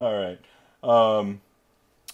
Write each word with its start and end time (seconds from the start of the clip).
All 0.00 0.14
right. 0.14 0.38
Um, 0.84 1.40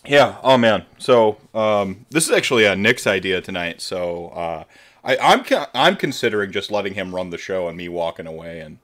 yeah. 0.07 0.37
Oh 0.43 0.57
man. 0.57 0.87
So 0.99 1.37
um, 1.55 2.07
this 2.11 2.27
is 2.27 2.35
actually 2.35 2.67
uh, 2.67 2.75
Nick's 2.75 3.07
idea 3.07 3.43
tonight. 3.43 3.83
So 3.83 4.29
uh, 4.29 4.65
I, 5.05 5.17
I'm 5.19 5.45
I'm 5.75 5.97
considering 5.97 6.51
just 6.51 6.71
letting 6.71 6.95
him 6.95 7.15
run 7.15 7.29
the 7.29 7.39
show 7.39 7.69
and 7.69 7.77
me 7.77 7.91
walking 7.91 8.27
away 8.27 8.61
and 8.61 8.79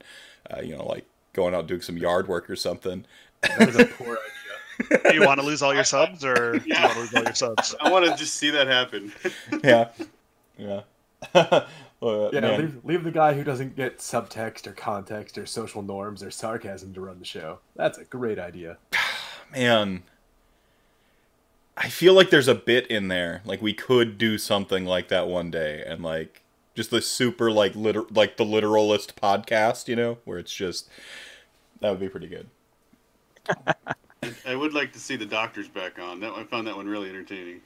uh, 0.51 0.61
you 0.61 0.75
know 0.75 0.85
like 0.85 1.05
going 1.33 1.55
out 1.55 1.65
doing 1.65 1.81
some 1.81 1.97
yard 1.97 2.27
work 2.27 2.47
or 2.49 2.55
something. 2.55 3.05
That 3.41 3.65
was 3.65 3.75
a 3.75 3.85
poor 3.85 4.17
idea. 4.19 5.11
Do 5.11 5.15
you 5.15 5.25
want 5.25 5.39
to 5.39 5.45
lose 5.45 5.63
all 5.63 5.73
your 5.73 5.83
subs, 5.95 6.23
or 6.23 6.59
do 6.59 6.67
you 6.67 6.75
want 6.79 6.93
to 6.93 6.99
lose 6.99 7.13
all 7.15 7.23
your 7.23 7.33
subs? 7.33 7.75
I 7.81 7.89
want 7.89 8.05
to 8.05 8.15
just 8.15 8.35
see 8.35 8.51
that 8.51 8.67
happen. 8.67 9.11
yeah. 9.63 9.89
Yeah. 10.59 10.81
yeah, 12.01 12.57
leave, 12.57 12.79
leave 12.83 13.03
the 13.03 13.11
guy 13.11 13.33
who 13.33 13.43
doesn't 13.43 13.75
get 13.75 13.99
subtext 13.99 14.65
or 14.65 14.71
context 14.71 15.37
or 15.37 15.45
social 15.45 15.81
norms 15.81 16.23
or 16.23 16.31
sarcasm 16.31 16.93
to 16.93 17.01
run 17.01 17.19
the 17.19 17.25
show. 17.25 17.59
That's 17.75 17.97
a 17.99 18.03
great 18.03 18.39
idea. 18.39 18.77
Man, 19.51 20.03
I 21.75 21.89
feel 21.89 22.13
like 22.13 22.29
there's 22.29 22.47
a 22.47 22.55
bit 22.55 22.87
in 22.87 23.07
there. 23.07 23.41
Like 23.45 23.61
we 23.61 23.73
could 23.73 24.17
do 24.17 24.37
something 24.37 24.85
like 24.85 25.09
that 25.09 25.27
one 25.27 25.51
day, 25.51 25.83
and 25.85 26.03
like 26.03 26.43
just 26.75 26.91
the 26.91 27.01
super 27.01 27.51
like 27.51 27.75
liter- 27.75 28.05
like 28.11 28.37
the 28.37 28.45
literalist 28.45 29.19
podcast, 29.19 29.87
you 29.87 29.95
know, 29.95 30.19
where 30.25 30.37
it's 30.37 30.53
just 30.53 30.89
that 31.79 31.89
would 31.89 31.99
be 31.99 32.09
pretty 32.09 32.27
good. 32.27 32.47
I 34.45 34.55
would 34.55 34.73
like 34.73 34.93
to 34.93 34.99
see 34.99 35.15
the 35.15 35.25
doctors 35.25 35.67
back 35.67 35.99
on. 35.99 36.19
That 36.19 36.33
I 36.33 36.43
found 36.43 36.67
that 36.67 36.75
one 36.75 36.87
really 36.87 37.09
entertaining 37.09 37.61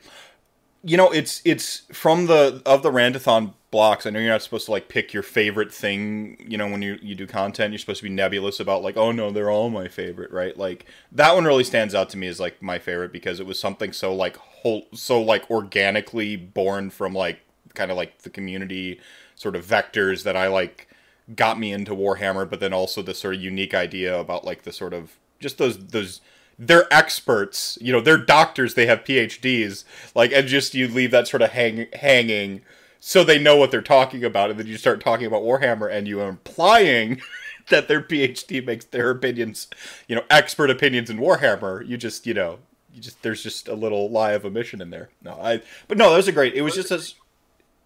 you 0.86 0.98
know, 0.98 1.10
it's 1.10 1.42
it's 1.44 1.80
from 1.92 2.28
the 2.28 2.62
of 2.64 2.84
the 2.84 2.92
Rantathon 2.92 3.54
blocks. 3.72 4.06
I 4.06 4.12
know 4.12 4.20
you're 4.20 4.30
not 4.30 4.44
supposed 4.44 4.66
to 4.66 4.72
like 4.72 4.88
pick 4.88 5.14
your 5.14 5.24
favorite 5.24 5.74
thing. 5.74 6.38
You 6.48 6.60
know, 6.60 6.70
when 6.70 6.84
you 6.84 7.00
you 7.02 7.16
do 7.16 7.26
content, 7.26 7.72
you're 7.72 7.80
supposed 7.80 8.02
to 8.02 8.04
be 8.04 8.14
nebulous 8.14 8.60
about 8.60 8.84
like, 8.84 8.96
oh 8.96 9.12
no, 9.12 9.32
they're 9.32 9.50
all 9.50 9.72
my 9.72 9.88
favorite, 9.88 10.32
right? 10.32 10.56
Like 10.56 10.86
that 11.12 11.34
one 11.34 11.46
really 11.46 11.64
stands 11.64 11.96
out 11.96 12.12
to 12.12 12.18
me 12.18 12.28
as 12.28 12.40
like 12.40 12.62
my 12.62 12.78
favorite 12.78 13.12
because 13.12 13.40
it 13.40 13.48
was 13.48 13.60
something 13.60 13.94
so 13.94 14.14
like 14.14 14.38
whole, 14.38 14.86
so 14.94 15.20
like 15.20 15.50
organically 15.50 16.36
born 16.36 16.92
from 16.92 17.16
like 17.16 17.40
kind 17.74 17.90
of 17.90 17.98
like 17.98 18.20
the 18.20 18.30
community 18.30 19.00
sort 19.34 19.56
of 19.56 19.66
vectors 19.66 20.22
that 20.24 20.38
I 20.38 20.48
like 20.48 20.88
got 21.36 21.58
me 21.58 21.72
into 21.72 21.96
Warhammer, 21.96 22.48
but 22.48 22.60
then 22.60 22.74
also 22.74 23.02
the 23.02 23.16
sort 23.16 23.34
of 23.34 23.42
unique 23.42 23.74
idea 23.74 24.18
about 24.20 24.46
like 24.46 24.62
the 24.62 24.72
sort 24.72 24.94
of 24.94 25.16
just 25.40 25.58
those 25.58 25.88
those 25.88 26.22
they're 26.58 26.92
experts. 26.94 27.78
You 27.82 27.92
know, 27.92 28.02
they're 28.02 28.18
doctors. 28.18 28.74
They 28.74 28.86
have 28.86 29.04
PhDs. 29.04 29.84
Like, 30.14 30.32
and 30.32 30.48
just 30.48 30.74
you 30.74 30.88
leave 30.88 31.12
that 31.12 31.28
sort 31.28 31.42
of 31.42 31.52
hang, 31.52 31.88
hanging, 31.94 32.62
so 33.00 33.24
they 33.24 33.38
know 33.38 33.56
what 33.56 33.70
they're 33.70 33.82
talking 33.82 34.24
about, 34.24 34.50
and 34.50 34.60
then 34.60 34.68
you 34.68 34.78
start 34.78 35.00
talking 35.00 35.28
about 35.28 35.44
Warhammer, 35.44 35.92
and 35.92 36.08
you 36.08 36.22
are 36.22 36.30
implying 36.30 37.22
that 37.70 37.88
their 37.88 38.02
PhD 38.02 38.66
makes 38.66 38.86
their 38.86 39.12
opinions, 39.12 39.68
you 40.08 40.16
know, 40.16 40.24
expert 40.30 40.70
opinions 40.70 41.10
in 41.10 41.18
Warhammer. 41.18 41.88
You 41.88 41.98
just, 41.98 42.26
you 42.26 42.34
know, 42.34 42.60
you 42.94 43.02
just 43.02 43.22
there's 43.22 43.44
just 43.44 43.68
a 43.68 43.76
little 43.76 44.10
lie 44.10 44.32
of 44.32 44.46
omission 44.46 44.82
in 44.82 44.90
there. 44.90 45.10
No, 45.22 45.38
I. 45.42 45.62
But 45.88 45.98
no, 45.98 46.10
that 46.10 46.18
was 46.18 46.28
a 46.28 46.32
great. 46.32 46.56
It 46.56 46.62
was 46.62 46.76
just 46.76 46.92
a, 46.92 47.06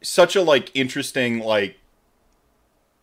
such 0.02 0.36
a 0.36 0.42
like 0.42 0.72
interesting 0.74 1.40
like 1.40 1.78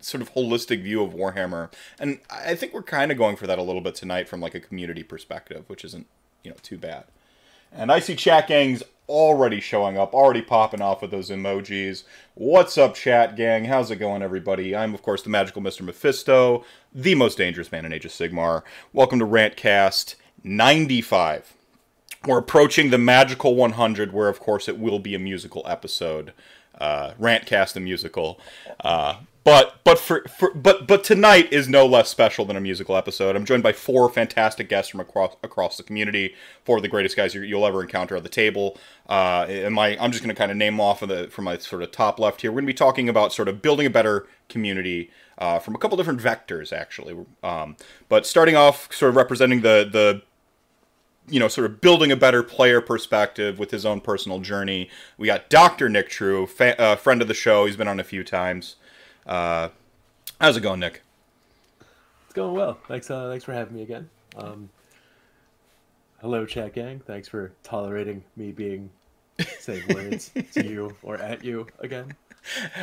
sort 0.07 0.23
of 0.23 0.33
holistic 0.35 0.83
view 0.83 1.03
of 1.03 1.15
Warhammer, 1.15 1.71
and 1.99 2.21
I 2.31 2.55
think 2.55 2.73
we're 2.73 2.83
kind 2.83 3.11
of 3.11 3.19
going 3.19 3.37
for 3.37 3.47
that 3.47 3.59
a 3.59 3.63
little 3.63 3.81
bit 3.81 3.95
tonight 3.95 4.29
from 4.29 4.41
like 4.41 4.55
a 4.55 4.61
community 4.61 5.03
perspective, 5.03 5.65
which 5.67 5.85
isn't 5.85 6.07
you 6.43 6.51
know 6.51 6.57
too 6.63 6.79
bad. 6.79 7.05
And 7.73 7.91
I 7.91 7.99
see 7.99 8.15
chat 8.15 8.47
gangs 8.47 8.83
already 9.09 9.61
showing 9.61 9.99
up, 9.99 10.15
already 10.15 10.43
popping 10.43 10.81
off 10.81 11.03
with 11.03 11.11
those 11.11 11.31
emojis. 11.31 12.05
What's 12.35 12.79
up, 12.79 12.95
chat 12.95 13.37
gang? 13.37 13.67
How's 13.67 13.91
it 13.91 13.97
going, 13.97 14.23
everybody? 14.23 14.75
I'm 14.75 14.95
of 14.95 15.03
course 15.03 15.23
the 15.23 15.31
magical 15.31 15.63
Mr. 15.63 15.83
Mephisto, 15.83 16.65
the 16.95 17.15
most 17.15 17.39
dangerous 17.39 17.73
man 17.73 17.85
in 17.85 17.93
Age 17.93 18.05
of 18.05 18.13
Sigmar. 18.13 18.63
Welcome 18.93 19.19
to 19.19 19.27
Rantcast 19.27 20.15
95. 20.43 21.55
We're 22.25 22.39
approaching 22.39 22.91
the 22.91 22.99
magical 22.99 23.55
100, 23.55 24.13
where 24.13 24.29
of 24.29 24.41
course 24.41 24.69
it 24.69 24.79
will 24.79 24.99
be 24.99 25.15
a 25.15 25.19
musical 25.19 25.63
episode. 25.67 26.33
Uh, 26.81 27.13
Rantcast 27.21 27.73
the 27.75 27.81
musical. 27.81 28.41
Uh, 28.81 29.17
but 29.47 29.79
but 29.85 30.01
for, 30.01 30.25
for 30.37 30.53
but 30.55 30.89
but 30.89 31.05
tonight 31.05 31.53
is 31.53 31.69
no 31.69 31.87
less 31.87 32.09
special 32.09 32.45
than 32.45 32.57
a 32.57 32.61
musical 32.61 32.97
episode. 32.97 33.37
I'm 33.37 33.45
joined 33.45 33.63
by 33.63 33.73
four 33.73 34.11
fantastic 34.11 34.69
guests 34.69 34.91
from 34.91 34.99
across 34.99 35.37
across 35.45 35.77
the 35.77 35.85
community, 35.85 36.35
four 36.65 36.79
of 36.79 36.83
the 36.83 36.89
greatest 36.89 37.17
guys 37.17 37.33
you'll 37.33 37.65
ever 37.65 37.81
encounter 37.81 38.17
at 38.17 38.25
the 38.25 38.29
table. 38.29 38.77
Uh, 39.09 39.47
and 39.49 39.73
my 39.73 39.97
I'm 40.01 40.11
just 40.11 40.25
going 40.25 40.35
to 40.35 40.39
kind 40.39 40.51
of 40.51 40.57
name 40.57 40.81
off 40.81 41.01
of 41.01 41.11
the 41.11 41.29
from 41.29 41.45
my 41.45 41.59
sort 41.59 41.85
of 41.85 41.93
top 41.93 42.19
left 42.19 42.41
here. 42.41 42.51
We're 42.51 42.57
going 42.57 42.65
to 42.65 42.73
be 42.73 42.75
talking 42.75 43.09
about 43.09 43.33
sort 43.33 43.47
of 43.47 43.63
building 43.63 43.87
a 43.87 43.91
better 43.91 44.27
community 44.49 45.13
uh, 45.39 45.61
from 45.61 45.77
a 45.77 45.79
couple 45.79 45.97
different 45.97 46.21
vectors 46.21 46.73
actually. 46.73 47.17
Um, 47.45 47.77
but 48.09 48.27
starting 48.27 48.57
off, 48.57 48.93
sort 48.93 49.11
of 49.11 49.17
representing 49.17 49.61
the 49.61 49.89
the 49.89 50.23
you 51.29 51.39
know, 51.39 51.49
sort 51.49 51.71
of 51.71 51.81
building 51.81 52.11
a 52.11 52.17
better 52.17 52.43
player 52.43 52.81
perspective 52.81 53.61
with 53.61 53.71
his 53.71 53.87
own 53.87 54.01
personal 54.01 54.41
journey. 54.41 54.91
We 55.19 55.29
got 55.29 55.51
Dr. 55.51 55.89
Nick 55.89 56.09
True, 56.09 56.47
fa- 56.47 56.81
uh, 56.81 56.97
friend 56.97 57.23
of 57.23 57.29
the 57.29 57.35
show. 57.35 57.67
He's 57.67 57.77
been 57.77 57.89
on 57.89 57.99
a 57.99 58.05
few 58.05 58.23
times. 58.25 58.77
Uh, 59.27 59.71
how's 60.41 60.57
it 60.57 60.61
going, 60.61 60.81
Nick? 60.81 61.03
It's 62.27 62.35
going 62.35 62.55
well. 62.55 62.79
Thanks. 62.87 63.11
Uh, 63.11 63.29
thanks 63.29 63.45
for 63.45 63.53
having 63.53 63.75
me 63.75 63.83
again. 63.83 64.09
Um, 64.37 64.71
hello, 66.21 66.47
chat 66.47 66.75
gang. 66.75 67.01
Thanks 67.01 67.29
for 67.29 67.53
tolerating 67.65 68.23
me 68.37 68.53
being 68.53 68.91
saying 69.59 69.83
words 69.93 70.31
to 70.53 70.65
you 70.65 70.97
or 71.03 71.17
at 71.17 71.45
you 71.45 71.67
again. 71.81 72.15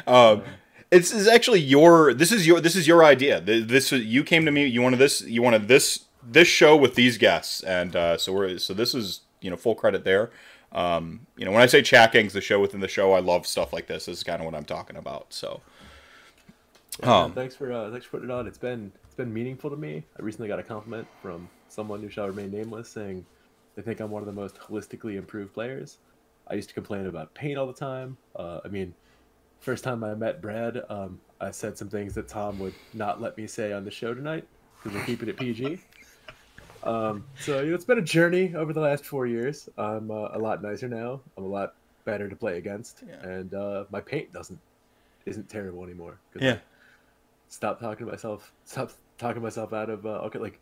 Um, 0.06 0.44
it's 0.92 1.14
is 1.14 1.28
actually 1.28 1.62
your. 1.62 2.14
This 2.14 2.32
is 2.32 2.46
your. 2.46 2.60
This 2.60 2.76
is 2.76 2.88
your 2.88 3.04
idea. 3.06 3.40
This 3.40 3.92
you 3.92 4.24
came 4.24 4.46
to 4.46 4.52
me. 4.52 4.66
You 4.66 4.82
wanted 4.82 5.00
this. 5.00 5.22
You 5.22 5.42
wanted 5.42 5.68
this. 5.68 6.06
This 6.26 6.48
show 6.48 6.76
with 6.76 6.96
these 6.96 7.18
guests, 7.18 7.62
and 7.64 7.96
uh, 7.96 8.18
so 8.18 8.34
we're. 8.34 8.58
So 8.58 8.74
this 8.74 8.94
is 8.94 9.22
you 9.42 9.50
know 9.50 9.56
full 9.56 9.76
credit 9.76 10.04
there. 10.04 10.30
Um, 10.74 11.28
you 11.38 11.46
know 11.46 11.52
when 11.52 11.62
I 11.62 11.68
say 11.68 11.82
chat 11.82 12.12
gangs, 12.12 12.34
the 12.34 12.42
show 12.42 12.60
within 12.60 12.82
the 12.82 12.88
show, 12.88 13.14
I 13.14 13.20
love 13.20 13.48
stuff 13.48 13.72
like 13.72 13.88
this. 13.88 14.06
This 14.06 14.18
is 14.18 14.24
kind 14.24 14.40
of 14.42 14.46
what 14.46 14.56
I'm 14.56 14.66
talking 14.66 14.98
about. 14.98 15.34
So. 15.34 15.62
Yeah, 17.02 17.24
um, 17.24 17.34
thanks 17.34 17.56
for 17.56 17.72
uh, 17.72 17.90
thanks 17.92 18.06
for 18.06 18.12
putting 18.12 18.30
it 18.30 18.34
on. 18.34 18.48
It's 18.48 18.58
been 18.58 18.92
it's 19.06 19.16
been 19.16 19.34
meaningful 19.34 19.70
to 19.70 19.78
me. 19.78 20.04
I 20.20 20.22
recently 20.22 20.48
got 20.48 20.60
a 20.60 20.64
compliment 20.64 21.08
from 21.22 21.50
someone 21.70 22.02
who 22.02 22.10
shall 22.10 22.28
remain 22.28 22.52
nameless, 22.52 22.90
saying 22.90 23.26
they 23.76 23.82
think 23.82 24.00
I'm 24.00 24.12
one 24.12 24.22
of 24.22 24.28
the 24.28 24.34
most 24.34 24.60
holistically 24.60 25.16
improved 25.16 25.54
players. 25.54 25.98
I 26.48 26.56
used 26.56 26.70
to 26.70 26.76
complain 26.76 27.08
about 27.08 27.34
pain 27.34 27.58
all 27.58 27.68
the 27.68 27.74
time. 27.74 28.18
Uh, 28.36 28.60
I 28.64 28.68
mean, 28.68 28.94
first 29.60 29.84
time 29.84 30.04
I 30.04 30.14
met 30.14 30.42
Brad, 30.42 30.84
um, 30.90 31.20
I 31.40 31.52
said 31.52 31.78
some 31.78 31.90
things 31.90 32.14
that 32.16 32.28
Tom 32.28 32.60
would 32.60 32.74
not 32.94 33.22
let 33.22 33.38
me 33.38 33.48
say 33.48 33.72
on 33.72 33.86
the 33.86 33.92
show 33.92 34.14
tonight 34.14 34.46
because 34.76 34.98
we're 34.98 35.06
keeping 35.06 35.30
it 35.30 35.38
PG. 35.38 35.80
Um, 36.84 37.24
so 37.40 37.62
you 37.62 37.70
know, 37.70 37.76
it's 37.76 37.86
been 37.86 38.00
a 38.00 38.02
journey 38.02 38.54
over 38.56 38.74
the 38.74 38.82
last 38.82 39.06
four 39.06 39.26
years. 39.26 39.70
I'm 39.78 40.12
uh, 40.12 40.30
a 40.34 40.38
lot 40.38 40.62
nicer 40.62 40.90
now. 40.90 41.22
I'm 41.38 41.46
a 41.46 41.48
lot 41.48 41.76
better 42.04 42.28
to 42.28 42.36
play 42.36 42.58
against, 42.58 43.04
yeah. 43.08 43.26
and 43.26 43.54
uh, 43.54 43.86
my 43.90 44.02
paint 44.02 44.34
doesn't 44.34 44.60
isn't 45.26 45.48
terrible 45.48 45.84
anymore. 45.84 46.20
Yeah 46.38 46.58
stop 47.54 47.80
talking 47.80 48.06
to 48.06 48.12
myself, 48.12 48.52
stop 48.66 48.92
talking 49.18 49.42
myself 49.42 49.74
out 49.74 49.90
of 49.90 50.06
uh, 50.06 50.22
okay, 50.26 50.40
like 50.40 50.60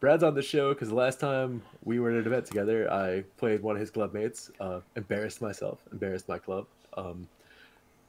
Brad's 0.00 0.22
on 0.22 0.34
the 0.34 0.42
show 0.42 0.74
because 0.74 0.88
the 0.88 0.94
last 0.94 1.20
time 1.20 1.62
we 1.84 2.00
were 2.00 2.10
at 2.10 2.18
an 2.18 2.26
event 2.26 2.44
together, 2.44 2.92
I 2.92 3.24
played 3.38 3.62
one 3.62 3.76
of 3.76 3.80
his 3.80 3.90
club 3.90 4.12
mates, 4.12 4.50
uh, 4.60 4.80
embarrassed 4.96 5.40
myself, 5.40 5.78
embarrassed 5.90 6.28
my 6.28 6.38
club, 6.38 6.66
um, 6.96 7.26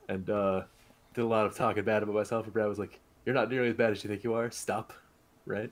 and 0.09 0.29
uh, 0.29 0.63
did 1.13 1.21
a 1.21 1.27
lot 1.27 1.45
of 1.45 1.55
talking 1.55 1.83
bad 1.83 2.03
about 2.03 2.15
myself. 2.15 2.45
And 2.45 2.53
Brad 2.53 2.67
was 2.67 2.79
like, 2.79 2.99
"You're 3.25 3.35
not 3.35 3.49
nearly 3.49 3.69
as 3.69 3.75
bad 3.75 3.91
as 3.91 4.03
you 4.03 4.09
think 4.09 4.23
you 4.23 4.33
are. 4.33 4.51
Stop." 4.51 4.91
Right. 5.45 5.71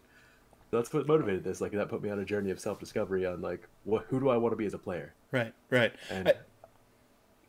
So 0.70 0.78
that's 0.78 0.94
what 0.94 1.06
motivated 1.08 1.44
this. 1.44 1.60
Like 1.60 1.74
that 1.74 1.90
put 1.90 2.02
me 2.02 2.10
on 2.10 2.20
a 2.20 2.26
journey 2.26 2.52
of 2.52 2.60
self 2.60 2.80
discovery 2.80 3.26
on 3.26 3.42
like 3.42 3.68
what 3.84 4.06
who 4.08 4.20
do 4.20 4.30
I 4.30 4.38
want 4.38 4.54
to 4.54 4.58
be 4.58 4.66
as 4.66 4.74
a 4.74 4.80
player. 4.80 5.14
Right. 5.32 5.54
Right. 5.70 5.94
And 6.10 6.30
I, 6.30 6.34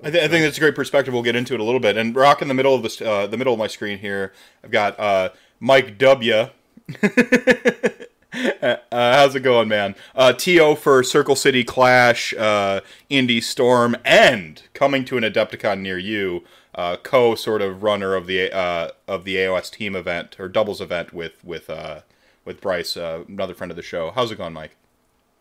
I, 0.02 0.10
th- 0.10 0.24
I, 0.24 0.28
think 0.28 0.44
that's 0.44 0.56
a 0.56 0.60
great 0.60 0.74
perspective. 0.74 1.14
We'll 1.14 1.22
get 1.22 1.36
into 1.36 1.54
it 1.54 1.60
a 1.60 1.64
little 1.64 1.80
bit. 1.80 1.96
And 1.96 2.14
rock 2.14 2.42
in 2.42 2.48
the 2.48 2.54
middle 2.54 2.74
of 2.74 2.82
this, 2.82 3.00
uh, 3.00 3.28
the 3.28 3.36
middle 3.36 3.52
of 3.52 3.58
my 3.58 3.68
screen 3.68 3.98
here, 3.98 4.32
I've 4.64 4.72
got 4.72 4.98
uh, 4.98 5.30
Mike 5.60 5.96
W. 5.98 6.34
uh, 7.02 8.76
how's 8.90 9.36
it 9.36 9.40
going, 9.40 9.68
man? 9.68 9.94
Uh, 10.16 10.32
To 10.32 10.74
for 10.74 11.04
Circle 11.04 11.36
City 11.36 11.62
Clash, 11.62 12.34
uh, 12.34 12.80
Indy 13.08 13.40
Storm, 13.40 13.96
and 14.04 14.62
coming 14.74 15.04
to 15.04 15.16
an 15.16 15.22
Adepticon 15.22 15.80
near 15.80 15.98
you. 15.98 16.42
Uh, 16.74 16.96
co 16.96 17.34
sort 17.34 17.60
of 17.60 17.82
runner 17.82 18.14
of 18.14 18.26
the 18.26 18.50
uh, 18.50 18.88
of 19.06 19.24
the 19.24 19.36
AOS 19.36 19.70
team 19.70 19.94
event 19.94 20.40
or 20.40 20.48
doubles 20.48 20.80
event 20.80 21.12
with 21.12 21.44
with 21.44 21.68
uh, 21.68 22.00
with 22.46 22.62
Bryce, 22.62 22.96
uh, 22.96 23.24
another 23.28 23.52
friend 23.52 23.70
of 23.70 23.76
the 23.76 23.82
show. 23.82 24.10
How's 24.10 24.30
it 24.30 24.38
going, 24.38 24.54
Mike? 24.54 24.74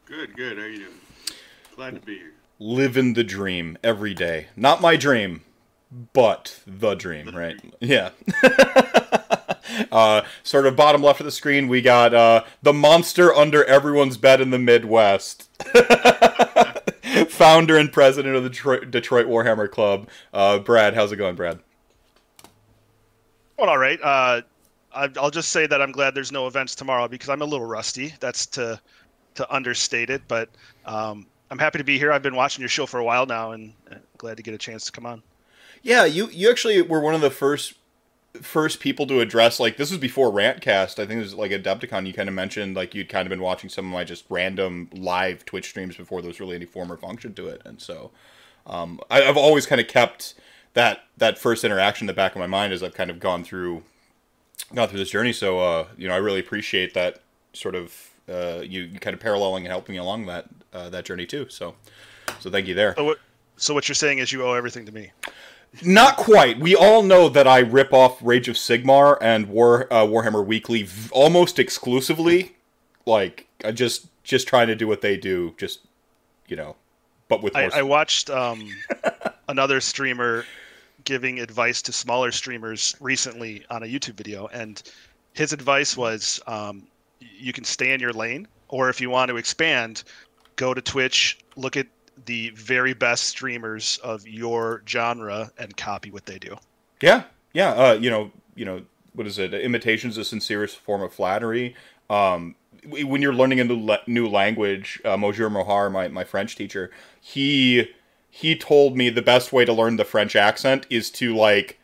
Good, 0.06 0.36
good. 0.36 0.58
How 0.58 0.66
are 0.66 0.68
you 0.68 0.80
doing? 0.80 0.92
Glad 1.74 1.96
to 1.96 2.02
be 2.02 2.18
here 2.18 2.34
living 2.62 3.14
the 3.14 3.24
dream 3.24 3.76
every 3.84 4.14
day. 4.14 4.48
Not 4.56 4.82
my 4.82 4.96
dream, 4.96 5.42
but 6.14 6.60
the 6.68 6.94
dream, 6.94 7.36
right? 7.36 7.60
Yeah. 7.80 8.12
uh, 9.92 10.22
sort 10.44 10.68
of 10.68 10.76
bottom 10.76 11.02
left 11.02 11.20
of 11.20 11.26
the 11.26 11.32
screen, 11.32 11.68
we 11.68 11.82
got 11.82 12.14
uh, 12.14 12.44
the 12.62 12.72
monster 12.72 13.34
under 13.34 13.66
everyone's 13.66 14.18
bed 14.18 14.42
in 14.42 14.52
the 14.52 14.60
Midwest. 14.60 15.50
Founder 17.30 17.78
and 17.78 17.92
president 17.92 18.36
of 18.36 18.44
the 18.44 18.50
Detroit, 18.50 18.92
Detroit 18.92 19.26
Warhammer 19.26 19.70
Club, 19.70 20.08
uh, 20.32 20.60
Brad. 20.60 20.94
How's 20.94 21.12
it 21.12 21.18
going, 21.18 21.36
Brad? 21.36 21.60
Well, 23.58 23.70
all 23.70 23.80
right. 23.80 24.00
Uh, 24.02 24.42
I'll 24.94 25.32
just 25.32 25.50
say 25.50 25.66
that 25.66 25.82
I'm 25.82 25.92
glad 25.92 26.14
there's 26.14 26.32
no 26.32 26.46
events 26.46 26.76
tomorrow 26.76 27.08
because 27.08 27.30
I'm 27.30 27.42
a 27.42 27.46
little 27.46 27.66
rusty. 27.66 28.14
That's 28.20 28.46
to 28.48 28.80
to 29.34 29.54
understate 29.54 30.10
it, 30.10 30.22
but 30.28 30.50
um, 30.86 31.26
I'm 31.52 31.60
happy 31.60 31.78
to 31.78 31.84
be 31.84 32.00
here. 32.00 32.14
I've 32.14 32.24
been 32.24 32.36
watching 32.36 32.62
your 32.62 32.70
show 32.70 32.86
for 32.86 32.98
a 32.98 33.04
while 33.04 33.26
now, 33.26 33.52
and 33.52 33.74
uh, 33.92 33.96
glad 34.18 34.38
to 34.38 34.44
get 34.44 34.54
a 34.54 34.58
chance 34.58 34.86
to 34.86 34.92
come 34.92 35.06
on. 35.06 35.22
Yeah, 35.84 36.06
you 36.06 36.28
you 36.28 36.50
actually 36.50 36.82
were 36.82 37.02
one 37.02 37.14
of 37.14 37.22
the 37.22 37.30
first 37.30 37.74
first 38.42 38.80
people 38.80 39.06
to 39.08 39.20
address 39.20 39.60
like 39.60 39.76
this 39.76 39.92
was 39.92 40.00
before 40.00 40.32
Rantcast. 40.32 40.98
I 40.98 41.06
think 41.06 41.20
it 41.20 41.24
was 41.24 41.36
like 41.36 41.52
Adepticon. 41.52 42.08
You 42.08 42.14
kind 42.14 42.30
of 42.30 42.36
mentioned 42.36 42.78
like 42.78 42.96
you'd 42.96 43.10
kind 43.10 43.26
of 43.28 43.30
been 43.30 43.42
watching 43.42 43.70
some 43.70 43.86
of 43.86 43.92
my 43.92 44.06
just 44.06 44.24
random 44.30 44.90
live 44.94 45.46
Twitch 45.46 45.68
streams 45.68 45.98
before 45.98 46.22
there 46.22 46.30
was 46.30 46.40
really 46.40 46.56
any 46.56 46.66
form 46.66 46.90
or 46.90 46.96
function 46.96 47.34
to 47.34 47.48
it, 47.50 47.62
and 47.66 47.82
so 47.82 48.12
um, 48.66 49.02
I, 49.10 49.24
I've 49.24 49.38
always 49.38 49.66
kind 49.66 49.82
of 49.82 49.88
kept 49.88 50.36
that 50.74 51.04
that 51.18 51.38
first 51.38 51.66
interaction 51.66 52.06
in 52.06 52.08
the 52.08 52.14
back 52.14 52.34
of 52.34 52.40
my 52.40 52.48
mind 52.48 52.72
as 52.72 52.82
I've 52.82 52.94
kind 52.94 53.10
of 53.10 53.20
gone 53.20 53.44
through 53.44 53.84
gone 54.74 54.88
through 54.88 55.00
this 55.00 55.10
journey. 55.10 55.34
So 55.34 55.60
uh, 55.60 55.88
you 55.98 56.08
know, 56.08 56.14
I 56.14 56.18
really 56.18 56.40
appreciate 56.40 56.94
that 56.94 57.20
sort 57.52 57.76
of 57.76 58.12
uh, 58.30 58.62
you, 58.66 58.84
you 58.84 59.00
kind 59.00 59.14
of 59.14 59.20
paralleling 59.20 59.66
and 59.66 59.72
helping 59.72 59.94
me 59.94 60.00
along 60.00 60.28
that 60.28 60.48
uh, 60.74 60.90
that 60.90 61.06
journey 61.06 61.26
too. 61.26 61.48
So 61.50 61.76
so 62.40 62.50
thank 62.50 62.68
you 62.68 62.74
there. 62.74 62.96
So 62.96 63.04
what, 63.04 63.20
so 63.58 63.74
what 63.74 63.88
you're 63.88 63.96
saying 63.96 64.20
is 64.20 64.32
you 64.32 64.44
owe 64.44 64.54
everything 64.54 64.86
to 64.86 64.92
me. 64.92 65.12
Not 65.84 66.18
quite. 66.18 66.60
We 66.60 66.76
all 66.76 67.02
know 67.02 67.30
that 67.30 67.48
I 67.48 67.60
rip 67.60 67.94
off 67.94 68.20
Rage 68.22 68.50
of 68.50 68.56
Sigmar 68.56 69.18
and 69.22 69.48
War 69.48 69.88
uh, 69.92 70.06
Warhammer 70.06 70.46
Weekly 70.46 70.84
v- 70.84 71.10
almost 71.12 71.60
exclusively. 71.60 72.56
Like 73.06 73.48
I 73.64 73.72
just 73.72 74.08
just 74.24 74.48
trying 74.48 74.68
to 74.68 74.76
do 74.76 74.88
what 74.88 75.02
they 75.02 75.16
do, 75.16 75.56
just 75.58 75.82
you 76.48 76.56
know, 76.58 76.76
but 77.30 77.42
with 77.42 77.56
I. 77.56 77.70
I 77.74 77.82
watched 77.84 78.30
um, 78.30 78.68
another 79.48 79.80
streamer 79.80 80.46
giving 81.06 81.40
advice 81.40 81.82
to 81.84 81.94
smaller 81.94 82.32
streamers 82.32 82.96
recently 83.00 83.66
on 83.70 83.84
a 83.84 83.86
YouTube 83.86 84.16
video, 84.16 84.48
and 84.48 84.84
his 85.34 85.54
advice 85.54 85.96
was 85.96 86.42
um, 86.48 86.84
you 87.20 87.54
can 87.54 87.64
stay 87.64 87.94
in 87.94 88.02
your 88.02 88.14
lane, 88.14 88.48
or 88.68 88.90
if 88.90 89.00
you 89.00 89.10
want 89.10 89.30
to 89.30 89.38
expand, 89.38 90.04
go 90.62 90.76
to 90.76 90.82
Twitch, 90.82 91.40
look 91.56 91.76
at 91.76 91.88
the 92.26 92.52
very 92.52 92.94
best 92.94 93.24
streamers 93.24 93.98
of 94.04 94.28
your 94.28 94.84
genre, 94.88 95.52
and 95.58 95.76
copy 95.76 96.12
what 96.12 96.28
they 96.28 96.38
do. 96.38 96.56
Yeah, 97.02 97.24
yeah. 97.52 97.72
Uh, 97.72 97.94
you 97.94 98.12
know, 98.12 98.32
you 98.54 98.64
know, 98.64 98.84
what 99.14 99.26
is 99.26 99.40
it? 99.40 99.56
Imitation 99.56 100.12
is 100.12 100.18
the 100.18 100.24
sincerest 100.24 100.78
form 100.78 101.02
of 101.02 101.12
flattery. 101.12 101.76
Um, 102.12 102.56
when 102.88 103.24
you're 103.24 103.34
learning 103.34 103.60
a 103.60 103.64
new, 103.64 103.98
new 104.06 104.28
language, 104.28 105.02
uh, 105.04 105.18
Monsieur 105.18 105.50
Mohar, 105.50 105.90
my, 105.90 106.08
my 106.10 106.24
French 106.24 106.56
teacher, 106.56 106.92
he 107.20 107.90
he 108.30 108.56
told 108.56 108.96
me 108.96 109.10
the 109.10 109.22
best 109.24 109.52
way 109.52 109.66
to 109.66 109.74
learn 109.74 109.98
the 109.98 110.06
French 110.06 110.36
accent 110.36 110.86
is 110.92 111.10
to 111.12 111.36
like 111.36 111.80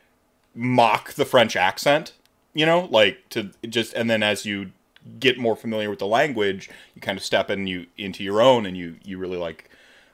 mock 0.53 1.13
the 1.13 1.25
French 1.25 1.55
accent. 1.55 2.13
You 2.53 2.67
know, 2.67 2.87
like 2.91 3.27
to 3.29 3.51
just 3.67 3.93
and 3.93 4.07
then 4.07 4.21
as 4.21 4.45
you 4.45 4.71
get 5.19 5.37
more 5.37 5.55
familiar 5.55 5.89
with 5.89 5.99
the 5.99 6.07
language, 6.07 6.69
you 6.95 7.01
kind 7.01 7.17
of 7.17 7.23
step 7.23 7.49
in 7.49 7.67
you 7.67 7.85
into 7.97 8.23
your 8.23 8.41
own, 8.41 8.65
and 8.65 8.77
you 8.77 8.95
you 9.03 9.17
really 9.17 9.37
like. 9.37 9.69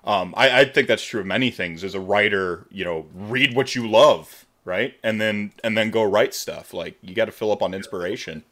Um, 0.05 0.33
I, 0.35 0.61
I 0.61 0.65
think 0.65 0.89
that's 0.89 1.03
true 1.03 1.21
of 1.21 1.25
many 1.25 1.49
things. 1.49 1.83
As 1.83 1.95
a 1.95 1.99
writer, 1.99 2.65
you 2.69 2.83
know, 2.83 3.05
read 3.15 3.55
what 3.55 3.73
you 3.73 3.87
love, 3.87 4.45
right, 4.65 4.95
and 5.03 5.19
then 5.19 5.53
and 5.63 5.77
then 5.77 5.91
go 5.91 6.03
write 6.03 6.33
stuff. 6.33 6.73
Like 6.73 6.97
you 7.01 7.15
got 7.15 7.25
to 7.25 7.31
fill 7.31 7.51
up 7.51 7.61
on 7.61 7.73
inspiration. 7.73 8.43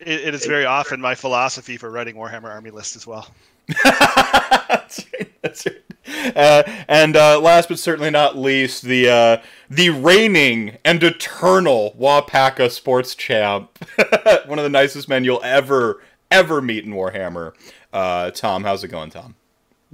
It, 0.00 0.20
it 0.20 0.34
is 0.34 0.46
very 0.46 0.64
often 0.64 1.00
my 1.00 1.14
philosophy 1.14 1.76
for 1.76 1.90
writing 1.90 2.16
Warhammer 2.16 2.50
Army 2.50 2.70
List 2.70 2.96
as 2.96 3.06
well. 3.06 3.28
that's 3.84 5.04
right. 5.12 5.42
That's 5.42 5.66
right. 5.66 6.36
Uh, 6.36 6.62
and 6.88 7.16
uh, 7.16 7.40
last 7.40 7.68
but 7.68 7.78
certainly 7.78 8.10
not 8.10 8.36
least, 8.36 8.82
the 8.82 9.08
uh, 9.08 9.36
the 9.70 9.88
reigning 9.90 10.76
and 10.84 11.02
eternal 11.02 11.94
Wapaka 11.98 12.70
sports 12.70 13.14
champ, 13.14 13.78
one 14.46 14.58
of 14.58 14.64
the 14.64 14.68
nicest 14.68 15.08
men 15.08 15.24
you'll 15.24 15.42
ever 15.42 16.02
ever 16.30 16.60
meet 16.60 16.84
in 16.84 16.92
Warhammer. 16.92 17.54
Uh, 17.92 18.30
Tom, 18.30 18.64
how's 18.64 18.84
it 18.84 18.88
going, 18.88 19.10
Tom? 19.10 19.34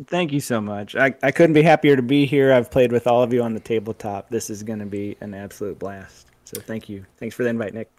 Thank 0.06 0.32
you 0.32 0.40
so 0.40 0.60
much. 0.60 0.94
I, 0.94 1.14
I 1.22 1.30
couldn't 1.30 1.54
be 1.54 1.62
happier 1.62 1.96
to 1.96 2.02
be 2.02 2.26
here. 2.26 2.52
I've 2.52 2.70
played 2.70 2.92
with 2.92 3.06
all 3.06 3.22
of 3.22 3.32
you 3.32 3.42
on 3.42 3.54
the 3.54 3.60
tabletop. 3.60 4.28
This 4.28 4.50
is 4.50 4.62
going 4.62 4.80
to 4.80 4.86
be 4.86 5.16
an 5.22 5.32
absolute 5.32 5.78
blast. 5.78 6.26
So 6.44 6.60
thank 6.60 6.88
you. 6.88 7.06
Thanks 7.16 7.34
for 7.34 7.44
the 7.44 7.48
invite, 7.48 7.72
Nick. 7.72 7.90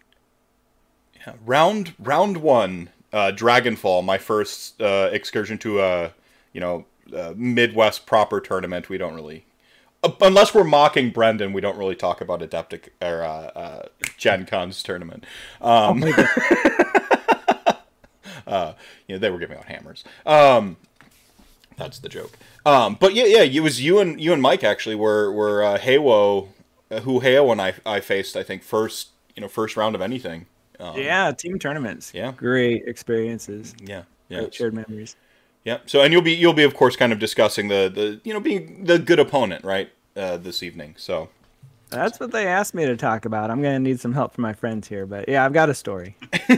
Yeah, 1.26 1.34
round 1.44 1.94
round 1.98 2.36
one, 2.36 2.90
uh, 3.12 3.32
Dragonfall, 3.34 4.04
my 4.04 4.18
first 4.18 4.80
uh, 4.80 5.10
excursion 5.12 5.58
to 5.58 5.80
a 5.80 6.12
you 6.52 6.60
know 6.60 6.86
uh, 7.14 7.34
Midwest 7.36 8.06
proper 8.06 8.40
tournament. 8.40 8.88
We 8.88 8.98
don't 8.98 9.14
really, 9.14 9.44
uh, 9.46 9.47
unless 10.20 10.54
we're 10.54 10.64
mocking 10.64 11.10
Brendan, 11.10 11.52
we 11.52 11.60
don't 11.60 11.76
really 11.76 11.94
talk 11.94 12.20
about 12.20 12.42
Adeptic 12.42 12.94
or 13.00 13.22
uh, 13.22 13.50
uh, 13.54 13.82
Gen 14.16 14.46
Con's 14.46 14.82
tournament. 14.82 15.24
Um, 15.60 16.04
uh, 18.46 18.72
you 19.06 19.14
know, 19.14 19.18
they 19.18 19.30
were 19.30 19.38
giving 19.38 19.58
out 19.58 19.66
hammers. 19.66 20.04
Um, 20.24 20.76
that's 21.76 21.98
the 21.98 22.08
joke. 22.08 22.36
Um, 22.66 22.96
but 23.00 23.14
yeah, 23.14 23.24
yeah, 23.24 23.42
it 23.42 23.60
was 23.60 23.80
you 23.80 24.00
and 24.00 24.20
you 24.20 24.32
and 24.32 24.42
Mike 24.42 24.64
actually 24.64 24.96
were 24.96 25.32
were 25.32 25.62
uh, 25.62 25.78
Haywo, 25.78 26.48
uh, 26.90 27.00
who 27.00 27.20
Haywo 27.20 27.52
and 27.52 27.62
I 27.62 27.74
I 27.86 28.00
faced. 28.00 28.36
I 28.36 28.42
think 28.42 28.62
first 28.62 29.08
you 29.36 29.40
know 29.40 29.48
first 29.48 29.76
round 29.76 29.94
of 29.94 30.00
anything. 30.00 30.46
Um, 30.80 30.96
yeah, 30.96 31.32
team 31.32 31.58
tournaments. 31.58 32.12
Yeah. 32.14 32.32
Great 32.32 32.84
experiences. 32.86 33.74
yeah, 33.82 34.02
yeah. 34.28 34.40
Great 34.40 34.54
shared 34.54 34.74
memories. 34.74 35.16
Yeah. 35.68 35.80
So, 35.84 36.00
and 36.00 36.14
you'll 36.14 36.22
be 36.22 36.32
you'll 36.32 36.54
be 36.54 36.64
of 36.64 36.72
course 36.72 36.96
kind 36.96 37.12
of 37.12 37.18
discussing 37.18 37.68
the 37.68 37.92
the 37.94 38.20
you 38.24 38.32
know 38.32 38.40
being 38.40 38.84
the 38.84 38.98
good 38.98 39.18
opponent 39.18 39.66
right 39.66 39.90
uh, 40.16 40.38
this 40.38 40.62
evening. 40.62 40.94
So 40.96 41.28
That's 41.90 42.18
what 42.18 42.32
they 42.32 42.46
asked 42.46 42.74
me 42.74 42.86
to 42.86 42.96
talk 42.96 43.26
about. 43.26 43.50
I'm 43.50 43.60
going 43.60 43.74
to 43.74 43.78
need 43.78 44.00
some 44.00 44.14
help 44.14 44.32
from 44.32 44.42
my 44.42 44.54
friends 44.54 44.88
here, 44.88 45.04
but 45.04 45.28
yeah, 45.28 45.44
I've 45.44 45.52
got 45.52 45.68
a 45.68 45.74
story. 45.74 46.16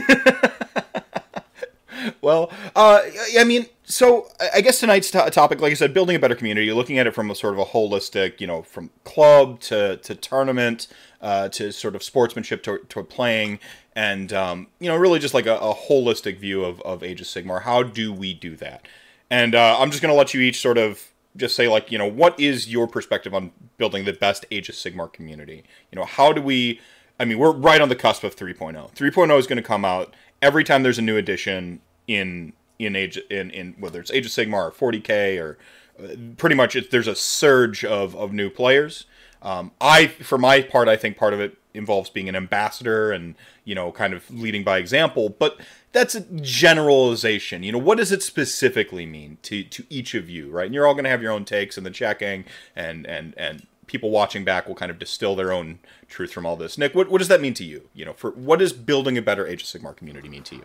well, 2.21 2.51
uh, 2.73 3.01
I 3.37 3.43
mean, 3.43 3.65
so 3.83 4.29
I- 4.55 4.61
guess 4.61 4.79
tonight's 4.79 5.11
to- 5.11 5.29
topic, 5.29 5.59
like 5.59 5.71
I 5.71 5.75
said, 5.75 5.93
building 5.93 6.15
a 6.15 6.19
better 6.19 6.35
community, 6.35 6.71
looking 6.71 6.97
at 6.97 7.05
it 7.05 7.13
from 7.13 7.29
a 7.29 7.35
sort 7.35 7.53
of 7.53 7.59
a 7.59 7.65
holistic, 7.65 8.39
you 8.39 8.47
know, 8.47 8.61
from 8.61 8.91
club 9.03 9.59
to 9.61 9.97
to 9.97 10.15
tournament 10.15 10.87
uh, 11.19 11.49
to 11.49 11.73
sort 11.73 11.95
of 11.95 12.01
sportsmanship 12.01 12.63
to, 12.63 12.79
to 12.87 13.03
playing, 13.03 13.59
and 13.93 14.31
um, 14.31 14.67
you 14.79 14.87
know, 14.87 14.95
really 14.95 15.19
just 15.19 15.33
like 15.33 15.47
a, 15.47 15.57
a 15.57 15.75
holistic 15.75 16.39
view 16.39 16.63
of 16.63 16.79
of 16.81 17.03
Age 17.03 17.19
of 17.19 17.27
Sigmar. 17.27 17.63
How 17.63 17.83
do 17.83 18.13
we 18.13 18.33
do 18.33 18.55
that? 18.55 18.87
And 19.31 19.55
uh, 19.55 19.77
I'm 19.79 19.89
just 19.89 20.03
going 20.03 20.13
to 20.13 20.17
let 20.17 20.33
you 20.33 20.41
each 20.41 20.59
sort 20.61 20.77
of 20.77 21.09
just 21.37 21.55
say 21.55 21.69
like, 21.69 21.89
you 21.89 21.97
know, 21.97 22.05
what 22.05 22.37
is 22.37 22.67
your 22.67 22.85
perspective 22.85 23.33
on 23.33 23.51
building 23.77 24.03
the 24.03 24.13
best 24.13 24.45
Age 24.51 24.67
of 24.67 24.75
Sigmar 24.75 25.11
community? 25.11 25.63
You 25.91 25.95
know, 25.95 26.05
how 26.05 26.33
do 26.33 26.41
we? 26.41 26.81
I 27.17 27.25
mean, 27.25 27.39
we're 27.39 27.51
right 27.51 27.79
on 27.81 27.87
the 27.89 27.95
cusp 27.95 28.23
of 28.23 28.35
3.0. 28.35 28.93
3.0 28.93 29.39
is 29.39 29.47
going 29.47 29.57
to 29.57 29.63
come 29.63 29.85
out 29.85 30.13
every 30.41 30.63
time 30.63 30.83
there's 30.83 30.99
a 30.99 31.03
new 31.03 31.17
edition 31.17 31.79
in 32.07 32.53
in 32.77 32.95
age 32.95 33.17
in 33.29 33.51
in 33.51 33.73
whether 33.79 34.01
it's 34.01 34.11
Age 34.11 34.25
of 34.25 34.31
Sigmar 34.31 34.71
or 34.77 34.91
40k 34.91 35.41
or 35.41 35.57
uh, 36.03 36.15
pretty 36.35 36.55
much 36.55 36.75
it, 36.75 36.91
there's 36.91 37.07
a 37.07 37.15
surge 37.15 37.85
of 37.85 38.15
of 38.15 38.33
new 38.33 38.49
players. 38.49 39.05
Um, 39.41 39.71
I, 39.79 40.07
for 40.07 40.37
my 40.37 40.61
part, 40.61 40.87
I 40.87 40.97
think 40.97 41.17
part 41.17 41.33
of 41.33 41.39
it 41.39 41.57
involves 41.73 42.09
being 42.09 42.27
an 42.27 42.35
ambassador 42.35 43.11
and 43.11 43.35
you 43.63 43.75
know 43.75 43.93
kind 43.93 44.13
of 44.13 44.29
leading 44.29 44.63
by 44.63 44.77
example. 44.77 45.29
But 45.29 45.59
that's 45.91 46.15
a 46.15 46.21
generalization. 46.21 47.63
You 47.63 47.73
know, 47.73 47.77
what 47.77 47.97
does 47.97 48.11
it 48.11 48.23
specifically 48.23 49.05
mean 49.05 49.37
to 49.43 49.63
to 49.63 49.85
each 49.89 50.13
of 50.13 50.29
you, 50.29 50.49
right? 50.49 50.65
And 50.65 50.73
you're 50.73 50.87
all 50.87 50.93
going 50.93 51.03
to 51.03 51.09
have 51.09 51.21
your 51.21 51.31
own 51.31 51.45
takes 51.45 51.77
in 51.77 51.83
the 51.83 51.91
checking, 51.91 52.45
and 52.75 53.05
and 53.05 53.33
and 53.37 53.67
people 53.87 54.09
watching 54.09 54.45
back 54.45 54.67
will 54.67 54.75
kind 54.75 54.89
of 54.89 54.97
distill 54.99 55.35
their 55.35 55.51
own 55.51 55.79
truth 56.07 56.31
from 56.31 56.45
all 56.45 56.55
this. 56.55 56.77
Nick, 56.77 56.95
what 56.95 57.09
what 57.09 57.17
does 57.17 57.27
that 57.27 57.41
mean 57.41 57.53
to 57.55 57.63
you? 57.63 57.89
You 57.93 58.05
know, 58.05 58.13
for 58.13 58.31
what 58.31 58.59
does 58.59 58.73
building 58.73 59.17
a 59.17 59.21
better 59.21 59.45
Age 59.45 59.63
of 59.63 59.67
Sigmar 59.67 59.95
community 59.95 60.29
mean 60.29 60.43
to 60.43 60.55
you? 60.55 60.63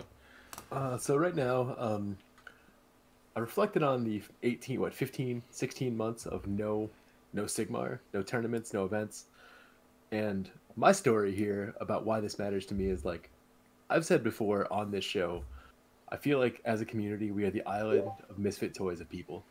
Uh, 0.70 0.98
so 0.98 1.16
right 1.16 1.34
now, 1.34 1.74
um, 1.78 2.16
I 3.36 3.40
reflected 3.40 3.82
on 3.82 4.04
the 4.04 4.22
18, 4.42 4.80
what, 4.80 4.92
15, 4.92 5.42
16 5.50 5.96
months 5.96 6.26
of 6.26 6.46
no, 6.46 6.90
no 7.32 7.44
Sigmar, 7.44 8.00
no 8.12 8.22
tournaments, 8.22 8.72
no 8.72 8.84
events, 8.84 9.26
and 10.10 10.50
my 10.76 10.92
story 10.92 11.34
here 11.34 11.74
about 11.80 12.04
why 12.04 12.20
this 12.20 12.38
matters 12.38 12.66
to 12.66 12.74
me 12.74 12.86
is 12.86 13.04
like, 13.04 13.30
I've 13.88 14.04
said 14.04 14.22
before 14.24 14.70
on 14.72 14.90
this 14.90 15.04
show, 15.04 15.44
I 16.08 16.16
feel 16.16 16.38
like 16.38 16.60
as 16.64 16.80
a 16.80 16.84
community 16.84 17.30
we 17.30 17.44
are 17.44 17.50
the 17.50 17.64
island 17.66 18.10
of 18.28 18.38
misfit 18.38 18.74
toys 18.74 19.00
of 19.00 19.08
people. 19.08 19.44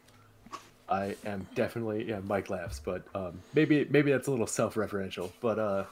I 0.87 1.15
am 1.25 1.47
definitely 1.55 2.07
yeah. 2.07 2.19
Mike 2.25 2.49
laughs, 2.49 2.79
but 2.83 3.03
um, 3.15 3.39
maybe 3.53 3.87
maybe 3.89 4.11
that's 4.11 4.27
a 4.27 4.31
little 4.31 4.47
self-referential. 4.47 5.31
But 5.41 5.57
uh, 5.57 5.85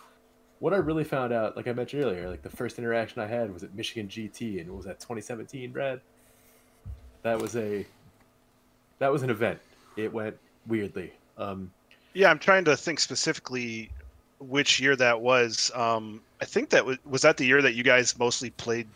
what 0.59 0.73
I 0.73 0.77
really 0.77 1.03
found 1.03 1.33
out, 1.33 1.57
like 1.57 1.67
I 1.67 1.73
mentioned 1.73 2.03
earlier, 2.03 2.29
like 2.29 2.43
the 2.43 2.49
first 2.49 2.77
interaction 2.77 3.21
I 3.21 3.27
had 3.27 3.51
was 3.51 3.63
at 3.63 3.73
Michigan 3.73 4.07
GT, 4.07 4.61
and 4.61 4.69
was 4.71 4.85
that 4.85 4.99
2017, 4.99 5.71
Brad. 5.71 5.99
That 7.23 7.39
was 7.39 7.55
a 7.55 7.85
that 8.99 9.11
was 9.11 9.23
an 9.23 9.29
event. 9.29 9.59
It 9.97 10.13
went 10.13 10.37
weirdly. 10.67 11.11
Um, 11.37 11.71
Yeah, 12.13 12.29
I'm 12.29 12.39
trying 12.39 12.65
to 12.65 12.77
think 12.77 12.99
specifically 12.99 13.89
which 14.47 14.79
year 14.79 14.95
that 14.95 15.19
was. 15.21 15.71
Um, 15.75 16.21
I 16.41 16.45
think 16.45 16.69
that 16.69 16.85
was 16.85 16.97
was 17.05 17.21
that 17.23 17.37
the 17.37 17.45
year 17.45 17.61
that 17.61 17.73
you 17.75 17.83
guys 17.83 18.17
mostly 18.17 18.49
played 18.51 18.87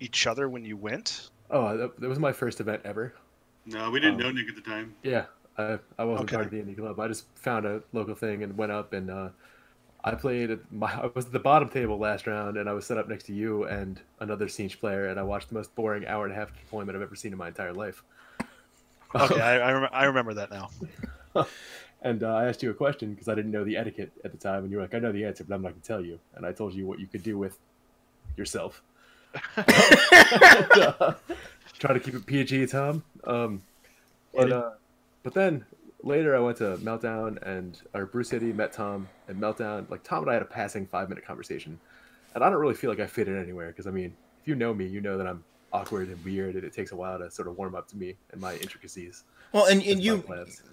each 0.00 0.26
other 0.26 0.48
when 0.48 0.64
you 0.64 0.76
went. 0.76 1.30
oh, 1.50 1.76
that, 1.76 2.00
that 2.00 2.08
was 2.08 2.18
my 2.18 2.32
first 2.32 2.60
event 2.60 2.82
ever. 2.84 3.14
No, 3.66 3.90
we 3.90 3.98
didn't 4.00 4.16
Um, 4.16 4.20
know 4.20 4.30
Nick 4.32 4.48
at 4.48 4.54
the 4.54 4.60
time. 4.60 4.94
Yeah, 5.02 5.24
I, 5.58 5.78
I 5.98 6.04
wasn't 6.04 6.28
Okay. 6.28 6.36
part 6.36 6.46
of 6.46 6.52
the 6.52 6.60
Indy 6.60 6.74
club. 6.74 7.00
I 7.00 7.08
just 7.08 7.24
found 7.36 7.66
a 7.66 7.82
local 7.92 8.14
thing 8.14 8.42
and 8.42 8.56
went 8.56 8.70
up 8.72 8.92
and 8.92 9.10
uh, 9.10 9.28
I 10.04 10.14
played. 10.14 10.50
At 10.50 10.60
my, 10.72 10.92
I 10.92 11.10
was 11.14 11.26
at 11.26 11.32
the 11.32 11.38
bottom 11.40 11.68
table 11.68 11.98
last 11.98 12.26
round 12.26 12.56
and 12.58 12.68
I 12.68 12.72
was 12.72 12.86
set 12.86 12.96
up 12.98 13.08
next 13.08 13.24
to 13.24 13.32
you 13.32 13.64
and 13.64 14.00
another 14.20 14.48
Siege 14.48 14.78
player 14.78 15.08
and 15.08 15.18
I 15.18 15.22
watched 15.22 15.48
the 15.48 15.54
most 15.54 15.74
boring 15.74 16.06
hour 16.06 16.24
and 16.24 16.32
a 16.32 16.36
half 16.36 16.52
deployment 16.54 16.94
I've 16.96 17.02
ever 17.02 17.16
seen 17.16 17.32
in 17.32 17.38
my 17.38 17.48
entire 17.48 17.72
life. 17.72 18.02
Okay, 19.14 19.40
I, 19.40 19.58
I, 19.58 19.72
rem- 19.72 19.90
I 19.92 20.04
remember 20.04 20.34
that 20.34 20.50
now. 20.50 20.70
and 22.02 22.22
uh, 22.22 22.34
I 22.34 22.46
asked 22.46 22.62
you 22.62 22.70
a 22.70 22.74
question 22.74 23.12
because 23.12 23.28
I 23.28 23.34
didn't 23.34 23.50
know 23.50 23.64
the 23.64 23.76
etiquette 23.76 24.12
at 24.24 24.32
the 24.32 24.38
time, 24.38 24.62
and 24.62 24.70
you 24.70 24.76
were 24.76 24.82
like, 24.82 24.94
"I 24.94 24.98
know 24.98 25.12
the 25.12 25.24
answer, 25.24 25.44
but 25.44 25.54
I'm 25.54 25.62
not 25.62 25.70
going 25.70 25.80
to 25.80 25.86
tell 25.86 26.04
you." 26.04 26.18
And 26.34 26.44
I 26.44 26.52
told 26.52 26.74
you 26.74 26.86
what 26.86 27.00
you 27.00 27.06
could 27.06 27.22
do 27.22 27.38
with 27.38 27.58
yourself. 28.36 28.82
and, 29.56 29.66
uh, 31.00 31.14
try 31.78 31.92
to 31.92 32.00
keep 32.00 32.14
it 32.14 32.26
PG, 32.26 32.66
Tom. 32.66 33.02
Um, 33.24 33.62
but 34.34 34.52
uh, 34.52 34.70
but 35.22 35.34
then 35.34 35.64
later 36.02 36.36
I 36.36 36.40
went 36.40 36.58
to 36.58 36.76
Meltdown 36.78 37.42
and 37.42 37.80
or 37.94 38.06
Brew 38.06 38.24
City, 38.24 38.52
met 38.52 38.72
Tom 38.72 39.08
and 39.28 39.40
Meltdown. 39.40 39.88
Like 39.90 40.02
Tom 40.02 40.22
and 40.22 40.30
I 40.30 40.34
had 40.34 40.42
a 40.42 40.46
passing 40.46 40.86
five 40.86 41.08
minute 41.08 41.24
conversation, 41.24 41.78
and 42.34 42.44
I 42.44 42.50
don't 42.50 42.60
really 42.60 42.74
feel 42.74 42.90
like 42.90 43.00
I 43.00 43.06
fit 43.06 43.28
in 43.28 43.40
anywhere 43.40 43.68
because 43.68 43.86
I 43.86 43.90
mean, 43.90 44.14
if 44.40 44.48
you 44.48 44.54
know 44.54 44.74
me, 44.74 44.86
you 44.86 45.00
know 45.00 45.18
that 45.18 45.26
I'm 45.26 45.42
awkward 45.72 46.08
and 46.08 46.24
weird, 46.24 46.54
and 46.54 46.64
it 46.64 46.72
takes 46.72 46.92
a 46.92 46.96
while 46.96 47.18
to 47.18 47.30
sort 47.30 47.48
of 47.48 47.56
warm 47.56 47.74
up 47.74 47.88
to 47.88 47.96
me 47.96 48.14
and 48.32 48.40
my 48.40 48.54
intricacies. 48.54 49.24
Well, 49.52 49.66
and, 49.66 49.82
and 49.82 50.02
you, 50.02 50.24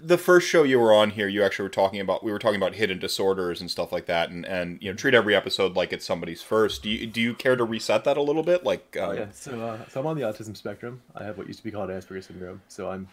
the 0.01 0.18
first 0.18 0.48
show 0.48 0.63
you 0.63 0.80
were 0.80 0.94
on 0.94 1.12
here, 1.12 1.27
you 1.27 1.44
actually 1.44 1.63
were 1.63 1.70
talking 1.70 2.01
about, 2.01 2.24
we 2.24 2.32
were 2.32 2.39
talking 2.39 2.58
about 2.58 2.75
hidden 2.75 3.00
disorders 3.00 3.62
and 3.62 3.72
stuff 3.72 3.92
like 3.92 4.08
that, 4.08 4.30
and, 4.30 4.46
and 4.46 4.82
you 4.82 4.92
know, 4.92 4.96
treat 4.96 5.13
every 5.13 5.36
episode 5.36 5.75
like 5.75 5.94
it's 5.94 6.06
somebody's 6.06 6.42
first. 6.42 6.84
Do 6.84 6.89
you, 6.89 7.08
do 7.08 7.22
you 7.22 7.34
care 7.34 7.56
to 7.56 7.63
reset 7.63 8.03
that 8.03 8.18
a 8.18 8.22
little 8.22 8.44
bit? 8.44 8.63
Like, 8.63 8.98
uh... 9.00 9.12
yeah. 9.12 9.25
So, 9.32 9.62
uh, 9.62 9.88
so 9.89 10.01
I'm 10.01 10.08
on 10.08 10.18
the 10.18 10.24
autism 10.24 10.58
spectrum. 10.58 11.01
I 11.15 11.24
have 11.24 11.38
what 11.38 11.48
used 11.48 11.60
to 11.60 11.63
be 11.63 11.72
called 11.72 11.89
Asperger's 11.89 12.25
syndrome. 12.25 12.62
So 12.68 12.89
I'm 12.89 13.08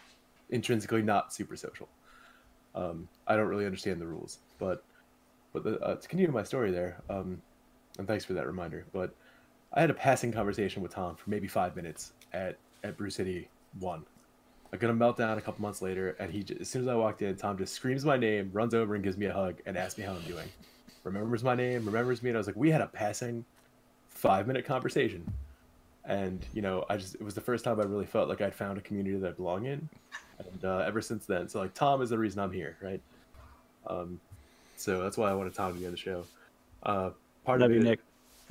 intrinsically 0.51 1.03
not 1.03 1.33
super 1.33 1.57
social. 1.57 1.89
Um, 2.75 3.09
I 3.27 3.37
don't 3.37 3.49
really 3.49 3.67
understand 3.67 4.01
the 4.01 4.07
rules, 4.07 4.39
but 4.59 4.85
but 5.53 5.65
the, 5.65 5.81
uh, 5.81 5.97
to 5.97 6.09
continue 6.09 6.33
my 6.33 6.45
story 6.45 6.71
there, 6.71 7.01
um, 7.11 7.43
and 7.99 8.07
thanks 8.07 8.25
for 8.25 8.35
that 8.35 8.47
reminder. 8.47 8.85
But 8.93 9.13
I 9.73 9.81
had 9.81 9.91
a 9.91 9.95
passing 9.95 10.33
conversation 10.33 10.81
with 10.83 10.95
Tom 10.95 11.17
for 11.17 11.29
maybe 11.31 11.49
five 11.49 11.75
minutes 11.75 12.13
at 12.33 12.59
at 12.85 12.97
Brew 12.97 13.11
City 13.11 13.49
One. 13.81 14.05
I 14.73 14.77
got 14.77 14.91
a 14.91 14.95
meltdown 14.95 15.37
a 15.37 15.41
couple 15.41 15.63
months 15.63 15.83
later, 15.83 16.17
and 16.21 16.31
he 16.31 16.45
just, 16.45 16.61
as 16.61 16.69
soon 16.69 16.83
as 16.83 16.89
I 16.89 16.95
walked 16.95 17.23
in, 17.23 17.37
Tom 17.37 17.59
just 17.59 17.75
screams 17.75 18.05
my 18.05 18.17
name, 18.17 18.51
runs 18.53 18.73
over 18.73 18.95
and 18.95 19.03
gives 19.03 19.17
me 19.17 19.27
a 19.27 19.33
hug, 19.33 19.57
and 19.67 19.77
asks 19.77 19.99
me 19.99 20.05
how 20.05 20.13
I'm 20.13 20.23
doing. 20.23 20.49
Remembers 21.03 21.43
my 21.43 21.55
name, 21.55 21.85
remembers 21.85 22.23
me, 22.23 22.31
and 22.31 22.37
I 22.37 22.39
was 22.39 22.47
like, 22.47 22.57
we 22.57 22.71
had 22.71 22.81
a 22.81 22.87
passing 22.87 23.45
five 24.09 24.47
minute 24.47 24.65
conversation, 24.65 25.25
and 26.05 26.45
you 26.53 26.63
know, 26.63 26.85
I 26.89 26.97
just 26.99 27.15
it 27.17 27.23
was 27.23 27.35
the 27.35 27.41
first 27.41 27.65
time 27.65 27.81
I 27.81 27.85
really 27.85 28.07
felt 28.07 28.29
like 28.29 28.41
I'd 28.41 28.55
found 28.55 28.79
a 28.79 28.81
community 28.83 29.17
that 29.17 29.29
I 29.29 29.33
belong 29.33 29.67
in, 29.67 29.89
and 30.39 30.65
uh, 30.65 30.85
ever 30.87 31.01
since 31.01 31.27
then, 31.27 31.49
so 31.49 31.59
like 31.59 31.75
Tom 31.75 32.01
is 32.03 32.11
the 32.11 32.19
reason 32.19 32.39
I'm 32.39 32.53
here, 32.53 32.77
right? 32.81 33.01
Um, 33.87 34.21
so 34.77 35.03
that's 35.03 35.17
why 35.17 35.31
I 35.31 35.35
wanted 35.35 35.55
Tom 35.55 35.73
to 35.73 35.81
be 35.81 35.87
on 35.87 35.93
the 35.93 35.99
show. 35.99 36.25
Uh, 36.83 37.11
part 37.45 37.61
Love 37.61 37.71
of 37.71 37.75
you, 37.75 37.81
it, 37.81 37.85
Nick. 37.85 38.01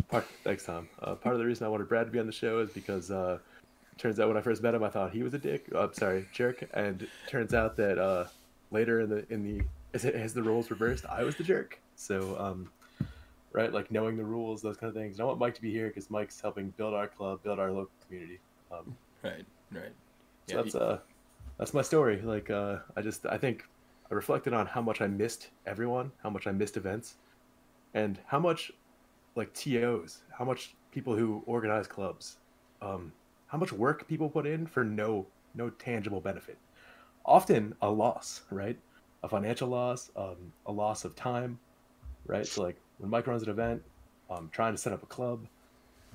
Part, 0.09 0.25
thanks, 0.43 0.65
Tom. 0.65 0.89
Uh, 1.01 1.15
part 1.15 1.35
of 1.35 1.39
the 1.39 1.45
reason 1.45 1.65
I 1.65 1.69
wanted 1.69 1.87
Brad 1.87 2.07
to 2.07 2.11
be 2.11 2.19
on 2.19 2.25
the 2.25 2.31
show 2.31 2.59
is 2.59 2.69
because 2.71 3.11
uh, 3.11 3.39
turns 3.99 4.19
out 4.19 4.27
when 4.27 4.37
I 4.37 4.41
first 4.41 4.63
met 4.63 4.73
him, 4.73 4.83
I 4.83 4.89
thought 4.89 5.11
he 5.11 5.21
was 5.21 5.33
a 5.33 5.37
dick. 5.37 5.67
Oh, 5.73 5.83
I'm 5.83 5.93
sorry, 5.93 6.27
jerk. 6.31 6.67
And 6.73 7.07
turns 7.27 7.53
out 7.53 7.75
that 7.77 7.99
uh, 7.99 8.25
later 8.71 9.01
in 9.01 9.09
the 9.09 9.31
in 9.31 9.43
the 9.43 9.63
as, 9.93 10.05
it, 10.05 10.15
as 10.15 10.33
the 10.33 10.41
roles 10.41 10.71
reversed, 10.71 11.05
I 11.07 11.23
was 11.23 11.35
the 11.35 11.43
jerk. 11.43 11.79
So 11.95 12.37
um, 12.39 12.69
right, 13.51 13.71
like 13.71 13.91
knowing 13.91 14.17
the 14.17 14.23
rules, 14.23 14.61
those 14.61 14.77
kind 14.77 14.89
of 14.89 14.95
things. 14.95 15.17
And 15.17 15.23
I 15.23 15.25
want 15.25 15.39
Mike 15.39 15.55
to 15.55 15.61
be 15.61 15.71
here 15.71 15.87
because 15.87 16.09
Mike's 16.09 16.39
helping 16.39 16.69
build 16.71 16.93
our 16.93 17.07
club, 17.07 17.43
build 17.43 17.59
our 17.59 17.71
local 17.71 17.91
community. 18.07 18.39
Um, 18.71 18.95
right, 19.23 19.45
right. 19.71 19.91
So 20.47 20.55
yeah, 20.55 20.61
that's 20.63 20.75
uh, 20.75 20.99
that's 21.57 21.73
my 21.73 21.81
story. 21.81 22.21
Like 22.21 22.49
uh, 22.49 22.77
I 22.95 23.01
just 23.01 23.25
I 23.25 23.37
think 23.37 23.65
I 24.09 24.13
reflected 24.13 24.53
on 24.53 24.65
how 24.65 24.81
much 24.81 25.01
I 25.01 25.07
missed 25.07 25.49
everyone, 25.67 26.11
how 26.23 26.29
much 26.29 26.47
I 26.47 26.51
missed 26.51 26.77
events, 26.77 27.15
and 27.93 28.19
how 28.25 28.39
much 28.39 28.71
like 29.35 29.53
TOs, 29.53 30.21
how 30.31 30.45
much 30.45 30.75
people 30.91 31.15
who 31.15 31.43
organize 31.45 31.87
clubs, 31.87 32.37
um, 32.81 33.11
how 33.49 33.57
much 33.57 33.73
work 33.73 34.07
people 34.07 34.29
put 34.29 34.45
in 34.45 34.65
for 34.65 34.83
no 34.83 35.25
no 35.55 35.69
tangible 35.71 36.21
benefit. 36.21 36.57
Often 37.25 37.75
a 37.81 37.89
loss, 37.89 38.41
right? 38.51 38.77
A 39.23 39.29
financial 39.29 39.67
loss, 39.67 40.09
um, 40.15 40.37
a 40.65 40.71
loss 40.71 41.03
of 41.03 41.15
time, 41.15 41.59
right? 42.25 42.47
So 42.47 42.63
like 42.63 42.77
when 42.99 43.09
Mike 43.09 43.27
runs 43.27 43.43
an 43.43 43.49
event, 43.49 43.81
um, 44.29 44.49
trying 44.51 44.73
to 44.73 44.77
set 44.77 44.93
up 44.93 45.03
a 45.03 45.07
club. 45.07 45.45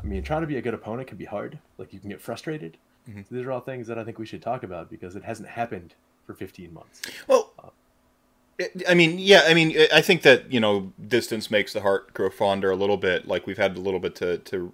I 0.00 0.06
mean, 0.06 0.22
trying 0.22 0.40
to 0.40 0.46
be 0.46 0.56
a 0.56 0.62
good 0.62 0.74
opponent 0.74 1.08
can 1.08 1.18
be 1.18 1.24
hard. 1.24 1.58
Like 1.78 1.92
you 1.92 2.00
can 2.00 2.08
get 2.08 2.20
frustrated. 2.20 2.76
Mm-hmm. 3.08 3.20
So 3.28 3.34
these 3.34 3.44
are 3.44 3.52
all 3.52 3.60
things 3.60 3.86
that 3.88 3.98
I 3.98 4.04
think 4.04 4.18
we 4.18 4.26
should 4.26 4.42
talk 4.42 4.62
about 4.62 4.90
because 4.90 5.14
it 5.14 5.24
hasn't 5.24 5.48
happened 5.48 5.94
for 6.26 6.34
15 6.34 6.72
months. 6.72 7.02
Well, 7.28 7.52
uh, 7.62 7.68
I 8.88 8.94
mean, 8.94 9.18
yeah, 9.18 9.42
I 9.46 9.54
mean, 9.54 9.76
I 9.92 10.00
think 10.00 10.22
that 10.22 10.52
you 10.52 10.60
know, 10.60 10.92
distance 11.06 11.50
makes 11.50 11.72
the 11.72 11.80
heart 11.80 12.14
grow 12.14 12.30
fonder 12.30 12.70
a 12.70 12.76
little 12.76 12.96
bit. 12.96 13.26
Like 13.26 13.46
we've 13.46 13.58
had 13.58 13.76
a 13.76 13.80
little 13.80 14.00
bit 14.00 14.14
to 14.16 14.38
to 14.38 14.72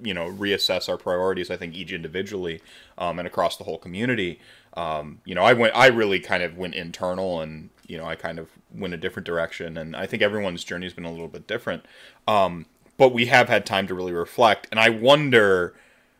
you 0.00 0.14
know 0.14 0.30
reassess 0.30 0.88
our 0.88 0.96
priorities. 0.96 1.50
I 1.50 1.56
think 1.56 1.74
each 1.74 1.92
individually 1.92 2.60
um, 2.96 3.18
and 3.18 3.26
across 3.26 3.56
the 3.56 3.64
whole 3.64 3.78
community. 3.78 4.40
Um, 4.74 5.20
you 5.24 5.34
know, 5.34 5.42
I 5.42 5.54
went, 5.54 5.74
I 5.74 5.88
really 5.88 6.20
kind 6.20 6.42
of 6.42 6.56
went 6.56 6.74
internal, 6.74 7.40
and 7.40 7.70
you 7.86 7.98
know, 7.98 8.04
I 8.04 8.14
kind 8.14 8.38
of 8.38 8.48
went 8.72 8.94
a 8.94 8.96
different 8.96 9.26
direction. 9.26 9.76
And 9.76 9.96
I 9.96 10.06
think 10.06 10.22
everyone's 10.22 10.62
journey 10.62 10.86
has 10.86 10.92
been 10.92 11.04
a 11.04 11.10
little 11.10 11.28
bit 11.28 11.46
different. 11.46 11.84
Um, 12.26 12.66
but 12.96 13.12
we 13.12 13.26
have 13.26 13.48
had 13.48 13.64
time 13.64 13.86
to 13.88 13.94
really 13.94 14.12
reflect, 14.12 14.68
and 14.70 14.78
I 14.78 14.90
wonder 14.90 15.74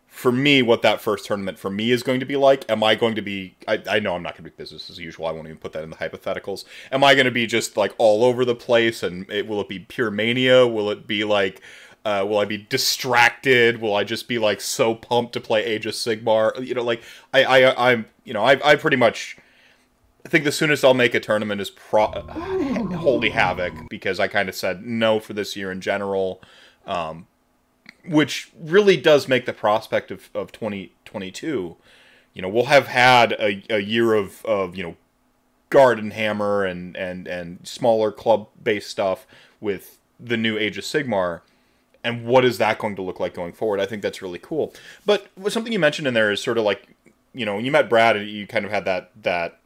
for 0.09 0.33
me 0.33 0.63
what 0.63 0.83
that 0.83 1.01
first 1.01 1.27
tournament 1.27 1.59
for 1.59 1.71
me 1.71 1.93
is 1.93 2.03
going 2.03 2.19
to 2.19 2.27
be 2.27 2.35
like. 2.35 2.69
Am 2.71 2.83
I 2.83 2.95
going 2.95 3.15
to 3.15 3.23
be? 3.23 3.55
I, 3.69 3.83
I 3.89 4.01
know 4.01 4.15
I'm 4.15 4.23
not 4.23 4.33
going 4.33 4.45
to 4.45 4.51
be 4.51 4.57
business 4.57 4.91
as 4.91 4.99
usual. 4.99 5.27
I 5.27 5.33
won't 5.33 5.47
even 5.47 5.59
put 5.59 5.73
that 5.75 5.85
in 5.85 5.91
the 5.91 5.97
hypotheticals. 5.97 6.65
Am 6.91 7.05
I 7.05 7.15
going 7.15 7.27
to 7.27 7.31
be 7.31 7.47
just 7.47 7.77
like 7.77 7.95
all 7.99 8.25
over 8.25 8.45
the 8.45 8.55
place? 8.55 9.03
And 9.03 9.31
it, 9.31 9.47
will 9.47 9.61
it 9.61 9.69
be 9.69 9.79
pure 9.79 10.11
mania? 10.11 10.67
Will 10.67 10.91
it 10.91 11.07
be 11.07 11.25
like? 11.25 11.61
Uh, 12.09 12.25
will 12.25 12.39
I 12.39 12.47
be 12.47 12.57
distracted? 12.57 13.83
Will 13.83 13.95
I 13.95 14.03
just 14.03 14.29
be 14.29 14.39
like 14.39 14.63
so 14.63 14.95
pumped 14.95 15.35
to 15.35 15.43
play 15.43 15.63
Age 15.63 15.85
of 15.85 15.93
Sigmar? 15.93 16.65
You 16.67 16.73
know, 16.73 16.83
like 16.83 17.03
I, 17.35 17.45
I, 17.45 17.91
I'm, 17.93 18.07
you 18.25 18.33
know, 18.33 18.43
I, 18.43 18.59
I 18.67 18.77
pretty 18.77 18.97
much. 18.97 19.37
I 20.25 20.31
think 20.31 20.45
the 20.45 20.53
soonest 20.53 20.87
I'll 20.87 20.95
make 20.95 21.15
a 21.15 21.21
tournament 21.21 21.61
is 21.61 21.69
pro- 21.69 22.05
uh, 22.05 22.97
Holy 22.97 23.29
Havoc 23.29 23.75
because 23.91 24.19
I 24.19 24.27
kind 24.27 24.49
of 24.49 24.55
said 24.55 24.87
no 24.87 25.21
for 25.21 25.35
this 25.35 25.55
year 25.55 25.71
in 25.71 25.83
general. 25.83 26.41
Um, 26.87 27.27
which 28.07 28.53
really 28.59 28.97
does 28.97 29.29
make 29.29 29.45
the 29.45 29.53
prospect 29.53 30.11
of, 30.11 30.31
of 30.35 30.51
2022 30.51 31.77
you 32.33 32.43
know 32.43 32.49
we'll 32.49 32.67
have 32.67 32.87
had 32.87 33.33
a, 33.33 33.63
a 33.69 33.81
year 33.81 34.15
of, 34.15 34.43
of 34.47 34.77
you 34.77 34.83
know 34.83 34.97
garden 35.69 36.13
hammer 36.13 36.65
and 36.65 36.97
and 36.97 37.29
and 37.29 37.67
smaller 37.69 38.11
club 38.11 38.49
based 38.63 38.89
stuff 38.89 39.27
with 39.61 39.99
the 40.19 40.39
new 40.39 40.57
age 40.57 40.79
of 40.79 40.85
sigmar 40.85 41.43
and 42.05 42.27
what 42.27 42.45
is 42.45 42.59
that 42.59 42.79
going 42.79 42.97
to 42.97 43.03
look 43.03 43.21
like 43.21 43.35
going 43.35 43.53
forward 43.53 43.81
i 43.81 43.87
think 43.87 44.03
that's 44.03 44.23
really 44.23 44.39
cool 44.39 44.73
but 45.05 45.29
something 45.49 45.73
you 45.73 45.79
mentioned 45.79 46.07
in 46.07 46.15
there 46.15 46.31
is 46.31 46.41
sort 46.41 46.59
of 46.59 46.65
like 46.65 46.89
you 47.35 47.45
know 47.45 47.57
when 47.57 47.65
you 47.65 47.71
met 47.71 47.89
brad 47.89 48.21
you 48.27 48.47
kind 48.47 48.65
of 48.65 48.71
had 48.71 48.85
that 48.85 49.11
that 49.21 49.59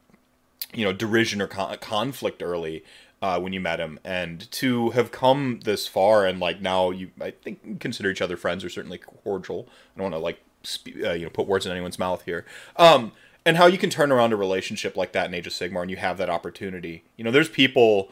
you 0.73 0.83
know 0.83 0.93
derision 0.93 1.41
or 1.41 1.47
con- 1.47 1.77
conflict 1.77 2.41
early 2.41 2.83
uh, 3.23 3.39
when 3.39 3.53
you 3.53 3.61
met 3.61 3.79
him, 3.79 3.97
and 4.03 4.51
to 4.51 4.89
have 4.89 5.09
come 5.09 5.61
this 5.63 5.87
far 5.87 6.25
and 6.25 6.41
like 6.41 6.59
now 6.59 6.91
you, 6.91 7.09
I 7.21 7.31
think, 7.31 7.79
consider 7.79 8.09
each 8.09 8.21
other 8.21 8.35
friends 8.35 8.65
or 8.65 8.69
certainly 8.69 8.97
cordial. 8.97 9.65
I 9.95 9.99
don't 9.99 10.11
want 10.11 10.15
to 10.15 10.19
like 10.19 10.43
spe- 10.63 11.01
uh, 11.01 11.11
you 11.13 11.23
know 11.23 11.29
put 11.29 11.47
words 11.47 11.65
in 11.65 11.71
anyone's 11.71 11.97
mouth 11.97 12.23
here. 12.23 12.45
Um, 12.75 13.13
and 13.45 13.55
how 13.55 13.65
you 13.67 13.77
can 13.77 13.89
turn 13.89 14.11
around 14.11 14.33
a 14.33 14.35
relationship 14.35 14.97
like 14.97 15.13
that 15.13 15.27
in 15.27 15.33
Age 15.33 15.47
of 15.47 15.53
Sigmar, 15.53 15.81
and 15.81 15.89
you 15.89 15.95
have 15.95 16.17
that 16.17 16.29
opportunity. 16.29 17.05
You 17.15 17.23
know, 17.23 17.31
there's 17.31 17.47
people 17.47 18.09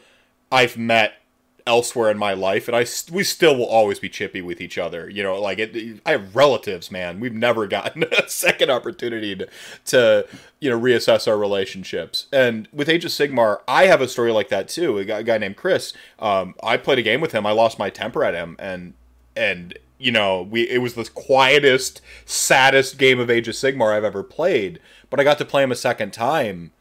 I've 0.50 0.78
met 0.78 1.20
elsewhere 1.66 2.10
in 2.10 2.18
my 2.18 2.32
life, 2.32 2.68
and 2.68 2.76
I 2.76 2.84
we 3.10 3.24
still 3.24 3.56
will 3.56 3.66
always 3.66 3.98
be 3.98 4.08
chippy 4.08 4.42
with 4.42 4.60
each 4.60 4.78
other. 4.78 5.08
You 5.08 5.22
know, 5.22 5.40
like 5.40 5.58
it, 5.58 6.00
I 6.04 6.12
have 6.12 6.34
relatives, 6.34 6.90
man. 6.90 7.20
We've 7.20 7.34
never 7.34 7.66
gotten 7.68 8.04
a 8.04 8.28
second 8.28 8.70
opportunity 8.70 9.36
to, 9.36 9.48
to 9.86 10.26
you 10.60 10.70
know 10.70 10.80
reassess 10.80 11.28
our 11.28 11.38
relationships. 11.38 12.26
And 12.32 12.68
with 12.72 12.88
Age 12.88 13.04
of 13.04 13.10
Sigmar, 13.10 13.60
I 13.68 13.86
have 13.86 14.00
a 14.00 14.08
story 14.08 14.32
like 14.32 14.48
that 14.48 14.68
too. 14.68 14.98
A 14.98 15.04
guy, 15.04 15.18
a 15.20 15.22
guy 15.22 15.38
named 15.38 15.56
Chris. 15.56 15.92
Um, 16.18 16.54
I 16.62 16.76
played 16.76 16.98
a 16.98 17.02
game 17.02 17.20
with 17.20 17.32
him. 17.32 17.46
I 17.46 17.52
lost 17.52 17.78
my 17.78 17.90
temper 17.90 18.24
at 18.24 18.34
him, 18.34 18.56
and 18.58 18.94
and 19.36 19.78
you 19.98 20.12
know 20.12 20.42
we 20.42 20.68
it 20.68 20.78
was 20.78 20.94
the 20.94 21.04
quietest, 21.04 22.00
saddest 22.24 22.98
game 22.98 23.20
of 23.20 23.30
Age 23.30 23.48
of 23.48 23.54
Sigmar 23.54 23.94
I've 23.94 24.04
ever 24.04 24.22
played. 24.22 24.80
But 25.10 25.20
I 25.20 25.24
got 25.24 25.38
to 25.38 25.44
play 25.44 25.62
him 25.62 25.72
a 25.72 25.76
second 25.76 26.12
time. 26.12 26.72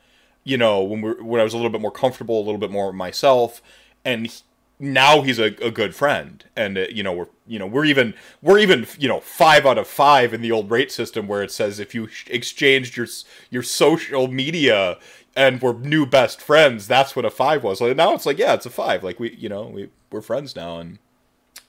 You 0.43 0.57
know, 0.57 0.81
when 0.81 1.01
we 1.01 1.11
when 1.13 1.39
I 1.39 1.43
was 1.43 1.53
a 1.53 1.57
little 1.57 1.71
bit 1.71 1.81
more 1.81 1.91
comfortable, 1.91 2.39
a 2.39 2.45
little 2.45 2.57
bit 2.57 2.71
more 2.71 2.91
myself, 2.91 3.61
and 4.03 4.41
now 4.81 5.21
he's 5.21 5.39
a, 5.39 5.55
a 5.63 5.71
good 5.71 5.95
friend. 5.95 6.43
And 6.55 6.77
uh, 6.77 6.85
you 6.89 7.03
know 7.03 7.13
we're 7.13 7.27
you 7.47 7.59
know 7.59 7.67
we're 7.67 7.85
even 7.85 8.13
we're 8.41 8.59
even 8.59 8.87
you 8.99 9.07
know 9.07 9.19
five 9.19 9.65
out 9.65 9.77
of 9.77 9.87
five 9.87 10.33
in 10.33 10.41
the 10.41 10.51
old 10.51 10.69
rate 10.69 10.91
system 10.91 11.27
where 11.27 11.43
it 11.43 11.51
says 11.51 11.79
if 11.79 11.95
you 11.95 12.09
exchanged 12.27 12.97
your 12.97 13.07
your 13.49 13.63
social 13.63 14.27
media 14.27 14.97
and 15.35 15.61
we're 15.61 15.73
new 15.73 16.05
best 16.05 16.41
friends 16.41 16.87
that's 16.87 17.15
what 17.15 17.25
a 17.25 17.29
five 17.29 17.63
was. 17.63 17.79
Like 17.79 17.95
now 17.95 18.13
it's 18.13 18.25
like 18.25 18.37
yeah 18.37 18.53
it's 18.53 18.65
a 18.65 18.71
five. 18.71 19.03
Like 19.03 19.19
we 19.19 19.35
you 19.35 19.49
know 19.49 19.67
we 19.67 19.89
we're 20.11 20.21
friends 20.21 20.55
now. 20.55 20.79
And 20.79 20.99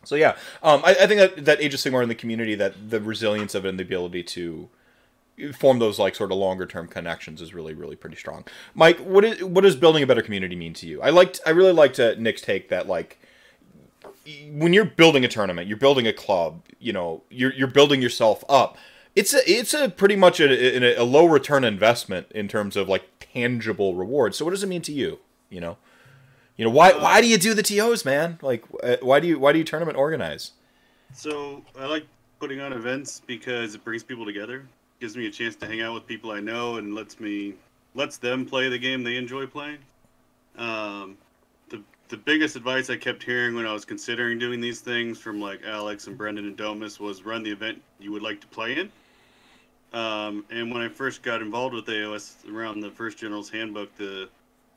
so 0.04 0.16
yeah 0.16 0.36
um 0.64 0.82
i, 0.84 0.90
I 0.90 1.06
think 1.06 1.20
that 1.20 1.44
that 1.44 1.60
age 1.60 1.74
of 1.74 1.80
sigmar 1.80 2.02
in 2.02 2.08
the 2.08 2.14
community 2.16 2.56
that 2.56 2.90
the 2.90 3.00
resilience 3.00 3.54
of 3.54 3.64
it 3.64 3.68
and 3.68 3.78
the 3.78 3.84
ability 3.84 4.24
to 4.24 4.68
form 5.50 5.78
those 5.78 5.98
like 5.98 6.14
sort 6.14 6.30
of 6.30 6.38
longer 6.38 6.66
term 6.66 6.86
connections 6.86 7.42
is 7.42 7.52
really 7.54 7.74
really 7.74 7.96
pretty 7.96 8.16
strong. 8.16 8.44
Mike, 8.74 8.98
what 8.98 9.24
is 9.24 9.42
what 9.42 9.62
does 9.62 9.76
building 9.76 10.02
a 10.02 10.06
better 10.06 10.22
community 10.22 10.54
mean 10.54 10.74
to 10.74 10.86
you? 10.86 11.02
I 11.02 11.10
liked 11.10 11.40
I 11.44 11.50
really 11.50 11.72
liked 11.72 11.98
uh, 11.98 12.14
Nick's 12.18 12.42
take 12.42 12.68
that 12.68 12.86
like 12.86 13.18
when 14.50 14.72
you're 14.72 14.84
building 14.84 15.24
a 15.24 15.28
tournament, 15.28 15.68
you're 15.68 15.76
building 15.76 16.06
a 16.06 16.12
club, 16.12 16.62
you 16.78 16.92
know, 16.92 17.22
you're 17.30 17.52
you're 17.54 17.68
building 17.68 18.00
yourself 18.02 18.44
up. 18.48 18.76
it's 19.14 19.34
a 19.34 19.50
it's 19.50 19.74
a 19.74 19.88
pretty 19.88 20.16
much 20.16 20.40
a, 20.40 20.46
a, 20.46 21.02
a 21.02 21.04
low 21.04 21.26
return 21.26 21.64
investment 21.64 22.30
in 22.32 22.48
terms 22.48 22.76
of 22.76 22.88
like 22.88 23.04
tangible 23.20 23.94
rewards. 23.94 24.36
So 24.38 24.44
what 24.44 24.52
does 24.52 24.62
it 24.62 24.68
mean 24.68 24.82
to 24.82 24.92
you? 24.92 25.18
You 25.50 25.60
know, 25.60 25.76
you 26.56 26.64
know 26.64 26.70
why 26.70 26.90
uh, 26.90 27.02
why 27.02 27.20
do 27.20 27.26
you 27.26 27.38
do 27.38 27.54
the 27.54 27.62
tos, 27.62 28.04
man? 28.04 28.38
Like 28.42 28.64
uh, 28.82 28.96
why 29.00 29.20
do 29.20 29.26
you 29.26 29.38
why 29.38 29.52
do 29.52 29.58
you 29.58 29.64
tournament 29.64 29.98
organize? 29.98 30.52
So 31.14 31.62
I 31.78 31.86
like 31.86 32.06
putting 32.38 32.60
on 32.60 32.72
events 32.72 33.20
because 33.26 33.74
it 33.74 33.84
brings 33.84 34.02
people 34.02 34.24
together, 34.24 34.66
gives 35.02 35.16
me 35.16 35.26
a 35.26 35.30
chance 35.30 35.56
to 35.56 35.66
hang 35.66 35.80
out 35.80 35.92
with 35.92 36.06
people 36.06 36.30
I 36.30 36.38
know, 36.38 36.76
and 36.76 36.94
lets 36.94 37.18
me 37.18 37.54
lets 37.96 38.18
them 38.18 38.46
play 38.46 38.68
the 38.68 38.78
game 38.78 39.02
they 39.02 39.16
enjoy 39.16 39.46
playing. 39.46 39.78
Um, 40.56 41.18
the 41.70 41.82
the 42.08 42.16
biggest 42.16 42.54
advice 42.54 42.88
I 42.88 42.96
kept 42.96 43.20
hearing 43.20 43.56
when 43.56 43.66
I 43.66 43.72
was 43.72 43.84
considering 43.84 44.38
doing 44.38 44.60
these 44.60 44.78
things 44.80 45.18
from 45.18 45.40
like 45.40 45.60
Alex 45.66 46.06
and 46.06 46.16
Brendan 46.16 46.46
and 46.46 46.56
Domus 46.56 47.00
was 47.00 47.24
run 47.24 47.42
the 47.42 47.50
event 47.50 47.82
you 47.98 48.12
would 48.12 48.22
like 48.22 48.40
to 48.42 48.46
play 48.46 48.78
in. 48.78 48.92
Um, 49.92 50.44
and 50.50 50.72
when 50.72 50.82
I 50.82 50.88
first 50.88 51.24
got 51.24 51.42
involved 51.42 51.74
with 51.74 51.86
AOS 51.86 52.34
around 52.48 52.78
the 52.78 52.92
first 52.92 53.18
General's 53.18 53.50
Handbook, 53.50 53.92
the 53.96 54.28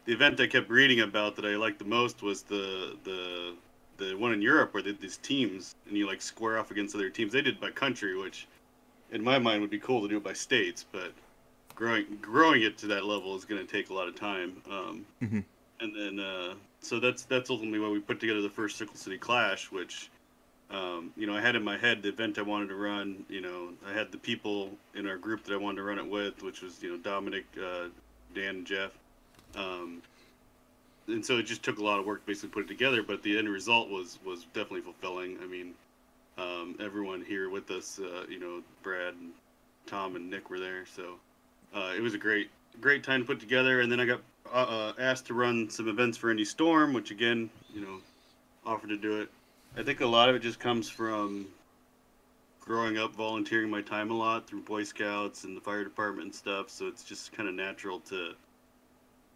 the 0.05 0.13
event 0.13 0.41
I 0.41 0.47
kept 0.47 0.71
reading 0.71 1.01
about 1.01 1.35
that 1.35 1.45
I 1.45 1.55
liked 1.55 1.77
the 1.77 1.85
most 1.85 2.23
was 2.23 2.41
the 2.41 2.97
the 3.03 3.53
the 3.97 4.15
one 4.15 4.33
in 4.33 4.41
Europe 4.41 4.73
where 4.73 4.81
they 4.81 4.89
did 4.89 5.01
these 5.01 5.17
teams 5.17 5.75
and 5.87 5.95
you 5.95 6.07
like 6.07 6.23
square 6.23 6.57
off 6.57 6.71
against 6.71 6.95
other 6.95 7.11
teams. 7.11 7.31
They 7.31 7.43
did 7.43 7.59
by 7.59 7.69
country, 7.69 8.17
which 8.17 8.47
in 9.11 9.23
my 9.23 9.39
mind 9.39 9.61
would 9.61 9.69
be 9.69 9.79
cool 9.79 10.01
to 10.01 10.07
do 10.07 10.17
it 10.17 10.23
by 10.23 10.33
states, 10.33 10.85
but 10.91 11.11
growing 11.75 12.05
growing 12.21 12.63
it 12.63 12.77
to 12.79 12.87
that 12.87 13.05
level 13.05 13.35
is 13.35 13.45
going 13.45 13.65
to 13.65 13.71
take 13.71 13.89
a 13.89 13.93
lot 13.93 14.07
of 14.07 14.15
time. 14.15 14.61
Um, 14.69 15.05
mm-hmm. 15.21 15.39
And 15.81 15.95
then 15.95 16.19
uh, 16.19 16.53
so 16.79 16.99
that's 16.99 17.23
that's 17.23 17.49
ultimately 17.49 17.79
why 17.79 17.89
we 17.89 17.99
put 17.99 18.19
together 18.19 18.41
the 18.41 18.49
first 18.49 18.77
Circle 18.77 18.95
City 18.95 19.17
Clash, 19.17 19.71
which 19.71 20.09
um, 20.71 21.11
you 21.17 21.27
know 21.27 21.35
I 21.35 21.41
had 21.41 21.55
in 21.55 21.63
my 21.63 21.77
head 21.77 22.01
the 22.01 22.09
event 22.09 22.37
I 22.37 22.43
wanted 22.43 22.69
to 22.69 22.75
run. 22.75 23.25
You 23.29 23.41
know 23.41 23.69
I 23.87 23.91
had 23.91 24.11
the 24.11 24.17
people 24.17 24.71
in 24.95 25.07
our 25.07 25.17
group 25.17 25.43
that 25.43 25.53
I 25.53 25.57
wanted 25.57 25.77
to 25.77 25.83
run 25.83 25.99
it 25.99 26.07
with, 26.07 26.41
which 26.41 26.61
was 26.61 26.81
you 26.81 26.91
know 26.91 26.97
Dominic, 26.97 27.45
uh, 27.57 27.87
Dan, 28.33 28.55
and 28.55 28.65
Jeff. 28.65 28.91
Um, 29.55 30.01
and 31.07 31.23
so 31.23 31.37
it 31.37 31.43
just 31.43 31.61
took 31.61 31.77
a 31.77 31.83
lot 31.83 31.99
of 31.99 32.05
work 32.05 32.21
to 32.21 32.27
basically 32.27 32.49
put 32.49 32.63
it 32.63 32.67
together. 32.67 33.03
But 33.03 33.21
the 33.21 33.37
end 33.37 33.49
result 33.49 33.89
was 33.89 34.17
was 34.25 34.45
definitely 34.53 34.81
fulfilling. 34.81 35.37
I 35.43 35.45
mean, 35.45 35.73
um, 36.37 36.75
everyone 36.79 37.23
here 37.23 37.49
with 37.49 37.69
us, 37.71 37.99
uh, 37.99 38.25
you 38.29 38.39
know, 38.39 38.61
Brad, 38.83 39.13
and 39.15 39.31
Tom, 39.85 40.15
and 40.15 40.29
Nick 40.29 40.49
were 40.49 40.59
there, 40.59 40.85
so 40.85 41.15
uh, 41.73 41.93
it 41.95 42.01
was 42.01 42.13
a 42.13 42.17
great 42.17 42.49
great 42.81 43.03
time 43.03 43.21
to 43.21 43.25
put 43.25 43.39
together. 43.39 43.81
And 43.81 43.91
then 43.91 43.99
I 43.99 44.05
got 44.05 44.21
uh, 44.53 44.57
uh, 44.57 44.93
asked 44.99 45.27
to 45.27 45.33
run 45.33 45.69
some 45.69 45.87
events 45.87 46.17
for 46.17 46.29
Indy 46.29 46.45
Storm, 46.45 46.93
which 46.93 47.11
again, 47.11 47.49
you 47.73 47.81
know, 47.81 47.97
offered 48.65 48.89
to 48.89 48.97
do 48.97 49.21
it. 49.21 49.29
I 49.77 49.83
think 49.83 50.01
a 50.01 50.05
lot 50.05 50.29
of 50.29 50.35
it 50.35 50.41
just 50.41 50.59
comes 50.59 50.89
from 50.89 51.47
growing 52.59 52.97
up 52.97 53.13
volunteering 53.15 53.69
my 53.69 53.81
time 53.81 54.11
a 54.11 54.13
lot 54.13 54.47
through 54.47 54.61
Boy 54.61 54.83
Scouts 54.83 55.43
and 55.43 55.55
the 55.55 55.61
fire 55.61 55.83
department 55.83 56.25
and 56.25 56.35
stuff. 56.35 56.69
So 56.69 56.87
it's 56.87 57.03
just 57.03 57.31
kind 57.31 57.47
of 57.47 57.55
natural 57.55 57.99
to 58.01 58.33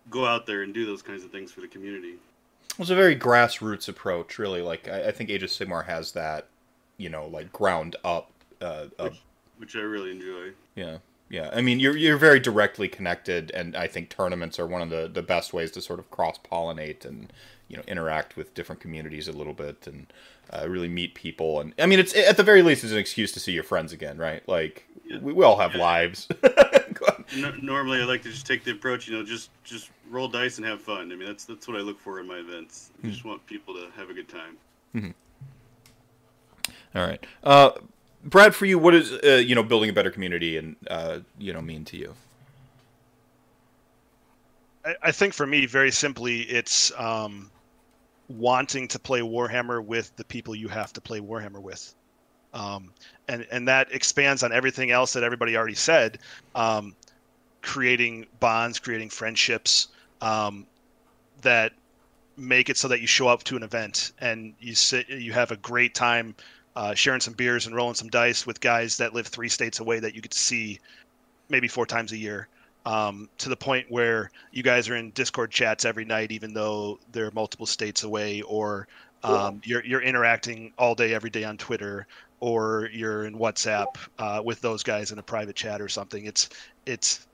go 0.10 0.26
out 0.26 0.46
there 0.46 0.64
and 0.64 0.74
do 0.74 0.86
those 0.86 1.02
kinds 1.02 1.24
of 1.24 1.32
things 1.32 1.52
for 1.52 1.62
the 1.62 1.68
community. 1.68 2.16
It 2.72 2.80
was 2.80 2.90
a 2.90 2.96
very 2.96 3.16
grassroots 3.16 3.88
approach, 3.88 4.40
really. 4.40 4.62
Like 4.62 4.88
I, 4.88 5.08
I 5.08 5.12
think 5.12 5.30
Age 5.30 5.44
of 5.44 5.50
Sigmar 5.50 5.86
has 5.86 6.12
that, 6.14 6.48
you 7.00 7.10
know, 7.10 7.26
like 7.26 7.52
ground 7.52 7.96
up. 8.04 8.32
Uh, 8.62 8.88
which, 9.00 9.22
which 9.58 9.76
I 9.76 9.80
really 9.80 10.12
enjoy. 10.12 10.52
Yeah, 10.76 10.98
yeah. 11.30 11.50
I 11.52 11.62
mean, 11.62 11.80
you're 11.80 11.98
you're 11.98 12.18
very 12.18 12.40
directly 12.40 12.88
connected, 12.88 13.50
and 13.52 13.76
I 13.76 13.88
think 13.88 14.10
tournaments 14.10 14.60
are 14.60 14.68
one 14.68 14.82
of 14.82 14.92
the 14.92 15.10
the 15.12 15.24
best 15.24 15.54
ways 15.54 15.72
to 15.72 15.82
sort 15.82 16.00
of 16.00 16.12
cross 16.12 16.38
pollinate 16.38 17.06
and 17.06 17.34
you 17.68 17.78
know 17.78 17.84
interact 17.88 18.36
with 18.36 18.54
different 18.54 18.82
communities 18.82 19.28
a 19.28 19.32
little 19.32 19.54
bit 19.54 19.88
and 19.88 20.12
uh, 20.52 20.68
really 20.68 20.90
meet 20.90 21.16
people. 21.16 21.62
And 21.62 21.74
I 21.80 21.86
mean, 21.86 22.00
it's 22.00 22.16
at 22.16 22.38
the 22.38 22.44
very 22.44 22.62
least, 22.62 22.84
it's 22.84 22.94
an 22.94 23.00
excuse 23.00 23.32
to 23.34 23.40
see 23.40 23.54
your 23.54 23.64
friends 23.64 23.94
again, 23.94 24.18
right? 24.18 24.48
Like 24.48 24.86
yeah. 25.06 25.20
we, 25.20 25.34
we 25.34 25.46
all 25.46 25.58
have 25.58 25.74
yeah. 25.74 25.82
lives. 25.82 26.28
normally, 27.62 28.02
I 28.02 28.06
like 28.06 28.24
to 28.24 28.30
just 28.30 28.46
take 28.46 28.64
the 28.64 28.72
approach, 28.72 29.08
you 29.08 29.18
know, 29.18 29.24
just 29.24 29.52
just 29.64 29.92
roll 30.10 30.28
dice 30.28 30.58
and 30.58 30.66
have 30.66 30.82
fun. 30.82 31.12
I 31.12 31.16
mean, 31.16 31.28
that's 31.28 31.46
that's 31.46 31.68
what 31.68 31.78
I 31.78 31.82
look 31.82 32.00
for 32.00 32.20
in 32.20 32.28
my 32.28 32.38
events. 32.38 32.92
I 33.04 33.08
just 33.08 33.20
mm-hmm. 33.20 33.30
want 33.30 33.46
people 33.46 33.74
to 33.76 33.90
have 33.96 34.10
a 34.10 34.14
good 34.14 34.28
time. 34.28 34.58
Mm-hmm. 34.96 35.12
All 36.96 37.02
right, 37.04 37.24
uh, 37.44 37.72
Brad. 38.24 38.56
For 38.56 38.66
you, 38.66 38.80
what 38.80 38.96
is 38.96 39.12
uh, 39.12 39.44
you 39.46 39.56
know 39.56 39.64
building 39.64 39.90
a 39.90 39.94
better 39.94 40.12
community 40.12 40.58
and 40.58 40.76
uh, 40.88 41.20
you 41.38 41.54
know 41.54 41.62
mean 41.62 41.86
to 41.86 41.98
you? 41.98 42.14
I, 44.86 44.96
I 45.04 45.12
think 45.12 45.34
for 45.34 45.46
me, 45.46 45.66
very 45.66 45.92
simply, 45.92 46.42
it's 46.42 46.92
um, 46.98 47.52
wanting 48.28 48.88
to 48.90 49.00
play 49.00 49.22
Warhammer 49.22 49.84
with 49.84 50.16
the 50.16 50.24
people 50.24 50.56
you 50.56 50.68
have 50.68 50.94
to 50.94 51.02
play 51.02 51.20
Warhammer 51.20 51.62
with. 51.62 51.94
Um, 52.54 52.92
and 53.28 53.46
and 53.52 53.68
that 53.68 53.92
expands 53.92 54.42
on 54.42 54.52
everything 54.52 54.90
else 54.90 55.14
that 55.14 55.24
everybody 55.24 55.56
already 55.56 55.76
said. 55.76 56.20
Um, 56.56 56.96
creating 57.62 58.26
bonds, 58.40 58.80
creating 58.80 59.10
friendships 59.10 59.90
um, 60.22 60.66
that 61.42 61.74
make 62.38 62.70
it 62.70 62.78
so 62.78 62.88
that 62.88 63.02
you 63.02 63.08
show 63.08 63.28
up 63.28 63.44
to 63.44 63.58
an 63.58 63.64
event 63.64 64.14
and 64.20 64.54
you 64.60 64.74
sit, 64.74 65.10
you 65.10 65.34
have 65.34 65.52
a 65.52 65.58
great 65.58 65.94
time 65.94 66.36
uh, 66.76 66.94
sharing 66.94 67.22
some 67.22 67.34
beers 67.34 67.66
and 67.66 67.76
rolling 67.76 67.96
some 67.96 68.10
dice 68.10 68.46
with 68.46 68.60
guys 68.62 68.98
that 68.98 69.14
live 69.14 69.28
three 69.28 69.50
states 69.50 69.80
away 69.80 70.00
that 70.00 70.16
you 70.16 70.22
get 70.22 70.32
to 70.32 70.40
see 70.40 70.80
maybe 71.50 71.68
four 71.68 71.86
times 71.86 72.12
a 72.12 72.18
year. 72.18 72.48
Um, 72.86 73.30
to 73.40 73.50
the 73.50 73.58
point 73.58 73.88
where 73.90 74.32
you 74.52 74.64
guys 74.64 74.88
are 74.88 74.96
in 74.96 75.12
Discord 75.12 75.52
chats 75.52 75.84
every 75.84 76.06
night, 76.06 76.32
even 76.32 76.54
though 76.54 76.98
they're 77.12 77.32
multiple 77.32 77.66
states 77.66 78.04
away, 78.04 78.42
or 78.42 78.88
um, 79.24 79.62
you're 79.66 79.86
you're 79.86 80.02
interacting 80.02 80.72
all 80.78 80.96
day, 80.96 81.14
every 81.14 81.30
day 81.30 81.44
on 81.44 81.58
Twitter, 81.58 82.08
or 82.40 82.90
you're 82.94 83.26
in 83.26 83.38
WhatsApp 83.38 83.98
uh, 84.18 84.42
with 84.44 84.62
those 84.62 84.82
guys 84.82 85.12
in 85.12 85.20
a 85.20 85.24
private 85.24 85.58
chat 85.58 85.82
or 85.82 85.90
something. 85.90 86.26
It's 86.26 86.50
it's 86.86 87.28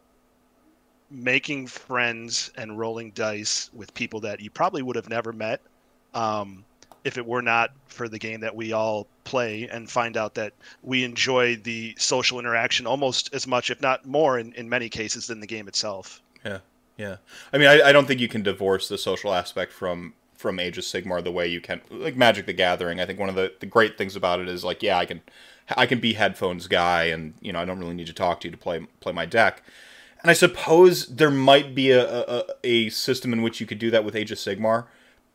making 1.12 1.68
friends 1.68 2.52
and 2.58 2.78
rolling 2.78 3.12
dice 3.12 3.70
with 3.74 3.94
people 3.94 4.20
that 4.22 4.40
you 4.40 4.50
probably 4.50 4.82
would 4.82 4.96
have 4.96 5.10
never 5.10 5.32
met 5.32 5.62
um, 6.16 6.64
if 7.06 7.18
it 7.18 7.26
were 7.26 7.42
not 7.42 7.72
for 7.88 8.10
the 8.10 8.20
game 8.20 8.42
that 8.42 8.56
we 8.56 8.74
all 8.74 9.08
play 9.24 9.70
and 9.70 9.90
find 9.90 10.18
out 10.18 10.34
that 10.34 10.54
we 10.84 11.04
enjoy 11.04 11.56
the 11.56 11.96
social 11.98 12.40
interaction 12.40 12.86
almost 12.86 13.34
as 13.34 13.48
much, 13.48 13.70
if 13.70 13.82
not 13.82 14.06
more, 14.06 14.38
in, 14.38 14.52
in 14.54 14.68
many 14.68 14.90
cases 14.90 15.28
than 15.28 15.40
the 15.40 15.48
game 15.48 15.68
itself. 15.68 16.22
Yeah, 16.44 16.60
yeah. 16.98 17.18
I 17.54 17.58
mean, 17.58 17.68
I, 17.68 17.90
I 17.90 17.92
don't 17.92 18.08
think 18.08 18.20
you 18.20 18.28
can 18.28 18.44
divorce 18.44 18.90
the 18.90 18.98
social 18.98 19.34
aspect 19.34 19.72
from 19.72 20.14
from 20.36 20.60
Age 20.60 20.78
of 20.78 20.84
Sigmar 20.84 21.24
the 21.24 21.32
way 21.32 21.48
you 21.48 21.62
can 21.62 21.80
like 21.90 22.18
Magic 22.18 22.46
the 22.46 22.54
Gathering. 22.54 23.00
I 23.00 23.06
think 23.06 23.20
one 23.20 23.30
of 23.30 23.36
the, 23.36 23.54
the 23.62 23.66
great 23.66 23.98
things 23.98 24.16
about 24.16 24.42
it 24.42 24.50
is 24.50 24.66
like, 24.66 24.84
yeah, 24.84 24.98
I 24.98 25.06
can 25.06 25.22
I 25.78 25.86
can 25.86 26.00
be 26.00 26.14
headphones 26.14 26.68
guy, 26.68 27.06
and 27.06 27.36
you 27.40 27.54
know 27.54 27.60
I 27.60 27.66
don't 27.66 27.80
really 27.80 27.94
need 27.94 28.08
to 28.08 28.14
talk 28.14 28.42
to 28.42 28.48
you 28.48 28.52
to 28.52 28.58
play 28.58 28.86
play 29.00 29.14
my 29.14 29.26
deck. 29.26 29.64
And 30.22 30.32
I 30.32 30.34
suppose 30.34 31.06
there 31.06 31.30
might 31.30 31.76
be 31.76 31.92
a, 31.92 32.04
a, 32.04 32.46
a 32.64 32.90
system 32.90 33.32
in 33.32 33.44
which 33.44 33.62
you 33.62 33.68
could 33.68 33.78
do 33.78 33.92
that 33.92 34.04
with 34.04 34.16
Age 34.16 34.32
of 34.32 34.40
Sigmar, 34.40 34.86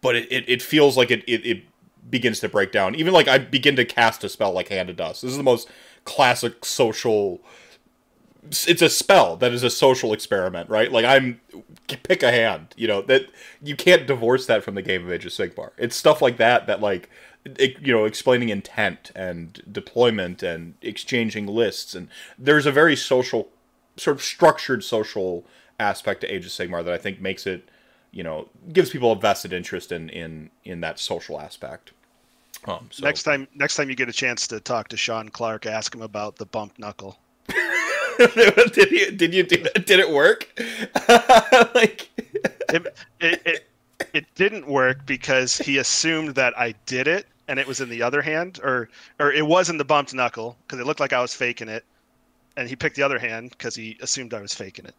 but 0.01 0.17
it, 0.17 0.31
it, 0.31 0.49
it 0.49 0.63
feels 0.63 0.97
like 0.97 1.11
it, 1.11 1.23
it, 1.27 1.47
it 1.47 1.63
begins 2.09 2.41
to 2.41 2.49
break 2.49 2.73
down. 2.73 2.95
Even 2.95 3.13
like 3.13 3.29
I 3.29 3.39
begin 3.39 3.77
to 3.77 3.85
cast 3.85 4.25
a 4.25 4.29
spell 4.29 4.53
like 4.53 4.69
Hand 4.69 4.91
of 4.91 4.97
Dust. 4.97 5.23
This 5.23 5.31
is 5.31 5.37
the 5.37 5.43
most 5.43 5.69
classic 6.05 6.65
social 6.65 7.41
it's 8.43 8.83
a 8.83 8.89
spell 8.89 9.37
that 9.37 9.53
is 9.53 9.63
a 9.63 9.71
social 9.71 10.13
experiment, 10.13 10.69
right? 10.71 10.91
Like 10.91 11.05
I'm 11.05 11.41
pick 11.87 12.23
a 12.23 12.33
hand, 12.33 12.75
you 12.77 12.89
know, 12.89 13.03
that 13.03 13.27
you 13.63 13.77
can't 13.77 14.07
divorce 14.07 14.47
that 14.47 14.65
from 14.65 14.75
the 14.75 14.83
game 14.83 15.05
of 15.05 15.13
Age 15.13 15.27
of 15.27 15.33
Sigmar. 15.33 15.73
It's 15.77 15.95
stuff 15.95 16.23
like 16.23 16.39
that 16.39 16.67
that 16.67 16.81
like 16.81 17.11
it, 17.45 17.77
you 17.81 17.93
know, 17.93 18.07
explaining 18.07 18.49
intent 18.49 19.13
and 19.15 19.63
deployment 19.71 20.43
and 20.43 20.75
exchanging 20.83 21.47
lists 21.47 21.95
and 21.95 22.09
there's 22.39 22.67
a 22.67 22.73
very 22.73 22.97
social 22.97 23.49
sort 23.97 24.17
of 24.17 24.23
structured 24.23 24.83
social 24.83 25.45
aspect 25.79 26.23
to 26.23 26.35
Age 26.35 26.47
of 26.47 26.53
Sigmar 26.53 26.85
that 26.85 26.95
I 26.95 26.99
think 26.99 27.21
makes 27.21 27.47
it, 27.47 27.69
you 28.13 28.23
know, 28.23 28.49
gives 28.73 28.91
people 28.91 29.13
a 29.13 29.17
vested 29.17 29.53
interest 29.53 29.93
in 29.93 30.09
in 30.11 30.51
in 30.65 30.81
that 30.81 30.99
social 30.99 31.41
aspect. 31.41 31.93
Um, 32.67 32.89
so. 32.91 33.05
Next 33.05 33.23
time, 33.23 33.49
next 33.55 33.77
time 33.77 33.89
you 33.89 33.97
get 33.97 34.09
a 34.09 34.13
chance 34.13 34.47
to 34.49 34.61
talk 34.61 34.89
to 34.89 34.97
Sean 34.97 35.29
Clark, 35.29 35.67
ask 35.67 35.95
him 35.95 36.03
about 36.03 36.37
the 36.37 36.47
bump 36.47 36.79
knuckle. 36.79 37.19
did 38.19 38.91
you 38.91 39.11
did 39.13 39.33
you 39.33 39.43
do 39.43 39.63
that? 39.63 39.87
Did 39.87 40.01
it 40.01 40.11
work? 40.11 40.49
like 41.75 42.11
it, 42.19 42.95
it, 43.21 43.43
it, 43.47 43.67
it 44.13 44.27
didn't 44.35 44.67
work 44.67 45.07
because 45.07 45.57
he 45.57 45.79
assumed 45.79 46.35
that 46.35 46.59
I 46.59 46.75
did 46.87 47.09
it 47.09 47.27
and 47.51 47.59
it 47.59 47.67
was 47.67 47.81
in 47.81 47.89
the 47.89 48.03
other 48.03 48.23
hand, 48.23 48.61
or 48.63 48.89
or 49.19 49.33
it 49.33 49.45
was 49.45 49.71
in 49.71 49.77
the 49.77 49.85
bumped 49.85 50.15
knuckle 50.15 50.57
because 50.67 50.79
it 50.79 50.87
looked 50.87 51.01
like 51.01 51.13
I 51.13 51.21
was 51.21 51.35
faking 51.35 51.69
it, 51.69 51.85
and 52.57 52.69
he 52.69 52.77
picked 52.77 52.95
the 52.95 53.03
other 53.03 53.19
hand 53.19 53.51
because 53.51 53.75
he 53.75 53.99
assumed 54.01 54.33
I 54.33 54.41
was 54.41 54.55
faking 54.55 54.85
it. 54.85 54.95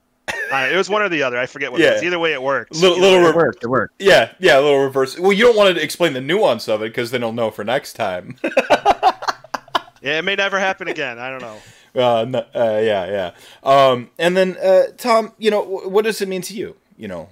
It 0.52 0.76
was 0.78 0.90
one 0.90 1.02
or 1.02 1.10
the 1.10 1.24
other. 1.24 1.38
I 1.38 1.46
forget 1.46 1.72
what 1.72 1.82
yeah. 1.82 1.92
it 1.92 1.94
was. 1.96 2.04
Either 2.04 2.20
way, 2.20 2.34
it 2.34 2.42
worked. 2.42 2.76
Little, 2.76 3.00
little 3.00 3.26
it 3.26 3.36
worked. 3.36 3.64
It 3.64 3.68
worked. 3.68 4.02
Yeah, 4.02 4.34
yeah, 4.40 4.60
a 4.60 4.62
little 4.62 4.84
reverse. 4.84 5.18
Well, 5.18 5.34
you 5.34 5.46
don't 5.46 5.56
want 5.56 5.76
to 5.76 5.84
explain 5.84 6.14
the 6.14 6.22
nuance 6.22 6.68
of 6.68 6.82
it 6.82 6.90
because 6.90 7.12
then 7.12 7.22
he'll 7.22 7.34
know 7.34 7.52
for 7.52 7.64
next 7.64 7.94
time. 7.94 8.38
yeah, 8.44 10.20
it 10.20 10.26
may 10.26 10.36
never 10.36 10.60
happen 10.60 10.88
again. 10.88 11.20
I 11.20 11.30
don't 11.30 11.42
know. 11.42 11.58
Uh, 11.94 12.26
no, 12.26 12.40
uh, 12.56 12.80
yeah, 12.82 13.06
yeah. 13.06 13.32
Um, 13.64 14.10
and 14.18 14.36
then 14.38 14.58
uh, 14.58 14.84
Tom, 14.98 15.34
you 15.38 15.52
know, 15.52 15.62
what 15.62 16.06
does 16.06 16.22
it 16.22 16.28
mean 16.28 16.42
to 16.44 16.54
you? 16.54 16.76
You 16.98 17.08
know, 17.08 17.30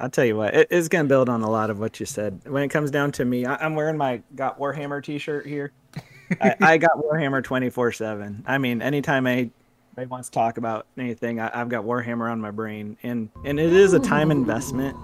I'll 0.00 0.10
tell 0.10 0.24
you 0.24 0.36
what, 0.36 0.54
it 0.54 0.68
is 0.70 0.88
going 0.88 1.04
to 1.04 1.08
build 1.08 1.28
on 1.28 1.42
a 1.42 1.50
lot 1.50 1.70
of 1.70 1.78
what 1.78 2.00
you 2.00 2.06
said. 2.06 2.40
When 2.44 2.62
it 2.62 2.68
comes 2.68 2.90
down 2.90 3.12
to 3.12 3.24
me, 3.24 3.46
I, 3.46 3.64
am 3.64 3.74
wearing 3.74 3.96
my 3.96 4.22
Got 4.34 4.58
Warhammer 4.58 5.02
T-shirt 5.02 5.46
here. 5.46 5.72
I, 6.40 6.56
I, 6.60 6.78
got 6.78 6.92
Warhammer 6.96 7.42
twenty 7.42 7.70
four 7.70 7.92
seven. 7.92 8.42
I 8.46 8.58
mean, 8.58 8.82
anytime 8.82 9.26
I 9.26 9.50
anybody 9.96 10.10
wants 10.10 10.28
to 10.28 10.34
talk 10.34 10.58
about 10.58 10.86
anything, 10.98 11.40
I, 11.40 11.50
have 11.56 11.68
got 11.68 11.84
Warhammer 11.84 12.30
on 12.30 12.40
my 12.40 12.50
brain, 12.50 12.98
and 13.02 13.30
and 13.44 13.58
it 13.58 13.72
is 13.72 13.94
a 13.94 13.98
time 13.98 14.30
investment 14.30 14.96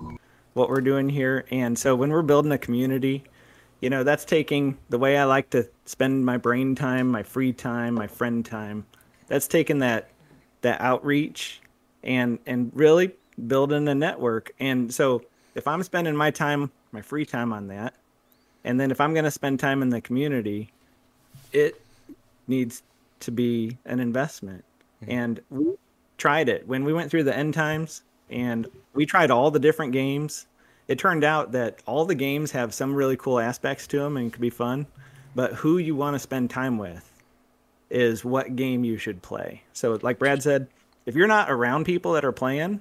what 0.55 0.69
we're 0.69 0.83
doing 0.83 1.09
here. 1.09 1.47
And 1.51 1.79
so 1.79 1.97
when 1.97 2.11
we're 2.11 2.21
building 2.21 2.53
a 2.53 2.59
community, 2.59 3.25
you 3.81 3.89
know, 3.89 4.05
that's 4.05 4.27
taking 4.27 4.77
the 4.91 4.99
way 4.99 5.17
I 5.17 5.25
like 5.25 5.49
to 5.51 5.67
spend 5.87 6.27
my 6.27 6.37
brain 6.37 6.75
time, 6.75 7.09
my 7.09 7.23
free 7.23 7.55
time, 7.55 7.95
my 7.95 8.07
friend 8.07 8.45
time. 8.45 8.85
That's 9.29 9.49
taking 9.49 9.79
that 9.79 10.11
that 10.61 10.81
outreach 10.81 11.63
and 12.03 12.39
and 12.47 12.71
really 12.75 13.13
building 13.47 13.89
a 13.89 13.95
network. 13.95 14.53
And 14.61 14.93
so 14.93 15.23
if 15.55 15.67
I'm 15.67 15.83
spending 15.83 16.15
my 16.15 16.31
time, 16.31 16.71
my 16.93 17.01
free 17.01 17.25
time 17.25 17.53
on 17.53 17.69
that, 17.69 17.95
and 18.63 18.79
then 18.79 18.91
if 18.91 19.01
I'm 19.01 19.15
going 19.15 19.25
to 19.25 19.31
spend 19.31 19.59
time 19.59 19.81
in 19.81 19.89
the 19.89 20.03
community, 20.03 20.71
it 21.51 21.81
needs 22.47 22.83
to 23.21 23.31
be 23.31 23.79
an 23.87 24.01
investment. 24.01 24.65
Mm-hmm. 25.03 25.11
And 25.11 25.41
we 25.51 25.75
tried 26.19 26.49
it 26.49 26.67
when 26.67 26.85
we 26.85 26.93
went 26.93 27.11
through 27.11 27.25
the 27.25 27.37
end 27.37 27.55
times 27.55 28.03
and 28.31 28.67
we 28.95 29.07
tried 29.07 29.31
all 29.31 29.51
the 29.51 29.59
different 29.59 29.93
games. 29.93 30.47
It 30.89 30.99
turned 30.99 31.25
out 31.25 31.53
that 31.53 31.81
all 31.87 32.05
the 32.05 32.15
games 32.15 32.51
have 32.53 32.75
some 32.75 32.95
really 32.95 33.17
cool 33.17 33.39
aspects 33.39 33.87
to 33.89 33.99
them 33.99 34.17
and 34.17 34.33
could 34.33 34.41
be 34.41 34.51
fun, 34.51 34.87
but 35.35 35.53
who 35.55 35.79
you 35.79 35.95
want 35.95 36.15
to 36.15 36.19
spend 36.19 36.51
time 36.51 36.79
with 36.79 37.09
is 37.91 38.25
what 38.25 38.57
game 38.57 38.85
you 38.85 38.97
should 38.97 39.23
play. 39.23 39.63
So, 39.73 39.99
like 40.03 40.19
Brad 40.19 40.43
said, 40.43 40.67
if 41.07 41.15
you're 41.15 41.27
not 41.27 41.51
around 41.51 41.85
people 41.85 42.13
that 42.13 42.25
are 42.25 42.33
playing, 42.33 42.81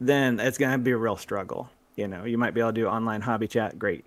then 0.00 0.40
it's 0.40 0.58
going 0.58 0.72
to 0.72 0.78
be 0.78 0.90
a 0.90 0.96
real 0.96 1.16
struggle. 1.16 1.70
You 1.96 2.08
know, 2.08 2.24
you 2.24 2.38
might 2.38 2.54
be 2.54 2.60
able 2.60 2.70
to 2.70 2.80
do 2.80 2.86
online 2.86 3.20
hobby 3.20 3.46
chat, 3.46 3.78
great. 3.78 4.04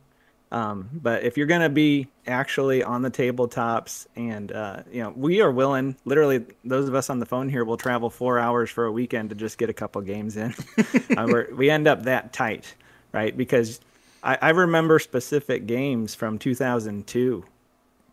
Um, 0.55 0.89
but 0.93 1.23
if 1.23 1.35
you're 1.35 1.47
going 1.47 1.61
to 1.61 1.69
be 1.69 2.07
actually 2.27 2.81
on 2.81 3.01
the 3.01 3.11
tabletops, 3.11 4.07
and 4.15 4.53
uh, 4.53 4.83
you 4.89 5.03
know, 5.03 5.09
we 5.13 5.41
are 5.41 5.51
willing. 5.51 5.97
Literally, 6.05 6.45
those 6.63 6.87
of 6.87 6.95
us 6.95 7.09
on 7.09 7.19
the 7.19 7.25
phone 7.25 7.49
here 7.49 7.65
will 7.65 7.75
travel 7.75 8.09
four 8.09 8.39
hours 8.39 8.69
for 8.69 8.85
a 8.85 8.91
weekend 8.91 9.31
to 9.31 9.35
just 9.35 9.57
get 9.57 9.69
a 9.69 9.73
couple 9.73 10.01
games 10.01 10.37
in. 10.37 10.55
uh, 11.17 11.43
we 11.53 11.69
end 11.69 11.89
up 11.89 12.03
that 12.03 12.31
tight, 12.31 12.73
right? 13.11 13.35
Because 13.35 13.81
I, 14.23 14.37
I 14.41 14.49
remember 14.51 14.97
specific 14.97 15.67
games 15.67 16.15
from 16.15 16.39
2002 16.39 17.43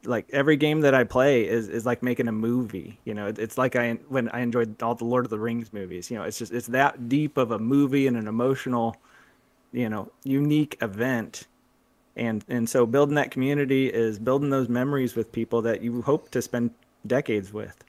like 0.04 0.26
every 0.32 0.56
game 0.56 0.80
that 0.80 0.94
I 0.94 1.04
play 1.04 1.46
is, 1.46 1.68
is 1.68 1.86
like 1.86 2.02
making 2.02 2.26
a 2.26 2.32
movie. 2.32 2.98
You 3.04 3.14
know, 3.14 3.28
it's 3.28 3.56
like 3.56 3.76
I 3.76 3.92
when 4.08 4.28
I 4.30 4.40
enjoyed 4.40 4.82
all 4.82 4.96
the 4.96 5.04
Lord 5.04 5.24
of 5.24 5.30
the 5.30 5.38
Rings 5.38 5.72
movies. 5.72 6.10
You 6.10 6.18
know, 6.18 6.24
it's 6.24 6.38
just 6.38 6.52
it's 6.52 6.66
that 6.66 7.08
deep 7.08 7.36
of 7.36 7.52
a 7.52 7.58
movie 7.60 8.08
and 8.08 8.16
an 8.16 8.26
emotional, 8.26 8.96
you 9.70 9.88
know, 9.88 10.10
unique 10.24 10.76
event 10.82 11.46
and 12.16 12.44
and 12.48 12.68
so 12.68 12.86
building 12.86 13.14
that 13.14 13.30
community 13.30 13.86
is 13.88 14.18
building 14.18 14.50
those 14.50 14.68
memories 14.68 15.14
with 15.14 15.32
people 15.32 15.62
that 15.62 15.82
you 15.82 16.02
hope 16.02 16.30
to 16.30 16.42
spend 16.42 16.70
decades 17.06 17.52
with 17.52 17.84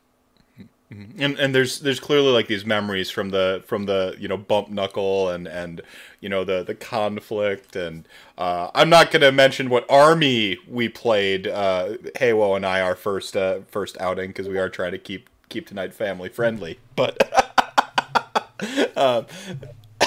mm-hmm. 0.92 1.22
and 1.22 1.38
and 1.40 1.54
there's 1.54 1.80
there's 1.80 2.00
clearly 2.00 2.32
like 2.32 2.48
these 2.48 2.66
memories 2.66 3.10
from 3.10 3.30
the 3.30 3.64
from 3.66 3.86
the 3.86 4.16
you 4.20 4.28
know 4.28 4.38
bump 4.38 4.70
knuckle 4.70 5.30
and 5.30 5.48
and 5.48 5.82
you 6.22 6.30
know 6.30 6.44
the 6.44 6.64
the 6.64 6.76
conflict 6.76 7.76
and 7.76 8.08
uh, 8.38 8.70
I'm 8.74 8.90
not 8.90 9.12
gonna 9.12 9.32
mention 9.32 9.70
what 9.70 9.86
army 9.90 10.58
we 10.68 10.90
played 10.90 11.48
uh, 11.48 11.98
Haywo 12.16 12.56
and 12.56 12.66
I 12.66 12.82
our 12.82 12.96
first 12.96 13.36
uh, 13.36 13.60
first 13.68 14.00
outing 14.00 14.30
because 14.30 14.48
we 14.48 14.58
are 14.58 14.70
trying 14.70 14.94
to 14.94 14.98
keep 14.98 15.30
keep 15.50 15.68
tonight 15.68 15.94
family 15.94 16.30
friendly 16.30 16.80
but 16.96 17.18
uh, 18.96 19.24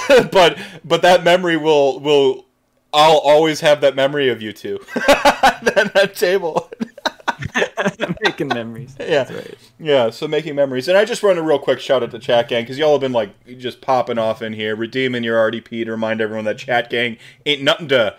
but 0.31 0.57
but 0.83 1.01
that 1.01 1.23
memory 1.23 1.57
will 1.57 1.99
will 1.99 2.46
I'll 2.93 3.17
always 3.17 3.59
have 3.61 3.81
that 3.81 3.95
memory 3.95 4.29
of 4.29 4.41
you 4.41 4.53
two 4.53 4.79
at 4.95 5.91
that 5.93 6.15
table. 6.15 6.69
making 8.23 8.47
memories. 8.47 8.95
Yeah, 9.07 9.31
right. 9.31 9.57
yeah. 9.79 10.09
So 10.09 10.27
making 10.27 10.55
memories, 10.55 10.87
and 10.87 10.97
I 10.97 11.05
just 11.05 11.23
run 11.23 11.37
a 11.37 11.41
real 11.41 11.59
quick 11.59 11.79
shout 11.79 12.03
out 12.03 12.11
to 12.11 12.19
Chat 12.19 12.49
Gang 12.49 12.63
because 12.63 12.77
y'all 12.77 12.93
have 12.93 13.01
been 13.01 13.13
like 13.13 13.29
just 13.57 13.81
popping 13.81 14.17
off 14.17 14.41
in 14.41 14.53
here, 14.53 14.75
redeeming 14.75 15.23
your 15.23 15.51
RDP 15.51 15.85
to 15.85 15.91
remind 15.91 16.21
everyone 16.21 16.45
that 16.45 16.57
Chat 16.57 16.89
Gang 16.89 17.17
ain't 17.45 17.61
nothing 17.61 17.87
to 17.89 18.15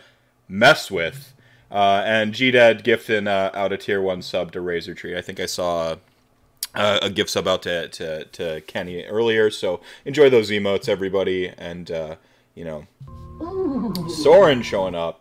mess 0.48 0.90
with. 0.90 1.34
Uh, 1.70 2.02
and 2.06 2.32
G 2.32 2.50
Dad 2.50 2.82
gifting 2.82 3.26
uh, 3.26 3.50
out 3.52 3.72
a 3.72 3.76
tier 3.76 4.00
one 4.00 4.22
sub 4.22 4.52
to 4.52 4.60
Razor 4.60 4.94
Tree. 4.94 5.16
I 5.16 5.20
think 5.20 5.38
I 5.38 5.46
saw 5.46 5.96
uh, 6.74 6.98
a 7.02 7.10
gift 7.10 7.30
sub 7.30 7.46
out 7.46 7.62
to, 7.62 7.88
to 7.88 8.24
to 8.24 8.60
Kenny 8.62 9.04
earlier. 9.04 9.50
So 9.50 9.80
enjoy 10.04 10.30
those 10.30 10.50
emotes, 10.50 10.88
everybody, 10.88 11.52
and 11.58 11.90
uh, 11.90 12.16
you 12.54 12.64
know 12.64 12.86
Soren 14.08 14.62
showing 14.62 14.94
up. 14.94 15.20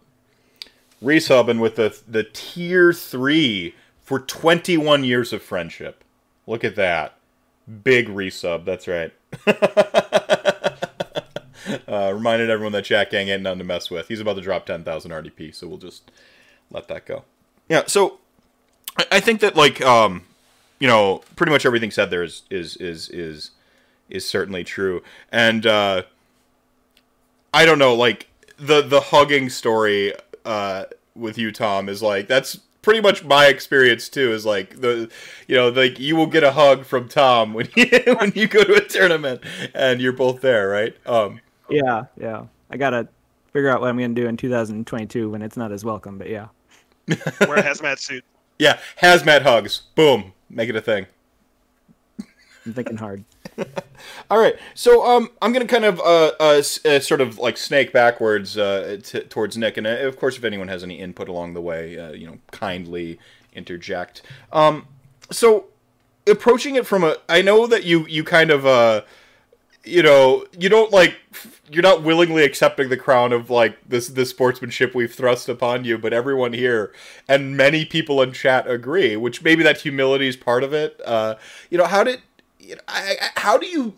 Resubbing 1.03 1.59
with 1.59 1.75
the 1.75 1.95
the 2.07 2.23
tier 2.23 2.91
three 2.91 3.75
for 4.01 4.19
21 4.19 5.03
years 5.03 5.31
of 5.31 5.43
friendship. 5.43 6.03
Look 6.47 6.63
at 6.63 6.75
that. 6.75 7.17
Big 7.83 8.07
resub, 8.07 8.65
that's 8.65 8.87
right. 8.87 9.13
uh, 11.87 12.11
reminded 12.13 12.49
everyone 12.49 12.71
that 12.71 12.85
Chat 12.85 13.11
Gang 13.11 13.27
ain't 13.27 13.43
nothing 13.43 13.59
to 13.59 13.65
mess 13.65 13.91
with. 13.91 14.07
He's 14.07 14.21
about 14.21 14.37
to 14.37 14.41
drop 14.41 14.65
10,000 14.65 15.11
RDP, 15.11 15.53
so 15.53 15.67
we'll 15.67 15.77
just 15.77 16.09
let 16.71 16.87
that 16.87 17.05
go. 17.05 17.25
Yeah, 17.67 17.83
so 17.87 18.19
I 19.11 19.19
think 19.19 19.41
that 19.41 19.55
like 19.55 19.81
um, 19.81 20.23
you 20.79 20.87
know, 20.87 21.23
pretty 21.35 21.51
much 21.51 21.65
everything 21.65 21.91
said 21.91 22.09
there 22.09 22.23
is 22.23 22.43
is 22.49 22.75
is 22.77 23.09
is 23.09 23.51
is 24.09 24.27
certainly 24.27 24.63
true. 24.63 25.03
And 25.31 25.65
uh 25.65 26.03
I 27.57 27.65
don't 27.65 27.79
know, 27.79 27.95
like 27.95 28.27
the 28.59 28.83
the 28.83 29.01
hugging 29.01 29.49
story 29.49 30.13
uh, 30.45 30.85
with 31.15 31.39
you, 31.39 31.51
Tom, 31.51 31.89
is 31.89 32.03
like 32.03 32.27
that's 32.27 32.55
pretty 32.83 33.01
much 33.01 33.23
my 33.23 33.47
experience 33.47 34.09
too. 34.09 34.31
Is 34.31 34.45
like 34.45 34.79
the 34.79 35.09
you 35.47 35.55
know 35.55 35.69
like 35.69 35.99
you 35.99 36.15
will 36.15 36.27
get 36.27 36.43
a 36.43 36.51
hug 36.51 36.85
from 36.85 37.09
Tom 37.09 37.55
when 37.55 37.67
you 37.75 37.87
when 38.19 38.31
you 38.35 38.47
go 38.47 38.63
to 38.63 38.75
a 38.75 38.81
tournament 38.81 39.41
and 39.73 39.99
you're 39.99 40.13
both 40.13 40.41
there, 40.41 40.69
right? 40.69 40.95
Um, 41.07 41.41
yeah, 41.67 42.03
yeah. 42.15 42.45
I 42.69 42.77
gotta 42.77 43.07
figure 43.53 43.69
out 43.69 43.81
what 43.81 43.89
I'm 43.89 43.97
gonna 43.97 44.13
do 44.13 44.27
in 44.27 44.37
2022 44.37 45.27
when 45.27 45.41
it's 45.41 45.57
not 45.57 45.71
as 45.71 45.83
welcome, 45.83 46.19
but 46.19 46.29
yeah. 46.29 46.49
Wear 47.07 47.57
a 47.57 47.63
hazmat 47.63 47.97
suit. 47.97 48.23
Yeah, 48.59 48.79
hazmat 48.99 49.43
hugs. 49.43 49.83
Boom, 49.93 50.33
make 50.49 50.67
it 50.67 50.75
a 50.75 50.81
thing. 50.81 51.05
I'm 52.65 52.73
thinking 52.73 52.97
hard. 52.97 53.23
All 54.29 54.39
right, 54.39 54.55
so 54.73 55.05
um, 55.05 55.29
I'm 55.41 55.53
gonna 55.53 55.65
kind 55.65 55.85
of 55.85 55.99
uh, 55.99 56.31
uh, 56.39 56.61
uh 56.85 56.99
sort 56.99 57.21
of 57.21 57.37
like 57.37 57.57
snake 57.57 57.91
backwards 57.91 58.57
uh, 58.57 58.99
towards 59.29 59.57
Nick, 59.57 59.77
and 59.77 59.87
uh, 59.87 59.91
of 60.07 60.17
course, 60.17 60.37
if 60.37 60.43
anyone 60.43 60.67
has 60.67 60.83
any 60.83 60.99
input 60.99 61.27
along 61.27 61.53
the 61.53 61.61
way, 61.61 61.97
uh, 61.97 62.11
you 62.11 62.27
know, 62.27 62.37
kindly 62.51 63.19
interject. 63.53 64.21
Um, 64.51 64.87
so 65.31 65.65
approaching 66.27 66.75
it 66.75 66.85
from 66.85 67.03
a, 67.03 67.17
I 67.27 67.41
know 67.41 67.67
that 67.67 67.83
you 67.83 68.05
you 68.07 68.23
kind 68.23 68.51
of 68.51 68.65
uh, 68.65 69.01
you 69.87 70.03
know, 70.03 70.45
you 70.57 70.69
don't 70.69 70.91
like 70.91 71.15
you're 71.69 71.83
not 71.83 72.03
willingly 72.03 72.43
accepting 72.43 72.89
the 72.89 72.97
crown 72.97 73.31
of 73.33 73.49
like 73.49 73.77
this 73.87 74.07
this 74.09 74.29
sportsmanship 74.29 74.93
we've 74.93 75.13
thrust 75.13 75.49
upon 75.49 75.85
you, 75.85 75.97
but 75.97 76.13
everyone 76.13 76.53
here 76.53 76.93
and 77.27 77.55
many 77.55 77.85
people 77.85 78.21
in 78.21 78.33
chat 78.33 78.69
agree, 78.69 79.15
which 79.15 79.41
maybe 79.41 79.63
that 79.63 79.81
humility 79.81 80.27
is 80.27 80.35
part 80.35 80.63
of 80.63 80.73
it. 80.73 80.99
Uh, 81.05 81.35
you 81.69 81.77
know, 81.77 81.85
how 81.85 82.03
did 82.03 82.21
I, 82.87 83.15
how 83.35 83.57
do 83.57 83.67
you? 83.67 83.95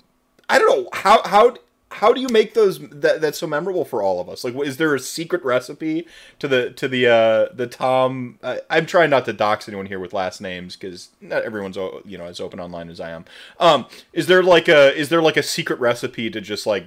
I 0.49 0.57
don't 0.57 0.69
know 0.69 0.89
how 0.93 1.21
how 1.23 1.55
how 1.91 2.13
do 2.13 2.21
you 2.21 2.27
make 2.29 2.53
those 2.53 2.79
that 2.89 3.19
that's 3.19 3.39
so 3.39 3.47
memorable 3.47 3.83
for 3.83 4.03
all 4.03 4.21
of 4.21 4.29
us? 4.29 4.43
Like, 4.43 4.55
is 4.55 4.77
there 4.77 4.93
a 4.93 4.99
secret 4.99 5.43
recipe 5.43 6.05
to 6.37 6.47
the 6.47 6.69
to 6.71 6.87
the 6.87 7.07
uh, 7.07 7.53
the 7.53 7.67
Tom? 7.67 8.37
I'm 8.69 8.85
trying 8.85 9.09
not 9.09 9.25
to 9.25 9.33
dox 9.33 9.67
anyone 9.67 9.87
here 9.87 9.99
with 9.99 10.13
last 10.13 10.39
names 10.39 10.75
because 10.75 11.09
not 11.19 11.43
everyone's 11.43 11.77
you 12.05 12.17
know 12.17 12.25
as 12.25 12.39
open 12.39 12.59
online 12.59 12.89
as 12.89 12.99
I 12.99 13.09
am. 13.11 13.25
Um, 13.59 13.87
is 14.13 14.27
there 14.27 14.43
like 14.43 14.67
a 14.67 14.95
is 14.95 15.09
there 15.09 15.21
like 15.21 15.37
a 15.37 15.43
secret 15.43 15.79
recipe 15.79 16.29
to 16.29 16.41
just 16.41 16.67
like 16.67 16.85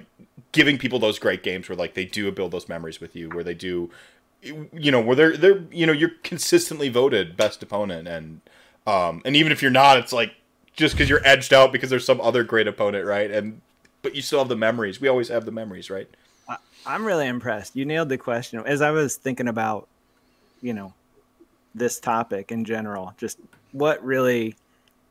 giving 0.53 0.79
people 0.79 0.99
those 0.99 1.19
great 1.19 1.43
games 1.43 1.69
where 1.69 1.77
like 1.77 1.95
they 1.95 2.05
do 2.05 2.31
build 2.31 2.53
those 2.53 2.69
memories 2.69 3.01
with 3.01 3.17
you, 3.17 3.29
where 3.31 3.45
they 3.45 3.55
do, 3.55 3.91
you 4.41 4.93
know, 4.93 5.01
where 5.01 5.17
they're 5.17 5.37
they're 5.37 5.65
you 5.73 5.85
know 5.85 5.93
you're 5.93 6.13
consistently 6.23 6.89
voted 6.89 7.37
best 7.37 7.63
opponent 7.63 8.07
and 8.07 8.41
um 8.87 9.21
and 9.25 9.35
even 9.35 9.51
if 9.51 9.63
you're 9.63 9.71
not, 9.71 9.99
it's 9.99 10.13
like 10.13 10.35
just 10.75 10.95
because 10.95 11.09
you're 11.09 11.27
edged 11.27 11.53
out 11.53 11.73
because 11.73 11.91
there's 11.91 12.05
some 12.05 12.21
other 12.21 12.45
great 12.45 12.67
opponent, 12.67 13.07
right? 13.07 13.31
And 13.31 13.61
but 14.03 14.15
you 14.15 14.23
still 14.23 14.41
have 14.41 14.49
the 14.49 14.57
memories. 14.57 15.01
We 15.01 15.09
always 15.09 15.29
have 15.29 15.45
the 15.45 15.53
memories, 15.53 15.91
right? 15.91 16.09
I'm 16.85 17.05
really 17.05 17.29
impressed. 17.29 17.77
You 17.77 17.85
nailed 17.85 18.09
the 18.09 18.19
question. 18.19 18.63
As 18.67 18.83
I 18.83 18.91
was 18.91 19.17
thinking 19.17 19.49
about, 19.49 19.89
you 20.61 20.75
know, 20.75 20.93
this 21.75 22.01
topic 22.01 22.51
in 22.51 22.65
general, 22.65 23.15
just 23.17 23.39
what 23.71 24.03
really 24.05 24.57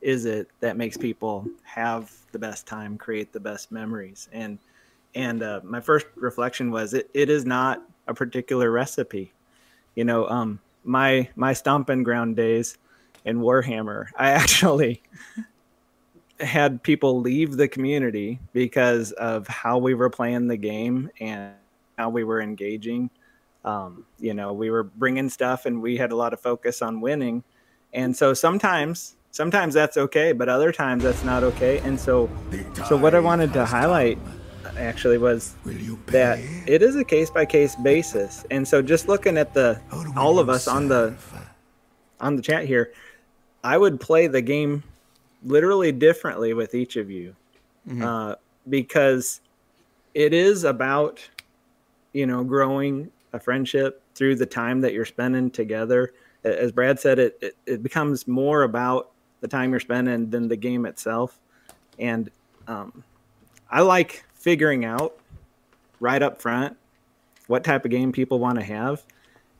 is 0.01 0.25
it 0.25 0.49
that 0.59 0.75
makes 0.75 0.97
people 0.97 1.47
have 1.63 2.11
the 2.31 2.39
best 2.39 2.67
time, 2.67 2.97
create 2.97 3.31
the 3.31 3.39
best 3.39 3.71
memories? 3.71 4.27
And 4.33 4.59
and 5.15 5.43
uh, 5.43 5.61
my 5.63 5.81
first 5.81 6.07
reflection 6.15 6.71
was 6.71 6.93
it, 6.93 7.09
it 7.13 7.29
is 7.29 7.45
not 7.45 7.81
a 8.07 8.13
particular 8.13 8.71
recipe. 8.71 9.31
You 9.95 10.03
know, 10.03 10.27
um, 10.27 10.59
my 10.83 11.29
my 11.35 11.53
stomping 11.53 12.03
ground 12.03 12.35
days 12.35 12.77
in 13.23 13.39
Warhammer, 13.39 14.07
I 14.17 14.31
actually 14.31 15.01
had 16.41 16.83
people 16.83 17.19
leave 17.19 17.57
the 17.57 17.67
community 17.67 18.39
because 18.53 19.11
of 19.13 19.47
how 19.47 19.77
we 19.77 19.93
were 19.93 20.09
playing 20.09 20.47
the 20.47 20.57
game 20.57 21.09
and 21.19 21.53
how 21.97 22.09
we 22.09 22.23
were 22.23 22.41
engaging. 22.41 23.09
Um, 23.63 24.05
you 24.19 24.33
know, 24.33 24.53
we 24.53 24.69
were 24.69 24.83
bringing 24.83 25.29
stuff 25.29 25.65
and 25.65 25.81
we 25.81 25.97
had 25.97 26.11
a 26.11 26.15
lot 26.15 26.33
of 26.33 26.39
focus 26.39 26.81
on 26.81 26.99
winning. 27.01 27.43
And 27.93 28.15
so 28.15 28.33
sometimes 28.33 29.15
sometimes 29.31 29.73
that's 29.73 29.97
okay, 29.97 30.33
but 30.33 30.49
other 30.49 30.71
times 30.71 31.03
that's 31.03 31.23
not 31.23 31.43
okay. 31.43 31.79
And 31.79 31.99
so 31.99 32.29
so 32.87 32.97
what 32.97 33.15
I 33.15 33.19
wanted 33.19 33.53
to 33.53 33.65
highlight 33.65 34.17
actually 34.77 35.17
was 35.17 35.55
that 36.07 36.39
it 36.67 36.81
is 36.81 36.95
a 36.95 37.03
case 37.03 37.29
by 37.29 37.45
case 37.45 37.75
basis. 37.75 38.45
And 38.51 38.67
so 38.67 38.81
just 38.81 39.07
looking 39.07 39.37
at 39.37 39.53
the 39.53 39.79
all 40.15 40.39
of 40.39 40.49
us 40.49 40.67
on 40.67 40.87
the 40.87 41.15
on 42.19 42.35
the 42.35 42.41
chat 42.41 42.65
here, 42.65 42.93
I 43.63 43.77
would 43.77 43.99
play 43.99 44.27
the 44.27 44.41
game 44.41 44.83
literally 45.43 45.91
differently 45.91 46.53
with 46.53 46.75
each 46.75 46.95
of 46.95 47.09
you. 47.09 47.35
Mm-hmm. 47.87 48.03
Uh, 48.03 48.35
because 48.69 49.41
it 50.13 50.33
is 50.33 50.63
about 50.63 51.27
you 52.13 52.25
know 52.25 52.43
growing 52.43 53.09
a 53.33 53.39
friendship 53.39 54.01
through 54.13 54.35
the 54.35 54.45
time 54.45 54.81
that 54.81 54.93
you're 54.93 55.05
spending 55.05 55.49
together 55.49 56.13
as 56.43 56.71
brad 56.71 56.99
said 56.99 57.19
it, 57.19 57.37
it, 57.41 57.55
it 57.65 57.83
becomes 57.83 58.27
more 58.27 58.63
about 58.63 59.11
the 59.39 59.47
time 59.47 59.71
you're 59.71 59.79
spending 59.79 60.29
than 60.29 60.47
the 60.47 60.55
game 60.55 60.85
itself 60.85 61.39
and 61.97 62.29
um, 62.67 63.03
i 63.69 63.81
like 63.81 64.23
figuring 64.33 64.85
out 64.85 65.17
right 65.99 66.21
up 66.21 66.41
front 66.41 66.75
what 67.47 67.63
type 67.63 67.85
of 67.85 67.91
game 67.91 68.11
people 68.11 68.39
want 68.39 68.57
to 68.59 68.63
have 68.63 69.03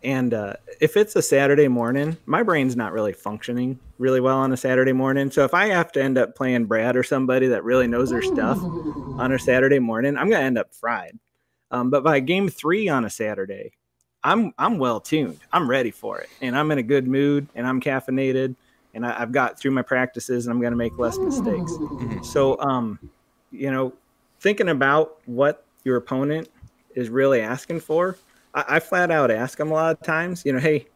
and 0.04 0.34
uh, 0.34 0.54
if 0.80 0.98
it's 0.98 1.16
a 1.16 1.22
Saturday 1.22 1.68
morning, 1.68 2.18
my 2.26 2.42
brain's 2.42 2.76
not 2.76 2.92
really 2.92 3.14
functioning 3.14 3.80
really 4.00 4.20
well 4.20 4.38
on 4.38 4.52
a 4.52 4.58
Saturday 4.58 4.94
morning. 4.94 5.30
So 5.30 5.44
if 5.44 5.54
I 5.54 5.68
have 5.68 5.92
to 5.92 6.02
end 6.02 6.18
up 6.18 6.36
playing 6.36 6.66
Brad 6.66 6.96
or 6.96 7.04
somebody 7.04 7.48
that 7.48 7.64
really 7.64 7.88
knows 7.88 8.10
their 8.10 8.24
stuff 8.24 8.58
on 8.60 9.32
a 9.32 9.38
Saturday 9.38 9.78
morning, 9.78 10.18
I'm 10.18 10.30
gonna 10.30 10.44
end 10.44 10.58
up 10.58 10.74
fried. 10.74 11.20
Um, 11.70 11.90
but 11.92 12.04
by 12.04 12.20
game 12.20 12.50
three 12.50 12.90
on 12.90 13.06
a 13.06 13.10
Saturday, 13.10 13.74
I'm 14.24 14.54
I'm 14.58 14.80
well 14.80 15.00
tuned. 15.00 15.40
I'm 15.54 15.70
ready 15.70 15.92
for 15.92 16.20
it, 16.20 16.30
and 16.42 16.58
I'm 16.58 16.72
in 16.72 16.80
a 16.80 16.84
good 16.84 17.08
mood, 17.08 17.48
and 17.54 17.68
I'm 17.68 17.80
caffeinated, 17.80 18.56
and 18.94 19.06
I, 19.06 19.20
have 19.20 19.32
got 19.32 19.60
through 19.60 19.72
my 19.72 19.84
practices, 19.84 20.46
and 20.46 20.54
I'm 20.54 20.62
gonna 20.62 20.76
make 20.76 20.98
less 20.98 21.18
mistakes. 21.20 21.72
Mm-hmm. 21.74 22.24
So, 22.24 22.60
um, 22.60 22.98
you 23.52 23.70
know, 23.70 23.94
thinking 24.40 24.70
about 24.70 25.20
what 25.26 25.66
your 25.84 25.98
opponent 25.98 26.50
is 26.96 27.10
really 27.10 27.42
asking 27.42 27.80
for 27.80 28.18
I, 28.54 28.66
I 28.68 28.80
flat 28.80 29.12
out 29.12 29.32
ask 29.32 29.58
them 29.58 29.72
a 29.72 29.74
lot 29.74 29.92
of 29.92 30.06
times, 30.06 30.44
you 30.46 30.54
know, 30.54 30.60
hey, 30.60 30.88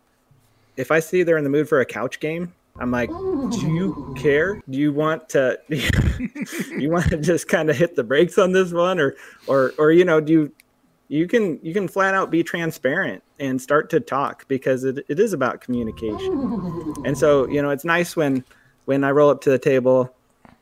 if 0.78 0.92
I 0.92 1.00
see 1.00 1.24
they're 1.24 1.38
in 1.38 1.44
the 1.44 1.50
mood 1.50 1.70
for 1.70 1.80
a 1.80 1.86
couch 1.86 2.20
game, 2.20 2.54
I'm 2.78 2.92
like, 2.92 3.10
do 3.10 3.72
you 3.74 4.14
care? 4.18 4.62
Do 4.70 4.78
you 4.78 4.92
want 4.92 5.30
to 5.30 5.58
you 5.70 6.92
want 6.92 7.10
to 7.10 7.18
just 7.18 7.48
kind 7.48 7.70
of 7.70 7.78
hit 7.78 7.96
the 7.96 8.04
brakes 8.04 8.38
on 8.38 8.52
this 8.52 8.74
one 8.74 9.00
or 9.00 9.16
or 9.48 9.74
or 9.78 9.92
you 9.92 10.04
know, 10.04 10.20
do 10.20 10.34
you 10.34 10.52
you 11.08 11.28
can 11.28 11.60
you 11.62 11.74
can 11.74 11.88
flat 11.88 12.14
out 12.14 12.32
be 12.32 12.44
transparent 12.44 13.24
and 13.40 13.62
start 13.62 13.90
to 13.92 14.00
talk 14.00 14.48
because 14.48 14.84
it, 14.84 15.06
it 15.08 15.20
is 15.20 15.34
about 15.34 15.62
communication. 15.62 16.94
And 17.06 17.18
so, 17.18 17.48
you 17.48 17.62
know, 17.62 17.70
it's 17.70 17.86
nice 17.86 18.16
when 18.16 18.44
when 18.86 19.04
I 19.04 19.12
roll 19.12 19.30
up 19.30 19.42
to 19.42 19.50
the 19.50 19.60
table 19.60 20.14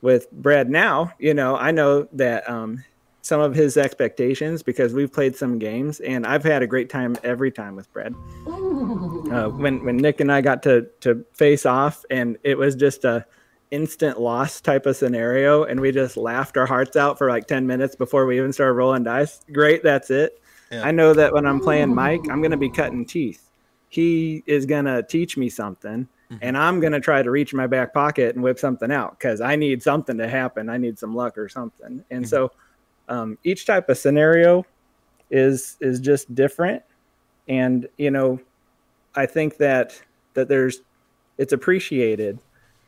with 0.02 0.30
Brad 0.32 0.70
now, 0.70 1.14
you 1.18 1.34
know, 1.34 1.56
I 1.56 1.72
know 1.72 2.08
that 2.14 2.48
um 2.48 2.84
some 3.24 3.40
of 3.40 3.56
his 3.56 3.78
expectations 3.78 4.62
because 4.62 4.94
we've 4.94 5.12
played 5.12 5.34
some 5.34 5.58
games 5.58 6.02
and 6.02 6.28
I've 6.28 6.44
had 6.44 6.62
a 6.62 6.68
great 6.68 6.90
time 6.90 7.16
every 7.24 7.52
time 7.52 7.78
with 7.78 7.92
Brad. 7.94 8.14
Uh, 8.46 9.48
when 9.48 9.84
when 9.86 9.96
Nick 9.96 10.20
and 10.20 10.30
I 10.32 10.42
got 10.42 10.62
to 10.64 10.88
to 11.00 11.26
face 11.34 11.66
off 11.66 12.04
and 12.12 12.38
it 12.44 12.58
was 12.58 12.76
just 12.76 13.06
a 13.06 13.26
instant 13.72 14.20
loss 14.20 14.60
type 14.60 14.86
of 14.86 14.98
scenario 14.98 15.64
and 15.64 15.80
we 15.80 15.92
just 15.92 16.18
laughed 16.18 16.58
our 16.58 16.66
hearts 16.66 16.96
out 16.96 17.18
for 17.18 17.30
like 17.30 17.48
10 17.48 17.66
minutes 17.66 17.96
before 17.96 18.26
we 18.26 18.38
even 18.38 18.52
started 18.52 18.74
rolling 18.74 19.04
dice. 19.04 19.40
Great, 19.52 19.82
that's 19.82 20.12
it. 20.12 20.40
Yeah. 20.70 20.84
I 20.84 20.92
know 20.92 21.14
that 21.14 21.34
when 21.34 21.48
I'm 21.48 21.62
playing 21.62 21.96
Mike, 21.96 22.22
I'm 22.30 22.42
going 22.42 22.52
to 22.52 22.58
be 22.58 22.70
cutting 22.70 23.06
teeth. 23.06 23.50
He 23.88 24.44
is 24.46 24.66
going 24.66 24.86
to 24.86 25.02
teach 25.02 25.38
me 25.38 25.50
something 25.50 26.10
mm-hmm. 26.30 26.38
and 26.42 26.58
I'm 26.58 26.82
going 26.82 26.94
to 26.94 27.00
try 27.00 27.24
to 27.24 27.32
reach 27.32 27.54
my 27.54 27.68
back 27.68 27.94
pocket 27.94 28.36
and 28.36 28.44
whip 28.44 28.60
something 28.60 28.92
out 28.92 29.18
cuz 29.18 29.40
I 29.40 29.56
need 29.56 29.82
something 29.82 30.18
to 30.18 30.28
happen. 30.28 30.70
I 30.70 30.78
need 30.78 31.00
some 31.00 31.16
luck 31.16 31.38
or 31.38 31.48
something. 31.48 32.04
And 32.12 32.26
mm-hmm. 32.26 32.30
so 32.30 32.52
um, 33.10 33.38
each 33.44 33.66
type 33.66 33.90
of 33.90 33.98
scenario 33.98 34.66
is 35.30 35.78
is 35.82 36.00
just 36.00 36.34
different. 36.34 36.84
And 37.48 37.88
you 37.98 38.12
know 38.12 38.40
i 39.16 39.26
think 39.26 39.58
that 39.58 40.02
that 40.34 40.48
there's 40.48 40.82
it's 41.38 41.54
appreciated. 41.54 42.40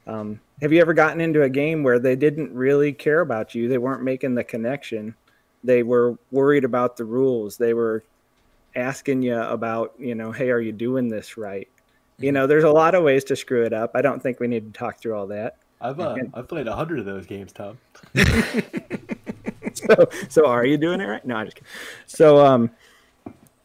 Um, 0.07 0.39
have 0.61 0.71
you 0.71 0.79
ever 0.79 0.93
gotten 0.93 1.19
into 1.19 1.41
a 1.41 1.49
game 1.49 1.83
where 1.83 1.97
they 1.97 2.15
didn't 2.15 2.53
really 2.53 2.93
care 2.93 3.21
about 3.21 3.55
you? 3.55 3.67
They 3.67 3.79
weren't 3.79 4.03
making 4.03 4.35
the 4.35 4.43
connection. 4.43 5.15
They 5.63 5.81
were 5.81 6.17
worried 6.31 6.63
about 6.63 6.95
the 6.95 7.05
rules. 7.05 7.57
They 7.57 7.73
were 7.73 8.03
asking 8.75 9.21
you 9.21 9.35
about 9.35 9.93
you 9.97 10.15
know 10.15 10.31
hey 10.31 10.51
are 10.51 10.59
you 10.59 10.71
doing 10.71 11.07
this 11.09 11.37
right? 11.37 11.67
You 12.17 12.31
know 12.31 12.47
there's 12.47 12.63
a 12.63 12.71
lot 12.71 12.95
of 12.95 13.03
ways 13.03 13.23
to 13.25 13.35
screw 13.35 13.63
it 13.65 13.73
up. 13.73 13.91
I 13.95 14.01
don't 14.01 14.21
think 14.21 14.39
we 14.39 14.47
need 14.47 14.73
to 14.73 14.77
talk 14.77 14.99
through 14.99 15.15
all 15.15 15.27
that. 15.27 15.57
I've 15.81 15.99
uh, 15.99 16.15
i've 16.33 16.47
played 16.47 16.67
a 16.67 16.75
hundred 16.75 16.99
of 16.99 17.05
those 17.05 17.25
games 17.25 17.51
tom 17.51 17.77
so, 19.87 20.09
so 20.29 20.45
are 20.45 20.65
you 20.65 20.77
doing 20.77 21.01
it 21.01 21.05
right? 21.05 21.25
No, 21.25 21.35
I'm 21.35 21.47
just 21.47 21.55
kidding. 21.55 21.69
So, 22.05 22.45
um, 22.45 22.71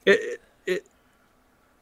it, 0.06 0.40
it, 0.66 0.86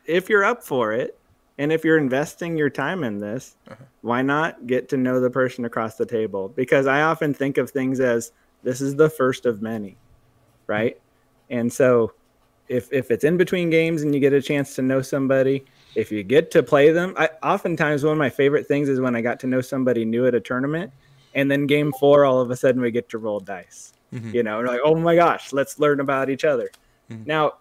if 0.06 0.28
you're 0.28 0.44
up 0.44 0.62
for 0.62 0.92
it, 0.92 1.18
and 1.58 1.72
if 1.72 1.84
you're 1.84 1.98
investing 1.98 2.56
your 2.56 2.70
time 2.70 3.02
in 3.02 3.18
this, 3.18 3.56
uh-huh. 3.68 3.84
why 4.02 4.22
not 4.22 4.66
get 4.66 4.88
to 4.90 4.96
know 4.96 5.20
the 5.20 5.30
person 5.30 5.64
across 5.64 5.96
the 5.96 6.06
table? 6.06 6.48
Because 6.48 6.86
I 6.86 7.02
often 7.02 7.34
think 7.34 7.58
of 7.58 7.70
things 7.70 8.00
as 8.00 8.32
this 8.62 8.80
is 8.80 8.94
the 8.94 9.10
first 9.10 9.44
of 9.44 9.60
many, 9.60 9.96
right? 10.66 10.96
Mm-hmm. 10.96 11.58
And 11.58 11.72
so, 11.72 12.12
if 12.68 12.92
if 12.92 13.10
it's 13.10 13.24
in 13.24 13.36
between 13.36 13.70
games 13.70 14.02
and 14.02 14.14
you 14.14 14.20
get 14.20 14.32
a 14.32 14.42
chance 14.42 14.74
to 14.76 14.82
know 14.82 15.02
somebody, 15.02 15.64
if 15.94 16.12
you 16.12 16.22
get 16.22 16.50
to 16.52 16.62
play 16.62 16.92
them, 16.92 17.14
I 17.16 17.30
oftentimes 17.42 18.04
one 18.04 18.12
of 18.12 18.18
my 18.18 18.30
favorite 18.30 18.66
things 18.66 18.88
is 18.88 19.00
when 19.00 19.16
I 19.16 19.20
got 19.20 19.40
to 19.40 19.46
know 19.46 19.60
somebody 19.60 20.04
new 20.04 20.26
at 20.26 20.34
a 20.34 20.40
tournament, 20.40 20.92
and 21.34 21.50
then 21.50 21.66
game 21.66 21.92
four, 21.98 22.24
all 22.24 22.40
of 22.40 22.50
a 22.50 22.56
sudden 22.56 22.80
we 22.80 22.90
get 22.90 23.08
to 23.10 23.18
roll 23.18 23.40
dice 23.40 23.94
Mm-hmm. 24.12 24.34
You 24.34 24.42
know, 24.42 24.60
like, 24.60 24.80
oh 24.84 24.94
my 24.94 25.14
gosh, 25.14 25.52
let's 25.52 25.78
learn 25.78 26.00
about 26.00 26.30
each 26.30 26.44
other. 26.44 26.70
Mm-hmm. 27.10 27.24
Now, 27.26 27.54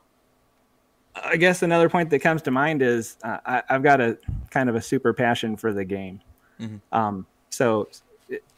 I 1.16 1.38
guess 1.38 1.62
another 1.62 1.90
point 1.90 2.10
that 2.12 2.20
comes 2.20 2.42
to 2.44 2.52
mind 2.52 2.82
is 2.82 3.18
uh, 3.24 3.38
I, 3.46 3.64
have 3.68 3.84
got 3.84 4.00
a 4.00 4.18
kind 4.50 4.70
of 4.70 4.76
a 4.76 4.82
super 4.82 5.14
passion 5.14 5.58
for 5.58 5.74
the 5.74 5.84
game. 5.84 6.22
Mm-hmm. 6.60 6.78
Um, 6.98 7.26
so 7.50 7.90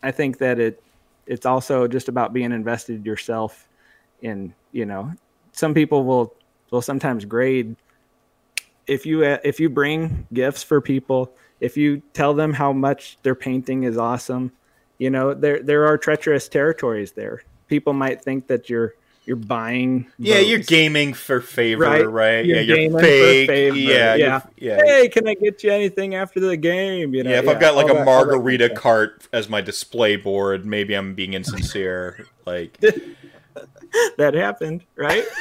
I 0.03 0.11
think 0.11 0.37
that 0.39 0.59
it 0.59 0.83
it's 1.25 1.45
also 1.45 1.87
just 1.87 2.09
about 2.09 2.33
being 2.33 2.51
invested 2.51 3.05
yourself 3.05 3.67
in. 4.21 4.53
You 4.71 4.85
know, 4.85 5.13
some 5.51 5.73
people 5.73 6.03
will 6.03 6.33
will 6.69 6.81
sometimes 6.81 7.25
grade 7.25 7.75
if 8.89 9.05
you 9.05 9.23
if 9.23 9.59
you 9.59 9.69
bring 9.69 10.27
gifts 10.33 10.63
for 10.63 10.81
people, 10.81 11.31
if 11.59 11.77
you 11.77 12.01
tell 12.13 12.33
them 12.33 12.51
how 12.53 12.73
much 12.73 13.17
their 13.21 13.35
painting 13.35 13.83
is 13.83 13.97
awesome, 13.97 14.51
you 14.97 15.09
know 15.09 15.33
there 15.33 15.61
there 15.61 15.85
are 15.85 15.97
treacherous 15.97 16.49
territories 16.49 17.13
there 17.13 17.43
people 17.69 17.93
might 17.93 18.21
think 18.21 18.47
that 18.47 18.69
you're 18.69 18.95
you're 19.25 19.35
buying. 19.35 20.07
Yeah, 20.17 20.37
votes. 20.37 20.49
you're 20.49 20.59
gaming 20.59 21.13
for 21.13 21.39
favor, 21.39 21.83
right? 21.83 22.09
right? 22.09 22.45
You're 22.45 22.61
yeah, 22.61 22.75
you're 22.75 22.99
fake. 22.99 23.75
Yeah, 23.75 24.15
yeah. 24.15 24.41
yeah. 24.57 24.81
Hey, 24.83 25.07
can 25.07 25.27
I 25.27 25.35
get 25.35 25.63
you 25.63 25.71
anything 25.71 26.15
after 26.15 26.39
the 26.39 26.57
game? 26.57 27.13
You 27.13 27.23
know, 27.23 27.29
yeah, 27.29 27.37
if 27.37 27.45
yeah, 27.45 27.51
I've 27.51 27.59
got 27.59 27.75
like 27.75 27.91
a 27.91 27.93
that, 27.93 28.05
margarita 28.05 28.71
cart 28.71 29.27
as 29.31 29.47
my 29.47 29.61
display 29.61 30.15
board, 30.15 30.65
maybe 30.65 30.95
I'm 30.95 31.13
being 31.13 31.33
insincere. 31.33 32.25
like 32.47 32.79
that 34.17 34.33
happened, 34.33 34.83
right? 34.95 35.23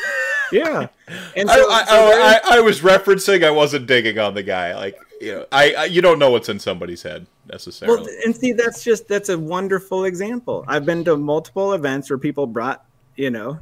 yeah. 0.53 0.89
And 1.37 1.49
so, 1.49 1.71
I, 1.71 1.81
I, 1.81 1.85
so 1.85 1.95
I, 1.95 2.41
I, 2.57 2.61
was 2.61 2.81
referencing. 2.81 3.45
I 3.45 3.51
wasn't 3.51 3.87
digging 3.87 4.19
on 4.19 4.35
the 4.35 4.43
guy. 4.43 4.75
Like 4.75 4.99
you 5.21 5.35
know, 5.35 5.47
I, 5.53 5.75
I 5.75 5.85
you 5.87 6.03
don't 6.03 6.19
know 6.19 6.31
what's 6.31 6.49
in 6.49 6.59
somebody's 6.59 7.03
head 7.03 7.27
necessarily. 7.51 8.03
Well, 8.03 8.09
and 8.25 8.35
see, 8.35 8.53
that's 8.53 8.85
just 8.85 9.09
that's 9.09 9.29
a 9.29 9.39
wonderful 9.39 10.05
example. 10.05 10.65
I've 10.69 10.85
been 10.85 11.05
to 11.05 11.17
multiple 11.17 11.73
events 11.73 12.11
where 12.11 12.19
people 12.19 12.47
brought 12.47 12.85
you 13.17 13.31
know 13.31 13.59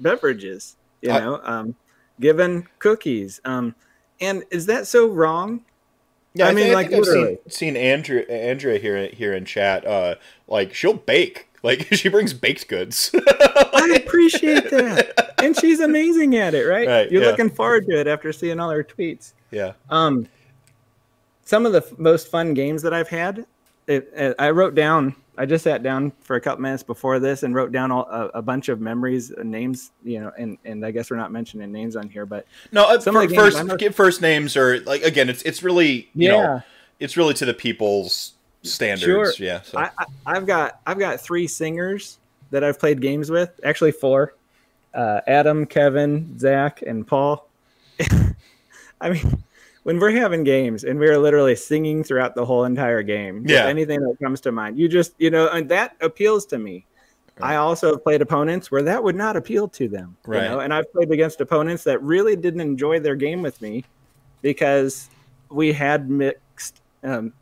beverages, 0.00 0.76
you 1.00 1.10
I, 1.10 1.20
know, 1.20 1.40
um, 1.42 1.76
given 2.20 2.66
cookies. 2.78 3.40
Um, 3.44 3.74
and 4.20 4.44
is 4.50 4.66
that 4.66 4.86
so 4.86 5.06
wrong? 5.08 5.64
Yeah, 6.34 6.46
I, 6.46 6.50
I 6.50 6.52
mean, 6.54 6.72
like 6.72 6.92
I've 6.92 7.04
seen, 7.04 7.38
seen 7.48 7.76
Andrea 7.76 8.26
Andrea 8.28 8.78
here 8.78 9.08
here 9.08 9.34
in 9.34 9.44
chat. 9.44 9.86
Uh, 9.86 10.16
like 10.46 10.74
she'll 10.74 10.94
bake. 10.94 11.48
Like 11.62 11.88
she 11.92 12.08
brings 12.08 12.32
baked 12.32 12.68
goods. 12.68 13.10
I 13.14 14.00
appreciate 14.04 14.70
that, 14.70 15.16
and 15.42 15.56
she's 15.56 15.80
amazing 15.80 16.36
at 16.36 16.54
it. 16.54 16.64
Right? 16.64 16.86
right 16.86 17.10
You're 17.10 17.22
yeah. 17.22 17.28
looking 17.28 17.50
forward 17.50 17.86
to 17.86 17.98
it 17.98 18.06
after 18.06 18.32
seeing 18.32 18.60
all 18.60 18.70
her 18.70 18.84
tweets. 18.84 19.32
Yeah. 19.50 19.72
Um, 19.90 20.26
some 21.44 21.64
of 21.64 21.72
the 21.72 21.78
f- 21.78 21.98
most 21.98 22.28
fun 22.28 22.54
games 22.54 22.82
that 22.82 22.92
I've 22.92 23.08
had. 23.08 23.46
It, 23.86 24.12
it, 24.14 24.34
I 24.38 24.50
wrote 24.50 24.74
down. 24.74 25.14
I 25.38 25.46
just 25.46 25.64
sat 25.64 25.82
down 25.82 26.12
for 26.20 26.36
a 26.36 26.40
couple 26.40 26.60
minutes 26.62 26.82
before 26.82 27.18
this 27.20 27.42
and 27.42 27.54
wrote 27.54 27.72
down 27.72 27.90
all, 27.90 28.06
a, 28.10 28.26
a, 28.34 28.42
bunch 28.42 28.68
of 28.68 28.80
memories 28.80 29.30
and 29.30 29.50
names. 29.50 29.92
You 30.04 30.20
know, 30.20 30.32
and 30.36 30.58
and 30.64 30.84
I 30.84 30.90
guess 30.90 31.10
we're 31.10 31.16
not 31.16 31.32
mentioning 31.32 31.72
names 31.72 31.96
on 31.96 32.08
here, 32.08 32.26
but 32.26 32.44
no. 32.72 32.84
Uh, 32.84 33.00
some 33.00 33.14
for, 33.14 33.26
first 33.28 33.64
most... 33.64 33.94
first 33.94 34.20
names 34.20 34.56
are 34.56 34.80
like 34.80 35.02
again. 35.02 35.30
It's 35.30 35.42
it's 35.42 35.62
really 35.62 36.10
you 36.14 36.28
yeah. 36.28 36.30
know 36.32 36.62
it's 37.00 37.16
really 37.16 37.34
to 37.34 37.44
the 37.44 37.54
people's 37.54 38.34
standards. 38.62 39.36
Sure. 39.36 39.46
Yeah. 39.46 39.62
So. 39.62 39.78
I, 39.78 39.90
I, 40.26 40.34
have 40.34 40.46
got 40.46 40.80
I've 40.86 40.98
got 40.98 41.20
three 41.20 41.46
singers 41.46 42.18
that 42.50 42.64
I've 42.64 42.78
played 42.78 43.00
games 43.00 43.30
with. 43.30 43.58
Actually, 43.64 43.92
four. 43.92 44.34
Uh, 44.98 45.20
Adam, 45.28 45.64
Kevin, 45.64 46.36
Zach, 46.40 46.82
and 46.82 47.06
Paul. 47.06 47.48
I 49.00 49.10
mean, 49.10 49.44
when 49.84 50.00
we're 50.00 50.10
having 50.10 50.42
games 50.42 50.82
and 50.82 50.98
we're 50.98 51.16
literally 51.18 51.54
singing 51.54 52.02
throughout 52.02 52.34
the 52.34 52.44
whole 52.44 52.64
entire 52.64 53.04
game. 53.04 53.44
Yeah. 53.46 53.66
Anything 53.66 54.00
that 54.00 54.18
comes 54.20 54.40
to 54.40 54.50
mind, 54.50 54.76
you 54.76 54.88
just 54.88 55.12
you 55.18 55.30
know, 55.30 55.48
and 55.50 55.68
that 55.68 55.94
appeals 56.00 56.46
to 56.46 56.58
me. 56.58 56.84
I 57.40 57.54
also 57.54 57.92
have 57.92 58.02
played 58.02 58.20
opponents 58.20 58.72
where 58.72 58.82
that 58.82 59.04
would 59.04 59.14
not 59.14 59.36
appeal 59.36 59.68
to 59.68 59.86
them. 59.86 60.16
Right. 60.26 60.42
You 60.42 60.48
know? 60.48 60.58
And 60.58 60.74
I've 60.74 60.92
played 60.92 61.12
against 61.12 61.40
opponents 61.40 61.84
that 61.84 62.02
really 62.02 62.34
didn't 62.34 62.60
enjoy 62.60 62.98
their 62.98 63.14
game 63.14 63.40
with 63.40 63.62
me 63.62 63.84
because 64.42 65.08
we 65.48 65.72
had 65.72 66.10
mixed 66.10 66.80
um, 67.04 67.32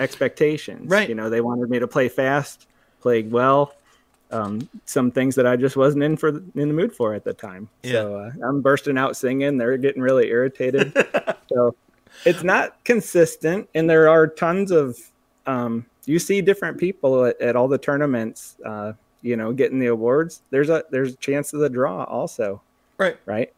expectations. 0.00 0.88
Right. 0.88 1.06
You 1.06 1.14
know, 1.14 1.28
they 1.28 1.42
wanted 1.42 1.68
me 1.68 1.78
to 1.78 1.86
play 1.86 2.08
fast, 2.08 2.66
play 3.02 3.24
well. 3.24 3.74
Um, 4.32 4.68
some 4.86 5.10
things 5.10 5.34
that 5.34 5.46
I 5.46 5.56
just 5.56 5.76
wasn't 5.76 6.04
in 6.04 6.16
for 6.16 6.28
in 6.28 6.50
the 6.54 6.66
mood 6.74 6.92
for 6.94 7.14
at 7.14 7.24
the 7.24 7.34
time. 7.34 7.68
Yeah. 7.82 7.92
So 7.92 8.16
uh, 8.16 8.30
I'm 8.48 8.62
bursting 8.62 8.96
out 8.96 9.16
singing. 9.16 9.58
They're 9.58 9.76
getting 9.76 10.02
really 10.02 10.28
irritated. 10.28 10.92
so 11.48 11.74
it's 12.24 12.42
not 12.42 12.82
consistent, 12.84 13.68
and 13.74 13.88
there 13.88 14.08
are 14.08 14.26
tons 14.26 14.70
of 14.70 14.98
um, 15.46 15.86
you 16.06 16.18
see 16.18 16.40
different 16.40 16.78
people 16.78 17.26
at, 17.26 17.40
at 17.40 17.56
all 17.56 17.68
the 17.68 17.78
tournaments. 17.78 18.56
Uh, 18.64 18.94
you 19.22 19.36
know, 19.36 19.52
getting 19.52 19.78
the 19.78 19.86
awards. 19.86 20.42
There's 20.50 20.68
a 20.68 20.84
there's 20.90 21.14
a 21.14 21.16
chance 21.16 21.52
of 21.52 21.60
the 21.60 21.70
draw 21.70 22.04
also. 22.04 22.60
Right. 22.98 23.16
Right. 23.24 23.52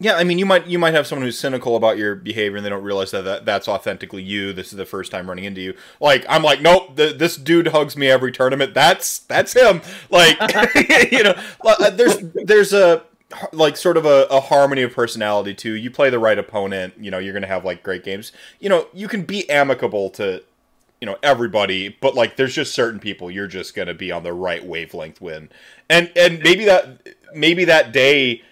Yeah, 0.00 0.14
I 0.14 0.22
mean, 0.22 0.38
you 0.38 0.46
might 0.46 0.68
you 0.68 0.78
might 0.78 0.94
have 0.94 1.08
someone 1.08 1.26
who's 1.26 1.38
cynical 1.38 1.74
about 1.74 1.98
your 1.98 2.14
behavior 2.14 2.56
and 2.56 2.64
they 2.64 2.70
don't 2.70 2.84
realize 2.84 3.10
that, 3.10 3.22
that 3.22 3.44
that's 3.44 3.66
authentically 3.66 4.22
you. 4.22 4.52
This 4.52 4.70
is 4.70 4.76
the 4.76 4.86
first 4.86 5.10
time 5.10 5.28
running 5.28 5.44
into 5.44 5.60
you. 5.60 5.74
Like 6.00 6.24
I'm 6.28 6.44
like, 6.44 6.60
nope, 6.62 6.96
th- 6.96 7.18
this 7.18 7.36
dude 7.36 7.68
hugs 7.68 7.96
me 7.96 8.08
every 8.08 8.30
tournament. 8.30 8.74
That's 8.74 9.18
that's 9.20 9.54
him. 9.54 9.82
Like 10.08 10.38
you 11.12 11.24
know, 11.24 11.34
uh, 11.64 11.90
there's 11.90 12.18
there's 12.34 12.72
a 12.72 13.02
like 13.52 13.76
sort 13.76 13.96
of 13.96 14.06
a, 14.06 14.26
a 14.30 14.38
harmony 14.40 14.82
of 14.82 14.92
personality 14.92 15.52
too. 15.52 15.72
You 15.72 15.90
play 15.90 16.10
the 16.10 16.20
right 16.20 16.38
opponent, 16.38 16.94
you 17.00 17.10
know, 17.10 17.18
you're 17.18 17.34
gonna 17.34 17.48
have 17.48 17.64
like 17.64 17.82
great 17.82 18.04
games. 18.04 18.30
You 18.60 18.68
know, 18.68 18.86
you 18.94 19.08
can 19.08 19.22
be 19.22 19.50
amicable 19.50 20.10
to 20.10 20.44
you 21.00 21.06
know 21.06 21.16
everybody 21.22 21.88
but 22.00 22.16
like 22.16 22.34
there's 22.34 22.52
just 22.54 22.74
certain 22.74 22.98
people 22.98 23.30
you're 23.30 23.46
just 23.46 23.72
going 23.76 23.86
to 23.86 23.94
be 23.94 24.10
on 24.10 24.24
the 24.24 24.32
right 24.32 24.66
wavelength 24.66 25.20
with 25.20 25.48
and 25.88 26.10
and 26.16 26.40
maybe 26.40 26.64
that 26.64 27.06
maybe 27.34 27.64
that 27.64 27.92
day 27.92 28.42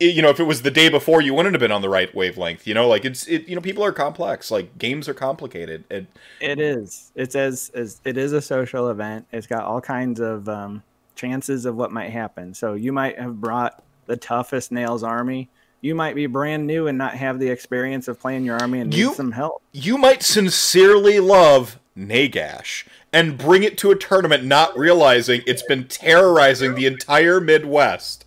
you 0.00 0.22
know 0.22 0.30
if 0.30 0.40
it 0.40 0.44
was 0.44 0.62
the 0.62 0.70
day 0.70 0.88
before 0.88 1.20
you 1.20 1.34
wouldn't 1.34 1.54
have 1.54 1.60
been 1.60 1.72
on 1.72 1.82
the 1.82 1.88
right 1.88 2.14
wavelength 2.14 2.66
you 2.66 2.74
know 2.74 2.88
like 2.88 3.04
it's 3.04 3.26
it 3.26 3.48
you 3.48 3.54
know 3.54 3.60
people 3.60 3.84
are 3.84 3.92
complex 3.92 4.50
like 4.50 4.76
games 4.78 5.08
are 5.08 5.14
complicated 5.14 5.84
and 5.90 6.06
It 6.40 6.58
is. 6.58 7.12
It's 7.14 7.34
as 7.36 7.70
as 7.74 8.00
it 8.04 8.16
is 8.16 8.32
a 8.32 8.42
social 8.42 8.90
event. 8.90 9.26
It's 9.32 9.46
got 9.46 9.64
all 9.64 9.80
kinds 9.80 10.20
of 10.20 10.48
um, 10.48 10.82
chances 11.14 11.66
of 11.66 11.76
what 11.76 11.92
might 11.92 12.10
happen. 12.10 12.54
So 12.54 12.74
you 12.74 12.92
might 12.92 13.18
have 13.18 13.40
brought 13.40 13.82
the 14.06 14.16
toughest 14.16 14.72
nails 14.72 15.02
army. 15.02 15.48
You 15.80 15.94
might 15.94 16.14
be 16.14 16.26
brand 16.26 16.66
new 16.66 16.86
and 16.86 16.98
not 16.98 17.14
have 17.14 17.38
the 17.38 17.48
experience 17.48 18.08
of 18.08 18.20
playing 18.20 18.44
your 18.44 18.58
army 18.58 18.80
and 18.80 18.92
you, 18.94 19.08
need 19.08 19.16
some 19.16 19.32
help. 19.32 19.62
you 19.72 19.98
might 19.98 20.22
sincerely 20.22 21.18
love 21.20 21.78
Nagash 21.96 22.86
and 23.12 23.36
bring 23.36 23.62
it 23.62 23.76
to 23.78 23.90
a 23.90 23.96
tournament 23.96 24.44
not 24.44 24.76
realizing 24.76 25.42
it's 25.46 25.62
been 25.62 25.86
terrorizing 25.86 26.74
the 26.74 26.86
entire 26.86 27.40
Midwest. 27.40 28.24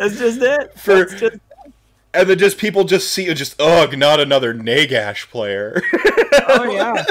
That's 0.00 0.18
just 0.18 0.40
it. 0.40 0.80
For- 0.80 1.04
just 1.04 1.36
And 2.14 2.30
then 2.30 2.38
just 2.38 2.56
people 2.56 2.84
just 2.84 3.12
see 3.12 3.32
just 3.34 3.60
ugh, 3.60 3.98
not 3.98 4.18
another 4.18 4.54
Nagash 4.54 5.28
player. 5.28 5.82
oh 6.48 6.64
yeah. 6.72 7.04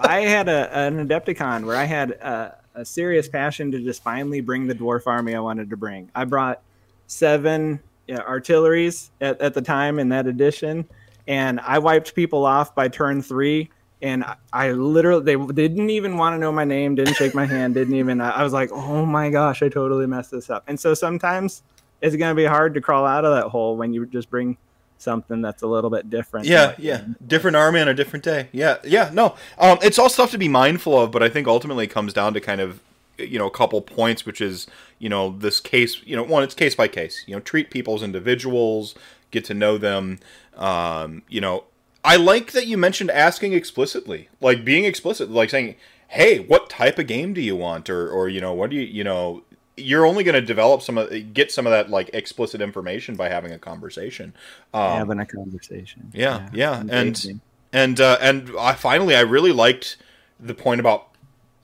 I 0.00 0.20
had 0.20 0.48
a 0.48 0.72
an 0.78 1.08
Adepticon 1.08 1.66
where 1.66 1.74
I 1.76 1.84
had 1.84 2.12
a, 2.12 2.56
a 2.76 2.84
serious 2.84 3.28
passion 3.28 3.72
to 3.72 3.80
just 3.80 4.00
finally 4.04 4.40
bring 4.40 4.68
the 4.68 4.76
dwarf 4.76 5.08
army 5.08 5.34
I 5.34 5.40
wanted 5.40 5.70
to 5.70 5.76
bring. 5.76 6.08
I 6.14 6.24
brought 6.24 6.62
seven 7.08 7.80
yeah, 8.06 8.20
artilleries 8.20 9.10
at, 9.20 9.40
at 9.40 9.54
the 9.54 9.62
time 9.62 9.98
in 9.98 10.10
that 10.10 10.28
edition, 10.28 10.88
and 11.26 11.58
I 11.58 11.80
wiped 11.80 12.14
people 12.14 12.46
off 12.46 12.76
by 12.76 12.86
turn 12.86 13.22
three. 13.22 13.70
And 14.02 14.22
I, 14.22 14.36
I 14.52 14.72
literally, 14.72 15.24
they 15.24 15.68
didn't 15.68 15.90
even 15.90 16.16
want 16.16 16.34
to 16.34 16.38
know 16.38 16.52
my 16.52 16.64
name, 16.64 16.94
didn't 16.94 17.14
shake 17.14 17.34
my 17.34 17.46
hand, 17.46 17.74
didn't 17.74 17.94
even. 17.94 18.20
I, 18.20 18.30
I 18.30 18.42
was 18.44 18.52
like, 18.52 18.70
oh 18.72 19.04
my 19.04 19.30
gosh, 19.30 19.62
I 19.62 19.68
totally 19.68 20.06
messed 20.06 20.30
this 20.30 20.48
up. 20.50 20.64
And 20.68 20.78
so 20.78 20.94
sometimes 20.94 21.62
it's 22.02 22.16
going 22.16 22.30
to 22.30 22.34
be 22.34 22.44
hard 22.44 22.74
to 22.74 22.80
crawl 22.80 23.06
out 23.06 23.24
of 23.24 23.34
that 23.34 23.48
hole 23.48 23.76
when 23.76 23.94
you 23.94 24.04
just 24.06 24.28
bring 24.28 24.58
something 24.98 25.42
that's 25.42 25.62
a 25.62 25.66
little 25.66 25.90
bit 25.90 26.10
different. 26.10 26.46
Yeah, 26.46 26.74
yeah. 26.78 27.04
Different 27.26 27.56
army 27.56 27.80
on 27.80 27.88
a 27.88 27.94
different 27.94 28.24
day. 28.24 28.48
Yeah, 28.52 28.76
yeah. 28.84 29.10
No, 29.12 29.36
um, 29.58 29.78
it's 29.82 29.98
all 29.98 30.08
stuff 30.08 30.30
to 30.32 30.38
be 30.38 30.48
mindful 30.48 30.98
of, 31.00 31.10
but 31.10 31.22
I 31.22 31.28
think 31.28 31.46
ultimately 31.46 31.84
it 31.84 31.90
comes 31.90 32.12
down 32.12 32.34
to 32.34 32.40
kind 32.40 32.60
of 32.60 32.80
you 33.18 33.38
know 33.38 33.46
a 33.46 33.50
couple 33.50 33.80
points, 33.82 34.24
which 34.24 34.40
is 34.40 34.66
you 34.98 35.08
know 35.08 35.36
this 35.36 35.60
case. 35.60 36.02
You 36.04 36.16
know, 36.16 36.22
one, 36.22 36.42
it's 36.42 36.54
case 36.54 36.74
by 36.74 36.88
case. 36.88 37.24
You 37.26 37.34
know, 37.34 37.40
treat 37.40 37.70
people 37.70 37.94
as 37.94 38.02
individuals, 38.02 38.94
get 39.30 39.44
to 39.46 39.54
know 39.54 39.78
them. 39.78 40.18
Um, 40.56 41.22
you 41.28 41.40
know, 41.40 41.64
I 42.04 42.16
like 42.16 42.52
that 42.52 42.66
you 42.66 42.78
mentioned 42.78 43.10
asking 43.10 43.52
explicitly, 43.52 44.28
like 44.40 44.64
being 44.64 44.84
explicit, 44.84 45.30
like 45.30 45.50
saying, 45.50 45.76
"Hey, 46.08 46.38
what 46.38 46.70
type 46.70 46.98
of 46.98 47.06
game 47.06 47.34
do 47.34 47.40
you 47.40 47.56
want?" 47.56 47.90
or 47.90 48.08
or 48.10 48.28
you 48.28 48.40
know, 48.40 48.52
what 48.52 48.70
do 48.70 48.76
you 48.76 48.82
you 48.82 49.04
know. 49.04 49.42
You're 49.76 50.04
only 50.04 50.22
going 50.22 50.34
to 50.34 50.42
develop 50.42 50.82
some 50.82 50.98
of, 50.98 51.32
get 51.32 51.50
some 51.50 51.66
of 51.66 51.70
that 51.70 51.90
like 51.90 52.10
explicit 52.12 52.60
information 52.60 53.16
by 53.16 53.28
having 53.28 53.52
a 53.52 53.58
conversation. 53.58 54.34
Um, 54.74 54.98
having 54.98 55.20
a 55.20 55.26
conversation. 55.26 56.10
yeah, 56.12 56.48
yeah, 56.52 56.82
and 56.88 57.40
and 57.72 58.00
uh, 58.00 58.18
and 58.20 58.50
I 58.58 58.74
finally 58.74 59.16
I 59.16 59.20
really 59.20 59.52
liked 59.52 59.96
the 60.38 60.54
point 60.54 60.80
about 60.80 61.08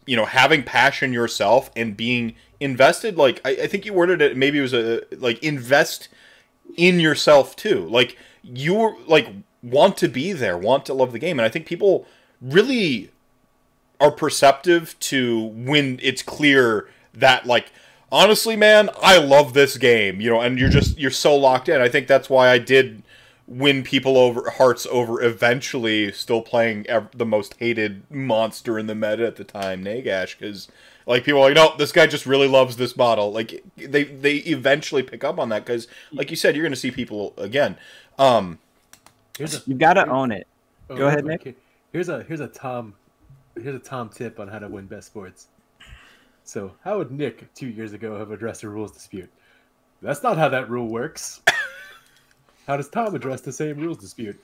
you 0.07 0.17
know 0.17 0.25
having 0.25 0.63
passion 0.63 1.13
yourself 1.13 1.71
and 1.77 1.97
being 1.97 2.35
invested. 2.61 3.17
Like 3.17 3.41
I, 3.45 3.51
I 3.51 3.67
think 3.67 3.85
you 3.85 3.93
worded 3.93 4.23
it. 4.23 4.37
Maybe 4.37 4.59
it 4.59 4.63
was 4.63 4.75
a 4.75 5.03
like 5.17 5.43
invest 5.43 6.09
in 6.77 7.01
yourself 7.01 7.57
too. 7.57 7.87
Like 7.89 8.17
you 8.43 8.97
like 9.07 9.29
want 9.63 9.97
to 9.99 10.09
be 10.09 10.33
there, 10.33 10.57
want 10.57 10.87
to 10.87 10.95
love 10.95 11.13
the 11.13 11.19
game, 11.19 11.39
and 11.39 11.45
I 11.45 11.51
think 11.51 11.67
people 11.67 12.07
really 12.41 13.11
are 14.01 14.11
perceptive 14.11 14.99
to 15.01 15.47
when 15.47 15.99
it's 16.03 16.23
clear 16.23 16.89
that 17.15 17.47
like 17.47 17.73
honestly 18.11 18.57
man 18.57 18.89
i 19.03 19.19
love 19.19 19.53
this 19.55 19.77
game 19.77 20.21
you 20.21 20.31
know 20.31 20.41
and 20.41 20.59
you're 20.59 20.69
just 20.71 20.99
you're 20.99 21.11
so 21.11 21.35
locked 21.37 21.69
in 21.69 21.81
i 21.81 21.89
think 21.89 22.07
that's 22.07 22.31
why 22.31 22.49
i 22.49 22.59
did 22.59 23.03
win 23.47 23.83
people 23.83 24.17
over 24.17 24.51
hearts 24.51 24.87
over 24.91 25.23
eventually 25.23 26.13
still 26.13 26.43
playing 26.43 26.87
ev- 26.87 27.09
the 27.17 27.25
most 27.27 27.55
hated 27.59 28.03
monster 28.11 28.79
in 28.79 28.87
the 28.87 28.95
meta 28.95 29.27
at 29.27 29.37
the 29.37 29.45
time 29.45 29.83
nagash 29.85 30.39
because 30.39 30.69
like 31.07 31.25
people 31.25 31.41
are 31.41 31.47
like 31.51 31.55
no 31.55 31.75
this 31.79 31.93
guy 31.93 32.07
just 32.07 32.27
really 32.27 32.49
loves 32.49 32.77
this 32.77 32.97
model 32.97 33.33
like 33.33 33.63
they 33.77 34.05
they 34.05 34.37
eventually 34.37 35.03
pick 35.03 35.25
up 35.25 35.39
on 35.39 35.49
that 35.49 35.65
because 35.65 35.89
like 36.13 36.31
you 36.31 36.37
said 36.37 36.55
you're 36.55 36.65
gonna 36.65 36.77
see 36.77 36.91
people 36.91 37.33
again 37.39 37.77
um 38.19 38.59
Here's 39.39 39.55
a, 39.55 39.63
You 39.67 39.75
got 39.77 39.95
to 39.95 40.07
own 40.09 40.33
it. 40.33 40.47
oh, 40.91 40.97
Go 40.97 41.07
ahead, 41.07 41.25
okay. 41.25 41.51
Nick. 41.51 41.57
Here's 41.93 42.09
a 42.09 42.23
here's 42.25 42.41
a 42.41 42.49
Tom 42.49 42.95
here's 43.55 43.75
a 43.77 43.79
Tom 43.79 44.09
tip 44.09 44.41
on 44.41 44.49
how 44.49 44.59
to 44.59 44.69
win 44.69 44.87
best 44.87 45.07
sports. 45.07 45.47
So, 46.49 46.73
how 46.83 46.97
would 46.97 47.11
Nick 47.11 47.53
two 47.53 47.69
years 47.69 47.93
ago 47.93 48.19
have 48.19 48.31
addressed 48.31 48.63
a 48.63 48.71
rules 48.71 48.91
dispute? 48.91 49.29
That's 50.01 50.23
not 50.23 50.39
how 50.39 50.49
that 50.49 50.71
rule 50.71 50.89
works. 50.89 51.43
how 52.67 52.79
does 52.79 52.89
Tom 52.89 53.15
address 53.15 53.43
the 53.43 53.53
same 53.53 53.79
rules 53.79 53.99
dispute? 53.99 54.43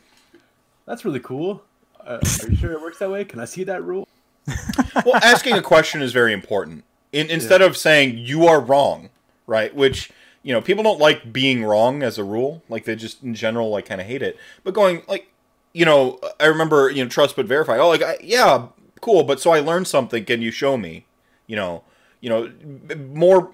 That's 0.84 1.06
really 1.06 1.20
cool. 1.20 1.62
Uh, 1.98 2.18
are 2.42 2.50
you 2.50 2.56
sure 2.56 2.72
it 2.72 2.82
works 2.82 2.98
that 2.98 3.10
way? 3.10 3.24
Can 3.24 3.40
I 3.40 3.46
see 3.46 3.64
that 3.64 3.82
rule? 3.82 4.06
well, 5.06 5.16
asking 5.22 5.54
a 5.54 5.62
question 5.62 6.02
is 6.02 6.12
very 6.12 6.34
important. 6.34 6.84
In, 7.12 7.30
instead 7.30 7.62
of 7.62 7.74
saying 7.74 8.18
you 8.18 8.46
are 8.48 8.60
wrong, 8.60 9.08
right? 9.46 9.74
Which 9.74 10.12
you 10.42 10.52
know 10.52 10.60
people 10.60 10.84
don't 10.84 11.00
like 11.00 11.32
being 11.32 11.64
wrong 11.64 12.02
as 12.02 12.18
a 12.18 12.24
rule. 12.24 12.62
Like 12.68 12.84
they 12.84 12.96
just 12.96 13.22
in 13.22 13.34
general 13.34 13.70
like 13.70 13.86
kind 13.86 14.02
of 14.02 14.06
hate 14.06 14.20
it. 14.20 14.36
But 14.62 14.74
going 14.74 15.04
like, 15.08 15.32
you 15.72 15.86
know, 15.86 16.20
I 16.38 16.44
remember 16.44 16.90
you 16.90 17.02
know 17.02 17.08
trust 17.08 17.34
but 17.34 17.46
verify. 17.46 17.78
Oh, 17.78 17.88
like 17.88 18.02
I, 18.02 18.18
yeah, 18.22 18.66
cool. 19.00 19.22
But 19.22 19.40
so 19.40 19.52
I 19.52 19.60
learned 19.60 19.88
something. 19.88 20.26
Can 20.26 20.42
you 20.42 20.50
show 20.50 20.76
me? 20.76 21.06
You 21.46 21.56
know, 21.56 21.84
you 22.24 22.30
know, 22.30 22.50
more 22.96 23.52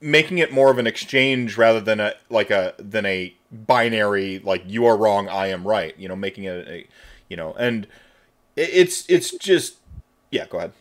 making 0.00 0.38
it 0.38 0.52
more 0.52 0.68
of 0.68 0.78
an 0.78 0.86
exchange 0.88 1.56
rather 1.56 1.80
than 1.80 2.00
a 2.00 2.14
like 2.28 2.50
a 2.50 2.74
than 2.76 3.06
a 3.06 3.32
binary 3.52 4.40
like 4.40 4.64
you 4.66 4.84
are 4.84 4.96
wrong, 4.96 5.28
I 5.28 5.46
am 5.46 5.64
right. 5.64 5.96
You 5.96 6.08
know, 6.08 6.16
making 6.16 6.42
it 6.42 6.66
a, 6.66 6.86
you 7.28 7.36
know, 7.36 7.52
and 7.52 7.86
it's 8.56 9.08
it's 9.08 9.30
just 9.38 9.76
yeah. 10.32 10.48
Go 10.48 10.58
ahead. 10.58 10.72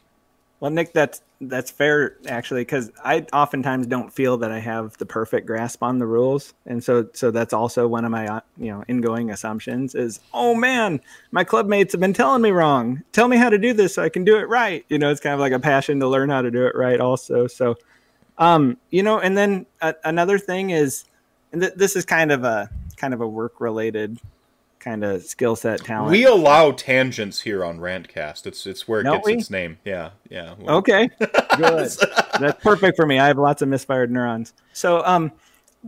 Well, 0.59 0.71
Nick, 0.71 0.91
that's 0.91 1.21
that's 1.41 1.71
fair 1.71 2.17
actually, 2.27 2.61
because 2.61 2.91
I 3.03 3.25
oftentimes 3.31 3.87
don't 3.87 4.11
feel 4.11 4.37
that 4.37 4.51
I 4.51 4.59
have 4.59 4.97
the 4.97 5.05
perfect 5.05 5.47
grasp 5.47 5.81
on 5.81 5.97
the 5.97 6.05
rules, 6.05 6.53
and 6.65 6.83
so 6.83 7.07
so 7.13 7.31
that's 7.31 7.53
also 7.53 7.87
one 7.87 8.03
of 8.03 8.11
my 8.11 8.27
uh, 8.27 8.39
you 8.57 8.71
know 8.71 8.83
ingoing 8.87 9.31
assumptions 9.31 9.95
is, 9.95 10.19
oh 10.33 10.53
man, 10.53 10.99
my 11.31 11.45
club 11.45 11.67
mates 11.67 11.93
have 11.93 12.01
been 12.01 12.13
telling 12.13 12.41
me 12.41 12.51
wrong. 12.51 13.03
Tell 13.13 13.27
me 13.27 13.37
how 13.37 13.49
to 13.49 13.57
do 13.57 13.73
this 13.73 13.95
so 13.95 14.03
I 14.03 14.09
can 14.09 14.25
do 14.25 14.37
it 14.37 14.49
right. 14.49 14.85
You 14.89 14.99
know, 14.99 15.11
it's 15.11 15.21
kind 15.21 15.33
of 15.33 15.39
like 15.39 15.53
a 15.53 15.59
passion 15.59 15.99
to 16.01 16.07
learn 16.07 16.29
how 16.29 16.41
to 16.41 16.51
do 16.51 16.65
it 16.65 16.75
right, 16.75 16.99
also. 16.99 17.47
So, 17.47 17.75
um, 18.37 18.77
you 18.89 19.03
know, 19.03 19.19
and 19.19 19.37
then 19.37 19.65
uh, 19.81 19.93
another 20.03 20.39
thing 20.39 20.71
is, 20.71 21.05
and 21.53 21.61
th- 21.61 21.73
this 21.75 21.95
is 21.95 22.03
kind 22.03 22.33
of 22.33 22.43
a 22.43 22.69
kind 22.97 23.13
of 23.13 23.21
a 23.21 23.27
work 23.27 23.61
related 23.61 24.19
kind 24.79 25.03
of 25.03 25.23
skill 25.23 25.55
set 25.55 25.83
talent. 25.83 26.11
We 26.11 26.25
allow 26.25 26.71
tangents 26.71 27.41
here 27.41 27.63
on 27.63 27.79
Rantcast. 27.79 28.47
It's 28.47 28.65
it's 28.65 28.87
where 28.87 29.01
it 29.01 29.03
Don't 29.03 29.17
gets 29.17 29.25
we? 29.27 29.33
its 29.35 29.49
name. 29.49 29.77
Yeah, 29.85 30.11
yeah. 30.29 30.55
Well, 30.59 30.77
Okay, 30.77 31.09
good. 31.57 31.89
That's 32.39 32.63
perfect 32.63 32.95
for 32.95 33.05
me. 33.05 33.19
I 33.19 33.27
have 33.27 33.37
lots 33.37 33.61
of 33.61 33.67
misfired 33.69 34.11
neurons. 34.11 34.53
So, 34.73 35.03
um, 35.05 35.31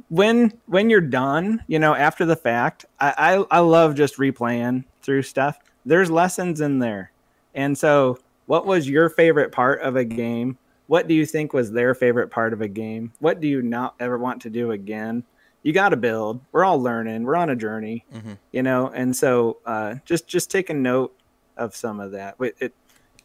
when 0.09 0.53
when 0.67 0.89
you're 0.89 1.01
done, 1.01 1.63
you 1.67 1.79
know, 1.79 1.95
after 1.95 2.25
the 2.25 2.35
fact, 2.35 2.85
I, 2.99 3.13
I 3.51 3.57
I 3.57 3.59
love 3.59 3.95
just 3.95 4.17
replaying 4.17 4.85
through 5.01 5.23
stuff. 5.23 5.59
There's 5.85 6.11
lessons 6.11 6.61
in 6.61 6.79
there, 6.79 7.11
and 7.55 7.77
so 7.77 8.19
what 8.45 8.65
was 8.65 8.89
your 8.89 9.09
favorite 9.09 9.51
part 9.51 9.81
of 9.81 9.95
a 9.95 10.03
game? 10.03 10.57
What 10.87 11.07
do 11.07 11.13
you 11.13 11.25
think 11.25 11.53
was 11.53 11.71
their 11.71 11.95
favorite 11.95 12.29
part 12.29 12.51
of 12.51 12.61
a 12.61 12.67
game? 12.67 13.13
What 13.19 13.39
do 13.39 13.47
you 13.47 13.61
not 13.61 13.95
ever 13.99 14.17
want 14.17 14.41
to 14.41 14.49
do 14.49 14.71
again? 14.71 15.23
You 15.63 15.73
got 15.73 15.89
to 15.89 15.97
build. 15.97 16.41
We're 16.51 16.65
all 16.65 16.81
learning. 16.81 17.23
We're 17.23 17.35
on 17.35 17.49
a 17.49 17.55
journey, 17.55 18.05
mm-hmm. 18.13 18.33
you 18.51 18.63
know, 18.63 18.87
and 18.87 19.15
so 19.15 19.57
uh, 19.65 19.95
just 20.05 20.27
just 20.27 20.49
take 20.49 20.69
a 20.69 20.73
note 20.73 21.15
of 21.57 21.75
some 21.75 21.99
of 21.99 22.11
that. 22.11 22.35
It, 22.39 22.55
it, 22.59 22.73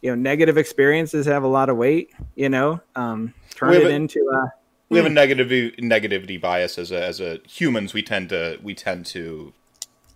you 0.01 0.11
know, 0.11 0.15
negative 0.15 0.57
experiences 0.57 1.25
have 1.25 1.43
a 1.43 1.47
lot 1.47 1.69
of 1.69 1.77
weight. 1.77 2.13
You 2.35 2.49
know, 2.49 2.79
um, 2.95 3.33
turn 3.55 3.73
it 3.73 3.83
a, 3.83 3.89
into 3.89 4.19
a 4.19 4.51
we 4.89 4.97
have 4.97 5.05
a 5.05 5.09
hmm. 5.09 5.15
negative 5.15 5.47
negativity 5.49 6.39
bias 6.39 6.77
as 6.77 6.91
a 6.91 7.03
as 7.03 7.19
a 7.19 7.39
humans. 7.47 7.93
We 7.93 8.03
tend 8.03 8.29
to 8.29 8.59
we 8.61 8.73
tend 8.73 9.05
to 9.07 9.53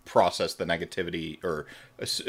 process 0.04 0.54
the 0.54 0.64
negativity 0.64 1.42
or 1.44 1.66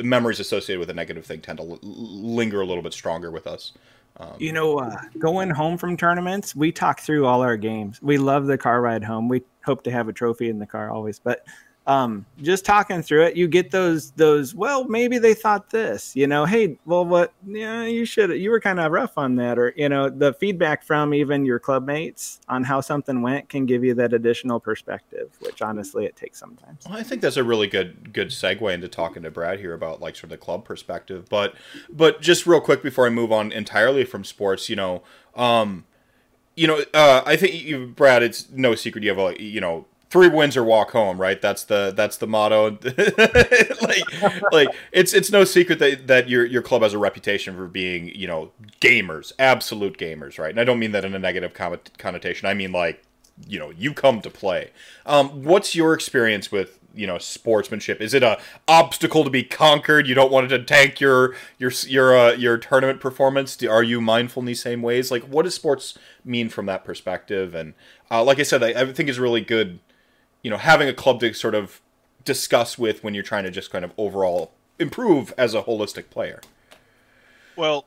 memories 0.04 0.40
associated 0.40 0.80
with 0.80 0.90
a 0.90 0.94
negative 0.94 1.26
thing 1.26 1.42
tend 1.42 1.58
to 1.58 1.64
l- 1.64 1.80
linger 1.82 2.62
a 2.62 2.66
little 2.66 2.84
bit 2.84 2.94
stronger 2.94 3.32
with 3.32 3.48
us. 3.48 3.74
Um, 4.18 4.34
you 4.38 4.54
know, 4.54 4.78
uh, 4.78 4.96
going 5.18 5.50
home 5.50 5.78
from 5.78 5.98
tournaments, 5.98 6.56
we 6.56 6.72
talk 6.72 7.00
through 7.00 7.26
all 7.26 7.42
our 7.42 7.58
games. 7.58 8.00
We 8.02 8.20
love 8.20 8.46
the 8.46 8.60
car 8.60 8.80
ride 8.80 9.04
home. 9.04 9.28
We 9.28 9.42
hope 9.64 9.84
to 9.84 9.92
have 9.92 10.08
a 10.08 10.14
trophy 10.14 10.50
in 10.50 10.60
the 10.60 10.66
car 10.66 10.90
always, 10.90 11.20
but 11.20 11.46
um, 11.86 12.26
just 12.42 12.64
talking 12.64 13.02
through 13.02 13.26
it, 13.26 13.36
you 13.36 13.48
get 13.48 13.72
those 13.72 14.12
those. 14.12 14.56
Well, 14.56 14.86
maybe 14.86 15.18
they 15.18 15.34
thought 15.34 15.70
this. 15.70 16.16
You 16.16 16.28
know, 16.28 16.46
hey, 16.46 16.78
well, 16.86 17.06
what? 17.06 17.34
Yeah, 17.46 17.84
you 17.84 18.06
should. 18.06 18.30
You 18.32 18.52
were 18.52 18.62
kind 18.62 18.80
of 18.80 18.92
rough 18.92 19.18
on 19.18 19.36
that, 19.36 19.60
or 19.60 19.74
you 19.76 19.90
know, 19.90 20.10
the 20.10 20.34
feedback 20.34 20.84
from 20.84 21.14
even 21.14 21.46
your 21.46 21.60
club 21.60 21.86
mates 21.86 22.40
on 22.48 22.64
how 22.64 22.80
something 22.80 23.22
went 23.22 23.50
can 23.50 23.66
give 23.66 23.84
you 23.84 23.94
that 23.96 24.14
additional 24.14 24.62
perspective, 24.62 25.36
which 25.42 25.62
honestly 25.62 26.06
it 26.06 26.16
takes 26.16 26.40
sometimes. 26.40 26.86
Well, 26.88 26.98
I 26.98 27.04
think 27.04 27.22
that's 27.22 27.38
a 27.38 27.44
really 27.44 27.68
good 27.68 28.14
good 28.14 28.30
segue 28.30 28.74
into 28.74 28.88
talking 28.88 29.24
to 29.24 29.32
Brad 29.32 29.60
here 29.60 29.74
about 29.74 30.00
like 30.00 30.16
sort 30.16 30.26
of 30.26 30.30
the 30.30 30.38
club 30.38 30.64
perspective. 30.64 31.28
But 31.30 31.54
but 31.90 32.22
just 32.22 32.48
real 32.48 32.62
quick 32.62 32.82
before 32.82 33.06
I 33.06 33.10
move 33.10 33.32
on 33.32 33.52
entirely 33.52 34.06
from 34.06 34.24
sports, 34.24 34.70
you 34.70 34.78
know. 34.78 35.04
Um, 35.36 35.86
you 36.56 36.68
know, 36.68 36.84
uh, 36.94 37.22
I 37.26 37.36
think 37.36 37.64
you, 37.64 37.88
Brad. 37.88 38.24
It's 38.24 38.50
no 38.50 38.76
secret 38.76 39.04
you 39.04 39.10
have 39.10 39.20
a 39.20 39.42
you 39.42 39.62
know 39.62 39.86
three 40.14 40.28
wins 40.28 40.56
or 40.56 40.64
walk 40.64 40.92
home, 40.92 41.20
right? 41.20 41.42
That's 41.42 41.64
the 41.64 41.92
that's 41.96 42.18
the 42.18 42.28
motto. 42.28 42.78
like 43.82 44.52
like 44.52 44.68
it's 44.92 45.12
it's 45.12 45.32
no 45.32 45.44
secret 45.44 45.80
that 45.80 46.06
that 46.06 46.30
your 46.30 46.46
your 46.46 46.62
club 46.62 46.84
has 46.84 46.94
a 46.94 47.00
reputation 47.00 47.56
for 47.56 47.68
being 47.68 48.10
you 48.10 48.28
know 48.28 48.52
gamers, 48.80 49.34
absolute 49.40 49.98
gamers, 49.98 50.38
right? 50.38 50.52
And 50.52 50.60
I 50.60 50.64
don't 50.64 50.78
mean 50.78 50.92
that 50.92 51.04
in 51.04 51.16
a 51.16 51.20
negative 51.20 51.54
connotation. 51.98 52.48
I 52.48 52.54
mean 52.54 52.72
like 52.72 53.02
you 53.48 53.58
know 53.58 53.72
you 53.72 53.92
come 53.92 54.22
to 54.22 54.30
play. 54.30 54.70
Um, 55.08 55.44
what's 55.44 55.74
your 55.74 55.96
experience 55.96 56.52
with 56.52 56.80
you 56.94 57.08
know 57.08 57.18
sportsmanship? 57.18 58.02
Is 58.02 58.14
it 58.14 58.24
a 58.24 58.40
obstacle 58.68 59.24
to 59.24 59.30
be 59.30 59.44
conquered? 59.44 60.08
You 60.08 60.16
don't 60.16 60.32
want 60.32 60.52
it 60.52 60.58
to 60.58 60.64
tank 60.64 61.00
your 61.00 61.36
your 61.58 61.72
your 61.88 62.18
uh, 62.18 62.32
your 62.34 62.58
tournament 62.58 63.00
performance. 63.00 63.56
Do, 63.56 63.70
are 63.70 63.84
you 63.84 64.02
mindful 64.02 64.42
in 64.42 64.46
these 64.46 64.62
same 64.62 64.82
ways? 64.82 65.12
Like, 65.12 65.24
what 65.24 65.44
does 65.44 65.56
sports 65.56 65.98
mean 66.24 66.50
from 66.50 66.66
that 66.68 66.84
perspective? 66.86 67.56
And 67.56 67.74
uh, 68.12 68.24
like 68.24 68.40
I 68.40 68.44
said, 68.44 68.64
I, 68.64 68.82
I 68.82 68.94
think 68.94 69.10
is 69.10 69.20
really 69.20 69.42
good 69.42 69.80
you 70.44 70.52
know 70.52 70.58
having 70.58 70.88
a 70.88 70.94
club 70.94 71.20
to 71.22 71.34
sort 71.34 71.56
of 71.56 71.82
discuss 72.24 72.78
with 72.78 73.04
when 73.04 73.14
you're 73.14 73.24
trying 73.24 73.46
to 73.46 73.52
just 73.52 73.72
kind 73.72 73.84
of 73.84 73.92
overall 73.98 74.52
improve 74.78 75.34
as 75.38 75.54
a 75.54 75.64
holistic 75.64 76.10
player. 76.10 76.42
Well, 77.56 77.86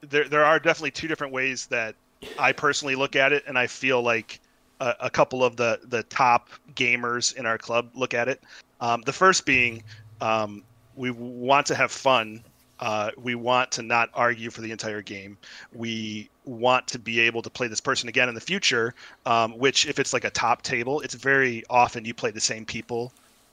there 0.00 0.28
there 0.28 0.44
are 0.44 0.58
definitely 0.58 0.90
two 0.90 1.08
different 1.08 1.32
ways 1.32 1.66
that 1.66 1.94
I 2.38 2.52
personally 2.52 2.96
look 2.96 3.16
at 3.16 3.32
it, 3.32 3.44
and 3.46 3.58
I 3.58 3.66
feel 3.66 4.02
like 4.02 4.40
a, 4.80 4.94
a 5.00 5.10
couple 5.10 5.44
of 5.44 5.56
the 5.56 5.80
the 5.84 6.02
top 6.04 6.48
gamers 6.74 7.34
in 7.36 7.46
our 7.46 7.58
club 7.58 7.90
look 7.94 8.14
at 8.14 8.28
it. 8.28 8.42
Um, 8.80 9.02
the 9.02 9.12
first 9.12 9.46
being 9.46 9.82
um, 10.20 10.62
we 10.96 11.10
want 11.10 11.66
to 11.66 11.74
have 11.74 11.90
fun 11.92 12.42
uh, 12.80 13.10
we 13.16 13.34
want 13.34 13.70
to 13.72 13.82
not 13.82 14.08
argue 14.14 14.50
for 14.50 14.60
the 14.60 14.70
entire 14.70 15.02
game. 15.02 15.36
We 15.72 16.30
want 16.44 16.86
to 16.88 16.98
be 16.98 17.20
able 17.20 17.42
to 17.42 17.50
play 17.50 17.66
this 17.66 17.80
person 17.80 18.08
again 18.08 18.28
in 18.28 18.34
the 18.34 18.40
future. 18.40 18.94
Um, 19.26 19.58
which, 19.58 19.86
if 19.86 19.98
it's 19.98 20.12
like 20.12 20.24
a 20.24 20.30
top 20.30 20.62
table, 20.62 21.00
it's 21.00 21.14
very 21.14 21.64
often 21.68 22.04
you 22.04 22.14
play 22.14 22.30
the 22.30 22.40
same 22.40 22.64
people 22.64 23.12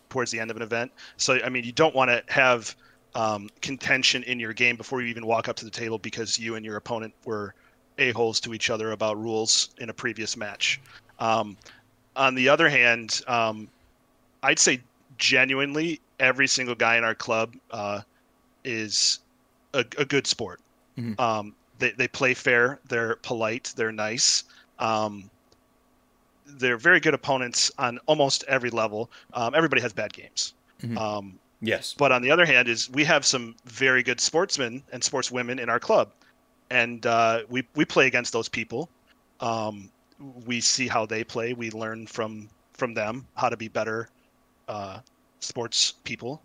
towards 0.09 0.31
the 0.31 0.39
end 0.39 0.51
of 0.51 0.57
an 0.57 0.63
event. 0.63 0.91
So, 1.17 1.39
I 1.43 1.49
mean, 1.49 1.63
you 1.63 1.71
don't 1.71 1.95
want 1.95 2.09
to 2.11 2.23
have 2.27 2.75
um, 3.15 3.49
contention 3.61 4.23
in 4.23 4.39
your 4.39 4.53
game 4.53 4.75
before 4.75 5.01
you 5.01 5.07
even 5.07 5.25
walk 5.25 5.49
up 5.49 5.55
to 5.57 5.65
the 5.65 5.71
table 5.71 5.97
because 5.97 6.37
you 6.37 6.55
and 6.55 6.65
your 6.65 6.77
opponent 6.77 7.13
were 7.25 7.55
a 7.97 8.11
holes 8.11 8.39
to 8.41 8.53
each 8.53 8.69
other 8.69 8.91
about 8.91 9.19
rules 9.19 9.69
in 9.79 9.89
a 9.89 9.93
previous 9.93 10.37
match. 10.37 10.81
Um, 11.19 11.57
on 12.15 12.35
the 12.35 12.49
other 12.49 12.69
hand, 12.69 13.21
um, 13.27 13.67
I'd 14.43 14.59
say 14.59 14.81
genuinely 15.17 15.99
every 16.19 16.47
single 16.47 16.75
guy 16.75 16.97
in 16.97 17.03
our 17.03 17.15
club. 17.15 17.55
Uh, 17.71 18.01
is 18.65 19.19
a, 19.73 19.85
a 19.97 20.03
good 20.03 20.27
sport. 20.27 20.59
Mm-hmm. 20.97 21.21
Um, 21.21 21.55
they, 21.79 21.91
they 21.91 22.07
play 22.07 22.33
fair. 22.33 22.79
They're 22.89 23.15
polite. 23.17 23.73
They're 23.77 23.91
nice. 23.91 24.43
Um, 24.79 25.29
they're 26.45 26.77
very 26.77 26.99
good 26.99 27.13
opponents 27.13 27.71
on 27.77 27.99
almost 28.07 28.43
every 28.47 28.69
level. 28.69 29.09
Um, 29.33 29.55
everybody 29.55 29.81
has 29.81 29.93
bad 29.93 30.11
games. 30.11 30.53
Mm-hmm. 30.81 30.97
Um, 30.97 31.39
yes. 31.61 31.95
But 31.97 32.11
on 32.11 32.21
the 32.21 32.31
other 32.31 32.45
hand, 32.45 32.67
is 32.67 32.89
we 32.89 33.03
have 33.05 33.25
some 33.25 33.55
very 33.65 34.03
good 34.03 34.19
sportsmen 34.19 34.83
and 34.91 35.01
sportswomen 35.01 35.59
in 35.59 35.69
our 35.69 35.79
club, 35.79 36.11
and 36.69 37.05
uh, 37.05 37.41
we 37.49 37.63
we 37.75 37.85
play 37.85 38.07
against 38.07 38.33
those 38.33 38.49
people. 38.49 38.89
Um, 39.39 39.89
we 40.45 40.61
see 40.61 40.87
how 40.87 41.05
they 41.05 41.23
play. 41.23 41.53
We 41.53 41.71
learn 41.71 42.07
from 42.07 42.49
from 42.73 42.93
them 42.93 43.25
how 43.35 43.49
to 43.49 43.57
be 43.57 43.67
better 43.67 44.09
uh, 44.67 44.99
sports 45.39 45.93
people 46.03 46.41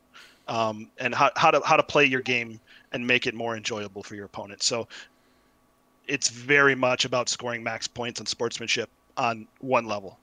um, 0.48 0.90
and 0.98 1.14
how, 1.14 1.30
how 1.36 1.50
to 1.50 1.60
how 1.64 1.76
to 1.76 1.82
play 1.82 2.04
your 2.04 2.20
game 2.20 2.60
and 2.92 3.06
make 3.06 3.26
it 3.26 3.34
more 3.34 3.56
enjoyable 3.56 4.02
for 4.02 4.14
your 4.14 4.26
opponent. 4.26 4.62
So 4.62 4.88
it's 6.06 6.28
very 6.28 6.74
much 6.74 7.04
about 7.04 7.28
scoring 7.28 7.62
max 7.62 7.86
points 7.86 8.20
and 8.20 8.28
sportsmanship 8.28 8.90
on 9.16 9.46
one 9.60 9.86
level. 9.86 10.18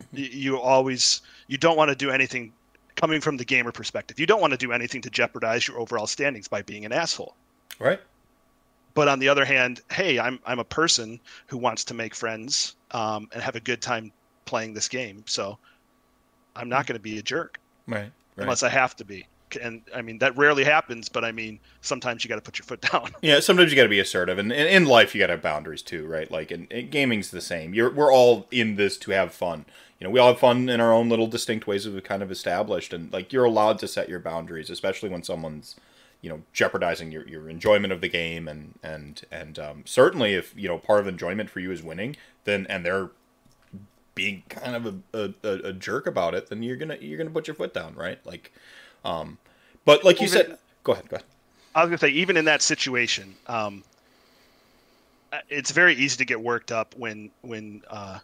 Mm-hmm. 0.00 0.16
You, 0.16 0.24
you 0.26 0.60
always 0.60 1.22
you 1.48 1.58
don't 1.58 1.76
want 1.76 1.90
to 1.90 1.96
do 1.96 2.10
anything 2.10 2.52
coming 2.96 3.20
from 3.20 3.36
the 3.36 3.44
gamer 3.44 3.72
perspective. 3.72 4.20
You 4.20 4.26
don't 4.26 4.40
want 4.40 4.52
to 4.52 4.56
do 4.56 4.72
anything 4.72 5.02
to 5.02 5.10
jeopardize 5.10 5.66
your 5.66 5.78
overall 5.78 6.06
standings 6.06 6.46
by 6.46 6.62
being 6.62 6.84
an 6.84 6.92
asshole. 6.92 7.34
Right. 7.78 8.00
But 8.94 9.08
on 9.08 9.18
the 9.18 9.28
other 9.28 9.44
hand, 9.44 9.80
hey, 9.90 10.20
I'm 10.20 10.38
I'm 10.46 10.60
a 10.60 10.64
person 10.64 11.18
who 11.48 11.58
wants 11.58 11.84
to 11.84 11.94
make 11.94 12.14
friends 12.14 12.76
um, 12.94 13.28
and 13.32 13.42
have 13.42 13.56
a 13.56 13.60
good 13.60 13.82
time 13.82 14.10
playing 14.46 14.72
this 14.72 14.88
game. 14.88 15.22
So 15.26 15.58
I'm 16.56 16.70
not 16.70 16.86
going 16.86 16.96
to 16.96 17.02
be 17.02 17.18
a 17.18 17.22
jerk. 17.22 17.60
Right. 17.86 18.04
right. 18.04 18.10
Unless 18.38 18.62
I 18.62 18.70
have 18.70 18.96
to 18.96 19.04
be 19.04 19.26
and 19.56 19.82
I 19.94 20.02
mean 20.02 20.18
that 20.18 20.36
rarely 20.36 20.64
happens, 20.64 21.08
but 21.08 21.24
I 21.24 21.32
mean 21.32 21.58
sometimes 21.80 22.24
you 22.24 22.28
got 22.28 22.36
to 22.36 22.42
put 22.42 22.58
your 22.58 22.64
foot 22.64 22.80
down. 22.92 23.10
Yeah, 23.22 23.40
sometimes 23.40 23.70
you 23.70 23.76
got 23.76 23.84
to 23.84 23.88
be 23.88 24.00
assertive, 24.00 24.38
and, 24.38 24.52
and, 24.52 24.68
in 24.68 24.84
life 24.84 25.14
you 25.14 25.20
got 25.20 25.28
to 25.28 25.34
have 25.34 25.42
boundaries 25.42 25.82
too, 25.82 26.06
right? 26.06 26.30
Like, 26.30 26.50
in, 26.50 26.66
in, 26.66 26.90
gaming's 26.90 27.30
the 27.30 27.40
same. 27.40 27.74
You're 27.74 27.90
we're 27.90 28.12
all 28.12 28.46
in 28.50 28.76
this 28.76 28.96
to 28.98 29.10
have 29.12 29.32
fun. 29.32 29.64
You 30.00 30.06
know, 30.06 30.10
we 30.10 30.20
all 30.20 30.28
have 30.28 30.40
fun 30.40 30.68
in 30.68 30.80
our 30.80 30.92
own 30.92 31.08
little 31.08 31.26
distinct 31.26 31.66
ways 31.66 31.88
we've 31.88 32.02
kind 32.02 32.22
of 32.22 32.30
established, 32.30 32.92
and 32.92 33.12
like 33.12 33.32
you're 33.32 33.44
allowed 33.44 33.78
to 33.80 33.88
set 33.88 34.08
your 34.08 34.20
boundaries, 34.20 34.70
especially 34.70 35.08
when 35.08 35.22
someone's 35.22 35.76
you 36.20 36.30
know 36.30 36.42
jeopardizing 36.52 37.12
your, 37.12 37.26
your 37.28 37.50
enjoyment 37.50 37.92
of 37.92 38.00
the 38.00 38.08
game 38.08 38.48
and 38.48 38.78
and 38.82 39.22
and 39.30 39.58
um, 39.58 39.82
certainly 39.84 40.34
if 40.34 40.54
you 40.56 40.68
know 40.68 40.78
part 40.78 41.00
of 41.00 41.06
enjoyment 41.06 41.50
for 41.50 41.60
you 41.60 41.70
is 41.70 41.82
winning 41.82 42.16
then 42.44 42.66
and 42.68 42.84
they're 42.84 43.10
being 44.14 44.44
kind 44.48 44.76
of 44.76 45.02
a, 45.12 45.34
a, 45.42 45.48
a 45.68 45.72
jerk 45.72 46.06
about 46.06 46.34
it 46.34 46.48
then 46.48 46.62
you're 46.62 46.76
gonna 46.76 46.96
you're 47.00 47.18
gonna 47.18 47.30
put 47.30 47.48
your 47.48 47.54
foot 47.54 47.74
down 47.74 47.94
right 47.94 48.24
like 48.24 48.52
um, 49.04 49.38
but 49.84 50.04
like 50.04 50.20
you 50.20 50.28
said, 50.28 50.58
go 50.82 50.92
ahead. 50.92 51.08
Go 51.08 51.16
ahead. 51.16 51.26
I 51.74 51.82
was 51.82 51.88
gonna 51.88 51.98
say, 51.98 52.08
even 52.08 52.36
in 52.36 52.44
that 52.46 52.62
situation, 52.62 53.34
um, 53.46 53.82
uh, 55.32 55.38
it's 55.48 55.72
very 55.72 55.94
easy 55.94 56.16
to 56.18 56.24
get 56.24 56.40
worked 56.40 56.72
up 56.72 56.94
when 56.96 57.30
when 57.42 57.82
uh, 57.90 58.18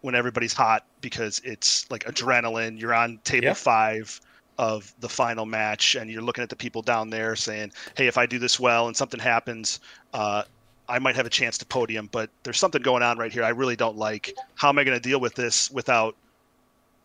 when 0.00 0.14
everybody's 0.14 0.52
hot 0.52 0.84
because 1.00 1.40
it's 1.44 1.90
like 1.90 2.04
adrenaline. 2.04 2.78
You're 2.80 2.94
on 2.94 3.18
table 3.24 3.46
yeah. 3.46 3.54
five 3.54 4.20
of 4.58 4.92
the 5.00 5.08
final 5.08 5.46
match, 5.46 5.94
and 5.94 6.10
you're 6.10 6.22
looking 6.22 6.42
at 6.42 6.50
the 6.50 6.56
people 6.56 6.82
down 6.82 7.10
there 7.10 7.36
saying, 7.36 7.72
"Hey, 7.96 8.06
if 8.06 8.18
I 8.18 8.26
do 8.26 8.38
this 8.38 8.58
well 8.58 8.88
and 8.88 8.96
something 8.96 9.20
happens, 9.20 9.80
uh, 10.12 10.42
I 10.90 10.98
might 10.98 11.16
have 11.16 11.26
a 11.26 11.30
chance 11.30 11.58
to 11.58 11.66
podium." 11.66 12.08
But 12.12 12.30
there's 12.42 12.58
something 12.58 12.82
going 12.82 13.02
on 13.02 13.18
right 13.18 13.32
here 13.32 13.44
I 13.44 13.50
really 13.50 13.76
don't 13.76 13.96
like. 13.96 14.34
How 14.56 14.68
am 14.68 14.78
I 14.78 14.84
going 14.84 14.96
to 14.96 15.08
deal 15.08 15.20
with 15.20 15.34
this 15.34 15.70
without 15.70 16.16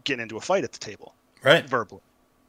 getting 0.03 0.23
into 0.23 0.37
a 0.37 0.41
fight 0.41 0.63
at 0.63 0.71
the 0.71 0.79
table? 0.79 1.13
Right. 1.43 1.67
Verbally. 1.69 2.01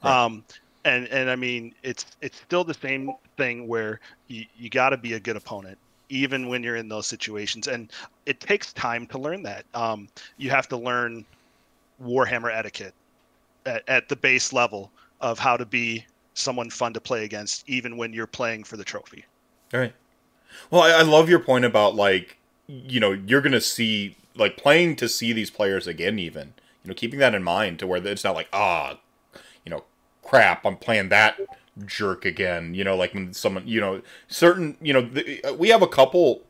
Right. 0.03 0.25
Um, 0.25 0.45
and 0.85 1.07
and 1.09 1.31
I 1.31 1.37
mean, 1.37 1.75
it's 1.83 2.07
it's 2.21 2.39
still 2.39 2.65
the 2.65 2.75
same 2.75 3.13
thing 3.37 3.69
where 3.69 4.01
you 4.29 4.45
you 4.57 4.71
got 4.71 4.91
to 4.91 4.97
be 4.97 5.15
a 5.15 5.21
good 5.21 5.37
opponent 5.37 5.79
even 6.09 6.49
when 6.49 6.63
you're 6.63 6.77
in 6.77 6.89
those 6.89 7.07
situations, 7.07 7.67
and 7.67 7.93
it 8.27 8.41
takes 8.41 8.73
time 8.73 9.07
to 9.09 9.19
learn 9.19 9.43
that. 9.43 9.65
Um, 9.75 10.09
you 10.37 10.51
have 10.51 10.69
to 10.69 10.77
learn 10.77 11.25
Warhammer 12.03 12.55
etiquette 12.55 12.95
at, 13.65 13.83
at 13.89 14.09
the 14.09 14.17
base 14.17 14.53
level 14.53 14.91
of 15.21 15.39
how 15.39 15.57
to 15.57 15.67
be 15.67 16.05
someone 16.35 16.71
fun 16.71 16.93
to 16.93 17.01
play 17.01 17.25
against, 17.25 17.69
even 17.69 17.97
when 17.97 18.13
you're 18.13 18.27
playing 18.27 18.65
for 18.65 18.77
the 18.77 18.85
trophy. 18.85 19.25
All 19.75 19.81
right. 19.81 19.93
Well, 20.71 20.83
I, 20.83 20.91
I 20.91 21.03
love 21.03 21.29
your 21.29 21.39
point 21.41 21.65
about 21.65 21.95
like 21.95 22.39
you 22.67 23.01
know 23.01 23.13
you're 23.13 23.41
gonna 23.41 23.61
see 23.61 24.17
like 24.35 24.57
playing 24.57 24.97
to 24.97 25.09
see 25.09 25.33
these 25.33 25.51
players 25.51 25.87
again, 25.87 26.19
even 26.19 26.55
you 26.85 26.89
know, 26.91 26.95
keeping 26.95 27.19
that 27.21 27.35
in 27.35 27.43
mind 27.43 27.79
to 27.81 27.87
where 27.87 28.05
it's 28.05 28.25
not 28.25 28.35
like 28.35 28.49
ah, 28.53 28.99
you 29.65 29.71
know, 29.71 29.85
crap, 30.23 30.65
I'm 30.65 30.77
playing 30.77 31.09
that 31.11 31.39
jerk 31.85 32.25
again. 32.25 32.75
You 32.75 32.85
know, 32.85 32.97
like 32.97 33.15
when 33.15 33.33
someone, 33.33 33.67
you 33.67 33.81
know, 33.81 34.03
certain, 34.29 34.77
you 34.81 34.93
know, 34.93 35.11
uh, 35.47 35.55
we 35.55 35.69
have 35.69 35.83
a 35.83 35.89
couple. 35.89 36.43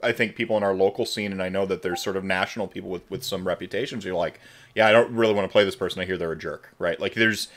I 0.00 0.12
think 0.12 0.36
people 0.36 0.56
in 0.56 0.62
our 0.62 0.74
local 0.74 1.04
scene, 1.04 1.32
and 1.32 1.42
I 1.42 1.48
know 1.48 1.66
that 1.66 1.82
there's 1.82 2.00
sort 2.00 2.16
of 2.16 2.22
national 2.24 2.68
people 2.68 2.90
with 2.90 3.08
with 3.10 3.24
some 3.24 3.46
reputations. 3.46 4.04
You're 4.04 4.14
like, 4.14 4.40
yeah, 4.74 4.86
I 4.86 4.92
don't 4.92 5.12
really 5.12 5.34
want 5.34 5.46
to 5.48 5.52
play 5.52 5.64
this 5.64 5.76
person. 5.76 6.00
I 6.00 6.04
hear 6.04 6.16
they're 6.16 6.32
a 6.32 6.38
jerk, 6.38 6.72
right? 6.78 7.00
Like 7.00 7.14
there's. 7.14 7.48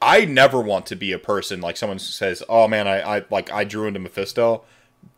I 0.00 0.24
never 0.24 0.60
want 0.60 0.86
to 0.86 0.96
be 0.96 1.12
a 1.12 1.18
person 1.18 1.60
like 1.60 1.76
someone 1.76 1.98
says, 1.98 2.42
"Oh 2.48 2.66
man, 2.68 2.88
I, 2.88 3.18
I 3.18 3.24
like 3.30 3.52
I 3.52 3.64
drew 3.64 3.86
into 3.86 4.00
Mephisto." 4.00 4.64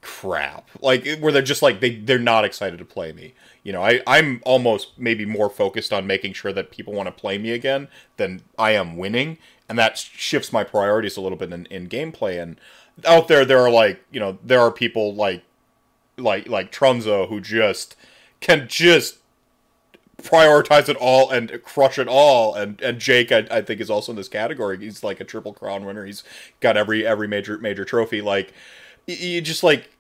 Crap, 0.01 0.69
like 0.81 1.19
where 1.19 1.33
they're 1.33 1.43
just 1.43 1.63
like 1.63 1.81
they 1.81 1.97
they're 1.97 2.19
not 2.19 2.45
excited 2.45 2.79
to 2.79 2.85
play 2.85 3.13
me. 3.13 3.35
You 3.63 3.73
know, 3.73 3.83
I 3.83 4.01
I'm 4.07 4.41
almost 4.45 4.99
maybe 4.99 5.25
more 5.25 5.51
focused 5.51 5.93
on 5.93 6.07
making 6.07 6.33
sure 6.33 6.53
that 6.53 6.71
people 6.71 6.93
want 6.93 7.07
to 7.07 7.13
play 7.13 7.39
me 7.39 7.51
again 7.53 7.89
than 8.17 8.43
I 8.59 8.73
am 8.73 8.97
winning, 8.97 9.39
and 9.69 9.79
that 9.79 9.99
shifts 9.99 10.53
my 10.53 10.65
priorities 10.65 11.17
a 11.17 11.21
little 11.21 11.39
bit 11.39 11.53
in, 11.53 11.67
in 11.67 11.89
gameplay. 11.89 12.41
And 12.41 12.61
out 13.07 13.29
there, 13.29 13.45
there 13.45 13.61
are 13.61 13.71
like 13.71 14.03
you 14.11 14.21
know 14.21 14.39
there 14.43 14.61
are 14.61 14.71
people 14.71 15.15
like 15.15 15.43
like 16.17 16.49
like 16.49 16.73
Trunzo 16.73 17.29
who 17.29 17.41
just 17.41 17.97
can 18.41 18.69
just 18.69 19.19
prioritize 20.23 20.89
it 20.89 20.97
all 20.97 21.31
and 21.31 21.63
crush 21.63 21.99
it 21.99 22.09
all. 22.09 22.55
And 22.55 22.81
and 22.81 22.99
Jake, 22.99 23.33
I, 23.33 23.47
I 23.51 23.63
think, 23.63 23.81
is 23.81 23.91
also 23.91 24.13
in 24.13 24.17
this 24.17 24.29
category. 24.29 24.79
He's 24.79 25.03
like 25.03 25.21
a 25.21 25.25
triple 25.25 25.53
crown 25.53 25.85
winner. 25.85 26.05
He's 26.05 26.25
got 26.61 26.77
every 26.77 27.07
every 27.07 27.29
major 27.29 27.59
major 27.59 27.85
trophy. 27.85 28.21
Like 28.21 28.53
you 29.09 29.41
just 29.41 29.63
like. 29.63 29.91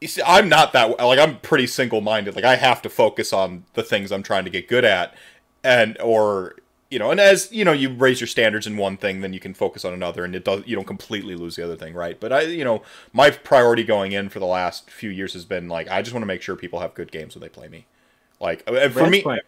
You 0.00 0.08
see, 0.08 0.22
I'm 0.26 0.50
not 0.50 0.74
that 0.74 0.98
like 0.98 1.18
I'm 1.18 1.38
pretty 1.38 1.66
single 1.66 2.02
minded. 2.02 2.34
Like 2.34 2.44
I 2.44 2.56
have 2.56 2.82
to 2.82 2.90
focus 2.90 3.32
on 3.32 3.64
the 3.72 3.82
things 3.82 4.12
I'm 4.12 4.22
trying 4.22 4.44
to 4.44 4.50
get 4.50 4.68
good 4.68 4.84
at, 4.84 5.14
and 5.62 5.98
or 6.00 6.56
you 6.94 7.00
know, 7.00 7.10
and 7.10 7.18
as 7.18 7.50
you 7.50 7.64
know, 7.64 7.72
you 7.72 7.92
raise 7.92 8.20
your 8.20 8.28
standards 8.28 8.68
in 8.68 8.76
one 8.76 8.96
thing, 8.96 9.20
then 9.20 9.32
you 9.32 9.40
can 9.40 9.52
focus 9.52 9.84
on 9.84 9.92
another, 9.92 10.24
and 10.24 10.32
it 10.36 10.44
does 10.44 10.62
you 10.64 10.76
don't 10.76 10.86
completely 10.86 11.34
lose 11.34 11.56
the 11.56 11.64
other 11.64 11.74
thing, 11.74 11.92
right? 11.92 12.20
But 12.20 12.32
I, 12.32 12.42
you 12.42 12.64
know, 12.64 12.82
my 13.12 13.30
priority 13.30 13.82
going 13.82 14.12
in 14.12 14.28
for 14.28 14.38
the 14.38 14.46
last 14.46 14.90
few 14.90 15.10
years 15.10 15.32
has 15.32 15.44
been 15.44 15.68
like 15.68 15.88
I 15.88 16.02
just 16.02 16.14
want 16.14 16.22
to 16.22 16.26
make 16.26 16.40
sure 16.40 16.54
people 16.54 16.78
have 16.78 16.94
good 16.94 17.10
games 17.10 17.34
when 17.34 17.42
they 17.42 17.48
play 17.48 17.66
me. 17.66 17.86
Like 18.40 18.62
uh, 18.68 18.88
for 18.90 19.10
me, 19.10 19.22
point. 19.22 19.42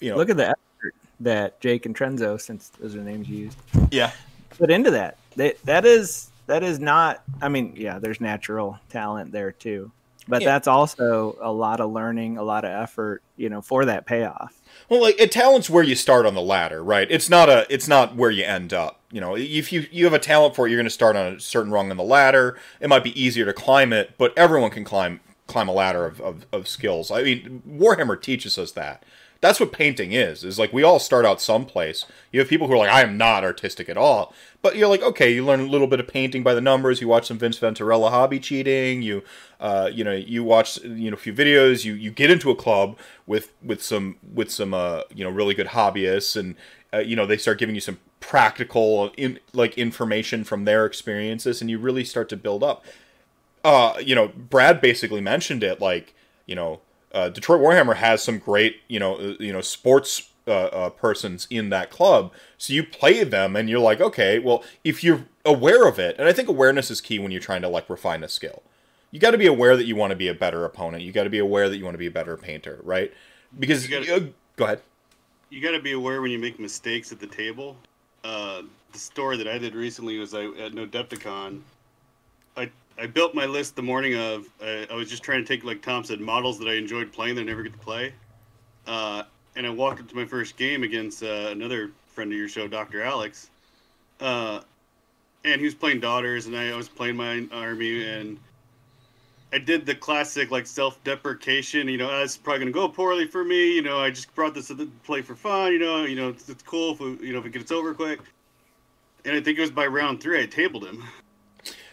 you 0.00 0.10
know, 0.10 0.16
look 0.16 0.30
at 0.30 0.36
the 0.36 0.48
effort 0.48 0.94
that 1.20 1.60
Jake 1.60 1.86
and 1.86 1.94
Trenzo, 1.94 2.40
since 2.40 2.70
those 2.70 2.96
are 2.96 3.02
names 3.02 3.28
you 3.28 3.36
used, 3.36 3.58
yeah, 3.92 4.10
put 4.50 4.68
into 4.68 4.90
that. 4.90 5.16
That 5.36 5.62
that 5.64 5.84
is 5.84 6.30
that 6.48 6.64
is 6.64 6.80
not. 6.80 7.22
I 7.40 7.48
mean, 7.48 7.74
yeah, 7.76 7.98
there's 7.98 8.20
natural 8.20 8.78
talent 8.88 9.32
there 9.32 9.52
too, 9.52 9.92
but 10.26 10.42
yeah. 10.42 10.48
that's 10.48 10.66
also 10.66 11.38
a 11.40 11.52
lot 11.52 11.80
of 11.80 11.92
learning, 11.92 12.36
a 12.38 12.42
lot 12.42 12.64
of 12.64 12.70
effort, 12.70 13.22
you 13.36 13.48
know, 13.48 13.62
for 13.62 13.84
that 13.84 14.06
payoff. 14.06 14.60
Well, 14.88 15.00
like 15.00 15.20
a 15.20 15.26
talent's 15.26 15.70
where 15.70 15.84
you 15.84 15.94
start 15.94 16.26
on 16.26 16.34
the 16.34 16.42
ladder, 16.42 16.82
right? 16.82 17.06
It's 17.10 17.30
not 17.30 17.48
a 17.48 17.66
it's 17.70 17.86
not 17.86 18.16
where 18.16 18.30
you 18.30 18.44
end 18.44 18.72
up. 18.72 19.00
You 19.10 19.20
know, 19.20 19.36
if 19.36 19.72
you 19.72 19.86
you 19.90 20.04
have 20.04 20.14
a 20.14 20.18
talent 20.18 20.56
for 20.56 20.66
it, 20.66 20.70
you're 20.70 20.78
going 20.78 20.84
to 20.84 20.90
start 20.90 21.16
on 21.16 21.34
a 21.34 21.40
certain 21.40 21.70
rung 21.70 21.90
on 21.90 21.96
the 21.96 22.02
ladder. 22.02 22.58
It 22.80 22.88
might 22.88 23.04
be 23.04 23.20
easier 23.20 23.44
to 23.44 23.52
climb 23.52 23.92
it, 23.92 24.14
but 24.18 24.36
everyone 24.36 24.70
can 24.70 24.84
climb 24.84 25.20
climb 25.46 25.68
a 25.68 25.72
ladder 25.72 26.04
of, 26.04 26.20
of, 26.20 26.46
of 26.52 26.68
skills. 26.68 27.10
I 27.10 27.22
mean, 27.22 27.62
Warhammer 27.66 28.20
teaches 28.20 28.58
us 28.58 28.72
that. 28.72 29.02
That's 29.40 29.60
what 29.60 29.72
painting 29.72 30.12
is. 30.12 30.42
Is 30.42 30.58
like 30.58 30.72
we 30.72 30.82
all 30.82 30.98
start 30.98 31.24
out 31.24 31.40
someplace. 31.40 32.04
You 32.32 32.40
have 32.40 32.48
people 32.48 32.66
who 32.66 32.74
are 32.74 32.78
like, 32.78 32.90
I 32.90 33.02
am 33.02 33.16
not 33.16 33.44
artistic 33.44 33.88
at 33.88 33.96
all. 33.96 34.34
But 34.62 34.76
you're 34.76 34.88
like, 34.88 35.02
okay, 35.02 35.32
you 35.32 35.44
learn 35.44 35.60
a 35.60 35.66
little 35.66 35.86
bit 35.86 36.00
of 36.00 36.08
painting 36.08 36.42
by 36.42 36.54
the 36.54 36.60
numbers. 36.60 37.00
You 37.00 37.06
watch 37.06 37.28
some 37.28 37.38
Vince 37.38 37.58
Venturella 37.58 38.10
hobby 38.10 38.40
cheating. 38.40 39.02
You, 39.02 39.22
uh, 39.60 39.88
you 39.92 40.02
know, 40.02 40.12
you 40.12 40.42
watch 40.42 40.78
you 40.82 41.10
know 41.10 41.14
a 41.14 41.18
few 41.18 41.32
videos. 41.32 41.84
You 41.84 41.94
you 41.94 42.10
get 42.10 42.30
into 42.30 42.50
a 42.50 42.56
club 42.56 42.98
with 43.26 43.52
with 43.62 43.82
some 43.82 44.16
with 44.34 44.50
some 44.50 44.74
uh, 44.74 45.02
you 45.14 45.24
know 45.24 45.30
really 45.30 45.54
good 45.54 45.68
hobbyists, 45.68 46.36
and 46.36 46.56
uh, 46.92 46.98
you 46.98 47.14
know 47.14 47.26
they 47.26 47.36
start 47.36 47.58
giving 47.58 47.74
you 47.74 47.80
some 47.80 47.98
practical 48.20 49.12
in, 49.16 49.38
like 49.52 49.78
information 49.78 50.42
from 50.42 50.64
their 50.64 50.84
experiences, 50.84 51.60
and 51.60 51.70
you 51.70 51.78
really 51.78 52.04
start 52.04 52.28
to 52.28 52.36
build 52.36 52.64
up 52.64 52.84
uh, 53.64 53.94
you 54.04 54.14
know, 54.14 54.28
Brad 54.28 54.80
basically 54.80 55.20
mentioned 55.20 55.62
it. 55.62 55.80
Like, 55.80 56.14
you 56.46 56.54
know, 56.54 56.80
uh, 57.18 57.28
Detroit 57.28 57.60
Warhammer 57.60 57.96
has 57.96 58.22
some 58.22 58.38
great, 58.38 58.80
you 58.86 59.00
know, 59.00 59.16
uh, 59.16 59.34
you 59.40 59.52
know, 59.52 59.60
sports 59.60 60.30
uh, 60.46 60.50
uh, 60.50 60.90
persons 60.90 61.46
in 61.50 61.68
that 61.70 61.90
club. 61.90 62.32
So 62.56 62.72
you 62.72 62.84
play 62.84 63.24
them, 63.24 63.56
and 63.56 63.68
you're 63.68 63.80
like, 63.80 64.00
okay, 64.00 64.38
well, 64.38 64.62
if 64.84 65.02
you're 65.02 65.26
aware 65.44 65.86
of 65.86 65.98
it, 65.98 66.16
and 66.18 66.28
I 66.28 66.32
think 66.32 66.48
awareness 66.48 66.90
is 66.90 67.00
key 67.00 67.18
when 67.18 67.32
you're 67.32 67.40
trying 67.40 67.62
to 67.62 67.68
like 67.68 67.90
refine 67.90 68.22
a 68.22 68.28
skill. 68.28 68.62
You 69.10 69.18
got 69.18 69.32
to 69.32 69.38
be 69.38 69.46
aware 69.46 69.76
that 69.76 69.86
you 69.86 69.96
want 69.96 70.10
to 70.10 70.16
be 70.16 70.28
a 70.28 70.34
better 70.34 70.64
opponent. 70.64 71.02
You 71.02 71.12
got 71.12 71.24
to 71.24 71.30
be 71.30 71.38
aware 71.38 71.68
that 71.68 71.76
you 71.76 71.84
want 71.84 71.94
to 71.94 71.98
be 71.98 72.06
a 72.06 72.10
better 72.10 72.36
painter, 72.36 72.78
right? 72.82 73.12
Because 73.58 73.88
you 73.88 74.04
gotta, 74.04 74.32
go 74.56 74.64
ahead. 74.66 74.82
You 75.50 75.62
got 75.62 75.70
to 75.70 75.80
be 75.80 75.92
aware 75.92 76.20
when 76.20 76.30
you 76.30 76.38
make 76.38 76.60
mistakes 76.60 77.10
at 77.10 77.18
the 77.18 77.26
table. 77.26 77.76
Uh, 78.22 78.62
the 78.92 78.98
story 78.98 79.38
that 79.38 79.48
I 79.48 79.58
did 79.58 79.74
recently 79.74 80.18
was 80.18 80.34
I 80.34 80.44
at 80.44 80.72
Nodepticon. 80.72 81.62
I 82.56 82.70
I 82.98 83.06
built 83.06 83.34
my 83.34 83.46
list 83.46 83.76
the 83.76 83.82
morning 83.82 84.14
of. 84.16 84.48
I, 84.60 84.86
I, 84.90 84.94
was 84.94 85.08
just 85.08 85.22
trying 85.22 85.44
to 85.44 85.46
take, 85.46 85.64
like 85.64 85.82
Tom 85.82 86.02
said, 86.02 86.20
models 86.20 86.58
that 86.58 86.68
I 86.68 86.74
enjoyed 86.74 87.12
playing 87.12 87.36
that 87.36 87.42
I 87.42 87.44
never 87.44 87.62
get 87.62 87.72
to 87.72 87.78
play. 87.78 88.12
Uh, 88.86 89.22
and 89.54 89.66
I 89.66 89.70
walked 89.70 90.00
into 90.00 90.16
my 90.16 90.24
first 90.24 90.56
game 90.56 90.82
against 90.82 91.22
uh, 91.22 91.48
another 91.50 91.92
friend 92.08 92.32
of 92.32 92.38
your 92.38 92.48
show, 92.48 92.66
Dr. 92.66 93.02
Alex. 93.02 93.50
Uh, 94.18 94.60
and 95.44 95.60
he 95.60 95.64
was 95.64 95.74
playing 95.74 96.00
daughters, 96.00 96.46
and 96.46 96.56
I, 96.56 96.70
I 96.70 96.76
was 96.76 96.88
playing 96.88 97.16
my 97.16 97.46
army, 97.52 98.04
and 98.04 98.38
I 99.52 99.58
did 99.58 99.86
the 99.86 99.94
classic 99.94 100.50
like 100.50 100.66
self-deprecation. 100.66 101.88
You 101.88 101.98
know, 101.98 102.10
oh, 102.10 102.22
it's 102.22 102.36
probably 102.36 102.60
gonna 102.60 102.72
go 102.72 102.88
poorly 102.88 103.28
for 103.28 103.44
me. 103.44 103.76
You 103.76 103.82
know, 103.82 104.00
I 104.00 104.10
just 104.10 104.34
brought 104.34 104.54
this 104.54 104.68
to 104.68 104.90
play 105.04 105.22
for 105.22 105.36
fun. 105.36 105.72
You 105.72 105.78
know, 105.78 106.04
you 106.04 106.16
know, 106.16 106.30
it's, 106.30 106.48
it's 106.48 106.64
cool 106.64 106.94
if 106.94 107.00
we, 107.00 107.28
you 107.28 107.32
know 107.32 107.38
if 107.38 107.46
it 107.46 107.52
gets 107.52 107.70
over 107.70 107.94
quick. 107.94 108.18
And 109.24 109.36
I 109.36 109.40
think 109.40 109.58
it 109.58 109.60
was 109.60 109.70
by 109.70 109.86
round 109.86 110.20
three 110.20 110.42
I 110.42 110.46
tabled 110.46 110.84
him, 110.84 111.04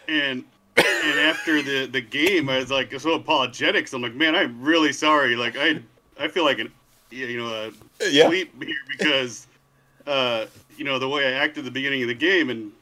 and 0.08 0.44
and 0.76 1.18
after 1.20 1.62
the 1.62 1.86
the 1.86 2.00
game, 2.00 2.48
I 2.48 2.58
was 2.58 2.70
like 2.70 2.98
so 3.00 3.14
apologetic. 3.14 3.88
So 3.88 3.96
I'm 3.96 4.02
like, 4.02 4.14
man, 4.14 4.34
I'm 4.34 4.60
really 4.60 4.92
sorry. 4.92 5.36
Like 5.36 5.56
I 5.56 5.80
I 6.18 6.28
feel 6.28 6.44
like 6.44 6.58
an 6.58 6.72
you 7.10 7.38
know 7.38 7.48
a 8.00 8.10
yeah. 8.10 8.26
sleep 8.28 8.62
here 8.62 8.74
because 8.98 9.46
uh 10.06 10.46
you 10.76 10.84
know 10.84 10.98
the 10.98 11.08
way 11.08 11.26
I 11.26 11.38
acted 11.38 11.58
at 11.58 11.64
the 11.64 11.70
beginning 11.70 12.02
of 12.02 12.08
the 12.08 12.14
game 12.14 12.50
and 12.50 12.72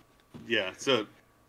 yeah 0.49 0.73
so 0.77 1.07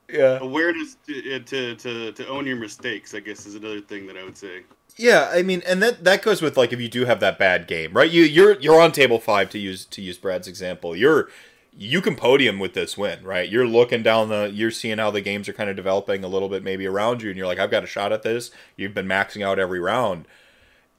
yeah 0.09 0.37
awareness 0.39 0.97
to, 1.07 1.39
to 1.39 1.75
to 1.75 2.11
to 2.11 2.27
own 2.27 2.45
your 2.45 2.57
mistakes 2.57 3.13
I 3.13 3.19
guess 3.19 3.45
is 3.45 3.55
another 3.55 3.81
thing 3.81 4.07
that 4.07 4.17
I 4.17 4.23
would 4.23 4.37
say. 4.37 4.63
Yeah, 4.97 5.29
I 5.31 5.41
mean, 5.41 5.61
and 5.67 5.83
that 5.83 6.05
that 6.05 6.21
goes 6.21 6.41
with 6.41 6.55
like 6.55 6.71
if 6.71 6.79
you 6.79 6.87
do 6.87 7.03
have 7.05 7.19
that 7.19 7.37
bad 7.37 7.67
game, 7.67 7.91
right? 7.91 8.09
You 8.09 8.23
you're 8.23 8.57
you're 8.59 8.79
on 8.79 8.93
table 8.93 9.19
five 9.19 9.49
to 9.49 9.59
use 9.59 9.85
to 9.85 10.01
use 10.01 10.17
Brad's 10.17 10.47
example. 10.47 10.95
You're 10.95 11.29
you 11.77 12.01
can 12.01 12.15
podium 12.15 12.57
with 12.57 12.73
this 12.73 12.97
win, 12.97 13.23
right? 13.23 13.49
You're 13.49 13.67
looking 13.67 14.01
down 14.01 14.29
the, 14.29 14.49
you're 14.53 14.71
seeing 14.71 14.97
how 14.97 15.11
the 15.11 15.21
games 15.21 15.49
are 15.49 15.53
kind 15.53 15.69
of 15.69 15.75
developing 15.75 16.23
a 16.23 16.27
little 16.27 16.47
bit 16.47 16.63
maybe 16.63 16.85
around 16.85 17.21
you, 17.21 17.29
and 17.29 17.37
you're 17.37 17.47
like, 17.47 17.59
I've 17.59 17.71
got 17.71 17.83
a 17.83 17.87
shot 17.87 18.13
at 18.13 18.23
this. 18.23 18.51
You've 18.77 18.93
been 18.93 19.07
maxing 19.07 19.45
out 19.45 19.59
every 19.59 19.79
round, 19.79 20.25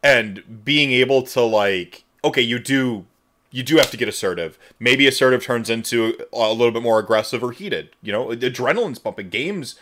and 0.03 0.64
being 0.64 0.93
able 0.93 1.22
to 1.22 1.41
like, 1.41 2.05
okay, 2.22 2.43
you 2.43 2.59
do, 2.59 3.07
you 3.51 3.62
do 3.62 3.77
have 3.77 3.91
to 3.91 3.97
get 3.97 4.09
assertive. 4.09 4.59
Maybe 4.79 5.07
assertive 5.07 5.43
turns 5.43 5.70
into 5.70 6.18
a 6.33 6.53
little 6.53 6.72
bit 6.72 6.83
more 6.83 6.99
aggressive 6.99 7.43
or 7.43 7.53
heated. 7.53 7.91
You 8.03 8.12
know, 8.12 8.27
adrenaline's 8.29 8.99
pumping. 8.99 9.31
Games, 9.31 9.81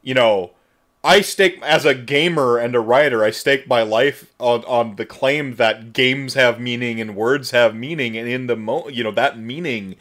you 0.00 0.14
know, 0.14 0.52
I 1.04 1.20
stake 1.20 1.60
as 1.62 1.84
a 1.84 1.94
gamer 1.94 2.58
and 2.58 2.74
a 2.74 2.80
writer. 2.80 3.22
I 3.22 3.32
stake 3.32 3.66
my 3.66 3.82
life 3.82 4.32
on 4.38 4.64
on 4.64 4.96
the 4.96 5.04
claim 5.04 5.56
that 5.56 5.92
games 5.92 6.34
have 6.34 6.60
meaning 6.60 7.00
and 7.00 7.16
words 7.16 7.50
have 7.50 7.74
meaning, 7.74 8.16
and 8.16 8.28
in 8.28 8.46
the 8.46 8.56
mo, 8.56 8.88
you 8.88 9.04
know, 9.04 9.10
that 9.10 9.38
meaning 9.38 9.96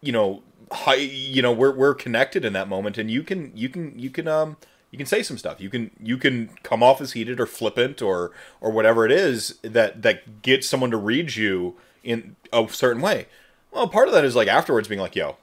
you 0.00 0.12
know, 0.12 0.42
high, 0.72 0.94
you 0.94 1.42
know, 1.42 1.52
we're 1.52 1.74
we're 1.74 1.94
connected 1.94 2.44
in 2.44 2.52
that 2.52 2.68
moment, 2.68 2.98
and 2.98 3.10
you 3.10 3.22
can 3.22 3.52
you 3.54 3.68
can 3.68 3.98
you 3.98 4.10
can 4.10 4.28
um 4.28 4.56
you 4.90 4.98
can 4.98 5.06
say 5.06 5.22
some 5.22 5.38
stuff. 5.38 5.60
You 5.60 5.70
can 5.70 5.90
you 6.00 6.16
can 6.16 6.50
come 6.62 6.82
off 6.82 7.00
as 7.00 7.12
heated 7.12 7.40
or 7.40 7.46
flippant 7.46 8.02
or 8.02 8.32
or 8.60 8.70
whatever 8.70 9.06
it 9.06 9.12
is 9.12 9.58
that 9.62 10.02
that 10.02 10.42
gets 10.42 10.68
someone 10.68 10.90
to 10.90 10.96
read 10.96 11.36
you 11.36 11.76
in 12.02 12.36
a 12.52 12.66
certain 12.68 13.02
way. 13.02 13.26
Well, 13.70 13.88
part 13.88 14.08
of 14.08 14.14
that 14.14 14.24
is 14.24 14.34
like 14.34 14.48
afterwards 14.48 14.88
being 14.88 15.00
like, 15.00 15.14
"Yo, 15.14 15.36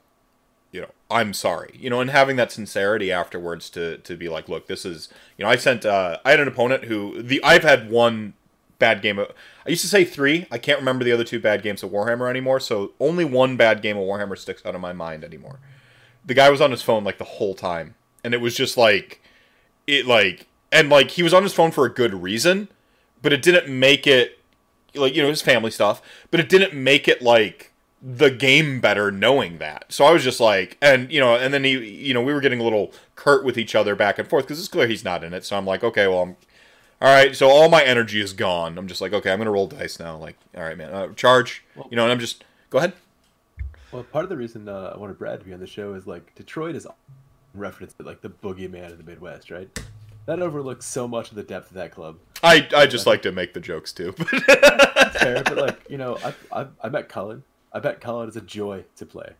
you 0.72 0.82
know, 0.82 0.92
I'm 1.10 1.34
sorry," 1.34 1.78
you 1.80 1.90
know, 1.90 2.02
and 2.02 2.10
having 2.10 2.36
that 2.38 2.52
sincerity 2.52 3.12
afterwards 3.12 3.70
to 3.72 3.98
to 4.00 4.18
be 4.18 4.28
like, 4.28 4.50
"Look, 4.50 4.68
this 4.68 4.86
is," 4.86 5.10
you 5.38 5.46
know, 5.46 5.52
I 5.52 5.56
sent 5.56 5.86
uh, 5.86 6.18
I 6.26 6.32
had 6.32 6.40
an 6.40 6.48
opponent 6.48 6.86
who 6.86 7.22
the 7.22 7.42
I've 7.44 7.64
had 7.64 7.90
one 7.90 8.34
bad 8.80 9.02
game 9.02 9.20
of. 9.20 9.32
I 9.68 9.72
used 9.72 9.82
to 9.82 9.90
say 9.90 10.06
three. 10.06 10.48
I 10.50 10.58
can't 10.58 10.80
remember 10.80 11.04
the 11.04 11.12
other 11.12 11.26
two 11.26 11.42
bad 11.42 11.62
games 11.62 11.84
of 11.84 11.92
Warhammer 11.92 12.30
anymore. 12.30 12.62
So 12.62 12.94
only 13.02 13.26
one 13.26 13.58
bad 13.58 13.82
game 13.82 13.98
of 13.98 14.04
Warhammer 14.04 14.38
sticks 14.38 14.66
out 14.66 14.76
of 14.76 14.82
my 14.82 14.94
mind 14.94 15.26
anymore. 15.26 15.60
The 16.26 16.34
guy 16.34 16.50
was 16.50 16.62
on 16.62 16.72
his 16.72 16.82
phone 16.82 17.04
like 17.04 17.18
the 17.18 17.26
whole 17.26 17.54
time, 17.54 17.96
and 18.24 18.34
it 18.34 18.40
was 18.40 18.56
just 18.56 18.78
like, 18.78 19.22
it 19.86 20.06
like, 20.06 20.48
and 20.72 20.90
like 20.90 21.12
he 21.12 21.24
was 21.24 21.34
on 21.34 21.44
his 21.44 21.54
phone 21.54 21.72
for 21.72 21.86
a 21.86 21.94
good 21.94 22.14
reason, 22.14 22.70
but 23.22 23.34
it 23.34 23.42
didn't 23.42 23.68
make 23.68 24.08
it 24.08 24.40
like 24.96 25.16
you 25.16 25.22
know 25.22 25.30
his 25.30 25.42
family 25.42 25.72
stuff, 25.72 26.02
but 26.32 26.40
it 26.40 26.48
didn't 26.48 26.74
make 26.74 27.08
it 27.08 27.22
like 27.22 27.74
the 28.02 28.30
game 28.30 28.80
better 28.80 29.12
knowing 29.12 29.58
that. 29.58 29.92
So 29.92 30.06
I 30.06 30.12
was 30.12 30.24
just 30.24 30.40
like, 30.40 30.78
and 30.82 31.12
you 31.12 31.20
know, 31.20 31.36
and 31.36 31.54
then 31.54 31.64
he, 31.64 31.72
you 31.72 32.14
know, 32.14 32.22
we 32.22 32.34
were 32.34 32.42
getting 32.42 32.60
a 32.60 32.64
little 32.64 32.94
curt 33.16 33.44
with 33.44 33.58
each 33.58 33.76
other 33.76 33.96
back 33.96 34.20
and 34.20 34.28
forth 34.28 34.46
because 34.46 34.60
it's 34.60 34.68
clear 34.68 34.88
he's 34.88 35.04
not 35.04 35.24
in 35.24 35.34
it. 35.34 35.44
So 35.44 35.58
I'm 35.58 35.66
like, 35.66 35.84
okay, 35.84 36.08
well, 36.08 36.22
I'm 36.22 36.36
all 37.00 37.14
right, 37.14 37.36
so 37.36 37.48
all 37.48 37.70
my 37.70 37.84
energy 37.84 38.20
is 38.20 38.34
gone. 38.34 38.78
I'm 38.78 38.88
just 38.88 39.02
like, 39.02 39.14
okay, 39.14 39.32
I'm 39.32 39.38
gonna 39.38 39.52
roll 39.52 39.68
dice 39.68 40.00
now. 40.00 40.18
Like, 40.18 40.36
all 40.56 40.64
right, 40.64 40.78
man, 40.78 40.94
uh, 40.94 41.14
charge. 41.14 41.64
You 41.76 41.96
know, 41.96 42.04
and 42.04 42.12
I'm 42.12 42.20
just 42.20 42.44
go 42.70 42.80
ahead. 42.80 42.94
Well, 43.92 44.04
part 44.04 44.26
of 44.26 44.30
the 44.30 44.38
reason 44.38 44.68
uh, 44.68 44.94
I 44.96 44.98
wanted 44.98 45.18
Brad 45.18 45.40
to 45.40 45.46
be 45.46 45.54
on 45.54 45.60
the 45.60 45.68
show 45.68 45.94
is 45.94 46.08
like 46.08 46.34
Detroit 46.36 46.76
is 46.76 46.88
referenced 47.54 48.00
like 48.02 48.22
the 48.22 48.30
boogeyman 48.30 48.92
of 48.92 48.98
the 48.98 49.04
Midwest, 49.04 49.52
right? 49.52 49.70
That 50.26 50.42
overlooks 50.42 50.86
so 50.86 51.08
much 51.08 51.30
of 51.30 51.36
the 51.36 51.44
depth 51.44 51.70
of 51.70 51.76
that 51.76 51.92
club. 51.92 52.18
I 52.42 52.68
I 52.76 52.88
just 52.88 53.06
like 53.06 53.22
to 53.22 53.32
make 53.32 53.54
the 53.54 53.60
jokes 53.60 53.94
too. 53.94 54.12
fair, 54.12 55.44
but 55.44 55.58
like 55.58 55.80
you 55.90 55.98
know, 55.98 56.18
I 56.24 56.34
I, 56.52 56.68
I 56.82 56.90
met 56.90 57.10
Colin. 57.10 57.44
I 57.74 57.80
bet 57.80 58.02
Colin 58.02 58.28
is 58.28 58.36
a 58.36 58.42
joy 58.42 58.84
to 58.96 59.06
play. 59.06 59.34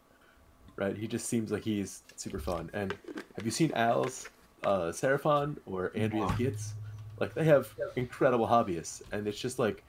Right? 0.76 0.96
He 0.96 1.08
just 1.08 1.28
seems 1.28 1.52
like 1.52 1.64
he's 1.64 2.04
super 2.18 2.40
fun. 2.40 2.70
And 2.72 2.94
have 3.36 3.46
you 3.46 3.50
seen 3.52 3.72
Al's 3.74 4.30
uh, 4.64 4.92
Seraphon 4.92 5.58
or 5.66 5.92
Andrea's 5.96 6.32
kids? 6.38 6.74
Like 7.20 7.34
they 7.34 7.46
have 7.46 7.74
incredible 7.96 8.48
hobbyists, 8.48 9.02
and 9.12 9.28
it's 9.28 9.40
just 9.40 9.60
like 9.60 9.84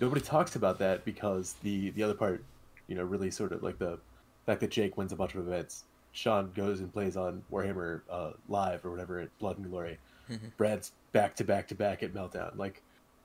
nobody 0.00 0.20
talks 0.20 0.56
about 0.56 0.78
that 0.78 1.04
because 1.04 1.54
the 1.62 1.90
the 1.90 2.02
other 2.02 2.14
part, 2.14 2.44
you 2.88 2.94
know, 2.94 3.04
really 3.04 3.30
sort 3.30 3.52
of 3.52 3.62
like 3.62 3.78
the 3.78 3.98
fact 4.46 4.60
that 4.60 4.70
Jake 4.70 4.96
wins 4.96 5.12
a 5.12 5.16
bunch 5.16 5.34
of 5.34 5.46
events. 5.46 5.84
Sean 6.12 6.50
goes 6.56 6.80
and 6.80 6.90
plays 6.92 7.16
on 7.16 7.42
Warhammer 7.52 8.00
uh, 8.10 8.30
Live 8.48 8.84
or 8.86 8.90
whatever 8.90 9.20
at 9.20 9.36
Blood 9.38 9.58
and 9.58 9.70
Glory. 9.70 9.98
Mm-hmm. 10.30 10.46
Brad's 10.56 10.92
back 11.12 11.36
to 11.36 11.44
back 11.44 11.68
to 11.68 11.74
back 11.74 12.02
at 12.02 12.14
Meltdown. 12.14 12.56
Like, 12.56 12.82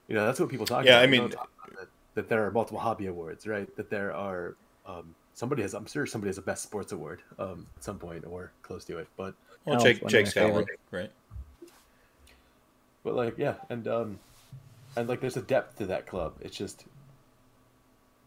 you 0.08 0.16
know, 0.16 0.26
that's 0.26 0.40
what 0.40 0.50
people 0.50 0.66
talk 0.66 0.84
yeah, 0.84 1.00
about. 1.00 1.10
Yeah, 1.10 1.18
I 1.18 1.22
mean, 1.22 1.30
that, 1.30 1.88
that, 2.16 2.30
there 2.30 2.46
are 2.46 2.52
multiple 2.52 2.80
hobby 2.80 3.08
awards, 3.08 3.48
right? 3.48 3.74
That 3.78 3.90
there 3.90 4.14
are 4.14 4.56
um, 4.86 5.16
somebody 5.34 5.62
has. 5.62 5.74
I'm 5.74 5.86
sure 5.86 6.06
somebody 6.06 6.30
has 6.30 6.38
a 6.38 6.42
best 6.42 6.64
sports 6.64 6.92
award 6.92 7.22
um, 7.40 7.66
at 7.78 7.84
some 7.84 7.98
point 7.98 8.26
or 8.28 8.52
close 8.62 8.84
to 8.86 8.98
it. 8.98 9.08
But 9.16 9.36
well, 9.64 9.80
Jake, 9.80 10.06
Jake's 10.08 10.34
got 10.34 10.52
one, 10.52 10.66
right? 10.92 11.12
But 13.04 13.16
like, 13.16 13.38
yeah, 13.38 13.56
and 13.70 13.88
um, 13.88 14.20
and 14.96 15.08
like, 15.08 15.22
there's 15.22 15.38
a 15.38 15.42
depth 15.42 15.78
to 15.78 15.86
that 15.88 16.06
club. 16.06 16.36
It's 16.42 16.56
just 16.56 16.86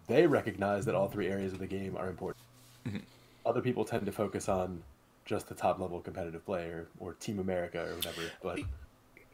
they 0.06 0.26
recognize 0.26 0.84
that 0.86 0.94
all 0.94 1.08
three 1.08 1.28
areas 1.28 1.52
of 1.52 1.58
the 1.58 1.66
game 1.66 1.96
are 1.96 2.08
important. 2.08 2.44
Mm-hmm. 2.86 2.98
Other 3.46 3.60
people 3.60 3.84
tend 3.84 4.06
to 4.06 4.12
focus 4.12 4.48
on 4.48 4.82
just 5.24 5.48
the 5.48 5.54
top 5.54 5.78
level 5.78 6.00
competitive 6.00 6.44
player 6.44 6.86
or 6.98 7.14
Team 7.14 7.38
America 7.38 7.82
or 7.82 7.94
whatever. 7.94 8.22
But 8.42 8.60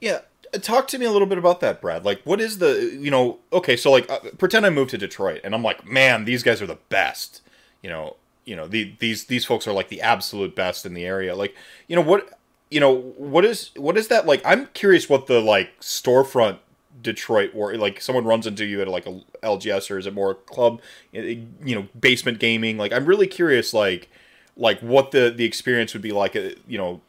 yeah, 0.00 0.20
talk 0.60 0.88
to 0.88 0.98
me 0.98 1.06
a 1.06 1.10
little 1.10 1.26
bit 1.26 1.38
about 1.38 1.60
that, 1.60 1.80
Brad. 1.80 2.04
Like, 2.04 2.22
what 2.24 2.40
is 2.40 2.58
the 2.58 2.96
you 3.00 3.10
know? 3.10 3.38
Okay, 3.52 3.76
so 3.76 3.90
like, 3.90 4.10
uh, 4.10 4.20
pretend 4.38 4.66
I 4.66 4.70
moved 4.70 4.90
to 4.90 4.98
Detroit 4.98 5.40
and 5.44 5.54
I'm 5.54 5.62
like, 5.62 5.86
man, 5.86 6.24
these 6.24 6.42
guys 6.42 6.62
are 6.62 6.66
the 6.66 6.78
best. 6.88 7.42
You 7.82 7.90
know, 7.90 8.16
you 8.44 8.56
know, 8.56 8.66
the, 8.66 8.94
these 8.98 9.24
these 9.24 9.44
folks 9.44 9.66
are 9.66 9.72
like 9.72 9.88
the 9.88 10.02
absolute 10.02 10.54
best 10.54 10.86
in 10.86 10.94
the 10.94 11.04
area. 11.04 11.34
Like, 11.34 11.54
you 11.88 11.96
know 11.96 12.02
what? 12.02 12.38
You 12.70 12.80
know 12.80 12.94
what 13.16 13.44
is 13.44 13.70
what 13.76 13.96
is 13.96 14.08
that 14.08 14.26
like? 14.26 14.42
I'm 14.44 14.66
curious 14.74 15.08
what 15.08 15.26
the 15.26 15.40
like 15.40 15.78
storefront 15.80 16.58
Detroit 17.02 17.50
or 17.54 17.74
like 17.76 18.00
someone 18.00 18.24
runs 18.24 18.46
into 18.46 18.64
you 18.64 18.80
at 18.80 18.88
like 18.88 19.06
a 19.06 19.20
LGS 19.42 19.90
or 19.90 19.98
is 19.98 20.06
it 20.06 20.14
more 20.14 20.34
club? 20.34 20.80
You 21.12 21.46
know, 21.62 21.88
basement 21.98 22.38
gaming. 22.38 22.78
Like, 22.78 22.92
I'm 22.92 23.06
really 23.06 23.26
curious. 23.26 23.74
Like 23.74 24.08
like 24.56 24.78
what 24.80 25.10
the 25.10 25.32
the 25.34 25.44
experience 25.44 25.92
would 25.94 26.02
be 26.02 26.12
like 26.12 26.36
uh, 26.36 26.50
you 26.68 26.78
know 26.78 27.00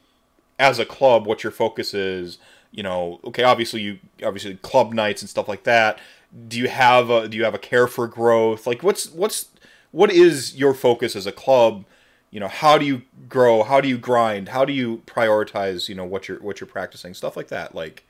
as 0.57 0.80
a 0.80 0.86
club 0.86 1.28
what 1.28 1.43
your 1.43 1.51
focus 1.51 1.93
is 1.93 2.38
you 2.72 2.82
know 2.82 3.20
okay 3.24 3.43
obviously 3.43 3.82
you 3.82 3.99
obviously 4.24 4.55
club 4.55 4.93
nights 4.93 5.22
and 5.22 5.30
stuff 5.30 5.47
like 5.47 5.64
that 5.64 5.99
do 6.47 6.57
you 6.57 6.70
have 6.70 7.09
a 7.09 7.28
do 7.28 7.38
you 7.38 7.43
have 7.43 7.53
a 7.53 7.59
care 7.59 7.88
for 7.88 8.07
growth 8.07 8.66
like 8.66 8.82
what's 8.82 9.09
what's 9.12 9.49
what 9.91 10.09
is 10.09 10.55
your 10.55 10.74
focus 10.74 11.16
as 11.16 11.28
a 11.28 11.32
club 11.32 11.84
you 12.32 12.40
know 12.40 12.48
how 12.48 12.78
do 12.78 12.86
you 12.86 13.02
grow 13.30 13.64
how 13.64 13.80
do 13.80 13.88
you 13.88 13.98
grind 13.98 14.50
how 14.50 14.66
do 14.66 14.74
you 14.74 15.02
prioritize 15.06 15.88
you 15.88 15.96
know 15.96 16.06
what 16.06 16.28
you're 16.28 16.40
what 16.40 16.60
you're 16.60 16.68
practicing 16.68 17.14
stuff 17.14 17.38
like 17.38 17.50
that 17.50 17.76
like 17.76 18.04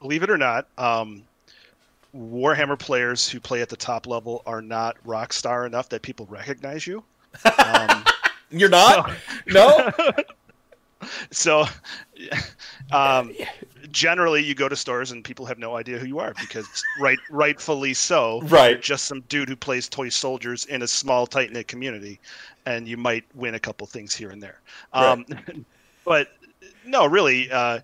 believe 0.00 0.22
it 0.22 0.30
or 0.30 0.38
not 0.38 0.66
um 0.78 1.22
warhammer 2.16 2.78
players 2.78 3.28
who 3.28 3.38
play 3.38 3.62
at 3.62 3.68
the 3.68 3.76
top 3.76 4.06
level 4.06 4.42
are 4.46 4.62
not 4.62 4.96
rock 5.04 5.32
star 5.32 5.66
enough 5.66 5.88
that 5.88 6.02
people 6.02 6.26
recognize 6.30 6.86
you 6.86 7.04
um, 7.58 8.04
You're 8.50 8.68
not? 8.68 9.10
No. 9.46 9.90
so, 11.30 11.64
um, 12.92 13.32
generally, 13.90 14.44
you 14.44 14.54
go 14.54 14.68
to 14.68 14.76
stores 14.76 15.10
and 15.10 15.24
people 15.24 15.46
have 15.46 15.58
no 15.58 15.76
idea 15.76 15.98
who 15.98 16.06
you 16.06 16.18
are 16.18 16.34
because, 16.40 16.66
right, 17.00 17.18
rightfully 17.30 17.94
so. 17.94 18.42
Right. 18.42 18.80
just 18.80 19.06
some 19.06 19.22
dude 19.22 19.48
who 19.48 19.56
plays 19.56 19.88
toy 19.88 20.08
soldiers 20.08 20.66
in 20.66 20.82
a 20.82 20.86
small, 20.86 21.26
tight 21.26 21.52
knit 21.52 21.68
community, 21.68 22.20
and 22.66 22.86
you 22.86 22.96
might 22.96 23.24
win 23.34 23.54
a 23.54 23.58
couple 23.58 23.86
things 23.86 24.14
here 24.14 24.30
and 24.30 24.42
there. 24.42 24.60
Um, 24.92 25.24
right. 25.30 25.64
but 26.04 26.28
no, 26.84 27.06
really, 27.06 27.50
uh, 27.50 27.80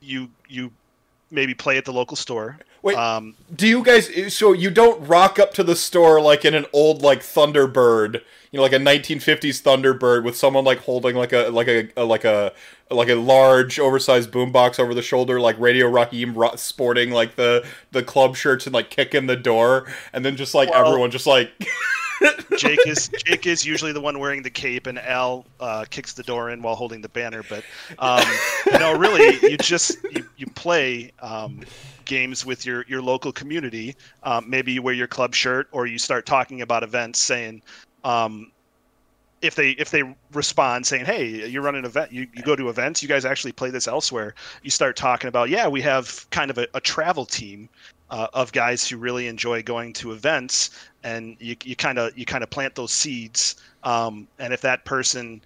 you 0.00 0.28
you 0.48 0.70
maybe 1.30 1.54
play 1.54 1.78
at 1.78 1.84
the 1.84 1.92
local 1.92 2.16
store. 2.16 2.58
Wait, 2.82 2.96
um, 2.96 3.34
do 3.54 3.66
you 3.66 3.82
guys? 3.82 4.34
So 4.34 4.52
you 4.52 4.70
don't 4.70 5.06
rock 5.06 5.38
up 5.38 5.54
to 5.54 5.62
the 5.62 5.76
store 5.76 6.20
like 6.20 6.44
in 6.44 6.54
an 6.54 6.66
old 6.72 7.02
like 7.02 7.20
Thunderbird, 7.20 8.14
you 8.50 8.56
know, 8.56 8.62
like 8.62 8.72
a 8.72 8.78
1950s 8.78 9.62
Thunderbird 9.62 10.24
with 10.24 10.36
someone 10.36 10.64
like 10.64 10.78
holding 10.78 11.14
like 11.14 11.32
a 11.32 11.48
like 11.50 11.68
a, 11.68 11.88
a 11.96 12.04
like 12.04 12.24
a 12.24 12.52
like 12.90 13.08
a 13.08 13.14
large 13.14 13.78
oversized 13.78 14.32
boombox 14.32 14.80
over 14.80 14.94
the 14.94 15.02
shoulder, 15.02 15.40
like 15.40 15.58
Radio 15.60 15.88
Raheem 15.88 16.36
sporting 16.56 17.12
like 17.12 17.36
the 17.36 17.64
the 17.92 18.02
club 18.02 18.34
shirts 18.34 18.66
and 18.66 18.74
like 18.74 18.90
kicking 18.90 19.26
the 19.26 19.36
door, 19.36 19.86
and 20.12 20.24
then 20.24 20.36
just 20.36 20.54
like 20.54 20.70
well, 20.70 20.86
everyone 20.86 21.10
just 21.10 21.26
like. 21.26 21.50
Jake 22.58 22.86
is 22.86 23.08
Jake 23.24 23.46
is 23.46 23.64
usually 23.64 23.92
the 23.92 24.00
one 24.00 24.18
wearing 24.18 24.42
the 24.42 24.50
cape, 24.50 24.86
and 24.86 24.98
Al 24.98 25.44
uh, 25.60 25.84
kicks 25.88 26.12
the 26.12 26.22
door 26.22 26.50
in 26.50 26.62
while 26.62 26.74
holding 26.74 27.00
the 27.00 27.08
banner. 27.08 27.42
But 27.42 27.64
um, 27.98 28.24
no, 28.72 28.96
really, 28.96 29.38
you 29.50 29.56
just 29.58 29.98
you, 30.10 30.26
you 30.36 30.46
play 30.46 31.12
um, 31.20 31.60
games 32.04 32.44
with 32.44 32.66
your 32.66 32.84
your 32.88 33.02
local 33.02 33.32
community. 33.32 33.96
Um, 34.22 34.48
maybe 34.48 34.72
you 34.72 34.82
wear 34.82 34.94
your 34.94 35.06
club 35.06 35.34
shirt, 35.34 35.68
or 35.72 35.86
you 35.86 35.98
start 35.98 36.26
talking 36.26 36.62
about 36.62 36.82
events, 36.82 37.18
saying. 37.18 37.62
Um, 38.04 38.50
if 39.42 39.56
they 39.56 39.70
if 39.70 39.90
they 39.90 40.04
respond 40.32 40.86
saying 40.86 41.04
hey 41.04 41.48
you're 41.48 41.62
running 41.62 41.80
an 41.80 41.84
event 41.84 42.12
you, 42.12 42.28
you 42.32 42.42
go 42.42 42.54
to 42.54 42.68
events 42.68 43.02
you 43.02 43.08
guys 43.08 43.24
actually 43.24 43.50
play 43.50 43.70
this 43.70 43.88
elsewhere 43.88 44.36
you 44.62 44.70
start 44.70 44.94
talking 44.94 45.26
about 45.26 45.50
yeah 45.50 45.66
we 45.66 45.82
have 45.82 46.24
kind 46.30 46.48
of 46.48 46.58
a, 46.58 46.68
a 46.74 46.80
travel 46.80 47.26
team 47.26 47.68
uh, 48.12 48.28
of 48.34 48.52
guys 48.52 48.86
who 48.86 48.98
really 48.98 49.26
enjoy 49.26 49.62
going 49.62 49.92
to 49.94 50.12
events 50.12 50.70
and 51.02 51.34
you 51.40 51.56
kind 51.74 51.98
of 51.98 52.16
you 52.16 52.26
kind 52.26 52.44
of 52.44 52.50
plant 52.50 52.74
those 52.74 52.92
seeds 52.92 53.56
um, 53.82 54.28
and 54.38 54.52
if 54.52 54.60
that 54.60 54.84
person 54.84 55.40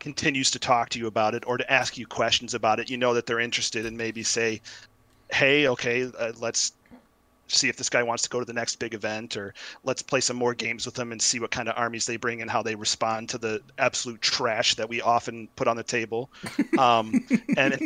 continues 0.00 0.50
to 0.50 0.58
talk 0.58 0.88
to 0.88 0.98
you 0.98 1.06
about 1.06 1.34
it 1.34 1.44
or 1.46 1.56
to 1.56 1.72
ask 1.72 1.96
you 1.96 2.06
questions 2.06 2.52
about 2.52 2.80
it 2.80 2.90
you 2.90 2.96
know 2.96 3.14
that 3.14 3.26
they're 3.26 3.40
interested 3.40 3.86
and 3.86 3.96
maybe 3.96 4.24
say 4.24 4.60
hey 5.30 5.68
okay 5.68 6.10
uh, 6.18 6.32
let's 6.40 6.72
see 7.46 7.68
if 7.68 7.76
this 7.76 7.88
guy 7.88 8.02
wants 8.02 8.24
to 8.24 8.28
go 8.28 8.40
to 8.40 8.44
the 8.44 8.52
next 8.52 8.76
big 8.76 8.92
event 8.92 9.36
or 9.36 9.54
let's 9.84 10.02
play 10.02 10.20
some 10.20 10.36
more 10.36 10.54
games 10.54 10.84
with 10.84 10.96
them 10.96 11.12
and 11.12 11.22
see 11.22 11.38
what 11.40 11.50
kind 11.50 11.68
of 11.68 11.74
armies 11.76 12.06
they 12.06 12.16
bring 12.16 12.42
and 12.42 12.50
how 12.50 12.62
they 12.62 12.74
respond 12.74 13.28
to 13.28 13.38
the 13.38 13.62
absolute 13.78 14.20
trash 14.20 14.74
that 14.74 14.88
we 14.88 15.00
often 15.00 15.48
put 15.56 15.66
on 15.66 15.76
the 15.76 15.82
table. 15.82 16.28
Um, 16.78 17.26
and 17.56 17.78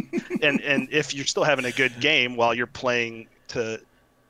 and 0.42 0.60
and 0.60 0.88
if 0.90 1.14
you're 1.14 1.24
still 1.24 1.44
having 1.44 1.64
a 1.64 1.70
good 1.70 2.00
game 2.00 2.34
while 2.34 2.54
you're 2.54 2.66
playing 2.66 3.28
to 3.52 3.80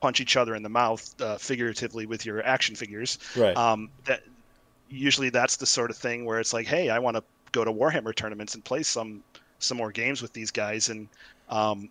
punch 0.00 0.20
each 0.20 0.36
other 0.36 0.54
in 0.54 0.62
the 0.62 0.68
mouth 0.68 1.14
uh, 1.20 1.38
figuratively 1.38 2.06
with 2.06 2.26
your 2.26 2.44
action 2.44 2.74
figures. 2.74 3.18
Right. 3.36 3.56
Um, 3.56 3.88
that 4.04 4.22
usually 4.90 5.30
that's 5.30 5.56
the 5.56 5.66
sort 5.66 5.90
of 5.90 5.96
thing 5.96 6.24
where 6.24 6.40
it's 6.40 6.52
like, 6.52 6.66
hey, 6.66 6.90
I 6.90 6.98
want 6.98 7.16
to 7.16 7.22
go 7.52 7.64
to 7.64 7.72
Warhammer 7.72 8.14
tournaments 8.14 8.54
and 8.54 8.64
play 8.64 8.82
some 8.82 9.22
some 9.58 9.78
more 9.78 9.92
games 9.92 10.20
with 10.20 10.32
these 10.32 10.50
guys 10.50 10.88
and 10.88 11.08
um, 11.48 11.88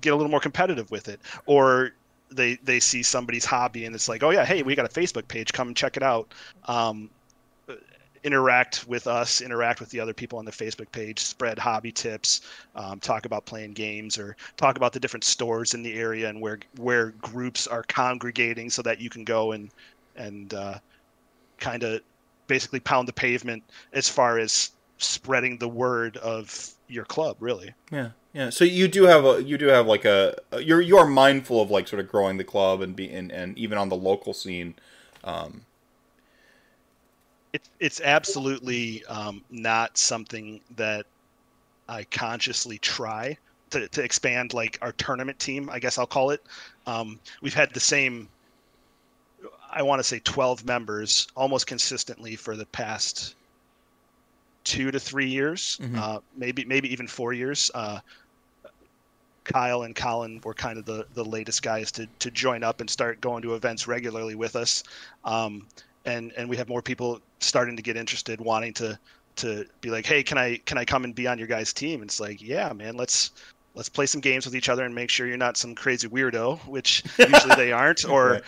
get 0.00 0.12
a 0.12 0.16
little 0.16 0.30
more 0.30 0.40
competitive 0.40 0.90
with 0.90 1.08
it. 1.08 1.20
Or 1.46 1.92
they 2.30 2.56
they 2.64 2.80
see 2.80 3.02
somebody's 3.02 3.44
hobby 3.44 3.84
and 3.84 3.94
it's 3.94 4.08
like, 4.08 4.22
oh 4.22 4.30
yeah, 4.30 4.44
hey, 4.44 4.62
we 4.62 4.74
got 4.74 4.84
a 4.84 5.00
Facebook 5.00 5.28
page, 5.28 5.52
come 5.52 5.74
check 5.74 5.96
it 5.96 6.02
out. 6.02 6.32
Um, 6.66 7.08
interact 8.26 8.86
with 8.88 9.06
us, 9.06 9.40
interact 9.40 9.78
with 9.78 9.88
the 9.90 10.00
other 10.00 10.12
people 10.12 10.36
on 10.38 10.44
the 10.44 10.50
Facebook 10.50 10.90
page, 10.90 11.20
spread 11.20 11.60
hobby 11.60 11.92
tips, 11.92 12.40
um, 12.74 12.98
talk 12.98 13.24
about 13.24 13.46
playing 13.46 13.72
games, 13.72 14.18
or 14.18 14.36
talk 14.56 14.76
about 14.76 14.92
the 14.92 14.98
different 14.98 15.22
stores 15.22 15.74
in 15.74 15.82
the 15.84 15.94
area 15.94 16.28
and 16.28 16.40
where 16.40 16.58
where 16.76 17.10
groups 17.22 17.68
are 17.68 17.84
congregating, 17.84 18.68
so 18.68 18.82
that 18.82 19.00
you 19.00 19.08
can 19.08 19.24
go 19.24 19.52
and 19.52 19.70
and 20.16 20.54
uh, 20.54 20.78
kind 21.58 21.84
of 21.84 22.00
basically 22.48 22.80
pound 22.80 23.06
the 23.06 23.12
pavement 23.12 23.62
as 23.92 24.08
far 24.08 24.38
as 24.38 24.72
spreading 24.98 25.56
the 25.58 25.68
word 25.68 26.16
of 26.16 26.74
your 26.88 27.04
club. 27.04 27.36
Really. 27.38 27.72
Yeah. 27.92 28.10
Yeah, 28.32 28.50
so 28.50 28.64
you 28.64 28.86
do 28.86 29.04
have 29.04 29.24
a 29.24 29.42
you 29.42 29.56
do 29.56 29.68
have 29.68 29.86
like 29.86 30.04
a 30.04 30.36
you're 30.60 30.82
you 30.82 30.98
are 30.98 31.06
mindful 31.06 31.62
of 31.62 31.70
like 31.70 31.88
sort 31.88 32.00
of 32.00 32.08
growing 32.10 32.36
the 32.36 32.44
club 32.44 32.82
and 32.82 32.94
be 32.94 33.10
and, 33.10 33.32
and 33.32 33.56
even 33.56 33.78
on 33.78 33.88
the 33.88 33.96
local 33.96 34.34
scene, 34.34 34.74
um, 35.24 35.65
it's 37.56 37.70
it's 37.80 38.00
absolutely 38.02 39.02
um, 39.06 39.42
not 39.50 39.96
something 39.96 40.60
that 40.76 41.06
I 41.88 42.04
consciously 42.04 42.76
try 42.78 43.38
to, 43.70 43.88
to 43.88 44.02
expand 44.02 44.52
like 44.52 44.78
our 44.82 44.92
tournament 44.92 45.38
team. 45.38 45.70
I 45.70 45.78
guess 45.78 45.96
I'll 45.96 46.06
call 46.06 46.30
it. 46.30 46.42
Um, 46.86 47.18
we've 47.40 47.54
had 47.54 47.72
the 47.72 47.80
same. 47.80 48.28
I 49.72 49.82
want 49.82 50.00
to 50.00 50.04
say 50.04 50.20
12 50.20 50.64
members 50.66 51.28
almost 51.34 51.66
consistently 51.66 52.36
for 52.36 52.56
the 52.56 52.66
past 52.66 53.34
two 54.64 54.90
to 54.90 55.00
three 55.00 55.28
years, 55.28 55.78
mm-hmm. 55.80 55.98
uh, 55.98 56.18
maybe 56.36 56.64
maybe 56.66 56.92
even 56.92 57.06
four 57.06 57.32
years. 57.32 57.70
Uh, 57.74 58.00
Kyle 59.44 59.82
and 59.82 59.94
Colin 59.94 60.40
were 60.44 60.54
kind 60.54 60.76
of 60.76 60.84
the, 60.84 61.06
the 61.14 61.24
latest 61.24 61.62
guys 61.62 61.90
to, 61.92 62.06
to 62.18 62.30
join 62.32 62.64
up 62.64 62.80
and 62.80 62.90
start 62.90 63.20
going 63.20 63.42
to 63.42 63.54
events 63.54 63.86
regularly 63.86 64.34
with 64.34 64.56
us. 64.56 64.82
Um, 65.24 65.68
and, 66.06 66.32
and 66.36 66.48
we 66.48 66.56
have 66.56 66.68
more 66.68 66.82
people 66.82 67.20
starting 67.40 67.76
to 67.76 67.82
get 67.82 67.96
interested, 67.96 68.40
wanting 68.40 68.72
to, 68.74 68.98
to 69.36 69.66
be 69.80 69.90
like, 69.90 70.06
Hey, 70.06 70.22
can 70.22 70.38
I, 70.38 70.56
can 70.64 70.78
I 70.78 70.84
come 70.84 71.04
and 71.04 71.14
be 71.14 71.26
on 71.26 71.38
your 71.38 71.48
guys 71.48 71.72
team? 71.72 72.00
And 72.00 72.08
it's 72.08 72.20
like, 72.20 72.40
yeah, 72.40 72.72
man, 72.72 72.96
let's, 72.96 73.32
let's 73.76 73.88
play 73.88 74.06
some 74.06 74.20
games 74.20 74.44
with 74.44 74.56
each 74.56 74.68
other 74.68 74.84
and 74.84 74.94
make 74.94 75.10
sure 75.10 75.26
you're 75.26 75.36
not 75.36 75.56
some 75.56 75.74
crazy 75.74 76.08
weirdo, 76.08 76.58
which 76.66 77.04
usually 77.18 77.54
they 77.54 77.70
aren't, 77.72 78.08
or 78.08 78.30
right. 78.30 78.42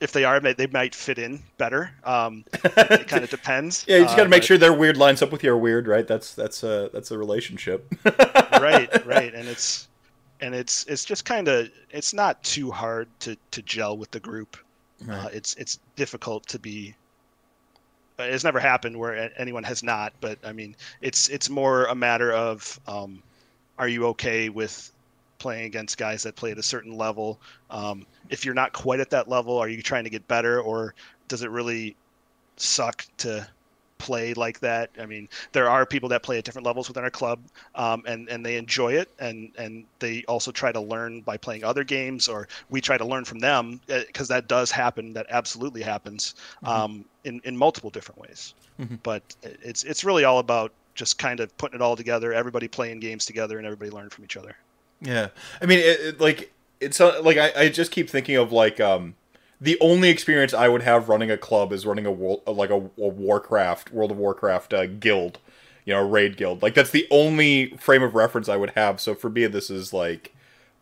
if 0.00 0.12
they 0.12 0.24
are, 0.24 0.40
they 0.40 0.66
might 0.68 0.94
fit 0.94 1.18
in 1.18 1.42
better. 1.58 1.90
Um, 2.04 2.44
it 2.64 3.08
kind 3.08 3.24
of 3.24 3.30
depends. 3.30 3.84
yeah, 3.86 3.98
you 3.98 4.04
just 4.04 4.16
got 4.16 4.22
to 4.22 4.28
uh, 4.28 4.30
make 4.30 4.42
but... 4.42 4.46
sure 4.46 4.58
their 4.58 4.72
weird 4.72 4.96
lines 4.96 5.20
up 5.20 5.32
with 5.32 5.42
your 5.42 5.58
weird, 5.58 5.86
right? 5.86 6.06
That's 6.06 6.34
that's 6.34 6.62
a 6.62 6.88
that's 6.92 7.10
a 7.10 7.18
relationship. 7.18 7.92
right, 8.04 9.04
right, 9.04 9.34
and 9.34 9.48
it's 9.48 9.88
and 10.40 10.54
it's 10.54 10.84
it's 10.86 11.04
just 11.04 11.24
kind 11.24 11.48
of 11.48 11.68
it's 11.90 12.14
not 12.14 12.42
too 12.44 12.70
hard 12.70 13.08
to 13.20 13.36
to 13.50 13.62
gel 13.62 13.98
with 13.98 14.12
the 14.12 14.20
group. 14.20 14.56
Right. 15.06 15.24
Uh, 15.24 15.28
it's 15.32 15.54
it's 15.54 15.78
difficult 15.96 16.46
to 16.48 16.58
be. 16.58 16.94
It's 18.18 18.44
never 18.44 18.60
happened 18.60 18.96
where 18.98 19.32
anyone 19.36 19.64
has 19.64 19.82
not, 19.82 20.12
but 20.20 20.38
I 20.44 20.52
mean, 20.52 20.76
it's 21.00 21.28
it's 21.28 21.50
more 21.50 21.86
a 21.86 21.94
matter 21.94 22.32
of 22.32 22.78
um, 22.86 23.22
are 23.78 23.88
you 23.88 24.06
okay 24.08 24.48
with 24.48 24.92
playing 25.38 25.64
against 25.64 25.98
guys 25.98 26.22
that 26.22 26.36
play 26.36 26.52
at 26.52 26.58
a 26.58 26.62
certain 26.62 26.96
level? 26.96 27.40
Um, 27.70 28.06
if 28.30 28.44
you're 28.44 28.54
not 28.54 28.72
quite 28.72 29.00
at 29.00 29.10
that 29.10 29.28
level, 29.28 29.58
are 29.58 29.68
you 29.68 29.82
trying 29.82 30.04
to 30.04 30.10
get 30.10 30.28
better, 30.28 30.60
or 30.60 30.94
does 31.28 31.42
it 31.42 31.50
really 31.50 31.96
suck 32.56 33.04
to 33.18 33.46
play 34.02 34.34
like 34.34 34.58
that? 34.60 34.90
I 34.98 35.06
mean, 35.06 35.28
there 35.52 35.70
are 35.70 35.86
people 35.86 36.08
that 36.08 36.24
play 36.24 36.38
at 36.38 36.44
different 36.44 36.66
levels 36.66 36.88
within 36.88 37.04
our 37.04 37.10
club, 37.10 37.38
um, 37.76 38.02
and 38.04 38.28
and 38.28 38.44
they 38.44 38.56
enjoy 38.56 38.94
it, 38.94 39.08
and 39.20 39.52
and 39.56 39.84
they 40.00 40.24
also 40.26 40.50
try 40.50 40.72
to 40.72 40.80
learn 40.80 41.20
by 41.20 41.36
playing 41.36 41.62
other 41.62 41.84
games, 41.84 42.26
or 42.26 42.48
we 42.68 42.80
try 42.80 42.98
to 42.98 43.04
learn 43.04 43.24
from 43.24 43.38
them 43.38 43.80
because 43.86 44.28
uh, 44.30 44.34
that 44.34 44.48
does 44.48 44.72
happen. 44.72 45.12
That 45.12 45.26
absolutely 45.30 45.82
happens 45.82 46.34
mm-hmm. 46.56 46.66
um, 46.66 47.04
in 47.22 47.40
in 47.44 47.56
multiple 47.56 47.90
different 47.90 48.20
ways. 48.20 48.54
Mm-hmm. 48.80 48.96
But 49.04 49.22
it's 49.42 49.84
it's 49.84 50.02
really 50.04 50.24
all 50.24 50.40
about 50.40 50.72
just 50.94 51.18
kind 51.18 51.38
of 51.38 51.56
putting 51.56 51.76
it 51.76 51.82
all 51.82 51.96
together, 51.96 52.32
everybody 52.32 52.66
playing 52.66 52.98
games 52.98 53.24
together, 53.24 53.58
and 53.58 53.66
everybody 53.66 53.90
learn 53.90 54.10
from 54.10 54.24
each 54.24 54.36
other. 54.36 54.56
Yeah, 55.00 55.28
I 55.60 55.66
mean, 55.66 55.78
it, 55.78 56.00
it, 56.00 56.20
like 56.20 56.52
it's 56.80 57.00
uh, 57.00 57.22
like 57.22 57.36
I, 57.36 57.52
I 57.56 57.68
just 57.68 57.92
keep 57.92 58.10
thinking 58.10 58.36
of 58.36 58.50
like 58.50 58.80
um 58.80 59.14
the 59.62 59.78
only 59.80 60.08
experience 60.08 60.52
I 60.52 60.68
would 60.68 60.82
have 60.82 61.08
running 61.08 61.30
a 61.30 61.38
club 61.38 61.72
is 61.72 61.86
running 61.86 62.04
a 62.04 62.10
world 62.10 62.42
like 62.46 62.70
a, 62.70 62.74
a 62.74 63.08
Warcraft 63.08 63.92
World 63.92 64.10
of 64.10 64.16
Warcraft 64.16 64.74
uh, 64.74 64.86
guild, 64.86 65.38
you 65.84 65.94
know, 65.94 66.06
raid 66.06 66.36
guild. 66.36 66.62
Like 66.62 66.74
that's 66.74 66.90
the 66.90 67.06
only 67.12 67.76
frame 67.76 68.02
of 68.02 68.16
reference 68.16 68.48
I 68.48 68.56
would 68.56 68.70
have. 68.70 69.00
So 69.00 69.14
for 69.14 69.30
me, 69.30 69.46
this 69.46 69.70
is 69.70 69.92
like. 69.92 70.34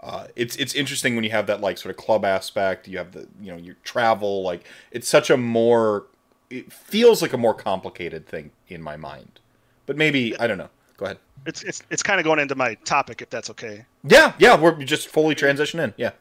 Uh, 0.03 0.29
it's 0.35 0.57
it's 0.57 0.75
interesting 0.75 1.15
when 1.15 1.25
you 1.25 1.31
have 1.31 1.47
that 1.47 1.61
like 1.61 1.77
sort 1.77 1.91
of 1.91 2.03
club 2.03 2.25
aspect. 2.25 2.89
You 2.89 2.97
have 2.97 3.13
the 3.13 3.29
you 3.39 3.53
know 3.53 3.59
your 3.59 3.77
travel 3.85 4.43
like 4.43 4.65
it's 4.91 5.07
such 5.07 5.29
a 5.29 5.37
more 5.37 6.07
it 6.49 6.73
feels 6.73 7.21
like 7.21 7.35
a 7.35 7.37
more 7.37 7.53
complicated 7.53 8.27
thing 8.27 8.51
in 8.69 8.81
my 8.81 8.97
mind. 8.97 9.41
But 9.85 9.99
maybe 9.99 10.35
I 10.41 10.47
don't 10.47 10.57
know. 10.57 10.71
Go 10.97 11.05
ahead. 11.05 11.19
It's 11.45 11.63
it's 11.65 11.83
it's 11.91 12.03
kind 12.03 12.19
of 12.19 12.25
going 12.25 12.39
into 12.39 12.55
my 12.55 12.77
topic, 12.85 13.21
if 13.21 13.29
that's 13.29 13.51
okay. 13.51 13.85
Yeah, 14.05 14.33
yeah, 14.39 14.59
we're 14.59 14.83
just 14.85 15.09
fully 15.09 15.35
transition 15.35 15.81
in. 15.81 15.93
Yeah. 15.99 16.13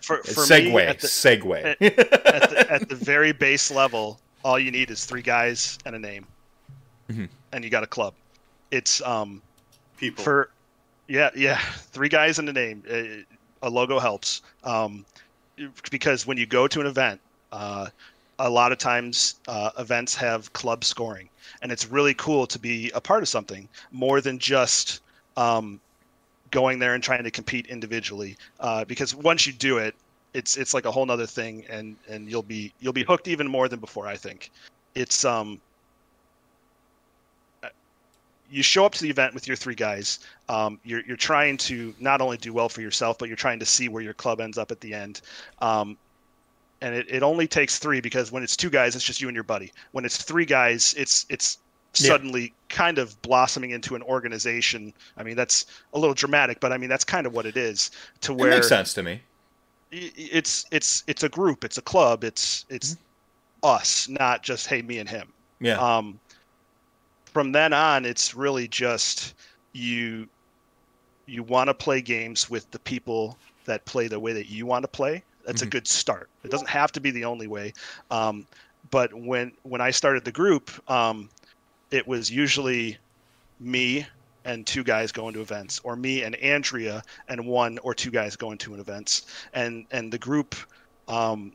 For, 0.00 0.18
for 0.18 0.42
segue, 0.42 0.74
me, 0.74 0.80
at 0.82 1.00
the, 1.00 1.06
segue. 1.06 1.64
At, 1.64 1.82
at, 1.82 2.50
the, 2.50 2.66
at, 2.70 2.88
the, 2.88 2.94
very 2.94 3.32
base 3.32 3.70
level, 3.70 4.18
all 4.44 4.58
you 4.58 4.70
need 4.70 4.90
is 4.90 5.04
three 5.04 5.22
guys 5.22 5.78
and 5.84 5.94
a 5.94 5.98
name, 5.98 6.26
mm-hmm. 7.10 7.26
and 7.52 7.64
you 7.64 7.70
got 7.70 7.82
a 7.82 7.86
club. 7.86 8.14
It's 8.70 9.02
um, 9.02 9.42
people 9.96 10.24
for, 10.24 10.50
yeah, 11.08 11.30
yeah, 11.34 11.58
three 11.76 12.08
guys 12.08 12.38
and 12.38 12.48
a 12.48 12.52
name. 12.52 12.82
A 13.62 13.68
logo 13.68 13.98
helps. 13.98 14.42
Um, 14.62 15.04
because 15.90 16.26
when 16.26 16.38
you 16.38 16.46
go 16.46 16.68
to 16.68 16.80
an 16.80 16.86
event, 16.86 17.20
uh, 17.50 17.88
a 18.38 18.48
lot 18.48 18.70
of 18.70 18.78
times 18.78 19.40
uh, 19.48 19.70
events 19.78 20.14
have 20.14 20.52
club 20.52 20.84
scoring 20.84 21.28
and 21.62 21.72
it's 21.72 21.86
really 21.88 22.14
cool 22.14 22.46
to 22.46 22.58
be 22.58 22.90
a 22.94 23.00
part 23.00 23.22
of 23.22 23.28
something 23.28 23.68
more 23.92 24.20
than 24.20 24.38
just 24.38 25.00
um, 25.36 25.80
going 26.50 26.78
there 26.78 26.94
and 26.94 27.02
trying 27.02 27.24
to 27.24 27.30
compete 27.30 27.66
individually 27.66 28.36
uh, 28.60 28.84
because 28.84 29.14
once 29.14 29.46
you 29.46 29.52
do 29.52 29.78
it 29.78 29.94
it's 30.34 30.56
it's 30.56 30.74
like 30.74 30.84
a 30.84 30.90
whole 30.90 31.06
nother 31.06 31.26
thing 31.26 31.64
and 31.70 31.96
and 32.08 32.30
you'll 32.30 32.42
be 32.42 32.72
you'll 32.80 32.92
be 32.92 33.04
hooked 33.04 33.28
even 33.28 33.48
more 33.48 33.68
than 33.68 33.80
before 33.80 34.06
i 34.06 34.16
think 34.16 34.50
it's 34.94 35.24
um 35.24 35.60
you 38.50 38.62
show 38.62 38.84
up 38.84 38.92
to 38.92 39.02
the 39.02 39.10
event 39.10 39.34
with 39.34 39.46
your 39.46 39.56
three 39.56 39.74
guys. 39.74 40.20
Um, 40.48 40.80
you're, 40.84 41.02
you're 41.06 41.16
trying 41.16 41.56
to 41.58 41.94
not 42.00 42.20
only 42.20 42.36
do 42.36 42.52
well 42.52 42.68
for 42.68 42.80
yourself, 42.80 43.18
but 43.18 43.28
you're 43.28 43.36
trying 43.36 43.58
to 43.58 43.66
see 43.66 43.88
where 43.88 44.02
your 44.02 44.14
club 44.14 44.40
ends 44.40 44.58
up 44.58 44.70
at 44.70 44.80
the 44.80 44.94
end. 44.94 45.20
Um, 45.60 45.98
and 46.80 46.94
it, 46.94 47.06
it 47.10 47.22
only 47.22 47.46
takes 47.46 47.78
three 47.78 48.00
because 48.00 48.32
when 48.32 48.42
it's 48.42 48.56
two 48.56 48.70
guys, 48.70 48.96
it's 48.96 49.04
just 49.04 49.20
you 49.20 49.28
and 49.28 49.34
your 49.34 49.44
buddy. 49.44 49.72
When 49.92 50.04
it's 50.04 50.22
three 50.22 50.44
guys, 50.44 50.94
it's 50.96 51.26
it's 51.28 51.58
suddenly 51.92 52.42
yeah. 52.42 52.48
kind 52.68 52.98
of 52.98 53.20
blossoming 53.22 53.70
into 53.70 53.94
an 53.94 54.02
organization. 54.02 54.92
I 55.16 55.22
mean, 55.22 55.36
that's 55.36 55.66
a 55.94 55.98
little 55.98 56.14
dramatic, 56.14 56.60
but 56.60 56.72
I 56.72 56.78
mean 56.78 56.88
that's 56.88 57.04
kind 57.04 57.26
of 57.26 57.32
what 57.32 57.46
it 57.46 57.56
is. 57.56 57.90
To 58.22 58.34
where 58.34 58.50
it 58.50 58.54
makes 58.56 58.68
sense 58.68 58.94
to 58.94 59.02
me. 59.02 59.20
It's 59.90 60.66
it's 60.70 61.02
it's 61.06 61.22
a 61.22 61.28
group, 61.28 61.64
it's 61.64 61.78
a 61.78 61.82
club, 61.82 62.24
it's 62.24 62.66
it's 62.68 62.94
mm-hmm. 62.94 63.68
us, 63.68 64.08
not 64.08 64.42
just 64.42 64.66
hey 64.66 64.82
me 64.82 64.98
and 64.98 65.08
him. 65.08 65.32
Yeah. 65.60 65.78
Um. 65.78 66.20
From 67.26 67.52
then 67.52 67.72
on, 67.72 68.04
it's 68.04 68.34
really 68.34 68.68
just 68.68 69.34
you. 69.72 70.28
You 71.26 71.42
want 71.42 71.68
to 71.68 71.74
play 71.74 72.00
games 72.00 72.48
with 72.48 72.70
the 72.70 72.78
people 72.78 73.36
that 73.66 73.84
play 73.84 74.08
the 74.08 74.18
way 74.18 74.32
that 74.32 74.48
you 74.48 74.64
want 74.64 74.82
to 74.82 74.88
play 74.88 75.22
that's 75.48 75.62
mm-hmm. 75.62 75.68
a 75.68 75.70
good 75.70 75.88
start. 75.88 76.28
It 76.44 76.50
doesn't 76.50 76.68
have 76.68 76.92
to 76.92 77.00
be 77.00 77.10
the 77.10 77.24
only 77.24 77.46
way. 77.46 77.72
Um, 78.10 78.46
but 78.90 79.12
when 79.14 79.52
when 79.62 79.80
I 79.80 79.90
started 79.90 80.24
the 80.26 80.32
group, 80.32 80.70
um, 80.90 81.30
it 81.90 82.06
was 82.06 82.30
usually 82.30 82.98
me 83.60 84.06
and 84.44 84.66
two 84.66 84.82
guys 84.82 85.12
going 85.12 85.34
to 85.34 85.40
events, 85.40 85.80
or 85.84 85.96
me 85.96 86.22
and 86.22 86.34
Andrea 86.36 87.02
and 87.28 87.46
one 87.46 87.78
or 87.78 87.94
two 87.94 88.10
guys 88.10 88.36
going 88.36 88.58
to 88.58 88.74
an 88.74 88.80
events, 88.80 89.26
and 89.52 89.86
and 89.90 90.12
the 90.12 90.18
group 90.18 90.54
um, 91.06 91.52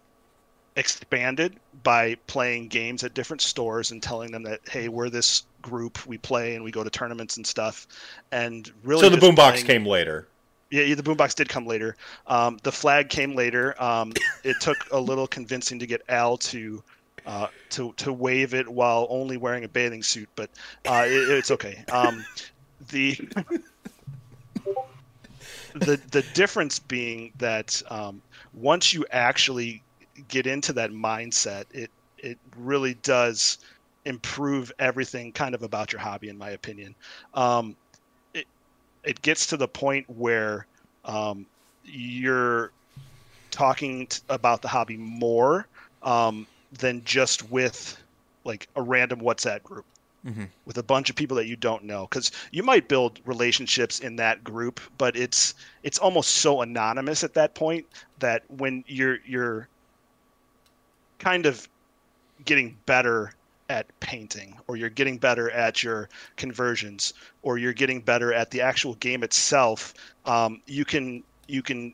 expanded 0.76 1.60
by 1.84 2.16
playing 2.28 2.68
games 2.68 3.04
at 3.04 3.14
different 3.14 3.42
stores 3.42 3.92
and 3.92 4.02
telling 4.02 4.32
them 4.32 4.44
that 4.44 4.62
hey, 4.70 4.90
we're 4.90 5.10
this 5.10 5.44
group, 5.62 6.06
we 6.06 6.18
play 6.18 6.56
and 6.56 6.64
we 6.64 6.72
go 6.72 6.84
to 6.84 6.90
tournaments 6.90 7.38
and 7.38 7.46
stuff, 7.46 7.88
and 8.32 8.72
really. 8.84 9.02
So 9.02 9.10
the 9.10 9.18
boombox 9.18 9.66
came 9.66 9.86
later. 9.86 10.28
Yeah, 10.70 10.96
the 10.96 11.04
boombox 11.04 11.36
did 11.36 11.50
come 11.50 11.68
later. 11.68 11.96
Um, 12.26 12.58
the 12.64 12.72
flag 12.72 13.10
came 13.10 13.36
later. 13.36 13.76
Um, 13.82 14.12
it 14.44 14.60
took 14.60 14.78
a 14.92 15.00
little 15.00 15.28
convincing 15.28 15.78
to 15.78 15.86
get 15.86 16.02
Al 16.10 16.38
to 16.38 16.84
uh, 17.26 17.48
to 17.72 17.94
to 17.98 18.12
wave 18.14 18.54
it 18.54 18.68
while 18.68 19.08
only 19.10 19.38
wearing 19.38 19.64
a 19.64 19.70
bathing 19.70 20.04
suit, 20.04 20.30
but 20.36 20.50
uh, 20.88 21.06
it, 21.08 21.30
it's 21.30 21.52
okay. 21.52 21.84
Um, 21.92 22.26
the 22.92 23.18
the 25.76 26.00
the 26.12 26.24
difference 26.34 26.80
being 26.80 27.32
that 27.38 27.82
um, 27.90 28.22
once 28.54 28.94
you 28.94 29.06
actually 29.12 29.84
get 30.28 30.48
into 30.48 30.74
that 30.74 30.92
mindset, 30.92 31.66
it 31.72 31.92
it 32.18 32.38
really 32.56 32.94
does 32.96 33.58
improve 34.06 34.72
everything 34.80 35.32
kind 35.32 35.56
of 35.56 35.64
about 35.64 35.94
your 35.94 36.02
hobby, 36.02 36.30
in 36.30 36.38
my 36.38 36.52
opinion. 36.52 36.94
Um, 37.34 37.76
it 39.04 39.22
gets 39.22 39.48
to 39.48 39.58
the 39.58 39.68
point 39.68 40.06
where 40.10 40.68
um, 41.04 41.46
you're 41.84 42.72
talking 43.52 44.08
t- 44.08 44.22
about 44.30 44.62
the 44.62 44.68
hobby 44.68 44.98
more 44.98 45.68
um, 46.02 46.48
than 46.80 47.04
just 47.04 47.50
with 47.50 48.02
like 48.44 48.68
a 48.76 48.82
random 48.82 49.22
WhatsApp 49.22 49.64
group 49.64 49.86
mm-hmm. 50.26 50.46
with 50.66 50.78
a 50.78 50.84
bunch 50.84 51.10
of 51.10 51.16
people 51.16 51.38
that 51.38 51.48
you 51.48 51.56
don't 51.56 51.84
know 51.84 52.08
because 52.10 52.32
you 52.52 52.64
might 52.64 52.88
build 52.88 53.20
relationships 53.26 54.00
in 54.00 54.16
that 54.16 54.44
group 54.44 54.80
but 54.98 55.16
it's 55.16 55.54
it's 55.84 55.98
almost 55.98 56.36
so 56.36 56.62
anonymous 56.62 57.24
at 57.24 57.34
that 57.34 57.54
point 57.56 57.86
that 58.20 58.44
when 58.50 58.84
you're 58.88 59.20
you're 59.26 59.68
kind 61.20 61.46
of 61.46 61.68
getting 62.46 62.78
better 62.86 63.34
at 63.70 63.88
painting 64.02 64.58
or 64.68 64.76
you're 64.76 64.90
getting 64.90 65.18
better 65.18 65.50
at 65.52 65.82
your 65.82 66.10
conversions 66.36 67.14
or 67.44 67.58
you're 67.58 67.74
getting 67.74 68.02
better 68.02 68.34
at 68.34 68.52
the 68.52 68.62
actual 68.62 68.96
game 68.96 69.24
itself 69.24 69.94
um, 70.26 70.62
you 70.68 70.84
can 70.84 71.24
you 71.48 71.62
can 71.62 71.94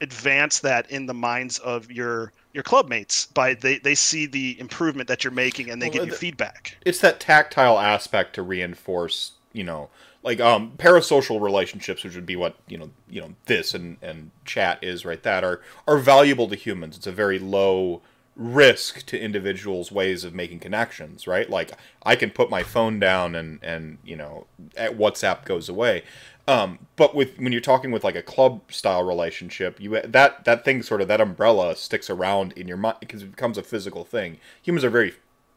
advance 0.00 0.60
that 0.60 0.90
in 0.90 1.06
the 1.06 1.14
minds 1.14 1.58
of 1.60 1.90
your 1.90 2.32
your 2.56 2.62
club 2.62 2.88
mates 2.88 3.26
by 3.26 3.52
they, 3.52 3.78
they 3.78 3.94
see 3.94 4.24
the 4.24 4.58
improvement 4.58 5.08
that 5.08 5.22
you're 5.22 5.30
making 5.30 5.70
and 5.70 5.80
they 5.80 5.88
well, 5.88 5.98
give 5.98 6.06
you 6.06 6.12
feedback 6.12 6.76
it's 6.86 7.00
that 7.00 7.20
tactile 7.20 7.78
aspect 7.78 8.34
to 8.34 8.42
reinforce 8.42 9.32
you 9.52 9.62
know 9.62 9.90
like 10.22 10.40
um 10.40 10.72
parasocial 10.78 11.40
relationships 11.40 12.02
which 12.02 12.14
would 12.14 12.24
be 12.24 12.34
what 12.34 12.56
you 12.66 12.78
know 12.78 12.90
you 13.10 13.20
know 13.20 13.34
this 13.44 13.74
and 13.74 13.98
and 14.00 14.30
chat 14.46 14.82
is 14.82 15.04
right 15.04 15.22
that 15.22 15.44
are 15.44 15.60
are 15.86 15.98
valuable 15.98 16.48
to 16.48 16.56
humans 16.56 16.96
it's 16.96 17.06
a 17.06 17.12
very 17.12 17.38
low 17.38 18.00
risk 18.36 19.04
to 19.06 19.18
individuals' 19.18 19.90
ways 19.90 20.22
of 20.22 20.34
making 20.34 20.60
connections, 20.60 21.26
right? 21.26 21.48
Like 21.48 21.72
I 22.02 22.16
can 22.16 22.30
put 22.30 22.50
my 22.50 22.62
phone 22.62 23.00
down 23.00 23.34
and 23.34 23.58
and 23.62 23.98
you 24.04 24.16
know, 24.16 24.46
WhatsApp 24.76 25.44
goes 25.44 25.68
away. 25.68 26.02
Um, 26.48 26.78
but 26.94 27.14
with 27.14 27.38
when 27.38 27.52
you're 27.52 27.60
talking 27.60 27.90
with 27.90 28.04
like 28.04 28.14
a 28.14 28.22
club 28.22 28.72
style 28.72 29.02
relationship, 29.02 29.80
you 29.80 30.00
that 30.00 30.44
that 30.44 30.64
thing 30.64 30.82
sort 30.82 31.00
of 31.00 31.08
that 31.08 31.20
umbrella 31.20 31.74
sticks 31.74 32.08
around 32.08 32.52
in 32.52 32.68
your 32.68 32.76
mind 32.76 32.98
because 33.00 33.22
it 33.22 33.30
becomes 33.30 33.58
a 33.58 33.62
physical 33.62 34.04
thing. 34.04 34.38
Humans 34.62 34.84
are 34.84 34.90
very 34.90 35.14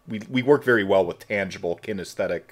we 0.08 0.22
we 0.30 0.42
work 0.42 0.64
very 0.64 0.84
well 0.84 1.06
with 1.06 1.20
tangible 1.20 1.80
kinesthetic 1.82 2.44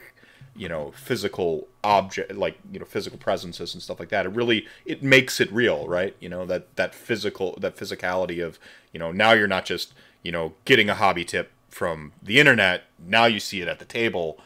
you 0.55 0.67
know 0.67 0.91
physical 0.91 1.67
object 1.83 2.35
like 2.35 2.57
you 2.71 2.79
know 2.79 2.85
physical 2.85 3.17
presences 3.17 3.73
and 3.73 3.81
stuff 3.81 3.99
like 3.99 4.09
that. 4.09 4.25
It 4.25 4.29
really 4.29 4.67
it 4.85 5.01
makes 5.01 5.39
it 5.39 5.51
real 5.51 5.88
right? 5.88 6.15
You 6.19 6.29
know 6.29 6.45
that 6.45 6.75
that 6.75 6.93
physical 6.93 7.57
that 7.61 7.75
physicality 7.75 8.45
of 8.45 8.59
you 8.91 8.99
know 8.99 9.11
now 9.11 9.31
you're 9.31 9.47
not 9.47 9.65
just 9.65 9.93
you 10.23 10.31
know 10.31 10.53
getting 10.65 10.89
a 10.89 10.95
hobby 10.95 11.25
tip 11.25 11.51
from 11.69 12.11
the 12.21 12.39
internet. 12.39 12.83
Now 12.99 13.25
you 13.25 13.39
see 13.39 13.61
it 13.61 13.67
at 13.67 13.79
the 13.79 13.85
table 13.85 14.39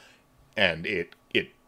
and 0.56 0.86
it 0.86 1.14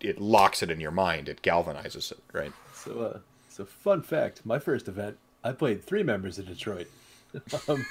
it 0.04 0.20
locks 0.20 0.62
it 0.62 0.70
in 0.70 0.80
your 0.80 0.92
mind 0.92 1.28
it 1.30 1.42
galvanizes 1.42 2.12
it 2.12 2.20
right 2.32 2.54
so 2.74 3.00
uh 3.00 3.18
so 3.50 3.66
fun 3.66 4.02
fact 4.02 4.46
my 4.46 4.60
first 4.60 4.88
event 4.88 5.18
i 5.44 5.52
played 5.52 5.84
three 5.84 6.04
members 6.04 6.38
of 6.38 6.46
detroit 6.46 6.88
um, 7.68 7.84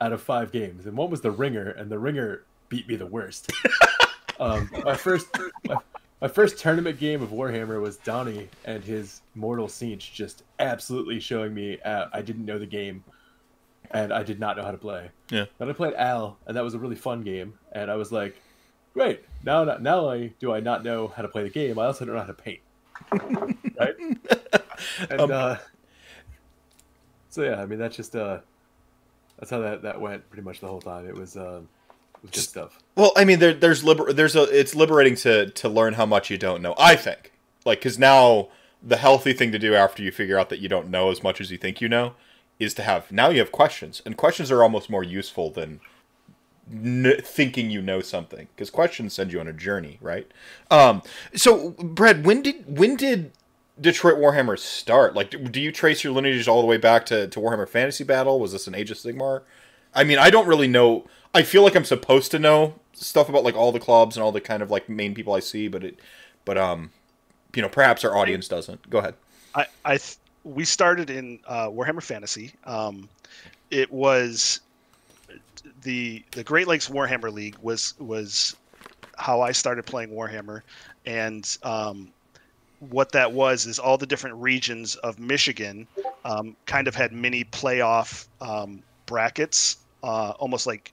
out 0.00 0.12
of 0.12 0.20
five 0.20 0.50
games 0.50 0.86
and 0.86 0.96
one 0.96 1.10
was 1.10 1.20
the 1.20 1.30
ringer 1.30 1.70
and 1.70 1.90
the 1.90 1.98
ringer 1.98 2.42
beat 2.68 2.88
me 2.88 2.96
the 2.96 3.06
worst 3.06 3.52
Um, 4.40 4.70
my 4.84 4.96
first 4.96 5.28
my, 5.68 5.76
my, 6.20 6.28
first 6.28 6.58
tournament 6.58 6.98
game 6.98 7.22
of 7.22 7.30
Warhammer 7.30 7.80
was 7.80 7.96
Donnie 7.98 8.48
and 8.64 8.82
his 8.82 9.22
Mortal 9.34 9.68
Tzeentch 9.68 10.12
just 10.12 10.42
absolutely 10.58 11.20
showing 11.20 11.54
me 11.54 11.78
uh, 11.80 12.06
I 12.12 12.22
didn't 12.22 12.44
know 12.44 12.58
the 12.58 12.66
game 12.66 13.04
and 13.90 14.12
I 14.12 14.22
did 14.22 14.40
not 14.40 14.56
know 14.56 14.64
how 14.64 14.72
to 14.72 14.78
play. 14.78 15.10
Yeah. 15.30 15.44
Then 15.58 15.68
I 15.68 15.72
played 15.72 15.94
Al 15.94 16.36
and 16.46 16.56
that 16.56 16.64
was 16.64 16.74
a 16.74 16.78
really 16.78 16.96
fun 16.96 17.22
game 17.22 17.54
and 17.72 17.90
I 17.90 17.96
was 17.96 18.10
like, 18.10 18.36
great 18.92 19.24
now 19.44 19.64
not 19.64 19.82
now 19.82 20.08
I 20.08 20.28
do 20.40 20.52
I 20.52 20.60
not 20.60 20.84
know 20.84 21.08
how 21.08 21.22
to 21.22 21.28
play 21.28 21.42
the 21.42 21.50
game 21.50 21.78
I 21.78 21.86
also 21.86 22.04
don't 22.04 22.14
know 22.14 22.20
how 22.20 22.26
to 22.26 22.34
paint. 22.34 22.60
right. 23.78 23.94
And 25.10 25.20
um, 25.20 25.30
uh, 25.32 25.56
so 27.30 27.42
yeah, 27.42 27.60
I 27.60 27.66
mean 27.66 27.78
that's 27.78 27.96
just 27.96 28.14
uh 28.16 28.38
that's 29.38 29.50
how 29.50 29.60
that 29.60 29.82
that 29.82 30.00
went 30.00 30.28
pretty 30.30 30.42
much 30.42 30.60
the 30.60 30.68
whole 30.68 30.80
time. 30.80 31.06
It 31.06 31.14
was. 31.14 31.36
Uh, 31.36 31.60
good 32.22 32.36
stuff. 32.36 32.78
Well, 32.96 33.12
I 33.16 33.24
mean, 33.24 33.38
there, 33.38 33.54
there's 33.54 33.84
liber- 33.84 34.12
there's 34.12 34.36
a 34.36 34.42
it's 34.44 34.74
liberating 34.74 35.16
to 35.16 35.50
to 35.50 35.68
learn 35.68 35.94
how 35.94 36.06
much 36.06 36.30
you 36.30 36.38
don't 36.38 36.62
know. 36.62 36.74
I 36.78 36.96
think, 36.96 37.32
like, 37.64 37.80
because 37.80 37.98
now 37.98 38.48
the 38.82 38.96
healthy 38.96 39.32
thing 39.32 39.52
to 39.52 39.58
do 39.58 39.74
after 39.74 40.02
you 40.02 40.10
figure 40.10 40.38
out 40.38 40.50
that 40.50 40.58
you 40.58 40.68
don't 40.68 40.88
know 40.88 41.10
as 41.10 41.22
much 41.22 41.40
as 41.40 41.50
you 41.50 41.58
think 41.58 41.80
you 41.80 41.88
know 41.88 42.14
is 42.58 42.74
to 42.74 42.82
have 42.82 43.10
now 43.10 43.28
you 43.28 43.38
have 43.40 43.52
questions, 43.52 44.02
and 44.06 44.16
questions 44.16 44.50
are 44.50 44.62
almost 44.62 44.88
more 44.88 45.02
useful 45.02 45.50
than 45.50 45.80
n- 46.70 47.16
thinking 47.22 47.70
you 47.70 47.82
know 47.82 48.00
something 48.00 48.48
because 48.54 48.70
questions 48.70 49.14
send 49.14 49.32
you 49.32 49.40
on 49.40 49.48
a 49.48 49.52
journey, 49.52 49.98
right? 50.00 50.30
Um, 50.70 51.02
so, 51.34 51.70
Brad, 51.70 52.24
when 52.24 52.42
did 52.42 52.78
when 52.78 52.96
did 52.96 53.32
Detroit 53.80 54.16
Warhammer 54.16 54.58
start? 54.58 55.14
Like, 55.14 55.52
do 55.52 55.60
you 55.60 55.72
trace 55.72 56.04
your 56.04 56.12
lineage 56.12 56.46
all 56.46 56.60
the 56.60 56.66
way 56.66 56.76
back 56.76 57.06
to, 57.06 57.26
to 57.28 57.40
Warhammer 57.40 57.68
Fantasy 57.68 58.04
Battle? 58.04 58.38
Was 58.38 58.52
this 58.52 58.66
an 58.66 58.74
Age 58.74 58.90
of 58.90 58.98
Sigmar? 58.98 59.42
I 59.94 60.04
mean, 60.04 60.18
I 60.18 60.30
don't 60.30 60.46
really 60.46 60.68
know. 60.68 61.06
I 61.32 61.42
feel 61.42 61.62
like 61.62 61.74
I'm 61.74 61.84
supposed 61.84 62.30
to 62.32 62.38
know 62.38 62.74
stuff 62.92 63.28
about 63.28 63.44
like 63.44 63.56
all 63.56 63.72
the 63.72 63.80
clubs 63.80 64.16
and 64.16 64.22
all 64.22 64.32
the 64.32 64.40
kind 64.40 64.62
of 64.62 64.70
like 64.70 64.88
main 64.88 65.14
people 65.14 65.34
I 65.34 65.40
see, 65.40 65.68
but 65.68 65.84
it, 65.84 65.98
but 66.44 66.56
um, 66.56 66.90
you 67.54 67.62
know, 67.62 67.68
perhaps 67.68 68.04
our 68.04 68.16
audience 68.16 68.48
doesn't. 68.48 68.88
Go 68.90 68.98
ahead. 68.98 69.14
I 69.54 69.66
I 69.84 69.96
th- 69.96 70.16
we 70.44 70.64
started 70.64 71.10
in 71.10 71.40
uh, 71.46 71.68
Warhammer 71.68 72.02
Fantasy. 72.02 72.52
Um, 72.64 73.08
it 73.70 73.90
was 73.90 74.60
the 75.82 76.24
the 76.32 76.44
Great 76.44 76.66
Lakes 76.66 76.88
Warhammer 76.88 77.32
League 77.32 77.56
was 77.62 77.94
was 77.98 78.56
how 79.16 79.40
I 79.40 79.52
started 79.52 79.86
playing 79.86 80.10
Warhammer, 80.10 80.62
and 81.06 81.58
um, 81.62 82.12
what 82.80 83.12
that 83.12 83.32
was 83.32 83.66
is 83.66 83.78
all 83.78 83.96
the 83.96 84.06
different 84.06 84.36
regions 84.36 84.96
of 84.96 85.18
Michigan 85.18 85.86
um, 86.24 86.56
kind 86.66 86.88
of 86.88 86.94
had 86.94 87.12
mini 87.12 87.44
playoff 87.44 88.26
um, 88.40 88.82
brackets, 89.06 89.78
uh, 90.02 90.32
almost 90.38 90.66
like 90.66 90.92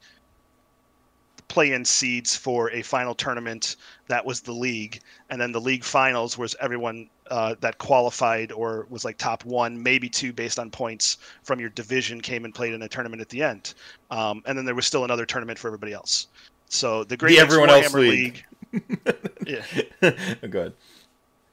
play-in 1.47 1.83
seeds 1.83 2.35
for 2.35 2.71
a 2.71 2.81
final 2.81 3.13
tournament. 3.13 3.75
That 4.07 4.25
was 4.25 4.41
the 4.41 4.53
league, 4.53 4.99
and 5.29 5.41
then 5.41 5.51
the 5.51 5.61
league 5.61 5.83
finals 5.83 6.37
was 6.37 6.55
everyone 6.59 7.09
uh, 7.31 7.55
that 7.61 7.77
qualified 7.77 8.51
or 8.51 8.85
was 8.89 9.05
like 9.05 9.17
top 9.17 9.43
one, 9.45 9.81
maybe 9.81 10.09
two, 10.09 10.33
based 10.33 10.59
on 10.59 10.69
points 10.69 11.17
from 11.43 11.59
your 11.59 11.69
division, 11.69 12.21
came 12.21 12.45
and 12.45 12.53
played 12.53 12.73
in 12.73 12.81
a 12.81 12.87
tournament 12.87 13.21
at 13.21 13.29
the 13.29 13.41
end. 13.41 13.73
Um, 14.11 14.43
and 14.45 14.57
then 14.57 14.65
there 14.65 14.75
was 14.75 14.85
still 14.85 15.05
another 15.05 15.25
tournament 15.25 15.57
for 15.57 15.67
everybody 15.67 15.93
else. 15.93 16.27
So 16.67 17.03
the 17.03 17.17
Great 17.17 17.37
the 17.37 17.41
Lakes 17.41 17.53
everyone 17.53 17.69
Warhammer 17.69 17.83
else 17.83 17.93
league. 17.93 18.43
league. 18.71 18.99
yeah. 20.01 20.47
Good. 20.47 20.73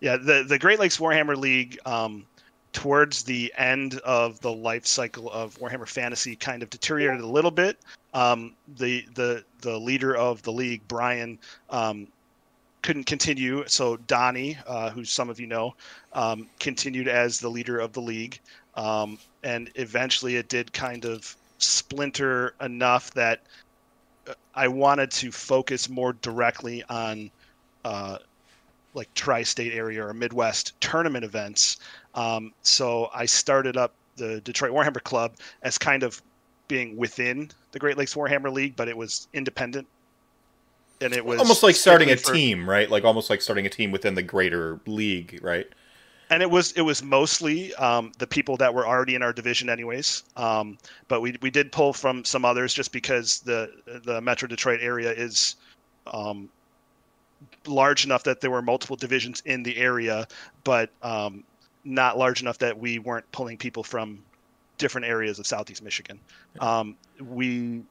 Yeah, 0.00 0.16
the 0.16 0.44
the 0.46 0.58
Great 0.58 0.78
Lakes 0.78 0.98
Warhammer 0.98 1.36
League. 1.36 1.78
Um, 1.86 2.26
towards 2.72 3.22
the 3.22 3.52
end 3.56 3.98
of 4.00 4.38
the 4.40 4.52
life 4.52 4.86
cycle 4.86 5.30
of 5.30 5.58
Warhammer 5.58 5.88
Fantasy 5.88 6.36
kind 6.36 6.62
of 6.62 6.70
deteriorated 6.70 7.24
a 7.24 7.26
little 7.26 7.50
bit. 7.50 7.78
Um, 8.14 8.54
the 8.76 9.04
the 9.14 9.44
the 9.62 9.78
leader 9.78 10.14
of 10.16 10.42
the 10.42 10.52
league, 10.52 10.82
Brian, 10.86 11.38
um, 11.70 12.08
couldn't 12.82 13.04
continue, 13.04 13.64
so 13.66 13.96
Donnie, 13.96 14.58
uh, 14.66 14.90
who 14.90 15.04
some 15.04 15.30
of 15.30 15.40
you 15.40 15.46
know, 15.46 15.74
um, 16.12 16.48
continued 16.58 17.08
as 17.08 17.40
the 17.40 17.48
leader 17.48 17.78
of 17.78 17.92
the 17.92 18.00
league, 18.00 18.38
um, 18.74 19.18
and 19.42 19.70
eventually 19.74 20.36
it 20.36 20.48
did 20.48 20.72
kind 20.72 21.04
of 21.04 21.36
splinter 21.58 22.54
enough 22.60 23.12
that 23.14 23.40
uh, 24.28 24.34
I 24.54 24.68
wanted 24.68 25.10
to 25.12 25.32
focus 25.32 25.88
more 25.88 26.12
directly 26.14 26.84
on. 26.88 27.30
Uh, 27.84 28.18
like 28.94 29.12
tri-state 29.14 29.72
area 29.72 30.04
or 30.04 30.12
Midwest 30.12 30.72
tournament 30.80 31.24
events 31.24 31.76
um, 32.18 32.52
so 32.62 33.10
I 33.14 33.26
started 33.26 33.76
up 33.76 33.92
the 34.16 34.40
Detroit 34.40 34.72
Warhammer 34.72 35.02
Club 35.02 35.34
as 35.62 35.78
kind 35.78 36.02
of 36.02 36.20
being 36.66 36.96
within 36.96 37.50
the 37.70 37.78
Great 37.78 37.96
Lakes 37.96 38.14
Warhammer 38.14 38.52
League, 38.52 38.74
but 38.74 38.88
it 38.88 38.96
was 38.96 39.28
independent. 39.32 39.86
And 41.00 41.12
it 41.12 41.24
was 41.24 41.40
almost 41.40 41.62
like 41.62 41.76
starting 41.76 42.10
a 42.10 42.16
for, 42.16 42.32
team, 42.32 42.68
right? 42.68 42.90
Like 42.90 43.04
almost 43.04 43.30
like 43.30 43.40
starting 43.40 43.66
a 43.66 43.70
team 43.70 43.92
within 43.92 44.14
the 44.14 44.22
greater 44.22 44.80
league, 44.86 45.38
right? 45.42 45.68
And 46.30 46.42
it 46.42 46.50
was 46.50 46.72
it 46.72 46.82
was 46.82 47.02
mostly 47.02 47.74
um, 47.76 48.12
the 48.18 48.26
people 48.26 48.56
that 48.58 48.74
were 48.74 48.86
already 48.86 49.14
in 49.14 49.22
our 49.22 49.32
division, 49.32 49.70
anyways. 49.70 50.24
Um, 50.36 50.76
but 51.06 51.20
we 51.20 51.36
we 51.40 51.50
did 51.50 51.72
pull 51.72 51.92
from 51.92 52.24
some 52.24 52.44
others 52.44 52.74
just 52.74 52.92
because 52.92 53.40
the 53.40 53.70
the 54.04 54.20
Metro 54.20 54.48
Detroit 54.48 54.80
area 54.82 55.10
is 55.12 55.56
um, 56.06 56.48
large 57.66 58.04
enough 58.04 58.24
that 58.24 58.40
there 58.40 58.50
were 58.50 58.62
multiple 58.62 58.96
divisions 58.96 59.42
in 59.46 59.62
the 59.62 59.76
area, 59.76 60.26
but 60.64 60.90
um, 61.02 61.44
not 61.84 62.18
large 62.18 62.42
enough 62.42 62.58
that 62.58 62.78
we 62.78 62.98
weren't 62.98 63.30
pulling 63.32 63.56
people 63.56 63.82
from 63.82 64.18
different 64.76 65.06
areas 65.06 65.38
of 65.38 65.46
Southeast 65.46 65.82
Michigan. 65.82 66.18
Um, 66.60 66.96
we, 67.20 67.82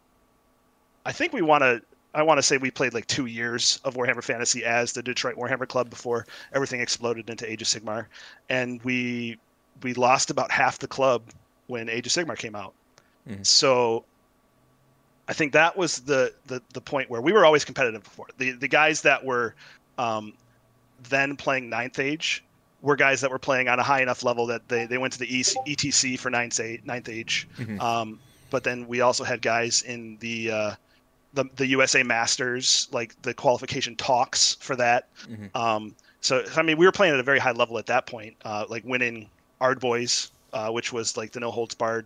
I 1.05 1.11
think 1.11 1.33
we 1.33 1.41
want 1.41 1.61
to. 1.63 1.81
I 2.17 2.23
want 2.23 2.39
to 2.39 2.41
say 2.41 2.57
we 2.57 2.71
played 2.71 2.95
like 2.95 3.05
two 3.05 3.27
years 3.27 3.79
of 3.83 3.93
Warhammer 3.93 4.23
Fantasy 4.23 4.65
as 4.65 4.91
the 4.91 5.03
Detroit 5.03 5.35
Warhammer 5.35 5.67
Club 5.67 5.87
before 5.87 6.25
everything 6.51 6.81
exploded 6.81 7.29
into 7.29 7.49
Age 7.49 7.61
of 7.61 7.67
Sigmar, 7.67 8.07
and 8.49 8.81
we 8.83 9.37
we 9.83 9.93
lost 9.93 10.31
about 10.31 10.49
half 10.49 10.79
the 10.79 10.87
club 10.87 11.21
when 11.67 11.89
Age 11.89 12.07
of 12.07 12.13
Sigmar 12.13 12.35
came 12.35 12.55
out. 12.55 12.73
Mm-hmm. 13.29 13.43
So 13.43 14.03
I 15.27 15.33
think 15.33 15.53
that 15.53 15.77
was 15.77 15.99
the, 15.99 16.33
the 16.47 16.59
the 16.73 16.81
point 16.81 17.07
where 17.11 17.21
we 17.21 17.33
were 17.33 17.45
always 17.45 17.63
competitive 17.63 18.03
before. 18.03 18.25
The 18.39 18.53
the 18.53 18.67
guys 18.67 19.03
that 19.03 19.23
were 19.23 19.53
um, 19.99 20.33
then 21.09 21.35
playing 21.35 21.69
Ninth 21.69 21.99
Age 21.99 22.43
were 22.81 22.95
guys 22.95 23.21
that 23.21 23.29
were 23.29 23.37
playing 23.37 23.67
on 23.67 23.77
a 23.77 23.83
high 23.83 24.01
enough 24.01 24.23
level 24.23 24.47
that 24.47 24.67
they, 24.69 24.87
they 24.87 24.97
went 24.97 25.13
to 25.13 25.19
the 25.19 25.27
ETC 25.27 26.17
for 26.17 26.31
ninth, 26.31 26.59
ninth 26.83 27.09
age. 27.09 27.47
Mm-hmm. 27.57 27.81
Um, 27.81 28.19
but 28.49 28.63
then 28.63 28.87
we 28.87 29.01
also 29.01 29.23
had 29.23 29.41
guys 29.41 29.81
in 29.81 30.17
the, 30.19 30.51
uh, 30.51 30.75
the 31.33 31.45
the 31.55 31.67
USA 31.67 32.03
Masters, 32.03 32.87
like 32.91 33.19
the 33.21 33.33
qualification 33.33 33.95
talks 33.95 34.55
for 34.59 34.75
that. 34.75 35.07
Mm-hmm. 35.27 35.55
Um, 35.57 35.95
so 36.21 36.43
I 36.55 36.61
mean, 36.61 36.77
we 36.77 36.85
were 36.85 36.91
playing 36.91 37.13
at 37.13 37.19
a 37.19 37.23
very 37.23 37.39
high 37.39 37.51
level 37.51 37.77
at 37.77 37.85
that 37.87 38.07
point, 38.07 38.35
uh, 38.43 38.65
like 38.69 38.83
winning 38.85 39.29
Ardboys, 39.61 40.31
uh, 40.53 40.69
which 40.69 40.91
was 40.91 41.17
like 41.17 41.31
the 41.31 41.39
no 41.39 41.51
holds 41.51 41.75
barred 41.75 42.05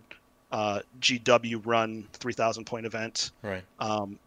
uh, 0.52 0.80
GW 1.00 1.62
run 1.64 2.06
3,000 2.12 2.64
point 2.64 2.86
event. 2.86 3.30
Right. 3.42 3.64
Um, 3.80 4.18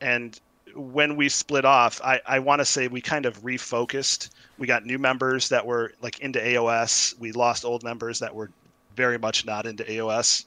and 0.00 0.38
when 0.74 1.16
we 1.16 1.28
split 1.28 1.64
off, 1.64 2.00
I, 2.04 2.20
I 2.26 2.38
want 2.38 2.60
to 2.60 2.64
say 2.64 2.88
we 2.88 3.00
kind 3.00 3.26
of 3.26 3.42
refocused. 3.42 4.30
We 4.58 4.66
got 4.66 4.84
new 4.84 4.98
members 4.98 5.48
that 5.48 5.66
were 5.66 5.92
like 6.02 6.20
into 6.20 6.38
AOS. 6.38 7.18
We 7.18 7.32
lost 7.32 7.64
old 7.64 7.82
members 7.82 8.18
that 8.18 8.34
were 8.34 8.50
very 8.94 9.18
much 9.18 9.46
not 9.46 9.66
into 9.66 9.84
AOS. 9.84 10.44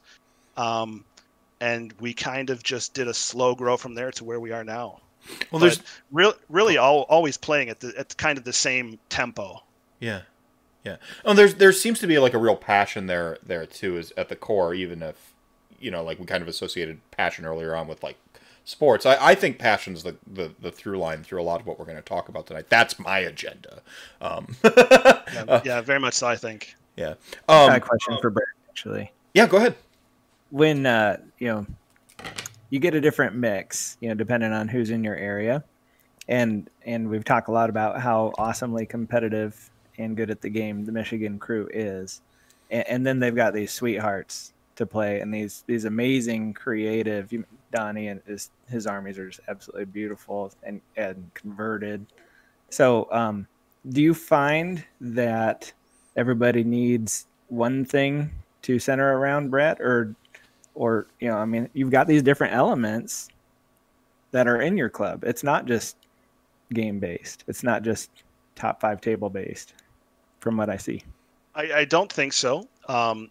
Um, 0.58 1.04
and 1.66 1.94
we 2.00 2.14
kind 2.14 2.52
of 2.52 2.62
just 2.62 2.94
did 2.94 3.08
a 3.08 3.14
slow 3.14 3.56
grow 3.56 3.76
from 3.76 3.96
there 3.96 4.12
to 4.12 4.24
where 4.24 4.40
we 4.40 4.52
are 4.52 4.64
now. 4.64 5.02
Well, 5.50 5.60
there's 5.60 5.82
really, 6.12 6.36
really 6.48 6.78
all, 6.78 7.02
always 7.10 7.38
playing 7.38 7.70
at 7.70 7.80
the 7.80 7.92
at 7.98 8.16
kind 8.18 8.38
of 8.38 8.44
the 8.44 8.54
same 8.54 9.00
tempo. 9.10 9.64
Yeah, 10.00 10.22
yeah. 10.84 10.98
Oh, 11.26 11.34
there's 11.34 11.56
there 11.56 11.72
seems 11.72 12.00
to 12.02 12.08
be 12.08 12.20
like 12.20 12.36
a 12.36 12.38
real 12.38 12.56
passion 12.56 13.08
there 13.08 13.40
there 13.44 13.66
too, 13.66 13.98
is 13.98 14.14
at 14.16 14.30
the 14.30 14.36
core, 14.36 14.76
even 14.76 15.02
if 15.02 15.34
you 15.80 15.90
know, 15.90 16.04
like 16.04 16.20
we 16.20 16.26
kind 16.28 16.44
of 16.44 16.48
associated 16.48 17.00
passion 17.10 17.46
earlier 17.46 17.76
on 17.76 17.88
with 17.88 18.04
like 18.04 18.18
sports. 18.66 19.08
I, 19.08 19.18
I 19.20 19.36
think 19.36 19.58
passion's 19.58 20.04
the, 20.04 20.16
the 20.32 20.52
the 20.62 20.72
through 20.72 21.00
line 21.00 21.24
through 21.24 21.42
a 21.42 21.44
lot 21.44 21.60
of 21.60 21.66
what 21.66 21.80
we're 21.80 21.86
going 21.86 21.98
to 21.98 22.04
talk 22.04 22.30
about 22.30 22.46
tonight. 22.46 22.70
That's 22.70 23.00
my 23.00 23.18
agenda. 23.18 23.82
Um, 24.22 24.56
yeah, 24.64 25.62
yeah, 25.66 25.82
very 25.82 26.00
much 26.00 26.14
so. 26.14 26.28
I 26.28 26.36
think. 26.36 26.76
Yeah. 26.96 27.16
Um, 27.50 27.72
a 27.72 27.80
question 27.80 28.20
for 28.22 28.30
Brett, 28.30 28.48
actually. 28.70 29.12
Yeah, 29.34 29.48
go 29.48 29.58
ahead. 29.58 29.76
When 30.52 30.86
uh, 30.86 31.18
you 31.40 31.48
know, 31.48 31.66
you 32.70 32.80
get 32.80 32.96
a 32.96 33.02
different 33.02 33.36
mix, 33.36 33.98
you 34.00 34.10
know, 34.10 34.16
depending 34.16 34.52
on 34.52 34.68
who's 34.68 34.90
in 34.90 35.04
your 35.04 35.16
area, 35.16 35.64
and 36.28 36.70
and 36.86 37.10
we've 37.10 37.26
talked 37.26 37.50
a 37.50 37.52
lot 37.52 37.70
about 37.70 38.00
how 38.00 38.34
awesomely 38.38 38.86
competitive 38.86 39.70
and 39.98 40.16
good 40.16 40.30
at 40.30 40.42
the 40.42 40.50
game 40.50 40.86
the 40.86 40.92
Michigan 40.92 41.40
crew 41.40 41.68
is, 41.74 42.22
and, 42.70 42.88
and 42.88 43.08
then 43.08 43.20
they've 43.20 43.36
got 43.36 43.54
these 43.54 43.72
sweethearts 43.72 44.54
to 44.76 44.86
play 44.86 45.22
and 45.22 45.34
these 45.34 45.64
these 45.68 45.86
amazing 45.86 46.54
creative 46.54 47.32
Donnie 47.72 48.08
and 48.08 48.22
his 48.26 48.52
his 48.70 48.88
armies 48.88 49.20
are 49.20 49.28
just 49.28 49.42
absolutely 49.48 49.86
beautiful 49.86 50.52
and 50.64 50.82
and 50.96 51.30
converted. 51.34 52.06
So, 52.70 53.08
um, 53.12 53.48
do 53.90 54.02
you 54.02 54.14
find 54.14 54.84
that 55.00 55.72
everybody 56.16 56.64
needs 56.64 57.28
one 57.50 57.86
thing 57.86 58.32
to 58.64 58.80
center 58.80 59.18
around 59.18 59.52
Brett, 59.52 59.80
or 59.80 60.16
or 60.76 61.08
you 61.20 61.30
know, 61.30 61.38
I 61.38 61.46
mean, 61.46 61.70
you've 61.74 61.90
got 61.90 62.08
these 62.08 62.22
different 62.22 62.54
elements 62.54 63.30
that 64.32 64.48
are 64.48 64.62
in 64.62 64.78
your 64.78 64.90
club. 64.90 65.24
It's 65.24 65.44
not 65.44 65.66
just 65.66 65.96
game 66.74 67.00
based. 67.00 67.44
It's 67.48 67.64
not 67.64 67.84
just 67.84 68.12
top 68.56 68.82
five 68.82 69.02
table 69.02 69.30
based, 69.30 69.74
from 70.40 70.58
what 70.58 70.70
I 70.70 70.78
see. 70.78 71.02
I, 71.56 71.74
I 71.74 71.86
don't 71.86 72.12
think 72.12 72.34
so, 72.34 72.68
um, 72.88 73.30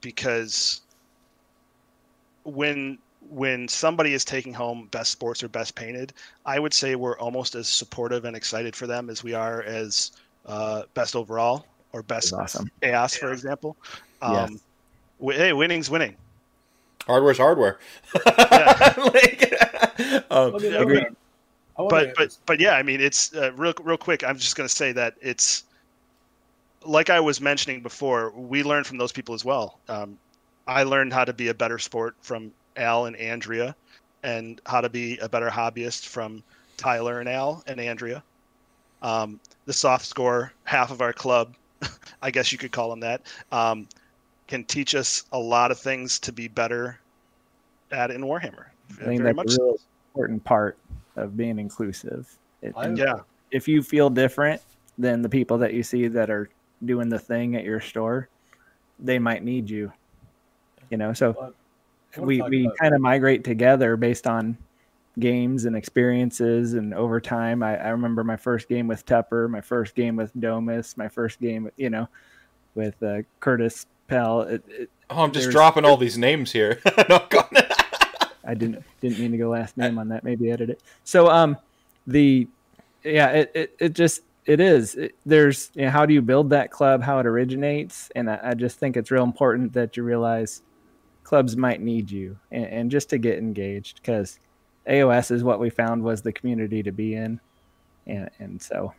because 0.00 0.82
when 2.44 2.98
when 3.30 3.66
somebody 3.68 4.12
is 4.12 4.24
taking 4.24 4.52
home 4.52 4.88
best 4.90 5.10
sports 5.12 5.42
or 5.42 5.48
best 5.48 5.74
painted, 5.74 6.12
I 6.44 6.58
would 6.58 6.74
say 6.74 6.96
we're 6.96 7.18
almost 7.18 7.54
as 7.54 7.68
supportive 7.68 8.24
and 8.24 8.36
excited 8.36 8.76
for 8.76 8.86
them 8.86 9.08
as 9.08 9.24
we 9.24 9.32
are 9.32 9.62
as 9.62 10.12
uh, 10.44 10.82
best 10.92 11.16
overall 11.16 11.64
or 11.92 12.02
best 12.02 12.32
awesome. 12.32 12.70
chaos, 12.82 13.16
for 13.16 13.32
example. 13.32 13.76
Um, 14.20 14.60
yes. 15.20 15.36
hey, 15.36 15.52
winning's 15.52 15.88
winning. 15.88 16.16
Hardware's 17.06 17.38
hardware. 17.38 17.78
like, 18.26 19.54
um, 20.30 20.56
yeah, 20.60 21.08
but 21.76 22.14
but 22.14 22.38
but 22.46 22.60
yeah, 22.60 22.72
I 22.72 22.82
mean, 22.82 23.00
it's 23.00 23.34
uh, 23.34 23.52
real 23.54 23.74
real 23.82 23.96
quick. 23.96 24.24
I'm 24.24 24.38
just 24.38 24.56
going 24.56 24.68
to 24.68 24.74
say 24.74 24.92
that 24.92 25.14
it's 25.20 25.64
like 26.84 27.10
I 27.10 27.20
was 27.20 27.40
mentioning 27.40 27.82
before. 27.82 28.30
We 28.30 28.62
learned 28.62 28.86
from 28.86 28.98
those 28.98 29.12
people 29.12 29.34
as 29.34 29.44
well. 29.44 29.78
Um, 29.88 30.18
I 30.66 30.84
learned 30.84 31.12
how 31.12 31.24
to 31.24 31.32
be 31.32 31.48
a 31.48 31.54
better 31.54 31.78
sport 31.78 32.14
from 32.20 32.52
Al 32.76 33.06
and 33.06 33.16
Andrea, 33.16 33.74
and 34.22 34.60
how 34.66 34.80
to 34.80 34.88
be 34.88 35.18
a 35.18 35.28
better 35.28 35.48
hobbyist 35.48 36.06
from 36.06 36.42
Tyler 36.76 37.20
and 37.20 37.28
Al 37.28 37.62
and 37.66 37.80
Andrea. 37.80 38.22
Um, 39.02 39.40
the 39.66 39.72
soft 39.72 40.06
score 40.06 40.52
half 40.64 40.90
of 40.90 41.00
our 41.00 41.12
club, 41.12 41.54
I 42.22 42.30
guess 42.30 42.52
you 42.52 42.58
could 42.58 42.70
call 42.70 42.90
them 42.90 43.00
that, 43.00 43.22
um, 43.50 43.88
can 44.52 44.64
teach 44.64 44.94
us 44.94 45.24
a 45.32 45.38
lot 45.38 45.70
of 45.70 45.78
things 45.78 46.18
to 46.20 46.32
be 46.32 46.48
better 46.48 47.00
at 47.90 48.10
in 48.10 48.22
Warhammer. 48.22 48.66
I 49.00 49.04
think 49.04 49.22
Very 49.22 49.32
that's 49.34 49.56
a 49.58 49.62
real 49.62 49.76
important 50.14 50.44
part 50.44 50.78
of 51.16 51.36
being 51.36 51.58
inclusive. 51.58 52.28
It, 52.60 52.74
yeah. 52.94 53.14
If 53.50 53.68
you 53.68 53.82
feel 53.82 54.10
different 54.10 54.60
than 54.98 55.22
the 55.22 55.28
people 55.28 55.58
that 55.58 55.74
you 55.74 55.82
see 55.82 56.08
that 56.08 56.30
are 56.30 56.48
doing 56.84 57.08
the 57.08 57.18
thing 57.18 57.56
at 57.56 57.64
your 57.64 57.80
store, 57.80 58.28
they 58.98 59.18
might 59.18 59.42
need 59.42 59.68
you 59.68 59.92
you 60.92 60.98
know 60.98 61.12
so 61.12 61.52
we 62.18 62.40
we 62.42 62.70
kind 62.78 62.94
of 62.94 63.00
migrate 63.00 63.42
together 63.42 63.96
based 63.96 64.26
on 64.26 64.56
games 65.18 65.64
and 65.64 65.74
experiences 65.74 66.74
and 66.74 66.94
over 66.94 67.20
time 67.20 67.62
I, 67.62 67.76
I 67.78 67.88
remember 67.88 68.22
my 68.22 68.36
first 68.36 68.68
game 68.68 68.86
with 68.86 69.04
tupper 69.04 69.48
my 69.48 69.60
first 69.60 69.94
game 69.94 70.16
with 70.16 70.30
domus 70.38 70.96
my 70.96 71.08
first 71.08 71.40
game 71.40 71.70
you 71.76 71.90
know 71.90 72.08
with 72.74 73.02
uh, 73.02 73.22
curtis 73.40 73.86
pell 74.12 74.40
it, 74.42 74.64
it, 74.68 74.90
oh 75.10 75.22
i'm 75.22 75.32
just 75.32 75.50
dropping 75.50 75.84
all 75.84 75.96
these 75.96 76.18
names 76.18 76.52
here. 76.52 76.80
I 78.44 78.54
didn't 78.54 78.84
didn't 79.00 79.18
mean 79.18 79.32
to 79.32 79.38
go 79.38 79.50
last 79.50 79.76
name 79.76 79.98
on 79.98 80.08
that. 80.08 80.24
Maybe 80.24 80.50
edit 80.50 80.70
it. 80.70 80.82
So 81.04 81.28
um 81.28 81.56
the 82.06 82.48
yeah 83.04 83.28
it 83.28 83.52
it, 83.54 83.76
it 83.78 83.92
just 83.92 84.22
it 84.44 84.60
is. 84.60 84.96
It, 84.96 85.14
there's 85.24 85.70
you 85.74 85.84
know, 85.84 85.90
how 85.90 86.06
do 86.06 86.14
you 86.14 86.22
build 86.22 86.50
that 86.50 86.70
club? 86.70 87.02
How 87.02 87.18
it 87.20 87.26
originates? 87.26 88.10
And 88.16 88.28
I, 88.28 88.40
I 88.42 88.54
just 88.54 88.78
think 88.78 88.96
it's 88.96 89.10
real 89.10 89.22
important 89.22 89.72
that 89.74 89.96
you 89.96 90.02
realize 90.02 90.62
clubs 91.22 91.56
might 91.56 91.80
need 91.80 92.10
you 92.10 92.36
and, 92.50 92.66
and 92.66 92.90
just 92.90 93.08
to 93.10 93.18
get 93.18 93.38
engaged 93.38 94.02
because 94.02 94.40
AOS 94.88 95.30
is 95.30 95.44
what 95.44 95.60
we 95.60 95.70
found 95.70 96.02
was 96.02 96.22
the 96.22 96.32
community 96.32 96.82
to 96.82 96.90
be 96.90 97.14
in. 97.14 97.40
And, 98.06 98.28
and 98.40 98.60
so 98.60 98.92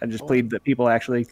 I 0.00 0.06
just 0.06 0.26
plead 0.26 0.48
that 0.50 0.64
people 0.64 0.88
actually 0.88 1.26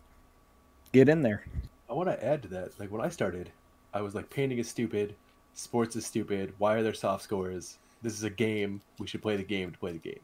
get 0.93 1.09
in 1.09 1.23
there. 1.23 1.45
I 1.89 1.95
want 1.95 2.09
to 2.09 2.25
add 2.25 2.43
to 2.43 2.49
that. 2.49 2.79
Like 2.79 2.91
when 2.91 3.01
I 3.01 3.09
started, 3.09 3.51
I 3.93 4.03
was 4.03 4.15
like, 4.15 4.31
painting 4.31 4.59
is 4.59 4.69
stupid, 4.69 5.15
sports 5.55 5.97
is 5.97 6.07
stupid. 6.07 6.55
Why 6.59 6.75
are 6.75 6.83
there 6.83 6.95
soft 6.95 7.25
scores? 7.25 7.79
This 8.03 8.15
is 8.15 8.23
a 8.23 8.31
game. 8.31 8.81
We 8.99 9.07
should 9.07 9.23
play 9.23 9.37
the 9.37 9.43
game 9.43 9.73
to 9.73 9.79
play 9.79 9.93
the 9.93 9.99
game. 9.99 10.21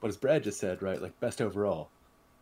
But 0.00 0.08
as 0.08 0.16
Brad 0.16 0.44
just 0.44 0.60
said, 0.60 0.82
right, 0.82 1.00
like 1.00 1.18
best 1.20 1.40
overall, 1.40 1.88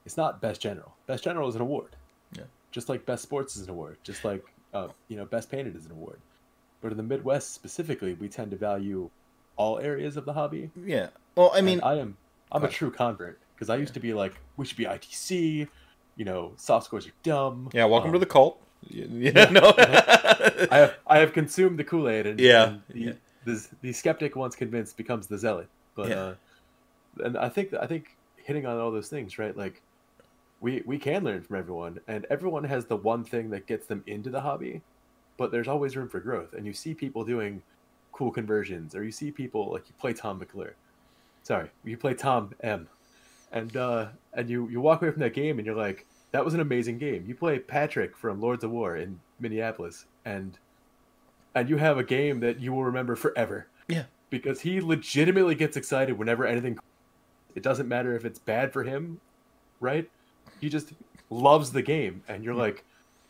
it's 0.05 0.17
not 0.17 0.41
best 0.41 0.61
general. 0.61 0.95
Best 1.07 1.25
general 1.25 1.49
is 1.49 1.55
an 1.55 1.61
award. 1.61 1.97
Yeah. 2.37 2.45
Just 2.71 2.89
like 2.89 3.07
best 3.07 3.23
sports 3.23 3.57
is 3.57 3.65
an 3.65 3.71
award. 3.71 3.99
Just 4.03 4.25
like 4.25 4.45
uh, 4.75 4.89
you 5.09 5.17
know, 5.17 5.25
best 5.25 5.51
painted 5.51 5.77
is 5.77 5.87
an 5.87 5.93
award. 5.93 6.19
But 6.81 6.91
in 6.91 6.97
the 6.97 7.03
Midwest 7.03 7.53
specifically, 7.55 8.15
we 8.15 8.29
tend 8.29 8.51
to 8.51 8.57
value 8.57 9.11
all 9.57 9.79
areas 9.79 10.17
of 10.17 10.25
the 10.25 10.33
hobby. 10.33 10.71
Yeah. 10.85 11.09
Well, 11.37 11.53
I 11.55 11.61
mean, 11.61 11.79
and 11.79 11.85
I 11.85 11.95
am 11.99 12.17
I'm 12.51 12.65
a 12.65 12.69
true 12.69 12.91
convert 12.91 13.39
because 13.55 13.71
I 13.71 13.77
used 13.77 13.95
to 13.95 14.01
be 14.01 14.13
like, 14.13 14.35
we 14.57 14.67
should 14.67 14.77
be 14.77 14.85
ITC. 14.85 15.69
You 16.17 16.25
know, 16.25 16.53
soft 16.57 16.87
scores 16.87 17.07
are 17.07 17.13
dumb. 17.23 17.71
Yeah. 17.73 17.87
Welcome 17.87 18.11
um, 18.11 18.15
to 18.15 18.19
the 18.19 18.27
cult. 18.27 18.59
Yeah. 18.89 19.05
yeah 19.09 19.45
no. 19.51 19.75
I 19.79 20.77
have 20.77 20.95
I 21.07 21.19
have 21.19 21.33
consumed 21.33 21.79
the 21.79 21.85
Kool 21.85 22.09
Aid, 22.09 22.27
and 22.27 22.41
yeah, 22.41 22.65
and 22.65 22.83
the, 22.89 23.01
yeah. 23.01 23.13
The, 23.45 23.69
the 23.81 23.93
skeptic 23.93 24.35
once 24.35 24.57
convinced 24.57 24.97
becomes 24.97 25.29
the 25.29 25.39
zealot. 25.39 25.69
But 25.95 26.09
yeah. 26.09 26.17
uh, 26.17 26.35
and 27.25 27.39
I 27.39 27.49
think 27.49 27.75
I 27.75 27.87
think 27.87 28.17
hitting 28.37 28.67
on 28.67 28.79
all 28.79 28.91
those 28.91 29.09
things, 29.09 29.39
right? 29.39 29.57
Like 29.57 29.81
we 30.61 30.83
we 30.85 30.99
can 30.99 31.23
learn 31.23 31.43
from 31.43 31.59
everyone, 31.59 32.01
and 32.09 32.27
everyone 32.29 32.65
has 32.65 32.87
the 32.87 32.97
one 32.97 33.23
thing 33.23 33.51
that 33.51 33.69
gets 33.69 33.87
them 33.87 34.03
into 34.09 34.31
the 34.31 34.41
hobby 34.41 34.83
but 35.37 35.51
there's 35.51 35.69
always 35.69 35.97
room 35.97 36.09
for 36.09 36.21
growth. 36.21 36.53
And 36.53 36.67
you 36.67 36.73
see 36.73 36.95
people 36.95 37.25
doing 37.25 37.63
cool 38.13 38.31
conversions, 38.31 38.95
or 38.95 39.05
you 39.05 39.13
see 39.13 39.31
people 39.31 39.73
like 39.73 39.89
you 39.89 39.95
play 39.99 40.13
Tom 40.13 40.39
McClure. 40.39 40.75
Sorry, 41.43 41.69
you 41.85 41.97
play 41.97 42.15
Tom 42.15 42.55
M, 42.61 42.89
and 43.53 43.77
uh, 43.77 44.09
and 44.33 44.49
you 44.49 44.69
you 44.69 44.81
walk 44.81 45.03
away 45.03 45.11
from 45.11 45.21
that 45.21 45.35
game 45.35 45.59
and 45.59 45.67
you're 45.67 45.77
like, 45.77 46.07
that 46.33 46.45
was 46.45 46.55
an 46.55 46.61
amazing 46.61 46.99
game. 46.99 47.25
You 47.27 47.35
play 47.35 47.59
Patrick 47.59 48.17
from 48.17 48.41
Lords 48.41 48.65
of 48.65 48.71
War 48.71 48.97
in 48.97 49.21
Minneapolis, 49.39 50.07
and 50.25 50.59
and 51.55 51.69
you 51.69 51.77
have 51.77 51.99
a 51.99 52.05
game 52.05 52.41
that 52.41 52.61
you 52.61 52.73
will 52.73 52.85
remember 52.85 53.15
forever. 53.15 53.67
Yeah, 53.89 54.05
because 54.31 54.63
he 54.63 54.81
legitimately 54.81 55.55
gets 55.55 55.77
excited 55.77 56.19
whenever 56.19 56.47
anything. 56.47 56.79
It 57.55 57.63
doesn't 57.63 57.87
matter 57.87 58.17
if 58.17 58.25
it's 58.25 58.39
bad 58.39 58.73
for 58.73 58.83
him, 58.83 59.21
right? 59.79 60.11
He 60.61 60.71
just 60.71 60.95
loves 61.29 61.73
the 61.73 61.83
game, 61.83 62.23
and 62.27 62.43
you're 62.43 62.55
like, 62.55 62.85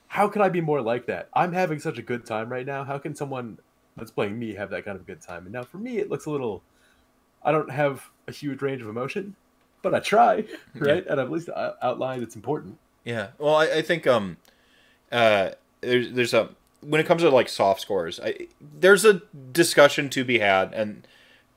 how 0.06 0.28
can 0.28 0.42
I 0.42 0.48
be 0.48 0.60
more 0.60 0.80
like 0.80 1.06
that? 1.06 1.28
I'm 1.34 1.52
having 1.52 1.80
such 1.80 1.98
a 1.98 2.02
good 2.02 2.24
time 2.24 2.48
right 2.48 2.66
now. 2.66 2.84
How 2.84 2.98
can 2.98 3.16
someone 3.16 3.58
that's 3.96 4.12
playing 4.12 4.38
me 4.38 4.54
have 4.54 4.70
that 4.70 4.84
kind 4.84 4.94
of 4.94 5.02
a 5.02 5.06
good 5.06 5.20
time? 5.20 5.44
And 5.44 5.52
now 5.52 5.64
for 5.64 5.78
me, 5.78 5.98
it 5.98 6.08
looks 6.08 6.26
a 6.26 6.30
little. 6.30 6.62
I 7.44 7.50
don't 7.50 7.70
have 7.70 8.10
a 8.28 8.32
huge 8.32 8.62
range 8.62 8.80
of 8.80 8.88
emotion, 8.88 9.34
but 9.82 9.94
I 9.94 10.00
try, 10.00 10.44
right? 10.74 11.04
Yeah. 11.04 11.12
And 11.12 11.20
at 11.20 11.30
least 11.30 11.48
I 11.50 11.72
outlined 11.82 12.22
it's 12.22 12.36
important. 12.36 12.78
Yeah. 13.04 13.28
Well, 13.38 13.56
I, 13.56 13.66
I 13.66 13.82
think 13.82 14.06
um, 14.06 14.36
uh, 15.10 15.50
there's 15.80 16.12
there's 16.12 16.34
a 16.34 16.50
when 16.80 17.00
it 17.00 17.06
comes 17.06 17.22
to 17.22 17.30
like 17.30 17.48
soft 17.48 17.80
scores, 17.80 18.20
I, 18.20 18.48
there's 18.60 19.04
a 19.04 19.22
discussion 19.52 20.08
to 20.10 20.24
be 20.24 20.38
had, 20.40 20.72
and 20.72 21.06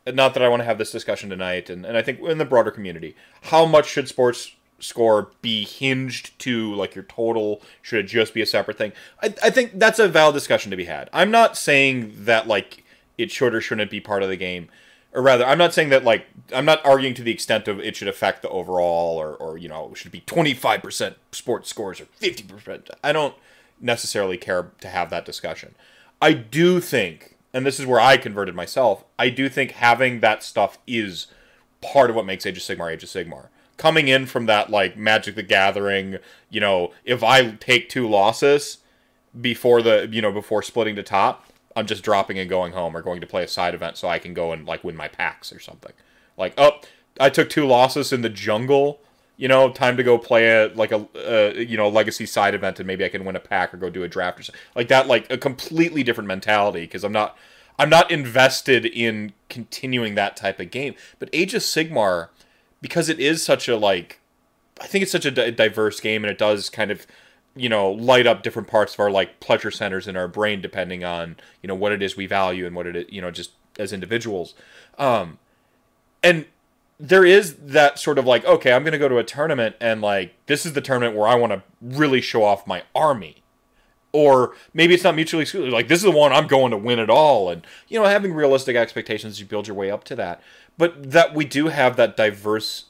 not 0.07 0.34
that 0.36 0.43
I 0.43 0.49
want 0.49 0.61
to 0.61 0.65
have 0.65 0.78
this 0.78 0.91
discussion 0.91 1.30
tonight, 1.30 1.69
and, 1.69 1.86
and 1.86 1.97
I 1.97 2.01
think 2.01 2.19
in 2.21 2.38
the 2.38 2.45
broader 2.45 2.71
community, 2.71 3.15
how 3.43 3.65
much 3.65 3.88
should 3.88 4.07
sports 4.07 4.51
score 4.80 5.32
be 5.41 5.65
hinged 5.65 6.38
to 6.39 6.73
like 6.76 6.95
your 6.95 7.05
total? 7.05 7.61
Should 7.82 8.05
it 8.05 8.07
just 8.07 8.34
be 8.34 8.41
a 8.41 8.45
separate 8.45 8.78
thing? 8.78 8.93
I, 9.21 9.34
I 9.43 9.49
think 9.49 9.80
that's 9.80 9.99
a 9.99 10.07
valid 10.07 10.34
discussion 10.34 10.69
to 10.71 10.78
be 10.78 10.86
had. 10.86 11.09
I'm 11.11 11.32
not 11.32 11.57
saying 11.57 12.13
that 12.26 12.47
like 12.47 12.84
it 13.17 13.32
should 13.32 13.55
or 13.55 13.61
shouldn't 13.61 13.91
be 13.91 13.99
part 13.99 14.21
of 14.23 14.30
the 14.30 14.38
game. 14.38 14.69
Or 15.16 15.22
rather, 15.22 15.45
I'm 15.45 15.57
not 15.57 15.74
saying 15.74 15.89
that 15.89 16.03
like 16.03 16.28
I'm 16.53 16.66
not 16.66 16.86
arguing 16.86 17.16
to 17.16 17.24
the 17.24 17.32
extent 17.32 17.68
of 17.68 17.80
it 17.80 17.95
should 17.95 18.07
affect 18.07 18.41
the 18.41 18.49
overall 18.49 19.18
or, 19.18 19.34
or 19.36 19.57
you 19.57 19.70
know, 19.70 19.93
should 19.95 20.11
be 20.11 20.22
25% 20.22 21.16
sports 21.32 21.70
scores 21.70 22.01
or 22.01 22.05
50%. 22.22 22.89
I 23.03 23.11
don't 23.11 23.34
necessarily 23.80 24.38
care 24.38 24.72
to 24.82 24.88
have 24.89 25.09
that 25.09 25.26
discussion. 25.26 25.74
I 26.22 26.34
do 26.34 26.80
think, 26.80 27.36
and 27.53 27.66
this 27.66 27.80
is 27.80 27.86
where 27.86 27.99
I 27.99 28.18
converted 28.18 28.55
myself, 28.55 29.03
I 29.18 29.30
do 29.30 29.49
think 29.49 29.72
having 29.72 30.20
that 30.20 30.43
stuff 30.43 30.78
is 30.86 31.28
part 31.82 32.09
of 32.09 32.16
what 32.16 32.26
makes 32.26 32.45
Age 32.45 32.57
of 32.57 32.63
Sigmar 32.63 32.91
Age 32.91 33.03
of 33.03 33.09
Sigmar 33.09 33.47
coming 33.78 34.07
in 34.07 34.26
from 34.26 34.45
that 34.45 34.70
like 34.70 34.97
Magic 34.97 35.36
the 35.36 35.43
Gathering, 35.43 36.18
you 36.49 36.59
know, 36.59 36.91
if 37.03 37.24
I 37.24 37.51
take 37.51 37.89
two 37.89 38.07
losses 38.07 38.80
before 39.39 39.82
the 39.82 40.07
you 40.11 40.22
know 40.22 40.32
before 40.32 40.61
splitting 40.61 40.95
the 40.95 41.03
top, 41.03 41.47
I'm 41.76 41.86
just 41.86 42.03
dropping 42.03 42.39
and 42.39 42.49
going 42.49 42.73
home 42.73 42.95
or 42.95 43.01
going 43.01 43.21
to 43.21 43.28
play 43.28 43.43
a 43.43 43.47
side 43.47 43.73
event 43.73 43.97
so 43.97 44.07
I 44.07 44.19
can 44.19 44.34
go 44.34 44.51
and 44.51 44.65
like 44.65 44.84
win 44.84 44.95
my 44.95 45.07
packs 45.07 45.51
or 45.51 45.59
something. 45.59 45.93
Like, 46.38 46.53
oh, 46.57 46.80
I 47.19 47.30
took 47.30 47.49
two 47.49 47.65
losses 47.65 48.13
in 48.13 48.21
the 48.21 48.30
jungle. 48.30 48.99
You 49.38 49.49
know, 49.49 49.69
time 49.69 49.97
to 49.97 50.03
go 50.03 50.17
play 50.17 50.47
a 50.47 50.67
like 50.69 50.93
a 50.93 51.05
uh, 51.15 51.53
you 51.53 51.76
know 51.76 51.89
legacy 51.89 52.26
side 52.26 52.55
event 52.55 52.80
and 52.80 52.88
maybe 52.88 53.03
I 53.03 53.09
can 53.09 53.26
win 53.26 53.36
a 53.36 53.41
pack 53.41 53.73
or 53.73 53.78
go 53.78 53.89
do 53.89 54.03
a 54.03 54.07
draft 54.07 54.39
or 54.39 54.43
something 54.43 54.61
like 54.76 54.88
that. 54.88 55.07
Like 55.07 55.30
a 55.30 55.38
completely 55.38 56.03
different 56.03 56.28
mentality 56.28 56.82
because 56.82 57.03
I'm 57.03 57.11
not 57.11 57.38
I'm 57.78 57.89
not 57.89 58.11
invested 58.11 58.86
in 58.86 59.34
continuing 59.49 60.15
that 60.15 60.38
type 60.38 60.59
of 60.59 60.71
game. 60.71 60.95
But 61.19 61.30
Age 61.34 61.53
of 61.53 61.61
Sigmar, 61.61 62.30
because 62.82 63.09
it 63.09 63.19
is 63.19 63.43
such 63.43 63.67
a 63.67 63.76
like, 63.76 64.19
I 64.80 64.88
think 64.88 65.03
it's 65.03 65.11
such 65.11 65.26
a 65.26 65.51
diverse 65.51 65.99
game 65.99 66.23
and 66.23 66.32
it 66.32 66.38
does 66.38 66.69
kind 66.69 66.91
of 66.91 67.05
you 67.56 67.70
know 67.70 67.89
light 67.91 68.28
up 68.28 68.43
different 68.43 68.68
parts 68.68 68.93
of 68.93 68.99
our 68.99 69.12
like 69.12 69.39
pleasure 69.39 69.72
centers 69.72 70.08
in 70.08 70.18
our 70.18 70.28
brain 70.28 70.62
depending 70.62 71.03
on 71.03 71.36
you 71.62 71.68
know 71.68 71.76
what 71.76 71.91
it 71.91 72.01
is 72.01 72.18
we 72.18 72.26
value 72.26 72.66
and 72.66 72.76
what 72.76 72.86
it 72.86 72.95
is 72.95 73.06
you 73.10 73.22
know 73.22 73.32
just 73.32 73.51
as 73.80 73.93
individuals 73.93 74.53
um 74.97 75.38
and 76.24 76.45
there 76.99 77.26
is 77.26 77.56
that 77.56 77.99
sort 77.99 78.18
of 78.18 78.26
like, 78.26 78.45
okay, 78.45 78.72
I'm 78.72 78.84
going 78.84 78.93
to 78.93 78.97
go 78.97 79.10
to 79.10 79.18
a 79.18 79.24
tournament 79.24 79.76
and 79.82 80.01
like 80.01 80.34
this 80.45 80.66
is 80.66 80.74
the 80.74 80.82
tournament 80.82 81.16
where 81.16 81.28
I 81.28 81.36
want 81.36 81.53
to 81.53 81.64
really 81.82 82.22
show 82.22 82.43
off 82.43 82.66
my 82.66 82.84
army. 82.93 83.43
Or 84.14 84.56
maybe 84.74 84.93
it's 84.93 85.03
not 85.03 85.16
mutually 85.16 85.41
exclusive. 85.41 85.74
Like 85.74 85.89
this 85.89 85.99
is 85.99 86.03
the 86.03 86.18
one 86.18 86.32
I'm 86.32 86.47
going 86.47 86.72
to 86.72 86.78
win 86.78 86.99
it 86.99 87.10
all, 87.10 87.49
and 87.49 87.68
you 87.89 87.99
know 87.99 88.06
having 88.06 88.34
realistic 88.34 88.78
expectations, 88.78 89.41
you 89.41 89.45
build 89.45 89.68
your 89.68 89.76
way 89.76 89.91
up 89.91 90.06
to 90.06 90.16
that. 90.16 90.41
But 90.78 91.12
that 91.12 91.36
we 91.36 91.43
do 91.43 91.68
have 91.68 91.97
that 91.97 92.16
diverse 92.16 92.86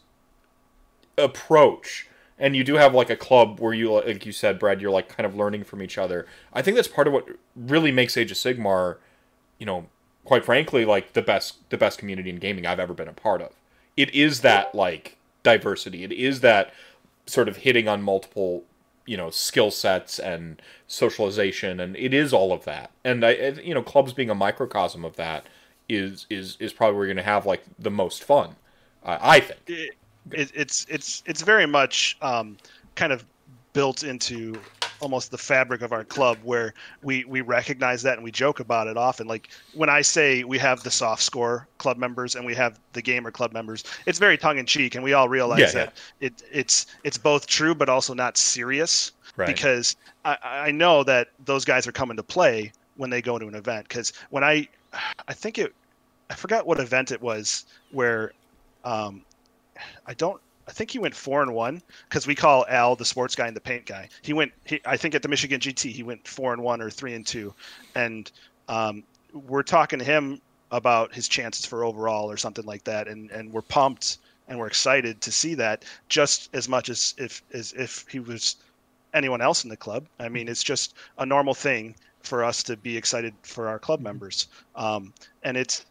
approach, 1.18 2.08
and 2.38 2.56
you 2.56 2.64
do 2.64 2.76
have 2.76 2.94
like 2.94 3.10
a 3.10 3.16
club 3.16 3.60
where 3.60 3.74
you, 3.74 3.94
like 3.94 4.26
you 4.26 4.32
said, 4.32 4.60
Brad, 4.60 4.82
you're 4.82 4.92
like 4.92 5.10
kind 5.10 5.26
of 5.26 5.36
learning 5.36 5.64
from 5.64 5.82
each 5.82 5.98
other. 5.98 6.28
I 6.54 6.62
think 6.62 6.76
that's 6.76 6.88
part 6.88 7.08
of 7.08 7.14
what 7.14 7.28
really 7.56 7.92
makes 7.92 8.18
Age 8.18 8.32
of 8.32 8.38
Sigmar, 8.38 8.98
you 9.58 9.66
know, 9.66 9.88
quite 10.26 10.44
frankly, 10.44 10.86
like 10.86 11.14
the 11.14 11.22
best 11.22 11.70
the 11.70 11.78
best 11.78 11.98
community 11.98 12.30
in 12.30 12.38
gaming 12.38 12.66
I've 12.66 12.80
ever 12.80 12.94
been 12.94 13.08
a 13.08 13.14
part 13.14 13.42
of 13.42 13.52
it 13.96 14.14
is 14.14 14.42
that 14.42 14.76
like 14.76 15.18
diversity. 15.44 16.04
It 16.04 16.12
is 16.12 16.42
that 16.42 16.74
sort 17.26 17.48
of 17.48 17.58
hitting 17.58 17.88
on 17.88 18.02
multiple 18.02 18.64
you 19.06 19.18
know 19.18 19.30
skill 19.30 19.72
sets 19.72 20.20
and 20.20 20.62
socialization 20.88 21.80
and 21.80 21.96
it 21.96 22.14
is 22.14 22.34
all 22.34 22.52
of 22.52 22.66
that 22.66 22.90
and 23.04 23.24
i 23.24 23.32
you 23.64 23.74
know 23.74 23.84
clubs 23.84 24.14
being 24.14 24.32
a 24.32 24.36
microcosm 24.36 25.06
of 25.06 25.16
that 25.16 25.46
is 25.88 26.26
is 26.30 26.58
is 26.60 26.74
probably 26.74 26.96
where 26.96 27.06
you're 27.06 27.14
going 27.14 27.24
to 27.24 27.32
have 27.32 27.46
like 27.46 27.64
the 27.78 27.92
most 27.92 28.24
fun 28.24 28.56
uh, 29.04 29.18
i 29.22 29.40
think 29.40 29.60
it, 29.68 29.92
it, 30.32 30.52
it's 30.54 30.86
it's 30.90 31.24
it's 31.26 31.42
very 31.42 31.66
much 31.66 32.18
um, 32.22 32.58
kind 32.96 33.12
of 33.12 33.26
built 33.74 34.04
into 34.04 34.56
almost 35.02 35.30
the 35.30 35.38
fabric 35.38 35.82
of 35.82 35.92
our 35.92 36.04
club 36.04 36.38
where 36.44 36.74
we 37.04 37.26
we 37.26 37.42
recognize 37.42 38.02
that 38.02 38.14
and 38.14 38.24
we 38.24 38.32
joke 38.32 38.62
about 38.62 38.88
it 38.88 38.96
often 38.96 39.28
like 39.28 39.50
when 39.74 39.90
i 39.90 40.02
say 40.02 40.44
we 40.46 40.58
have 40.58 40.82
the 40.84 40.90
soft 40.90 41.22
score 41.22 41.68
club 41.78 41.98
members 41.98 42.36
and 42.36 42.46
we 42.46 42.56
have 42.56 42.80
the 42.94 43.02
gamer 43.02 43.30
club 43.30 43.52
members 43.52 43.84
it's 44.06 44.20
very 44.20 44.38
tongue-in-cheek 44.38 44.96
and 44.96 45.04
we 45.04 45.12
all 45.12 45.28
realize 45.28 45.60
yeah, 45.60 45.72
that 45.72 45.94
yeah. 46.20 46.28
it 46.28 46.44
it's 46.52 46.86
it's 47.04 47.18
both 47.18 47.46
true 47.46 47.76
but 47.76 47.90
also 47.90 48.14
not 48.14 48.38
serious 48.38 49.12
right. 49.36 49.48
because 49.48 49.98
I, 50.24 50.38
I 50.42 50.72
know 50.72 51.04
that 51.04 51.28
those 51.44 51.66
guys 51.66 51.86
are 51.86 51.92
coming 51.92 52.16
to 52.16 52.24
play 52.24 52.72
when 52.96 53.10
they 53.10 53.22
go 53.22 53.38
to 53.38 53.48
an 53.48 53.56
event 53.56 53.88
because 53.90 54.14
when 54.30 54.44
i 54.44 54.68
i 55.28 55.34
think 55.34 55.58
it 55.58 55.76
i 56.30 56.36
forgot 56.36 56.66
what 56.66 56.80
event 56.80 57.12
it 57.12 57.22
was 57.22 57.66
where 57.92 58.32
um 58.86 59.24
i 60.06 60.14
don't 60.14 60.42
I 60.68 60.72
think 60.72 60.92
he 60.92 61.00
went 61.00 61.16
four 61.16 61.42
and 61.42 61.54
one 61.54 61.82
because 62.10 62.26
we 62.26 62.36
call 62.36 62.66
Al 62.68 62.96
the 62.96 63.06
sports 63.06 63.36
guy 63.36 63.48
and 63.48 63.56
the 63.56 63.62
paint 63.62 63.86
guy. 63.86 64.10
He 64.22 64.34
went, 64.34 64.52
he, 64.66 64.82
I 64.86 64.98
think 64.98 65.14
at 65.14 65.22
the 65.22 65.28
Michigan 65.28 65.60
GT, 65.60 65.92
he 65.92 66.04
went 66.04 66.28
four 66.28 66.54
and 66.54 66.64
one 66.64 66.82
or 66.82 66.90
three 66.90 67.14
and 67.14 67.26
two, 67.26 67.54
and 67.94 68.32
um, 68.68 69.04
we're 69.32 69.64
talking 69.64 70.00
to 70.00 70.06
him 70.06 70.42
about 70.72 71.14
his 71.14 71.28
chances 71.28 71.66
for 71.66 71.84
overall 71.84 72.30
or 72.32 72.38
something 72.38 72.66
like 72.66 72.84
that, 72.86 73.08
and 73.08 73.30
and 73.32 73.52
we're 73.54 73.62
pumped 73.62 74.18
and 74.48 74.60
we're 74.60 74.68
excited 74.68 75.22
to 75.22 75.32
see 75.32 75.56
that 75.56 75.86
just 76.10 76.50
as 76.54 76.68
much 76.68 76.90
as 76.90 77.14
if 77.18 77.44
as 77.54 77.74
if 77.74 78.06
he 78.10 78.20
was 78.20 78.56
anyone 79.14 79.42
else 79.42 79.64
in 79.64 79.70
the 79.70 79.78
club. 79.78 80.06
I 80.20 80.30
mean, 80.30 80.48
it's 80.48 80.64
just 80.64 80.96
a 81.18 81.26
normal 81.26 81.54
thing 81.54 81.96
for 82.22 82.44
us 82.44 82.64
to 82.64 82.76
be 82.76 82.98
excited 82.98 83.34
for 83.44 83.68
our 83.68 83.78
club 83.78 84.02
members, 84.02 84.48
um, 84.76 85.14
and 85.44 85.56
it's 85.58 85.86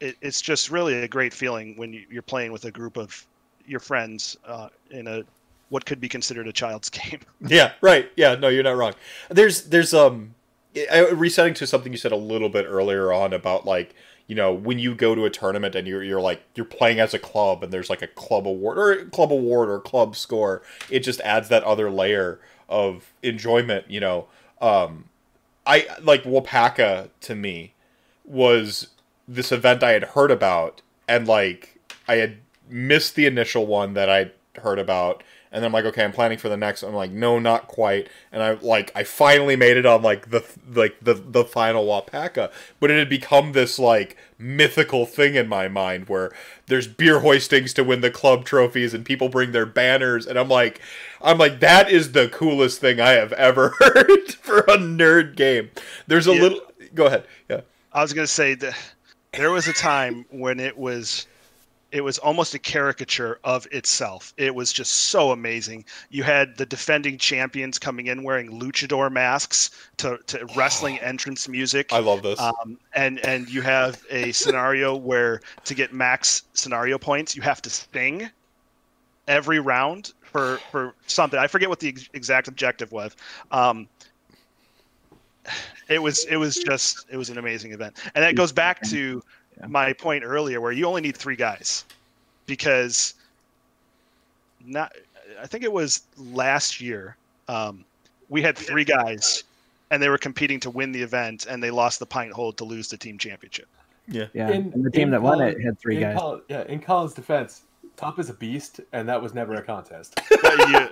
it, 0.00 0.16
it's 0.20 0.40
just 0.40 0.70
really 0.70 0.94
a 1.02 1.08
great 1.08 1.32
feeling 1.32 1.76
when 1.76 1.92
you, 1.92 2.04
you're 2.10 2.22
playing 2.22 2.52
with 2.52 2.64
a 2.64 2.70
group 2.70 2.96
of 2.96 3.26
your 3.66 3.80
friends 3.80 4.36
uh, 4.46 4.68
in 4.90 5.06
a 5.06 5.24
what 5.68 5.84
could 5.84 6.00
be 6.00 6.08
considered 6.08 6.46
a 6.46 6.52
child's 6.52 6.88
game. 6.90 7.20
yeah, 7.46 7.72
right. 7.80 8.10
Yeah, 8.16 8.34
no, 8.36 8.48
you're 8.48 8.62
not 8.62 8.76
wrong. 8.76 8.94
There's 9.30 9.64
there's 9.64 9.94
um 9.94 10.34
resetting 11.12 11.54
to 11.54 11.66
something 11.66 11.92
you 11.92 11.98
said 11.98 12.12
a 12.12 12.16
little 12.16 12.48
bit 12.48 12.66
earlier 12.68 13.12
on 13.12 13.32
about 13.32 13.64
like 13.64 13.94
you 14.26 14.34
know 14.34 14.52
when 14.52 14.78
you 14.78 14.94
go 14.94 15.14
to 15.14 15.24
a 15.24 15.30
tournament 15.30 15.74
and 15.74 15.86
you're 15.86 16.02
you're 16.02 16.20
like 16.20 16.42
you're 16.54 16.66
playing 16.66 17.00
as 17.00 17.14
a 17.14 17.18
club 17.18 17.62
and 17.62 17.72
there's 17.72 17.88
like 17.88 18.02
a 18.02 18.06
club 18.08 18.46
award 18.46 18.78
or 18.78 19.04
club 19.06 19.32
award 19.32 19.68
or 19.68 19.80
club 19.80 20.16
score 20.16 20.62
it 20.90 21.00
just 21.00 21.20
adds 21.20 21.48
that 21.48 21.62
other 21.64 21.90
layer 21.90 22.40
of 22.68 23.12
enjoyment 23.22 23.88
you 23.88 24.00
know 24.00 24.26
um 24.60 25.04
i 25.64 25.86
like 26.02 26.24
wapaka 26.24 27.08
to 27.20 27.34
me 27.34 27.72
was 28.24 28.88
this 29.28 29.52
event 29.52 29.82
i 29.82 29.90
had 29.92 30.04
heard 30.04 30.30
about 30.30 30.82
and 31.08 31.26
like 31.26 31.78
i 32.08 32.16
had 32.16 32.38
missed 32.68 33.14
the 33.14 33.26
initial 33.26 33.66
one 33.66 33.94
that 33.94 34.08
I 34.08 34.32
heard 34.60 34.78
about, 34.78 35.22
and 35.52 35.62
then 35.62 35.68
I'm 35.68 35.72
like, 35.72 35.84
okay, 35.86 36.04
I'm 36.04 36.12
planning 36.12 36.38
for 36.38 36.48
the 36.48 36.56
next. 36.56 36.82
I'm 36.82 36.94
like, 36.94 37.10
no, 37.10 37.38
not 37.38 37.68
quite. 37.68 38.08
And 38.32 38.42
I 38.42 38.52
like, 38.52 38.90
I 38.94 39.04
finally 39.04 39.56
made 39.56 39.76
it 39.76 39.86
on 39.86 40.02
like 40.02 40.30
the 40.30 40.44
like 40.74 40.96
the 41.00 41.14
the 41.14 41.44
final 41.44 41.86
Wapaka, 41.86 42.50
but 42.80 42.90
it 42.90 42.98
had 42.98 43.08
become 43.08 43.52
this 43.52 43.78
like 43.78 44.16
mythical 44.38 45.06
thing 45.06 45.34
in 45.34 45.48
my 45.48 45.68
mind 45.68 46.08
where 46.08 46.32
there's 46.66 46.88
beer 46.88 47.20
hoistings 47.20 47.72
to 47.74 47.84
win 47.84 48.00
the 48.00 48.10
club 48.10 48.44
trophies 48.44 48.92
and 48.92 49.04
people 49.04 49.28
bring 49.28 49.52
their 49.52 49.66
banners, 49.66 50.26
and 50.26 50.38
I'm 50.38 50.48
like, 50.48 50.80
I'm 51.22 51.38
like, 51.38 51.60
that 51.60 51.90
is 51.90 52.12
the 52.12 52.28
coolest 52.28 52.80
thing 52.80 53.00
I 53.00 53.10
have 53.10 53.32
ever 53.34 53.68
heard 53.78 54.34
for 54.34 54.58
a 54.58 54.76
nerd 54.76 55.36
game. 55.36 55.70
There's 56.06 56.26
a 56.26 56.34
yeah. 56.34 56.42
little. 56.42 56.60
Go 56.94 57.06
ahead. 57.06 57.26
Yeah. 57.48 57.60
I 57.92 58.02
was 58.02 58.12
gonna 58.12 58.26
say 58.26 58.54
that 58.54 58.76
there 59.32 59.50
was 59.50 59.66
a 59.68 59.72
time 59.72 60.24
when 60.30 60.60
it 60.60 60.76
was 60.76 61.26
it 61.92 62.02
was 62.02 62.18
almost 62.18 62.52
a 62.52 62.58
caricature 62.58 63.38
of 63.44 63.66
itself. 63.70 64.34
It 64.36 64.54
was 64.54 64.72
just 64.72 64.92
so 64.92 65.30
amazing. 65.30 65.84
You 66.10 66.24
had 66.24 66.56
the 66.56 66.66
defending 66.66 67.16
champions 67.16 67.78
coming 67.78 68.08
in 68.08 68.22
wearing 68.22 68.50
luchador 68.50 69.10
masks 69.10 69.70
to, 69.98 70.18
to 70.26 70.46
wrestling 70.56 70.98
entrance 71.00 71.48
music. 71.48 71.92
I 71.92 72.00
love 72.00 72.22
this. 72.22 72.40
Um, 72.40 72.78
and 72.94 73.24
and 73.24 73.48
you 73.48 73.62
have 73.62 74.02
a 74.10 74.32
scenario 74.32 74.96
where 74.96 75.40
to 75.64 75.74
get 75.74 75.92
max 75.92 76.42
scenario 76.54 76.98
points, 76.98 77.36
you 77.36 77.42
have 77.42 77.62
to 77.62 77.70
sting 77.70 78.30
every 79.28 79.60
round 79.60 80.12
for 80.22 80.58
for 80.70 80.94
something. 81.06 81.38
I 81.38 81.46
forget 81.46 81.68
what 81.68 81.80
the 81.80 81.88
ex- 81.88 82.10
exact 82.12 82.48
objective 82.48 82.92
was. 82.92 83.14
Um, 83.52 83.88
it 85.88 86.02
was 86.02 86.24
it 86.26 86.36
was 86.36 86.56
just 86.56 87.06
it 87.10 87.16
was 87.16 87.30
an 87.30 87.38
amazing 87.38 87.72
event, 87.72 87.96
and 88.14 88.24
that 88.24 88.34
goes 88.34 88.52
back 88.52 88.80
to 88.88 89.22
yeah. 89.58 89.66
my 89.66 89.92
point 89.92 90.24
earlier 90.24 90.60
where 90.60 90.72
you 90.72 90.86
only 90.86 91.00
need 91.00 91.16
three 91.16 91.36
guys 91.36 91.84
because 92.46 93.14
not 94.64 94.92
I 95.40 95.46
think 95.46 95.64
it 95.64 95.72
was 95.72 96.02
last 96.16 96.80
year 96.80 97.16
um, 97.48 97.84
we 98.28 98.42
had 98.42 98.56
three 98.56 98.84
guys 98.84 99.44
and 99.90 100.02
they 100.02 100.08
were 100.08 100.18
competing 100.18 100.58
to 100.60 100.70
win 100.70 100.92
the 100.92 101.02
event 101.02 101.46
and 101.46 101.62
they 101.62 101.70
lost 101.70 101.98
the 101.98 102.06
pint 102.06 102.32
hold 102.32 102.56
to 102.58 102.64
lose 102.64 102.88
the 102.88 102.96
team 102.96 103.18
championship. 103.18 103.68
Yeah, 104.08 104.26
yeah. 104.34 104.50
In, 104.50 104.72
and 104.72 104.84
the 104.84 104.90
team 104.90 105.10
that 105.10 105.20
Colin, 105.20 105.38
won 105.38 105.48
it 105.48 105.60
had 105.60 105.78
three 105.78 105.98
guys. 105.98 106.18
Colin, 106.18 106.40
yeah, 106.48 106.64
in 106.64 106.80
Colin's 106.80 107.14
defense, 107.14 107.62
Top 107.96 108.18
is 108.18 108.28
a 108.28 108.34
beast, 108.34 108.80
and 108.92 109.08
that 109.08 109.20
was 109.20 109.32
never 109.32 109.54
a 109.54 109.62
contest. 109.62 110.20
you, 110.30 110.88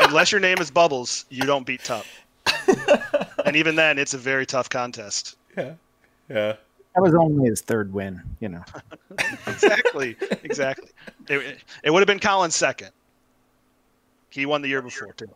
unless 0.00 0.30
your 0.30 0.40
name 0.40 0.58
is 0.58 0.70
Bubbles, 0.70 1.24
you 1.30 1.44
don't 1.44 1.64
beat 1.64 1.82
Top. 1.82 2.04
and 3.44 3.56
even 3.56 3.76
then, 3.76 3.98
it's 3.98 4.14
a 4.14 4.18
very 4.18 4.46
tough 4.46 4.68
contest. 4.68 5.36
Yeah, 5.56 5.74
yeah. 6.28 6.56
That 6.94 7.02
was 7.02 7.14
only 7.14 7.48
his 7.48 7.60
third 7.60 7.92
win, 7.92 8.22
you 8.40 8.48
know. 8.48 8.62
exactly, 9.46 10.16
exactly. 10.44 10.90
It, 11.28 11.58
it 11.82 11.90
would 11.90 12.00
have 12.00 12.06
been 12.06 12.20
Colin's 12.20 12.54
second. 12.54 12.90
He 14.30 14.46
won 14.46 14.62
the 14.62 14.68
year 14.68 14.82
before 14.82 15.12
too. 15.12 15.28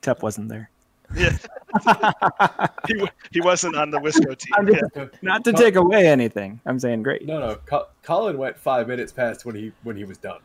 Tep 0.00 0.22
wasn't 0.22 0.48
there. 0.48 0.70
Yeah, 1.14 1.36
he, 2.88 3.08
he 3.30 3.40
wasn't 3.40 3.76
on 3.76 3.90
the 3.90 3.98
Wisco 3.98 4.36
team. 4.36 4.66
Just, 4.66 4.84
yeah. 4.96 5.06
Not 5.20 5.44
to 5.44 5.52
take 5.52 5.76
away 5.76 6.08
anything, 6.08 6.58
I'm 6.64 6.78
saying 6.78 7.02
great. 7.02 7.26
No, 7.26 7.38
no. 7.38 7.84
Colin 8.02 8.38
went 8.38 8.56
five 8.56 8.88
minutes 8.88 9.12
past 9.12 9.44
when 9.44 9.54
he 9.54 9.72
when 9.82 9.96
he 9.96 10.04
was 10.04 10.16
done 10.18 10.40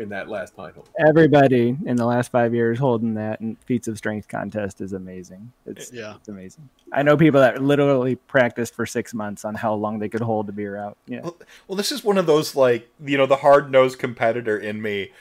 in 0.00 0.08
that 0.10 0.28
last 0.28 0.56
pint 0.56 0.74
hold. 0.74 0.88
Everybody 0.98 1.76
in 1.86 1.96
the 1.96 2.06
last 2.06 2.30
five 2.30 2.54
years 2.54 2.78
holding 2.78 3.14
that 3.14 3.40
and 3.40 3.56
feats 3.64 3.88
of 3.88 3.96
strength 3.96 4.28
contest 4.28 4.80
is 4.80 4.92
amazing. 4.92 5.52
It's 5.66 5.92
yeah, 5.92 6.16
it's 6.16 6.28
amazing. 6.28 6.68
I 6.92 7.02
know 7.02 7.16
people 7.16 7.40
that 7.40 7.62
literally 7.62 8.16
practiced 8.16 8.74
for 8.74 8.86
six 8.86 9.14
months 9.14 9.44
on 9.44 9.54
how 9.54 9.74
long 9.74 9.98
they 9.98 10.08
could 10.08 10.20
hold 10.20 10.46
the 10.46 10.52
beer 10.52 10.76
out. 10.76 10.96
Yeah. 11.06 11.20
Well, 11.20 11.36
well 11.68 11.76
this 11.76 11.92
is 11.92 12.02
one 12.02 12.18
of 12.18 12.26
those 12.26 12.56
like 12.56 12.88
you 13.04 13.16
know 13.16 13.26
the 13.26 13.36
hard 13.36 13.70
nosed 13.70 13.98
competitor 13.98 14.58
in 14.58 14.82
me, 14.82 15.12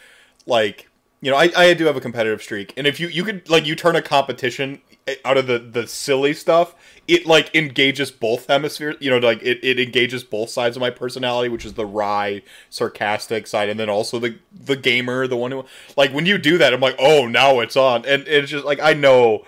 like 0.45 0.88
you 1.21 1.29
know, 1.29 1.37
I, 1.37 1.51
I 1.55 1.73
do 1.73 1.85
have 1.85 1.97
a 1.97 2.01
competitive 2.01 2.41
streak, 2.41 2.73
and 2.77 2.87
if 2.87 2.99
you 2.99 3.07
you 3.07 3.23
could 3.23 3.49
like 3.49 3.65
you 3.65 3.75
turn 3.75 3.95
a 3.95 4.01
competition 4.01 4.81
eh, 5.05 5.15
out 5.25 5.37
of 5.37 5.47
the 5.47 5.59
the 5.59 5.85
silly 5.85 6.33
stuff, 6.33 6.75
it 7.07 7.25
like 7.25 7.53
engages 7.53 8.09
both 8.09 8.47
hemispheres. 8.47 8.95
You 9.01 9.09
know, 9.09 9.17
like 9.17 9.41
it, 9.41 9.59
it 9.61 9.79
engages 9.79 10.23
both 10.23 10.49
sides 10.49 10.77
of 10.77 10.81
my 10.81 10.89
personality, 10.89 11.49
which 11.49 11.65
is 11.65 11.73
the 11.73 11.85
wry, 11.85 12.41
sarcastic 12.69 13.47
side, 13.47 13.67
and 13.67 13.77
then 13.77 13.89
also 13.89 14.17
the 14.17 14.37
the 14.53 14.77
gamer, 14.77 15.27
the 15.27 15.35
one 15.35 15.51
who 15.51 15.65
like 15.97 16.11
when 16.13 16.25
you 16.25 16.37
do 16.37 16.57
that, 16.57 16.73
I'm 16.73 16.79
like, 16.79 16.95
oh, 16.99 17.27
now 17.27 17.59
it's 17.59 17.75
on, 17.75 18.05
and 18.05 18.25
it's 18.25 18.49
just 18.49 18.65
like 18.65 18.79
I 18.79 18.93
know 18.93 19.45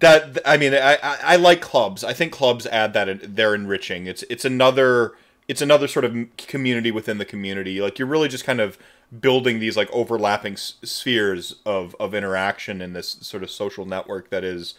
that 0.00 0.38
I 0.44 0.56
mean, 0.56 0.74
I, 0.74 0.94
I, 0.96 1.18
I 1.22 1.36
like 1.36 1.60
clubs. 1.60 2.02
I 2.02 2.12
think 2.12 2.32
clubs 2.32 2.66
add 2.66 2.94
that 2.94 3.36
they're 3.36 3.54
enriching. 3.54 4.06
It's 4.06 4.24
it's 4.28 4.44
another 4.44 5.12
it's 5.46 5.62
another 5.62 5.86
sort 5.86 6.04
of 6.04 6.16
community 6.36 6.90
within 6.90 7.18
the 7.18 7.24
community. 7.24 7.80
Like 7.80 7.98
you're 7.98 8.08
really 8.08 8.28
just 8.28 8.44
kind 8.44 8.60
of 8.60 8.78
building 9.20 9.58
these 9.58 9.76
like 9.76 9.90
overlapping 9.92 10.54
s- 10.54 10.74
spheres 10.82 11.56
of 11.64 11.94
of 12.00 12.14
interaction 12.14 12.80
in 12.80 12.92
this 12.92 13.16
sort 13.20 13.42
of 13.42 13.50
social 13.50 13.84
network 13.86 14.30
that 14.30 14.44
is, 14.44 14.74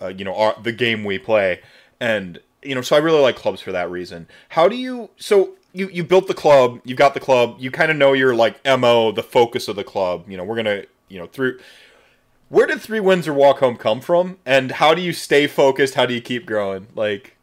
uh, 0.00 0.08
you 0.08 0.24
know, 0.24 0.34
our, 0.34 0.56
the 0.62 0.72
game 0.72 1.04
we 1.04 1.18
play. 1.18 1.60
And 2.00 2.40
you 2.62 2.74
know, 2.74 2.82
so 2.82 2.96
I 2.96 2.98
really 2.98 3.20
like 3.20 3.36
clubs 3.36 3.60
for 3.60 3.72
that 3.72 3.90
reason. 3.90 4.28
How 4.50 4.68
do 4.68 4.76
you? 4.76 5.10
So 5.16 5.54
you 5.72 5.88
you 5.88 6.04
built 6.04 6.26
the 6.26 6.34
club, 6.34 6.80
you've 6.84 6.98
got 6.98 7.14
the 7.14 7.20
club, 7.20 7.56
you 7.58 7.70
kind 7.70 7.90
of 7.90 7.96
know 7.96 8.12
your 8.12 8.34
like 8.34 8.64
mo, 8.64 9.12
the 9.12 9.22
focus 9.22 9.68
of 9.68 9.76
the 9.76 9.84
club. 9.84 10.28
You 10.28 10.36
know, 10.36 10.44
we're 10.44 10.56
gonna 10.56 10.84
you 11.08 11.18
know 11.18 11.26
through. 11.26 11.58
Where 12.48 12.66
did 12.66 12.80
three 12.80 12.98
wins 12.98 13.28
or 13.28 13.32
walk 13.32 13.60
home 13.60 13.76
come 13.76 14.00
from, 14.00 14.38
and 14.44 14.72
how 14.72 14.92
do 14.92 15.00
you 15.00 15.12
stay 15.12 15.46
focused? 15.46 15.94
How 15.94 16.04
do 16.04 16.12
you 16.12 16.20
keep 16.20 16.46
growing? 16.46 16.88
Like, 16.96 17.36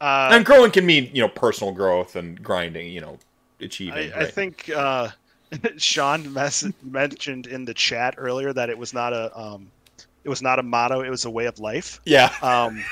uh, 0.00 0.30
and 0.32 0.46
growing 0.46 0.70
can 0.70 0.86
mean 0.86 1.10
you 1.12 1.20
know 1.20 1.28
personal 1.28 1.72
growth 1.72 2.14
and 2.14 2.40
grinding. 2.42 2.92
You 2.92 3.00
know, 3.00 3.18
achieving. 3.60 4.12
I, 4.12 4.16
right? 4.16 4.22
I 4.22 4.24
think 4.26 4.70
uh, 4.70 5.08
Sean 5.76 6.32
mess- 6.32 6.66
mentioned 6.82 7.46
in 7.46 7.64
the 7.64 7.74
chat 7.74 8.14
earlier 8.18 8.52
that 8.52 8.70
it 8.70 8.78
was 8.78 8.92
not 8.92 9.12
a 9.12 9.38
um, 9.38 9.70
it 10.24 10.28
was 10.28 10.42
not 10.42 10.58
a 10.58 10.62
motto; 10.62 11.02
it 11.02 11.10
was 11.10 11.24
a 11.24 11.30
way 11.30 11.46
of 11.46 11.58
life. 11.58 12.00
Yeah. 12.04 12.32
Um, 12.42 12.82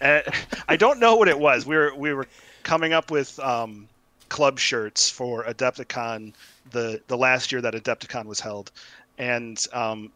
I 0.68 0.76
don't 0.76 1.00
know 1.00 1.16
what 1.16 1.28
it 1.28 1.38
was. 1.38 1.66
We 1.66 1.76
were 1.76 1.94
we 1.94 2.12
were 2.12 2.26
coming 2.62 2.92
up 2.92 3.10
with 3.10 3.38
um, 3.40 3.88
club 4.28 4.58
shirts 4.58 5.08
for 5.08 5.44
Adepticon 5.44 6.32
the 6.70 7.00
the 7.06 7.16
last 7.16 7.52
year 7.52 7.60
that 7.60 7.74
Adepticon 7.74 8.26
was 8.26 8.40
held, 8.40 8.70
and 9.18 9.64
um, 9.72 10.10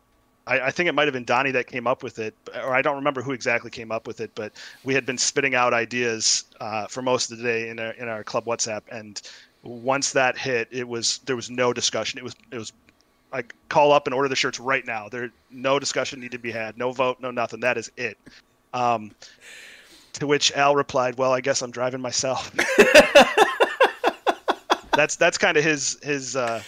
I, 0.47 0.61
I, 0.61 0.71
think 0.71 0.89
it 0.89 0.95
might 0.95 1.05
have 1.05 1.13
been 1.13 1.25
Donnie 1.25 1.51
that 1.53 1.67
came 1.67 1.87
up 1.87 2.03
with 2.03 2.19
it, 2.19 2.35
or 2.55 2.75
I 2.75 2.83
don't 2.83 2.97
remember 2.97 3.23
who 3.23 3.33
exactly 3.33 3.71
came 3.71 3.93
up 3.93 4.07
with 4.07 4.21
it, 4.21 4.31
but 4.35 4.53
we 4.83 4.95
had 4.95 5.07
been 5.07 5.19
spitting 5.19 5.55
out 5.55 5.75
ideas 5.75 6.45
uh, 6.61 6.87
for 6.87 7.03
most 7.03 7.31
of 7.31 7.39
the 7.39 7.45
day 7.45 7.69
in 7.69 7.79
our 7.79 7.93
in 7.93 8.09
our 8.09 8.25
club 8.25 8.47
WhatsApp, 8.47 8.83
and 8.91 9.21
once 9.63 10.13
that 10.13 10.39
hit, 10.39 10.69
it 10.71 10.87
was 10.87 11.19
there 11.27 11.37
was 11.37 11.51
no 11.51 11.73
discussion. 11.73 12.19
It 12.19 12.25
was 12.25 12.37
it 12.51 12.59
was 12.59 12.73
like 13.33 13.55
call 13.69 13.93
up 13.93 14.07
and 14.07 14.15
order 14.15 14.29
the 14.29 14.37
shirts 14.37 14.59
right 14.59 14.87
now. 14.87 15.09
There 15.09 15.31
no 15.51 15.79
discussion 15.79 16.21
need 16.21 16.33
to 16.33 16.39
be 16.39 16.51
had, 16.51 16.79
no 16.79 16.93
vote, 16.93 17.19
no 17.21 17.31
nothing. 17.31 17.61
That 17.61 17.77
is 17.77 17.91
it. 17.97 18.19
Um, 18.73 19.13
to 20.15 20.27
which 20.27 20.53
Al 20.53 20.75
replied, 20.75 21.17
"Well, 21.17 21.33
I 21.33 21.41
guess 21.41 21.63
I'm 21.63 21.71
driving 21.71 22.01
myself." 22.01 22.53
that's 24.93 25.17
that's 25.17 25.39
kind 25.39 25.57
of 25.57 25.65
his 25.65 25.99
his 26.03 26.37
uh, 26.37 26.63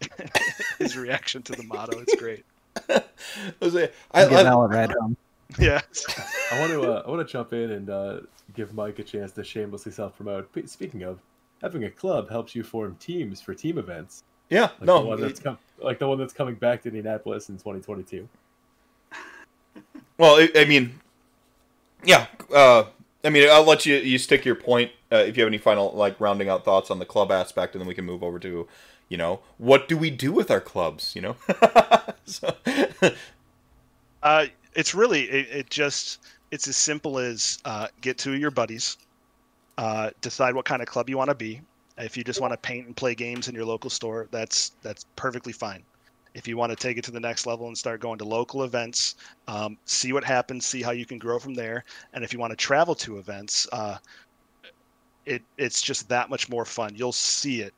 his 0.78 0.96
reaction 0.96 1.42
to 1.42 1.52
the 1.52 1.62
motto. 1.64 1.98
It's 1.98 2.14
great. 2.16 2.44
I, 2.88 3.02
I, 4.12 4.22
I, 4.24 4.66
red 4.66 4.92
home. 4.92 5.16
Yeah. 5.58 5.80
I 6.52 6.60
want 6.60 6.72
to 6.72 6.82
uh, 6.82 7.02
I 7.06 7.10
want 7.10 7.26
to 7.26 7.30
jump 7.30 7.52
in 7.52 7.72
and 7.72 7.90
uh, 7.90 8.20
give 8.54 8.72
Mike 8.74 8.98
a 8.98 9.02
chance 9.02 9.32
to 9.32 9.44
shamelessly 9.44 9.92
self 9.92 10.16
promote. 10.16 10.48
Speaking 10.68 11.02
of, 11.02 11.18
having 11.62 11.84
a 11.84 11.90
club 11.90 12.30
helps 12.30 12.54
you 12.54 12.62
form 12.62 12.96
teams 13.00 13.40
for 13.40 13.54
team 13.54 13.78
events. 13.78 14.24
Yeah, 14.48 14.62
like 14.62 14.82
no, 14.82 15.02
the 15.02 15.06
one 15.06 15.20
that's 15.20 15.40
com- 15.40 15.58
like 15.78 15.98
the 15.98 16.08
one 16.08 16.18
that's 16.18 16.32
coming 16.32 16.54
back 16.54 16.82
to 16.82 16.88
Indianapolis 16.88 17.48
in 17.48 17.56
2022. 17.56 18.28
Well, 20.18 20.36
I, 20.36 20.50
I 20.54 20.64
mean, 20.66 21.00
yeah. 22.04 22.26
Uh, 22.52 22.84
I 23.24 23.30
mean, 23.30 23.48
I'll 23.50 23.64
let 23.64 23.86
you 23.86 23.96
you 23.96 24.18
stick 24.18 24.44
your 24.44 24.54
point 24.54 24.92
uh, 25.12 25.16
if 25.16 25.36
you 25.36 25.42
have 25.42 25.48
any 25.48 25.58
final 25.58 25.92
like 25.92 26.20
rounding 26.20 26.48
out 26.48 26.64
thoughts 26.64 26.90
on 26.90 26.98
the 26.98 27.06
club 27.06 27.30
aspect, 27.30 27.74
and 27.74 27.80
then 27.80 27.88
we 27.88 27.94
can 27.94 28.04
move 28.04 28.22
over 28.22 28.38
to, 28.38 28.66
you 29.08 29.16
know, 29.16 29.40
what 29.58 29.88
do 29.88 29.96
we 29.96 30.10
do 30.10 30.32
with 30.32 30.50
our 30.50 30.60
clubs? 30.60 31.14
You 31.14 31.22
know. 31.22 31.36
so. 32.26 32.54
uh, 34.22 34.46
it's 34.74 34.94
really 34.94 35.22
it, 35.22 35.48
it, 35.50 35.70
just 35.70 36.20
it's 36.50 36.68
as 36.68 36.76
simple 36.76 37.18
as 37.18 37.58
uh, 37.64 37.88
get 38.00 38.18
two 38.18 38.32
of 38.34 38.40
your 38.40 38.50
buddies, 38.50 38.96
uh, 39.80 40.10
decide 40.20 40.54
what 40.54 40.66
kind 40.66 40.82
of 40.82 40.88
club 40.88 41.08
you 41.08 41.16
want 41.16 41.30
to 41.30 41.34
be. 41.34 41.62
If 41.96 42.14
you 42.14 42.22
just 42.22 42.38
want 42.38 42.52
to 42.52 42.58
paint 42.58 42.86
and 42.86 42.94
play 42.94 43.14
games 43.14 43.48
in 43.48 43.54
your 43.54 43.64
local 43.64 43.88
store, 43.88 44.28
that's 44.30 44.72
that's 44.82 45.06
perfectly 45.16 45.54
fine. 45.54 45.82
If 46.34 46.46
you 46.46 46.58
want 46.58 46.70
to 46.70 46.76
take 46.76 46.98
it 46.98 47.04
to 47.04 47.10
the 47.10 47.18
next 47.18 47.46
level 47.46 47.66
and 47.66 47.76
start 47.76 47.98
going 48.00 48.18
to 48.18 48.24
local 48.26 48.64
events, 48.64 49.16
um, 49.48 49.78
see 49.86 50.12
what 50.12 50.22
happens, 50.22 50.66
see 50.66 50.82
how 50.82 50.90
you 50.90 51.06
can 51.06 51.18
grow 51.18 51.38
from 51.38 51.54
there. 51.54 51.82
And 52.12 52.22
if 52.22 52.32
you 52.32 52.38
want 52.38 52.50
to 52.50 52.56
travel 52.56 52.94
to 52.96 53.18
events, 53.18 53.66
uh, 53.72 53.96
it 55.24 55.42
it's 55.56 55.80
just 55.80 56.10
that 56.10 56.28
much 56.28 56.50
more 56.50 56.66
fun. 56.66 56.92
You'll 56.94 57.10
see 57.10 57.62
it 57.62 57.72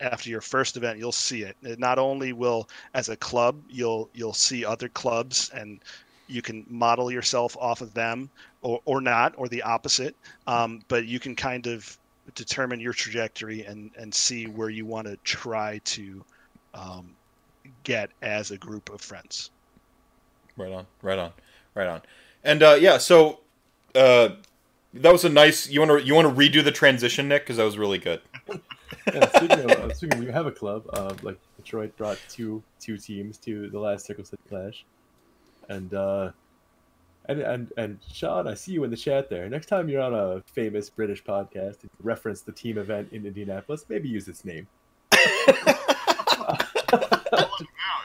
after 0.00 0.30
your 0.30 0.40
first 0.40 0.76
event. 0.76 0.98
You'll 0.98 1.12
see 1.12 1.42
it. 1.42 1.56
it 1.62 1.78
not 1.78 2.00
only 2.00 2.32
will 2.32 2.68
as 2.94 3.10
a 3.10 3.16
club, 3.16 3.62
you'll 3.70 4.10
you'll 4.12 4.34
see 4.34 4.64
other 4.64 4.88
clubs 4.88 5.52
and 5.54 5.78
you 6.26 6.42
can 6.42 6.64
model 6.68 7.10
yourself 7.10 7.56
off 7.58 7.80
of 7.80 7.94
them 7.94 8.30
or, 8.62 8.80
or 8.84 9.00
not 9.00 9.34
or 9.36 9.48
the 9.48 9.62
opposite. 9.62 10.14
Um, 10.46 10.82
but 10.88 11.06
you 11.06 11.20
can 11.20 11.36
kind 11.36 11.66
of 11.66 11.98
determine 12.34 12.80
your 12.80 12.92
trajectory 12.92 13.64
and 13.64 13.90
and 13.96 14.14
see 14.14 14.46
where 14.46 14.70
you 14.70 14.86
want 14.86 15.06
to 15.06 15.16
try 15.18 15.80
to 15.84 16.24
um, 16.72 17.14
get 17.82 18.10
as 18.22 18.50
a 18.50 18.56
group 18.56 18.90
of 18.90 19.00
friends. 19.00 19.50
Right 20.56 20.72
on 20.72 20.86
right 21.02 21.18
on 21.18 21.32
right 21.74 21.86
on. 21.86 22.02
And 22.42 22.62
uh, 22.62 22.76
yeah 22.80 22.98
so 22.98 23.40
uh, 23.94 24.30
that 24.94 25.12
was 25.12 25.24
a 25.24 25.28
nice 25.28 25.68
you 25.68 25.80
want 25.80 26.00
to 26.00 26.06
you 26.06 26.14
want 26.14 26.28
to 26.28 26.34
redo 26.34 26.64
the 26.64 26.72
transition 26.72 27.28
nick? 27.28 27.42
Because 27.42 27.58
that 27.58 27.64
was 27.64 27.78
really 27.78 27.98
good. 27.98 28.20
Yeah, 29.12 29.28
speaking 29.36 29.70
of, 29.70 29.70
uh, 29.70 29.92
speaking 29.92 30.18
of, 30.18 30.24
you 30.24 30.32
have 30.32 30.46
a 30.46 30.52
club 30.52 30.84
uh, 30.92 31.14
like 31.22 31.38
detroit 31.56 31.96
brought 31.96 32.18
two 32.28 32.62
two 32.80 32.96
teams 32.96 33.36
to 33.38 33.68
the 33.70 33.78
last 33.78 34.06
circle 34.06 34.24
city 34.24 34.42
clash 34.48 34.84
and 35.68 35.94
uh, 35.94 36.30
and 37.26 37.40
and 37.40 37.72
and 37.76 37.98
Sean, 38.12 38.46
I 38.48 38.54
see 38.54 38.72
you 38.72 38.84
in 38.84 38.90
the 38.90 38.96
chat 38.96 39.28
there. 39.30 39.48
Next 39.48 39.66
time 39.66 39.88
you're 39.88 40.02
on 40.02 40.14
a 40.14 40.42
famous 40.52 40.90
British 40.90 41.24
podcast 41.24 41.78
reference 42.02 42.42
the 42.42 42.52
team 42.52 42.78
event 42.78 43.08
in 43.12 43.26
Indianapolis, 43.26 43.84
maybe 43.88 44.08
use 44.08 44.28
its 44.28 44.44
name. 44.44 44.66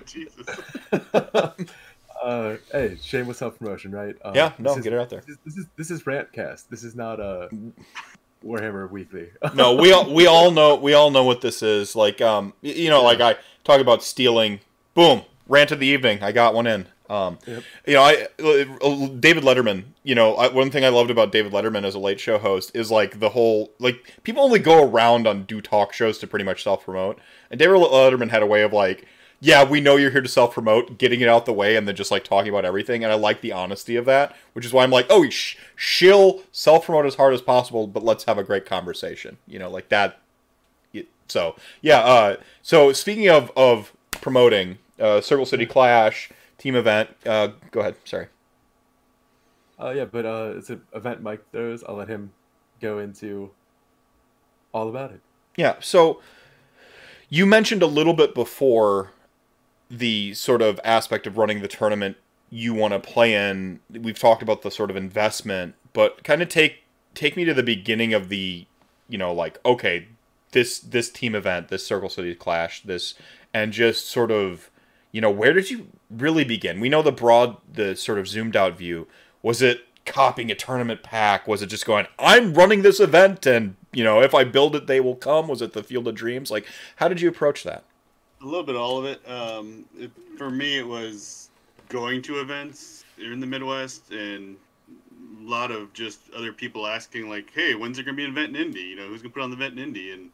Jesus. 0.05 0.45
uh, 2.23 2.55
hey, 2.71 2.97
shameless 3.01 3.37
self 3.37 3.57
promotion, 3.57 3.91
right? 3.91 4.15
Um, 4.23 4.35
yeah, 4.35 4.53
no, 4.57 4.75
is, 4.75 4.83
get 4.83 4.93
it 4.93 4.99
out 4.99 5.09
there. 5.09 5.21
This 5.21 5.29
is, 5.29 5.37
this 5.45 5.57
is 5.57 5.65
this 5.75 5.91
is 5.91 6.03
Rantcast. 6.03 6.65
This 6.69 6.83
is 6.83 6.95
not 6.95 7.19
a 7.19 7.49
Warhammer 8.43 8.89
Weekly. 8.89 9.29
no, 9.55 9.75
we 9.75 9.91
all 9.91 10.11
we 10.13 10.27
all 10.27 10.51
know 10.51 10.75
we 10.75 10.93
all 10.93 11.11
know 11.11 11.23
what 11.23 11.41
this 11.41 11.61
is. 11.61 11.95
Like, 11.95 12.21
um, 12.21 12.53
you 12.61 12.89
know, 12.89 13.01
yeah. 13.01 13.17
like 13.17 13.21
I 13.21 13.35
talk 13.63 13.81
about 13.81 14.03
stealing. 14.03 14.59
Boom, 14.93 15.23
rant 15.47 15.71
of 15.71 15.79
the 15.79 15.87
evening. 15.87 16.23
I 16.23 16.31
got 16.31 16.53
one 16.53 16.67
in. 16.67 16.87
Um, 17.09 17.39
yep. 17.47 17.63
You 17.87 17.93
know, 17.95 18.03
I 18.03 18.27
uh, 18.39 19.07
David 19.19 19.43
Letterman. 19.43 19.85
You 20.03 20.15
know, 20.15 20.35
I, 20.35 20.49
one 20.49 20.69
thing 20.69 20.85
I 20.85 20.89
loved 20.89 21.09
about 21.09 21.31
David 21.31 21.51
Letterman 21.51 21.83
as 21.83 21.95
a 21.95 21.99
late 21.99 22.19
show 22.19 22.37
host 22.37 22.71
is 22.75 22.91
like 22.91 23.19
the 23.19 23.29
whole 23.29 23.71
like 23.79 24.13
people 24.23 24.43
only 24.43 24.59
go 24.59 24.87
around 24.87 25.27
on 25.27 25.43
do 25.43 25.59
talk 25.59 25.91
shows 25.91 26.19
to 26.19 26.27
pretty 26.27 26.45
much 26.45 26.63
self 26.63 26.85
promote, 26.85 27.19
and 27.49 27.59
David 27.59 27.77
Letterman 27.77 28.29
had 28.29 28.43
a 28.43 28.47
way 28.47 28.61
of 28.61 28.71
like, 28.71 29.07
yeah, 29.39 29.63
we 29.63 29.81
know 29.81 29.95
you're 29.95 30.11
here 30.11 30.21
to 30.21 30.29
self 30.29 30.53
promote, 30.53 30.99
getting 30.99 31.21
it 31.21 31.27
out 31.27 31.47
the 31.47 31.53
way, 31.53 31.75
and 31.75 31.87
then 31.87 31.95
just 31.95 32.11
like 32.11 32.23
talking 32.23 32.49
about 32.49 32.65
everything, 32.65 33.03
and 33.03 33.11
I 33.11 33.15
like 33.15 33.41
the 33.41 33.53
honesty 33.53 33.95
of 33.95 34.05
that, 34.05 34.35
which 34.53 34.65
is 34.65 34.71
why 34.71 34.83
I'm 34.83 34.91
like, 34.91 35.07
oh, 35.09 35.27
sh- 35.29 35.55
shill 35.75 36.43
self 36.51 36.85
promote 36.85 37.07
as 37.07 37.15
hard 37.15 37.33
as 37.33 37.41
possible, 37.41 37.87
but 37.87 38.03
let's 38.03 38.25
have 38.25 38.37
a 38.37 38.43
great 38.43 38.65
conversation. 38.67 39.37
You 39.47 39.57
know, 39.57 39.69
like 39.69 39.89
that. 39.89 40.19
So 41.27 41.55
yeah, 41.81 41.99
uh, 41.99 42.35
so 42.61 42.91
speaking 42.93 43.29
of 43.29 43.51
of 43.55 43.93
promoting 44.11 44.79
uh, 44.99 45.21
Circle 45.21 45.45
City 45.45 45.65
Clash 45.65 46.29
team 46.59 46.75
event. 46.75 47.09
Uh, 47.25 47.49
go 47.71 47.79
ahead. 47.79 47.95
Sorry. 48.05 48.27
Uh, 49.79 49.91
yeah, 49.91 50.05
but 50.05 50.25
uh, 50.25 50.53
it's 50.57 50.69
an 50.69 50.81
event 50.93 51.23
Mike 51.23 51.41
throws. 51.51 51.83
I'll 51.83 51.95
let 51.95 52.09
him 52.09 52.31
go 52.79 52.99
into 52.99 53.49
all 54.73 54.89
about 54.89 55.11
it. 55.11 55.21
Yeah. 55.55 55.75
So 55.79 56.21
you 57.29 57.45
mentioned 57.45 57.81
a 57.81 57.87
little 57.87 58.13
bit 58.13 58.35
before 58.35 59.11
the 59.89 60.33
sort 60.33 60.61
of 60.61 60.79
aspect 60.83 61.25
of 61.25 61.37
running 61.37 61.61
the 61.61 61.67
tournament 61.67 62.17
you 62.49 62.73
want 62.73 62.93
to 62.93 62.99
play 62.99 63.33
in. 63.33 63.79
We've 63.89 64.19
talked 64.19 64.41
about 64.41 64.61
the 64.61 64.71
sort 64.71 64.89
of 64.89 64.95
investment, 64.95 65.75
but 65.93 66.23
kind 66.23 66.41
of 66.41 66.49
take 66.49 66.83
take 67.15 67.35
me 67.35 67.45
to 67.45 67.53
the 67.53 67.63
beginning 67.63 68.13
of 68.13 68.29
the, 68.29 68.65
you 69.07 69.17
know, 69.17 69.33
like 69.33 69.59
okay, 69.65 70.07
this 70.51 70.79
this 70.79 71.09
team 71.09 71.35
event, 71.35 71.69
this 71.69 71.85
Circle 71.85 72.09
City 72.09 72.35
Clash, 72.35 72.81
this, 72.83 73.15
and 73.53 73.71
just 73.71 74.07
sort 74.07 74.31
of 74.31 74.69
you 75.11 75.21
know, 75.21 75.31
where 75.31 75.53
did 75.53 75.69
you 75.69 75.87
really 76.09 76.43
begin? 76.43 76.79
We 76.79 76.89
know 76.89 77.01
the 77.01 77.11
broad, 77.11 77.57
the 77.71 77.95
sort 77.95 78.19
of 78.19 78.27
zoomed 78.27 78.55
out 78.55 78.77
view. 78.77 79.07
Was 79.41 79.61
it 79.61 79.81
copying 80.05 80.51
a 80.51 80.55
tournament 80.55 81.03
pack? 81.03 81.47
Was 81.47 81.61
it 81.61 81.67
just 81.67 81.85
going, 81.85 82.07
I'm 82.17 82.53
running 82.53 82.81
this 82.81 82.99
event 82.99 83.45
and, 83.45 83.75
you 83.93 84.03
know, 84.03 84.21
if 84.21 84.35
I 84.35 84.43
build 84.43 84.75
it, 84.75 84.87
they 84.87 84.99
will 84.99 85.15
come? 85.15 85.47
Was 85.47 85.61
it 85.61 85.73
the 85.73 85.83
Field 85.83 86.07
of 86.07 86.15
Dreams? 86.15 86.51
Like, 86.51 86.65
how 86.97 87.07
did 87.07 87.21
you 87.21 87.29
approach 87.29 87.63
that? 87.63 87.83
A 88.41 88.45
little 88.45 88.63
bit, 88.63 88.75
all 88.75 88.97
of 88.97 89.05
it. 89.05 89.21
Um, 89.29 89.85
it, 89.97 90.11
for 90.37 90.49
me, 90.49 90.77
it 90.77 90.87
was 90.87 91.49
going 91.89 92.21
to 92.23 92.39
events 92.39 93.03
in 93.17 93.39
the 93.39 93.47
Midwest 93.47 94.11
and 94.11 94.55
a 95.39 95.49
lot 95.49 95.71
of 95.71 95.91
just 95.93 96.19
other 96.35 96.53
people 96.53 96.87
asking, 96.87 97.29
like, 97.29 97.51
"Hey, 97.53 97.75
when's 97.75 97.97
there 97.97 98.05
gonna 98.05 98.15
be 98.15 98.23
an 98.25 98.31
event 98.31 98.55
in 98.55 98.61
Indy? 98.61 98.81
You 98.81 98.95
know, 98.95 99.07
who's 99.07 99.21
gonna 99.21 99.33
put 99.33 99.43
on 99.43 99.49
the 99.49 99.55
event 99.55 99.73
in 99.73 99.79
Indy?" 99.79 100.11
And 100.11 100.29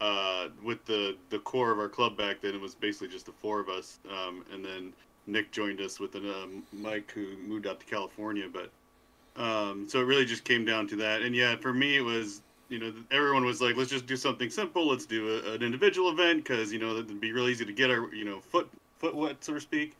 uh, 0.00 0.48
with 0.62 0.84
the 0.84 1.16
the 1.30 1.38
core 1.40 1.70
of 1.70 1.78
our 1.78 1.88
club 1.88 2.16
back 2.16 2.40
then, 2.40 2.54
it 2.54 2.60
was 2.60 2.74
basically 2.74 3.08
just 3.08 3.26
the 3.26 3.32
four 3.32 3.60
of 3.60 3.68
us, 3.68 3.98
um, 4.10 4.44
and 4.52 4.64
then 4.64 4.92
Nick 5.26 5.50
joined 5.52 5.80
us 5.80 6.00
with 6.00 6.14
an, 6.14 6.28
um, 6.28 6.62
Mike 6.72 7.10
who 7.12 7.36
moved 7.46 7.66
out 7.66 7.80
to 7.80 7.86
California. 7.86 8.46
But 8.52 8.70
um, 9.42 9.88
so 9.88 10.00
it 10.00 10.04
really 10.04 10.24
just 10.24 10.44
came 10.44 10.64
down 10.64 10.86
to 10.88 10.96
that. 10.96 11.22
And 11.22 11.34
yeah, 11.34 11.56
for 11.56 11.72
me, 11.72 11.96
it 11.96 12.02
was 12.02 12.42
you 12.68 12.78
know 12.78 12.92
everyone 13.10 13.44
was 13.44 13.60
like, 13.60 13.76
let's 13.76 13.90
just 13.90 14.06
do 14.06 14.16
something 14.16 14.50
simple. 14.50 14.88
Let's 14.88 15.06
do 15.06 15.40
a, 15.44 15.54
an 15.54 15.62
individual 15.62 16.10
event 16.10 16.44
because 16.44 16.72
you 16.72 16.78
know 16.78 16.92
it'd 16.92 17.20
be 17.20 17.32
real 17.32 17.48
easy 17.48 17.64
to 17.64 17.72
get 17.72 17.90
our 17.90 18.12
you 18.14 18.24
know 18.24 18.40
foot 18.40 18.68
foot 18.98 19.14
wet, 19.14 19.42
so 19.42 19.54
to 19.54 19.60
speak. 19.60 19.94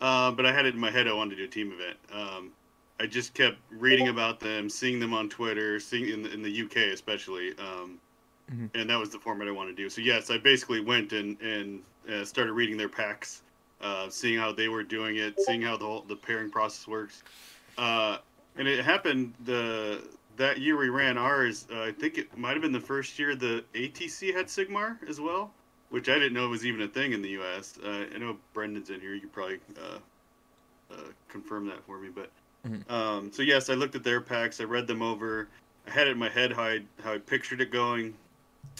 Uh, 0.00 0.30
but 0.30 0.46
I 0.46 0.52
had 0.52 0.64
it 0.64 0.74
in 0.74 0.80
my 0.80 0.90
head 0.90 1.06
I 1.06 1.12
wanted 1.12 1.36
to 1.36 1.36
do 1.36 1.44
a 1.44 1.48
team 1.48 1.72
event. 1.72 1.96
Um, 2.12 2.52
I 3.00 3.06
just 3.06 3.32
kept 3.32 3.56
reading 3.70 4.08
about 4.08 4.40
them, 4.40 4.68
seeing 4.68 5.00
them 5.00 5.14
on 5.14 5.28
Twitter, 5.28 5.80
seeing 5.80 6.08
in 6.08 6.22
the, 6.22 6.32
in 6.32 6.42
the 6.42 6.62
UK 6.62 6.92
especially, 6.92 7.54
um, 7.58 7.98
mm-hmm. 8.50 8.66
and 8.74 8.90
that 8.90 8.98
was 8.98 9.10
the 9.10 9.18
format 9.18 9.48
I 9.48 9.52
wanted 9.52 9.76
to 9.76 9.82
do. 9.82 9.90
So 9.90 10.00
yes, 10.00 10.30
I 10.30 10.38
basically 10.38 10.80
went 10.80 11.12
and 11.12 11.40
and 11.40 11.82
uh, 12.10 12.24
started 12.24 12.52
reading 12.52 12.76
their 12.76 12.88
packs, 12.88 13.42
uh, 13.80 14.08
seeing 14.08 14.38
how 14.38 14.52
they 14.52 14.68
were 14.68 14.82
doing 14.82 15.16
it, 15.16 15.40
seeing 15.40 15.62
how 15.62 15.76
the 15.76 15.84
whole 15.84 16.02
the 16.02 16.16
pairing 16.16 16.50
process 16.50 16.86
works. 16.86 17.22
Uh, 17.78 18.18
and 18.56 18.66
it 18.68 18.84
happened 18.84 19.32
the 19.44 20.02
that 20.36 20.58
year 20.58 20.76
we 20.76 20.88
ran 20.88 21.18
ours. 21.18 21.66
Uh, 21.72 21.82
I 21.82 21.92
think 21.92 22.18
it 22.18 22.36
might 22.36 22.52
have 22.52 22.62
been 22.62 22.72
the 22.72 22.80
first 22.80 23.18
year 23.18 23.36
the 23.36 23.64
ATC 23.74 24.34
had 24.34 24.46
Sigmar 24.46 24.96
as 25.08 25.20
well, 25.20 25.52
which 25.90 26.08
I 26.08 26.14
didn't 26.14 26.32
know 26.32 26.48
was 26.48 26.64
even 26.64 26.82
a 26.82 26.88
thing 26.88 27.12
in 27.12 27.22
the 27.22 27.30
U.S. 27.30 27.78
Uh, 27.84 28.06
I 28.14 28.18
know 28.18 28.36
Brendan's 28.54 28.90
in 28.90 29.00
here. 29.00 29.14
You 29.14 29.20
could 29.20 29.32
probably 29.32 29.60
uh, 29.76 29.98
uh, 30.92 30.96
confirm 31.28 31.66
that 31.66 31.84
for 31.84 31.98
me. 31.98 32.08
But 32.08 32.30
mm-hmm. 32.66 32.92
um, 32.92 33.30
so 33.32 33.42
yes, 33.42 33.70
I 33.70 33.74
looked 33.74 33.94
at 33.94 34.02
their 34.02 34.20
packs. 34.20 34.60
I 34.60 34.64
read 34.64 34.86
them 34.86 35.02
over. 35.02 35.48
I 35.86 35.90
had 35.90 36.08
it 36.08 36.12
in 36.12 36.18
my 36.18 36.28
head 36.28 36.52
how 36.52 36.64
I 36.64 36.80
how 37.02 37.14
I 37.14 37.18
pictured 37.18 37.60
it 37.60 37.70
going. 37.70 38.14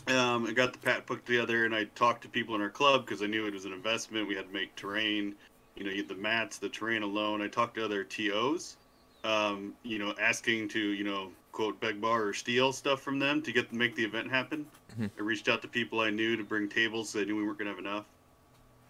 Um, 0.06 0.46
I 0.46 0.52
got 0.52 0.72
the 0.72 0.78
pack 0.78 1.06
put 1.06 1.24
together, 1.26 1.66
and 1.66 1.74
I 1.74 1.84
talked 1.94 2.22
to 2.22 2.28
people 2.28 2.54
in 2.54 2.60
our 2.60 2.70
club 2.70 3.04
because 3.04 3.22
I 3.22 3.26
knew 3.26 3.46
it 3.46 3.54
was 3.54 3.64
an 3.64 3.72
investment. 3.72 4.26
We 4.26 4.34
had 4.34 4.48
to 4.48 4.52
make 4.52 4.74
terrain. 4.76 5.34
You 5.76 5.84
know, 5.84 5.90
you 5.90 6.02
the 6.02 6.14
mats, 6.14 6.58
the 6.58 6.68
terrain 6.68 7.02
alone. 7.02 7.42
I 7.42 7.48
talked 7.48 7.76
to 7.76 7.84
other 7.84 8.04
TOs 8.04 8.76
um, 9.24 9.74
you 9.82 9.98
know, 9.98 10.14
asking 10.20 10.68
to, 10.68 10.80
you 10.80 11.04
know, 11.04 11.30
quote 11.52 11.80
beg 11.80 12.00
bar 12.00 12.24
or 12.24 12.32
steal 12.32 12.72
stuff 12.72 13.00
from 13.00 13.18
them 13.18 13.42
to 13.42 13.52
get 13.52 13.72
make 13.72 13.94
the 13.94 14.04
event 14.04 14.30
happen. 14.30 14.66
Mm-hmm. 14.92 15.06
I 15.18 15.22
reached 15.22 15.48
out 15.48 15.62
to 15.62 15.68
people 15.68 16.00
I 16.00 16.10
knew 16.10 16.36
to 16.36 16.44
bring 16.44 16.68
tables. 16.68 17.10
So 17.10 17.20
I 17.20 17.24
knew 17.24 17.36
we 17.36 17.44
weren't 17.44 17.58
gonna 17.58 17.70
have 17.70 17.78
enough. 17.78 18.04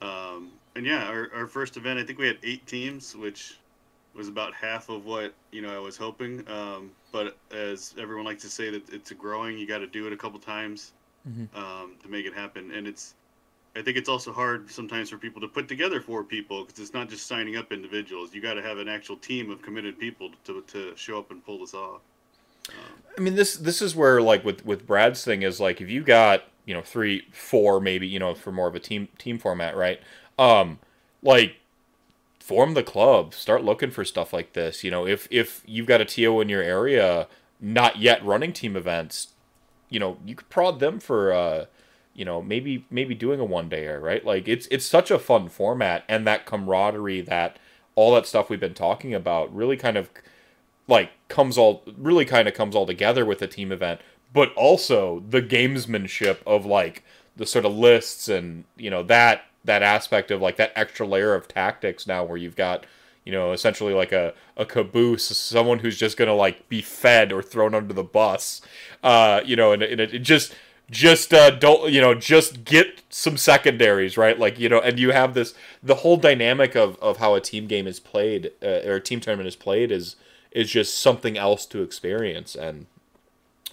Um, 0.02 0.52
and 0.76 0.86
yeah, 0.86 1.06
our, 1.06 1.30
our 1.34 1.46
first 1.46 1.76
event, 1.76 1.98
I 1.98 2.04
think 2.04 2.18
we 2.18 2.26
had 2.26 2.38
eight 2.42 2.66
teams, 2.66 3.16
which 3.16 3.58
was 4.14 4.28
about 4.28 4.54
half 4.54 4.88
of 4.88 5.06
what 5.06 5.32
you 5.52 5.62
know 5.62 5.74
I 5.74 5.78
was 5.78 5.96
hoping. 5.96 6.44
Um, 6.50 6.90
but 7.12 7.36
as 7.52 7.94
everyone 7.98 8.24
likes 8.24 8.42
to 8.42 8.50
say, 8.50 8.70
that 8.70 8.88
it's 8.92 9.10
a 9.10 9.14
growing. 9.14 9.58
You 9.58 9.66
got 9.66 9.78
to 9.78 9.86
do 9.86 10.06
it 10.06 10.12
a 10.12 10.16
couple 10.16 10.38
times 10.38 10.92
mm-hmm. 11.28 11.56
um, 11.56 11.94
to 12.02 12.08
make 12.08 12.26
it 12.26 12.34
happen, 12.34 12.70
and 12.72 12.86
it's 12.86 13.14
I 13.76 13.82
think 13.82 13.96
it's 13.96 14.08
also 14.08 14.32
hard 14.32 14.70
sometimes 14.70 15.10
for 15.10 15.16
people 15.16 15.40
to 15.40 15.48
put 15.48 15.68
together 15.68 16.00
four 16.00 16.24
people 16.24 16.64
because 16.64 16.80
it's 16.80 16.92
not 16.92 17.08
just 17.08 17.26
signing 17.26 17.56
up 17.56 17.72
individuals. 17.72 18.34
You 18.34 18.40
got 18.40 18.54
to 18.54 18.62
have 18.62 18.78
an 18.78 18.88
actual 18.88 19.16
team 19.16 19.50
of 19.50 19.62
committed 19.62 19.98
people 19.98 20.30
to, 20.44 20.62
to 20.68 20.92
show 20.96 21.18
up 21.18 21.30
and 21.30 21.44
pull 21.44 21.60
this 21.60 21.74
off. 21.74 22.00
Um, 22.68 22.74
I 23.16 23.20
mean, 23.20 23.36
this 23.36 23.56
this 23.56 23.80
is 23.80 23.94
where 23.94 24.20
like 24.20 24.44
with 24.44 24.64
with 24.66 24.86
Brad's 24.86 25.24
thing 25.24 25.42
is 25.42 25.60
like 25.60 25.80
if 25.80 25.88
you 25.88 26.02
got 26.02 26.44
you 26.64 26.74
know 26.74 26.82
three, 26.82 27.26
four, 27.32 27.80
maybe 27.80 28.08
you 28.08 28.18
know 28.18 28.34
for 28.34 28.50
more 28.50 28.66
of 28.66 28.74
a 28.74 28.80
team 28.80 29.08
team 29.18 29.38
format, 29.38 29.76
right? 29.76 30.00
Um, 30.38 30.80
like 31.22 31.56
form 32.50 32.74
the 32.74 32.82
club, 32.82 33.32
start 33.32 33.62
looking 33.62 33.92
for 33.92 34.04
stuff 34.04 34.32
like 34.32 34.54
this. 34.54 34.82
You 34.82 34.90
know, 34.90 35.06
if 35.06 35.28
if 35.30 35.62
you've 35.66 35.86
got 35.86 36.00
a 36.00 36.04
TO 36.04 36.40
in 36.40 36.48
your 36.48 36.62
area 36.62 37.28
not 37.60 37.98
yet 37.98 38.24
running 38.24 38.52
team 38.52 38.76
events, 38.76 39.28
you 39.88 40.00
know, 40.00 40.18
you 40.26 40.34
could 40.34 40.50
prod 40.50 40.80
them 40.80 40.98
for. 40.98 41.32
Uh, 41.32 41.66
you 42.12 42.24
know 42.24 42.42
maybe 42.42 42.84
maybe 42.90 43.14
doing 43.14 43.38
a 43.38 43.44
one 43.44 43.70
dayer 43.70 44.02
right 44.02 44.26
like 44.26 44.48
it's 44.48 44.66
it's 44.68 44.84
such 44.84 45.12
a 45.12 45.18
fun 45.18 45.48
format 45.48 46.04
and 46.08 46.26
that 46.26 46.44
camaraderie 46.44 47.20
that 47.20 47.56
all 47.94 48.12
that 48.12 48.26
stuff 48.26 48.50
we've 48.50 48.58
been 48.58 48.74
talking 48.74 49.14
about 49.14 49.54
really 49.54 49.76
kind 49.76 49.96
of 49.96 50.10
like 50.88 51.12
comes 51.28 51.56
all 51.56 51.84
really 51.96 52.24
kind 52.24 52.48
of 52.48 52.52
comes 52.52 52.74
all 52.74 52.84
together 52.84 53.24
with 53.24 53.40
a 53.40 53.46
team 53.46 53.70
event 53.70 54.00
but 54.32 54.52
also 54.54 55.22
the 55.28 55.40
gamesmanship 55.40 56.38
of 56.44 56.66
like 56.66 57.04
the 57.36 57.46
sort 57.46 57.64
of 57.64 57.72
lists 57.72 58.28
and 58.28 58.64
you 58.76 58.90
know 58.90 59.04
that 59.04 59.44
that 59.64 59.82
aspect 59.82 60.30
of 60.30 60.40
like 60.40 60.56
that 60.56 60.72
extra 60.74 61.06
layer 61.06 61.34
of 61.34 61.48
tactics 61.48 62.06
now 62.06 62.24
where 62.24 62.36
you've 62.36 62.56
got 62.56 62.86
you 63.24 63.32
know 63.32 63.52
essentially 63.52 63.92
like 63.92 64.12
a, 64.12 64.32
a 64.56 64.64
caboose 64.64 65.24
someone 65.36 65.80
who's 65.80 65.98
just 65.98 66.16
gonna 66.16 66.34
like 66.34 66.68
be 66.68 66.80
fed 66.80 67.32
or 67.32 67.42
thrown 67.42 67.74
under 67.74 67.92
the 67.92 68.02
bus 68.02 68.62
uh 69.02 69.40
you 69.44 69.56
know 69.56 69.72
and, 69.72 69.82
and 69.82 70.00
it, 70.00 70.14
it 70.14 70.20
just 70.20 70.54
just 70.90 71.32
uh, 71.32 71.50
don't 71.50 71.92
you 71.92 72.00
know 72.00 72.14
just 72.14 72.64
get 72.64 73.02
some 73.08 73.36
secondaries 73.36 74.16
right? 74.16 74.38
Like 74.38 74.58
you 74.58 74.68
know 74.68 74.80
and 74.80 74.98
you 74.98 75.12
have 75.12 75.34
this 75.34 75.54
the 75.82 75.96
whole 75.96 76.16
dynamic 76.16 76.74
of, 76.74 76.96
of 76.96 77.18
how 77.18 77.34
a 77.34 77.40
team 77.40 77.66
game 77.66 77.86
is 77.86 78.00
played 78.00 78.50
uh, 78.62 78.80
or 78.84 78.96
a 78.96 79.00
team 79.00 79.20
tournament 79.20 79.46
is 79.46 79.56
played 79.56 79.92
is 79.92 80.16
is 80.50 80.70
just 80.70 80.98
something 80.98 81.38
else 81.38 81.64
to 81.66 81.82
experience. 81.82 82.56
And 82.56 82.86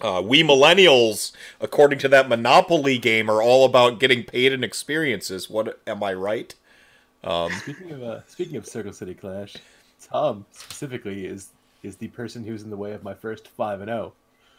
uh, 0.00 0.22
we 0.24 0.42
millennials 0.42 1.32
according 1.60 1.98
to 1.98 2.08
that 2.08 2.28
monopoly 2.28 2.98
game 2.98 3.30
are 3.30 3.42
all 3.42 3.64
about 3.64 3.98
getting 3.98 4.22
paid 4.22 4.52
in 4.52 4.62
experiences 4.62 5.48
what 5.50 5.80
am 5.86 6.02
i 6.02 6.12
right 6.12 6.54
um, 7.24 7.50
speaking 7.52 7.90
of 7.90 8.02
uh, 8.02 8.20
speaking 8.26 8.56
of 8.56 8.66
circle 8.66 8.92
city 8.92 9.14
clash 9.14 9.56
tom 10.02 10.44
specifically 10.52 11.26
is 11.26 11.50
is 11.82 11.96
the 11.96 12.08
person 12.08 12.44
who's 12.44 12.62
in 12.62 12.70
the 12.70 12.76
way 12.76 12.92
of 12.92 13.02
my 13.02 13.14
first 13.14 13.48
5 13.48 13.80
and 13.80 13.88
0 13.88 14.12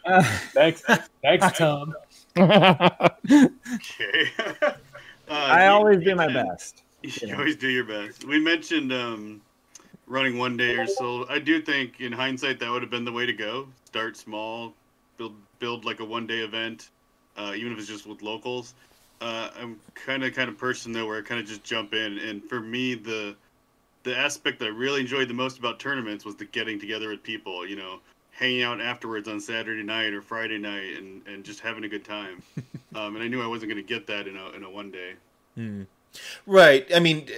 thanks 0.52 0.82
thanks 1.22 1.58
tom 1.58 1.94
okay. 2.36 4.28
uh, 4.62 4.72
I 5.28 5.66
always 5.68 6.02
do 6.02 6.14
my 6.14 6.32
best. 6.32 6.82
You, 7.02 7.10
you 7.28 7.34
always 7.34 7.56
do 7.56 7.68
your 7.68 7.84
best. 7.84 8.24
We 8.24 8.40
mentioned 8.40 8.92
um, 8.92 9.40
running 10.06 10.38
one 10.38 10.56
day 10.56 10.76
or 10.76 10.86
so. 10.86 11.26
I 11.28 11.38
do 11.38 11.60
think, 11.60 12.00
in 12.00 12.12
hindsight, 12.12 12.58
that 12.60 12.70
would 12.70 12.82
have 12.82 12.90
been 12.90 13.04
the 13.04 13.12
way 13.12 13.26
to 13.26 13.32
go. 13.32 13.68
Start 13.84 14.16
small, 14.16 14.74
build 15.20 15.34
build 15.58 15.84
like 15.84 16.00
a 16.00 16.04
one 16.04 16.26
day 16.26 16.38
event, 16.38 16.88
uh, 17.36 17.52
even 17.54 17.72
if 17.72 17.78
it's 17.78 17.88
just 17.88 18.06
with 18.06 18.22
locals. 18.22 18.74
Uh, 19.20 19.50
I'm 19.60 19.78
kind 19.94 20.24
of 20.24 20.34
kind 20.34 20.48
of 20.48 20.56
person 20.56 20.92
though, 20.92 21.06
where 21.06 21.18
I 21.18 21.20
kind 21.22 21.38
of 21.38 21.46
just 21.46 21.62
jump 21.62 21.92
in. 21.92 22.18
And 22.18 22.42
for 22.42 22.60
me, 22.60 22.94
the 22.94 23.36
the 24.02 24.16
aspect 24.16 24.58
that 24.60 24.64
I 24.64 24.68
really 24.68 25.02
enjoyed 25.02 25.28
the 25.28 25.34
most 25.34 25.58
about 25.58 25.78
tournaments 25.78 26.24
was 26.24 26.36
the 26.36 26.46
getting 26.46 26.80
together 26.80 27.10
with 27.10 27.22
people. 27.22 27.66
You 27.66 27.76
know, 27.76 28.00
hanging 28.32 28.62
out 28.62 28.80
afterwards 28.80 29.28
on 29.28 29.38
Saturday 29.40 29.82
night 29.82 30.14
or 30.14 30.22
Friday 30.22 30.56
night 30.56 30.96
and, 30.96 31.20
and 31.26 31.44
just 31.44 31.60
having 31.60 31.84
a 31.84 31.88
good 31.88 32.04
time. 32.04 32.42
um, 32.94 33.14
and 33.14 33.22
I 33.22 33.28
knew 33.28 33.42
I 33.42 33.46
wasn't 33.46 33.70
going 33.70 33.84
to 33.84 33.88
get 33.88 34.06
that 34.06 34.26
in 34.26 34.36
a, 34.36 34.50
in 34.52 34.64
a 34.64 34.70
one 34.70 34.90
day. 34.90 35.12
Mm. 35.58 35.86
Right. 36.46 36.86
I 36.94 37.00
mean, 37.00 37.28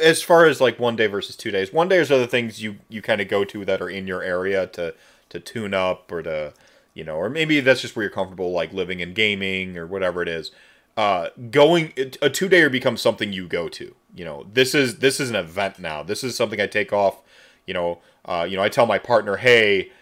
as 0.00 0.22
far 0.22 0.46
as 0.46 0.60
like 0.60 0.78
one 0.78 0.94
day 0.94 1.08
versus 1.08 1.34
two 1.34 1.50
days, 1.50 1.72
one 1.72 1.88
days 1.88 2.12
are 2.12 2.18
the 2.18 2.28
things 2.28 2.62
you, 2.62 2.76
you 2.88 3.02
kind 3.02 3.20
of 3.20 3.26
go 3.26 3.44
to 3.44 3.64
that 3.64 3.82
are 3.82 3.90
in 3.90 4.06
your 4.06 4.22
area 4.22 4.68
to, 4.68 4.94
to 5.30 5.40
tune 5.40 5.74
up 5.74 6.12
or 6.12 6.22
to, 6.22 6.54
you 6.98 7.04
know, 7.04 7.14
or 7.14 7.30
maybe 7.30 7.60
that's 7.60 7.80
just 7.80 7.94
where 7.94 8.02
you're 8.02 8.10
comfortable, 8.10 8.50
like 8.50 8.72
living 8.72 9.00
and 9.00 9.14
gaming 9.14 9.78
or 9.78 9.86
whatever 9.86 10.20
it 10.20 10.26
is. 10.26 10.50
Uh, 10.96 11.28
going 11.52 11.92
a 12.20 12.28
two 12.28 12.48
dayer 12.48 12.70
becomes 12.72 13.00
something 13.00 13.32
you 13.32 13.46
go 13.46 13.68
to. 13.68 13.94
You 14.16 14.24
know, 14.24 14.48
this 14.52 14.74
is 14.74 14.98
this 14.98 15.20
is 15.20 15.30
an 15.30 15.36
event 15.36 15.78
now. 15.78 16.02
This 16.02 16.24
is 16.24 16.34
something 16.34 16.60
I 16.60 16.66
take 16.66 16.92
off. 16.92 17.22
You 17.66 17.74
know, 17.74 17.98
uh, 18.24 18.48
you 18.50 18.56
know, 18.56 18.64
I 18.64 18.68
tell 18.68 18.84
my 18.84 18.98
partner, 18.98 19.36
hey, 19.36 19.92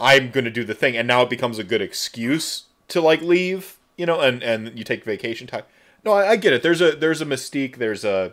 I'm 0.00 0.30
going 0.30 0.46
to 0.46 0.50
do 0.50 0.64
the 0.64 0.72
thing, 0.72 0.96
and 0.96 1.06
now 1.06 1.20
it 1.20 1.28
becomes 1.28 1.58
a 1.58 1.64
good 1.64 1.82
excuse 1.82 2.64
to 2.88 3.02
like 3.02 3.20
leave, 3.20 3.76
you 3.98 4.06
know, 4.06 4.20
and 4.22 4.42
and 4.42 4.78
you 4.78 4.84
take 4.84 5.04
vacation 5.04 5.46
time. 5.46 5.64
No, 6.02 6.12
I, 6.12 6.30
I 6.30 6.36
get 6.36 6.54
it. 6.54 6.62
There's 6.62 6.80
a 6.80 6.92
there's 6.92 7.20
a 7.20 7.26
mystique. 7.26 7.76
There's 7.76 8.06
a 8.06 8.32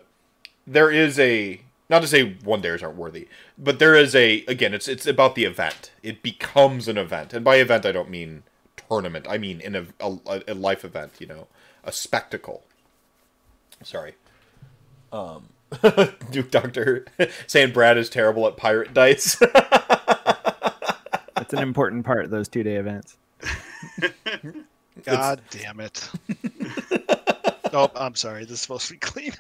there 0.66 0.90
is 0.90 1.20
a 1.20 1.60
not 1.90 2.02
to 2.02 2.08
say 2.08 2.36
one 2.44 2.62
days 2.62 2.82
aren't 2.82 2.98
worthy, 2.98 3.28
but 3.58 3.80
there 3.80 3.96
is 3.96 4.16
a 4.16 4.44
again. 4.48 4.74
It's 4.74 4.88
it's 4.88 5.06
about 5.06 5.36
the 5.36 5.46
event. 5.46 5.92
It 6.04 6.22
becomes 6.22 6.88
an 6.88 6.98
event, 6.98 7.34
and 7.34 7.44
by 7.46 7.56
event 7.58 7.86
I 7.86 7.92
don't 7.92 8.10
mean 8.10 8.44
tournament. 8.90 9.26
I 9.30 9.38
mean 9.38 9.62
in 9.62 9.76
a 9.76 9.86
a, 10.00 10.42
a 10.48 10.54
life 10.54 10.84
event. 10.84 11.14
You 11.20 11.28
know, 11.28 11.48
a 11.84 11.92
spectacle. 11.92 12.64
Sorry. 13.84 14.16
Um, 15.12 15.50
Duke 16.32 16.52
Doctor 16.52 17.06
saying 17.48 17.74
Brad 17.74 17.98
is 17.98 18.10
terrible 18.10 18.48
at 18.48 18.58
pirate 18.58 18.94
dice. 18.94 19.36
That's 21.36 21.54
an 21.54 21.60
important 21.60 22.06
part 22.06 22.26
of 22.26 22.32
those 22.32 22.48
two 22.48 22.64
day 22.64 22.76
events. 22.76 23.18
God 25.06 25.42
damn 25.52 25.80
it. 25.80 26.10
oh, 27.74 27.92
I'm 27.96 28.16
sorry. 28.16 28.44
This 28.44 28.54
is 28.54 28.62
supposed 28.62 28.88
to 28.88 28.94
be 28.94 29.00
clean. 29.00 29.34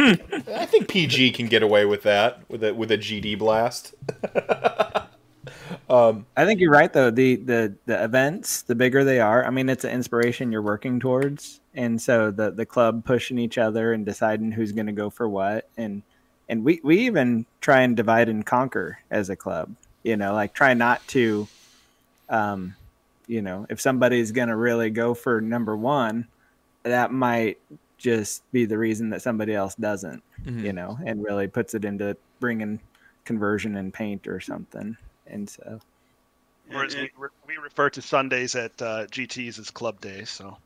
I 0.00 0.66
think 0.66 0.88
PG 0.88 1.32
can 1.32 1.46
get 1.46 1.62
away 1.62 1.84
with 1.84 2.02
that 2.02 2.48
with 2.48 2.64
a 2.64 2.74
with 2.74 2.90
a 2.90 2.98
GD 2.98 3.38
blast. 3.38 3.94
Um, 5.88 6.26
I 6.36 6.44
think 6.44 6.60
you're 6.60 6.70
right 6.70 6.92
though. 6.92 7.10
The 7.10 7.34
the 7.36 7.74
the 7.86 8.04
events, 8.04 8.62
the 8.62 8.76
bigger 8.76 9.02
they 9.02 9.18
are, 9.18 9.44
I 9.44 9.50
mean, 9.50 9.68
it's 9.68 9.82
an 9.82 9.90
inspiration 9.90 10.52
you're 10.52 10.62
working 10.62 11.00
towards, 11.00 11.60
and 11.74 12.00
so 12.00 12.30
the 12.30 12.52
the 12.52 12.64
club 12.64 13.04
pushing 13.04 13.38
each 13.38 13.58
other 13.58 13.92
and 13.92 14.06
deciding 14.06 14.52
who's 14.52 14.70
going 14.70 14.86
to 14.86 14.92
go 14.92 15.10
for 15.10 15.28
what, 15.28 15.68
and 15.76 16.02
and 16.48 16.64
we 16.64 16.80
we 16.84 17.00
even 17.00 17.44
try 17.60 17.80
and 17.80 17.96
divide 17.96 18.28
and 18.28 18.46
conquer 18.46 19.00
as 19.10 19.30
a 19.30 19.36
club. 19.36 19.74
You 20.04 20.16
know, 20.16 20.32
like 20.32 20.54
try 20.54 20.74
not 20.74 21.06
to, 21.08 21.48
um, 22.28 22.76
you 23.26 23.42
know, 23.42 23.66
if 23.68 23.80
somebody's 23.80 24.30
going 24.30 24.48
to 24.48 24.56
really 24.56 24.90
go 24.90 25.14
for 25.14 25.40
number 25.40 25.76
one, 25.76 26.28
that 26.84 27.12
might 27.12 27.58
just 28.00 28.50
be 28.50 28.64
the 28.64 28.78
reason 28.78 29.10
that 29.10 29.20
somebody 29.22 29.54
else 29.54 29.74
doesn't. 29.74 30.22
Mhm. 30.44 30.64
You 30.64 30.72
know, 30.72 30.98
and 31.04 31.22
really 31.22 31.46
puts 31.46 31.74
it 31.74 31.84
into 31.84 32.16
bringing 32.40 32.80
conversion 33.24 33.76
and 33.76 33.92
paint 33.92 34.26
or 34.26 34.40
something. 34.40 34.96
And 35.26 35.48
so. 35.48 35.80
Whereas 36.68 36.94
we, 36.96 37.10
re- 37.18 37.28
we 37.46 37.56
refer 37.56 37.90
to 37.90 38.00
Sundays 38.02 38.54
at 38.54 38.80
uh, 38.80 39.06
GTs 39.06 39.58
as 39.58 39.70
club 39.70 40.00
days, 40.00 40.30
so 40.30 40.56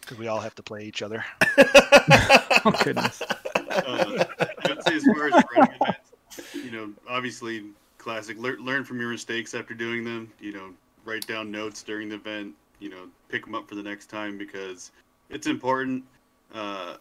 because 0.00 0.18
we 0.18 0.28
all 0.28 0.40
have 0.40 0.54
to 0.56 0.62
play 0.62 0.84
each 0.84 1.02
other. 1.02 1.24
Oh 2.64 2.70
goodness. 2.84 3.20
uh, 3.22 4.24
I'd 4.64 4.82
say 4.84 4.94
as 4.96 5.04
far 5.04 5.26
as 5.26 5.44
running 5.56 5.74
events, 5.80 6.54
you 6.54 6.70
know, 6.70 6.92
obviously 7.08 7.64
classic. 7.98 8.38
Learn, 8.38 8.64
learn 8.64 8.84
from 8.84 9.00
your 9.00 9.10
mistakes 9.10 9.54
after 9.54 9.74
doing 9.74 10.04
them. 10.04 10.30
You 10.40 10.52
know, 10.52 10.70
write 11.04 11.26
down 11.26 11.50
notes 11.50 11.82
during 11.82 12.08
the 12.08 12.14
event. 12.16 12.54
You 12.78 12.90
know, 12.90 13.06
pick 13.28 13.44
them 13.44 13.54
up 13.56 13.68
for 13.68 13.74
the 13.74 13.82
next 13.82 14.06
time 14.10 14.38
because 14.38 14.92
it's 15.30 15.46
important. 15.48 16.04
Uh, 16.54 16.96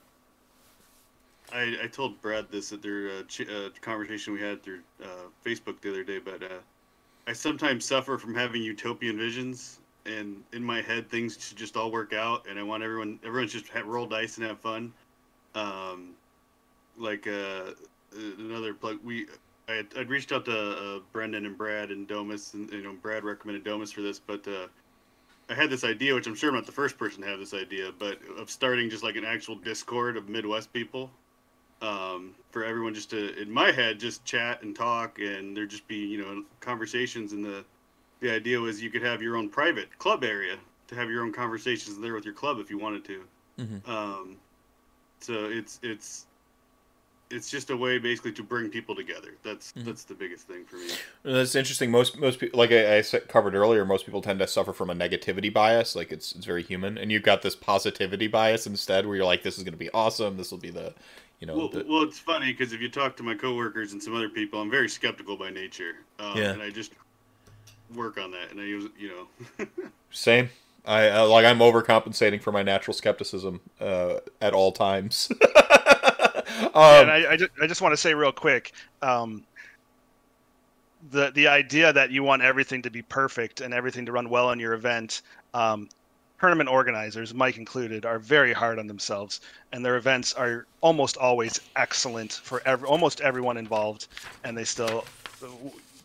I, 1.52 1.76
I 1.84 1.88
told 1.88 2.22
Brad 2.22 2.50
this 2.50 2.72
at 2.72 2.82
their 2.82 3.10
uh, 3.10 3.24
ch- 3.28 3.50
uh, 3.50 3.70
conversation 3.82 4.34
we 4.34 4.42
had 4.42 4.64
through 4.64 4.80
Facebook 5.46 5.82
the 5.82 5.90
other 5.90 6.04
day, 6.04 6.20
but 6.20 6.42
uh, 6.44 6.60
I 7.28 7.34
sometimes 7.34 7.86
suffer 7.86 8.18
from 8.18 8.34
having 8.34 8.62
utopian 8.64 9.18
visions, 9.18 9.80
and 10.06 10.44
in 10.54 10.64
my 10.64 10.82
head 10.82 11.10
things 11.10 11.38
should 11.40 11.58
just 11.58 11.76
all 11.76 11.92
work 11.92 12.14
out, 12.14 12.46
and 12.50 12.58
I 12.58 12.64
want 12.64 12.84
everyone 12.84 13.20
everyone 13.26 13.50
just 13.50 13.68
have, 13.70 13.86
roll 13.86 14.06
dice 14.06 14.38
and 14.38 14.46
have 14.46 14.60
fun. 14.60 14.94
Um, 15.54 16.12
like 16.98 17.28
uh, 17.28 17.72
another 18.40 18.74
plug, 18.74 19.00
we 19.04 19.28
I 19.68 19.84
I'd 19.98 20.10
reached 20.10 20.32
out 20.32 20.46
to 20.46 20.96
uh, 20.98 21.00
Brendan 21.12 21.46
and 21.46 21.58
Brad 21.58 21.92
and 21.92 22.08
Domus, 22.08 22.54
and 22.54 22.72
you 22.72 22.84
know 22.84 22.94
Brad 22.94 23.26
recommended 23.26 23.66
Domus 23.66 23.92
for 23.92 24.02
this, 24.02 24.20
but 24.20 24.48
I 25.52 25.54
had 25.54 25.70
this 25.70 25.84
idea, 25.84 26.16
which 26.16 26.28
I'm 26.28 26.36
sure 26.36 26.50
I'm 26.50 26.56
not 26.56 26.66
the 26.66 26.72
first 26.72 26.98
person 26.98 27.22
to 27.24 27.28
have 27.28 27.38
this 27.38 27.54
idea, 27.54 27.92
but 28.00 28.20
of 28.38 28.50
starting 28.50 28.90
just 28.90 29.04
like 29.04 29.18
an 29.18 29.26
actual 29.26 29.56
Discord 29.56 30.16
of 30.16 30.30
Midwest 30.30 30.72
people, 30.72 31.12
um, 31.82 32.34
for 32.52 32.64
everyone 32.64 32.94
just 32.94 33.10
to, 33.10 33.38
in 33.40 33.52
my 33.52 33.72
head, 33.72 34.00
just 34.00 34.24
chat 34.24 34.64
and 34.64 34.74
talk, 34.74 35.20
and 35.20 35.56
there 35.56 35.66
just 35.66 35.86
be 35.90 35.98
you 35.98 36.24
know 36.24 36.46
conversations, 36.62 37.34
and 37.34 37.44
the 37.44 37.66
the 38.22 38.32
idea 38.32 38.62
was 38.62 38.82
you 38.82 38.90
could 38.90 39.02
have 39.02 39.22
your 39.22 39.36
own 39.36 39.50
private 39.50 39.98
club 40.00 40.24
area 40.24 40.58
to 40.88 40.96
have 40.96 41.10
your 41.10 41.24
own 41.24 41.34
conversations 41.34 42.00
there 42.00 42.14
with 42.14 42.24
your 42.24 42.34
club 42.34 42.60
if 42.60 42.70
you 42.70 42.78
wanted 42.78 43.04
to. 43.06 43.24
Mhm. 43.60 43.90
Um, 43.90 44.38
so 45.20 45.46
it's 45.46 45.80
it's 45.84 46.28
it's 47.32 47.50
just 47.50 47.70
a 47.70 47.78
way 47.78 47.98
basically 47.98 48.32
to 48.34 48.44
bring 48.44 48.70
people 48.70 48.96
together. 48.96 49.36
That's 49.44 49.72
Mhm. 49.74 49.86
that's 49.86 50.04
the 50.04 50.14
biggest 50.14 50.48
thing 50.48 50.66
for 50.66 50.76
me. 50.78 50.90
That's 51.24 51.56
interesting. 51.56 51.92
Most 51.92 52.18
most 52.20 52.40
people, 52.40 52.58
like 52.60 52.72
I, 52.72 53.00
I 53.00 53.02
covered 53.02 53.56
earlier, 53.56 53.86
most 53.86 54.06
people 54.06 54.22
tend 54.22 54.40
to 54.40 54.48
suffer 54.48 54.74
from 54.74 54.90
a 54.90 54.96
negativity 54.96 55.52
bias. 55.54 55.96
Like 55.96 56.12
it's 56.12 56.34
it's 56.34 56.46
very 56.46 56.64
human, 56.64 56.98
and 56.98 57.12
you've 57.12 57.24
got 57.24 57.42
this 57.42 57.56
positivity 57.56 58.28
bias 58.28 58.68
instead, 58.68 59.06
where 59.06 59.16
you're 59.16 59.26
like, 59.26 59.44
"This 59.44 59.58
is 59.58 59.64
going 59.64 59.74
to 59.74 59.78
be 59.80 59.90
awesome. 59.92 60.38
This 60.38 60.52
will 60.52 60.58
be 60.58 60.72
the, 60.72 60.94
you 61.40 61.48
know, 61.48 61.58
Well, 61.58 61.70
the, 61.70 61.86
well, 61.88 62.04
it's 62.04 62.20
funny 62.20 62.52
because 62.52 62.74
if 62.74 62.82
you 62.82 62.90
talk 62.90 63.16
to 63.18 63.24
my 63.24 63.36
coworkers 63.36 63.94
and 63.94 64.02
some 64.02 64.16
other 64.16 64.30
people, 64.30 64.60
I'm 64.62 64.70
very 64.72 64.90
skeptical 64.90 65.38
by 65.38 65.50
nature, 65.50 65.96
um, 66.20 66.38
Yeah. 66.38 66.52
and 66.54 66.62
I 66.62 66.70
just 66.70 66.94
work 67.96 68.18
on 68.18 68.32
that. 68.32 68.52
And 68.52 68.60
I 68.60 68.64
use, 68.64 68.90
you 68.98 69.10
know, 69.10 69.66
same." 70.12 70.50
I 70.84 71.10
uh, 71.10 71.28
like 71.28 71.46
I'm 71.46 71.60
overcompensating 71.60 72.42
for 72.42 72.52
my 72.52 72.64
natural 72.64 72.96
skepticism 72.96 73.62
uh, 73.80 74.16
at 74.42 74.54
all 74.54 74.72
times. 74.72 75.32
um, 76.60 76.72
and 76.74 77.12
I, 77.12 77.32
I, 77.32 77.38
just, 77.38 77.52
I 77.62 77.68
just 77.68 77.82
want 77.82 77.94
to 77.94 77.98
say 77.98 78.14
real 78.14 78.32
quick, 78.32 78.74
um, 79.02 79.44
the 81.12 81.32
the 81.32 81.48
idea 81.48 81.92
that 81.92 82.12
you 82.12 82.24
want 82.24 82.42
everything 82.42 82.82
to 82.84 82.90
be 82.90 83.02
perfect 83.02 83.62
and 83.62 83.74
everything 83.74 84.06
to 84.06 84.12
run 84.12 84.30
well 84.30 84.52
in 84.52 84.60
your 84.60 84.74
event, 84.74 85.22
um, 85.54 85.90
tournament 86.40 86.70
organizers, 86.70 87.34
Mike 87.34 87.58
included, 87.58 88.06
are 88.06 88.20
very 88.20 88.54
hard 88.54 88.78
on 88.78 88.88
themselves, 88.88 89.42
and 89.72 89.84
their 89.84 89.98
events 89.98 90.34
are 90.34 90.66
almost 90.82 91.18
always 91.18 91.60
excellent 91.76 92.34
for 92.34 92.62
every, 92.66 92.88
almost 92.88 93.22
everyone 93.22 93.58
involved, 93.58 94.08
and 94.44 94.58
they 94.58 94.64
still 94.64 95.06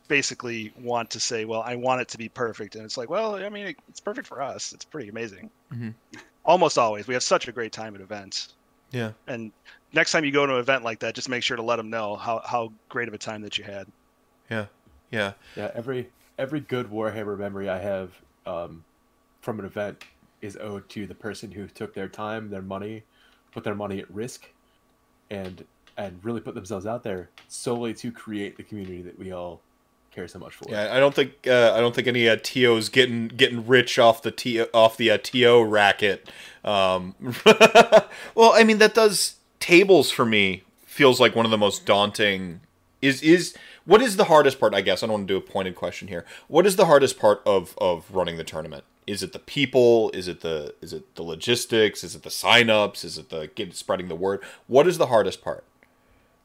basically 0.08 0.72
want 0.80 1.10
to 1.10 1.20
say, 1.20 1.44
well, 1.44 1.62
I 1.62 1.74
want 1.74 2.00
it 2.00 2.08
to 2.08 2.18
be 2.18 2.28
perfect, 2.28 2.76
and 2.76 2.84
it's 2.84 2.96
like, 2.96 3.10
well, 3.10 3.36
I 3.36 3.48
mean, 3.48 3.74
it's 3.88 4.00
perfect 4.00 4.26
for 4.26 4.40
us. 4.40 4.72
It's 4.72 4.84
pretty 4.84 5.08
amazing. 5.08 5.50
Mhm. 5.74 5.94
Almost 6.44 6.78
always, 6.78 7.06
we 7.06 7.14
have 7.14 7.24
such 7.24 7.48
a 7.48 7.52
great 7.52 7.72
time 7.72 7.94
at 7.94 8.00
events 8.00 8.54
yeah. 8.90 9.12
and 9.26 9.52
next 9.96 10.12
time 10.12 10.24
you 10.24 10.30
go 10.30 10.46
to 10.46 10.54
an 10.54 10.60
event 10.60 10.84
like 10.84 11.00
that, 11.00 11.14
just 11.14 11.28
make 11.28 11.42
sure 11.42 11.56
to 11.56 11.62
let 11.62 11.76
them 11.76 11.90
know 11.90 12.14
how, 12.14 12.40
how 12.44 12.72
great 12.88 13.08
of 13.08 13.14
a 13.14 13.18
time 13.18 13.42
that 13.42 13.58
you 13.58 13.64
had. 13.64 13.88
Yeah. 14.50 14.66
Yeah. 15.10 15.32
Yeah, 15.56 15.70
every 15.74 16.10
every 16.38 16.60
good 16.60 16.90
Warhammer 16.90 17.38
memory 17.38 17.68
I 17.68 17.78
have 17.78 18.12
um, 18.46 18.84
from 19.40 19.58
an 19.58 19.64
event 19.64 20.04
is 20.42 20.56
owed 20.60 20.88
to 20.90 21.06
the 21.06 21.14
person 21.14 21.50
who 21.50 21.66
took 21.66 21.94
their 21.94 22.08
time, 22.08 22.50
their 22.50 22.62
money, 22.62 23.02
put 23.52 23.64
their 23.64 23.74
money 23.74 23.98
at 23.98 24.10
risk, 24.10 24.48
and 25.30 25.64
and 25.96 26.22
really 26.22 26.40
put 26.40 26.54
themselves 26.54 26.86
out 26.86 27.02
there 27.02 27.30
solely 27.48 27.94
to 27.94 28.12
create 28.12 28.56
the 28.56 28.62
community 28.62 29.00
that 29.02 29.18
we 29.18 29.32
all 29.32 29.62
care 30.10 30.28
so 30.28 30.38
much 30.38 30.54
for. 30.54 30.70
Yeah, 30.70 30.94
I 30.94 30.98
don't 30.98 31.14
think 31.14 31.46
uh, 31.46 31.72
I 31.74 31.80
don't 31.80 31.94
think 31.94 32.08
any 32.08 32.28
uh, 32.28 32.36
TOs 32.42 32.88
getting 32.88 33.28
getting 33.28 33.66
rich 33.66 33.98
off 33.98 34.22
the 34.22 34.30
T 34.30 34.60
off 34.60 34.96
the 34.96 35.10
uh, 35.10 35.18
TO 35.18 35.62
racket. 35.62 36.28
Um, 36.64 37.14
well, 38.34 38.52
I 38.52 38.64
mean 38.64 38.78
that 38.78 38.94
does 38.94 39.35
tables 39.60 40.10
for 40.10 40.24
me 40.24 40.62
feels 40.84 41.20
like 41.20 41.34
one 41.34 41.44
of 41.44 41.50
the 41.50 41.58
most 41.58 41.86
daunting. 41.86 42.60
Is 43.02 43.22
is 43.22 43.54
what 43.84 44.02
is 44.02 44.16
the 44.16 44.24
hardest 44.24 44.58
part? 44.58 44.74
I 44.74 44.80
guess 44.80 45.02
I 45.02 45.06
don't 45.06 45.14
want 45.14 45.28
to 45.28 45.34
do 45.34 45.38
a 45.38 45.40
pointed 45.40 45.74
question 45.74 46.08
here. 46.08 46.24
What 46.48 46.66
is 46.66 46.76
the 46.76 46.86
hardest 46.86 47.18
part 47.18 47.42
of 47.46 47.76
of 47.78 48.10
running 48.10 48.36
the 48.36 48.44
tournament? 48.44 48.84
Is 49.06 49.22
it 49.22 49.32
the 49.32 49.38
people? 49.38 50.10
Is 50.12 50.26
it 50.26 50.40
the 50.40 50.74
is 50.80 50.92
it 50.92 51.14
the 51.14 51.22
logistics? 51.22 52.02
Is 52.02 52.14
it 52.14 52.22
the 52.22 52.30
signups? 52.30 53.04
Is 53.04 53.18
it 53.18 53.28
the 53.28 53.48
get, 53.54 53.74
spreading 53.76 54.08
the 54.08 54.16
word? 54.16 54.42
What 54.66 54.86
is 54.86 54.98
the 54.98 55.06
hardest 55.06 55.42
part? 55.42 55.64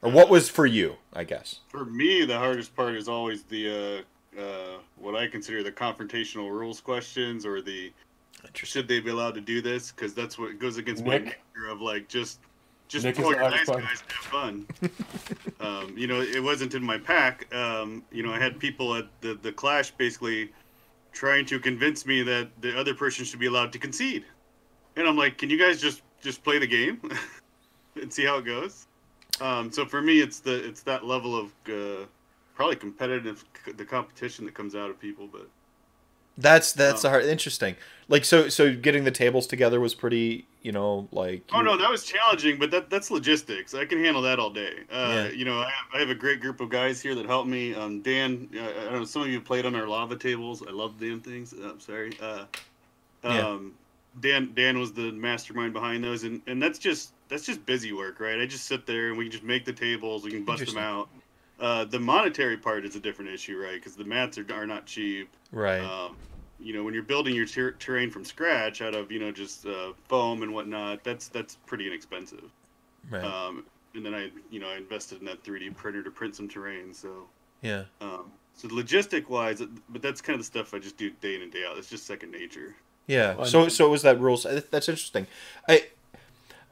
Or 0.02 0.10
what 0.10 0.28
was 0.28 0.48
for 0.48 0.66
you? 0.66 0.96
I 1.12 1.24
guess. 1.24 1.60
for 1.68 1.84
me, 1.84 2.24
the 2.24 2.38
hardest 2.38 2.74
part 2.76 2.94
is 2.94 3.08
always 3.08 3.42
the 3.44 4.04
uh, 4.36 4.40
uh, 4.40 4.78
what 4.96 5.16
I 5.16 5.26
consider 5.26 5.62
the 5.62 5.72
confrontational 5.72 6.50
rules 6.50 6.80
questions 6.80 7.44
or 7.46 7.62
the 7.62 7.92
should 8.54 8.88
they 8.88 9.00
be 9.00 9.10
allowed 9.10 9.34
to 9.34 9.40
do 9.40 9.60
this? 9.60 9.92
Because 9.92 10.14
that's 10.14 10.38
what 10.38 10.58
goes 10.58 10.76
against 10.76 11.04
my 11.04 11.18
nature 11.18 11.68
of 11.68 11.80
like 11.80 12.08
just 12.08 12.40
just 12.92 13.06
Nick 13.06 13.18
roll 13.18 13.30
the 13.30 13.36
your 13.36 13.40
hardest 13.40 13.66
dice, 13.66 13.74
part. 13.74 13.84
guys, 13.84 14.04
have 14.08 14.24
fun. 14.26 14.66
um, 15.60 15.96
you 15.96 16.06
know, 16.06 16.20
it 16.20 16.42
wasn't 16.42 16.74
in 16.74 16.84
my 16.84 16.98
pack. 16.98 17.52
Um, 17.54 18.04
you 18.12 18.22
know, 18.22 18.32
I 18.32 18.38
had 18.38 18.58
people 18.58 18.94
at 18.94 19.06
the 19.22 19.34
the 19.34 19.50
clash 19.50 19.90
basically 19.92 20.52
trying 21.12 21.46
to 21.46 21.58
convince 21.58 22.04
me 22.06 22.22
that 22.22 22.50
the 22.60 22.78
other 22.78 22.94
person 22.94 23.24
should 23.24 23.40
be 23.40 23.46
allowed 23.46 23.72
to 23.72 23.78
concede, 23.78 24.24
and 24.96 25.08
I'm 25.08 25.16
like, 25.16 25.38
can 25.38 25.48
you 25.48 25.58
guys 25.58 25.80
just 25.80 26.02
just 26.20 26.44
play 26.44 26.58
the 26.58 26.66
game 26.66 27.00
and 28.00 28.12
see 28.12 28.24
how 28.24 28.38
it 28.38 28.44
goes? 28.44 28.86
Um, 29.40 29.72
so 29.72 29.86
for 29.86 30.02
me, 30.02 30.20
it's 30.20 30.40
the 30.40 30.62
it's 30.68 30.82
that 30.82 31.06
level 31.06 31.36
of 31.36 31.52
uh, 31.68 32.04
probably 32.54 32.76
competitive 32.76 33.44
the 33.76 33.84
competition 33.84 34.44
that 34.44 34.54
comes 34.54 34.74
out 34.74 34.90
of 34.90 35.00
people, 35.00 35.26
but. 35.26 35.48
That's 36.38 36.72
that's 36.72 37.02
the 37.02 37.10
hard 37.10 37.24
interesting. 37.24 37.76
Like 38.08 38.24
so 38.24 38.48
so 38.48 38.74
getting 38.74 39.04
the 39.04 39.10
tables 39.10 39.46
together 39.46 39.80
was 39.80 39.94
pretty, 39.94 40.46
you 40.62 40.72
know, 40.72 41.08
like 41.12 41.42
Oh 41.52 41.60
no, 41.60 41.76
that 41.76 41.90
was 41.90 42.04
challenging, 42.04 42.58
but 42.58 42.70
that 42.70 42.90
that's 42.90 43.10
logistics. 43.10 43.74
I 43.74 43.84
can 43.84 44.02
handle 44.02 44.22
that 44.22 44.38
all 44.38 44.50
day. 44.50 44.80
Uh, 44.90 45.12
Yeah. 45.14 45.28
You 45.28 45.44
know, 45.44 45.58
I 45.58 45.64
have, 45.64 45.86
I 45.94 45.98
have 46.00 46.10
a 46.10 46.14
great 46.14 46.40
group 46.40 46.60
of 46.60 46.68
guys 46.68 47.00
here 47.00 47.14
that 47.14 47.26
help 47.26 47.46
me. 47.46 47.74
Um, 47.74 48.00
Dan, 48.02 48.48
uh, 48.54 48.60
I 48.60 48.84
don't 48.84 48.92
know, 48.94 49.04
some 49.04 49.22
of 49.22 49.28
you 49.28 49.40
played 49.40 49.66
on 49.66 49.74
our 49.74 49.86
lava 49.86 50.16
tables. 50.16 50.62
I 50.66 50.70
love 50.72 50.98
the 50.98 51.10
damn 51.10 51.20
things. 51.20 51.52
Uh, 51.54 51.70
I'm 51.70 51.80
sorry. 51.80 52.12
Uh, 52.20 52.44
Yeah. 53.24 53.46
um, 53.46 53.74
Dan 54.20 54.52
Dan 54.54 54.78
was 54.78 54.92
the 54.92 55.10
mastermind 55.12 55.72
behind 55.72 56.04
those, 56.04 56.24
and, 56.24 56.42
and 56.46 56.62
that's 56.62 56.78
just 56.78 57.12
that's 57.28 57.46
just 57.46 57.64
busy 57.64 57.92
work, 57.92 58.20
right? 58.20 58.40
I 58.40 58.46
just 58.46 58.66
sit 58.66 58.84
there 58.84 59.08
and 59.08 59.16
we 59.16 59.24
can 59.24 59.32
just 59.32 59.44
make 59.44 59.64
the 59.64 59.72
tables. 59.72 60.24
We 60.24 60.30
can 60.32 60.44
bust 60.44 60.66
them 60.66 60.76
out. 60.76 61.08
Uh, 61.62 61.84
the 61.84 61.98
monetary 61.98 62.56
part 62.56 62.84
is 62.84 62.96
a 62.96 63.00
different 63.00 63.30
issue, 63.30 63.56
right? 63.56 63.74
Because 63.74 63.94
the 63.94 64.04
mats 64.04 64.36
are, 64.36 64.44
are 64.52 64.66
not 64.66 64.84
cheap. 64.84 65.30
right. 65.52 65.80
Um, 65.80 66.16
you 66.58 66.72
know, 66.72 66.82
when 66.84 66.92
you're 66.92 67.02
building 67.04 67.34
your 67.34 67.46
ter- 67.46 67.72
terrain 67.72 68.10
from 68.10 68.24
scratch 68.24 68.82
out 68.82 68.94
of 68.94 69.10
you 69.10 69.18
know 69.20 69.30
just 69.32 69.64
uh, 69.64 69.92
foam 70.08 70.42
and 70.42 70.52
whatnot, 70.52 71.04
that's 71.04 71.28
that's 71.28 71.56
pretty 71.66 71.86
inexpensive. 71.86 72.50
right. 73.10 73.24
Um, 73.24 73.64
and 73.94 74.04
then 74.04 74.14
I, 74.14 74.30
you 74.50 74.58
know, 74.58 74.68
I 74.68 74.76
invested 74.76 75.20
in 75.20 75.26
that 75.26 75.44
3D 75.44 75.76
printer 75.76 76.02
to 76.02 76.10
print 76.10 76.34
some 76.34 76.48
terrain. 76.48 76.94
So, 76.94 77.26
yeah. 77.60 77.84
um, 78.00 78.32
so 78.54 78.68
logistic 78.68 79.28
wise, 79.28 79.62
but 79.88 80.02
that's 80.02 80.20
kind 80.20 80.34
of 80.34 80.40
the 80.40 80.44
stuff 80.44 80.72
I 80.72 80.78
just 80.78 80.96
do 80.96 81.10
day 81.20 81.34
in 81.34 81.42
and 81.42 81.52
day 81.52 81.64
out. 81.68 81.76
It's 81.78 81.90
just 81.90 82.06
second 82.06 82.32
nature. 82.32 82.74
Yeah. 83.06 83.34
Well, 83.34 83.46
So 83.46 83.68
so 83.68 83.86
it 83.86 83.90
was 83.90 84.02
that 84.02 84.20
rules 84.20 84.44
uh, 84.46 84.62
that's 84.70 84.88
interesting. 84.88 85.26
I 85.68 85.86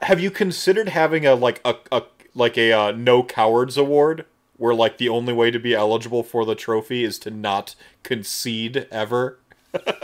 have 0.02 0.18
you 0.20 0.30
considered 0.30 0.88
having 0.88 1.26
a 1.26 1.34
like 1.34 1.60
a, 1.64 1.76
a 1.92 2.02
like 2.34 2.56
a 2.56 2.72
uh, 2.72 2.90
no 2.92 3.22
cowards 3.22 3.76
award 3.76 4.24
where 4.60 4.74
like 4.74 4.98
the 4.98 5.08
only 5.08 5.32
way 5.32 5.50
to 5.50 5.58
be 5.58 5.74
eligible 5.74 6.22
for 6.22 6.44
the 6.44 6.54
trophy 6.54 7.02
is 7.02 7.18
to 7.18 7.30
not 7.30 7.74
concede 8.02 8.86
ever. 8.90 9.38
well, 9.72 9.82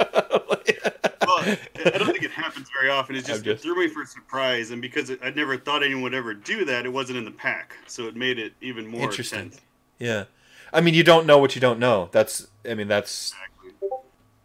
I 1.20 1.58
don't 1.98 2.06
think 2.06 2.22
it 2.22 2.30
happens 2.30 2.66
very 2.70 2.88
often. 2.88 3.16
It's 3.16 3.28
just, 3.28 3.44
just... 3.44 3.60
it 3.60 3.62
threw 3.62 3.76
me 3.78 3.88
for 3.88 4.00
a 4.00 4.06
surprise, 4.06 4.70
and 4.70 4.80
because 4.80 5.10
it, 5.10 5.20
I 5.22 5.28
never 5.28 5.58
thought 5.58 5.82
anyone 5.82 6.04
would 6.04 6.14
ever 6.14 6.32
do 6.32 6.64
that, 6.64 6.86
it 6.86 6.88
wasn't 6.88 7.18
in 7.18 7.26
the 7.26 7.30
pack, 7.32 7.74
so 7.86 8.06
it 8.06 8.16
made 8.16 8.38
it 8.38 8.54
even 8.62 8.86
more 8.86 9.02
interesting. 9.02 9.40
Intense. 9.40 9.60
Yeah, 9.98 10.24
I 10.72 10.80
mean, 10.80 10.94
you 10.94 11.04
don't 11.04 11.26
know 11.26 11.36
what 11.36 11.54
you 11.54 11.60
don't 11.60 11.78
know. 11.78 12.08
That's, 12.12 12.46
I 12.66 12.72
mean, 12.72 12.88
that's, 12.88 13.34
exactly. 13.60 13.88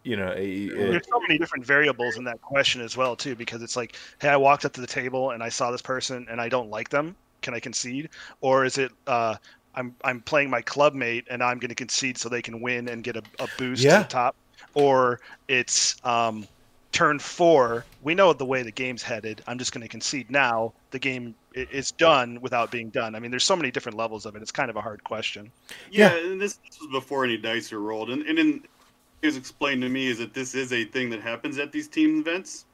you 0.04 0.18
know, 0.18 0.34
a, 0.36 0.36
a... 0.36 0.92
there's 0.92 1.08
so 1.08 1.22
many 1.22 1.38
different 1.38 1.66
variables 1.66 2.18
in 2.18 2.26
that 2.26 2.42
question 2.42 2.82
as 2.82 2.98
well, 2.98 3.16
too, 3.16 3.38
because 3.38 3.62
it's 3.62 3.78
like, 3.78 3.96
hey, 4.20 4.28
I 4.28 4.36
walked 4.36 4.66
up 4.66 4.74
to 4.74 4.82
the 4.82 4.88
table 4.88 5.32
and 5.32 5.42
I 5.42 5.48
saw 5.48 5.72
this 5.72 5.82
person 5.82 6.28
and 6.30 6.42
I 6.42 6.50
don't 6.50 6.70
like 6.70 6.90
them. 6.90 7.16
Can 7.42 7.54
I 7.54 7.62
concede? 7.62 8.10
Or 8.42 8.66
is 8.66 8.78
it, 8.78 8.92
uh, 9.08 9.36
I'm 9.76 9.96
I'm 10.04 10.22
playing 10.22 10.50
my 10.50 10.62
club 10.62 10.94
mate 10.94 11.28
and 11.30 11.44
I'm 11.44 11.60
going 11.60 11.70
to 11.70 11.76
concede 11.76 12.18
so 12.18 12.30
they 12.30 12.42
can 12.42 12.62
win 12.62 12.90
and 12.90 13.04
get 13.04 13.16
a, 13.16 13.24
a 13.40 13.48
boost 13.58 13.84
yeah. 13.84 13.98
to 13.98 14.04
the 14.04 14.10
top, 14.10 14.36
or 14.74 15.20
it's 15.48 15.96
um, 16.06 16.48
turn 16.92 17.20
four. 17.20 17.86
We 18.04 18.16
know 18.16 18.34
the 18.34 18.46
way 18.46 18.64
the 18.64 18.72
game's 18.72 19.04
headed. 19.04 19.42
I'm 19.48 19.58
just 19.58 19.72
going 19.72 19.82
to 19.82 19.88
concede 19.88 20.30
now. 20.30 20.74
The 20.92 21.00
game 21.00 21.36
is 21.54 21.92
done 21.92 22.40
without 22.42 22.72
being 22.72 22.90
done. 22.90 23.16
I 23.16 23.20
mean, 23.20 23.32
there's 23.32 23.44
so 23.44 23.56
many 23.56 23.72
different 23.72 23.98
levels 23.98 24.26
of 24.26 24.36
it. 24.36 24.42
It's 24.42 24.52
kind 24.52 24.70
of 24.70 24.76
a 24.76 24.82
hard 24.82 25.04
question. 25.04 25.52
Yeah, 25.90 26.14
yeah. 26.14 26.32
and 26.32 26.42
this, 26.42 26.56
this 26.56 26.80
was 26.80 26.90
before 26.92 27.24
any 27.24 27.38
dice 27.38 27.72
are 27.74 27.80
rolled, 27.80 28.10
and 28.10 28.24
and 28.24 28.40
in, 28.40 28.64
it 29.22 29.28
was 29.28 29.38
explained 29.38 29.82
to 29.84 29.90
me 29.90 30.08
is 30.08 30.18
that 30.18 30.34
this 30.34 30.56
is 30.56 30.74
a 30.74 30.84
thing 30.86 31.10
that 31.12 31.22
happens 31.22 31.58
at 31.60 31.72
these 31.72 31.88
team 31.88 32.20
events. 32.20 32.66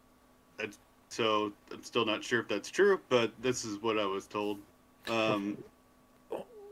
That's, 0.57 0.77
so 1.09 1.51
I'm 1.71 1.83
still 1.83 2.05
not 2.05 2.23
sure 2.23 2.39
if 2.39 2.47
that's 2.47 2.69
true, 2.69 2.99
but 3.09 3.31
this 3.41 3.65
is 3.65 3.81
what 3.81 3.97
I 3.97 4.05
was 4.05 4.27
told. 4.27 4.59
Um, 5.09 5.57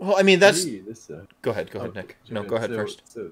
well, 0.05 0.17
I 0.17 0.23
mean, 0.23 0.39
that's. 0.39 0.65
This, 0.65 1.09
uh, 1.09 1.25
go 1.41 1.51
ahead, 1.51 1.71
go 1.71 1.79
ahead, 1.79 1.91
oh, 1.95 1.99
Nick. 1.99 2.17
No, 2.29 2.43
go 2.43 2.55
ahead 2.55 2.69
so, 2.69 2.75
first. 2.75 3.01
So, 3.05 3.31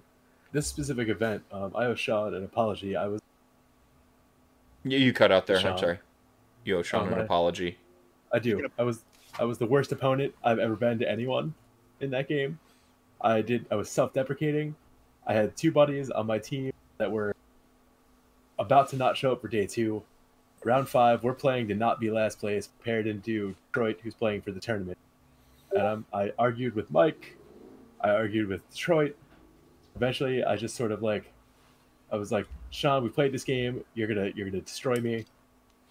this 0.51 0.67
specific 0.67 1.09
event, 1.09 1.43
um, 1.51 1.71
I 1.75 1.85
owe 1.85 1.95
Sean 1.95 2.33
an 2.33 2.43
apology. 2.43 2.95
I 2.95 3.07
was. 3.07 3.21
You, 4.83 4.97
you 4.97 5.13
cut 5.13 5.31
out 5.31 5.47
there. 5.47 5.59
Sean. 5.59 5.73
I'm 5.73 5.77
sorry. 5.77 5.99
You 6.65 6.77
owe 6.77 6.81
Sean 6.83 7.09
Oh, 7.09 7.13
an 7.13 7.21
apology. 7.21 7.77
I 8.31 8.39
do. 8.39 8.67
I 8.77 8.83
was 8.83 9.03
I 9.39 9.45
was 9.45 9.57
the 9.57 9.65
worst 9.65 9.91
opponent 9.91 10.33
I've 10.43 10.59
ever 10.59 10.75
been 10.75 10.99
to 10.99 11.09
anyone 11.09 11.53
in 11.99 12.09
that 12.11 12.27
game. 12.27 12.59
I 13.21 13.41
did 13.41 13.65
I 13.71 13.75
was 13.75 13.89
self-deprecating. 13.89 14.75
I 15.25 15.33
had 15.33 15.55
two 15.55 15.71
buddies 15.71 16.09
on 16.09 16.27
my 16.27 16.39
team 16.39 16.73
that 16.97 17.11
were 17.11 17.35
about 18.59 18.89
to 18.89 18.95
not 18.95 19.17
show 19.17 19.31
up 19.31 19.41
for 19.41 19.47
day 19.47 19.65
2. 19.65 20.01
Round 20.65 20.87
5, 20.87 21.23
we're 21.23 21.33
playing 21.33 21.67
to 21.69 21.75
not 21.75 21.99
be 21.99 22.09
last 22.09 22.39
place, 22.39 22.69
paired 22.83 23.07
into 23.07 23.55
Detroit 23.67 23.99
who's 24.01 24.13
playing 24.13 24.41
for 24.41 24.51
the 24.51 24.59
tournament. 24.59 24.97
And 25.75 25.81
um, 25.87 26.05
I 26.13 26.31
argued 26.37 26.75
with 26.75 26.89
Mike. 26.91 27.35
I 28.01 28.09
argued 28.11 28.47
with 28.47 28.69
Detroit. 28.71 29.15
Eventually, 29.95 30.43
I 30.43 30.55
just 30.55 30.75
sort 30.75 30.91
of 30.91 31.01
like 31.01 31.31
I 32.11 32.17
was 32.17 32.31
like, 32.31 32.47
"Sean, 32.69 33.03
we 33.03 33.09
played 33.09 33.31
this 33.31 33.43
game. 33.43 33.83
You're 33.93 34.07
going 34.07 34.31
to 34.31 34.37
you're 34.37 34.49
to 34.49 34.61
destroy 34.61 34.95
me." 34.95 35.25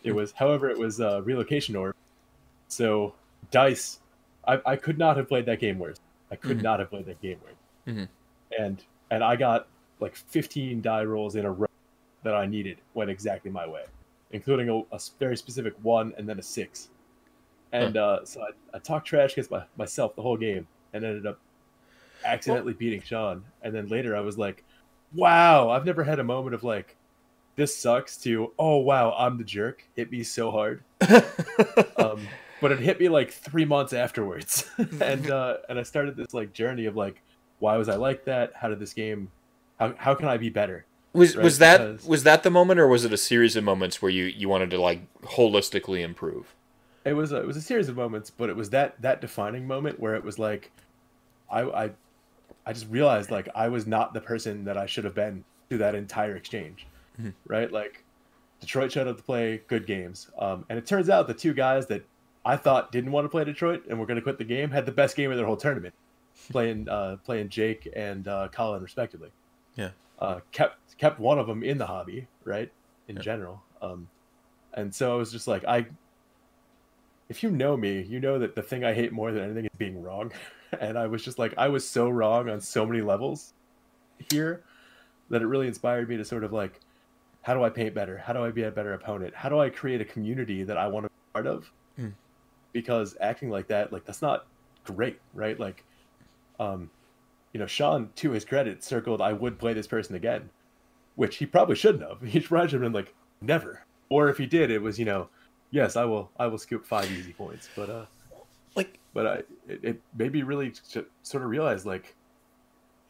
It 0.03 0.13
was 0.13 0.33
however 0.33 0.69
it 0.71 0.79
was 0.79 1.01
uh, 1.01 1.23
relocation 1.23 1.77
orb. 1.77 1.95
So 2.69 3.15
dice, 3.51 4.01
I, 4.47 4.61
I 4.67 4.77
could 4.77 4.99
not 4.99 5.17
have 5.17 5.29
played 5.29 5.47
that 5.47 5.61
game 5.61 5.79
worse. 5.79 5.99
I 6.31 6.37
could 6.37 6.59
Mhm. 6.59 6.63
not 6.63 6.81
have 6.81 6.91
played 6.91 7.07
that 7.07 7.21
game 7.21 7.39
worse. 7.45 7.55
Mhm. 7.97 8.09
And 8.59 8.85
and 9.11 9.23
I 9.23 9.37
got 9.37 9.69
like 10.01 10.17
15 10.17 10.81
die 10.83 11.05
rolls 11.05 11.37
in 11.37 11.45
a 11.45 11.51
row 11.53 11.69
that 12.25 12.35
I 12.35 12.47
needed 12.47 12.79
went 12.95 13.11
exactly 13.11 13.51
my 13.51 13.67
way, 13.67 13.85
including 14.31 14.69
a 14.93 14.99
very 15.19 15.37
specific 15.37 15.75
one 15.83 16.13
and 16.17 16.29
then 16.29 16.39
a 16.39 16.43
six. 16.43 16.89
And 17.73 17.97
uh, 17.97 18.25
so 18.25 18.43
I, 18.43 18.77
I 18.77 18.79
talked 18.79 19.07
trash 19.07 19.33
against 19.33 19.51
my, 19.51 19.65
myself 19.77 20.15
the 20.15 20.23
whole 20.23 20.37
game 20.37 20.67
and 20.93 21.05
ended 21.05 21.27
up 21.27 21.39
accidentally 22.25 22.75
beating 22.75 23.03
Sean. 23.03 23.45
And 23.63 23.75
then 23.75 23.89
later 23.89 24.15
I 24.17 24.21
was 24.21 24.37
like, 24.39 24.63
wow, 25.15 25.71
I've 25.71 25.87
never 25.87 26.05
had 26.05 26.19
a 26.19 26.25
moment 26.25 26.55
of 26.55 26.65
like, 26.65 26.97
this 27.57 27.77
sucks 27.77 28.17
to, 28.19 28.53
oh, 28.59 28.77
wow, 28.79 29.15
I'm 29.19 29.39
the 29.39 29.45
jerk. 29.45 29.85
Hit 29.97 30.11
me 30.11 30.23
so 30.23 30.51
hard 30.51 30.83
um, 31.97 32.21
but 32.61 32.73
it 32.73 32.79
hit 32.79 33.01
me 33.01 33.09
like 33.09 33.33
three 33.33 33.65
months 33.65 33.93
afterwards, 33.93 34.71
and 35.01 35.31
uh, 35.31 35.57
and 35.69 35.79
I 35.79 35.83
started 35.83 36.17
this 36.17 36.33
like 36.33 36.53
journey 36.53 36.87
of 36.87 36.97
like, 36.97 37.21
why 37.59 37.77
was 37.77 37.89
I 37.89 37.97
like 37.97 38.25
that? 38.27 38.53
How 38.55 38.69
did 38.69 38.79
this 38.79 38.95
game? 38.95 39.31
How 39.79 39.95
how 39.99 40.15
can 40.15 40.29
I 40.29 40.37
be 40.37 40.49
better? 40.49 40.87
Was 41.13 41.37
Right, 41.37 41.45
was 41.45 41.59
that 41.59 41.79
because- 41.79 42.07
was 42.07 42.23
that 42.23 42.43
the 42.43 42.51
moment, 42.51 42.81
or 42.81 42.87
was 42.87 43.05
it 43.05 43.13
a 43.13 43.17
series 43.17 43.57
of 43.57 43.65
moments 43.65 44.01
where 44.01 44.11
you 44.11 44.25
you 44.25 44.49
wanted 44.49 44.71
to 44.71 44.81
like 44.81 45.01
holistically 45.23 46.03
improve? 46.03 46.55
It 47.05 47.15
was 47.15 47.33
a, 47.33 47.37
it 47.39 47.47
was 47.47 47.57
a 47.57 47.61
series 47.63 47.89
of 47.89 47.97
moments, 47.97 48.31
but 48.31 48.49
it 48.49 48.57
was 48.57 48.71
that 48.71 49.01
that 49.03 49.21
defining 49.21 49.67
moment 49.67 49.99
where 49.99 50.15
it 50.15 50.23
was 50.25 50.39
like, 50.39 50.71
I 51.51 51.63
I, 51.63 51.91
I 52.67 52.73
just 52.73 52.89
realized 52.89 53.31
like 53.31 53.49
I 53.55 53.69
was 53.69 53.87
not 53.87 54.15
the 54.15 54.21
person 54.21 54.65
that 54.65 54.77
I 54.79 54.87
should 54.87 55.05
have 55.05 55.15
been 55.15 55.45
through 55.69 55.79
that 55.79 55.95
entire 55.95 56.37
exchange, 56.37 56.87
Mhm. 57.21 57.33
right? 57.47 57.71
Like, 57.73 58.05
Detroit 58.61 58.93
showed 58.93 59.09
up 59.09 59.17
to 59.17 59.23
play 59.23 59.63
good 59.67 59.87
games, 59.87 60.31
um, 60.39 60.65
and 60.69 60.79
it 60.79 60.87
turns 60.87 61.11
out 61.11 61.27
the 61.27 61.35
two 61.35 61.53
guys 61.55 61.87
that 61.89 62.05
I 62.45 62.57
thought 62.57 62.93
didn't 62.93 63.11
want 63.13 63.25
to 63.25 63.29
play 63.29 63.45
Detroit 63.45 63.85
and 63.89 63.99
were 63.99 64.07
going 64.07 64.17
to 64.17 64.23
quit 64.23 64.39
the 64.39 64.45
game 64.45 64.71
had 64.71 64.85
the 64.87 64.93
best 64.93 65.17
game 65.17 65.31
of 65.31 65.37
their 65.37 65.47
whole 65.47 65.57
tournament, 65.57 65.95
playing 66.51 66.89
uh, 66.91 67.17
playing 67.25 67.49
Jake 67.49 67.89
and 67.97 68.29
uh, 68.29 68.49
Colin 68.53 68.83
respectively. 68.83 69.31
Yeah. 69.75 69.91
uh, 70.21 70.39
kept 70.53 70.97
kept 70.99 71.19
one 71.19 71.39
of 71.41 71.47
them 71.49 71.65
in 71.65 71.79
the 71.79 71.87
hobby, 71.87 72.29
right? 72.45 72.71
In 73.09 73.17
Yeah. 73.17 73.23
general, 73.23 73.63
um, 73.81 74.07
and 74.75 74.95
so 74.95 75.13
I 75.13 75.17
was 75.17 75.33
just 75.33 75.49
like 75.49 75.65
I 75.65 75.87
if 77.33 77.43
you 77.43 77.51
know 77.51 77.79
me, 77.79 78.03
you 78.03 78.21
know 78.21 78.39
that 78.39 78.55
the 78.55 78.61
thing 78.61 78.85
I 78.85 78.93
hate 78.93 79.11
more 79.11 79.33
than 79.33 79.43
anything 79.43 79.65
is 79.65 79.71
being 79.79 80.03
wrong. 80.03 80.33
And 80.81 80.97
I 80.97 81.07
was 81.07 81.23
just 81.23 81.39
like, 81.39 81.53
I 81.59 81.69
was 81.69 81.87
so 81.87 82.09
wrong 82.09 82.49
on 82.49 82.59
so 82.59 82.87
many 82.87 83.03
levels 83.03 83.53
here 84.31 84.63
that 85.29 85.43
it 85.43 85.47
really 85.47 85.67
inspired 85.67 86.09
me 86.09 86.17
to 86.17 86.25
sort 86.25 86.45
of 86.45 86.53
like, 86.55 86.81
how 87.43 87.53
do 87.53 87.63
I 87.63 87.69
paint 87.69 87.95
better? 87.95 88.17
How 88.17 88.33
do 88.33 88.43
I 88.43 88.51
be 88.51 88.63
a 88.63 88.71
better 88.71 88.95
opponent? 88.95 89.35
How 89.35 89.51
do 89.51 89.59
I 89.61 89.69
create 89.69 90.01
a 90.01 90.07
community 90.07 90.65
that 90.65 90.79
I 90.79 90.87
want 90.87 91.05
to 91.05 91.09
be 91.11 91.33
part 91.35 91.47
of? 91.47 91.71
Hmm. 91.97 92.09
Because 92.73 93.19
acting 93.21 93.51
like 93.51 93.69
that, 93.69 93.93
like 93.93 94.07
that's 94.07 94.23
not 94.23 94.47
great, 94.85 95.21
right? 95.35 95.61
Like, 95.61 95.85
um, 96.59 96.89
you 97.53 97.61
know, 97.61 97.67
Sean, 97.67 98.09
to 98.17 98.31
his 98.31 98.47
credit, 98.47 98.83
circled, 98.83 99.21
I 99.21 99.35
would 99.35 99.59
play 99.59 99.75
this 99.75 99.87
person 99.87 100.15
again, 100.15 100.49
which 101.17 101.37
he 101.37 101.45
probably 101.45 101.77
shouldn't 101.77 102.09
have. 102.09 102.23
He 102.27 102.41
probably 102.41 102.69
should 102.69 102.81
have 102.81 102.93
been 102.93 102.95
like, 102.95 103.15
never. 103.43 103.85
Or 104.09 104.31
if 104.31 104.39
he 104.39 104.47
did, 104.47 104.71
it 104.71 104.81
was, 104.81 104.99
you 104.99 105.05
know, 105.05 105.29
yes, 105.73 105.97
I 105.97 106.05
will, 106.05 106.31
I 106.39 106.47
will 106.47 106.59
scoop 106.59 106.87
five 106.87 107.11
easy 107.11 107.33
points. 107.33 107.69
But, 107.75 107.91
uh, 107.91 108.05
Like 108.77 109.01
but 109.13 109.27
I, 109.27 109.35
it, 109.69 109.81
it 109.83 110.01
made 110.17 110.33
me 110.33 110.43
really 110.43 110.73
sort 110.85 111.43
of 111.43 111.51
realize 111.51 111.85
like 111.85 112.15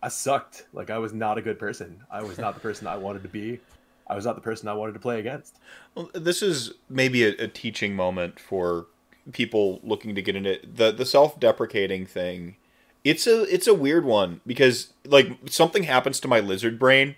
I 0.03 0.09
sucked. 0.09 0.67
Like 0.73 0.89
I 0.91 0.99
was 0.99 1.13
not 1.13 1.37
a 1.39 1.43
good 1.43 1.59
person. 1.59 2.01
I 2.11 2.23
was 2.23 2.39
not 2.39 2.55
the 2.55 2.61
person 2.69 2.87
I 2.87 2.97
wanted 2.97 3.23
to 3.23 3.29
be. 3.29 3.61
I 4.09 4.17
was 4.17 4.25
not 4.25 4.35
the 4.35 4.41
person 4.41 4.69
I 4.69 4.75
wanted 4.75 4.95
to 4.95 4.99
play 4.99 5.21
against. 5.21 5.59
Well, 5.95 6.11
this 6.15 6.43
is 6.43 6.73
maybe 6.89 7.25
a, 7.25 7.45
a 7.45 7.49
teaching 7.49 7.95
moment 7.95 8.41
for 8.41 8.87
people 9.33 9.81
looking 9.85 10.15
to 10.15 10.23
get 10.23 10.35
into 10.35 10.59
the 10.65 10.91
the 10.91 11.05
self-deprecating 11.07 12.07
thing. 12.07 12.57
It's 13.05 13.27
a 13.27 13.43
it's 13.53 13.67
a 13.69 13.75
weird 13.75 14.05
one 14.05 14.41
because 14.47 14.93
like 15.05 15.29
something 15.47 15.85
happens 15.85 16.19
to 16.21 16.29
my 16.29 16.41
lizard 16.41 16.79
brain 16.79 17.15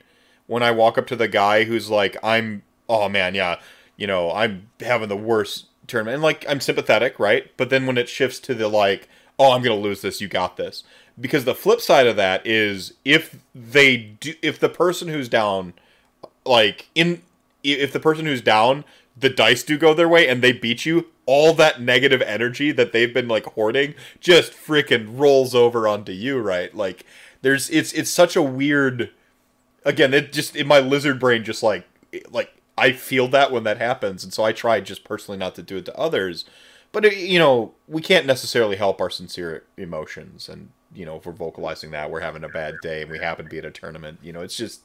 when 0.46 0.62
I 0.62 0.70
walk 0.70 0.98
up 0.98 1.06
to 1.08 1.16
the 1.16 1.28
guy 1.28 1.64
who's 1.64 1.88
like 1.88 2.16
I'm 2.22 2.62
oh 2.88 3.08
man 3.08 3.34
yeah 3.34 3.58
you 3.96 4.06
know 4.06 4.32
I'm 4.32 4.68
having 4.80 5.08
the 5.08 5.16
worst 5.16 5.66
tournament. 5.86 6.14
And 6.14 6.22
like 6.22 6.44
I'm 6.48 6.60
sympathetic 6.60 7.18
right? 7.18 7.50
But 7.56 7.70
then 7.70 7.86
when 7.86 7.98
it 7.98 8.08
shifts 8.08 8.38
to 8.40 8.54
the 8.54 8.68
like 8.68 9.08
oh 9.38 9.52
I'm 9.52 9.62
gonna 9.62 9.76
lose 9.76 10.02
this 10.02 10.20
you 10.20 10.28
got 10.28 10.56
this. 10.56 10.84
Because 11.20 11.44
the 11.44 11.54
flip 11.54 11.80
side 11.80 12.06
of 12.06 12.16
that 12.16 12.44
is 12.46 12.94
if 13.04 13.38
they 13.54 13.96
do 13.96 14.34
if 14.42 14.58
the 14.58 14.68
person 14.68 15.08
who's 15.08 15.28
down 15.28 15.74
like 16.44 16.88
in 16.94 17.22
if 17.62 17.92
the 17.92 18.00
person 18.00 18.26
who's 18.26 18.42
down 18.42 18.84
the 19.16 19.30
dice 19.30 19.62
do 19.62 19.78
go 19.78 19.94
their 19.94 20.08
way 20.08 20.28
and 20.28 20.42
they 20.42 20.52
beat 20.52 20.84
you 20.84 21.06
all 21.26 21.54
that 21.54 21.80
negative 21.80 22.20
energy 22.22 22.72
that 22.72 22.92
they've 22.92 23.14
been 23.14 23.28
like 23.28 23.46
hoarding 23.46 23.94
just 24.20 24.52
freaking 24.52 25.18
rolls 25.18 25.54
over 25.54 25.86
onto 25.86 26.12
you 26.12 26.38
right? 26.38 26.74
Like 26.74 27.06
there's 27.42 27.70
it's 27.70 27.92
it's 27.92 28.10
such 28.10 28.36
a 28.36 28.42
weird 28.42 29.10
again 29.84 30.12
it 30.12 30.32
just 30.32 30.56
in 30.56 30.66
my 30.66 30.80
lizard 30.80 31.20
brain 31.20 31.44
just 31.44 31.62
like 31.62 31.86
like 32.30 32.54
i 32.76 32.92
feel 32.92 33.28
that 33.28 33.52
when 33.52 33.64
that 33.64 33.78
happens 33.78 34.24
and 34.24 34.32
so 34.32 34.44
i 34.44 34.52
try 34.52 34.80
just 34.80 35.04
personally 35.04 35.38
not 35.38 35.54
to 35.54 35.62
do 35.62 35.76
it 35.76 35.84
to 35.84 35.96
others 35.96 36.44
but 36.92 37.04
uh, 37.04 37.08
you 37.08 37.38
know 37.38 37.72
we 37.88 38.00
can't 38.00 38.26
necessarily 38.26 38.76
help 38.76 39.00
our 39.00 39.10
sincere 39.10 39.64
emotions 39.76 40.48
and 40.48 40.70
you 40.94 41.04
know 41.04 41.16
if 41.16 41.26
we're 41.26 41.32
vocalizing 41.32 41.90
that 41.90 42.10
we're 42.10 42.20
having 42.20 42.44
a 42.44 42.48
bad 42.48 42.74
day 42.82 43.02
and 43.02 43.10
we 43.10 43.18
happen 43.18 43.44
to 43.44 43.50
be 43.50 43.58
at 43.58 43.64
a 43.64 43.70
tournament 43.70 44.18
you 44.22 44.32
know 44.32 44.40
it's 44.40 44.56
just 44.56 44.82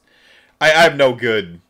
i, 0.60 0.68
I 0.72 0.82
have 0.82 0.95
no 0.95 1.14
good 1.14 1.61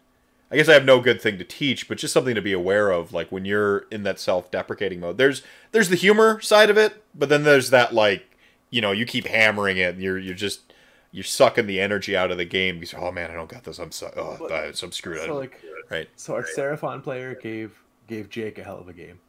I 0.52 0.56
guess 0.56 0.70
I 0.70 0.74
have 0.74 0.86
no 0.86 1.00
good 1.00 1.22
thing 1.22 1.38
to 1.38 1.44
teach, 1.44 1.88
but 1.88 2.00
just 2.00 2.14
something 2.14 2.36
to 2.36 2.42
be 2.42 2.54
aware 2.54 2.90
of. 2.90 3.14
Like 3.14 3.32
when 3.32 3.46
you're 3.46 3.80
in 3.92 4.04
that 4.04 4.20
self-deprecating 4.20 5.00
mode, 5.00 5.18
there's 5.18 5.44
there's 5.72 5.90
the 5.90 5.96
humor 5.96 6.42
side 6.42 6.70
of 6.70 6.78
it, 6.78 7.04
but 7.14 7.30
then 7.30 7.44
there's 7.44 7.70
that 7.70 7.94
like 7.94 8.36
you 8.72 8.82
know 8.82 8.92
you 8.92 9.06
keep 9.06 9.28
hammering 9.28 9.78
it, 9.78 9.94
and 9.94 10.02
you're 10.02 10.18
you're 10.18 10.34
just 10.34 10.69
you're 11.12 11.24
sucking 11.24 11.68
the 11.68 11.80
energy 11.80 12.16
out 12.16 12.32
of 12.32 12.38
the 12.38 12.46
game 12.46 12.78
You 12.78 12.86
say, 12.86 12.98
oh 12.98 13.12
man 13.12 13.32
I 13.32 13.34
don't 13.34 13.50
got 13.50 13.64
this 13.64 13.80
I'm 13.80 13.92
so 13.92 14.12
oh, 14.16 14.38
But- 14.40 14.52
I'm 14.52 14.74
so 14.74 14.90
screwed 14.90 15.20
So 15.20 15.38
like, 15.38 15.60
right 15.90 16.08
so 16.16 16.36
our 16.36 16.44
Seraphon 16.44 17.04
player 17.04 17.36
gave 17.36 17.72
gave 18.10 18.30
Jake 18.30 18.58
a 18.58 18.64
hell 18.64 18.80
of 18.80 18.90
a 18.90 18.94
game. 18.94 19.20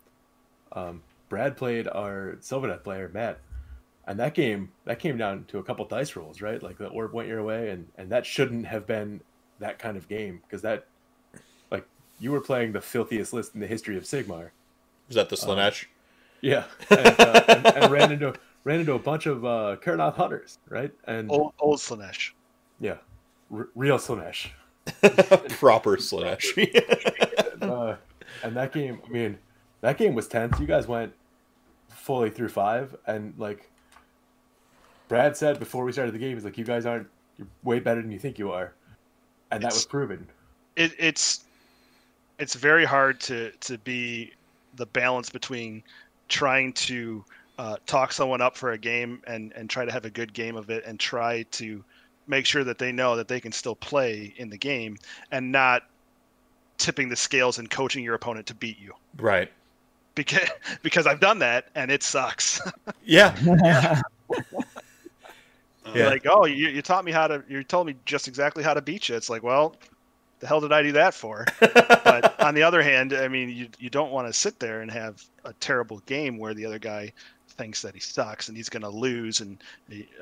Um, 0.73 1.03
Brad 1.29 1.57
played 1.57 1.87
our 1.87 2.39
Sylvaneth 2.41 2.83
player 2.83 3.09
Matt, 3.13 3.39
and 4.07 4.19
that 4.19 4.35
game 4.35 4.73
that 4.87 4.99
came 4.99 5.17
down 5.17 5.45
to 5.49 5.59
a 5.59 5.63
couple 5.63 5.85
dice 5.85 6.17
rolls, 6.17 6.41
right? 6.41 6.61
Like 6.61 6.79
the 6.79 6.89
orb 6.89 7.13
went 7.13 7.29
your 7.29 7.45
way, 7.45 7.71
and 7.71 7.87
and 7.97 8.11
that 8.11 8.27
shouldn't 8.27 8.67
have 8.67 8.87
been 8.87 9.21
that 9.61 9.79
kind 9.79 9.97
of 9.97 10.09
game 10.09 10.41
because 10.43 10.63
that, 10.63 10.87
like, 11.71 11.87
you 12.19 12.33
were 12.33 12.41
playing 12.41 12.73
the 12.73 12.81
filthiest 12.81 13.33
list 13.33 13.55
in 13.55 13.61
the 13.61 13.67
history 13.67 13.97
of 13.97 14.05
Sigmar. 14.05 14.51
Was 15.07 15.17
that 15.17 15.29
the 15.29 15.37
Slaanesh? 15.37 15.85
Uh, 15.85 15.87
yeah, 16.41 16.65
and, 16.91 17.21
uh, 17.21 17.45
and, 17.49 17.67
and, 17.67 17.93
ran 17.93 18.11
into 18.11 18.35
ran 18.65 18.81
into 18.81 18.93
a 18.95 18.99
bunch 18.99 19.27
of 19.27 19.45
uh, 19.45 19.77
Kurnoth 19.83 20.15
hunters, 20.15 20.59
right? 20.69 20.93
And 21.05 21.31
old, 21.31 21.55
old 21.59 21.79
Slaanesh. 21.79 22.33
Yeah, 22.79 22.97
R- 23.53 23.69
real 23.75 23.99
Slaanesh. 23.99 24.49
Proper 25.59 25.97
Slaanesh. 25.97 27.63
uh, 27.63 27.97
and 28.43 28.57
that 28.57 28.73
game, 28.73 29.01
I 29.07 29.09
mean, 29.09 29.39
that 29.81 29.99
game 29.99 30.15
was 30.15 30.29
tense. 30.29 30.59
You 30.59 30.67
guys 30.67 30.87
went 30.87 31.13
fully 31.89 32.31
through 32.31 32.49
five, 32.49 32.97
and 33.07 33.35
like 33.39 33.71
Brad 35.09 35.37
said 35.37 35.59
before 35.59 35.85
we 35.85 35.93
started 35.93 36.15
the 36.15 36.19
game, 36.19 36.35
he's 36.35 36.45
like, 36.45 36.59
"You 36.59 36.65
guys 36.65 36.87
aren't 36.87 37.09
you're 37.37 37.49
way 37.63 37.81
better 37.81 38.01
than 38.03 38.11
you 38.11 38.19
think 38.19 38.39
you 38.39 38.53
are," 38.53 38.75
and 39.51 39.63
that 39.63 39.73
was 39.73 39.85
proven. 39.85 40.27
It, 40.77 40.95
it's 40.99 41.45
it's 42.39 42.55
very 42.55 42.85
hard 42.85 43.21
to 43.21 43.53
to 43.53 43.79
be 43.79 44.33
the 44.77 44.87
balance 44.87 45.31
between 45.31 45.83
trying 46.29 46.73
to 46.73 47.25
uh, 47.61 47.77
talk 47.85 48.11
someone 48.11 48.41
up 48.41 48.57
for 48.57 48.73
a 48.73 48.79
game 48.79 49.21
and 49.27 49.53
and 49.53 49.69
try 49.69 49.85
to 49.85 49.93
have 49.93 50.07
a 50.07 50.11
good 50.11 50.33
game 50.33 50.57
of 50.57 50.71
it 50.71 50.83
and 50.87 50.99
try 50.99 51.43
to 51.51 51.85
make 52.27 52.47
sure 52.47 52.65
that 52.65 52.79
they 52.79 52.91
know 52.91 53.17
that 53.17 53.29
they 53.29 53.39
can 53.39 53.53
still 53.53 53.75
play 53.75 54.33
in 54.39 54.49
the 54.49 54.57
game 54.57 54.97
and 55.31 55.53
not 55.53 55.83
tipping 56.79 57.11
the 57.11 57.17
scales 57.17 57.59
and 57.59 57.69
coaching 57.69 58.03
your 58.03 58.15
opponent 58.15 58.47
to 58.47 58.55
beat 58.55 58.79
you. 58.79 58.95
Right. 59.19 59.53
Because 60.15 60.49
because 60.83 61.07
I've 61.07 61.21
done 61.21 61.39
that 61.41 61.69
and 61.75 61.91
it 61.91 62.03
sucks. 62.03 62.63
yeah. 63.05 63.37
yeah. 63.45 64.01
yeah. 65.95 66.09
Like, 66.09 66.27
oh, 66.27 66.47
you, 66.47 66.69
you 66.69 66.81
taught 66.81 67.05
me 67.05 67.13
how 67.13 67.27
to. 67.27 67.45
You 67.47 67.63
told 67.63 67.87
me 67.87 67.95
just 68.07 68.27
exactly 68.27 68.65
how 68.65 68.73
to 68.73 68.81
beat 68.81 69.11
you. 69.11 69.17
It's 69.17 69.29
like, 69.29 69.43
well, 69.43 69.77
the 70.39 70.47
hell 70.47 70.63
did 70.63 70.73
I 70.73 70.83
do 70.83 70.93
that 70.93 71.13
for? 71.13 71.45
but 71.61 72.41
on 72.41 72.55
the 72.55 72.63
other 72.63 72.81
hand, 72.81 73.13
I 73.13 73.29
mean, 73.29 73.51
you 73.51 73.69
you 73.79 73.91
don't 73.91 74.13
want 74.13 74.29
to 74.29 74.33
sit 74.33 74.59
there 74.61 74.81
and 74.81 74.91
have 74.91 75.23
a 75.45 75.53
terrible 75.55 75.99
game 76.07 76.39
where 76.39 76.55
the 76.55 76.65
other 76.65 76.79
guy 76.79 77.13
thinks 77.61 77.83
that 77.83 77.93
he 77.93 78.01
sucks 78.01 78.49
and 78.49 78.57
he's 78.57 78.71
going 78.71 78.83
to 78.83 78.89
lose. 78.89 79.41
And 79.41 79.59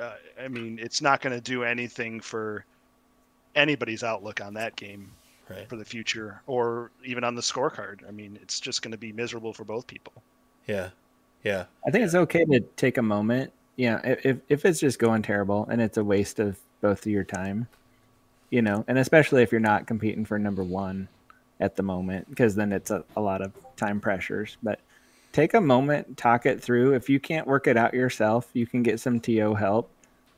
uh, 0.00 0.10
I 0.42 0.48
mean, 0.48 0.80
it's 0.82 1.00
not 1.00 1.20
going 1.20 1.32
to 1.32 1.40
do 1.40 1.62
anything 1.62 2.20
for 2.20 2.64
anybody's 3.54 4.02
outlook 4.02 4.40
on 4.40 4.54
that 4.54 4.74
game 4.74 5.08
right. 5.48 5.68
for 5.68 5.76
the 5.76 5.84
future 5.84 6.42
or 6.48 6.90
even 7.04 7.22
on 7.22 7.36
the 7.36 7.40
scorecard. 7.40 8.00
I 8.08 8.10
mean, 8.10 8.36
it's 8.42 8.58
just 8.58 8.82
going 8.82 8.90
to 8.90 8.98
be 8.98 9.12
miserable 9.12 9.52
for 9.52 9.62
both 9.62 9.86
people. 9.86 10.12
Yeah. 10.66 10.88
Yeah. 11.44 11.66
I 11.86 11.92
think 11.92 12.04
it's 12.04 12.16
okay 12.16 12.44
to 12.44 12.58
take 12.74 12.98
a 12.98 13.02
moment. 13.02 13.52
Yeah. 13.76 14.00
If, 14.02 14.38
if 14.48 14.64
it's 14.64 14.80
just 14.80 14.98
going 14.98 15.22
terrible 15.22 15.68
and 15.70 15.80
it's 15.80 15.96
a 15.96 16.02
waste 16.02 16.40
of 16.40 16.58
both 16.80 17.06
of 17.06 17.12
your 17.12 17.22
time, 17.22 17.68
you 18.50 18.62
know, 18.62 18.84
and 18.88 18.98
especially 18.98 19.44
if 19.44 19.52
you're 19.52 19.60
not 19.60 19.86
competing 19.86 20.24
for 20.24 20.40
number 20.40 20.64
one 20.64 21.06
at 21.60 21.76
the 21.76 21.84
moment, 21.84 22.28
because 22.30 22.56
then 22.56 22.72
it's 22.72 22.90
a, 22.90 23.04
a 23.16 23.20
lot 23.20 23.42
of 23.42 23.52
time 23.76 24.00
pressures. 24.00 24.56
But 24.60 24.80
take 25.32 25.54
a 25.54 25.60
moment, 25.60 26.16
talk 26.16 26.46
it 26.46 26.62
through. 26.62 26.94
If 26.94 27.08
you 27.08 27.20
can't 27.20 27.46
work 27.46 27.66
it 27.66 27.76
out 27.76 27.94
yourself, 27.94 28.48
you 28.52 28.66
can 28.66 28.82
get 28.82 29.00
some 29.00 29.20
TO 29.20 29.54
help. 29.54 29.90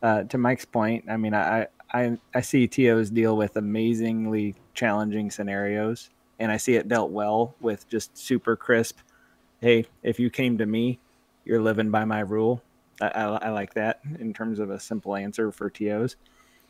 Uh, 0.03 0.25
to 0.25 0.39
Mike's 0.39 0.65
point, 0.65 1.05
I 1.11 1.17
mean, 1.17 1.35
I, 1.35 1.67
I 1.93 2.17
I 2.35 2.41
see 2.41 2.67
TOs 2.67 3.11
deal 3.11 3.37
with 3.37 3.57
amazingly 3.57 4.55
challenging 4.75 5.31
scenarios, 5.31 6.11
and 6.39 6.51
I 6.51 6.57
see 6.57 6.75
it 6.77 6.89
dealt 6.89 7.11
well 7.11 7.55
with 7.61 7.89
just 7.89 8.17
super 8.17 8.57
crisp. 8.57 8.99
Hey, 9.61 9.87
if 10.03 10.19
you 10.19 10.31
came 10.31 10.57
to 10.59 10.67
me, 10.67 10.99
you're 11.45 11.61
living 11.61 11.91
by 11.91 12.05
my 12.05 12.21
rule. 12.21 12.63
I, 13.01 13.09
I, 13.09 13.25
I 13.25 13.51
like 13.51 13.75
that 13.75 14.01
in 14.19 14.33
terms 14.33 14.59
of 14.59 14.71
a 14.71 14.81
simple 14.81 15.17
answer 15.17 15.53
for 15.53 15.69
TOs. 15.69 16.17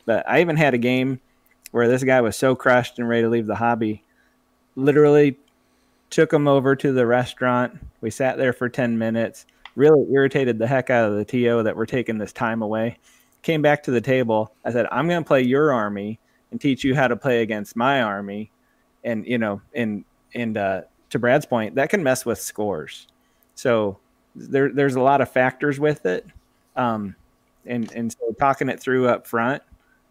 But 0.05 0.27
I 0.27 0.41
even 0.41 0.57
had 0.57 0.73
a 0.73 0.79
game 0.79 1.21
where 1.71 1.87
this 1.87 2.03
guy 2.03 2.19
was 2.21 2.35
so 2.35 2.55
crushed 2.55 2.99
and 2.99 3.07
ready 3.07 3.21
to 3.21 3.29
leave 3.29 3.47
the 3.47 3.55
hobby, 3.55 4.03
literally 4.75 5.37
took 6.11 6.31
him 6.31 6.47
over 6.47 6.75
to 6.75 6.91
the 6.91 7.07
restaurant. 7.07 7.79
We 8.01 8.11
sat 8.11 8.37
there 8.37 8.53
for 8.53 8.69
10 8.69 8.97
minutes, 8.97 9.47
really 9.75 10.05
irritated 10.11 10.59
the 10.59 10.67
heck 10.67 10.89
out 10.89 11.09
of 11.09 11.17
the 11.17 11.25
TO 11.25 11.63
that 11.63 11.75
we're 11.75 11.85
taking 11.87 12.17
this 12.17 12.33
time 12.33 12.61
away. 12.61 12.99
Came 13.41 13.61
back 13.61 13.81
to 13.83 13.91
the 13.91 14.01
table. 14.01 14.53
I 14.63 14.71
said, 14.71 14.85
I'm 14.91 15.07
going 15.07 15.23
to 15.23 15.27
play 15.27 15.41
your 15.41 15.73
army 15.73 16.19
and 16.51 16.61
teach 16.61 16.83
you 16.83 16.93
how 16.93 17.07
to 17.07 17.15
play 17.15 17.41
against 17.41 17.75
my 17.75 18.03
army. 18.03 18.51
And, 19.03 19.25
you 19.25 19.39
know, 19.39 19.61
and, 19.73 20.05
and, 20.35 20.57
uh, 20.57 20.81
to 21.09 21.19
Brad's 21.19 21.45
point, 21.45 21.75
that 21.75 21.89
can 21.89 22.03
mess 22.03 22.25
with 22.25 22.39
scores. 22.39 23.07
So 23.55 23.97
there, 24.35 24.69
there's 24.69 24.95
a 24.95 25.01
lot 25.01 25.21
of 25.21 25.31
factors 25.31 25.79
with 25.79 26.05
it. 26.05 26.25
Um, 26.75 27.15
and, 27.65 27.91
and 27.93 28.11
so 28.11 28.33
talking 28.39 28.69
it 28.69 28.79
through 28.79 29.07
up 29.07 29.25
front, 29.25 29.63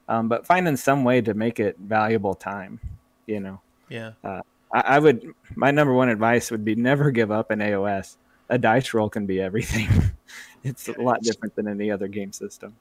um, 0.08 0.28
but 0.28 0.46
finding 0.46 0.76
some 0.76 1.04
way 1.04 1.20
to 1.20 1.34
make 1.34 1.60
it 1.60 1.76
valuable 1.78 2.34
time, 2.34 2.80
you 3.26 3.40
know? 3.40 3.60
Yeah. 3.88 4.12
Uh, 4.24 4.40
I, 4.72 4.80
I 4.80 4.98
would 4.98 5.34
my 5.54 5.70
number 5.70 5.92
one 5.92 6.08
advice 6.08 6.50
would 6.50 6.64
be 6.64 6.74
never 6.74 7.10
give 7.10 7.30
up 7.30 7.50
in 7.50 7.58
AOS. 7.58 8.16
A 8.48 8.58
dice 8.58 8.92
roll 8.94 9.08
can 9.08 9.26
be 9.26 9.40
everything. 9.40 9.88
it's 10.64 10.88
a 10.88 11.00
lot 11.00 11.22
different 11.22 11.54
than 11.54 11.68
any 11.68 11.90
other 11.90 12.08
game 12.08 12.32
system. 12.32 12.74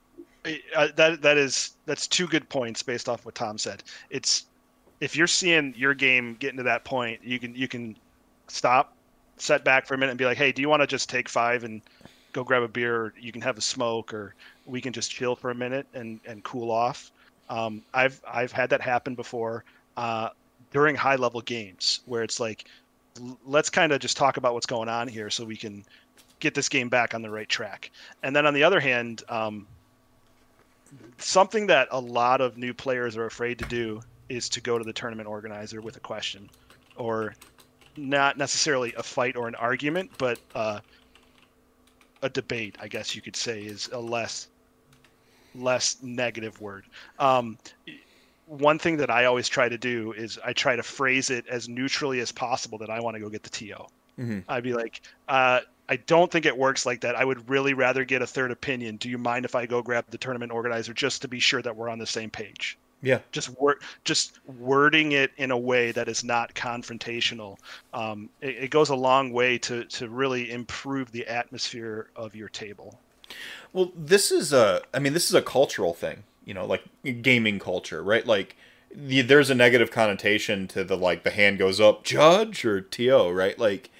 Uh, 0.75 0.87
that 0.95 1.21
that 1.21 1.37
is 1.37 1.75
that's 1.85 2.07
two 2.07 2.27
good 2.27 2.47
points 2.49 2.81
based 2.81 3.09
off 3.09 3.25
what 3.25 3.35
Tom 3.35 3.57
said. 3.57 3.83
It's 4.09 4.45
if 4.99 5.15
you're 5.15 5.27
seeing 5.27 5.73
your 5.77 5.93
game 5.93 6.35
getting 6.39 6.57
to 6.57 6.63
that 6.63 6.83
point, 6.83 7.21
you 7.23 7.39
can 7.39 7.55
you 7.55 7.67
can 7.67 7.95
stop, 8.47 8.95
set 9.37 9.63
back 9.63 9.85
for 9.85 9.93
a 9.93 9.97
minute, 9.97 10.11
and 10.11 10.17
be 10.17 10.25
like, 10.25 10.37
"Hey, 10.37 10.51
do 10.51 10.61
you 10.61 10.69
want 10.69 10.81
to 10.81 10.87
just 10.87 11.09
take 11.09 11.27
five 11.27 11.63
and 11.63 11.81
go 12.33 12.43
grab 12.43 12.63
a 12.63 12.67
beer? 12.67 12.95
Or 12.95 13.13
you 13.19 13.31
can 13.31 13.41
have 13.41 13.57
a 13.57 13.61
smoke, 13.61 14.13
or 14.13 14.33
we 14.65 14.81
can 14.81 14.93
just 14.93 15.11
chill 15.11 15.35
for 15.35 15.51
a 15.51 15.55
minute 15.55 15.87
and 15.93 16.19
and 16.25 16.43
cool 16.43 16.71
off." 16.71 17.11
Um, 17.49 17.83
I've 17.93 18.21
I've 18.27 18.51
had 18.51 18.69
that 18.69 18.81
happen 18.81 19.15
before. 19.15 19.63
Uh, 19.97 20.29
during 20.71 20.95
high 20.95 21.15
level 21.15 21.41
games 21.41 22.01
where 22.05 22.23
it's 22.23 22.39
like 22.39 22.65
let's 23.45 23.69
kind 23.69 23.91
of 23.91 23.99
just 23.99 24.15
talk 24.15 24.37
about 24.37 24.53
what's 24.53 24.65
going 24.65 24.87
on 24.87 25.07
here 25.07 25.29
so 25.29 25.43
we 25.43 25.57
can 25.57 25.83
get 26.39 26.53
this 26.53 26.69
game 26.69 26.87
back 26.87 27.13
on 27.13 27.21
the 27.21 27.29
right 27.29 27.49
track. 27.49 27.91
And 28.23 28.35
then 28.35 28.45
on 28.45 28.53
the 28.53 28.63
other 28.63 28.79
hand 28.79 29.23
um, 29.29 29.67
something 31.17 31.67
that 31.67 31.87
a 31.91 31.99
lot 31.99 32.41
of 32.41 32.57
new 32.57 32.73
players 32.73 33.17
are 33.17 33.25
afraid 33.25 33.59
to 33.59 33.65
do 33.65 34.01
is 34.29 34.47
to 34.49 34.61
go 34.61 34.77
to 34.77 34.83
the 34.83 34.93
tournament 34.93 35.27
organizer 35.27 35.81
with 35.81 35.97
a 35.97 35.99
question 35.99 36.49
or 36.95 37.35
not 37.97 38.37
necessarily 38.37 38.93
a 38.93 39.03
fight 39.03 39.35
or 39.35 39.47
an 39.47 39.55
argument 39.55 40.09
but 40.17 40.39
uh, 40.55 40.79
a 42.21 42.29
debate 42.29 42.75
i 42.79 42.87
guess 42.87 43.15
you 43.15 43.21
could 43.21 43.35
say 43.35 43.61
is 43.61 43.89
a 43.91 43.99
less 43.99 44.47
less 45.55 45.97
negative 46.01 46.59
word. 46.61 46.85
Um, 47.17 47.57
one 48.49 48.79
thing 48.79 48.97
that 48.97 49.11
I 49.11 49.25
always 49.25 49.47
try 49.47 49.69
to 49.69 49.77
do 49.77 50.11
is 50.13 50.39
I 50.43 50.53
try 50.53 50.75
to 50.75 50.81
phrase 50.81 51.29
it 51.29 51.45
as 51.47 51.69
neutrally 51.69 52.19
as 52.19 52.31
possible 52.31 52.79
that 52.79 52.89
I 52.89 52.99
want 52.99 53.15
to 53.15 53.19
go 53.19 53.29
get 53.29 53.43
the 53.43 53.49
TO. 53.49 53.85
Mm-hmm. 54.19 54.39
I'd 54.49 54.63
be 54.63 54.73
like, 54.73 55.01
uh, 55.27 55.61
I 55.87 55.95
don't 55.97 56.31
think 56.31 56.45
it 56.45 56.57
works 56.57 56.85
like 56.85 57.01
that. 57.01 57.15
I 57.15 57.23
would 57.23 57.47
really 57.47 57.75
rather 57.75 58.03
get 58.03 58.23
a 58.23 58.27
third 58.27 58.51
opinion. 58.51 58.97
Do 58.97 59.07
you 59.07 59.19
mind 59.19 59.45
if 59.45 59.53
I 59.53 59.67
go 59.67 59.83
grab 59.83 60.05
the 60.09 60.17
tournament 60.17 60.51
organizer 60.51 60.93
just 60.93 61.21
to 61.21 61.27
be 61.27 61.39
sure 61.39 61.61
that 61.61 61.75
we're 61.75 61.89
on 61.89 61.99
the 61.99 62.07
same 62.07 62.31
page? 62.31 62.77
Yeah. 63.01 63.19
Just 63.31 63.49
word, 63.59 63.77
just 64.03 64.39
wording 64.45 65.11
it 65.13 65.31
in 65.37 65.51
a 65.51 65.57
way 65.57 65.91
that 65.91 66.09
is 66.09 66.23
not 66.23 66.53
confrontational. 66.53 67.57
Um, 67.93 68.29
it, 68.41 68.63
it 68.63 68.71
goes 68.71 68.89
a 68.89 68.95
long 68.95 69.31
way 69.31 69.57
to 69.59 69.85
to 69.85 70.09
really 70.09 70.51
improve 70.51 71.11
the 71.11 71.25
atmosphere 71.27 72.09
of 72.15 72.35
your 72.35 72.49
table. 72.49 72.99
Well, 73.73 73.91
this 73.95 74.31
is 74.31 74.51
a. 74.51 74.81
I 74.93 74.99
mean, 74.99 75.13
this 75.13 75.29
is 75.29 75.33
a 75.33 75.41
cultural 75.41 75.93
thing 75.93 76.23
you 76.49 76.55
know 76.55 76.65
like 76.65 76.83
gaming 77.21 77.59
culture 77.59 78.01
right? 78.01 78.25
Like 78.25 78.57
the, 78.93 79.21
there's 79.21 79.51
a 79.51 79.55
negative 79.55 79.91
connotation 79.91 80.67
to 80.69 80.83
the 80.83 80.97
like 80.97 81.23
the 81.23 81.29
hand 81.29 81.59
goes 81.59 81.79
up 81.79 82.03
judge 82.03 82.65
or 82.65 82.81
to 82.81 83.29
right? 83.29 83.57
Like 83.59 83.91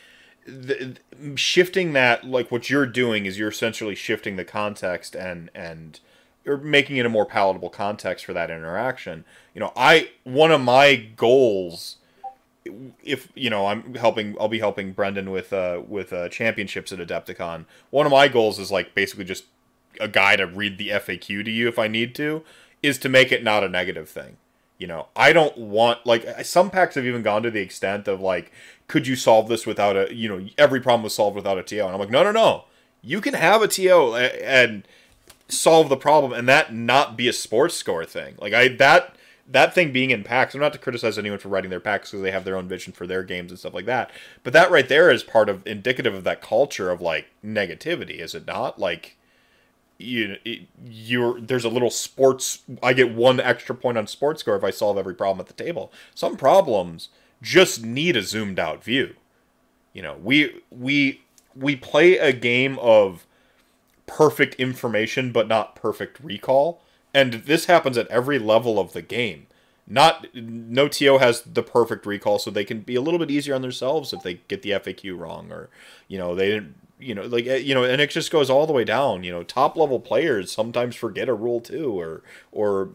the, 0.48 0.98
shifting 1.36 1.94
that 1.94 2.24
like 2.24 2.52
what 2.52 2.68
you're 2.68 2.88
doing 2.88 3.28
is 3.28 3.38
you're 3.38 3.50
essentially 3.50 3.94
shifting 3.94 4.36
the 4.36 4.44
context 4.44 5.16
and 5.16 5.52
and 5.54 6.00
or 6.48 6.58
making 6.58 6.98
it 6.98 7.06
a 7.06 7.10
more 7.10 7.26
palatable 7.26 7.70
context 7.70 8.26
for 8.26 8.34
that 8.34 8.50
interaction. 8.50 9.26
You 9.54 9.60
know 9.60 9.72
i 9.76 10.10
one 10.24 10.52
of 10.52 10.62
my 10.62 10.96
goals 10.96 11.98
if 13.04 13.30
you 13.36 13.50
know 13.52 13.68
i'm 13.68 13.96
helping 13.96 14.36
i'll 14.40 14.48
be 14.48 14.60
helping 14.60 14.92
brendan 14.92 15.32
with 15.32 15.52
uh 15.54 15.82
with 15.88 16.14
uh 16.14 16.30
championships 16.30 16.92
at 16.92 16.98
AdeptiCon. 16.98 17.66
One 17.92 18.08
of 18.08 18.12
my 18.12 18.28
goals 18.28 18.58
is 18.58 18.72
like 18.72 18.96
basically 18.96 19.26
just 19.26 19.46
a 20.00 20.08
guy 20.08 20.36
to 20.36 20.46
read 20.46 20.78
the 20.78 20.90
FAQ 20.90 21.46
to 21.46 21.52
you 21.52 21.68
if 21.68 21.80
I 21.80 21.88
need 21.88 22.16
to, 22.16 22.44
is 22.82 22.98
to 23.00 23.10
make 23.10 23.32
it 23.32 23.44
not 23.44 23.64
a 23.64 23.70
negative 23.70 24.10
thing. 24.10 24.38
You 24.78 24.88
know, 24.88 25.08
I 25.16 25.34
don't 25.34 25.58
want 25.58 26.06
like 26.06 26.46
some 26.46 26.70
packs 26.70 26.96
have 26.96 27.06
even 27.06 27.22
gone 27.22 27.44
to 27.44 27.52
the 27.52 27.60
extent 27.60 28.08
of 28.08 28.22
like, 28.22 28.52
could 28.88 29.08
you 29.08 29.18
solve 29.18 29.50
this 29.50 29.66
without 29.66 29.98
a 29.98 30.16
you 30.16 30.30
know 30.30 30.48
every 30.58 30.80
problem 30.80 31.04
was 31.04 31.14
solved 31.14 31.36
without 31.36 31.58
a 31.58 31.64
TO, 31.64 31.82
and 31.82 31.94
I'm 31.94 32.00
like, 32.00 32.10
no, 32.10 32.24
no, 32.24 32.32
no, 32.32 32.64
you 33.02 33.20
can 33.20 33.34
have 33.34 33.62
a 33.62 33.68
TO 33.68 34.16
and 34.16 34.88
solve 35.50 35.90
the 35.90 35.98
problem 35.98 36.32
and 36.32 36.48
that 36.48 36.74
not 36.74 37.18
be 37.18 37.28
a 37.28 37.34
sports 37.34 37.76
score 37.76 38.06
thing. 38.06 38.36
Like 38.40 38.54
I 38.54 38.70
that 38.70 39.16
that 39.50 39.74
thing 39.74 39.92
being 39.92 40.12
in 40.12 40.24
packs, 40.24 40.54
I'm 40.54 40.62
not 40.62 40.74
to 40.74 40.80
criticize 40.80 41.18
anyone 41.18 41.40
for 41.40 41.50
writing 41.50 41.72
their 41.72 41.80
packs 41.80 42.12
because 42.12 42.22
they 42.22 42.32
have 42.32 42.46
their 42.46 42.56
own 42.56 42.68
vision 42.68 42.94
for 42.94 43.08
their 43.08 43.24
games 43.24 43.52
and 43.52 43.60
stuff 43.60 43.74
like 43.74 43.88
that. 43.88 44.12
But 44.44 44.54
that 44.54 44.70
right 44.70 44.88
there 44.88 45.10
is 45.10 45.24
part 45.24 45.50
of 45.50 45.66
indicative 45.66 46.14
of 46.14 46.24
that 46.24 46.42
culture 46.42 46.92
of 46.92 47.02
like 47.02 47.28
negativity, 47.44 48.20
is 48.20 48.36
it 48.36 48.46
not? 48.46 48.80
Like 48.80 49.18
you 50.00 50.38
you're 50.86 51.40
there's 51.42 51.66
a 51.66 51.70
little 51.70 51.92
sports 51.92 52.64
I 52.82 52.94
get 52.94 53.14
one 53.14 53.40
extra 53.40 53.76
point 53.76 53.98
on 53.98 54.08
sports 54.08 54.40
score 54.40 54.56
if 54.56 54.64
I 54.64 54.72
solve 54.72 54.98
every 54.98 55.14
problem 55.14 55.42
at 55.42 55.48
the 55.48 55.64
table. 55.64 55.92
Some 56.16 56.38
problems 56.38 57.10
just 57.42 57.84
need 57.84 58.16
a 58.16 58.24
zoomed 58.24 58.60
out 58.60 58.84
view. 58.84 59.16
You 59.94 60.02
know, 60.02 60.18
we 60.24 60.62
we 60.72 61.22
we 61.56 61.76
play 61.76 62.18
a 62.18 62.32
game 62.32 62.80
of 62.80 63.28
perfect 64.08 64.56
information 64.56 65.32
but 65.32 65.48
not 65.48 65.76
perfect 65.76 66.20
recall, 66.22 66.82
and 67.14 67.34
this 67.34 67.66
happens 67.66 67.98
at 67.98 68.08
every 68.08 68.40
level 68.40 68.80
of 68.80 68.94
the 68.94 69.02
game. 69.02 69.48
Not 69.86 70.28
no 70.34 70.88
TO 70.88 71.18
has 71.18 71.42
the 71.42 71.64
perfect 71.64 72.06
recall, 72.06 72.40
so 72.40 72.52
they 72.52 72.64
can 72.64 72.82
be 72.82 72.96
a 72.96 73.02
little 73.02 73.20
bit 73.20 73.32
easier 73.32 73.56
on 73.56 73.64
themselves 73.64 74.14
if 74.14 74.22
they 74.22 74.36
get 74.48 74.62
the 74.62 74.72
FAQ 74.72 75.18
wrong, 75.20 75.52
or 75.52 75.70
you 76.08 76.18
know 76.18 76.36
they 76.36 76.50
didn't 76.50 76.76
you 77.00 77.16
know, 77.16 77.24
like 77.24 77.48
eh, 77.48 77.58
you 77.58 77.74
know, 77.74 77.84
and 77.84 78.02
it 78.02 78.10
just 78.10 78.32
goes 78.32 78.50
all 78.50 78.68
the 78.68 78.74
way 78.74 78.84
down. 78.84 79.24
You 79.24 79.32
know, 79.32 79.44
top 79.44 79.76
level 79.76 80.00
players 80.00 80.52
sometimes 80.52 80.96
forget 80.96 81.30
a 81.30 81.34
rule 81.34 81.62
too, 81.62 81.98
or 82.00 82.22
or 82.52 82.90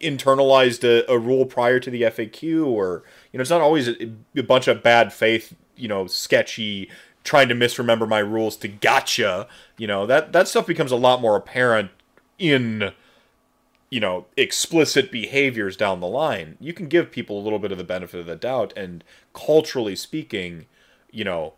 internalized 0.00 0.84
a, 0.84 1.10
a 1.10 1.18
rule 1.18 1.44
prior 1.44 1.78
to 1.80 1.90
the 1.90 2.02
FAQ, 2.02 2.66
or 2.66 3.02
you 3.32 3.38
know, 3.38 3.42
it's 3.42 3.50
not 3.50 3.60
always 3.60 3.88
a, 3.88 4.12
a 4.36 4.42
bunch 4.42 4.66
of 4.66 4.82
bad 4.82 5.12
faith, 5.12 5.54
you 5.76 5.88
know, 5.88 6.06
sketchy 6.06 6.88
trying 7.22 7.48
to 7.48 7.54
misremember 7.54 8.06
my 8.06 8.18
rules 8.18 8.56
to 8.56 8.68
gotcha. 8.68 9.46
You 9.76 9.86
know, 9.86 10.06
that 10.06 10.32
that 10.32 10.48
stuff 10.48 10.66
becomes 10.66 10.92
a 10.92 10.96
lot 10.96 11.20
more 11.20 11.36
apparent 11.36 11.90
in 12.38 12.92
you 13.90 14.00
know 14.00 14.24
explicit 14.38 15.12
behaviors 15.12 15.76
down 15.76 16.00
the 16.00 16.06
line. 16.06 16.56
You 16.60 16.72
can 16.72 16.88
give 16.88 17.10
people 17.10 17.38
a 17.38 17.42
little 17.44 17.58
bit 17.58 17.72
of 17.72 17.78
the 17.78 17.84
benefit 17.84 18.20
of 18.20 18.26
the 18.26 18.36
doubt, 18.36 18.72
and 18.74 19.04
culturally 19.34 19.96
speaking, 19.96 20.66
you 21.10 21.24
know 21.24 21.54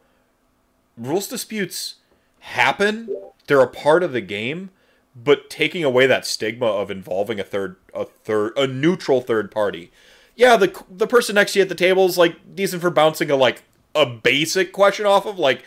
rules 0.97 1.29
disputes 1.29 1.97
happen. 2.41 3.09
They're 3.47 3.61
a 3.61 3.69
part 3.69 4.03
of 4.03 4.13
the 4.13 4.21
game, 4.21 4.71
but 5.15 5.51
taking 5.51 5.85
away 5.85 6.07
that 6.07 6.27
stigma 6.27 6.67
of 6.67 6.91
involving 6.91 7.41
a 7.41 7.45
third 7.45 7.77
a 7.95 8.05
third 8.05 8.53
a 8.57 8.67
neutral 8.67 9.21
third 9.21 9.51
party. 9.51 9.91
Yeah, 10.35 10.57
the 10.57 10.85
the 10.91 11.07
person 11.07 11.35
next 11.35 11.53
to 11.53 11.59
you 11.59 11.63
at 11.63 11.69
the 11.69 11.75
table 11.75 12.07
is 12.07 12.19
like 12.19 12.55
decent 12.55 12.83
for 12.83 12.91
bouncing 12.91 13.31
a 13.31 13.37
like 13.37 13.63
a 13.95 14.07
basic 14.07 14.73
question 14.73 15.07
off 15.07 15.27
of 15.27 15.39
like 15.39 15.65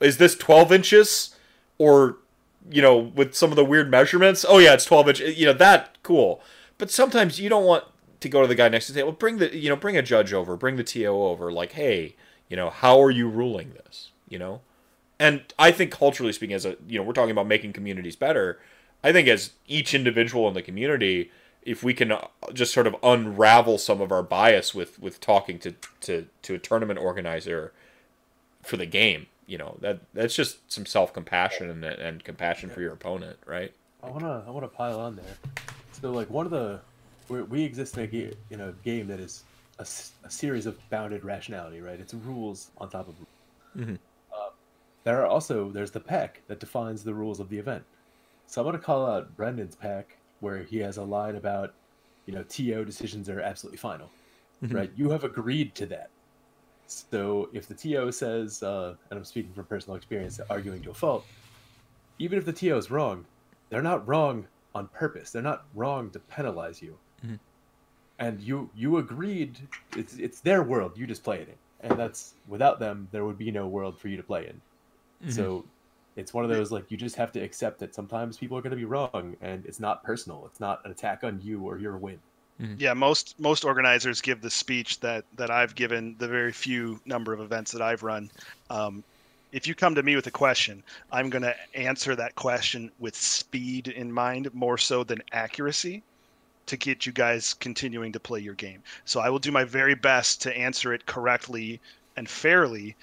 is 0.00 0.18
this 0.18 0.36
12 0.36 0.72
inches? 0.72 1.34
Or 1.78 2.18
you 2.70 2.82
know 2.82 2.96
with 2.96 3.34
some 3.34 3.50
of 3.50 3.56
the 3.56 3.64
weird 3.64 3.90
measurements? 3.90 4.44
Oh 4.48 4.58
yeah 4.58 4.74
it's 4.74 4.84
12 4.84 5.08
inch 5.08 5.20
you 5.20 5.46
know 5.46 5.52
that 5.54 5.98
cool. 6.02 6.40
But 6.76 6.90
sometimes 6.90 7.40
you 7.40 7.48
don't 7.48 7.64
want 7.64 7.84
to 8.20 8.28
go 8.28 8.42
to 8.42 8.48
the 8.48 8.54
guy 8.54 8.68
next 8.68 8.86
to 8.86 8.92
the 8.92 9.00
table. 9.00 9.12
Bring 9.12 9.38
the 9.38 9.56
you 9.56 9.68
know 9.68 9.76
bring 9.76 9.96
a 9.96 10.02
judge 10.02 10.32
over 10.32 10.56
bring 10.56 10.76
the 10.76 10.84
to 10.84 11.04
over 11.04 11.52
like 11.52 11.72
hey 11.72 12.16
you 12.48 12.56
know 12.56 12.70
how 12.70 13.00
are 13.00 13.10
you 13.10 13.28
ruling 13.28 13.70
this? 13.70 14.10
You 14.28 14.38
know 14.38 14.60
and 15.18 15.42
I 15.58 15.72
think 15.72 15.90
culturally 15.90 16.32
speaking, 16.32 16.54
as 16.54 16.64
a 16.64 16.76
you 16.86 16.98
know, 16.98 17.04
we're 17.04 17.12
talking 17.12 17.30
about 17.30 17.46
making 17.46 17.72
communities 17.72 18.16
better. 18.16 18.58
I 19.02 19.12
think 19.12 19.28
as 19.28 19.52
each 19.66 19.94
individual 19.94 20.48
in 20.48 20.54
the 20.54 20.62
community, 20.62 21.30
if 21.62 21.82
we 21.82 21.94
can 21.94 22.12
uh, 22.12 22.26
just 22.52 22.72
sort 22.72 22.86
of 22.86 22.96
unravel 23.02 23.78
some 23.78 24.00
of 24.00 24.12
our 24.12 24.22
bias 24.22 24.74
with 24.74 24.98
with 24.98 25.20
talking 25.20 25.58
to 25.60 25.74
to 26.02 26.26
to 26.42 26.54
a 26.54 26.58
tournament 26.58 26.98
organizer 26.98 27.72
for 28.62 28.76
the 28.76 28.86
game, 28.86 29.26
you 29.46 29.58
know, 29.58 29.76
that 29.80 30.00
that's 30.14 30.34
just 30.34 30.70
some 30.70 30.86
self 30.86 31.12
compassion 31.12 31.70
and, 31.70 31.84
and 31.84 32.24
compassion 32.24 32.70
for 32.70 32.80
your 32.80 32.92
opponent, 32.92 33.38
right? 33.46 33.72
I 34.02 34.10
wanna 34.10 34.44
I 34.46 34.50
wanna 34.50 34.68
pile 34.68 35.00
on 35.00 35.16
there. 35.16 35.36
So 35.92 36.12
like 36.12 36.30
one 36.30 36.46
of 36.46 36.52
the 36.52 36.80
we 37.28 37.62
exist 37.62 37.98
in 37.98 38.04
a, 38.04 38.54
in 38.54 38.60
a 38.60 38.72
game 38.84 39.06
that 39.08 39.20
is 39.20 39.44
a, 39.78 39.82
a, 40.24 40.30
series 40.30 40.64
of 40.64 40.78
bounded 40.88 41.24
rationality, 41.24 41.80
right? 41.80 42.00
It's 42.00 42.14
rules 42.14 42.70
on 42.78 42.88
top 42.88 43.08
of. 43.08 43.14
Mm-hmm. 43.76 43.94
There 45.08 45.22
are 45.22 45.26
also 45.26 45.70
there's 45.70 45.90
the 45.90 46.00
pack 46.00 46.42
that 46.48 46.60
defines 46.60 47.02
the 47.02 47.14
rules 47.14 47.40
of 47.40 47.48
the 47.48 47.56
event. 47.56 47.82
So 48.46 48.60
I'm 48.60 48.66
gonna 48.66 48.78
call 48.78 49.06
out 49.06 49.34
Brendan's 49.38 49.74
pack 49.74 50.18
where 50.40 50.58
he 50.58 50.76
has 50.80 50.98
a 50.98 51.02
line 51.02 51.36
about, 51.36 51.72
you 52.26 52.34
know, 52.34 52.42
TO 52.42 52.84
decisions 52.84 53.30
are 53.30 53.40
absolutely 53.40 53.78
final, 53.78 54.10
mm-hmm. 54.62 54.76
right? 54.76 54.90
You 54.96 55.08
have 55.08 55.24
agreed 55.24 55.74
to 55.76 55.86
that. 55.86 56.10
So 56.88 57.48
if 57.54 57.66
the 57.66 57.72
TO 57.72 58.12
says, 58.12 58.62
uh, 58.62 58.96
and 59.08 59.18
I'm 59.18 59.24
speaking 59.24 59.50
from 59.54 59.64
personal 59.64 59.96
experience, 59.96 60.40
arguing 60.50 60.82
to 60.82 60.90
a 60.90 60.94
fault, 60.94 61.24
even 62.18 62.36
if 62.36 62.44
the 62.44 62.52
TO 62.52 62.76
is 62.76 62.90
wrong, 62.90 63.24
they're 63.70 63.80
not 63.80 64.06
wrong 64.06 64.46
on 64.74 64.88
purpose. 64.88 65.30
They're 65.30 65.40
not 65.40 65.64
wrong 65.74 66.10
to 66.10 66.18
penalize 66.18 66.82
you. 66.82 66.98
Mm-hmm. 67.24 67.36
And 68.18 68.40
you 68.42 68.68
you 68.76 68.98
agreed. 68.98 69.58
It's 69.96 70.18
it's 70.18 70.40
their 70.40 70.62
world. 70.64 70.98
You 70.98 71.06
just 71.06 71.24
play 71.24 71.38
it 71.38 71.48
in, 71.48 71.88
and 71.88 71.98
that's 71.98 72.34
without 72.46 72.78
them, 72.78 73.08
there 73.10 73.24
would 73.24 73.38
be 73.38 73.50
no 73.50 73.66
world 73.66 73.98
for 73.98 74.08
you 74.08 74.18
to 74.18 74.22
play 74.22 74.46
in. 74.46 74.60
Mm-hmm. 75.22 75.32
So 75.32 75.64
it's 76.16 76.34
one 76.34 76.44
of 76.44 76.50
those 76.50 76.72
like 76.72 76.90
you 76.90 76.96
just 76.96 77.16
have 77.16 77.32
to 77.32 77.40
accept 77.40 77.78
that 77.78 77.94
sometimes 77.94 78.36
people 78.36 78.56
are 78.58 78.62
going 78.62 78.72
to 78.72 78.76
be 78.76 78.84
wrong 78.84 79.36
and 79.40 79.64
it's 79.66 79.80
not 79.80 80.02
personal. 80.02 80.44
It's 80.46 80.60
not 80.60 80.84
an 80.84 80.90
attack 80.90 81.24
on 81.24 81.40
you 81.42 81.62
or 81.62 81.78
your 81.78 81.96
win. 81.96 82.18
Mm-hmm. 82.60 82.74
Yeah, 82.78 82.92
most 82.94 83.38
most 83.38 83.64
organizers 83.64 84.20
give 84.20 84.40
the 84.40 84.50
speech 84.50 84.98
that 85.00 85.24
that 85.36 85.50
I've 85.50 85.74
given 85.74 86.16
the 86.18 86.26
very 86.26 86.52
few 86.52 87.00
number 87.06 87.32
of 87.32 87.40
events 87.40 87.70
that 87.72 87.82
I've 87.82 88.02
run. 88.02 88.30
Um, 88.68 89.04
if 89.52 89.66
you 89.66 89.74
come 89.74 89.94
to 89.94 90.02
me 90.02 90.16
with 90.16 90.26
a 90.26 90.32
question, 90.32 90.82
I'm 91.10 91.30
going 91.30 91.42
to 91.42 91.54
answer 91.74 92.14
that 92.16 92.34
question 92.34 92.90
with 92.98 93.16
speed 93.16 93.88
in 93.88 94.12
mind 94.12 94.52
more 94.52 94.76
so 94.76 95.04
than 95.04 95.22
accuracy 95.32 96.02
to 96.66 96.76
get 96.76 97.06
you 97.06 97.12
guys 97.12 97.54
continuing 97.54 98.12
to 98.12 98.20
play 98.20 98.40
your 98.40 98.54
game. 98.54 98.82
So 99.06 99.20
I 99.20 99.30
will 99.30 99.38
do 99.38 99.50
my 99.50 99.64
very 99.64 99.94
best 99.94 100.42
to 100.42 100.54
answer 100.54 100.92
it 100.92 101.06
correctly 101.06 101.80
and 102.16 102.28
fairly 102.28 102.94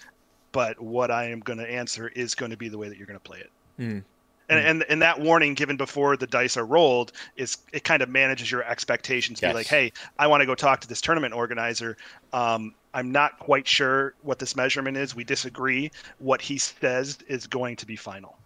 but 0.56 0.80
what 0.80 1.11
I 1.11 1.26
am 1.32 1.41
going 1.41 1.60
to 1.60 1.69
answer 1.69 2.07
is 2.07 2.34
going 2.34 2.52
to 2.52 2.56
be 2.56 2.69
the 2.69 2.77
way 2.77 2.88
that 2.88 2.98
you're 2.98 3.06
going 3.06 3.19
to 3.19 3.23
play 3.23 3.40
it. 3.40 3.52
Mm. 3.77 4.03
And, 4.48 4.60
mm. 4.60 4.69
and 4.69 4.86
and 4.88 5.02
that 5.02 5.19
warning 5.19 5.53
given 5.53 5.76
before 5.76 6.15
the 6.15 6.27
dice 6.27 6.56
are 6.56 6.65
rolled 6.65 7.11
is 7.36 7.57
it 7.73 7.84
kind 7.84 8.02
of 8.02 8.07
manages 8.07 8.49
your 8.49 8.64
expectations. 8.64 9.41
Yes. 9.41 9.52
Be 9.52 9.53
like, 9.53 9.68
hey, 9.68 9.91
I 10.18 10.27
want 10.27 10.40
to 10.40 10.45
go 10.45 10.56
talk 10.56 10.80
to 10.80 10.88
this 10.88 11.02
tournament 11.02 11.34
organizer. 11.34 11.98
Um, 12.32 12.73
I'm 12.94 13.11
not 13.11 13.38
quite 13.38 13.68
sure 13.68 14.14
what 14.22 14.40
this 14.40 14.56
measurement 14.56 14.95
is. 14.95 15.14
We 15.14 15.26
disagree. 15.26 15.91
What 16.19 16.41
he 16.41 16.57
says 16.57 17.18
is 17.27 17.48
going 17.48 17.76
to 17.76 17.86
be 17.86 17.98
final. 17.98 18.38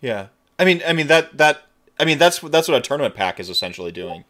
Yeah, 0.00 0.26
I 0.58 0.64
mean, 0.64 0.82
I 0.84 0.92
mean 0.92 1.06
that 1.06 1.38
that 1.38 1.62
I 2.00 2.04
mean 2.04 2.18
that's 2.18 2.40
that's 2.40 2.66
what 2.66 2.76
a 2.76 2.80
tournament 2.80 3.14
pack 3.14 3.38
is 3.38 3.48
essentially 3.48 3.92
doing, 3.92 4.24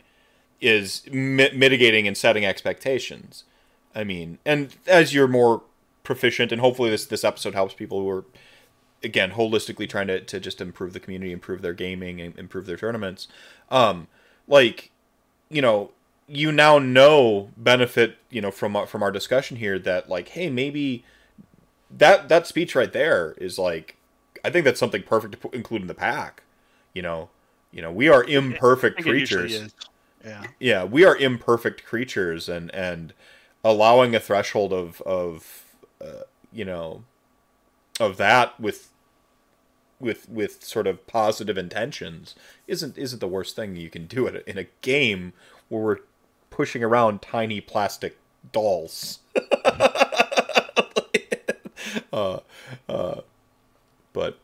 is 0.61 1.03
mi- 1.11 1.53
mitigating 1.55 2.07
and 2.07 2.15
setting 2.15 2.45
expectations. 2.45 3.45
I 3.95 4.05
mean, 4.05 4.37
and 4.45 4.77
as 4.87 5.15
you're 5.15 5.29
more 5.29 5.63
proficient, 6.03 6.53
and 6.53 6.61
hopefully 6.61 6.91
this 6.91 7.07
this 7.07 7.25
episode 7.25 7.55
helps 7.55 7.75
people 7.75 8.01
who 8.01 8.09
are 8.09 8.25
again 9.05 9.33
holistically 9.33 9.89
trying 9.89 10.07
to, 10.07 10.21
to 10.21 10.41
just 10.41 10.61
improve 10.61 10.93
the 10.93 11.01
community, 11.01 11.33
improve 11.33 11.63
their 11.63 11.73
gaming, 11.73 12.21
and 12.21 12.39
improve 12.39 12.67
their 12.67 12.77
tournaments. 12.77 13.29
Um, 13.71 14.09
like 14.47 14.91
you 15.49 15.63
know, 15.63 15.91
you 16.27 16.53
now 16.53 16.79
know 16.79 17.51
benefit 17.57 18.17
you 18.31 18.41
know 18.41 18.51
from 18.51 18.87
from 18.87 19.03
our 19.03 19.11
discussion 19.13 19.57
here 19.57 19.79
that 19.79 20.09
like 20.09 20.29
hey 20.29 20.49
maybe 20.51 21.05
that 21.91 22.29
that 22.29 22.47
speech 22.47 22.75
right 22.75 22.93
there 22.93 23.35
is 23.39 23.59
like 23.59 23.97
I 24.45 24.51
think 24.51 24.65
that's 24.65 24.81
something 24.81 25.03
perfect 25.03 25.33
to 25.33 25.39
put, 25.39 25.55
include 25.55 25.83
in 25.83 25.89
the 25.89 25.95
pack. 25.95 26.43
You 26.95 27.03
know, 27.03 27.31
you 27.71 27.83
know 27.83 27.93
we 27.93 28.09
are 28.09 28.25
imperfect 28.25 29.03
creatures. 29.03 29.73
Yeah. 30.25 30.45
Yeah, 30.61 30.85
we 30.85 31.05
are 31.05 31.17
imperfect 31.17 31.85
creatures, 31.85 32.49
and 32.49 32.73
and 32.75 33.13
allowing 33.65 34.15
a 34.15 34.21
threshold 34.21 34.73
of 34.73 35.01
of 35.03 35.65
uh, 36.03 36.23
you 36.53 36.65
know, 36.65 37.05
of 38.01 38.17
that 38.17 38.59
with 38.61 38.91
with 40.01 40.29
with 40.29 40.65
sort 40.65 40.87
of 40.87 41.07
positive 41.07 41.57
intentions 41.57 42.35
isn't 42.67 42.99
isn't 42.99 43.21
the 43.21 43.29
worst 43.29 43.55
thing 43.55 43.77
you 43.77 43.89
can 43.89 44.07
do 44.07 44.27
it 44.27 44.43
in 44.47 44.59
a 44.59 44.67
game 44.81 45.33
where 45.69 45.83
we're 45.83 45.99
pushing 46.51 46.83
around 46.85 47.23
tiny 47.23 47.61
plastic 47.61 48.19
dolls. 48.53 49.21
uh, 52.13 52.41
uh, 52.89 53.21
but 54.13 54.39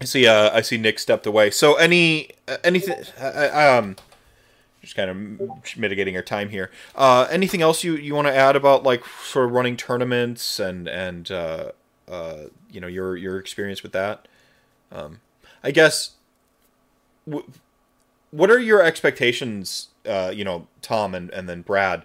I 0.00 0.04
see. 0.04 0.26
Uh, 0.26 0.50
I 0.52 0.60
see 0.62 0.78
Nick 0.78 0.98
stepped 0.98 1.26
away. 1.26 1.50
So 1.50 1.74
any 1.74 2.30
uh, 2.48 2.56
anything? 2.64 3.04
um, 3.20 3.96
just 4.84 4.96
kind 4.96 5.10
of 5.10 5.76
mitigating 5.76 6.14
our 6.16 6.22
time 6.22 6.50
here. 6.50 6.70
Uh, 6.94 7.26
anything 7.30 7.62
else 7.62 7.82
you, 7.82 7.96
you 7.96 8.14
want 8.14 8.28
to 8.28 8.34
add 8.34 8.54
about 8.54 8.82
like 8.82 9.04
sort 9.22 9.46
of 9.46 9.52
running 9.52 9.76
tournaments 9.76 10.60
and 10.60 10.86
and 10.86 11.30
uh, 11.30 11.72
uh, 12.08 12.44
you 12.70 12.80
know 12.80 12.86
your 12.86 13.16
your 13.16 13.38
experience 13.38 13.82
with 13.82 13.92
that? 13.92 14.28
Um, 14.92 15.20
I 15.62 15.70
guess. 15.70 16.12
W- 17.26 17.50
what 18.30 18.50
are 18.50 18.58
your 18.58 18.82
expectations? 18.82 19.88
Uh, 20.04 20.32
you 20.34 20.44
know, 20.44 20.66
Tom 20.82 21.14
and 21.14 21.30
and 21.30 21.48
then 21.48 21.62
Brad 21.62 22.04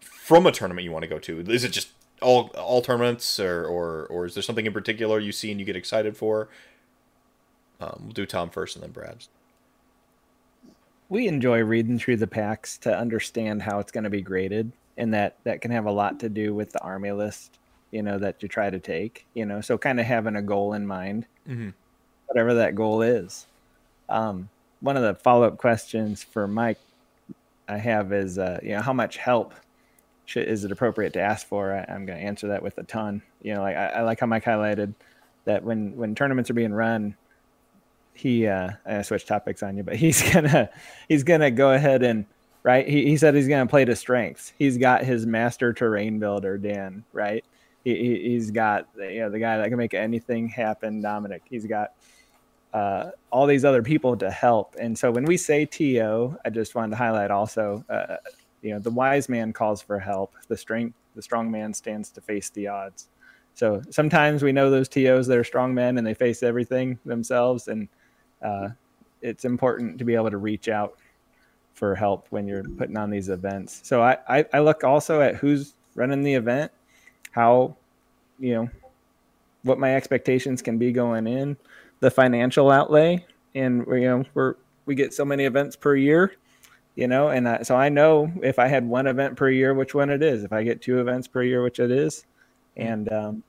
from 0.00 0.46
a 0.46 0.52
tournament 0.52 0.84
you 0.84 0.92
want 0.92 1.02
to 1.02 1.08
go 1.08 1.18
to. 1.18 1.40
Is 1.40 1.64
it 1.64 1.70
just 1.70 1.88
all 2.22 2.48
all 2.56 2.80
tournaments, 2.82 3.40
or 3.40 3.64
or 3.64 4.06
or 4.06 4.26
is 4.26 4.34
there 4.34 4.42
something 4.42 4.66
in 4.66 4.72
particular 4.72 5.18
you 5.18 5.32
see 5.32 5.50
and 5.50 5.58
you 5.58 5.66
get 5.66 5.76
excited 5.76 6.16
for? 6.16 6.48
Um, 7.80 8.02
we'll 8.04 8.12
do 8.12 8.24
Tom 8.24 8.50
first 8.50 8.76
and 8.76 8.82
then 8.82 8.92
Brad 8.92 9.26
we 11.08 11.28
enjoy 11.28 11.62
reading 11.62 11.98
through 11.98 12.16
the 12.16 12.26
packs 12.26 12.78
to 12.78 12.96
understand 12.96 13.62
how 13.62 13.78
it's 13.78 13.92
going 13.92 14.04
to 14.04 14.10
be 14.10 14.22
graded 14.22 14.72
and 14.96 15.12
that 15.14 15.36
that 15.44 15.60
can 15.60 15.70
have 15.70 15.86
a 15.86 15.92
lot 15.92 16.20
to 16.20 16.28
do 16.28 16.54
with 16.54 16.70
the 16.72 16.80
army 16.80 17.12
list 17.12 17.58
you 17.90 18.02
know 18.02 18.18
that 18.18 18.42
you 18.42 18.48
try 18.48 18.70
to 18.70 18.78
take 18.78 19.26
you 19.34 19.44
know 19.44 19.60
so 19.60 19.76
kind 19.76 20.00
of 20.00 20.06
having 20.06 20.36
a 20.36 20.42
goal 20.42 20.72
in 20.72 20.86
mind 20.86 21.26
mm-hmm. 21.48 21.70
whatever 22.26 22.54
that 22.54 22.74
goal 22.74 23.02
is 23.02 23.46
um, 24.08 24.48
one 24.80 24.96
of 24.96 25.02
the 25.02 25.14
follow 25.14 25.46
up 25.46 25.56
questions 25.56 26.22
for 26.22 26.46
Mike 26.46 26.78
I 27.68 27.78
have 27.78 28.12
is, 28.12 28.38
uh, 28.38 28.60
you 28.62 28.70
know, 28.70 28.82
how 28.82 28.92
much 28.92 29.16
help 29.16 29.54
should, 30.26 30.46
is 30.46 30.64
it 30.64 30.72
appropriate 30.72 31.14
to 31.14 31.20
ask 31.20 31.46
for? 31.46 31.72
I, 31.72 31.92
am 31.92 32.06
going 32.06 32.18
to 32.18 32.24
answer 32.24 32.48
that 32.48 32.62
with 32.62 32.76
a 32.78 32.82
ton. 32.82 33.22
You 33.42 33.54
know, 33.54 33.62
like 33.62 33.76
I, 33.76 33.86
I, 33.86 34.00
like 34.02 34.20
how 34.20 34.26
Mike 34.26 34.44
highlighted 34.44 34.94
that 35.44 35.64
when 35.64 35.96
when 35.96 36.14
tournaments 36.14 36.50
are 36.50 36.54
being 36.54 36.72
run, 36.72 37.16
he 38.14 38.46
uh, 38.46 38.70
I 38.86 39.02
switch 39.02 39.26
topics 39.26 39.62
on 39.62 39.76
you, 39.76 39.82
but 39.82 39.96
he's 40.04 40.32
gonna 40.32 40.70
he's 41.08 41.24
gonna 41.24 41.50
go 41.50 41.72
ahead 41.72 42.02
and 42.02 42.24
right. 42.62 42.88
He, 42.88 43.06
he 43.06 43.16
said 43.16 43.34
he's 43.34 43.48
gonna 43.48 43.66
play 43.66 43.84
to 43.84 43.96
strengths. 43.96 44.52
He's 44.58 44.78
got 44.78 45.04
his 45.04 45.26
master 45.26 45.72
terrain 45.72 46.18
builder 46.18 46.56
Dan, 46.56 47.04
right? 47.12 47.44
He, 47.84 47.94
he 48.22 48.34
has 48.34 48.50
got 48.50 48.88
you 48.96 49.20
know 49.20 49.30
the 49.30 49.38
guy 49.38 49.58
that 49.58 49.68
can 49.68 49.76
make 49.76 49.94
anything 49.94 50.48
happen, 50.48 51.02
Dominic. 51.02 51.42
He's 51.50 51.66
got 51.66 51.92
uh, 52.74 53.10
all 53.30 53.46
these 53.46 53.64
other 53.64 53.82
people 53.82 54.16
to 54.16 54.30
help. 54.30 54.74
And 54.78 54.98
so 54.98 55.10
when 55.12 55.24
we 55.24 55.36
say 55.36 55.64
TO, 55.64 56.36
I 56.44 56.50
just 56.50 56.74
wanted 56.74 56.90
to 56.90 56.96
highlight 56.96 57.30
also, 57.30 57.84
uh, 57.88 58.16
you 58.62 58.72
know, 58.72 58.80
the 58.80 58.90
wise 58.90 59.28
man 59.28 59.52
calls 59.52 59.80
for 59.80 60.00
help. 60.00 60.34
The 60.48 60.56
strength, 60.56 60.96
the 61.14 61.22
strong 61.22 61.50
man 61.52 61.72
stands 61.72 62.10
to 62.10 62.20
face 62.20 62.50
the 62.50 62.66
odds. 62.66 63.08
So 63.54 63.80
sometimes 63.90 64.42
we 64.42 64.50
know 64.50 64.70
those 64.70 64.88
TOs 64.88 65.28
that 65.28 65.38
are 65.38 65.44
strong 65.44 65.72
men 65.72 65.96
and 65.98 66.06
they 66.06 66.14
face 66.14 66.42
everything 66.42 66.98
themselves, 67.04 67.68
and 67.68 67.88
uh, 68.44 68.68
it's 69.22 69.44
important 69.44 69.98
to 69.98 70.04
be 70.04 70.14
able 70.14 70.30
to 70.30 70.36
reach 70.36 70.68
out 70.68 70.98
for 71.72 71.94
help 71.94 72.26
when 72.30 72.46
you're 72.46 72.62
putting 72.62 72.96
on 72.96 73.10
these 73.10 73.28
events. 73.28 73.80
So 73.82 74.02
I, 74.02 74.18
I, 74.28 74.44
I 74.52 74.60
look 74.60 74.84
also 74.84 75.20
at 75.20 75.36
who's 75.36 75.74
running 75.96 76.22
the 76.22 76.34
event, 76.34 76.70
how, 77.32 77.74
you 78.38 78.54
know, 78.54 78.70
what 79.64 79.78
my 79.78 79.96
expectations 79.96 80.62
can 80.62 80.78
be 80.78 80.92
going 80.92 81.26
in 81.26 81.56
the 82.00 82.10
financial 82.10 82.70
outlay, 82.70 83.24
and 83.54 83.84
you 83.86 84.00
know 84.02 84.24
we're 84.34 84.56
we 84.86 84.94
get 84.94 85.14
so 85.14 85.24
many 85.24 85.44
events 85.44 85.74
per 85.74 85.96
year, 85.96 86.34
you 86.94 87.08
know, 87.08 87.28
and 87.28 87.48
I, 87.48 87.62
so 87.62 87.74
I 87.74 87.88
know 87.88 88.30
if 88.42 88.58
I 88.58 88.66
had 88.66 88.86
one 88.86 89.06
event 89.06 89.36
per 89.36 89.48
year, 89.48 89.72
which 89.72 89.94
one 89.94 90.10
it 90.10 90.22
is. 90.22 90.44
If 90.44 90.52
I 90.52 90.62
get 90.62 90.82
two 90.82 91.00
events 91.00 91.26
per 91.26 91.42
year, 91.42 91.62
which 91.62 91.78
it 91.78 91.90
is, 91.90 92.26
and 92.76 93.10
um, 93.10 93.42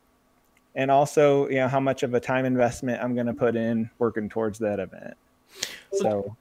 and 0.76 0.92
also 0.92 1.48
you 1.50 1.56
know 1.56 1.68
how 1.68 1.80
much 1.80 2.04
of 2.04 2.14
a 2.14 2.20
time 2.20 2.46
investment 2.46 3.02
I'm 3.02 3.16
going 3.16 3.28
to 3.28 3.34
put 3.34 3.56
in 3.56 3.90
working 3.98 4.30
towards 4.30 4.60
that 4.60 4.80
event. 4.80 5.16
So, 5.94 6.36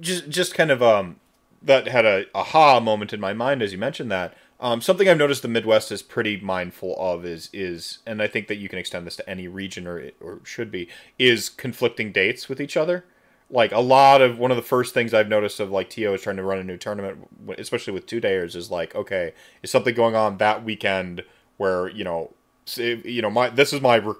just 0.00 0.28
just 0.28 0.54
kind 0.54 0.70
of 0.70 0.82
um 0.82 1.16
that 1.62 1.88
had 1.88 2.06
a 2.06 2.24
aha 2.34 2.80
moment 2.80 3.12
in 3.12 3.20
my 3.20 3.32
mind 3.32 3.62
as 3.62 3.72
you 3.72 3.78
mentioned 3.78 4.10
that. 4.10 4.34
Um, 4.60 4.82
something 4.82 5.08
I've 5.08 5.16
noticed 5.16 5.40
the 5.40 5.48
Midwest 5.48 5.90
is 5.90 6.02
pretty 6.02 6.38
mindful 6.38 6.94
of 6.98 7.24
is 7.24 7.48
is, 7.52 7.98
and 8.06 8.20
I 8.20 8.26
think 8.28 8.46
that 8.48 8.56
you 8.56 8.68
can 8.68 8.78
extend 8.78 9.06
this 9.06 9.16
to 9.16 9.28
any 9.28 9.48
region 9.48 9.86
or 9.86 10.10
or 10.20 10.40
should 10.44 10.70
be 10.70 10.88
is 11.18 11.48
conflicting 11.48 12.12
dates 12.12 12.48
with 12.48 12.60
each 12.60 12.76
other. 12.76 13.06
Like 13.48 13.72
a 13.72 13.80
lot 13.80 14.20
of 14.20 14.38
one 14.38 14.50
of 14.50 14.58
the 14.58 14.62
first 14.62 14.92
things 14.92 15.14
I've 15.14 15.28
noticed 15.28 15.60
of 15.60 15.70
like 15.70 15.88
To 15.90 16.12
is 16.12 16.22
trying 16.22 16.36
to 16.36 16.42
run 16.42 16.58
a 16.58 16.64
new 16.64 16.76
tournament, 16.76 17.26
especially 17.58 17.94
with 17.94 18.06
two 18.06 18.20
dayers, 18.20 18.54
is 18.54 18.70
like 18.70 18.94
okay, 18.94 19.32
is 19.62 19.70
something 19.70 19.94
going 19.94 20.14
on 20.14 20.36
that 20.36 20.62
weekend 20.62 21.24
where 21.56 21.88
you 21.88 22.04
know, 22.04 22.30
you 22.76 23.22
know 23.22 23.30
my 23.30 23.50
this 23.50 23.72
is 23.72 23.80
my 23.80 23.96
re- 23.96 24.14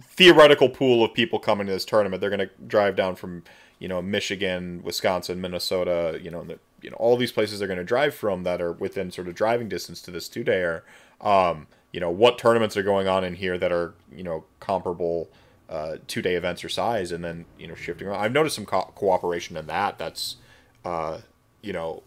theoretical 0.00 0.68
pool 0.68 1.04
of 1.04 1.12
people 1.12 1.38
coming 1.38 1.66
to 1.66 1.72
this 1.72 1.84
tournament. 1.84 2.20
They're 2.20 2.30
going 2.30 2.48
to 2.48 2.50
drive 2.66 2.96
down 2.96 3.16
from 3.16 3.42
you 3.78 3.88
know 3.88 4.00
Michigan, 4.00 4.82
Wisconsin, 4.84 5.40
Minnesota, 5.40 6.18
you 6.22 6.30
know 6.30 6.44
the 6.44 6.58
you 6.80 6.90
know 6.90 6.96
all 6.96 7.16
these 7.16 7.32
places 7.32 7.58
they're 7.58 7.68
going 7.68 7.78
to 7.78 7.84
drive 7.84 8.14
from 8.14 8.42
that 8.44 8.60
are 8.60 8.72
within 8.72 9.10
sort 9.10 9.28
of 9.28 9.34
driving 9.34 9.68
distance 9.68 10.00
to 10.02 10.10
this 10.10 10.28
two 10.28 10.44
dayer. 10.44 10.82
Um, 11.20 11.66
you 11.92 12.00
know 12.00 12.10
what 12.10 12.38
tournaments 12.38 12.76
are 12.76 12.82
going 12.82 13.08
on 13.08 13.24
in 13.24 13.34
here 13.34 13.58
that 13.58 13.72
are 13.72 13.94
you 14.14 14.22
know 14.22 14.44
comparable 14.60 15.28
uh, 15.68 15.96
two 16.06 16.22
day 16.22 16.34
events 16.34 16.64
or 16.64 16.68
size, 16.68 17.12
and 17.12 17.24
then 17.24 17.44
you 17.58 17.66
know 17.66 17.74
shifting 17.74 18.08
around. 18.08 18.20
I've 18.20 18.32
noticed 18.32 18.56
some 18.56 18.66
co- 18.66 18.92
cooperation 18.94 19.56
in 19.56 19.66
that. 19.66 19.98
That's 19.98 20.36
uh, 20.84 21.18
you 21.60 21.72
know 21.72 22.02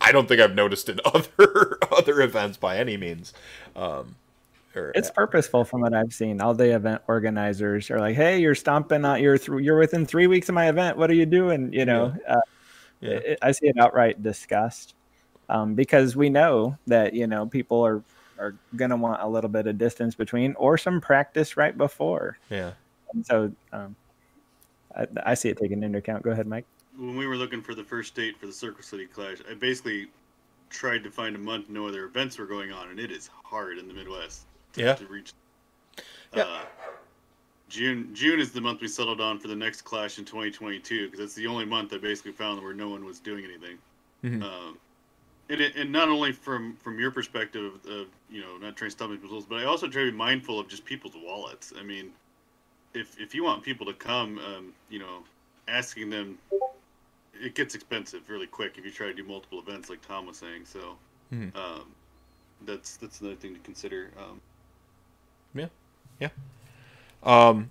I 0.00 0.12
don't 0.12 0.28
think 0.28 0.40
I've 0.40 0.54
noticed 0.54 0.88
in 0.88 1.00
other 1.04 1.78
other 1.92 2.20
events 2.20 2.56
by 2.56 2.78
any 2.78 2.96
means. 2.96 3.32
Um, 3.76 4.16
or, 4.74 4.92
it's 4.94 5.10
purposeful 5.10 5.64
from 5.64 5.80
what 5.80 5.94
I've 5.94 6.12
seen. 6.12 6.40
All 6.40 6.54
the 6.54 6.74
event 6.74 7.02
organizers 7.08 7.90
are 7.90 7.98
like, 7.98 8.16
"Hey, 8.16 8.38
you're 8.40 8.54
stomping 8.54 9.04
on 9.04 9.22
you're 9.22 9.38
th- 9.38 9.62
you're 9.62 9.78
within 9.78 10.06
three 10.06 10.26
weeks 10.26 10.48
of 10.48 10.54
my 10.54 10.68
event. 10.68 10.96
What 10.96 11.10
are 11.10 11.14
you 11.14 11.26
doing?" 11.26 11.72
You 11.72 11.84
know, 11.84 12.14
yeah. 12.20 12.34
Uh, 12.34 12.40
yeah. 13.00 13.10
It, 13.10 13.38
I 13.42 13.52
see 13.52 13.68
it 13.68 13.76
outright 13.78 14.22
disgust 14.22 14.94
um, 15.48 15.74
because 15.74 16.16
we 16.16 16.28
know 16.28 16.76
that 16.86 17.14
you 17.14 17.26
know 17.26 17.46
people 17.46 17.84
are 17.84 18.02
are 18.38 18.54
gonna 18.76 18.96
want 18.96 19.22
a 19.22 19.28
little 19.28 19.50
bit 19.50 19.66
of 19.66 19.78
distance 19.78 20.14
between 20.14 20.54
or 20.54 20.78
some 20.78 21.00
practice 21.00 21.56
right 21.56 21.76
before. 21.76 22.38
Yeah. 22.50 22.72
And 23.12 23.24
so 23.24 23.52
um, 23.72 23.96
I, 24.96 25.06
I 25.24 25.34
see 25.34 25.48
it 25.48 25.56
taken 25.56 25.82
into 25.82 25.98
account. 25.98 26.22
Go 26.22 26.30
ahead, 26.30 26.46
Mike. 26.46 26.66
When 26.96 27.16
we 27.16 27.26
were 27.26 27.36
looking 27.36 27.62
for 27.62 27.74
the 27.74 27.84
first 27.84 28.14
date 28.14 28.38
for 28.38 28.46
the 28.46 28.52
Circle 28.52 28.82
City 28.82 29.06
Clash, 29.06 29.38
I 29.50 29.54
basically 29.54 30.08
tried 30.68 31.02
to 31.04 31.10
find 31.10 31.36
a 31.36 31.38
month 31.38 31.68
no 31.70 31.86
other 31.86 32.04
events 32.04 32.38
were 32.38 32.46
going 32.46 32.72
on, 32.72 32.90
and 32.90 33.00
it 33.00 33.10
is 33.10 33.30
hard 33.44 33.78
in 33.78 33.88
the 33.88 33.94
Midwest. 33.94 34.46
Yeah. 34.78 34.94
To 34.94 35.06
reach. 35.06 35.32
Yeah. 36.34 36.42
Uh, 36.42 36.60
June 37.68 38.10
June 38.14 38.40
is 38.40 38.52
the 38.52 38.60
month 38.60 38.80
we 38.80 38.88
settled 38.88 39.20
on 39.20 39.38
for 39.38 39.48
the 39.48 39.56
next 39.56 39.82
clash 39.82 40.18
in 40.18 40.24
2022 40.24 41.06
because 41.06 41.20
it's 41.20 41.34
the 41.34 41.46
only 41.46 41.64
month 41.64 41.92
I 41.92 41.98
basically 41.98 42.32
found 42.32 42.62
where 42.62 42.74
no 42.74 42.88
one 42.88 43.04
was 43.04 43.20
doing 43.20 43.44
anything. 43.44 43.78
Mm-hmm. 44.24 44.42
Um, 44.42 44.78
and, 45.50 45.60
it, 45.60 45.76
and 45.76 45.92
not 45.92 46.08
only 46.08 46.32
from 46.32 46.76
from 46.76 46.98
your 46.98 47.10
perspective 47.10 47.74
of 47.88 48.06
you 48.30 48.40
know 48.40 48.56
not 48.56 48.76
trying 48.76 48.90
to 48.90 48.96
stop 48.96 49.10
people's 49.10 49.46
but 49.46 49.56
I 49.56 49.64
also 49.64 49.86
try 49.88 50.04
to 50.04 50.10
be 50.10 50.16
mindful 50.16 50.58
of 50.58 50.68
just 50.68 50.84
people's 50.84 51.14
wallets. 51.16 51.72
I 51.78 51.82
mean, 51.82 52.10
if 52.94 53.18
if 53.20 53.34
you 53.34 53.44
want 53.44 53.62
people 53.62 53.86
to 53.86 53.94
come, 53.94 54.38
um, 54.38 54.72
you 54.88 54.98
know, 54.98 55.22
asking 55.68 56.10
them, 56.10 56.38
it 57.34 57.54
gets 57.54 57.74
expensive 57.74 58.28
really 58.28 58.46
quick 58.46 58.76
if 58.78 58.84
you 58.84 58.90
try 58.90 59.06
to 59.06 59.14
do 59.14 59.24
multiple 59.24 59.60
events 59.60 59.90
like 59.90 60.06
Tom 60.06 60.26
was 60.26 60.38
saying. 60.38 60.64
So, 60.64 60.96
mm-hmm. 61.32 61.56
um, 61.56 61.86
that's 62.64 62.96
that's 62.96 63.20
another 63.20 63.36
thing 63.36 63.54
to 63.54 63.60
consider. 63.60 64.10
Um, 64.18 64.40
yeah, 65.54 65.66
yeah. 66.20 66.28
Um, 67.22 67.70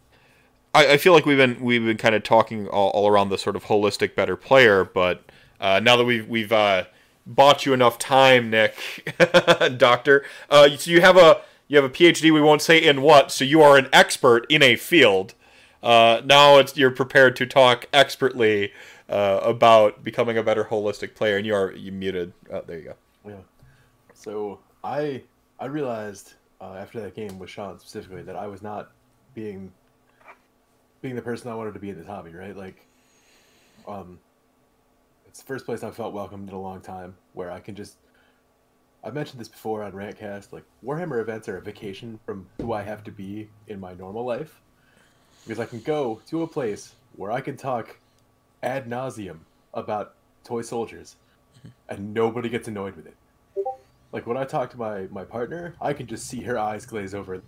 I, 0.74 0.94
I 0.94 0.98
feel 0.98 1.14
like 1.14 1.26
we've 1.26 1.38
been 1.38 1.60
we've 1.62 1.84
been 1.84 1.98
kind 1.98 2.16
of 2.16 2.24
talking 2.24 2.68
all, 2.68 2.90
all 2.90 3.08
around 3.08 3.30
the 3.30 3.38
sort 3.38 3.56
of 3.56 3.66
holistic 3.66 4.16
better 4.16 4.36
player, 4.36 4.84
but 4.84 5.24
uh, 5.60 5.80
now 5.80 5.96
that 5.98 6.06
we've 6.06 6.28
we've 6.28 6.52
uh, 6.52 6.86
bought 7.26 7.66
you 7.66 7.74
enough 7.74 7.98
time, 7.98 8.50
Nick, 8.50 8.76
Doctor, 9.78 10.24
uh, 10.50 10.70
so 10.78 10.92
you 10.92 11.02
have 11.02 11.18
a 11.18 11.42
you 11.68 11.78
have 11.78 11.86
a 11.86 11.90
PhD. 11.90 12.32
We 12.32 12.42
won't 12.42 12.62
say 12.62 12.78
in 12.78 13.02
what, 13.02 13.32
so 13.32 13.44
you 13.44 13.62
are 13.62 13.78
an 13.78 13.90
expert 13.92 14.46
in 14.50 14.64
a 14.64 14.76
field. 14.76 15.34
Uh, 15.84 16.22
now 16.26 16.58
it's 16.58 16.78
you're 16.78 16.92
prepared 16.92 17.36
to 17.38 17.46
talk 17.46 17.88
expertly 17.94 18.72
uh, 19.10 19.40
about 19.44 20.04
becoming 20.04 20.38
a 20.38 20.44
better 20.44 20.66
holistic 20.66 21.16
player, 21.16 21.38
and 21.38 21.46
you 21.46 21.56
are 21.56 21.72
you 21.72 21.92
muted. 21.92 22.34
Oh, 22.52 22.64
there 22.66 22.78
you 22.78 22.86
go. 22.86 22.94
Yeah. 23.28 23.36
So 24.14 24.60
I 24.84 25.24
I 25.60 25.66
realized 25.66 26.34
uh, 26.62 26.74
after 26.74 27.00
that 27.02 27.16
game 27.16 27.40
with 27.40 27.50
Sean 27.50 27.80
specifically 27.80 28.24
that 28.24 28.36
I 28.36 28.48
was 28.48 28.62
not 28.62 28.92
being 29.34 29.72
being 31.02 31.16
the 31.16 31.22
person 31.22 31.52
I 31.52 31.56
wanted 31.56 31.74
to 31.74 31.80
be 31.80 31.90
in 31.90 31.98
this 31.98 32.08
hobby, 32.08 32.32
right? 32.32 32.58
Like, 32.58 32.86
um, 33.88 34.20
it's 35.28 35.40
the 35.40 35.46
first 35.46 35.66
place 35.66 35.84
I 35.84 35.92
felt 35.92 36.14
welcomed 36.14 36.50
in 36.50 36.56
a 36.56 36.60
long 36.60 36.82
time, 36.82 37.16
where 37.34 37.52
I 37.52 37.60
can 37.60 37.76
just. 37.76 37.98
I've 39.04 39.14
mentioned 39.14 39.40
this 39.40 39.48
before 39.48 39.84
on 39.84 39.92
Rantcast. 39.92 40.52
Like 40.52 40.64
Warhammer 40.84 41.22
events 41.22 41.48
are 41.48 41.58
a 41.58 41.62
vacation 41.62 42.20
from 42.26 42.48
who 42.58 42.74
I 42.74 42.82
have 42.82 43.04
to 43.04 43.12
be 43.12 43.48
in 43.68 43.80
my 43.80 43.94
normal 43.94 44.26
life, 44.26 44.60
because 45.46 45.60
I 45.60 45.66
can 45.66 45.82
go 45.82 46.20
to 46.28 46.42
a 46.42 46.48
place 46.48 46.96
where 47.16 47.32
I 47.32 47.42
can 47.42 47.56
talk 47.56 47.98
ad 48.64 48.90
nauseum 48.90 49.38
about 49.74 50.16
toy 50.44 50.64
soldiers, 50.64 51.16
and 51.88 52.14
nobody 52.14 52.50
gets 52.50 52.68
annoyed 52.68 52.96
with 52.96 53.06
it. 53.06 53.16
Like 54.18 54.26
when 54.26 54.36
I 54.36 54.46
talk 54.46 54.72
to 54.72 54.78
my 54.80 55.06
my 55.12 55.24
partner, 55.24 55.76
I 55.80 55.94
can 55.94 56.08
just 56.08 56.26
see 56.26 56.42
her 56.42 56.58
eyes 56.58 56.88
glaze 56.88 57.14
over 57.14 57.40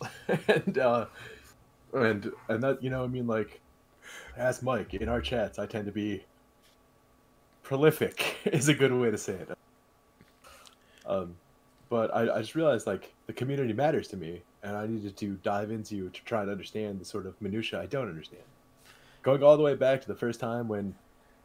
and 0.48 0.78
uh, 0.78 1.04
and 1.92 2.32
and 2.48 2.62
that 2.62 2.82
you 2.82 2.88
know 2.88 3.04
I 3.04 3.08
mean 3.08 3.26
like 3.26 3.60
as 4.38 4.62
Mike 4.62 4.94
in 4.94 5.10
our 5.10 5.20
chats 5.20 5.58
I 5.58 5.66
tend 5.66 5.84
to 5.84 5.92
be 5.92 6.24
prolific 7.62 8.36
is 8.46 8.70
a 8.70 8.74
good 8.74 8.90
way 8.90 9.10
to 9.10 9.18
say 9.18 9.34
it. 9.34 9.50
Um, 11.04 11.34
but 11.90 12.10
I, 12.16 12.36
I 12.36 12.38
just 12.38 12.54
realized 12.54 12.86
like 12.86 13.12
the 13.26 13.34
community 13.34 13.74
matters 13.74 14.08
to 14.08 14.16
me, 14.16 14.40
and 14.62 14.74
I 14.74 14.86
needed 14.86 15.14
to 15.18 15.38
dive 15.42 15.70
into 15.70 15.94
you 15.94 16.08
to 16.08 16.24
try 16.24 16.46
to 16.46 16.50
understand 16.50 17.02
the 17.02 17.04
sort 17.04 17.26
of 17.26 17.38
minutia 17.42 17.82
I 17.82 17.84
don't 17.84 18.08
understand. 18.08 18.44
Going 19.22 19.42
all 19.42 19.58
the 19.58 19.62
way 19.62 19.74
back 19.74 20.00
to 20.00 20.08
the 20.08 20.16
first 20.16 20.40
time 20.40 20.68
when 20.68 20.94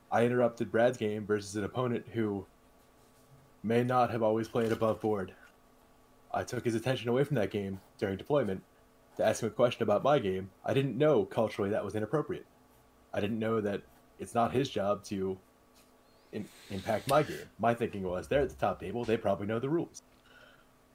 I 0.10 0.24
interrupted 0.24 0.72
Brad's 0.72 0.98
game 0.98 1.26
versus 1.26 1.58
an 1.58 1.66
opponent 1.66 2.06
who 2.14 2.46
may 3.64 3.84
not 3.84 4.12
have 4.12 4.24
always 4.24 4.48
played 4.48 4.72
above 4.72 5.00
board 5.02 5.34
I 6.34 6.44
took 6.44 6.64
his 6.64 6.76
attention 6.76 7.10
away 7.10 7.24
from 7.24 7.36
that 7.36 7.52
game 7.52 7.80
during 7.98 8.18
deployment 8.18 8.64
to 9.18 9.26
ask 9.26 9.44
him 9.44 9.48
a 9.48 9.52
question 9.52 9.84
about 9.84 10.04
my 10.04 10.20
game. 10.20 10.50
I 10.66 10.74
didn't 10.74 10.98
know 10.98 11.26
culturally 11.26 11.72
that 11.72 11.84
was 11.84 11.96
inappropriate. 11.96 12.46
I 13.14 13.20
didn't 13.20 13.40
know 13.40 13.60
that 13.62 13.82
it's 14.20 14.34
not 14.34 14.54
his 14.54 14.70
job 14.70 15.04
to 15.06 15.38
in, 16.32 16.48
impact 16.70 17.10
my 17.10 17.24
game. 17.24 17.50
My 17.60 17.74
thinking 17.74 18.04
was 18.04 18.28
they're 18.28 18.42
at 18.42 18.50
the 18.50 18.56
top 18.56 18.80
table, 18.80 19.04
they 19.04 19.18
probably 19.18 19.48
know 19.48 19.60
the 19.60 19.70
rules. 19.70 20.04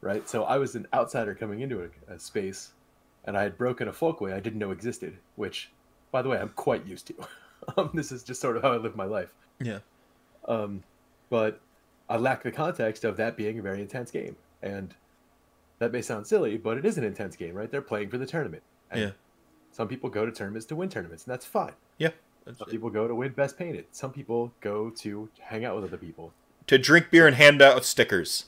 Right? 0.00 0.28
So 0.28 0.44
I 0.44 0.56
was 0.58 0.74
an 0.74 0.86
outsider 0.94 1.34
coming 1.34 1.60
into 1.60 1.82
a, 1.82 2.14
a 2.14 2.18
space 2.18 2.72
and 3.24 3.36
I 3.36 3.42
had 3.42 3.58
broken 3.58 3.88
a 3.88 3.92
folkway 3.92 4.32
I 4.32 4.40
didn't 4.40 4.58
know 4.58 4.70
existed, 4.70 5.18
which, 5.34 5.70
by 6.12 6.22
the 6.22 6.28
way, 6.28 6.38
I'm 6.38 6.50
quite 6.50 6.86
used 6.86 7.06
to. 7.08 7.14
Um, 7.76 7.90
this 7.94 8.12
is 8.12 8.22
just 8.22 8.40
sort 8.40 8.56
of 8.56 8.62
how 8.62 8.72
I 8.72 8.76
live 8.76 8.94
my 8.94 9.06
life. 9.06 9.34
Yeah. 9.60 9.78
Um, 10.46 10.84
but 11.30 11.58
I 12.08 12.16
lack 12.16 12.42
the 12.42 12.52
context 12.52 13.04
of 13.04 13.16
that 13.16 13.36
being 13.36 13.58
a 13.58 13.62
very 13.62 13.80
intense 13.80 14.10
game, 14.10 14.36
and 14.62 14.94
that 15.78 15.92
may 15.92 16.02
sound 16.02 16.26
silly, 16.26 16.56
but 16.56 16.78
it 16.78 16.84
is 16.84 16.98
an 16.98 17.04
intense 17.04 17.36
game, 17.36 17.54
right? 17.54 17.70
They're 17.70 17.82
playing 17.82 18.10
for 18.10 18.18
the 18.18 18.26
tournament. 18.26 18.62
And 18.90 19.00
Yeah. 19.00 19.10
Some 19.72 19.88
people 19.88 20.08
go 20.08 20.24
to 20.24 20.32
tournaments 20.32 20.64
to 20.66 20.76
win 20.76 20.88
tournaments, 20.88 21.24
and 21.24 21.32
that's 21.32 21.44
fine. 21.44 21.72
Yeah. 21.98 22.10
Some 22.56 22.68
people 22.68 22.88
go 22.88 23.06
to 23.08 23.14
win 23.14 23.32
best 23.32 23.58
painted. 23.58 23.86
Some 23.90 24.12
people 24.12 24.52
go 24.60 24.88
to 24.90 25.28
hang 25.40 25.64
out 25.64 25.74
with 25.74 25.84
other 25.84 25.98
people. 25.98 26.32
To 26.68 26.78
drink 26.78 27.10
beer 27.10 27.26
and 27.26 27.36
hand 27.36 27.60
out 27.60 27.84
stickers. 27.84 28.46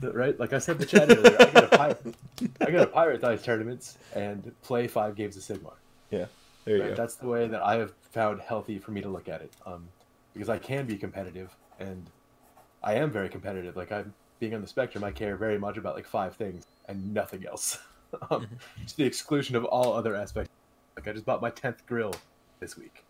Right? 0.00 0.38
Like 0.40 0.52
I 0.52 0.58
said 0.58 0.76
in 0.76 0.78
the 0.80 0.86
chat 0.86 1.10
earlier, 1.10 1.36
I 1.40 1.50
go 1.52 1.60
to, 1.60 1.68
pirate, 1.76 2.14
I 2.60 2.70
go 2.70 2.78
to 2.80 2.86
Pirate 2.86 3.20
Dice 3.20 3.42
tournaments 3.42 3.98
and 4.14 4.52
play 4.62 4.86
five 4.88 5.14
games 5.14 5.36
of 5.36 5.42
Sigmar. 5.42 5.74
Yeah. 6.10 6.26
There 6.64 6.76
you 6.76 6.82
Right? 6.82 6.88
go. 6.90 6.94
That's 6.94 7.16
the 7.16 7.26
way 7.26 7.46
that 7.48 7.62
I 7.62 7.74
have 7.76 7.92
found 8.12 8.40
healthy 8.40 8.78
for 8.78 8.92
me 8.92 9.00
to 9.02 9.08
look 9.08 9.28
at 9.28 9.42
it. 9.42 9.52
Um, 9.66 9.88
because 10.32 10.48
I 10.48 10.58
can 10.58 10.86
be 10.86 10.96
competitive, 10.96 11.54
and 11.78 12.06
I 12.82 12.94
am 12.94 13.10
very 13.10 13.28
competitive. 13.28 13.76
Like 13.76 13.92
I'm 13.92 14.14
being 14.40 14.54
on 14.54 14.60
the 14.60 14.66
spectrum, 14.66 15.04
I 15.04 15.12
care 15.12 15.36
very 15.36 15.58
much 15.58 15.76
about 15.76 15.94
like 15.96 16.06
five 16.06 16.36
things 16.36 16.64
and 16.88 17.12
nothing 17.14 17.46
else, 17.46 17.78
um, 18.30 18.48
to 18.86 18.96
the 18.96 19.04
exclusion 19.04 19.56
of 19.56 19.64
all 19.64 19.92
other 19.94 20.16
aspects. 20.16 20.50
Like 20.96 21.08
I 21.08 21.12
just 21.12 21.24
bought 21.26 21.42
my 21.42 21.50
tenth 21.50 21.84
grill 21.86 22.12
this 22.60 22.76
week. 22.76 23.04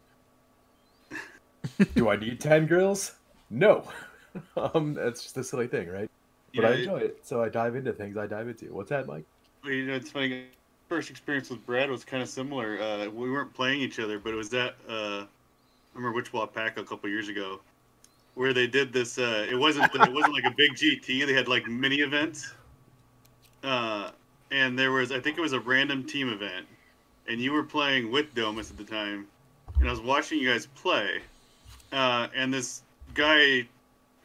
Do 1.94 2.09
I 2.09 2.16
need 2.16 2.40
ten 2.40 2.66
grills? 2.66 3.12
No. 3.51 3.89
um, 4.57 4.94
that's 4.94 5.23
just 5.23 5.36
a 5.36 5.44
silly 5.44 5.66
thing, 5.69 5.89
right? 5.89 6.09
But 6.57 6.65
I 6.66 6.73
Yeah, 6.73 6.74
enjoy 6.74 6.99
it, 7.01 7.27
so 7.27 7.43
I 7.43 7.49
dive 7.49 7.77
into 7.77 7.93
things 7.93 8.16
I 8.16 8.27
dive 8.27 8.49
into. 8.49 8.73
What's 8.74 8.90
that, 8.90 9.07
Mike? 9.07 9.27
Well, 9.62 9.73
you 9.73 9.86
know, 9.86 9.94
it's 9.94 10.11
funny. 10.11 10.49
First 10.89 11.11
experience 11.11 11.51
with 11.51 11.65
Brad 11.65 11.90
was 11.90 12.05
kind 12.05 12.23
of 12.23 12.28
similar. 12.28 12.81
Uh, 12.81 13.09
we 13.09 13.31
weren't 13.31 13.55
playing 13.55 13.81
each 13.81 13.99
other, 13.99 14.19
but 14.19 14.32
it 14.32 14.36
was 14.36 14.51
that 14.51 14.77
uh, 14.89 15.24
I 15.24 15.28
remember 15.94 16.16
Wichita 16.16 16.47
Pack 16.49 16.78
a 16.78 16.85
couple 16.85 17.09
years 17.11 17.28
ago, 17.28 17.62
where 18.35 18.53
they 18.53 18.67
did 18.67 18.93
this. 18.93 19.19
Uh, 19.19 19.47
it 19.51 19.57
wasn't 19.57 19.95
it 19.95 20.13
wasn't 20.13 20.35
like 20.35 20.45
a 20.45 20.55
big 20.57 20.73
GT. 20.73 21.27
They 21.27 21.33
had 21.33 21.49
like 21.49 21.67
mini 21.67 21.97
events, 21.97 22.53
uh, 23.63 24.11
and 24.51 24.79
there 24.79 24.93
was 24.93 25.13
I 25.13 25.21
think 25.21 25.39
it 25.39 25.41
was 25.41 25.53
a 25.53 25.61
random 25.61 26.05
team 26.05 26.29
event, 26.31 26.67
and 27.29 27.41
you 27.41 27.53
were 27.53 27.65
playing 27.65 28.11
with 28.11 28.35
Domus 28.35 28.71
at 28.71 28.77
the 28.77 28.85
time, 28.85 29.27
and 29.79 29.89
I 29.89 29.91
was 29.91 30.01
watching 30.01 30.39
you 30.39 30.51
guys 30.51 30.67
play, 30.67 31.21
uh, 31.93 32.29
and 32.35 32.53
this 32.53 32.83
guy 33.15 33.67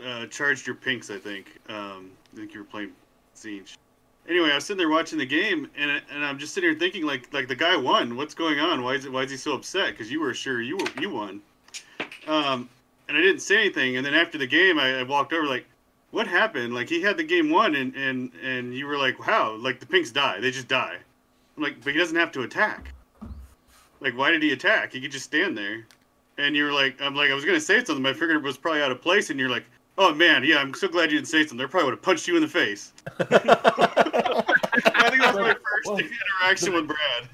uh, 0.06 0.26
charged 0.28 0.68
your 0.68 0.76
pinks. 0.76 1.10
I 1.10 1.18
think 1.18 1.60
um, 1.70 2.12
I 2.34 2.38
think 2.38 2.54
you 2.54 2.60
were 2.60 2.66
playing 2.66 2.92
Tzeentch 3.36 3.78
anyway, 4.28 4.52
I 4.52 4.56
was 4.56 4.66
sitting 4.66 4.78
there 4.78 4.90
watching 4.90 5.18
the 5.18 5.26
game, 5.26 5.70
and 5.78 6.02
and 6.12 6.26
I'm 6.26 6.38
just 6.38 6.54
sitting 6.54 6.70
here 6.70 6.80
thinking 6.80 7.06
like 7.06 7.32
like 7.34 7.48
the 7.48 7.56
guy 7.56 7.76
won. 7.76 8.16
What's 8.16 8.34
going 8.34 8.60
on? 8.60 8.84
Why 8.84 8.94
is 8.94 9.06
it, 9.06 9.12
why 9.12 9.24
is 9.24 9.32
he 9.32 9.38
so 9.38 9.54
upset? 9.54 9.92
Because 9.92 10.12
you 10.12 10.20
were 10.20 10.34
sure 10.34 10.62
you 10.62 10.78
were 10.78 10.88
you 11.00 11.10
won. 11.10 11.42
Um, 12.28 12.70
and 13.08 13.18
I 13.18 13.22
didn't 13.22 13.42
say 13.42 13.60
anything. 13.60 13.98
And 13.98 14.06
then 14.06 14.14
after 14.14 14.38
the 14.38 14.48
game, 14.48 14.80
I, 14.80 15.00
I 15.00 15.04
walked 15.04 15.34
over 15.34 15.46
like, 15.46 15.66
what 16.12 16.28
happened? 16.28 16.74
Like 16.74 16.90
he 16.90 17.02
had 17.02 17.18
the 17.18 17.24
game 17.24 17.50
won, 17.50 17.76
and 17.76 17.96
and 17.96 18.32
and 18.44 18.74
you 18.74 18.88
were 18.88 18.98
like, 18.98 19.26
wow, 19.28 19.56
like 19.56 19.80
the 19.80 19.86
pinks 19.86 20.12
die. 20.12 20.40
They 20.40 20.52
just 20.52 20.68
die. 20.68 20.98
I'm 21.56 21.64
like, 21.64 21.84
but 21.84 21.94
he 21.94 22.00
doesn't 22.00 22.16
have 22.16 22.32
to 22.34 22.44
attack. 22.44 22.94
Like, 24.00 24.16
why 24.16 24.32
did 24.32 24.44
he 24.44 24.52
attack? 24.52 24.94
He 24.94 25.02
could 25.02 25.12
just 25.12 25.26
stand 25.26 25.58
there. 25.58 25.86
And 26.38 26.56
you're 26.56 26.72
like, 26.72 27.02
I'm 27.02 27.16
like, 27.16 27.32
I 27.32 27.34
was 27.34 27.46
gonna 27.46 27.60
say 27.60 27.84
something, 27.84 28.04
but 28.04 28.10
I 28.10 28.14
figured 28.14 28.38
it 28.38 28.44
was 28.44 28.58
probably 28.58 28.82
out 28.82 28.92
of 28.92 29.02
place. 29.02 29.30
And 29.30 29.40
you're 29.40 29.50
like, 29.50 29.66
oh 29.98 30.14
man, 30.14 30.44
yeah, 30.44 30.58
I'm 30.58 30.74
so 30.74 30.88
glad 30.88 31.12
you 31.12 31.18
didn't 31.18 31.28
say 31.28 31.42
something. 31.42 31.58
They 31.58 31.66
probably 31.66 31.86
would 31.86 31.96
have 31.96 32.04
punched 32.04 32.28
you 32.28 32.36
in 32.36 32.42
the 32.42 32.48
face. 32.48 32.94
I 33.20 33.24
think 35.10 35.22
that 35.22 35.34
was 35.34 35.36
my 35.36 35.54
first 35.54 35.86
Well, 35.86 35.98
interaction 35.98 36.74
with 36.74 36.88
Brad. 36.88 37.30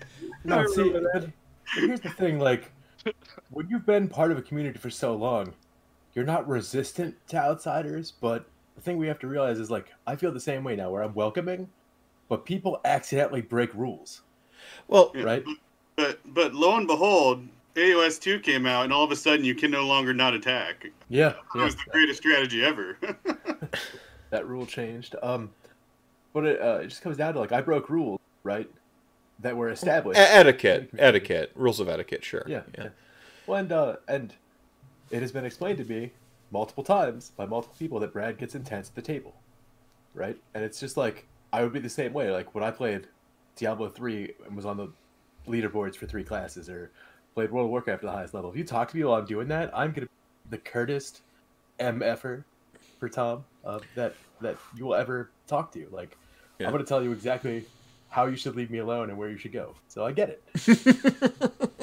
No, 0.46 0.66
see, 0.68 0.90
but 0.90 1.30
here's 1.76 2.00
the 2.00 2.10
thing: 2.10 2.40
like, 2.40 2.72
when 3.50 3.68
you've 3.70 3.86
been 3.86 4.08
part 4.08 4.32
of 4.32 4.38
a 4.38 4.42
community 4.42 4.78
for 4.80 4.90
so 4.90 5.16
long, 5.16 5.54
you're 6.16 6.26
not 6.26 6.48
resistant 6.48 7.16
to 7.30 7.38
outsiders. 7.38 8.14
But 8.20 8.46
the 8.76 8.82
thing 8.82 8.98
we 8.98 9.08
have 9.08 9.20
to 9.20 9.28
realize 9.28 9.60
is, 9.60 9.70
like, 9.72 9.92
I 10.08 10.16
feel 10.16 10.32
the 10.32 10.40
same 10.40 10.64
way 10.64 10.76
now, 10.76 10.90
where 10.92 11.04
I'm 11.04 11.14
welcoming, 11.14 11.70
but 12.30 12.46
people 12.46 12.80
accidentally 12.86 13.42
break 13.42 13.74
rules, 13.74 14.22
Well, 14.88 15.12
Yeah. 15.16 15.24
right? 15.24 15.44
But 15.96 16.20
but 16.34 16.54
lo 16.56 16.76
and 16.78 16.88
behold, 16.88 17.48
AOS 17.76 18.20
two 18.20 18.40
came 18.40 18.66
out, 18.66 18.84
and 18.86 18.94
all 18.94 19.04
of 19.04 19.12
a 19.12 19.16
sudden 19.16 19.46
you 19.46 19.54
can 19.56 19.70
no 19.72 19.86
longer 19.86 20.14
not 20.14 20.34
attack. 20.34 20.88
Yeah, 21.10 21.30
That 21.30 21.38
yeah. 21.56 21.64
was 21.66 21.76
the 21.76 21.92
greatest 21.92 22.20
strategy 22.20 22.64
ever. 22.64 22.98
that 24.32 24.48
rule 24.48 24.66
changed. 24.66 25.16
Um, 25.22 25.52
but 26.34 26.46
it, 26.46 26.62
uh, 26.62 26.80
it 26.84 26.88
just 26.88 27.02
comes 27.02 27.18
down 27.18 27.34
to 27.36 27.40
like 27.40 27.52
I 27.52 27.62
broke 27.62 27.90
rules, 27.90 28.20
right? 28.44 28.70
That 29.40 29.56
were 29.58 29.70
established. 29.70 30.20
e- 30.20 30.24
etiquette, 30.24 30.90
etiquette, 30.98 31.52
rules 31.56 31.80
of 31.80 31.90
etiquette, 31.90 32.24
sure. 32.24 32.44
Yeah. 32.48 32.62
yeah. 32.78 32.84
yeah. 32.86 32.90
Well, 33.46 33.60
and 33.60 33.72
uh, 33.72 33.96
and 34.08 34.34
it 35.14 35.22
has 35.22 35.32
been 35.32 35.46
explained 35.46 35.78
to 35.78 35.86
me 35.86 36.12
multiple 36.52 36.84
times 36.84 37.32
by 37.38 37.46
multiple 37.46 37.76
people 37.78 38.00
that 38.00 38.12
Brad 38.12 38.40
gets 38.40 38.56
intense 38.56 38.90
at 38.90 38.96
the 38.96 39.02
table, 39.02 39.36
right? 40.16 40.36
And 40.56 40.64
it's 40.64 40.80
just 40.80 40.98
like 40.98 41.28
I 41.54 41.62
would 41.62 41.72
be 41.72 41.80
the 41.80 41.88
same 41.88 42.14
way. 42.14 42.32
Like 42.32 42.56
when 42.56 42.64
I 42.64 42.72
played 42.72 43.08
Diablo 43.56 43.90
three 43.90 44.34
and 44.48 44.56
was 44.56 44.66
on 44.66 44.76
the 44.76 44.90
leaderboards 45.48 45.96
for 45.96 46.08
three 46.08 46.24
classes, 46.24 46.68
or 46.68 46.90
played 47.36 47.52
World 47.52 47.66
of 47.66 47.70
Warcraft 47.70 48.04
at 48.04 48.08
the 48.08 48.12
highest 48.12 48.34
level. 48.34 48.50
If 48.50 48.58
you 48.58 48.64
talk 48.64 48.90
to 48.90 48.98
me 48.98 49.04
while 49.04 49.20
I'm 49.20 49.26
doing 49.28 49.48
that, 49.50 49.70
I'm 49.78 49.92
gonna 49.92 50.08
be 50.08 50.50
the 50.50 50.58
curtest 50.58 51.22
mf'er 51.80 52.44
for 53.00 53.08
Tom 53.08 53.46
uh, 53.64 53.80
that 53.94 54.16
that 54.42 54.58
you 54.76 54.86
will 54.86 54.96
ever 54.96 55.30
talk 55.46 55.72
to. 55.74 55.88
Like 55.92 56.18
Yeah. 56.58 56.66
I'm 56.66 56.74
gonna 56.74 56.86
tell 56.86 57.04
you 57.04 57.12
exactly 57.12 57.66
how 58.10 58.26
you 58.26 58.36
should 58.36 58.56
leave 58.56 58.72
me 58.72 58.80
alone 58.80 59.12
and 59.12 59.18
where 59.20 59.30
you 59.30 59.38
should 59.38 59.54
go. 59.54 59.76
So 59.90 60.08
I 60.08 60.12
get 60.12 60.30
it. 60.30 60.42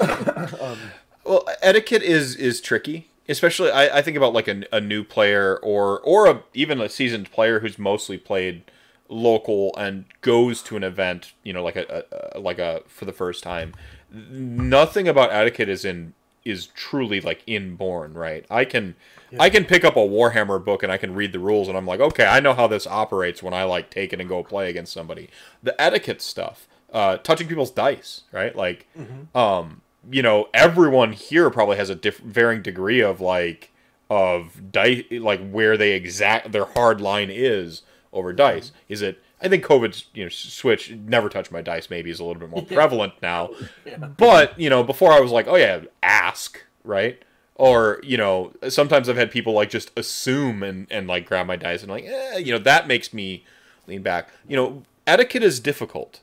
um, 0.61 0.77
Well, 1.23 1.47
etiquette 1.61 2.03
is 2.03 2.35
is 2.35 2.59
tricky, 2.59 3.07
especially 3.29 3.71
I, 3.71 3.99
I 3.99 4.01
think 4.01 4.17
about 4.17 4.33
like 4.33 4.47
a, 4.47 4.63
a 4.71 4.81
new 4.81 5.03
player 5.03 5.57
or 5.57 5.99
or 6.01 6.27
a, 6.27 6.43
even 6.53 6.81
a 6.81 6.89
seasoned 6.89 7.31
player 7.31 7.59
who's 7.59 7.77
mostly 7.79 8.17
played 8.17 8.63
local 9.09 9.75
and 9.77 10.05
goes 10.21 10.61
to 10.63 10.77
an 10.77 10.83
event, 10.83 11.33
you 11.43 11.53
know, 11.53 11.63
like 11.63 11.75
a, 11.75 12.05
a 12.33 12.39
like 12.39 12.59
a 12.59 12.81
for 12.87 13.05
the 13.05 13.13
first 13.13 13.43
time. 13.43 13.73
Nothing 14.11 15.07
about 15.07 15.31
etiquette 15.31 15.69
is 15.69 15.85
in 15.85 16.13
is 16.43 16.67
truly 16.67 17.21
like 17.21 17.43
inborn, 17.45 18.13
right? 18.13 18.45
I 18.49 18.65
can 18.65 18.95
I 19.39 19.49
can 19.49 19.65
pick 19.65 19.85
up 19.85 19.95
a 19.95 19.99
Warhammer 19.99 20.63
book 20.63 20.83
and 20.83 20.91
I 20.91 20.97
can 20.97 21.13
read 21.13 21.31
the 21.31 21.39
rules 21.39 21.67
and 21.67 21.77
I'm 21.77 21.85
like, 21.85 21.99
okay, 21.99 22.25
I 22.25 22.39
know 22.39 22.53
how 22.53 22.67
this 22.67 22.87
operates 22.87 23.43
when 23.43 23.53
I 23.53 23.63
like 23.63 23.89
take 23.89 24.11
it 24.11 24.19
and 24.19 24.27
go 24.27 24.43
play 24.43 24.69
against 24.69 24.91
somebody. 24.91 25.29
The 25.61 25.79
etiquette 25.79 26.21
stuff, 26.21 26.67
uh, 26.91 27.17
touching 27.17 27.47
people's 27.47 27.71
dice, 27.71 28.23
right? 28.31 28.55
Like, 28.55 28.87
um, 29.35 29.81
you 30.09 30.21
know, 30.21 30.49
everyone 30.53 31.13
here 31.13 31.49
probably 31.49 31.77
has 31.77 31.89
a 31.89 31.95
diff- 31.95 32.19
varying 32.19 32.61
degree 32.61 33.01
of 33.01 33.21
like 33.21 33.71
of 34.09 34.71
dice, 34.71 35.03
like 35.11 35.49
where 35.49 35.77
they 35.77 35.93
exact 35.93 36.51
their 36.51 36.65
hard 36.65 36.99
line 36.99 37.29
is 37.31 37.83
over 38.11 38.33
dice. 38.33 38.71
Is 38.89 39.01
it? 39.01 39.21
I 39.41 39.47
think 39.47 39.63
COVID's 39.65 40.05
you 40.13 40.23
know 40.23 40.29
switch 40.29 40.91
never 40.91 41.29
touch 41.29 41.51
my 41.51 41.61
dice 41.61 41.89
maybe 41.89 42.11
is 42.11 42.19
a 42.19 42.23
little 42.23 42.39
bit 42.39 42.49
more 42.49 42.65
prevalent 42.65 43.13
now, 43.21 43.51
but 44.17 44.59
you 44.59 44.69
know 44.69 44.83
before 44.83 45.11
I 45.11 45.19
was 45.19 45.31
like, 45.31 45.47
oh 45.47 45.55
yeah, 45.55 45.81
ask 46.03 46.63
right. 46.83 47.21
Or 47.55 47.99
you 48.03 48.17
know, 48.17 48.53
sometimes 48.69 49.07
I've 49.07 49.17
had 49.17 49.29
people 49.29 49.53
like 49.53 49.69
just 49.69 49.91
assume 49.97 50.63
and, 50.63 50.87
and 50.89 51.07
like 51.07 51.27
grab 51.27 51.45
my 51.45 51.55
dice 51.55 51.83
and 51.83 51.91
like, 51.91 52.05
eh, 52.05 52.37
you 52.37 52.51
know, 52.51 52.57
that 52.59 52.87
makes 52.87 53.13
me 53.13 53.45
lean 53.87 54.01
back. 54.01 54.29
You 54.47 54.57
know, 54.57 54.83
etiquette 55.05 55.43
is 55.43 55.59
difficult. 55.59 56.21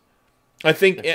I 0.64 0.72
think 0.72 1.06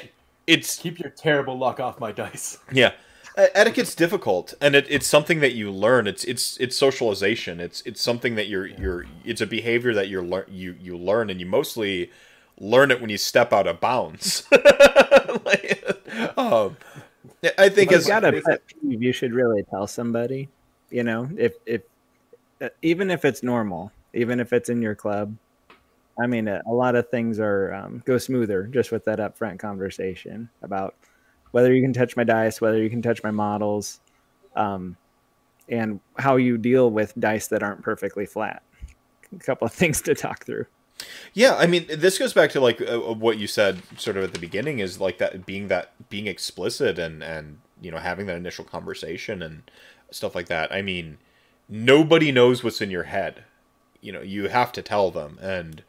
it's 0.47 0.77
keep 0.77 0.99
your 0.99 1.09
terrible 1.09 1.57
luck 1.57 1.79
off 1.79 1.99
my 1.99 2.11
dice. 2.11 2.57
yeah, 2.71 2.93
etiquette's 3.37 3.95
difficult, 3.95 4.53
and 4.61 4.75
it, 4.75 4.85
it's 4.89 5.07
something 5.07 5.39
that 5.39 5.53
you 5.53 5.71
learn. 5.71 6.07
It's 6.07 6.23
it's 6.23 6.57
it's 6.57 6.77
socialization. 6.77 7.59
It's 7.59 7.81
it's 7.81 8.01
something 8.01 8.35
that 8.35 8.47
you're 8.47 8.67
you're. 8.67 9.05
It's 9.23 9.41
a 9.41 9.47
behavior 9.47 9.93
that 9.93 10.09
you're 10.09 10.23
lear- 10.23 10.47
you 10.49 10.75
you 10.79 10.97
learn, 10.97 11.29
and 11.29 11.39
you 11.39 11.45
mostly 11.45 12.11
learn 12.59 12.91
it 12.91 13.01
when 13.01 13.09
you 13.09 13.17
step 13.17 13.53
out 13.53 13.67
of 13.67 13.79
bounds. 13.79 14.47
Like, 15.45 16.37
um, 16.37 16.77
I 17.57 17.67
think 17.69 17.91
as 17.91 18.05
you 18.05 18.13
got 18.13 18.23
a 18.23 18.39
pet 18.41 18.61
peeve, 18.67 19.01
you 19.01 19.11
should 19.11 19.33
really 19.33 19.63
tell 19.63 19.87
somebody. 19.87 20.47
You 20.91 21.03
know, 21.03 21.29
if 21.37 21.55
if 21.65 21.81
uh, 22.61 22.69
even 22.81 23.09
if 23.09 23.25
it's 23.25 23.41
normal, 23.41 23.91
even 24.13 24.39
if 24.39 24.53
it's 24.53 24.69
in 24.69 24.81
your 24.81 24.95
club. 24.95 25.35
I 26.19 26.27
mean, 26.27 26.47
a, 26.47 26.61
a 26.67 26.73
lot 26.73 26.95
of 26.95 27.09
things 27.09 27.39
are 27.39 27.73
um, 27.73 28.03
go 28.05 28.17
smoother 28.17 28.67
just 28.67 28.91
with 28.91 29.05
that 29.05 29.19
upfront 29.19 29.59
conversation 29.59 30.49
about 30.61 30.95
whether 31.51 31.73
you 31.73 31.81
can 31.81 31.93
touch 31.93 32.15
my 32.15 32.23
dice, 32.23 32.61
whether 32.61 32.81
you 32.81 32.89
can 32.89 33.01
touch 33.01 33.23
my 33.23 33.31
models, 33.31 33.99
um, 34.55 34.95
and 35.69 35.99
how 36.17 36.35
you 36.35 36.57
deal 36.57 36.91
with 36.91 37.13
dice 37.19 37.47
that 37.47 37.63
aren't 37.63 37.81
perfectly 37.81 38.25
flat. 38.25 38.63
A 39.35 39.39
couple 39.39 39.65
of 39.65 39.73
things 39.73 40.01
to 40.03 40.15
talk 40.15 40.45
through. 40.45 40.65
Yeah, 41.33 41.55
I 41.55 41.65
mean, 41.65 41.87
this 41.89 42.17
goes 42.17 42.33
back 42.33 42.51
to 42.51 42.61
like 42.61 42.81
uh, 42.81 42.99
what 42.99 43.37
you 43.37 43.47
said 43.47 43.81
sort 43.97 44.17
of 44.17 44.23
at 44.23 44.33
the 44.33 44.39
beginning 44.39 44.79
is 44.79 44.99
like 44.99 45.17
that 45.17 45.45
being 45.45 45.67
that 45.67 45.93
being 46.09 46.27
explicit 46.27 46.99
and 46.99 47.23
and 47.23 47.59
you 47.81 47.91
know 47.91 47.97
having 47.97 48.27
that 48.27 48.37
initial 48.37 48.63
conversation 48.63 49.41
and 49.41 49.63
stuff 50.11 50.35
like 50.35 50.47
that. 50.47 50.71
I 50.71 50.81
mean, 50.81 51.17
nobody 51.67 52.31
knows 52.31 52.63
what's 52.63 52.81
in 52.81 52.91
your 52.91 53.03
head. 53.03 53.43
You 54.01 54.11
know, 54.11 54.21
you 54.21 54.49
have 54.49 54.71
to 54.73 54.81
tell 54.81 55.11
them 55.11 55.39
and 55.41 55.83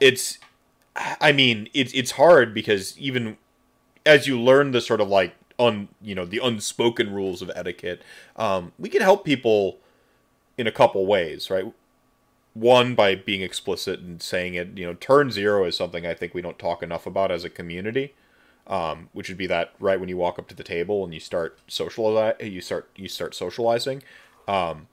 it's 0.00 0.38
I 0.96 1.32
mean, 1.32 1.68
it's 1.74 1.92
it's 1.92 2.12
hard 2.12 2.54
because 2.54 2.96
even 2.98 3.36
as 4.06 4.26
you 4.26 4.40
learn 4.40 4.72
the 4.72 4.80
sort 4.80 5.00
of 5.00 5.08
like 5.08 5.34
un 5.58 5.88
you 6.02 6.14
know 6.14 6.24
the 6.24 6.40
unspoken 6.42 7.12
rules 7.12 7.42
of 7.42 7.50
etiquette. 7.54 8.02
Um, 8.36 8.72
we 8.78 8.88
can 8.88 9.02
help 9.02 9.24
people 9.24 9.78
in 10.56 10.66
a 10.66 10.72
couple 10.72 11.06
ways, 11.06 11.50
right? 11.50 11.72
One 12.54 12.94
by 12.94 13.14
being 13.14 13.42
explicit 13.42 14.00
and 14.00 14.22
saying 14.22 14.54
it. 14.54 14.76
You 14.76 14.86
know, 14.86 14.94
turn 14.94 15.30
zero 15.30 15.64
is 15.64 15.76
something 15.76 16.06
I 16.06 16.14
think 16.14 16.34
we 16.34 16.42
don't 16.42 16.58
talk 16.58 16.82
enough 16.82 17.06
about 17.06 17.30
as 17.30 17.44
a 17.44 17.50
community. 17.50 18.14
Um, 18.66 19.10
which 19.12 19.28
would 19.28 19.36
be 19.36 19.46
that 19.48 19.74
right 19.78 20.00
when 20.00 20.08
you 20.08 20.16
walk 20.16 20.38
up 20.38 20.48
to 20.48 20.54
the 20.54 20.62
table 20.62 21.04
and 21.04 21.12
you 21.12 21.20
start 21.20 21.58
socialize, 21.66 22.36
you 22.40 22.62
start 22.62 22.88
you 22.96 23.08
start 23.08 23.34
socializing. 23.34 24.02
Um, 24.48 24.88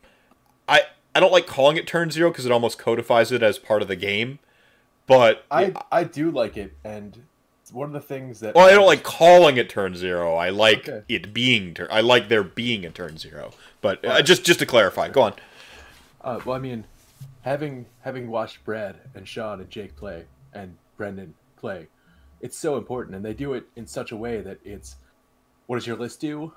I 0.68 0.84
I 1.15 1.22
don't 1.22 1.31
like 1.31 1.47
calling 1.47 1.77
it 1.77 1.88
turn 1.88 2.11
zero 2.11 2.31
because 2.31 2.45
it 2.45 2.51
almost 2.51 2.77
codifies 2.77 3.31
it 3.31 3.41
as 3.41 3.57
part 3.57 3.81
of 3.81 3.88
the 3.88 3.95
game. 3.95 4.39
But 5.11 5.45
I 5.51 5.73
I 5.91 6.05
do 6.05 6.31
like 6.31 6.55
it, 6.55 6.73
and 6.85 7.21
one 7.73 7.88
of 7.88 7.91
the 7.91 7.99
things 7.99 8.39
that 8.39 8.55
well, 8.55 8.65
I 8.65 8.71
don't 8.71 8.85
like 8.85 9.03
calling 9.03 9.57
it 9.57 9.69
turn 9.69 9.93
zero. 9.93 10.35
I 10.35 10.51
like 10.51 10.88
okay. 10.88 11.03
it 11.09 11.33
being 11.33 11.73
turn. 11.73 11.89
I 11.91 11.99
like 11.99 12.29
there 12.29 12.43
being 12.43 12.85
a 12.85 12.91
turn 12.91 13.17
zero. 13.17 13.51
But 13.81 14.05
uh, 14.05 14.21
just 14.21 14.45
just 14.45 14.59
to 14.59 14.65
clarify, 14.65 15.09
go 15.09 15.23
on. 15.23 15.33
Uh, 16.21 16.39
well, 16.45 16.55
I 16.55 16.59
mean, 16.59 16.85
having 17.41 17.88
having 17.99 18.29
watched 18.29 18.63
Brad 18.63 18.95
and 19.13 19.27
Sean 19.27 19.59
and 19.59 19.69
Jake 19.69 19.97
play 19.97 20.23
and 20.53 20.77
Brendan 20.95 21.33
play, 21.57 21.88
it's 22.39 22.57
so 22.57 22.77
important, 22.77 23.13
and 23.13 23.25
they 23.25 23.33
do 23.33 23.51
it 23.53 23.65
in 23.75 23.85
such 23.85 24.13
a 24.13 24.15
way 24.15 24.39
that 24.39 24.59
it's 24.63 24.95
what 25.67 25.75
does 25.75 25.85
your 25.85 25.97
list 25.97 26.21
do? 26.21 26.53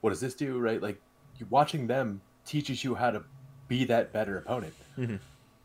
What 0.00 0.10
does 0.10 0.20
this 0.20 0.34
do? 0.34 0.58
Right, 0.58 0.82
like 0.82 1.00
watching 1.50 1.86
them 1.86 2.20
teaches 2.44 2.82
you 2.82 2.96
how 2.96 3.12
to 3.12 3.22
be 3.68 3.84
that 3.84 4.12
better 4.12 4.38
opponent 4.38 4.74
mm-hmm. 4.98 5.16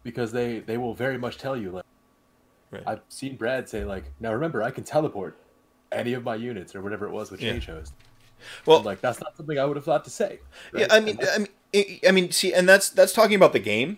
because 0.04 0.32
they 0.32 0.60
they 0.60 0.78
will 0.78 0.94
very 0.94 1.18
much 1.18 1.40
tell 1.40 1.58
you 1.58 1.72
like 1.72 1.87
right. 2.72 2.84
I've 2.86 3.02
seen 3.10 3.36
Brad 3.36 3.70
say 3.70 3.84
like 3.84 4.06
now 4.20 4.34
remember 4.34 4.64
I 4.64 4.72
can 4.72 4.84
teleport 4.84 5.38
any 5.92 6.14
of 6.14 6.24
my 6.24 6.36
units 6.36 6.76
or 6.76 6.82
whatever 6.82 7.06
it 7.06 7.12
was 7.12 7.32
with 7.32 7.42
yeah. 7.42 7.52
Change 7.52 7.68
Host. 7.68 7.94
Well, 8.66 8.78
and, 8.78 8.86
like 8.86 9.02
that's 9.02 9.20
not 9.20 9.36
something 9.36 9.58
I 9.58 9.66
would 9.66 9.78
have 9.78 9.86
thought 9.86 10.04
to 10.06 10.10
say. 10.10 10.40
Right? 10.72 10.82
Yeah, 10.82 10.88
I 10.92 11.00
mean, 11.00 11.20
I 11.34 11.38
mean, 11.40 12.00
I 12.08 12.12
mean, 12.12 12.32
see, 12.32 12.54
and 12.54 12.68
that's 12.70 12.90
that's 12.90 13.14
talking 13.14 13.36
about 13.36 13.54
the 13.54 13.60
game, 13.60 13.98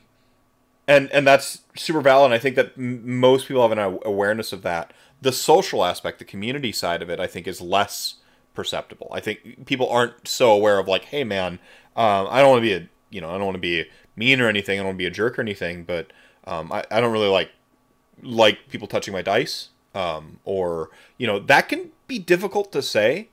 and 0.87 1.11
and 1.11 1.27
that's 1.27 1.63
super 1.75 2.01
valid. 2.01 2.25
And 2.25 2.33
I 2.33 2.39
think 2.39 2.55
that 2.55 2.73
m- 2.77 3.19
most 3.19 3.47
people 3.47 3.67
have 3.67 3.77
an 3.77 3.99
awareness 4.05 4.53
of 4.53 4.61
that 4.61 4.93
the 5.21 5.31
social 5.31 5.83
aspect, 5.83 6.19
the 6.19 6.25
community 6.25 6.71
side 6.71 7.01
of 7.01 7.09
it, 7.09 7.19
I 7.19 7.27
think 7.27 7.47
is 7.47 7.61
less 7.61 8.15
perceptible. 8.53 9.09
I 9.11 9.19
think 9.19 9.65
people 9.65 9.89
aren't 9.89 10.27
so 10.27 10.51
aware 10.51 10.79
of 10.79 10.87
like, 10.87 11.05
hey 11.05 11.23
man, 11.23 11.59
um, 11.95 12.27
I 12.29 12.41
don't 12.41 12.49
want 12.49 12.63
to 12.63 12.67
be 12.67 12.73
a 12.73 12.89
you 13.09 13.21
know 13.21 13.29
I 13.29 13.33
don't 13.33 13.45
want 13.45 13.55
to 13.55 13.61
be 13.61 13.85
mean 14.15 14.41
or 14.41 14.47
anything. 14.47 14.79
I 14.79 14.83
don't 14.83 14.87
want 14.87 14.95
to 14.95 15.03
be 15.03 15.07
a 15.07 15.11
jerk 15.11 15.37
or 15.37 15.41
anything, 15.41 15.83
but 15.83 16.11
um, 16.45 16.71
I, 16.71 16.83
I 16.91 17.01
don't 17.01 17.11
really 17.11 17.27
like 17.27 17.51
like 18.23 18.69
people 18.69 18.87
touching 18.87 19.13
my 19.13 19.21
dice 19.21 19.69
um, 19.95 20.39
or 20.45 20.89
you 21.17 21.27
know 21.27 21.39
that 21.39 21.69
can 21.69 21.91
be 22.07 22.19
difficult 22.19 22.71
to 22.71 22.81
say 22.81 23.29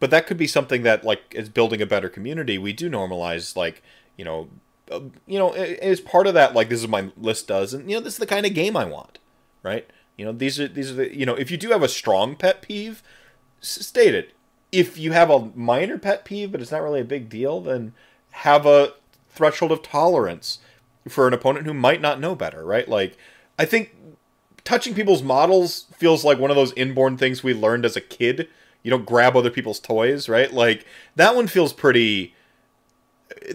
but 0.00 0.10
that 0.10 0.26
could 0.26 0.36
be 0.36 0.46
something 0.46 0.82
that 0.82 1.04
like 1.04 1.20
is 1.30 1.48
building 1.48 1.80
a 1.80 1.86
better 1.86 2.08
community 2.08 2.58
we 2.58 2.72
do 2.72 2.90
normalize 2.90 3.56
like 3.56 3.82
you 4.16 4.24
know 4.24 4.48
uh, 4.90 5.00
you 5.26 5.38
know 5.38 5.52
as 5.52 6.00
part 6.00 6.26
of 6.26 6.34
that 6.34 6.54
like 6.54 6.68
this 6.68 6.80
is 6.80 6.88
my 6.88 7.10
list 7.16 7.48
does 7.48 7.72
and 7.72 7.90
you 7.90 7.96
know 7.96 8.02
this 8.02 8.14
is 8.14 8.18
the 8.18 8.26
kind 8.26 8.44
of 8.44 8.54
game 8.54 8.76
i 8.76 8.84
want 8.84 9.18
right 9.62 9.88
you 10.16 10.24
know, 10.24 10.32
these 10.32 10.60
are 10.60 10.68
these 10.68 10.90
are 10.90 10.94
the 10.94 11.16
you 11.16 11.26
know, 11.26 11.34
if 11.34 11.50
you 11.50 11.56
do 11.56 11.70
have 11.70 11.82
a 11.82 11.88
strong 11.88 12.36
pet 12.36 12.62
peeve, 12.62 13.02
state 13.60 14.14
it. 14.14 14.32
If 14.70 14.98
you 14.98 15.12
have 15.12 15.30
a 15.30 15.50
minor 15.54 15.98
pet 15.98 16.24
peeve, 16.24 16.52
but 16.52 16.60
it's 16.60 16.72
not 16.72 16.82
really 16.82 17.00
a 17.00 17.04
big 17.04 17.28
deal, 17.28 17.60
then 17.60 17.94
have 18.30 18.66
a 18.66 18.94
threshold 19.28 19.72
of 19.72 19.82
tolerance 19.82 20.58
for 21.08 21.28
an 21.28 21.34
opponent 21.34 21.66
who 21.66 21.74
might 21.74 22.00
not 22.00 22.18
know 22.18 22.34
better, 22.34 22.64
right? 22.64 22.88
Like, 22.88 23.16
I 23.58 23.64
think 23.66 23.94
touching 24.64 24.94
people's 24.94 25.22
models 25.22 25.86
feels 25.96 26.24
like 26.24 26.38
one 26.38 26.50
of 26.50 26.56
those 26.56 26.72
inborn 26.74 27.16
things 27.16 27.42
we 27.42 27.54
learned 27.54 27.84
as 27.84 27.96
a 27.96 28.00
kid. 28.00 28.48
You 28.82 28.90
don't 28.90 29.06
grab 29.06 29.36
other 29.36 29.50
people's 29.50 29.80
toys, 29.80 30.28
right? 30.28 30.52
Like 30.52 30.84
that 31.16 31.34
one 31.34 31.46
feels 31.46 31.72
pretty. 31.72 32.34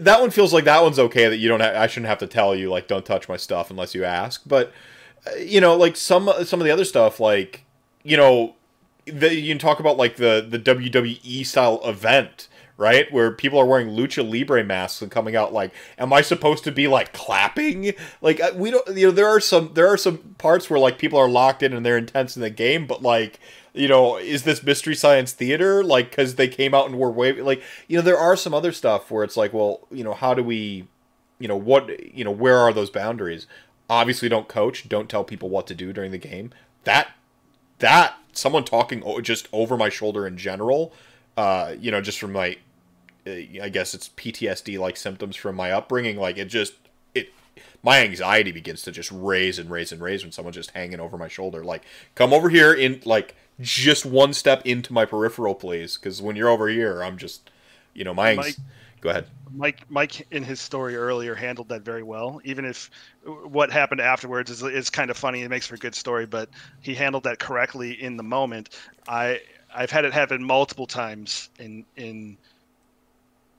That 0.00 0.20
one 0.20 0.30
feels 0.30 0.52
like 0.52 0.64
that 0.64 0.82
one's 0.82 0.98
okay. 0.98 1.28
That 1.28 1.36
you 1.36 1.48
don't. 1.48 1.60
Ha- 1.60 1.74
I 1.80 1.86
shouldn't 1.86 2.08
have 2.08 2.18
to 2.18 2.26
tell 2.26 2.54
you 2.54 2.70
like 2.70 2.88
don't 2.88 3.04
touch 3.04 3.28
my 3.28 3.36
stuff 3.36 3.70
unless 3.70 3.94
you 3.94 4.04
ask. 4.04 4.42
But 4.46 4.72
uh, 5.26 5.36
you 5.36 5.60
know, 5.60 5.76
like 5.76 5.96
some 5.96 6.30
some 6.44 6.60
of 6.60 6.64
the 6.64 6.72
other 6.72 6.84
stuff, 6.84 7.20
like 7.20 7.64
you 8.02 8.16
know, 8.16 8.54
the, 9.06 9.34
you 9.34 9.52
can 9.52 9.58
talk 9.58 9.80
about 9.80 9.96
like 9.96 10.16
the 10.16 10.44
the 10.48 10.58
WWE 10.58 11.46
style 11.46 11.80
event, 11.84 12.48
right, 12.80 13.10
where 13.12 13.30
people 13.30 13.58
are 13.58 13.66
wearing 13.66 13.88
lucha 13.88 14.28
libre 14.28 14.64
masks 14.64 15.02
and 15.02 15.10
coming 15.10 15.36
out 15.36 15.52
like, 15.52 15.72
am 15.98 16.12
I 16.12 16.22
supposed 16.22 16.64
to 16.64 16.72
be 16.72 16.88
like 16.88 17.12
clapping? 17.12 17.92
Like 18.20 18.40
uh, 18.40 18.52
we 18.54 18.70
don't, 18.70 18.96
you 18.96 19.06
know, 19.06 19.12
there 19.12 19.28
are 19.28 19.40
some 19.40 19.70
there 19.74 19.86
are 19.86 19.96
some 19.96 20.18
parts 20.38 20.68
where 20.68 20.80
like 20.80 20.98
people 20.98 21.18
are 21.18 21.28
locked 21.28 21.62
in 21.62 21.72
and 21.72 21.86
they're 21.86 21.98
intense 21.98 22.36
in 22.36 22.42
the 22.42 22.50
game, 22.50 22.86
but 22.86 23.02
like 23.02 23.38
you 23.72 23.86
know, 23.86 24.16
is 24.16 24.42
this 24.42 24.64
mystery 24.64 24.96
science 24.96 25.32
theater? 25.32 25.84
Like, 25.84 26.10
because 26.10 26.34
they 26.34 26.48
came 26.48 26.74
out 26.74 26.88
and 26.88 26.98
were 26.98 27.08
waving, 27.08 27.44
like, 27.44 27.62
you 27.86 27.96
know, 27.96 28.02
there 28.02 28.18
are 28.18 28.34
some 28.34 28.52
other 28.52 28.72
stuff 28.72 29.12
where 29.12 29.22
it's 29.22 29.36
like, 29.36 29.52
well, 29.52 29.86
you 29.92 30.02
know, 30.02 30.12
how 30.12 30.34
do 30.34 30.42
we, 30.42 30.88
you 31.38 31.46
know, 31.46 31.56
what, 31.56 32.12
you 32.12 32.24
know, 32.24 32.32
where 32.32 32.58
are 32.58 32.72
those 32.72 32.90
boundaries? 32.90 33.46
obviously 33.90 34.28
don't 34.28 34.48
coach, 34.48 34.88
don't 34.88 35.10
tell 35.10 35.24
people 35.24 35.50
what 35.50 35.66
to 35.66 35.74
do 35.74 35.92
during 35.92 36.12
the 36.12 36.18
game. 36.18 36.52
That 36.84 37.08
that 37.80 38.14
someone 38.32 38.64
talking 38.64 39.02
just 39.22 39.48
over 39.52 39.76
my 39.76 39.88
shoulder 39.88 40.26
in 40.26 40.38
general, 40.38 40.94
uh, 41.36 41.74
you 41.78 41.90
know, 41.90 42.00
just 42.00 42.18
from 42.18 42.36
uh, 42.36 42.50
Uh, 43.30 43.64
I 43.64 43.68
guess 43.68 43.94
it's 43.94 44.08
PTSD 44.10 44.78
like 44.78 44.96
symptoms 44.96 45.36
from 45.36 45.56
my 45.56 45.72
upbringing. 45.72 46.16
Like 46.16 46.38
it 46.38 46.46
just 46.46 46.74
it, 47.14 47.32
my 47.82 48.00
anxiety 48.00 48.52
begins 48.52 48.82
to 48.82 48.92
just 48.92 49.10
raise 49.12 49.58
and 49.58 49.70
raise 49.70 49.92
and 49.92 50.00
raise 50.00 50.22
when 50.22 50.32
someone's 50.32 50.56
just 50.56 50.72
hanging 50.72 51.00
over 51.00 51.16
my 51.16 51.28
shoulder. 51.28 51.64
Like 51.64 51.84
come 52.14 52.32
over 52.32 52.48
here 52.48 52.72
in 52.72 53.00
like 53.04 53.36
just 53.60 54.06
one 54.06 54.32
step 54.32 54.62
into 54.64 54.92
my 54.92 55.04
peripheral, 55.04 55.54
please, 55.54 55.96
because 55.96 56.22
when 56.22 56.36
you're 56.36 56.48
over 56.48 56.68
here, 56.68 57.02
I'm 57.02 57.18
just, 57.18 57.50
you 57.94 58.04
know, 58.04 58.14
my. 58.14 58.34
Mike, 58.34 58.56
Go 59.00 59.08
ahead. 59.08 59.26
Mike, 59.54 59.84
Mike, 59.88 60.26
in 60.30 60.42
his 60.42 60.60
story 60.60 60.94
earlier, 60.94 61.34
handled 61.34 61.68
that 61.70 61.82
very 61.82 62.02
well. 62.02 62.40
Even 62.44 62.64
if 62.64 62.90
what 63.24 63.70
happened 63.70 64.00
afterwards 64.00 64.50
is, 64.50 64.62
is 64.62 64.90
kind 64.90 65.10
of 65.10 65.16
funny, 65.16 65.42
it 65.42 65.48
makes 65.48 65.66
for 65.66 65.74
a 65.74 65.78
good 65.78 65.94
story. 65.94 66.26
But 66.26 66.50
he 66.80 66.94
handled 66.94 67.24
that 67.24 67.38
correctly 67.38 67.92
in 68.02 68.16
the 68.16 68.22
moment. 68.22 68.76
I 69.08 69.40
I've 69.74 69.90
had 69.90 70.04
it 70.04 70.12
happen 70.12 70.44
multiple 70.44 70.86
times 70.86 71.48
in 71.58 71.84
in 71.96 72.36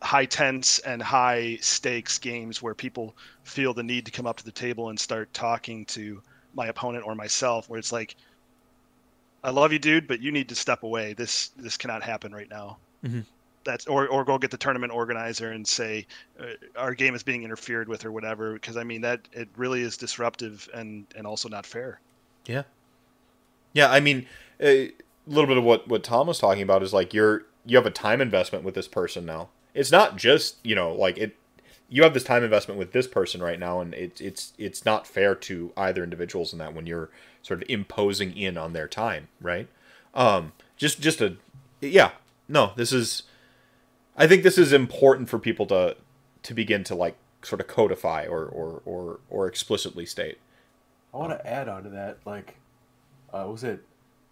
high 0.01 0.25
tense 0.25 0.79
and 0.79 1.01
high 1.01 1.57
stakes 1.61 2.17
games 2.17 2.61
where 2.61 2.73
people 2.73 3.15
feel 3.43 3.73
the 3.73 3.83
need 3.83 4.05
to 4.05 4.11
come 4.11 4.27
up 4.27 4.37
to 4.37 4.45
the 4.45 4.51
table 4.51 4.89
and 4.89 4.99
start 4.99 5.33
talking 5.33 5.85
to 5.85 6.21
my 6.53 6.67
opponent 6.67 7.05
or 7.05 7.15
myself, 7.15 7.69
where 7.69 7.79
it's 7.79 7.91
like, 7.91 8.15
"I 9.43 9.51
love 9.51 9.71
you, 9.71 9.79
dude, 9.79 10.07
but 10.07 10.21
you 10.21 10.31
need 10.31 10.49
to 10.49 10.55
step 10.55 10.83
away. 10.83 11.13
This 11.13 11.49
this 11.49 11.77
cannot 11.77 12.03
happen 12.03 12.33
right 12.33 12.49
now." 12.49 12.77
Mm-hmm 13.03 13.21
that's 13.63 13.87
or 13.87 14.07
or 14.07 14.23
go 14.23 14.37
get 14.37 14.51
the 14.51 14.57
tournament 14.57 14.91
organizer 14.93 15.51
and 15.51 15.67
say 15.67 16.05
uh, 16.39 16.45
our 16.75 16.93
game 16.93 17.15
is 17.15 17.23
being 17.23 17.43
interfered 17.43 17.87
with 17.87 18.05
or 18.05 18.11
whatever 18.11 18.53
because 18.53 18.77
I 18.77 18.83
mean 18.83 19.01
that 19.01 19.21
it 19.31 19.49
really 19.55 19.81
is 19.81 19.97
disruptive 19.97 20.67
and 20.73 21.05
and 21.15 21.27
also 21.27 21.49
not 21.49 21.65
fair. 21.65 21.99
Yeah. 22.45 22.63
Yeah, 23.73 23.89
I 23.89 23.99
mean 23.99 24.25
a 24.61 24.91
little 25.27 25.47
bit 25.47 25.57
of 25.57 25.63
what 25.63 25.87
what 25.87 26.03
Tom 26.03 26.27
was 26.27 26.39
talking 26.39 26.63
about 26.63 26.83
is 26.83 26.93
like 26.93 27.13
you're 27.13 27.43
you 27.65 27.77
have 27.77 27.85
a 27.85 27.91
time 27.91 28.21
investment 28.21 28.63
with 28.63 28.75
this 28.75 28.87
person 28.87 29.25
now. 29.25 29.49
It's 29.73 29.91
not 29.91 30.17
just, 30.17 30.57
you 30.63 30.75
know, 30.75 30.93
like 30.93 31.17
it 31.17 31.35
you 31.89 32.03
have 32.03 32.13
this 32.13 32.23
time 32.23 32.43
investment 32.43 32.79
with 32.79 32.93
this 32.93 33.05
person 33.07 33.43
right 33.43 33.59
now 33.59 33.81
and 33.81 33.93
it's 33.93 34.21
it's 34.21 34.53
it's 34.57 34.85
not 34.85 35.05
fair 35.05 35.35
to 35.35 35.73
either 35.75 36.03
individuals 36.03 36.53
in 36.53 36.59
that 36.59 36.73
when 36.73 36.85
you're 36.85 37.09
sort 37.41 37.61
of 37.61 37.69
imposing 37.69 38.35
in 38.37 38.57
on 38.57 38.73
their 38.73 38.87
time, 38.87 39.27
right? 39.41 39.67
Um 40.13 40.53
just 40.77 41.01
just 41.01 41.21
a 41.21 41.35
yeah, 41.81 42.11
no, 42.47 42.71
this 42.75 42.91
is 42.91 43.23
I 44.17 44.27
think 44.27 44.43
this 44.43 44.57
is 44.57 44.73
important 44.73 45.29
for 45.29 45.39
people 45.39 45.65
to 45.67 45.95
to 46.43 46.53
begin 46.53 46.83
to 46.85 46.95
like 46.95 47.15
sort 47.43 47.61
of 47.61 47.67
codify 47.67 48.25
or 48.25 48.45
or 48.45 48.81
or, 48.85 49.19
or 49.29 49.47
explicitly 49.47 50.05
state. 50.05 50.37
I 51.13 51.17
want 51.17 51.31
to 51.31 51.47
add 51.47 51.67
on 51.67 51.83
to 51.83 51.89
that. 51.89 52.19
Like, 52.25 52.55
uh, 53.33 53.45
was 53.49 53.63
it? 53.63 53.83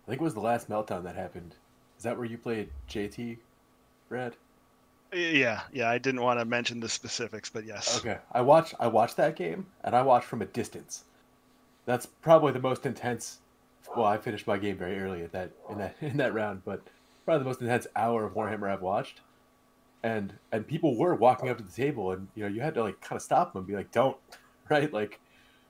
I 0.06 0.10
think 0.10 0.22
it 0.22 0.24
was 0.24 0.34
the 0.34 0.40
last 0.40 0.70
meltdown 0.70 1.04
that 1.04 1.16
happened. 1.16 1.56
Is 1.98 2.04
that 2.04 2.18
where 2.18 2.26
you 2.26 2.38
played 2.38 2.70
JT, 2.90 3.38
Brad? 4.08 4.36
Yeah, 5.12 5.62
yeah. 5.72 5.90
I 5.90 5.98
didn't 5.98 6.22
want 6.22 6.40
to 6.40 6.46
mention 6.46 6.80
the 6.80 6.90
specifics, 6.90 7.50
but 7.50 7.66
yes. 7.66 8.00
Okay, 8.00 8.18
I 8.32 8.42
watched. 8.42 8.76
I 8.80 8.88
watched 8.88 9.18
that 9.18 9.36
game, 9.36 9.66
and 9.84 9.96
I 9.96 10.02
watched 10.02 10.28
from 10.28 10.42
a 10.42 10.46
distance. 10.46 11.04
That's 11.86 12.06
probably 12.06 12.52
the 12.52 12.60
most 12.60 12.86
intense. 12.86 13.40
Well, 13.96 14.06
I 14.06 14.18
finished 14.18 14.46
my 14.46 14.58
game 14.58 14.78
very 14.78 15.00
early 15.00 15.24
at 15.24 15.32
that 15.32 15.52
in 15.70 15.78
that 15.80 15.96
in 16.02 16.18
that 16.18 16.34
round, 16.34 16.64
but 16.64 16.82
probably 17.26 17.40
the 17.40 17.50
most 17.50 17.62
intense 17.62 17.88
hour 17.96 18.26
of 18.26 18.34
Warhammer 18.34 18.72
I've 18.72 18.82
watched 18.82 19.22
and 20.04 20.34
and 20.52 20.66
people 20.68 20.96
were 20.96 21.16
walking 21.16 21.50
up 21.50 21.58
to 21.58 21.64
the 21.64 21.72
table 21.72 22.12
and 22.12 22.28
you 22.36 22.44
know 22.44 22.50
you 22.50 22.62
had 22.62 22.74
to 22.74 22.84
like 22.84 23.00
kind 23.02 23.18
of 23.18 23.22
stop 23.22 23.54
them 23.54 23.62
and 23.62 23.68
be 23.68 23.76
like 23.76 23.92
don't 23.92 24.18
right 24.70 24.94
like 24.94 25.20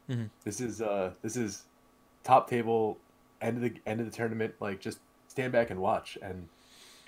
mm-hmm. 0.10 0.26
this 0.44 0.62
is 0.62 0.82
uh 0.82 1.12
this 1.22 1.36
is 1.36 1.64
top 2.24 2.50
table 2.50 2.98
end 3.42 3.58
of 3.58 3.64
the 3.64 3.74
end 3.86 4.00
of 4.00 4.06
the 4.06 4.16
tournament 4.16 4.54
like 4.60 4.80
just 4.80 5.00
stand 5.28 5.52
back 5.52 5.70
and 5.70 5.80
watch 5.80 6.18
and 6.22 6.48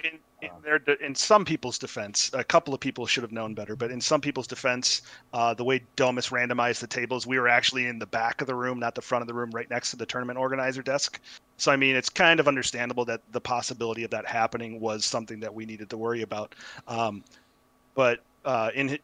in, 0.03 0.19
in 0.41 0.49
their 0.63 0.77
in 1.01 1.15
some 1.15 1.45
people's 1.45 1.77
defense, 1.77 2.31
a 2.33 2.43
couple 2.43 2.73
of 2.73 2.79
people 2.79 3.05
should 3.05 3.23
have 3.23 3.31
known 3.31 3.53
better. 3.53 3.75
But 3.75 3.91
in 3.91 4.01
some 4.01 4.21
people's 4.21 4.47
defense, 4.47 5.01
uh, 5.33 5.53
the 5.53 5.63
way 5.63 5.83
Domus 5.95 6.29
randomized 6.29 6.79
the 6.79 6.87
tables, 6.87 7.27
we 7.27 7.39
were 7.39 7.47
actually 7.47 7.87
in 7.87 7.99
the 7.99 8.05
back 8.05 8.41
of 8.41 8.47
the 8.47 8.55
room, 8.55 8.79
not 8.79 8.95
the 8.95 9.01
front 9.01 9.21
of 9.21 9.27
the 9.27 9.33
room, 9.33 9.51
right 9.51 9.69
next 9.69 9.91
to 9.91 9.97
the 9.97 10.05
tournament 10.05 10.39
organizer 10.39 10.81
desk. 10.81 11.19
So 11.57 11.71
I 11.71 11.75
mean, 11.75 11.95
it's 11.95 12.09
kind 12.09 12.39
of 12.39 12.47
understandable 12.47 13.05
that 13.05 13.21
the 13.31 13.41
possibility 13.41 14.03
of 14.03 14.11
that 14.11 14.25
happening 14.25 14.79
was 14.79 15.05
something 15.05 15.39
that 15.41 15.53
we 15.53 15.65
needed 15.65 15.89
to 15.91 15.97
worry 15.97 16.21
about. 16.21 16.55
Um, 16.87 17.23
but 17.93 18.19
uh, 18.45 18.71
in 18.73 18.97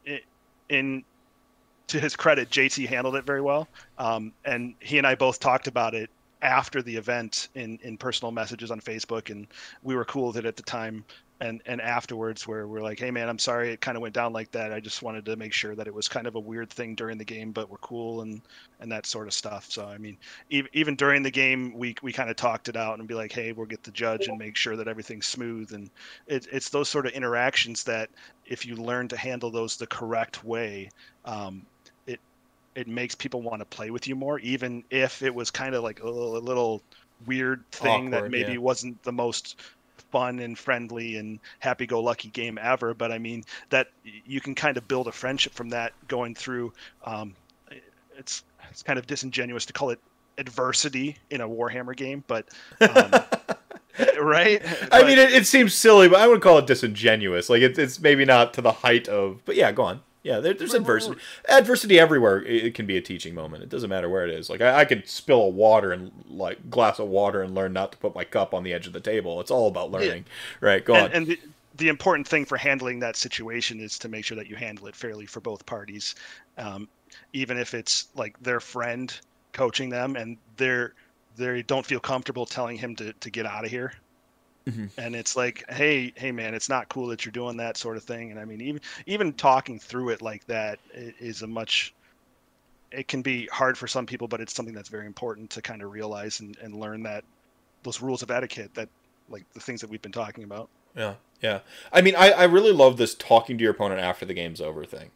in 0.69 1.03
to 1.87 1.99
his 1.99 2.15
credit, 2.15 2.49
JT 2.49 2.87
handled 2.87 3.15
it 3.15 3.25
very 3.25 3.41
well, 3.41 3.67
um, 3.97 4.33
and 4.43 4.75
he 4.79 4.97
and 4.97 5.07
I 5.07 5.15
both 5.15 5.39
talked 5.39 5.67
about 5.67 5.93
it 5.93 6.09
after 6.41 6.81
the 6.81 6.95
event 6.95 7.49
in 7.55 7.79
in 7.83 7.97
personal 7.97 8.31
messages 8.31 8.71
on 8.71 8.79
Facebook, 8.79 9.29
and 9.29 9.47
we 9.83 9.95
were 9.95 10.05
cool 10.05 10.27
with 10.27 10.37
it 10.37 10.45
at 10.45 10.55
the 10.55 10.63
time. 10.63 11.05
And 11.39 11.61
and 11.67 11.79
afterwards, 11.81 12.47
where 12.47 12.67
we're 12.67 12.81
like, 12.81 12.97
hey 12.99 13.11
man, 13.11 13.29
I'm 13.29 13.37
sorry 13.37 13.71
it 13.71 13.79
kind 13.79 13.95
of 13.95 14.01
went 14.01 14.15
down 14.15 14.33
like 14.33 14.49
that. 14.53 14.73
I 14.73 14.79
just 14.79 15.03
wanted 15.03 15.23
to 15.25 15.35
make 15.35 15.53
sure 15.53 15.75
that 15.75 15.85
it 15.85 15.93
was 15.93 16.07
kind 16.07 16.25
of 16.25 16.33
a 16.33 16.39
weird 16.39 16.71
thing 16.71 16.95
during 16.95 17.19
the 17.19 17.25
game, 17.25 17.51
but 17.51 17.69
we're 17.69 17.77
cool 17.77 18.21
and 18.21 18.41
and 18.79 18.91
that 18.91 19.05
sort 19.05 19.27
of 19.27 19.35
stuff. 19.35 19.67
So 19.69 19.85
I 19.85 19.99
mean, 19.99 20.17
even 20.49 20.69
even 20.73 20.95
during 20.95 21.21
the 21.21 21.29
game, 21.29 21.77
we 21.77 21.93
we 22.01 22.11
kind 22.11 22.31
of 22.31 22.37
talked 22.37 22.69
it 22.69 22.75
out 22.75 22.97
and 22.97 23.07
be 23.07 23.13
like, 23.13 23.31
hey, 23.31 23.51
we'll 23.51 23.67
get 23.67 23.83
the 23.83 23.91
judge 23.91 24.27
and 24.27 24.39
make 24.39 24.55
sure 24.55 24.75
that 24.77 24.87
everything's 24.87 25.27
smooth. 25.27 25.73
And 25.73 25.91
it, 26.25 26.47
it's 26.51 26.69
those 26.69 26.89
sort 26.89 27.05
of 27.05 27.11
interactions 27.11 27.83
that 27.83 28.09
if 28.47 28.65
you 28.65 28.75
learn 28.75 29.07
to 29.09 29.17
handle 29.17 29.51
those 29.51 29.77
the 29.77 29.85
correct 29.85 30.43
way, 30.43 30.89
um, 31.25 31.67
it 32.77 32.87
makes 32.87 33.15
people 33.15 33.41
want 33.41 33.59
to 33.59 33.65
play 33.65 33.89
with 33.89 34.07
you 34.07 34.15
more, 34.15 34.37
even 34.39 34.83
if 34.91 35.23
it 35.23 35.33
was 35.33 35.49
kind 35.49 35.73
of 35.73 35.81
like 35.81 36.01
a 36.01 36.05
little, 36.05 36.37
a 36.37 36.39
little 36.39 36.83
weird 37.25 37.63
thing 37.71 38.13
Awkward, 38.13 38.25
that 38.25 38.31
maybe 38.31 38.51
yeah. 38.53 38.59
wasn't 38.59 39.01
the 39.01 39.11
most 39.11 39.59
fun 40.11 40.37
and 40.39 40.57
friendly 40.57 41.17
and 41.17 41.39
happy-go-lucky 41.57 42.29
game 42.29 42.59
ever. 42.61 42.93
But 42.93 43.11
I 43.11 43.17
mean 43.17 43.43
that 43.71 43.87
you 44.03 44.39
can 44.39 44.53
kind 44.53 44.77
of 44.77 44.87
build 44.87 45.07
a 45.07 45.11
friendship 45.11 45.53
from 45.53 45.69
that 45.69 45.93
going 46.07 46.35
through. 46.35 46.71
Um, 47.03 47.33
it's 48.15 48.43
it's 48.69 48.83
kind 48.83 48.99
of 48.99 49.07
disingenuous 49.07 49.65
to 49.65 49.73
call 49.73 49.89
it 49.89 49.99
adversity 50.37 51.17
in 51.31 51.41
a 51.41 51.49
Warhammer 51.49 51.95
game, 51.95 52.23
but 52.27 52.47
um, 52.79 53.11
right? 54.21 54.61
I 54.63 54.87
but, 54.91 55.07
mean, 55.07 55.17
it, 55.17 55.33
it, 55.33 55.47
seems 55.47 55.73
silly, 55.73 56.07
but 56.07 56.19
I 56.19 56.27
would 56.27 56.41
call 56.41 56.59
it 56.59 56.67
disingenuous. 56.67 57.49
Like 57.49 57.63
it, 57.63 57.79
it's 57.79 57.99
maybe 57.99 58.23
not 58.23 58.53
to 58.53 58.61
the 58.61 58.71
height 58.71 59.07
of, 59.07 59.41
but 59.45 59.55
yeah, 59.55 59.71
go 59.71 59.81
on. 59.81 60.01
Yeah, 60.27 60.41
there, 60.41 60.53
there's 60.53 60.73
adversity. 60.73 61.17
Adversity 61.47 61.97
everywhere. 61.97 62.43
It 62.43 62.73
can 62.73 62.85
be 62.85 62.97
a 62.97 63.01
teaching 63.01 63.33
moment. 63.33 63.63
It 63.63 63.69
doesn't 63.69 63.89
matter 63.89 64.09
where 64.09 64.27
it 64.27 64.33
is. 64.33 64.49
Like 64.49 64.59
I, 64.59 64.81
I 64.81 64.85
could 64.85 65.07
spill 65.07 65.41
a 65.41 65.47
water 65.47 65.93
and 65.93 66.11
like 66.29 66.69
glass 66.69 66.99
of 66.99 67.07
water 67.07 67.41
and 67.41 67.55
learn 67.55 67.71
not 67.71 67.93
to 67.93 67.97
put 67.97 68.13
my 68.13 68.25
cup 68.25 68.53
on 68.53 68.63
the 68.63 68.73
edge 68.73 68.87
of 68.87 68.91
the 68.91 68.99
table. 68.99 69.39
It's 69.39 69.51
all 69.51 69.69
about 69.69 69.89
learning, 69.89 70.25
yeah. 70.61 70.67
right? 70.67 70.83
Go 70.83 70.95
and, 70.95 71.05
on. 71.05 71.11
And 71.13 71.27
the, 71.27 71.39
the 71.77 71.87
important 71.87 72.27
thing 72.27 72.43
for 72.43 72.57
handling 72.57 72.99
that 72.99 73.15
situation 73.15 73.79
is 73.79 73.97
to 73.99 74.09
make 74.09 74.25
sure 74.25 74.35
that 74.35 74.47
you 74.47 74.57
handle 74.57 74.87
it 74.87 74.97
fairly 74.97 75.25
for 75.27 75.39
both 75.39 75.65
parties, 75.65 76.15
um, 76.57 76.89
even 77.31 77.57
if 77.57 77.73
it's 77.73 78.09
like 78.13 78.37
their 78.43 78.59
friend 78.59 79.17
coaching 79.53 79.89
them 79.89 80.17
and 80.17 80.37
they're 80.57 80.93
they 81.37 81.61
don't 81.61 81.85
feel 81.85 82.01
comfortable 82.01 82.45
telling 82.45 82.75
him 82.75 82.97
to, 82.97 83.13
to 83.13 83.29
get 83.29 83.45
out 83.45 83.63
of 83.63 83.71
here 83.71 83.93
Mm-hmm. 84.67 84.85
And 84.97 85.15
it's 85.15 85.35
like, 85.35 85.63
hey, 85.69 86.11
hey, 86.15 86.31
man, 86.31 86.53
it's 86.53 86.69
not 86.69 86.89
cool 86.89 87.07
that 87.07 87.23
you're 87.23 87.31
doing 87.31 87.57
that 87.57 87.77
sort 87.77 87.95
of 87.95 88.03
thing. 88.03 88.31
And 88.31 88.39
I 88.39 88.45
mean, 88.45 88.61
even 88.61 88.81
even 89.05 89.33
talking 89.33 89.79
through 89.79 90.09
it 90.09 90.21
like 90.21 90.45
that 90.47 90.79
is 90.93 91.41
a 91.41 91.47
much. 91.47 91.93
It 92.91 93.07
can 93.07 93.21
be 93.21 93.47
hard 93.47 93.77
for 93.77 93.87
some 93.87 94.05
people, 94.05 94.27
but 94.27 94.39
it's 94.39 94.53
something 94.53 94.73
that's 94.73 94.89
very 94.89 95.05
important 95.05 95.49
to 95.51 95.61
kind 95.61 95.81
of 95.81 95.91
realize 95.91 96.39
and, 96.39 96.57
and 96.61 96.79
learn 96.79 97.03
that 97.03 97.23
those 97.83 98.01
rules 98.01 98.21
of 98.21 98.31
etiquette 98.31 98.73
that 98.75 98.87
like 99.29 99.43
the 99.53 99.59
things 99.59 99.81
that 99.81 99.89
we've 99.89 100.01
been 100.01 100.11
talking 100.11 100.43
about. 100.43 100.69
Yeah, 100.95 101.15
yeah. 101.41 101.59
I 101.91 102.01
mean, 102.01 102.15
I, 102.15 102.31
I 102.31 102.43
really 102.45 102.71
love 102.71 102.97
this 102.97 103.13
talking 103.13 103.57
to 103.57 103.61
your 103.61 103.71
opponent 103.71 104.01
after 104.01 104.25
the 104.25 104.33
game's 104.33 104.61
over 104.61 104.85
thing. 104.85 105.11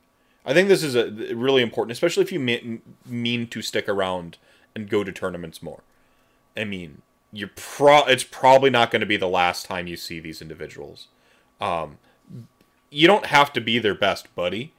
I 0.45 0.53
think 0.53 0.67
this 0.67 0.83
is 0.83 0.95
a 0.95 1.35
really 1.35 1.61
important, 1.61 1.91
especially 1.91 2.23
if 2.23 2.31
you 2.31 2.39
mean, 2.39 2.81
mean 3.05 3.47
to 3.47 3.61
stick 3.61 3.87
around 3.87 4.37
and 4.75 4.89
go 4.89 5.03
to 5.03 5.11
tournaments 5.11 5.61
more. 5.61 5.81
I 6.57 6.63
mean, 6.63 7.01
you're 7.31 7.49
pro 7.55 8.05
it's 8.05 8.23
probably 8.23 8.69
not 8.69 8.91
going 8.91 8.99
to 8.99 9.05
be 9.05 9.17
the 9.17 9.27
last 9.27 9.65
time 9.65 9.87
you 9.87 9.97
see 9.97 10.19
these 10.19 10.41
individuals. 10.41 11.07
Um, 11.59 11.97
you 12.89 13.07
don't 13.07 13.27
have 13.27 13.53
to 13.53 13.61
be 13.61 13.79
their 13.79 13.95
best 13.95 14.33
buddy, 14.35 14.73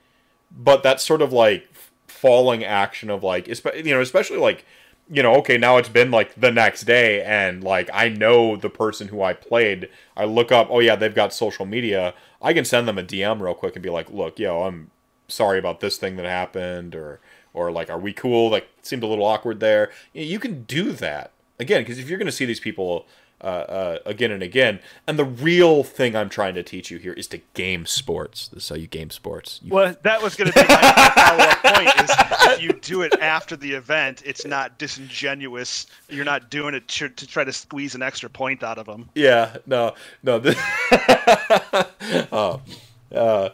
but 0.50 0.82
that 0.82 1.00
sort 1.00 1.22
of 1.22 1.32
like 1.32 1.68
falling 2.06 2.62
action 2.62 3.10
of 3.10 3.22
like, 3.22 3.48
you 3.48 3.94
know, 3.94 4.00
especially 4.00 4.36
like, 4.36 4.66
you 5.10 5.22
know, 5.22 5.34
okay, 5.36 5.56
now 5.56 5.78
it's 5.78 5.88
been 5.88 6.10
like 6.10 6.38
the 6.40 6.50
next 6.50 6.82
day, 6.82 7.22
and 7.22 7.64
like 7.64 7.90
I 7.92 8.08
know 8.08 8.56
the 8.56 8.70
person 8.70 9.08
who 9.08 9.22
I 9.22 9.32
played. 9.32 9.88
I 10.16 10.24
look 10.24 10.52
up, 10.52 10.68
oh 10.70 10.78
yeah, 10.80 10.96
they've 10.96 11.14
got 11.14 11.34
social 11.34 11.66
media. 11.66 12.14
I 12.40 12.52
can 12.52 12.64
send 12.64 12.86
them 12.86 12.98
a 12.98 13.02
DM 13.02 13.40
real 13.40 13.54
quick 13.54 13.74
and 13.76 13.82
be 13.82 13.90
like, 13.90 14.10
look, 14.10 14.38
yo, 14.38 14.62
I'm 14.62 14.90
sorry 15.28 15.58
about 15.58 15.80
this 15.80 15.96
thing 15.96 16.16
that 16.16 16.26
happened, 16.26 16.94
or 16.94 17.20
or 17.52 17.72
like, 17.72 17.90
are 17.90 17.98
we 17.98 18.12
cool? 18.12 18.50
Like, 18.50 18.68
seemed 18.82 19.02
a 19.02 19.06
little 19.06 19.26
awkward 19.26 19.60
there. 19.60 19.90
You 20.14 20.38
can 20.38 20.62
do 20.64 20.92
that 20.92 21.32
again 21.62 21.82
because 21.82 21.98
if 21.98 22.08
you're 22.08 22.18
going 22.18 22.26
to 22.26 22.32
see 22.32 22.44
these 22.44 22.60
people 22.60 23.06
uh, 23.42 23.46
uh, 23.46 23.98
again 24.06 24.30
and 24.30 24.40
again. 24.40 24.78
And 25.06 25.18
the 25.18 25.24
real 25.24 25.82
thing 25.82 26.14
I'm 26.14 26.28
trying 26.28 26.54
to 26.54 26.62
teach 26.62 26.92
you 26.92 26.98
here 26.98 27.12
is 27.12 27.26
to 27.28 27.38
game 27.54 27.86
sports. 27.86 28.46
This 28.46 28.62
is 28.62 28.68
how 28.68 28.76
you 28.76 28.86
game 28.86 29.10
sports. 29.10 29.58
You... 29.64 29.74
Well, 29.74 29.96
that 30.02 30.22
was 30.22 30.36
going 30.36 30.52
to 30.52 30.54
be 30.54 30.66
my 30.68 31.12
follow-up 31.16 31.62
point. 31.74 32.08
Is 32.08 32.16
if 32.52 32.62
you 32.62 32.72
do 32.74 33.02
it 33.02 33.20
after 33.20 33.56
the 33.56 33.72
event, 33.72 34.22
it's 34.24 34.46
not 34.46 34.78
disingenuous. 34.78 35.88
You're 36.08 36.24
not 36.24 36.50
doing 36.50 36.74
it 36.74 36.86
to, 36.86 37.08
to 37.08 37.26
try 37.26 37.42
to 37.42 37.52
squeeze 37.52 37.96
an 37.96 38.02
extra 38.02 38.30
point 38.30 38.62
out 38.62 38.78
of 38.78 38.86
them. 38.86 39.08
Yeah, 39.16 39.56
no, 39.66 39.94
no. 40.22 40.38
This... 40.38 40.56
oh, 42.30 42.60
uh, 43.12 43.48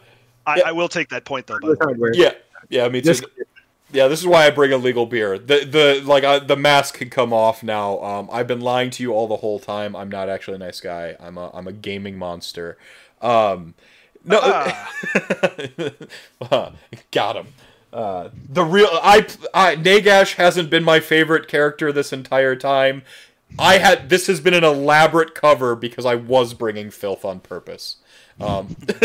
I, 0.45 0.55
yeah. 0.55 0.63
I, 0.67 0.71
will 0.71 0.89
take 0.89 1.09
that 1.09 1.25
point 1.25 1.47
though. 1.47 1.57
Yeah, 2.13 2.33
yeah, 2.69 2.87
me 2.89 3.01
too. 3.01 3.15
Just, 3.89 3.95
yeah, 3.95 4.07
this 4.07 4.19
is 4.19 4.27
why 4.27 4.45
I 4.45 4.49
bring 4.49 4.71
a 4.71 4.77
legal 4.77 5.05
beer. 5.05 5.37
The 5.37 5.65
the 5.65 6.01
like 6.05 6.23
uh, 6.23 6.39
the 6.39 6.55
mask 6.55 6.95
can 6.95 7.09
come 7.09 7.33
off 7.33 7.63
now. 7.63 8.01
Um, 8.01 8.29
I've 8.31 8.47
been 8.47 8.61
lying 8.61 8.89
to 8.91 9.03
you 9.03 9.13
all 9.13 9.27
the 9.27 9.37
whole 9.37 9.59
time. 9.59 9.95
I'm 9.95 10.09
not 10.09 10.29
actually 10.29 10.55
a 10.55 10.59
nice 10.59 10.79
guy. 10.79 11.15
I'm 11.19 11.37
a 11.37 11.51
I'm 11.53 11.67
a 11.67 11.73
gaming 11.73 12.17
monster. 12.17 12.77
Um, 13.21 13.73
no, 14.23 14.39
uh, 16.41 16.71
got 17.11 17.35
him. 17.35 17.47
Uh, 17.91 18.29
the 18.47 18.63
real 18.63 18.89
I, 18.91 19.25
I 19.53 19.75
Nagash 19.75 20.35
hasn't 20.35 20.69
been 20.69 20.83
my 20.83 20.99
favorite 20.99 21.47
character 21.47 21.91
this 21.91 22.13
entire 22.13 22.55
time. 22.55 23.03
I 23.57 23.79
had 23.79 24.09
this 24.09 24.27
has 24.27 24.39
been 24.39 24.53
an 24.53 24.63
elaborate 24.63 25.33
cover 25.33 25.75
because 25.75 26.05
I 26.05 26.15
was 26.15 26.53
bringing 26.53 26.91
filth 26.91 27.25
on 27.25 27.39
purpose. 27.39 27.97
Um, 28.39 28.75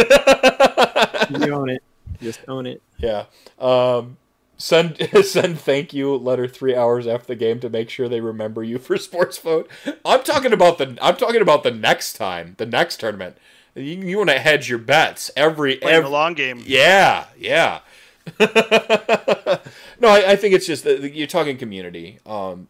you 1.30 1.52
own 1.52 1.70
it. 1.70 1.82
Just 2.20 2.40
own 2.46 2.66
it. 2.66 2.82
Yeah. 2.98 3.24
Um, 3.58 4.18
Send 4.64 4.96
send 5.26 5.60
thank 5.60 5.92
you 5.92 6.16
letter 6.16 6.48
three 6.48 6.74
hours 6.74 7.06
after 7.06 7.26
the 7.26 7.36
game 7.36 7.60
to 7.60 7.68
make 7.68 7.90
sure 7.90 8.08
they 8.08 8.22
remember 8.22 8.64
you 8.64 8.78
for 8.78 8.96
sports 8.98 9.36
vote. 9.36 9.70
I'm 10.06 10.22
talking 10.22 10.54
about 10.54 10.78
the 10.78 10.96
I'm 11.02 11.16
talking 11.16 11.42
about 11.42 11.64
the 11.64 11.70
next 11.70 12.14
time, 12.14 12.54
the 12.56 12.64
next 12.64 12.98
tournament. 12.98 13.36
You, 13.74 13.82
you 13.82 14.16
want 14.16 14.30
to 14.30 14.38
hedge 14.38 14.70
your 14.70 14.78
bets 14.78 15.30
every 15.36 15.76
Playing 15.76 15.96
every 15.96 16.08
the 16.08 16.10
long 16.10 16.32
game. 16.32 16.62
Yeah, 16.64 17.26
yeah. 17.36 17.80
no, 18.40 20.08
I, 20.08 20.30
I, 20.30 20.36
think 20.36 20.54
it's 20.54 20.66
just 20.66 20.84
that 20.84 21.12
you're 21.12 21.26
talking 21.26 21.58
community. 21.58 22.20
Um, 22.24 22.68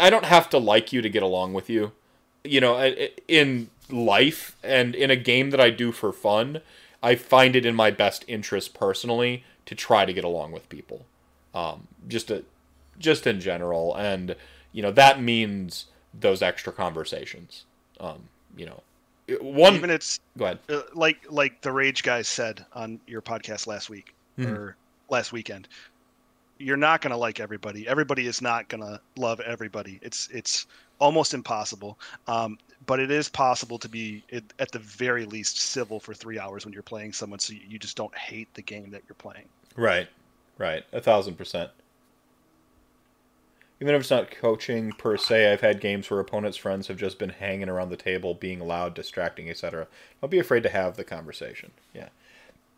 I 0.00 0.10
don't 0.10 0.24
have 0.24 0.50
to 0.50 0.58
like 0.58 0.92
you 0.92 1.02
to 1.02 1.08
get 1.08 1.22
along 1.22 1.52
with 1.52 1.70
you. 1.70 1.92
You 2.42 2.60
know, 2.60 2.82
in 3.28 3.70
life 3.88 4.56
and 4.64 4.96
in 4.96 5.12
a 5.12 5.16
game 5.16 5.50
that 5.50 5.60
I 5.60 5.70
do 5.70 5.92
for 5.92 6.12
fun, 6.12 6.62
I 7.00 7.14
find 7.14 7.54
it 7.54 7.64
in 7.64 7.76
my 7.76 7.92
best 7.92 8.24
interest 8.26 8.74
personally 8.74 9.44
to 9.66 9.76
try 9.76 10.04
to 10.04 10.12
get 10.12 10.24
along 10.24 10.50
with 10.50 10.68
people, 10.68 11.06
um, 11.54 11.86
just 12.08 12.28
to, 12.28 12.44
just 12.98 13.26
in 13.26 13.40
general, 13.40 13.94
and 13.96 14.34
you 14.72 14.82
know 14.82 14.90
that 14.92 15.20
means 15.20 15.86
those 16.18 16.42
extra 16.42 16.72
conversations. 16.72 17.64
Um, 18.00 18.28
you 18.56 18.66
know, 18.66 18.82
one 19.40 19.74
even 19.74 19.90
it's 19.90 20.20
go 20.36 20.46
ahead. 20.46 20.58
Uh, 20.68 20.82
like 20.94 21.18
like 21.30 21.60
the 21.60 21.72
rage 21.72 22.02
guys 22.02 22.28
said 22.28 22.64
on 22.72 23.00
your 23.06 23.22
podcast 23.22 23.66
last 23.66 23.90
week 23.90 24.14
mm-hmm. 24.38 24.52
or 24.52 24.76
last 25.08 25.32
weekend. 25.32 25.68
You're 26.58 26.76
not 26.76 27.00
going 27.00 27.10
to 27.10 27.16
like 27.16 27.40
everybody. 27.40 27.88
Everybody 27.88 28.26
is 28.28 28.40
not 28.40 28.68
going 28.68 28.82
to 28.82 29.00
love 29.16 29.40
everybody. 29.40 29.98
It's 30.02 30.28
it's 30.32 30.66
almost 31.00 31.34
impossible. 31.34 31.98
Um, 32.28 32.56
but 32.86 33.00
it 33.00 33.10
is 33.10 33.28
possible 33.28 33.78
to 33.78 33.88
be 33.88 34.24
at 34.32 34.72
the 34.72 34.78
very 34.78 35.24
least 35.24 35.58
civil 35.58 36.00
for 36.00 36.14
three 36.14 36.38
hours 36.38 36.64
when 36.64 36.72
you're 36.72 36.82
playing 36.82 37.12
someone, 37.12 37.38
so 37.38 37.54
you 37.68 37.78
just 37.78 37.96
don't 37.96 38.14
hate 38.16 38.52
the 38.54 38.62
game 38.62 38.90
that 38.90 39.02
you're 39.08 39.16
playing. 39.16 39.44
Right, 39.76 40.08
right, 40.58 40.84
a 40.92 41.00
thousand 41.00 41.34
percent. 41.34 41.70
Even 43.80 43.94
if 43.96 44.02
it's 44.02 44.10
not 44.10 44.30
coaching 44.30 44.92
per 44.92 45.16
se, 45.16 45.52
I've 45.52 45.60
had 45.60 45.80
games 45.80 46.08
where 46.08 46.20
opponents' 46.20 46.56
friends 46.56 46.86
have 46.86 46.96
just 46.96 47.18
been 47.18 47.30
hanging 47.30 47.68
around 47.68 47.88
the 47.88 47.96
table, 47.96 48.32
being 48.32 48.60
loud, 48.60 48.94
distracting, 48.94 49.50
etc. 49.50 49.88
Don't 50.20 50.30
be 50.30 50.38
afraid 50.38 50.62
to 50.62 50.68
have 50.68 50.96
the 50.96 51.02
conversation. 51.02 51.72
Yeah, 51.92 52.10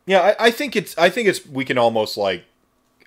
yeah. 0.06 0.34
I, 0.38 0.46
I 0.46 0.50
think 0.50 0.74
it's. 0.74 0.96
I 0.96 1.10
think 1.10 1.28
it's. 1.28 1.46
We 1.46 1.64
can 1.64 1.76
almost 1.76 2.16
like. 2.16 2.44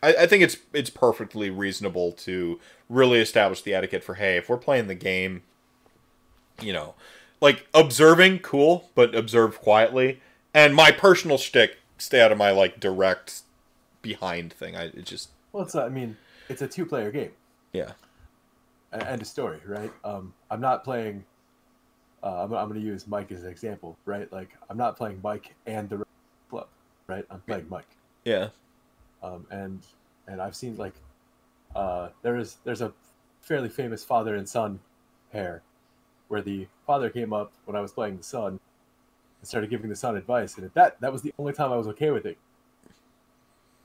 I, 0.04 0.14
I 0.14 0.28
think 0.28 0.44
it's. 0.44 0.58
It's 0.74 0.92
perfectly 0.92 1.50
reasonable 1.50 2.12
to 2.14 2.60
really 2.88 3.20
establish 3.20 3.64
the 3.64 3.74
etiquette 3.74 4.04
for. 4.04 4.16
Hey, 4.16 4.38
if 4.38 4.48
we're 4.48 4.58
playing 4.58 4.88
the 4.88 4.96
game, 4.96 5.42
you 6.62 6.74
know, 6.74 6.94
like 7.42 7.68
observing, 7.74 8.40
cool, 8.40 8.90
but 8.96 9.16
observe 9.16 9.60
quietly. 9.60 10.22
And 10.54 10.76
my 10.76 10.92
personal 10.92 11.38
shtick, 11.38 11.78
stay 11.98 12.22
out 12.22 12.32
of 12.32 12.38
my 12.38 12.52
like 12.52 12.80
direct 12.80 13.42
behind 14.08 14.54
thing. 14.54 14.76
I 14.76 14.86
it 14.86 15.06
just 15.06 15.30
well, 15.52 15.64
it's 15.64 15.76
not, 15.76 15.86
I 15.86 15.90
mean, 15.90 16.16
it's 16.50 16.62
a 16.62 16.68
two-player 16.68 17.12
game. 17.12 17.32
Yeah. 17.74 17.92
And 18.92 19.22
a 19.22 19.26
story, 19.26 19.60
right? 19.66 19.92
Um, 20.06 20.34
I'm 20.50 20.62
not 20.62 20.84
playing. 20.84 21.26
Uh, 22.24 22.44
I'm, 22.44 22.54
I'm 22.54 22.70
going 22.70 22.80
to 22.80 22.86
use 22.86 23.06
Mike 23.06 23.32
as 23.32 23.44
an 23.44 23.50
example, 23.50 23.98
right? 24.06 24.32
Like 24.32 24.50
I'm 24.70 24.78
not 24.78 24.96
playing 24.96 25.20
Mike 25.22 25.54
and 25.66 25.90
the 25.90 26.06
club, 26.50 26.68
right? 27.08 27.26
I'm 27.30 27.42
playing 27.42 27.68
Mike. 27.70 27.90
Yeah. 28.24 28.50
Um, 29.22 29.46
and 29.52 29.82
and 30.28 30.42
I've 30.42 30.56
seen 30.56 30.78
like 30.78 30.94
uh, 31.76 32.10
there 32.22 32.38
is 32.38 32.58
there's 32.64 32.82
a 32.82 32.94
fairly 33.42 33.70
famous 33.70 34.04
father 34.04 34.36
and 34.36 34.48
son 34.48 34.80
pair 35.32 35.62
where 36.30 36.42
the 36.42 36.68
father 36.86 37.10
came 37.10 37.34
up 37.34 37.52
when 37.66 37.76
I 37.76 37.82
was 37.82 37.92
playing 37.92 38.18
the 38.18 38.24
son 38.24 38.60
and 39.40 39.48
started 39.48 39.70
giving 39.70 39.90
the 39.90 39.96
son 39.96 40.16
advice, 40.16 40.58
and 40.58 40.72
that 40.76 41.00
that 41.02 41.12
was 41.12 41.22
the 41.22 41.34
only 41.38 41.54
time 41.54 41.74
I 41.74 41.78
was 41.78 41.88
okay 41.88 42.12
with 42.12 42.26
it. 42.26 42.38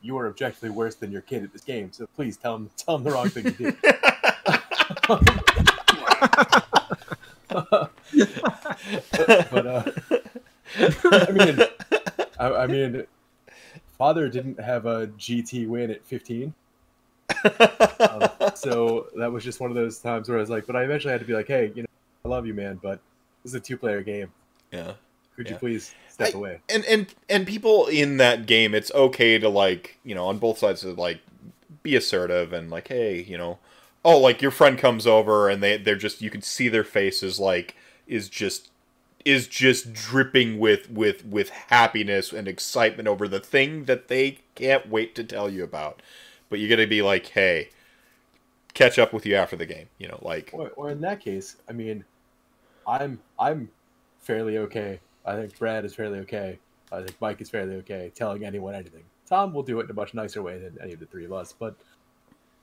You 0.03 0.19
are 0.19 0.27
objectively 0.29 0.71
worse 0.71 0.95
than 0.97 1.11
your 1.13 1.23
kid 1.23 1.45
at 1.45 1.53
this 1.53 1.63
game, 1.63 1.93
so 1.93 2.07
please 2.15 2.37
tell 2.37 2.57
him 2.57 2.71
tell 2.77 2.97
him 2.97 3.05
the 3.05 3.11
wrong 3.11 3.29
thing 3.29 3.45
to 3.45 3.51
do. 3.51 3.73
but, 9.51 9.67
uh, 9.67 9.85
I 11.29 11.33
mean, 11.33 11.61
I, 12.39 12.47
I 12.47 12.67
mean, 12.67 13.07
father 13.99 14.29
didn't 14.29 14.61
have 14.61 14.87
a 14.87 15.07
GT 15.09 15.69
win 15.69 15.91
at 15.91 16.05
15 16.05 16.55
um, 17.45 18.29
so 18.55 19.07
that 19.17 19.31
was 19.31 19.45
just 19.45 19.61
one 19.61 19.71
of 19.71 19.75
those 19.75 19.99
times 19.99 20.29
where 20.29 20.39
I 20.39 20.41
was 20.41 20.51
like, 20.51 20.67
but 20.67 20.77
I 20.77 20.83
eventually 20.83 21.13
had 21.13 21.21
to 21.21 21.27
be 21.27 21.35
like, 21.35 21.47
hey, 21.47 21.73
you 21.75 21.83
know, 21.83 21.89
I 22.25 22.29
love 22.29 22.47
you, 22.47 22.55
man, 22.55 22.79
but 22.83 23.01
this 23.43 23.51
is 23.51 23.55
a 23.55 23.61
two-player 23.61 24.03
game. 24.03 24.31
Yeah. 24.71 24.93
Could 25.37 25.47
yeah. 25.47 25.55
you 25.55 25.59
please 25.59 25.95
step 26.09 26.35
I, 26.35 26.39
away? 26.39 26.61
And 26.69 26.85
and 26.85 27.15
and 27.29 27.47
people 27.47 27.87
in 27.87 28.19
that 28.19 28.47
game, 28.47 28.75
it's 28.75 28.93
okay 28.93 29.39
to 29.39 29.49
like, 29.49 29.99
you 30.05 30.15
know, 30.15 30.27
on 30.27 30.39
both 30.39 30.59
sides 30.59 30.83
to 30.83 30.93
like 30.93 31.21
be 31.83 31.97
assertive 31.97 32.53
and 32.53 32.71
like, 32.71 32.89
hey, 32.89 33.23
you 33.23 33.39
know, 33.39 33.59
oh, 34.05 34.19
like 34.19 34.43
your 34.43 34.51
friend 34.51 34.79
comes 34.79 35.07
over 35.07 35.49
and 35.49 35.63
they 35.63 35.77
they're 35.77 35.97
just 35.97 36.21
you 36.21 36.31
can 36.31 36.43
see 36.43 36.69
their 36.69 36.85
faces 36.85 37.41
like 37.41 37.77
is 38.07 38.29
just 38.29 38.71
is 39.25 39.47
just 39.47 39.93
dripping 39.93 40.59
with 40.59 40.91
with 40.91 41.25
with 41.25 41.51
happiness 41.69 42.33
and 42.33 42.49
excitement 42.49 43.09
over 43.09 43.29
the 43.29 43.41
thing 43.41 43.85
that 43.85 44.09
they 44.09 44.39
can't 44.55 44.89
wait 44.89 45.15
to 45.15 45.23
tell 45.23 45.49
you 45.49 45.63
about 45.63 46.03
but 46.53 46.61
you're 46.61 46.69
gonna 46.69 46.87
be 46.87 47.01
like, 47.01 47.29
hey, 47.29 47.71
catch 48.75 48.99
up 48.99 49.15
with 49.15 49.25
you 49.25 49.35
after 49.37 49.57
the 49.57 49.65
game. 49.65 49.87
You 49.97 50.09
know, 50.09 50.19
like. 50.21 50.51
Or, 50.53 50.69
or 50.77 50.91
in 50.91 51.01
that 51.01 51.19
case, 51.19 51.57
I 51.67 51.73
mean, 51.73 52.05
I'm 52.87 53.19
I'm 53.41 53.71
fairly 54.21 54.59
okay. 54.59 55.01
I 55.25 55.37
think 55.37 55.59
Brad 55.59 55.85
is 55.85 55.95
fairly 55.95 56.19
okay. 56.21 56.59
I 56.91 56.99
think 56.99 57.21
Mike 57.21 57.41
is 57.41 57.51
fairly 57.51 57.77
okay 57.77 58.13
telling 58.15 58.45
anyone 58.45 58.75
anything. 58.75 59.05
Tom 59.27 59.55
will 59.55 59.63
do 59.63 59.81
it 59.81 59.85
in 59.85 59.91
a 59.91 59.95
much 59.95 60.15
nicer 60.15 60.43
way 60.43 60.59
than 60.59 60.77
any 60.83 60.93
of 60.93 61.01
the 61.01 61.07
three 61.07 61.25
of 61.25 61.33
us, 61.33 61.55
but 61.59 61.77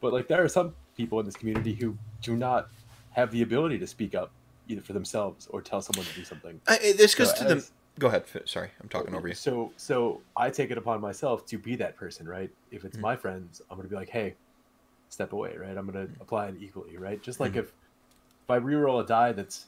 but 0.01 0.13
like 0.13 0.27
there 0.27 0.43
are 0.43 0.49
some 0.49 0.75
people 0.95 1.19
in 1.19 1.25
this 1.25 1.35
community 1.35 1.73
who 1.73 1.97
do 2.21 2.35
not 2.35 2.69
have 3.11 3.31
the 3.31 3.41
ability 3.41 3.79
to 3.79 3.87
speak 3.87 4.15
up 4.15 4.31
either 4.67 4.81
for 4.81 4.93
themselves 4.93 5.47
or 5.47 5.61
tell 5.61 5.81
someone 5.81 6.05
to 6.05 6.13
do 6.13 6.23
something. 6.23 6.61
I, 6.67 6.93
this 6.95 7.15
goes 7.15 7.31
so 7.31 7.43
to 7.43 7.55
as, 7.55 7.69
the 7.69 7.71
Go 7.99 8.07
ahead. 8.07 8.23
Sorry, 8.45 8.69
I'm 8.81 8.87
talking 8.87 9.13
over 9.13 9.27
you. 9.27 9.33
So, 9.33 9.73
so 9.75 10.21
I 10.37 10.49
take 10.49 10.71
it 10.71 10.77
upon 10.77 11.01
myself 11.01 11.45
to 11.47 11.57
be 11.57 11.75
that 11.75 11.97
person, 11.97 12.27
right? 12.27 12.49
If 12.71 12.85
it's 12.85 12.95
mm-hmm. 12.95 13.01
my 13.01 13.15
friends, 13.15 13.61
I'm 13.69 13.77
gonna 13.77 13.89
be 13.89 13.95
like, 13.95 14.09
hey, 14.09 14.35
step 15.09 15.33
away, 15.33 15.55
right? 15.57 15.77
I'm 15.77 15.85
gonna 15.85 16.05
mm-hmm. 16.05 16.21
apply 16.21 16.47
it 16.47 16.55
equally, 16.61 16.97
right? 16.97 17.21
Just 17.21 17.41
like 17.41 17.51
mm-hmm. 17.51 17.59
if 17.59 17.73
if 18.43 18.49
I 18.49 18.59
reroll 18.59 19.03
a 19.03 19.05
die 19.05 19.33
that's 19.33 19.67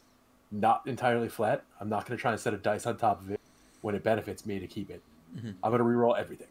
not 0.52 0.84
entirely 0.86 1.30
flat, 1.30 1.64
I'm 1.80 1.90
not 1.90 2.06
gonna 2.06 2.20
try 2.20 2.32
and 2.32 2.40
set 2.40 2.54
a 2.54 2.58
dice 2.58 2.86
on 2.86 2.98
top 2.98 3.22
of 3.22 3.32
it 3.32 3.40
when 3.82 3.96
it 3.96 4.04
benefits 4.04 4.46
me 4.46 4.60
to 4.60 4.68
keep 4.68 4.90
it. 4.90 5.02
Mm-hmm. 5.36 5.52
I'm 5.64 5.72
gonna 5.72 5.84
reroll 5.84 6.18
everything. 6.18 6.48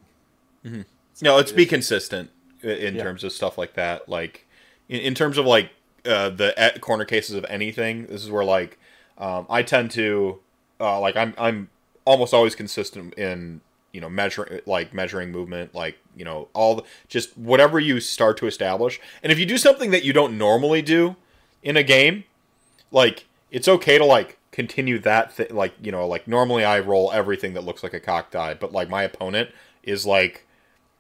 Mm-hmm. 0.65 0.83
So 1.15 1.27
no, 1.27 1.37
let's 1.37 1.53
be 1.53 1.67
consistent 1.67 2.31
in 2.63 2.95
yeah. 2.95 3.03
terms 3.03 3.25
of 3.25 3.33
stuff 3.33 3.59
like 3.59 3.75
that. 3.75 4.09
Like 4.09 4.47
in, 4.89 5.01
in 5.01 5.15
terms 5.15 5.39
of 5.39 5.47
like 5.47 5.71
uh, 6.05 6.31
the 6.31 6.79
corner 6.81 7.05
cases 7.05 7.35
of 7.35 7.45
anything, 7.49 8.07
this 8.07 8.23
is 8.23 8.31
where 8.31 8.45
like 8.45 8.79
um, 9.19 9.47
I 9.51 9.63
tend 9.63 9.91
to 9.93 10.41
uh, 10.81 10.99
like 11.01 11.17
I'm 11.17 11.35
I'm 11.39 11.69
almost 12.05 12.33
always 12.33 12.55
consistent 12.55 13.15
in 13.15 13.61
you 13.93 14.01
know 14.01 14.09
measuring 14.09 14.61
like 14.67 14.95
measuring 14.95 15.31
movement 15.31 15.75
like 15.75 15.99
you 16.17 16.25
know 16.25 16.49
all 16.55 16.77
the, 16.77 16.83
just 17.09 17.37
whatever 17.37 17.79
you 17.79 18.01
start 18.01 18.37
to 18.37 18.47
establish 18.47 19.01
and 19.23 19.33
if 19.33 19.39
you 19.39 19.47
do 19.47 19.59
something 19.59 19.91
that 19.91 20.05
you 20.05 20.13
don't 20.13 20.39
normally 20.39 20.81
do 20.81 21.17
in 21.63 21.77
a 21.77 21.83
game 21.83 22.25
like 22.93 23.27
it's 23.51 23.69
okay 23.69 23.99
to 23.99 24.05
like 24.05 24.39
continue 24.53 24.99
that 24.99 25.33
thing 25.33 25.47
like 25.51 25.73
you 25.81 25.93
know 25.93 26.07
like 26.07 26.27
normally 26.27 26.65
i 26.65 26.79
roll 26.81 27.11
everything 27.13 27.55
that 27.55 27.65
looks 27.65 27.83
like 27.83 27.95
a 27.95 28.01
cock 28.01 28.31
die 28.31 28.55
but 28.55 28.73
like 28.73 28.89
my 28.89 29.03
opponent 29.03 29.51
is 29.83 30.05
like 30.05 30.47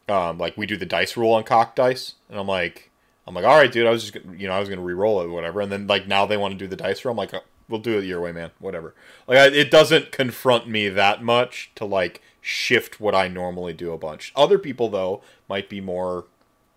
um 0.09 0.39
like 0.39 0.57
we 0.57 0.67
do 0.67 0.77
the 0.77 0.87
dice 0.87 1.17
rule 1.17 1.33
on 1.33 1.43
cock 1.43 1.75
dice 1.75 2.15
and 2.29 2.39
i'm 2.39 2.47
like 2.47 2.91
i'm 3.27 3.35
like 3.35 3.45
all 3.45 3.57
right 3.57 3.73
dude 3.73 3.87
i 3.87 3.91
was 3.91 4.11
just 4.11 4.25
you 4.37 4.47
know 4.47 4.55
i 4.55 4.61
was 4.61 4.69
gonna 4.69 4.81
re-roll 4.81 5.21
it 5.21 5.25
or 5.25 5.31
whatever 5.31 5.61
and 5.61 5.73
then 5.73 5.87
like 5.87 6.07
now 6.07 6.25
they 6.25 6.37
want 6.37 6.53
to 6.53 6.59
do 6.59 6.69
the 6.69 6.77
dice 6.77 7.05
roll 7.05 7.13
i'm 7.13 7.17
like 7.17 7.35
we'll 7.71 7.81
do 7.81 7.99
it 7.99 8.05
your 8.05 8.21
way, 8.21 8.33
man. 8.33 8.51
Whatever. 8.59 8.95
Like 9.27 9.39
I, 9.39 9.47
it 9.47 9.71
doesn't 9.71 10.13
confront 10.13 10.69
me 10.69 10.89
that 10.89 11.23
much 11.23 11.71
to 11.77 11.85
like 11.85 12.21
shift 12.41 13.01
what 13.01 13.15
I 13.15 13.29
normally 13.29 13.73
do 13.73 13.93
a 13.93 13.99
bunch. 13.99 14.33
Other 14.37 14.59
people 14.59 14.89
though 14.89 15.23
might 15.49 15.69
be 15.69 15.81
more, 15.81 16.27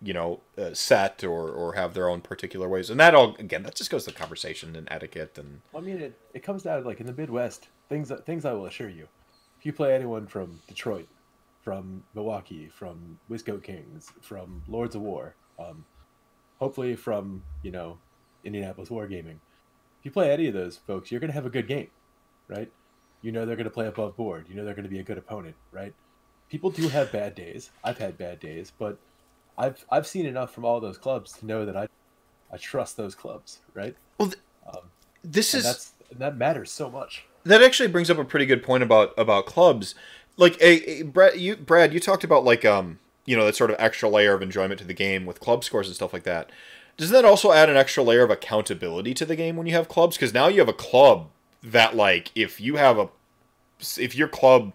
you 0.04 0.12
know, 0.12 0.40
uh, 0.58 0.74
set 0.74 1.24
or 1.24 1.48
or 1.50 1.74
have 1.74 1.94
their 1.94 2.08
own 2.08 2.20
particular 2.20 2.68
ways, 2.68 2.90
and 2.90 3.00
that 3.00 3.14
all 3.14 3.34
again 3.38 3.62
that 3.64 3.74
just 3.74 3.90
goes 3.90 4.04
to 4.04 4.12
conversation 4.12 4.76
and 4.76 4.88
etiquette 4.90 5.38
and. 5.38 5.62
I 5.74 5.80
mean, 5.80 5.98
it, 5.98 6.18
it 6.34 6.42
comes 6.42 6.62
down 6.62 6.84
like 6.84 7.00
in 7.00 7.06
the 7.06 7.12
Midwest 7.12 7.68
things 7.88 8.12
things 8.24 8.44
I 8.44 8.52
will 8.52 8.66
assure 8.66 8.88
you. 8.88 9.08
If 9.58 9.66
you 9.66 9.72
play 9.72 9.94
anyone 9.94 10.26
from 10.26 10.60
Detroit, 10.68 11.08
from 11.62 12.04
Milwaukee, 12.14 12.68
from 12.68 13.18
Wisco 13.30 13.62
Kings, 13.62 14.12
from 14.20 14.62
Lords 14.68 14.94
of 14.94 15.02
War, 15.02 15.34
um, 15.58 15.84
hopefully 16.58 16.96
from 16.96 17.42
you 17.62 17.70
know 17.70 17.98
Indianapolis 18.44 18.90
Wargaming 18.90 19.38
if 20.04 20.08
you 20.08 20.12
play 20.12 20.30
any 20.30 20.48
of 20.48 20.52
those 20.52 20.76
folks, 20.76 21.10
you're 21.10 21.18
going 21.18 21.30
to 21.30 21.34
have 21.34 21.46
a 21.46 21.50
good 21.50 21.66
game, 21.66 21.88
right? 22.46 22.70
You 23.22 23.32
know 23.32 23.46
they're 23.46 23.56
going 23.56 23.64
to 23.64 23.70
play 23.70 23.86
above 23.86 24.18
board. 24.18 24.44
You 24.50 24.54
know 24.54 24.62
they're 24.62 24.74
going 24.74 24.84
to 24.84 24.90
be 24.90 24.98
a 24.98 25.02
good 25.02 25.16
opponent, 25.16 25.56
right? 25.72 25.94
People 26.50 26.68
do 26.68 26.88
have 26.90 27.10
bad 27.10 27.34
days. 27.34 27.70
I've 27.82 27.96
had 27.96 28.18
bad 28.18 28.38
days, 28.38 28.70
but 28.78 28.98
I've 29.56 29.84
I've 29.90 30.06
seen 30.06 30.26
enough 30.26 30.52
from 30.52 30.64
all 30.64 30.80
those 30.80 30.98
clubs 30.98 31.32
to 31.38 31.46
know 31.46 31.64
that 31.64 31.76
I 31.76 31.88
I 32.52 32.56
trust 32.56 32.96
those 32.96 33.14
clubs, 33.14 33.60
right? 33.74 33.96
Well, 34.18 34.28
th- 34.28 34.40
um, 34.66 34.90
this 35.22 35.54
is 35.54 35.64
that's 35.64 35.92
that 36.16 36.36
matters 36.36 36.70
so 36.70 36.90
much. 36.90 37.24
That 37.44 37.62
actually 37.62 37.88
brings 37.88 38.10
up 38.10 38.18
a 38.18 38.24
pretty 38.24 38.46
good 38.46 38.62
point 38.62 38.82
about 38.82 39.12
about 39.18 39.46
clubs. 39.46 39.94
Like, 40.36 40.60
a, 40.60 41.00
a 41.00 41.02
Brad, 41.02 41.38
you 41.38 41.54
Brad, 41.56 41.94
you 41.94 42.00
talked 42.00 42.24
about 42.24 42.44
like 42.44 42.64
um, 42.64 42.98
you 43.26 43.36
know, 43.36 43.44
that 43.44 43.56
sort 43.56 43.70
of 43.70 43.76
extra 43.78 44.08
layer 44.08 44.34
of 44.34 44.42
enjoyment 44.42 44.80
to 44.80 44.86
the 44.86 44.94
game 44.94 45.26
with 45.26 45.40
club 45.40 45.64
scores 45.64 45.86
and 45.86 45.96
stuff 45.96 46.12
like 46.12 46.24
that. 46.24 46.50
Does 46.96 47.10
that 47.10 47.24
also 47.24 47.52
add 47.52 47.68
an 47.68 47.76
extra 47.76 48.02
layer 48.02 48.22
of 48.22 48.30
accountability 48.30 49.14
to 49.14 49.24
the 49.24 49.36
game 49.36 49.56
when 49.56 49.66
you 49.66 49.74
have 49.74 49.88
clubs? 49.88 50.16
Because 50.16 50.32
now 50.32 50.48
you 50.48 50.60
have 50.60 50.68
a 50.68 50.72
club 50.72 51.30
that, 51.62 51.96
like, 51.96 52.30
if 52.34 52.60
you 52.60 52.76
have 52.76 52.98
a, 52.98 53.08
if 53.98 54.14
your 54.14 54.28
club, 54.28 54.72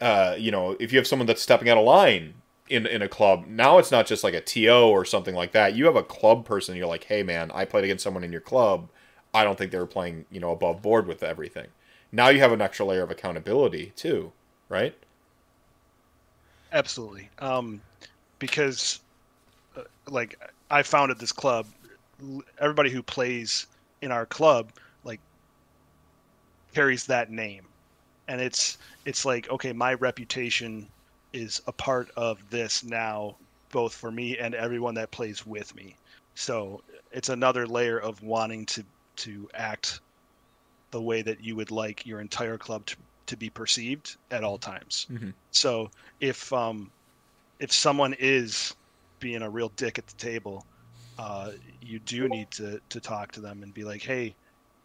uh, 0.00 0.36
you 0.38 0.50
know, 0.50 0.76
if 0.78 0.92
you 0.92 0.98
have 0.98 1.06
someone 1.06 1.26
that's 1.26 1.42
stepping 1.42 1.68
out 1.68 1.78
of 1.78 1.84
line 1.84 2.34
in 2.70 2.86
in 2.86 3.02
a 3.02 3.08
club, 3.08 3.46
now 3.48 3.78
it's 3.78 3.90
not 3.90 4.06
just 4.06 4.24
like 4.24 4.32
a 4.32 4.40
TO 4.40 4.70
or 4.70 5.04
something 5.04 5.34
like 5.34 5.52
that. 5.52 5.74
You 5.74 5.84
have 5.86 5.96
a 5.96 6.02
club 6.02 6.46
person. 6.46 6.76
You're 6.76 6.86
like, 6.86 7.04
hey 7.04 7.22
man, 7.22 7.50
I 7.52 7.64
played 7.64 7.84
against 7.84 8.04
someone 8.04 8.24
in 8.24 8.32
your 8.32 8.40
club. 8.40 8.88
I 9.34 9.44
don't 9.44 9.58
think 9.58 9.72
they 9.72 9.78
were 9.78 9.86
playing, 9.86 10.24
you 10.30 10.40
know, 10.40 10.52
above 10.52 10.80
board 10.80 11.06
with 11.06 11.22
everything. 11.22 11.66
Now 12.12 12.28
you 12.28 12.38
have 12.40 12.52
an 12.52 12.60
extra 12.60 12.86
layer 12.86 13.02
of 13.02 13.10
accountability 13.10 13.92
too, 13.96 14.32
right? 14.68 14.94
Absolutely, 16.72 17.28
um, 17.40 17.80
because, 18.38 19.00
uh, 19.76 19.82
like 20.08 20.38
I 20.70 20.82
founded 20.82 21.18
this 21.18 21.32
club. 21.32 21.66
Everybody 22.60 22.90
who 22.90 23.02
plays 23.02 23.66
in 24.02 24.12
our 24.12 24.26
club 24.26 24.70
like 25.02 25.20
carries 26.72 27.04
that 27.06 27.32
name, 27.32 27.64
and 28.28 28.40
it's 28.40 28.78
it's 29.04 29.24
like 29.24 29.50
okay, 29.50 29.72
my 29.72 29.94
reputation 29.94 30.86
is 31.32 31.62
a 31.66 31.72
part 31.72 32.10
of 32.16 32.38
this 32.50 32.82
now, 32.84 33.36
both 33.70 33.94
for 33.94 34.10
me 34.10 34.38
and 34.38 34.54
everyone 34.54 34.94
that 34.94 35.10
plays 35.10 35.46
with 35.46 35.74
me. 35.74 35.96
So 36.34 36.82
it's 37.12 37.28
another 37.28 37.66
layer 37.66 37.98
of 37.98 38.22
wanting 38.22 38.66
to 38.66 38.84
to 39.16 39.48
act 39.54 40.00
the 40.90 41.00
way 41.00 41.22
that 41.22 41.42
you 41.44 41.54
would 41.56 41.70
like 41.70 42.06
your 42.06 42.20
entire 42.20 42.56
club 42.56 42.86
to, 42.86 42.96
to 43.26 43.36
be 43.36 43.50
perceived 43.50 44.16
at 44.30 44.42
all 44.42 44.58
times. 44.58 45.06
Mm-hmm. 45.12 45.30
So 45.50 45.90
if 46.20 46.52
um, 46.52 46.90
if 47.58 47.72
someone 47.72 48.14
is 48.18 48.74
being 49.20 49.42
a 49.42 49.50
real 49.50 49.70
dick 49.76 49.98
at 49.98 50.06
the 50.06 50.16
table, 50.16 50.64
uh, 51.18 51.52
you 51.82 51.98
do 52.00 52.28
need 52.28 52.50
to, 52.52 52.80
to 52.88 53.00
talk 53.00 53.30
to 53.32 53.40
them 53.40 53.62
and 53.62 53.72
be 53.74 53.84
like, 53.84 54.02
hey, 54.02 54.34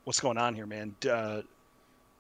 what's 0.04 0.20
going 0.20 0.38
on 0.38 0.54
here, 0.54 0.66
man? 0.66 0.94
Uh, 1.10 1.42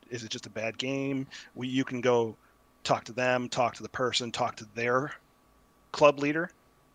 is 0.10 0.24
it 0.24 0.30
just 0.30 0.46
a 0.46 0.50
bad 0.50 0.78
game? 0.78 1.28
We, 1.56 1.68
you 1.68 1.84
can 1.84 2.00
go 2.00 2.38
talk 2.86 3.03
to 3.03 3.12
them, 3.12 3.49
talk 3.49 3.76
to 3.76 3.84
the 3.84 3.90
person, 3.90 4.32
talk 4.32 4.56
to 4.56 4.66
their 4.76 5.12
club 5.91 6.20
leader, 6.20 6.49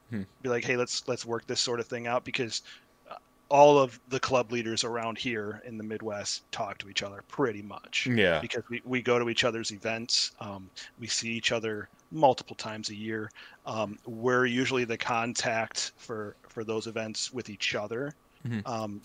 hmm. 0.09 0.23
be 0.41 0.49
like, 0.49 0.65
hey, 0.65 0.77
let's 0.77 1.07
let's 1.07 1.27
work 1.27 1.47
this 1.47 1.61
sort 1.61 1.81
of 1.81 1.87
thing 1.87 2.07
out 2.07 2.25
because 2.25 2.63
uh, 3.11 3.17
all 3.51 3.79
of 3.79 4.01
the 4.09 4.21
club 4.21 4.53
leaders 4.53 4.85
around 4.85 5.19
here 5.19 5.61
in 5.67 5.77
the 5.77 5.85
Midwest 5.85 6.51
talk 6.53 6.79
to 6.79 6.89
each 6.89 7.03
other 7.03 7.23
pretty 7.29 7.61
much. 7.61 8.07
Yeah. 8.07 8.41
Because 8.41 8.63
we, 8.71 8.81
we 8.85 9.03
go 9.03 9.19
to 9.19 9.29
each 9.29 9.45
other's 9.45 9.73
events. 9.73 10.33
Um, 10.41 10.71
we 10.99 11.09
see 11.09 11.31
each 11.31 11.53
other 11.53 11.89
multiple 12.13 12.57
times 12.57 12.91
a 12.91 12.95
year. 12.95 13.31
Um, 13.67 13.99
we're 14.07 14.47
usually 14.47 14.85
the 14.85 14.97
contact 14.97 15.93
for, 15.97 16.37
for 16.49 16.65
those 16.65 16.87
events 16.87 17.33
with 17.33 17.51
each 17.51 17.75
other. 17.75 18.15
Mhm. 18.47 18.67
Um, 18.67 19.01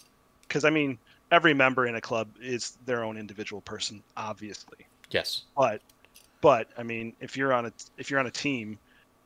cause 0.47 0.63
I 0.63 0.69
mean, 0.69 0.97
every 1.31 1.53
member 1.53 1.87
in 1.87 1.95
a 1.95 2.01
club 2.01 2.27
is 2.41 2.77
their 2.85 3.03
own 3.03 3.17
individual 3.17 3.61
person, 3.61 4.01
obviously. 4.15 4.85
Yes. 5.11 5.43
But, 5.57 5.81
but 6.45 6.67
I 6.77 6.83
mean, 6.83 7.15
if 7.19 7.35
you're 7.35 7.51
on 7.53 7.65
a, 7.65 7.71
if 7.97 8.11
you're 8.11 8.19
on 8.19 8.27
a 8.27 8.31
team, 8.31 8.77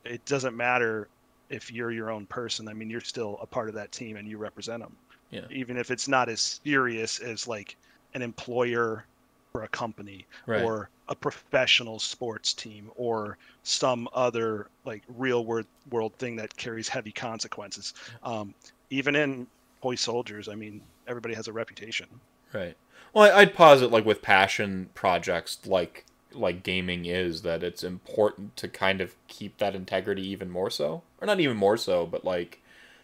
it 0.06 0.24
doesn't 0.26 0.56
matter 0.56 1.10
if 1.50 1.70
you're 1.70 1.91
your 1.91 2.12
own 2.12 2.26
person. 2.28 2.70
I 2.70 2.74
mean, 2.74 2.90
you're 2.90 3.02
still 3.02 3.38
a 3.41 3.46
part 3.46 3.68
of 3.68 3.76
that 3.76 3.91
team 3.91 4.16
and 4.16 4.26
you 4.26 4.38
represent 4.38 4.82
them 4.82 4.96
Yeah. 5.30 5.41
even 5.52 5.76
if 5.76 5.91
it's 5.91 6.08
not 6.08 6.30
as 6.30 6.62
serious 6.64 7.20
as 7.20 7.46
like 7.46 7.76
an 8.14 8.22
employer 8.22 9.06
or 9.54 9.64
a 9.64 9.68
company 9.68 10.28
Right. 10.48 10.64
or 10.64 10.90
a 11.10 11.16
professional 11.16 12.00
sports 12.00 12.54
team 12.54 12.90
or 12.96 13.38
some 13.64 14.08
other 14.14 14.70
like 14.86 15.04
real 15.10 15.44
world 15.44 15.68
world 15.91 16.14
thing 16.20 16.38
that 16.38 16.56
carries 16.56 16.88
heavy 16.88 17.12
consequences. 17.12 17.94
Um, 18.24 18.56
even 18.91 19.18
in 19.18 19.46
toy 19.82 19.96
soldiers, 19.96 20.48
I 20.48 20.56
mean, 20.56 20.82
everybody 21.06 21.36
has 21.36 21.50
a 21.50 21.54
reputation. 21.54 22.08
Right. 22.54 22.78
Well, 23.14 23.36
I'd 23.36 23.54
posit 23.54 23.91
like 23.91 24.06
with 24.06 24.22
passion 24.22 24.90
projects 24.94 25.66
like 25.66 26.06
like 26.34 26.64
gaming 26.64 27.06
is 27.06 27.41
that 27.41 27.64
it's 27.64 27.84
important 27.84 28.56
to 28.57 28.68
kind 28.68 29.01
of 29.01 29.15
keep 29.27 29.57
that 29.57 29.76
integrity 29.76 30.26
even 30.27 30.49
more 30.49 30.69
so, 30.69 31.01
or 31.19 31.27
not 31.27 31.39
even 31.39 31.57
more 31.57 31.77
so, 31.77 32.06
but 32.06 32.23
like 32.23 32.61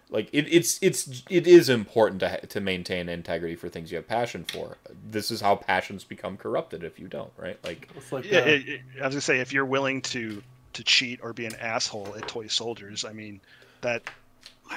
like 0.10 0.30
it, 0.32 0.48
it's 0.52 0.78
it's 0.82 1.24
it 1.30 1.48
is 1.48 1.70
important 1.70 2.20
to 2.20 2.46
to 2.48 2.62
maintain 2.62 3.10
integrity 3.10 3.56
for 3.56 3.70
things 3.70 3.92
you 3.92 3.98
have 3.98 4.08
passion 4.08 4.46
for. 4.52 4.78
This 5.10 5.32
is 5.32 5.42
how 5.42 5.56
passions 5.56 6.04
become 6.04 6.38
corrupted 6.38 6.84
if 6.84 7.00
you 7.00 7.08
don't, 7.08 7.32
right? 7.38 7.58
Like 7.64 7.90
It's 7.96 8.12
like 8.12 8.30
Yeah, 8.32 8.40
uh, 8.40 8.46
it, 8.46 8.68
it, 8.68 8.82
I 9.02 9.06
was 9.06 9.16
gonna 9.16 9.22
say 9.22 9.40
if 9.40 9.52
you're 9.52 9.66
willing 9.66 10.02
to 10.04 10.42
to 10.74 10.84
cheat 10.84 11.20
or 11.24 11.34
be 11.34 11.46
an 11.46 11.56
asshole 11.56 12.16
at 12.16 12.28
toy 12.28 12.48
soldiers, 12.48 13.04
I 13.04 13.14
mean 13.14 13.42
that 13.82 14.04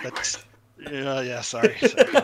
that's 0.03 0.45
yeah 0.79 1.21
yeah 1.21 1.41
sorry. 1.43 1.77
sorry. 1.79 2.09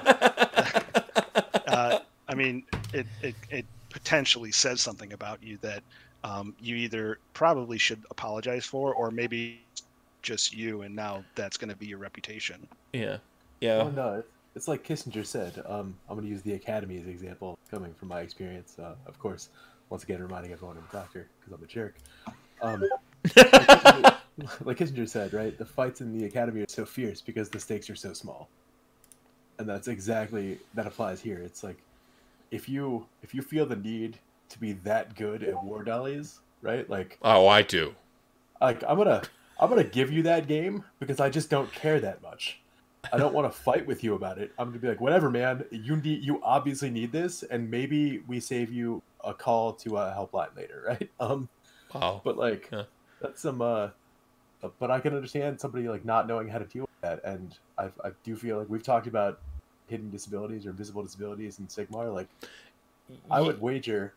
uh, 1.67 1.99
I 2.27 2.35
mean, 2.35 2.65
it, 2.93 3.07
it, 3.23 3.35
it 3.51 3.67
potentially 3.91 4.51
says 4.51 4.81
something 4.81 5.13
about 5.13 5.43
you 5.43 5.59
that 5.59 5.83
um, 6.25 6.55
you 6.61 6.75
either 6.77 7.19
probably 7.35 7.79
should 7.79 8.03
apologize 8.11 8.65
for, 8.67 8.93
or 8.95 9.11
maybe 9.13 9.61
just 10.23 10.53
you, 10.53 10.83
and 10.83 10.97
now 10.97 11.23
that's 11.37 11.57
going 11.57 11.69
to 11.71 11.77
be 11.77 11.87
your 11.87 11.99
reputation. 11.99 12.67
yeah. 12.93 13.19
Oh 13.19 13.21
Yeah. 13.61 13.91
no, 13.91 14.09
it's- 14.19 14.25
it's 14.57 14.69
like 14.69 14.85
Kissinger 14.87 15.27
said. 15.27 15.63
Um, 15.67 15.97
I'm 16.09 16.15
going 16.17 16.27
to 16.27 16.31
use 16.31 16.43
the 16.43 16.53
academy 16.55 16.97
as 16.97 17.05
an 17.05 17.11
example, 17.11 17.59
coming 17.71 17.93
from 17.93 18.07
my 18.09 18.21
experience. 18.21 18.77
Uh, 18.79 18.95
of 19.07 19.19
course, 19.19 19.49
once 19.91 20.05
again, 20.05 20.23
reminding 20.23 20.53
everyone 20.53 20.77
I'm 20.77 20.85
a 20.89 20.93
doctor 20.93 21.27
because 21.41 21.53
I'm 21.53 21.63
a 21.65 21.67
jerk. 21.67 21.97
Um, 22.63 22.81
like, 22.81 22.91
Kissinger, 23.35 24.17
like 24.65 24.77
Kissinger 24.79 25.09
said, 25.09 25.33
right? 25.35 25.59
The 25.59 25.65
fights 25.65 26.01
in 26.03 26.17
the 26.17 26.25
academy 26.27 26.61
are 26.63 26.67
so 26.69 26.85
fierce 26.87 27.21
because 27.21 27.49
the 27.51 27.59
stakes 27.59 27.91
are 27.91 27.97
so 27.97 28.13
small, 28.13 28.49
and 29.59 29.69
that's 29.69 29.89
exactly 29.89 30.59
that 30.75 30.87
applies 30.87 31.21
here. 31.21 31.39
It's 31.39 31.65
like 31.65 31.79
if 32.53 32.69
you 32.69 33.07
if 33.25 33.35
you 33.35 33.43
feel 33.43 33.67
the 33.67 33.77
need 33.77 34.19
to 34.51 34.59
be 34.59 34.73
that 34.73 35.15
good 35.17 35.43
at 35.43 35.63
war 35.63 35.83
dollies, 35.85 36.41
right? 36.63 36.89
Like 36.89 37.19
Oh, 37.23 37.47
I 37.47 37.63
do. 37.63 37.95
like 38.61 38.83
I'm 38.87 38.97
gonna 38.97 39.23
I'm 39.59 39.69
gonna 39.69 39.85
give 39.85 40.11
you 40.13 40.23
that 40.25 40.47
game 40.47 40.85
because 41.01 41.21
I 41.21 41.31
just 41.31 41.51
don't 41.51 41.73
care 41.73 42.01
that 42.01 42.23
much. 42.23 42.61
I 43.13 43.19
don't 43.19 43.35
want 43.35 43.53
to 43.53 43.59
fight 43.59 43.87
with 43.87 44.03
you 44.03 44.15
about 44.15 44.39
it. 44.39 44.53
I'm 44.59 44.69
gonna 44.69 44.79
be 44.79 44.89
like, 44.89 45.01
whatever, 45.01 45.31
man. 45.31 45.65
You 45.71 45.97
need 45.97 46.25
you 46.25 46.41
obviously 46.43 46.91
need 46.91 47.13
this, 47.13 47.43
and 47.43 47.71
maybe 47.71 48.21
we 48.27 48.41
save 48.41 48.73
you 48.73 49.03
a 49.23 49.35
call 49.35 49.75
to 49.75 49.97
a 49.99 50.13
helpline 50.17 50.57
later, 50.57 50.85
right? 50.89 51.11
Um, 51.21 51.49
Wow. 51.93 52.23
but 52.25 52.37
like 52.37 52.69
Yeah. 52.73 52.85
that's 53.21 53.43
some 53.43 53.63
uh, 53.63 53.91
but 54.81 54.91
I 54.91 54.99
can 55.01 55.15
understand 55.15 55.61
somebody 55.61 55.89
like 55.89 56.05
not 56.05 56.27
knowing 56.27 56.49
how 56.49 56.59
to 56.59 56.65
deal 56.65 56.83
with 56.83 57.01
that, 57.03 57.21
and 57.25 57.57
I 57.79 57.85
I 58.05 58.11
do 58.25 58.35
feel 58.37 58.59
like 58.59 58.69
we've 58.69 58.83
talked 58.83 59.07
about 59.07 59.41
hidden 59.87 60.11
disabilities 60.11 60.67
or 60.67 60.71
invisible 60.71 61.03
disabilities 61.03 61.59
in 61.59 61.67
Sigmar. 61.67 62.13
Like 62.13 62.29
I 63.31 63.41
would 63.41 63.61
wager 63.61 64.15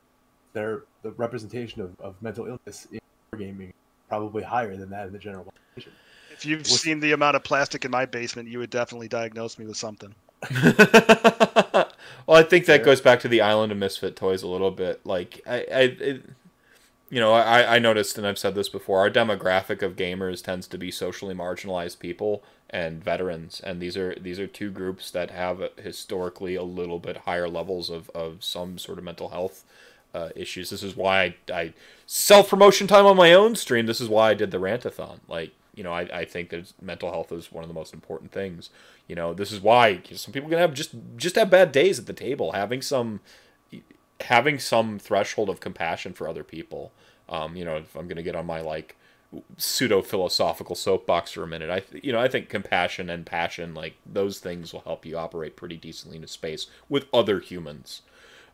their 0.57 0.83
the 1.03 1.11
representation 1.11 1.81
of, 1.81 1.99
of 1.99 2.15
mental 2.21 2.47
illness 2.47 2.87
in 2.91 2.99
gaming 3.37 3.73
probably 4.09 4.41
higher 4.41 4.75
than 4.75 4.89
that 4.89 5.05
in 5.07 5.13
the 5.13 5.19
general 5.19 5.45
population. 5.45 5.91
If 6.31 6.45
you've 6.45 6.59
What's- 6.59 6.81
seen 6.81 6.99
the 6.99 7.11
amount 7.11 7.35
of 7.35 7.43
plastic 7.43 7.85
in 7.85 7.91
my 7.91 8.05
basement, 8.05 8.49
you 8.49 8.59
would 8.59 8.69
definitely 8.69 9.07
diagnose 9.07 9.59
me 9.59 9.65
with 9.65 9.77
something. 9.77 10.15
well, 10.51 11.87
I 12.27 12.43
think 12.43 12.65
that 12.65 12.83
goes 12.83 13.01
back 13.01 13.19
to 13.21 13.27
the 13.27 13.41
Island 13.41 13.71
of 13.71 13.77
Misfit 13.77 14.15
Toys 14.15 14.43
a 14.43 14.47
little 14.47 14.71
bit. 14.71 15.05
Like, 15.05 15.41
I, 15.47 15.55
I 15.55 15.81
it, 15.81 16.25
you 17.09 17.19
know, 17.19 17.33
I, 17.33 17.75
I 17.75 17.79
noticed, 17.79 18.17
and 18.17 18.27
I've 18.27 18.37
said 18.37 18.53
this 18.53 18.69
before, 18.69 18.99
our 18.99 19.09
demographic 19.09 19.81
of 19.81 19.95
gamers 19.95 20.43
tends 20.43 20.67
to 20.67 20.77
be 20.77 20.91
socially 20.91 21.33
marginalized 21.33 21.99
people 21.99 22.43
and 22.69 23.03
veterans, 23.03 23.61
and 23.63 23.81
these 23.81 23.97
are 23.97 24.13
these 24.15 24.39
are 24.39 24.47
two 24.47 24.69
groups 24.69 25.09
that 25.11 25.31
have 25.31 25.69
historically 25.77 26.55
a 26.55 26.63
little 26.63 26.99
bit 26.99 27.17
higher 27.17 27.47
levels 27.47 27.89
of, 27.89 28.09
of 28.11 28.43
some 28.43 28.77
sort 28.77 28.97
of 28.97 29.03
mental 29.03 29.29
health 29.29 29.63
uh, 30.17 30.29
issues. 30.35 30.69
This 30.71 30.83
is 30.83 30.95
why 30.95 31.21
I, 31.21 31.35
I 31.53 31.73
self 32.07 32.49
promotion 32.49 32.87
time 32.87 33.05
on 33.05 33.15
my 33.15 33.33
own 33.33 33.55
stream. 33.55 33.85
This 33.85 34.01
is 34.01 34.09
why 34.09 34.31
I 34.31 34.33
did 34.33 34.51
the 34.51 34.57
rantathon. 34.57 35.19
Like, 35.27 35.51
you 35.75 35.83
know, 35.83 35.93
I, 35.93 36.01
I 36.11 36.25
think 36.25 36.49
that 36.49 36.73
mental 36.81 37.11
health 37.11 37.31
is 37.31 37.51
one 37.51 37.63
of 37.63 37.67
the 37.67 37.73
most 37.73 37.93
important 37.93 38.31
things. 38.31 38.71
You 39.07 39.15
know, 39.15 39.33
this 39.33 39.51
is 39.51 39.61
why 39.61 40.01
some 40.13 40.33
people 40.33 40.49
can 40.49 40.57
have 40.57 40.73
just 40.73 40.95
just 41.15 41.35
have 41.35 41.51
bad 41.51 41.71
days 41.71 41.99
at 41.99 42.07
the 42.07 42.13
table. 42.13 42.53
Having 42.53 42.81
some 42.81 43.19
having 44.21 44.57
some 44.57 44.97
threshold 44.97 45.49
of 45.49 45.59
compassion 45.59 46.13
for 46.13 46.27
other 46.27 46.43
people. 46.43 46.91
Um, 47.29 47.55
you 47.55 47.63
know, 47.63 47.77
if 47.77 47.95
I'm 47.95 48.07
gonna 48.07 48.23
get 48.23 48.35
on 48.35 48.47
my 48.47 48.61
like 48.61 48.95
pseudo 49.57 50.01
philosophical 50.01 50.75
soapbox 50.75 51.31
for 51.31 51.43
a 51.43 51.47
minute, 51.47 51.69
I 51.69 51.83
you 52.01 52.11
know 52.11 52.19
I 52.19 52.27
think 52.27 52.49
compassion 52.49 53.09
and 53.11 53.23
passion 53.23 53.75
like 53.75 53.95
those 54.03 54.39
things 54.39 54.73
will 54.73 54.81
help 54.81 55.05
you 55.05 55.17
operate 55.17 55.55
pretty 55.55 55.77
decently 55.77 56.17
in 56.17 56.23
a 56.23 56.27
space 56.27 56.65
with 56.89 57.05
other 57.13 57.39
humans. 57.39 58.01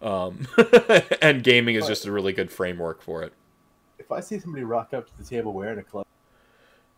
Um, 0.03 0.47
and 1.21 1.43
gaming 1.43 1.75
is 1.75 1.88
just 1.88 2.05
a 2.05 2.11
really 2.11 2.34
good 2.34 2.51
framework 2.51 3.01
for 3.01 3.23
it. 3.23 3.31
If 3.97 4.11
I 4.11 4.19
see 4.19 4.38
somebody 4.38 4.65
rock 4.65 4.93
up 4.93 5.07
to 5.07 5.17
the 5.17 5.23
table 5.23 5.53
wearing 5.53 5.80
a 5.80 5.84
club, 5.84 6.05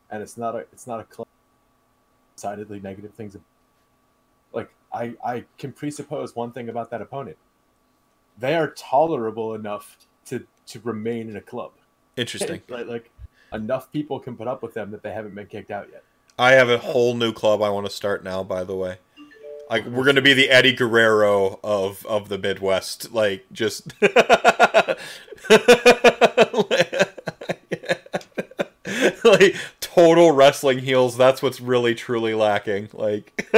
and 0.10 0.24
it's 0.24 0.38
not 0.38 0.56
a 0.56 0.60
it's 0.74 0.88
not 0.88 1.00
a 1.00 1.04
club 1.04 1.28
decidedly 2.36 2.80
negative 2.80 3.14
things, 3.14 3.38
like 4.54 4.72
I 4.92 5.14
I 5.24 5.46
can 5.60 5.72
presuppose 5.72 6.36
one 6.36 6.52
thing 6.52 6.68
about 6.70 6.90
that 6.90 7.02
opponent. 7.02 7.38
They 8.40 8.56
are 8.56 8.72
tolerable 8.72 9.54
enough 9.54 9.98
to 10.26 10.48
to 10.68 10.80
remain 10.80 11.30
in 11.30 11.36
a 11.36 11.42
club. 11.42 11.74
Interesting. 12.18 12.64
like, 12.70 12.88
like 12.88 13.12
enough 13.54 13.92
people 13.92 14.20
can 14.20 14.36
put 14.36 14.48
up 14.48 14.64
with 14.64 14.74
them 14.74 14.90
that 14.92 15.04
they 15.04 15.12
haven't 15.12 15.36
been 15.36 15.46
kicked 15.46 15.70
out 15.70 15.90
yet. 15.92 16.04
I 16.40 16.54
have 16.54 16.70
a 16.70 16.80
whole 16.80 17.14
new 17.14 17.32
club 17.34 17.62
I 17.62 17.70
want 17.70 17.86
to 17.86 17.92
start 17.92 18.24
now. 18.24 18.44
By 18.44 18.64
the 18.64 18.76
way, 18.76 18.98
like 19.70 19.86
we're 19.86 20.06
gonna 20.06 20.22
be 20.22 20.34
the 20.34 20.50
Eddie 20.50 20.74
Guerrero 20.74 21.60
of 21.64 22.06
of 22.06 22.30
the 22.30 22.38
Midwest. 22.38 23.12
Like 23.12 23.46
just 23.52 23.94
like 29.24 29.56
total 29.80 30.32
wrestling 30.32 30.80
heels. 30.80 31.18
That's 31.18 31.42
what's 31.42 31.60
really 31.60 31.96
truly 31.96 32.34
lacking. 32.34 32.90
Like 32.94 33.48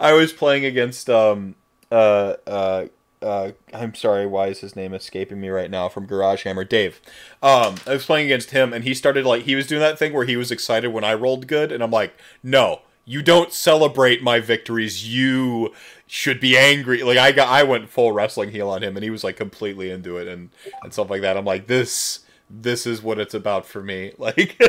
I 0.00 0.12
was 0.14 0.32
playing 0.32 0.64
against 0.64 1.10
um 1.10 1.54
uh 1.90 2.34
uh. 2.46 2.86
Uh, 3.22 3.52
I'm 3.72 3.94
sorry, 3.94 4.26
why 4.26 4.48
is 4.48 4.60
his 4.60 4.76
name 4.76 4.92
escaping 4.92 5.40
me 5.40 5.48
right 5.48 5.70
now? 5.70 5.88
From 5.88 6.04
Garage 6.04 6.44
Hammer, 6.44 6.62
Dave. 6.62 7.00
Um, 7.42 7.76
I 7.86 7.94
was 7.94 8.04
playing 8.04 8.26
against 8.26 8.50
him, 8.50 8.74
and 8.74 8.84
he 8.84 8.92
started 8.92 9.24
like 9.24 9.44
he 9.44 9.54
was 9.54 9.66
doing 9.66 9.80
that 9.80 9.98
thing 9.98 10.12
where 10.12 10.26
he 10.26 10.36
was 10.36 10.50
excited 10.50 10.88
when 10.88 11.04
I 11.04 11.14
rolled 11.14 11.46
good, 11.46 11.72
and 11.72 11.82
I'm 11.82 11.90
like, 11.90 12.14
no, 12.42 12.82
you 13.04 13.22
don't 13.22 13.52
celebrate 13.52 14.22
my 14.22 14.40
victories. 14.40 15.06
You 15.08 15.72
should 16.06 16.40
be 16.40 16.56
angry. 16.56 17.02
Like 17.02 17.18
I 17.18 17.32
got, 17.32 17.48
I 17.48 17.62
went 17.62 17.88
full 17.90 18.12
wrestling 18.12 18.50
heel 18.50 18.70
on 18.70 18.82
him, 18.82 18.96
and 18.96 19.04
he 19.04 19.10
was 19.10 19.24
like 19.24 19.36
completely 19.36 19.90
into 19.90 20.16
it 20.16 20.28
and 20.28 20.50
and 20.82 20.92
stuff 20.92 21.10
like 21.10 21.22
that. 21.22 21.36
I'm 21.36 21.44
like, 21.44 21.66
this, 21.66 22.20
this 22.48 22.86
is 22.86 23.02
what 23.02 23.18
it's 23.18 23.34
about 23.34 23.66
for 23.66 23.82
me. 23.82 24.12
Like, 24.18 24.60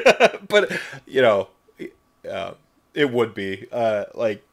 but 0.47 0.71
you 1.05 1.21
know, 1.21 1.49
uh, 2.29 2.53
it 2.93 3.11
would 3.11 3.33
be 3.33 3.67
uh, 3.71 4.05
like 4.13 4.43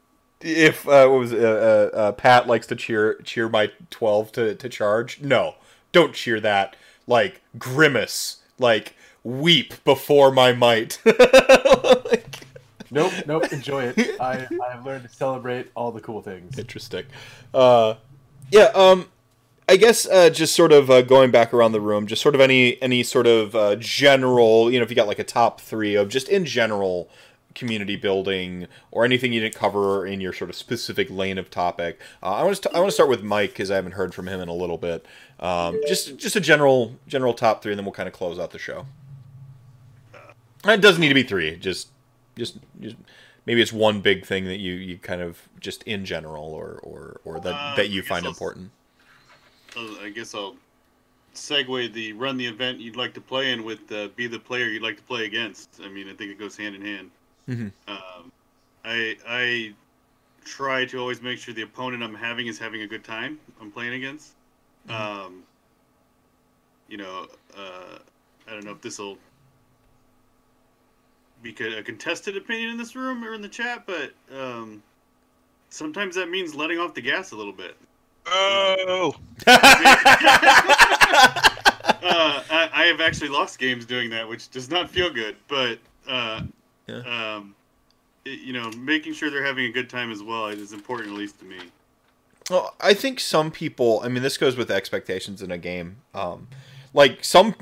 if 0.41 0.87
uh, 0.87 1.09
what 1.09 1.19
was 1.19 1.33
it, 1.33 1.43
uh, 1.43 1.47
uh, 1.47 1.91
uh, 1.95 2.13
Pat 2.13 2.47
likes 2.47 2.67
to 2.69 2.77
cheer 2.77 3.15
cheer 3.25 3.49
my 3.49 3.71
twelve 3.91 4.33
to 4.33 4.55
to 4.55 4.69
charge. 4.69 5.21
No, 5.21 5.57
don't 5.93 6.15
cheer 6.15 6.41
that. 6.41 6.77
Like 7.07 7.43
grimace, 7.59 8.39
like 8.59 8.95
weep 9.25 9.83
before 9.85 10.31
my 10.31 10.53
might. 10.53 11.01
Nope, 12.93 13.13
nope. 13.27 13.45
Enjoy 13.53 13.85
it. 13.85 14.21
I 14.21 14.47
I 14.63 14.73
have 14.73 14.85
learned 14.85 15.05
to 15.05 15.09
celebrate 15.09 15.71
all 15.75 15.91
the 15.91 16.01
cool 16.01 16.23
things. 16.23 16.59
interesting. 16.59 17.07
Uh, 17.53 17.95
yeah. 18.51 18.71
Um, 18.75 19.09
I 19.69 19.77
guess 19.77 20.07
uh, 20.07 20.29
just 20.29 20.55
sort 20.55 20.73
of 20.73 20.91
uh, 20.91 21.03
going 21.03 21.31
back 21.31 21.55
around 21.55 21.73
the 21.73 21.81
room, 21.81 22.07
just 22.07 22.21
sort 22.21 22.35
of 22.35 22.41
any 22.41 22.81
any 22.83 23.03
sort 23.03 23.27
of 23.27 23.55
uh, 23.57 23.77
general, 23.77 24.71
you 24.71 24.79
know, 24.79 24.85
if 24.85 24.91
you 24.91 24.97
got 24.97 25.07
like 25.09 25.19
a 25.19 25.25
top 25.25 25.61
three 25.61 25.95
of 25.95 26.09
just 26.11 26.29
in 26.29 26.45
general 26.45 27.09
community 27.55 27.97
building 27.97 28.67
or 28.91 29.05
anything 29.05 29.33
you 29.33 29.41
didn't 29.41 29.55
cover 29.55 30.07
in 30.07 30.21
your 30.21 30.33
sort 30.33 30.51
of 30.51 30.57
specific 30.57 31.11
lane 31.11 31.39
of 31.39 31.51
topic. 31.51 32.01
Uh, 32.23 32.35
I 32.35 32.43
want 32.45 32.63
to 32.63 32.75
I 32.75 32.79
want 32.79 32.89
to 32.89 32.95
start 32.95 33.09
with 33.09 33.23
Mike 33.23 33.51
because 33.51 33.71
I 33.71 33.77
haven't 33.77 33.93
heard 33.93 34.15
from 34.15 34.29
him 34.29 34.41
in 34.41 34.49
a 34.49 34.55
little 34.55 34.79
bit. 34.79 35.07
Um, 35.41 35.81
just 35.87 36.19
just 36.19 36.37
a 36.37 36.41
general 36.41 36.97
general 37.07 37.33
top 37.33 37.63
three, 37.63 37.73
and 37.73 37.79
then 37.79 37.85
we'll 37.85 37.93
kind 37.93 38.09
of 38.09 38.15
close 38.15 38.39
out 38.39 38.51
the 38.51 38.59
show. 38.59 38.87
It 40.65 40.81
doesn't 40.81 41.01
need 41.01 41.09
to 41.09 41.15
be 41.15 41.25
three. 41.25 41.57
Just 41.57 41.89
just 42.37 42.59
just 42.81 42.97
maybe 43.47 43.61
it's 43.63 43.73
one 43.73 44.01
big 44.01 44.25
thing 44.27 44.45
that 44.47 44.59
you 44.59 44.73
you 44.75 44.99
kind 44.99 45.21
of 45.21 45.49
just 45.61 45.83
in 45.85 46.05
general 46.05 46.45
or 46.45 46.79
or 46.83 47.21
or 47.25 47.41
that 47.41 47.55
Uh, 47.55 47.77
that 47.77 47.91
you 47.91 48.03
find 48.03 48.25
I'll- 48.25 48.31
important. 48.33 48.71
I 49.77 50.11
guess 50.15 50.35
I'll 50.35 50.57
segue 51.35 51.93
the 51.95 52.13
run 52.13 52.37
the 52.37 52.47
event 52.47 52.79
you'd 52.79 52.97
like 52.97 53.15
to 53.15 53.21
play 53.23 53.53
in 53.53 53.65
with 53.65 53.91
uh, 53.91 54.09
be 54.17 54.27
the 54.27 54.39
player 54.39 54.67
you'd 54.67 54.83
like 54.83 54.99
to 54.99 55.03
play 55.03 55.25
against. 55.25 55.81
I 55.83 55.89
mean, 55.89 56.09
I 56.11 56.13
think 56.15 56.31
it 56.31 56.39
goes 56.39 56.57
hand 56.59 56.75
in 56.75 56.83
hand. 56.83 57.11
Mhm. 57.49 57.73
Um, 57.89 58.31
I 58.85 59.17
I 59.27 59.75
try 60.45 60.85
to 60.85 60.99
always 60.99 61.23
make 61.23 61.39
sure 61.39 61.55
the 61.55 61.63
opponent 61.63 62.03
I'm 62.03 62.15
having 62.15 62.49
is 62.49 62.59
having 62.59 62.83
a 62.83 62.87
good 62.87 63.03
time. 63.05 63.39
I'm 63.61 63.71
playing 63.71 63.95
against. 63.95 64.33
Um, 64.89 65.45
you 66.89 66.97
know, 66.99 67.27
uh, 67.57 67.99
I 68.47 68.51
don't 68.51 68.65
know 68.65 68.73
if 68.73 68.83
this 68.83 68.99
will 68.99 69.17
be 71.43 71.55
a 71.65 71.83
contested 71.83 72.37
opinion 72.37 72.71
in 72.71 72.77
this 72.79 72.95
room 72.95 73.25
or 73.25 73.35
in 73.35 73.41
the 73.43 73.49
chat, 73.49 73.85
but 73.87 74.13
um, 74.37 74.83
sometimes 75.71 76.15
that 76.15 76.31
means 76.31 76.55
letting 76.55 76.79
off 76.79 76.95
the 76.95 77.01
gas 77.01 77.33
a 77.33 77.37
little 77.37 77.53
bit. 77.53 77.77
Oh, 78.27 79.15
uh, 79.47 79.57
I, 82.51 82.71
I 82.73 82.85
have 82.87 83.01
actually 83.01 83.29
lost 83.31 83.59
games 83.59 83.85
doing 83.85 84.11
that, 84.11 84.29
which 84.29 84.51
does 84.51 84.71
not 84.71 84.89
feel 84.91 85.11
good. 85.11 85.37
But 85.49 85.79
uh, 86.09 86.43
Yeah. 86.87 87.35
um, 87.37 87.55
it- 88.25 88.41
you 88.41 88.53
know, 88.53 88.71
making 88.73 89.15
sure 89.15 89.31
they're 89.31 89.45
having 89.45 89.65
a 89.67 89.73
good 89.73 89.91
time 89.91 90.11
as 90.13 90.23
well 90.23 90.47
is 90.47 90.73
important, 90.73 91.11
at 91.11 91.17
least 91.19 91.39
to 91.41 91.45
me. 91.45 91.59
Well, 92.51 92.75
I 92.81 92.95
think 92.95 93.21
some 93.21 93.51
people. 93.51 94.01
I 94.05 94.09
mean, 94.09 94.23
this 94.23 94.37
goes 94.37 94.57
with 94.57 94.71
expectations 94.71 95.43
in 95.43 95.51
a 95.51 95.59
game. 95.59 95.97
Um, 96.15 96.49
like 96.93 97.25
some 97.25 97.55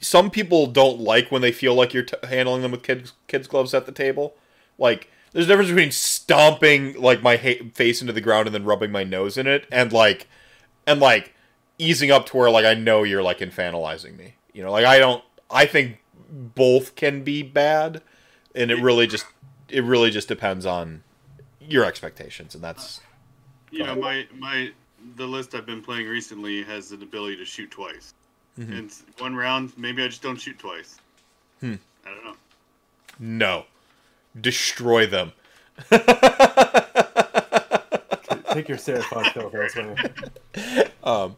some 0.00 0.30
people 0.30 0.66
don't 0.66 1.00
like 1.00 1.30
when 1.30 1.42
they 1.42 1.52
feel 1.52 1.74
like 1.74 1.94
you're 1.94 2.02
t- 2.04 2.16
handling 2.28 2.62
them 2.62 2.72
with 2.72 2.82
kids 2.82 3.12
kids 3.26 3.46
gloves 3.46 3.74
at 3.74 3.86
the 3.86 3.92
table. 3.92 4.34
Like 4.78 5.10
there's 5.32 5.46
a 5.46 5.48
difference 5.48 5.70
between 5.70 5.92
stomping 5.92 7.00
like 7.00 7.22
my 7.22 7.36
ha- 7.36 7.70
face 7.74 8.00
into 8.00 8.12
the 8.12 8.20
ground 8.20 8.46
and 8.46 8.54
then 8.54 8.64
rubbing 8.64 8.92
my 8.92 9.04
nose 9.04 9.36
in 9.36 9.46
it, 9.46 9.66
and 9.70 9.92
like 9.92 10.28
and 10.86 11.00
like 11.00 11.34
easing 11.78 12.10
up 12.10 12.26
to 12.26 12.36
where 12.36 12.50
like 12.50 12.64
I 12.64 12.74
know 12.74 13.02
you're 13.02 13.22
like 13.22 13.38
infantilizing 13.38 14.16
me. 14.16 14.34
You 14.52 14.62
know, 14.62 14.72
like 14.72 14.84
I 14.84 14.98
don't. 14.98 15.22
I 15.50 15.66
think 15.66 15.98
both 16.30 16.96
can 16.96 17.22
be 17.22 17.42
bad, 17.42 18.02
and 18.54 18.70
it 18.70 18.80
really 18.80 19.06
just 19.06 19.26
it 19.68 19.84
really 19.84 20.10
just 20.10 20.28
depends 20.28 20.66
on 20.66 21.02
your 21.60 21.84
expectations, 21.84 22.54
and 22.54 22.62
that's 22.62 23.00
You 23.70 23.84
know, 23.84 23.96
my 23.96 24.26
my 24.38 24.70
the 25.16 25.26
list 25.26 25.54
I've 25.54 25.66
been 25.66 25.82
playing 25.82 26.08
recently 26.08 26.62
has 26.64 26.92
an 26.92 27.02
ability 27.02 27.36
to 27.36 27.44
shoot 27.44 27.70
twice. 27.70 28.14
Mhm. 28.58 28.78
And 28.78 28.92
one 29.18 29.34
round, 29.36 29.72
maybe 29.76 30.02
I 30.02 30.08
just 30.08 30.22
don't 30.22 30.40
shoot 30.40 30.58
twice. 30.58 30.98
Hmm. 31.60 31.74
I 32.06 32.10
don't 32.10 32.24
know. 32.24 32.36
No. 33.18 33.64
Destroy 34.40 35.06
them. 35.06 35.32
Take 38.52 38.68
your 38.68 38.78
Seraphon 38.78 39.32
fill 39.32 39.50
elsewhere. 39.54 39.96
Um, 41.04 41.36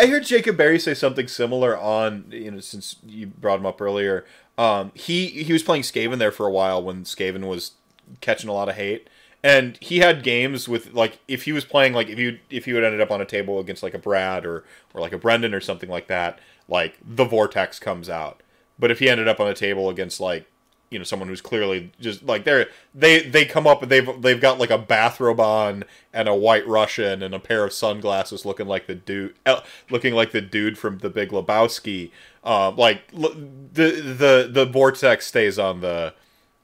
I 0.00 0.06
heard 0.06 0.24
Jacob 0.24 0.56
Barry 0.56 0.78
say 0.78 0.94
something 0.94 1.26
similar 1.26 1.76
on, 1.78 2.26
you 2.30 2.50
know, 2.50 2.60
since 2.60 2.96
you 3.06 3.26
brought 3.28 3.58
him 3.58 3.66
up 3.66 3.80
earlier. 3.80 4.24
Um, 4.58 4.92
he 4.94 5.26
he 5.28 5.52
was 5.52 5.62
playing 5.62 5.82
Skaven 5.82 6.18
there 6.18 6.30
for 6.32 6.46
a 6.46 6.50
while 6.50 6.82
when 6.82 7.04
Skaven 7.04 7.46
was 7.48 7.72
catching 8.20 8.50
a 8.50 8.52
lot 8.52 8.68
of 8.68 8.74
hate, 8.74 9.08
and 9.42 9.78
he 9.80 9.98
had 9.98 10.22
games 10.22 10.68
with 10.68 10.92
like 10.92 11.18
if 11.26 11.44
he 11.44 11.52
was 11.52 11.64
playing 11.64 11.92
like 11.92 12.08
if 12.08 12.18
you 12.18 12.38
if 12.50 12.66
you 12.66 12.74
had 12.74 12.84
ended 12.84 13.00
up 13.00 13.10
on 13.10 13.20
a 13.20 13.24
table 13.26 13.58
against 13.58 13.82
like 13.82 13.94
a 13.94 13.98
Brad 13.98 14.44
or 14.44 14.64
or 14.94 15.00
like 15.00 15.12
a 15.12 15.18
Brendan 15.18 15.54
or 15.54 15.60
something 15.60 15.88
like 15.88 16.08
that, 16.08 16.38
like 16.68 16.98
the 17.02 17.24
vortex 17.24 17.78
comes 17.78 18.10
out. 18.10 18.42
But 18.78 18.90
if 18.90 18.98
he 18.98 19.08
ended 19.08 19.28
up 19.28 19.40
on 19.40 19.48
a 19.48 19.54
table 19.54 19.88
against 19.88 20.20
like 20.20 20.46
you 20.90 20.98
know 20.98 21.04
someone 21.04 21.28
who's 21.28 21.40
clearly 21.40 21.92
just 22.00 22.24
like 22.24 22.44
they're 22.44 22.68
they 22.94 23.22
they 23.22 23.44
come 23.44 23.66
up 23.66 23.82
and 23.82 23.90
they've 23.90 24.20
they've 24.20 24.40
got 24.40 24.58
like 24.58 24.70
a 24.70 24.78
bathrobe 24.78 25.40
on 25.40 25.84
and 26.12 26.28
a 26.28 26.34
white 26.34 26.66
Russian 26.66 27.22
and 27.22 27.34
a 27.34 27.38
pair 27.38 27.64
of 27.64 27.72
sunglasses 27.72 28.44
looking 28.44 28.66
like 28.66 28.86
the 28.86 28.94
dude 28.94 29.34
uh, 29.46 29.60
looking 29.88 30.14
like 30.14 30.32
the 30.32 30.40
dude 30.40 30.76
from 30.76 30.98
the 30.98 31.08
Big 31.08 31.30
Lebowski. 31.30 32.10
Um, 32.42 32.76
like 32.76 33.10
the 33.12 33.90
the 34.00 34.50
the 34.52 34.66
vortex 34.66 35.26
stays 35.26 35.58
on 35.58 35.80
the 35.80 36.12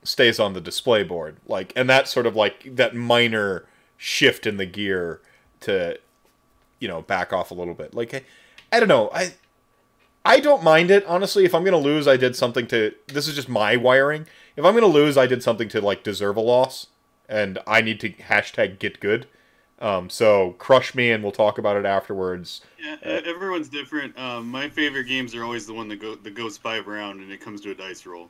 stays 0.06 0.38
on 0.38 0.52
the 0.52 0.60
display 0.60 1.02
board 1.02 1.36
like 1.46 1.72
and 1.76 1.90
that 1.90 2.08
sort 2.08 2.26
of 2.26 2.36
like 2.36 2.76
that 2.76 2.94
minor 2.94 3.66
shift 3.96 4.46
in 4.46 4.56
the 4.56 4.66
gear 4.66 5.20
to 5.60 5.98
you 6.78 6.88
know 6.88 7.02
back 7.02 7.32
off 7.32 7.50
a 7.50 7.54
little 7.54 7.74
bit 7.74 7.92
like 7.94 8.14
I, 8.14 8.22
I 8.72 8.78
don't 8.78 8.88
know 8.88 9.10
I 9.12 9.34
I 10.26 10.40
don't 10.40 10.64
mind 10.64 10.90
it 10.90 11.06
honestly. 11.06 11.44
If 11.44 11.54
I'm 11.54 11.62
gonna 11.62 11.78
lose, 11.78 12.08
I 12.08 12.16
did 12.16 12.34
something 12.34 12.66
to. 12.66 12.92
This 13.06 13.28
is 13.28 13.36
just 13.36 13.48
my 13.48 13.76
wiring. 13.76 14.26
If 14.56 14.64
I'm 14.64 14.74
gonna 14.74 14.86
lose, 14.86 15.16
I 15.16 15.28
did 15.28 15.40
something 15.40 15.68
to 15.68 15.80
like 15.80 16.02
deserve 16.02 16.36
a 16.36 16.40
loss, 16.40 16.88
and 17.28 17.60
I 17.64 17.80
need 17.80 18.00
to 18.00 18.10
hashtag 18.10 18.80
get 18.80 18.98
good. 18.98 19.28
Um, 19.78 20.10
so 20.10 20.56
crush 20.58 20.96
me, 20.96 21.12
and 21.12 21.22
we'll 21.22 21.30
talk 21.30 21.58
about 21.58 21.76
it 21.76 21.86
afterwards. 21.86 22.62
Yeah, 22.82 22.96
everyone's 23.02 23.68
different. 23.68 24.18
Um, 24.18 24.48
my 24.48 24.68
favorite 24.68 25.04
games 25.04 25.32
are 25.36 25.44
always 25.44 25.64
the 25.64 25.74
one 25.74 25.86
that 25.88 26.00
go 26.00 26.16
that 26.16 26.34
goes 26.34 26.58
five 26.58 26.88
round 26.88 27.20
and 27.20 27.30
it 27.30 27.40
comes 27.40 27.60
to 27.60 27.70
a 27.70 27.74
dice 27.74 28.04
roll. 28.04 28.28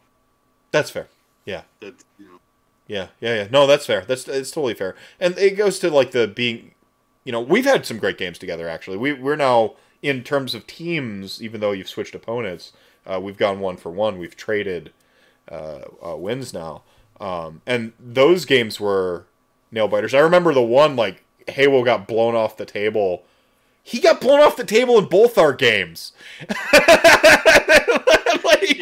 That's 0.72 0.90
fair. 0.90 1.08
Yeah, 1.46 1.62
That's 1.80 2.04
you 2.18 2.26
know. 2.26 2.38
yeah, 2.88 3.06
yeah, 3.20 3.34
yeah. 3.36 3.48
No, 3.50 3.66
that's 3.66 3.86
fair. 3.86 4.04
That's 4.06 4.28
it's 4.28 4.50
totally 4.50 4.74
fair. 4.74 4.94
And 5.18 5.38
it 5.38 5.56
goes 5.56 5.78
to 5.78 5.90
like 5.90 6.10
the 6.10 6.26
being. 6.28 6.72
You 7.24 7.32
know, 7.32 7.40
we've 7.40 7.64
had 7.64 7.86
some 7.86 7.98
great 7.98 8.18
games 8.18 8.38
together. 8.38 8.68
Actually, 8.68 8.98
we 8.98 9.12
we're 9.14 9.36
now 9.36 9.74
in 10.02 10.22
terms 10.24 10.54
of 10.54 10.66
teams. 10.66 11.40
Even 11.42 11.60
though 11.60 11.72
you've 11.72 11.88
switched 11.88 12.14
opponents, 12.14 12.72
uh, 13.06 13.18
we've 13.22 13.38
gone 13.38 13.60
one 13.60 13.76
for 13.76 13.90
one. 13.90 14.18
We've 14.18 14.36
traded 14.36 14.92
uh, 15.50 15.82
uh, 16.04 16.16
wins 16.16 16.52
now. 16.52 16.82
Um, 17.20 17.62
and 17.66 17.92
those 17.98 18.44
games 18.44 18.78
were 18.78 19.26
nail 19.70 19.88
biters. 19.88 20.12
I 20.12 20.18
remember 20.18 20.52
the 20.52 20.60
one 20.62 20.96
like 20.96 21.24
Haywo 21.48 21.84
got 21.84 22.06
blown 22.08 22.34
off 22.34 22.56
the 22.56 22.66
table. 22.66 23.22
He 23.82 24.00
got 24.00 24.20
blown 24.20 24.40
off 24.40 24.56
the 24.56 24.64
table 24.64 24.98
in 24.98 25.04
both 25.06 25.38
our 25.38 25.52
games. 25.52 26.12
Like- 28.44 28.78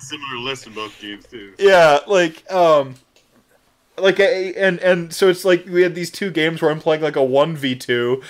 Similar 0.00 0.38
lists 0.38 0.66
in 0.66 0.72
both 0.74 0.98
games 1.00 1.26
too. 1.26 1.54
yeah, 1.58 2.00
like 2.06 2.50
um 2.50 2.96
like 3.98 4.20
a, 4.20 4.54
and 4.54 4.78
and 4.80 5.12
so 5.12 5.28
it's 5.28 5.44
like 5.44 5.66
we 5.66 5.82
had 5.82 5.94
these 5.94 6.10
two 6.10 6.30
games 6.30 6.60
where 6.60 6.70
I'm 6.70 6.80
playing 6.80 7.02
like 7.02 7.16
a 7.16 7.20
1v2 7.20 8.22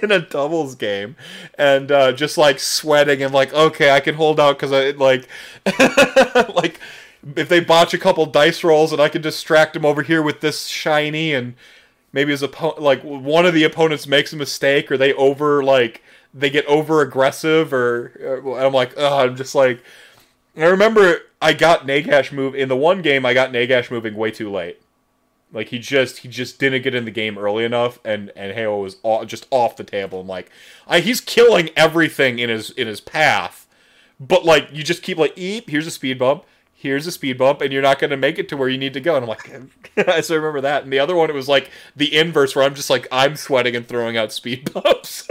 in 0.02 0.12
a 0.12 0.20
doubles 0.20 0.74
game 0.74 1.16
and 1.58 1.90
uh 1.90 2.12
just 2.12 2.38
like 2.38 2.60
sweating 2.60 3.22
and 3.22 3.34
like 3.34 3.52
okay, 3.52 3.90
I 3.90 4.00
can 4.00 4.14
hold 4.14 4.38
out 4.38 4.58
cuz 4.58 4.72
I 4.72 4.90
like 4.90 5.28
like 6.54 6.80
if 7.36 7.48
they 7.48 7.60
botch 7.60 7.94
a 7.94 7.98
couple 7.98 8.26
dice 8.26 8.62
rolls 8.62 8.92
and 8.92 9.00
I 9.00 9.08
can 9.08 9.22
distract 9.22 9.74
them 9.74 9.84
over 9.84 10.02
here 10.02 10.22
with 10.22 10.40
this 10.40 10.66
shiny 10.66 11.34
and 11.34 11.54
maybe 12.12 12.30
his 12.30 12.42
opponent 12.42 12.80
like 12.80 13.02
one 13.02 13.44
of 13.46 13.54
the 13.54 13.64
opponents 13.64 14.06
makes 14.06 14.32
a 14.32 14.36
mistake 14.36 14.90
or 14.90 14.96
they 14.96 15.12
over 15.14 15.64
like 15.64 16.02
they 16.36 16.50
get 16.50 16.66
over 16.66 17.00
aggressive 17.00 17.72
or, 17.72 18.42
or 18.44 18.60
I'm 18.60 18.72
like 18.72 18.92
oh 18.96 19.20
I'm 19.20 19.36
just 19.36 19.54
like 19.54 19.82
I 20.56 20.66
remember 20.66 21.20
I 21.40 21.52
got 21.52 21.86
Nagash 21.86 22.32
move 22.32 22.54
in 22.54 22.68
the 22.68 22.76
one 22.76 23.02
game 23.02 23.26
I 23.26 23.34
got 23.34 23.52
Nagash 23.52 23.90
moving 23.90 24.14
way 24.14 24.30
too 24.30 24.50
late. 24.50 24.80
Like 25.52 25.68
he 25.68 25.78
just 25.78 26.18
he 26.18 26.28
just 26.28 26.58
didn't 26.58 26.82
get 26.82 26.94
in 26.94 27.04
the 27.04 27.10
game 27.10 27.38
early 27.38 27.64
enough 27.64 27.98
and 28.04 28.32
and 28.36 28.52
Halo 28.52 28.82
was 28.82 28.96
all, 29.02 29.24
just 29.24 29.46
off 29.50 29.76
the 29.76 29.84
table. 29.84 30.20
I'm 30.20 30.26
like 30.26 30.50
I, 30.86 31.00
he's 31.00 31.20
killing 31.20 31.70
everything 31.76 32.38
in 32.38 32.50
his 32.50 32.70
in 32.70 32.86
his 32.86 33.00
path. 33.00 33.66
But 34.18 34.44
like 34.44 34.68
you 34.72 34.82
just 34.82 35.02
keep 35.02 35.18
like 35.18 35.36
eep, 35.36 35.70
here's 35.70 35.86
a 35.86 35.90
speed 35.90 36.18
bump, 36.18 36.44
here's 36.74 37.06
a 37.06 37.12
speed 37.12 37.38
bump 37.38 37.60
and 37.60 37.72
you're 37.72 37.82
not 37.82 37.98
going 37.98 38.10
to 38.10 38.16
make 38.16 38.38
it 38.38 38.48
to 38.48 38.56
where 38.56 38.68
you 38.68 38.78
need 38.78 38.94
to 38.94 39.00
go. 39.00 39.14
And 39.14 39.24
I'm 39.24 39.28
like 39.28 39.50
I 40.08 40.20
so 40.20 40.36
remember 40.36 40.62
that. 40.62 40.82
And 40.82 40.92
the 40.92 40.98
other 40.98 41.14
one 41.14 41.30
it 41.30 41.34
was 41.34 41.48
like 41.48 41.70
the 41.94 42.16
inverse 42.16 42.56
where 42.56 42.64
I'm 42.64 42.74
just 42.74 42.90
like 42.90 43.06
I'm 43.12 43.36
sweating 43.36 43.76
and 43.76 43.86
throwing 43.86 44.16
out 44.16 44.32
speed 44.32 44.72
bumps. 44.74 45.28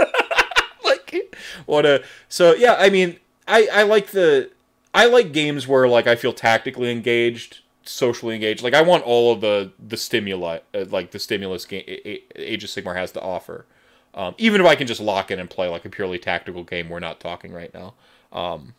What 1.66 1.86
a 1.86 2.04
so 2.30 2.54
yeah, 2.56 2.76
I 2.78 2.90
mean 2.90 3.18
I 3.48 3.68
I 3.72 3.84
like 3.84 4.08
the 4.12 4.52
I 4.94 5.06
like 5.08 5.32
games 5.32 5.68
where 5.68 5.88
like 5.88 6.08
I 6.08 6.16
feel 6.16 6.34
tactically 6.34 6.92
engaged, 6.92 7.60
socially 7.84 8.36
engaged. 8.36 8.64
Like 8.64 8.74
I 8.74 8.82
want 8.82 9.04
all 9.04 9.34
of 9.34 9.42
the 9.42 9.72
the 9.80 9.98
stimuli, 9.98 10.60
uh, 10.74 10.86
like 10.90 11.12
the 11.12 11.20
stimulus 11.20 11.66
game 11.66 11.84
Age 11.88 12.64
of 12.64 12.70
Sigmar 12.70 12.96
has 12.96 13.12
to 13.14 13.22
offer. 13.22 13.66
Um, 14.14 14.34
even 14.38 14.62
if 14.62 14.68
I 14.68 14.76
can 14.76 14.88
just 14.88 15.02
lock 15.02 15.30
in 15.30 15.40
and 15.40 15.50
play 15.50 15.68
like 15.68 15.84
a 15.84 15.90
purely 15.90 16.18
tactical 16.18 16.64
game, 16.64 16.88
we're 16.88 17.02
not 17.02 17.20
talking 17.20 17.52
right 17.52 17.74
now. 17.74 17.96
Um, 18.32 18.74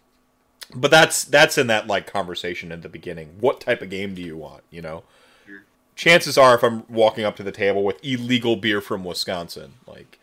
but 0.74 0.90
that's 0.90 1.24
that's 1.24 1.58
in 1.58 1.66
that 1.68 1.86
like 1.86 2.06
conversation 2.10 2.72
at 2.72 2.82
the 2.82 2.88
beginning. 2.88 3.36
What 3.38 3.60
type 3.60 3.82
of 3.82 3.90
game 3.90 4.14
do 4.14 4.22
you 4.22 4.36
want? 4.36 4.62
You 4.70 4.82
know, 4.82 5.04
Sure. 5.46 5.62
chances 5.94 6.36
are 6.38 6.54
if 6.54 6.64
I'm 6.64 6.84
walking 6.88 7.24
up 7.24 7.36
to 7.36 7.42
the 7.42 7.52
table 7.52 7.84
with 7.84 8.02
illegal 8.04 8.56
beer 8.56 8.80
from 8.80 9.04
Wisconsin, 9.04 9.74
like 9.86 10.18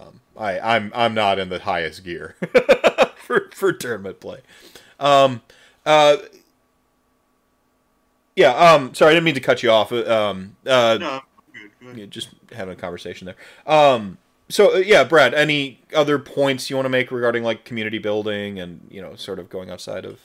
um, 0.00 0.20
I 0.36 0.58
I'm 0.58 0.92
I'm 0.94 1.14
not 1.14 1.38
in 1.38 1.48
the 1.48 1.58
highest 1.60 2.04
gear 2.04 2.36
for 3.16 3.50
for 3.54 3.72
tournament 3.72 4.20
play. 4.20 4.40
Um, 4.98 5.42
uh, 5.86 6.16
Yeah. 8.36 8.50
Um. 8.54 8.94
Sorry, 8.94 9.10
I 9.10 9.14
didn't 9.14 9.24
mean 9.24 9.34
to 9.34 9.40
cut 9.40 9.62
you 9.62 9.70
off. 9.70 9.92
Uh, 9.92 10.04
Um. 10.30 10.56
Uh, 10.66 10.98
No, 11.00 11.20
good. 11.52 11.96
Go 11.96 12.06
just 12.06 12.28
having 12.52 12.72
a 12.72 12.76
conversation 12.76 13.26
there. 13.26 13.36
Um. 13.66 14.18
So 14.48 14.74
uh, 14.74 14.78
yeah, 14.78 15.04
Brad. 15.04 15.34
Any 15.34 15.80
other 15.94 16.18
points 16.18 16.70
you 16.70 16.76
want 16.76 16.86
to 16.86 16.90
make 16.90 17.10
regarding 17.10 17.42
like 17.42 17.64
community 17.64 17.98
building 17.98 18.58
and 18.58 18.86
you 18.90 19.00
know 19.00 19.14
sort 19.16 19.38
of 19.38 19.48
going 19.50 19.70
outside 19.70 20.04
of? 20.04 20.20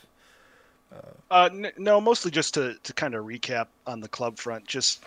Uh, 1.31 1.49
n- 1.52 1.72
no, 1.77 1.99
mostly 1.99 2.31
just 2.31 2.53
to, 2.53 2.76
to 2.84 2.93
kind 2.93 3.15
of 3.15 3.26
recap 3.26 3.68
on 3.85 3.99
the 3.99 4.07
club 4.07 4.38
front. 4.38 4.64
Just 4.65 5.03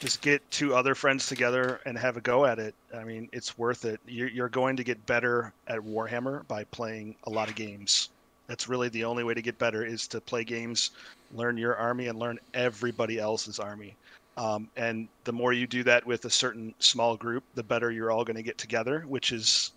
just 0.00 0.22
get 0.22 0.42
two 0.50 0.74
other 0.74 0.94
friends 0.94 1.26
together 1.26 1.80
and 1.84 1.96
have 1.96 2.16
a 2.16 2.22
go 2.22 2.46
at 2.46 2.58
it. 2.58 2.74
I 2.96 3.04
mean, 3.04 3.28
it's 3.32 3.58
worth 3.58 3.84
it. 3.84 4.00
You're, 4.08 4.28
you're 4.28 4.48
going 4.48 4.76
to 4.76 4.84
get 4.84 5.04
better 5.06 5.52
at 5.68 5.78
Warhammer 5.78 6.48
by 6.48 6.64
playing 6.64 7.14
a 7.24 7.30
lot 7.30 7.50
of 7.50 7.54
games. 7.54 8.08
That's 8.46 8.66
really 8.66 8.88
the 8.88 9.04
only 9.04 9.22
way 9.24 9.34
to 9.34 9.42
get 9.42 9.58
better 9.58 9.84
is 9.84 10.08
to 10.08 10.20
play 10.20 10.42
games, 10.42 10.90
learn 11.34 11.58
your 11.58 11.76
army, 11.76 12.08
and 12.08 12.18
learn 12.18 12.40
everybody 12.54 13.18
else's 13.18 13.58
army. 13.58 13.94
Um, 14.38 14.68
and 14.74 15.06
the 15.24 15.34
more 15.34 15.52
you 15.52 15.66
do 15.66 15.84
that 15.84 16.06
with 16.06 16.24
a 16.24 16.30
certain 16.30 16.74
small 16.78 17.16
group, 17.16 17.44
the 17.54 17.62
better 17.62 17.90
you're 17.90 18.10
all 18.10 18.24
going 18.24 18.36
to 18.36 18.42
get 18.42 18.56
together, 18.56 19.04
which 19.06 19.32
is 19.32 19.72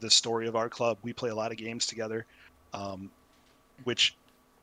the 0.00 0.10
story 0.10 0.48
of 0.48 0.56
our 0.56 0.70
club. 0.70 0.96
We 1.02 1.12
play 1.12 1.28
a 1.28 1.34
lot 1.34 1.52
of 1.52 1.58
games 1.58 1.86
together, 1.86 2.24
um, 2.72 3.10
which 3.84 4.16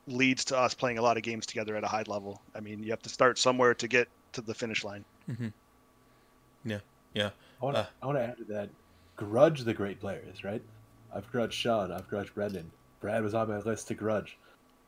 leads 0.08 0.44
to 0.46 0.58
us 0.58 0.74
playing 0.74 0.98
a 0.98 1.02
lot 1.02 1.16
of 1.16 1.22
games 1.22 1.46
together 1.46 1.76
at 1.76 1.84
a 1.84 1.88
high 1.88 2.04
level. 2.08 2.42
I 2.56 2.60
mean, 2.60 2.82
you 2.82 2.90
have 2.90 3.02
to 3.02 3.08
start 3.08 3.38
somewhere 3.38 3.74
to 3.74 3.86
get 3.86 4.08
to 4.32 4.40
the 4.40 4.54
finish 4.54 4.84
line. 4.84 5.04
Yeah. 6.64 6.78
Yeah. 7.14 7.30
I 7.60 7.64
want 7.64 7.76
to 7.76 7.82
Uh. 7.82 7.86
I 8.02 8.06
want 8.06 8.18
to 8.18 8.24
add 8.24 8.36
to 8.38 8.44
that. 8.44 8.68
Grudge 9.16 9.62
the 9.64 9.74
great 9.74 10.00
players, 10.00 10.44
right? 10.44 10.62
I've 11.14 11.30
grudged 11.32 11.54
Sean. 11.54 11.90
I've 11.90 12.08
grudged 12.08 12.34
Brendan. 12.34 12.70
Brad 13.00 13.22
was 13.22 13.34
on 13.34 13.48
my 13.48 13.58
list 13.58 13.88
to 13.88 13.94
grudge 13.94 14.36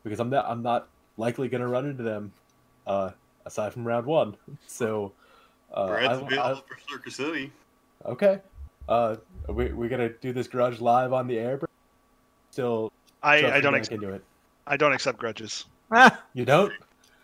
because 0.04 0.20
I'm 0.20 0.30
not 0.30 0.44
I'm 0.48 0.62
not 0.62 0.88
likely 1.16 1.48
going 1.48 1.60
to 1.62 1.66
run 1.68 1.86
into 1.86 2.02
them 2.02 2.32
uh, 2.86 3.10
aside 3.46 3.72
from 3.72 3.86
round 3.86 4.06
one. 4.06 4.36
So 4.66 5.12
uh, 5.72 5.86
Brad's 5.88 6.08
I- 6.22 6.26
available 6.26 6.62
I- 6.68 6.74
for 6.74 6.78
Circle 6.90 7.12
City. 7.12 7.52
okay. 8.06 8.40
Uh, 8.88 9.16
are 9.48 9.54
we 9.54 9.72
we 9.72 9.88
gonna 9.88 10.08
do 10.08 10.32
this 10.32 10.48
grudge 10.48 10.80
live 10.80 11.12
on 11.12 11.26
the 11.28 11.38
air? 11.38 11.56
Brad? 11.58 11.68
Still, 12.50 12.90
I, 13.22 13.36
I 13.36 13.60
don't 13.60 13.72
that 13.72 13.78
ex- 13.78 13.88
can 13.88 14.00
do 14.00 14.08
it. 14.10 14.24
I 14.66 14.76
don't 14.76 14.92
accept 14.92 15.18
grudges. 15.18 15.64
Ah, 15.92 16.20
You 16.34 16.44
don't? 16.44 16.72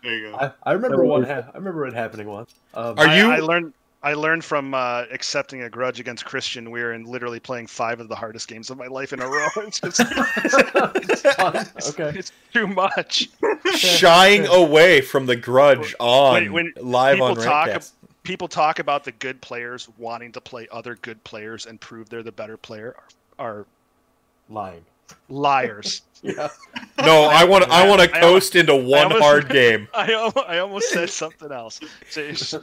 There 0.07 0.15
you 0.17 0.31
go. 0.31 0.37
I, 0.37 0.51
I 0.63 0.71
remember 0.71 1.03
one. 1.03 1.23
Ha- 1.23 1.49
I 1.53 1.57
remember 1.57 1.85
it 1.85 1.93
happening 1.93 2.27
once. 2.27 2.53
Um, 2.73 2.97
Are 2.97 3.07
I, 3.07 3.17
you- 3.17 3.29
I 3.31 3.39
learned 3.39 3.73
I 4.03 4.13
learned 4.13 4.45
from 4.45 4.73
uh, 4.73 5.03
accepting 5.11 5.63
a 5.63 5.69
grudge 5.69 5.99
against 5.99 6.23
Christian 6.23 6.71
Weir 6.71 6.93
and 6.93 7.05
literally 7.07 7.39
playing 7.41 7.67
five 7.67 7.99
of 7.99 8.07
the 8.07 8.15
hardest 8.15 8.47
games 8.47 8.69
of 8.69 8.77
my 8.77 8.87
life 8.87 9.11
in 9.11 9.19
a 9.19 9.27
row. 9.27 9.47
It's, 9.57 9.81
just, 9.81 9.99
It's 10.01 11.21
fun. 11.35 11.65
Okay. 11.89 12.17
it's 12.19 12.31
too 12.53 12.67
much. 12.67 13.27
Shying 13.75 14.45
away 14.47 15.01
from 15.01 15.25
the 15.25 15.35
grudge 15.35 15.93
on 15.99 16.51
When- 16.53 16.53
when 16.53 16.73
live 16.85 17.15
people 17.15 17.27
on 17.27 17.35
talk 17.37 17.67
Rantcast. 17.69 17.91
People 18.23 18.47
talk 18.47 18.79
about 18.79 19.03
the 19.03 19.13
good 19.13 19.41
players 19.41 19.89
wanting 19.97 20.31
to 20.33 20.41
play 20.41 20.67
other 20.71 20.95
good 21.01 21.21
players 21.23 21.65
and 21.65 21.79
prove 21.81 22.07
they're 22.09 22.23
the 22.23 22.31
better 22.31 22.55
player 22.57 22.95
are, 23.39 23.45
are 23.59 23.65
lying. 24.49 24.85
Liars. 25.29 26.01
Yeah. 26.23 26.49
No, 26.99 27.25
I 27.31 27.43
want 27.43 27.65
to. 27.65 27.69
I 27.69 27.87
want 27.87 28.01
to 28.01 28.11
I 28.11 28.19
coast 28.19 28.55
into 28.55 28.75
one 28.75 29.03
almost- 29.03 29.21
hard 29.23 29.49
game. 29.49 29.87
I, 29.93 30.11
I 30.47 30.57
almost 30.57 30.89
said 30.89 31.11
something 31.11 31.51
else. 31.51 31.79
So 32.09 32.27
just, 32.31 32.55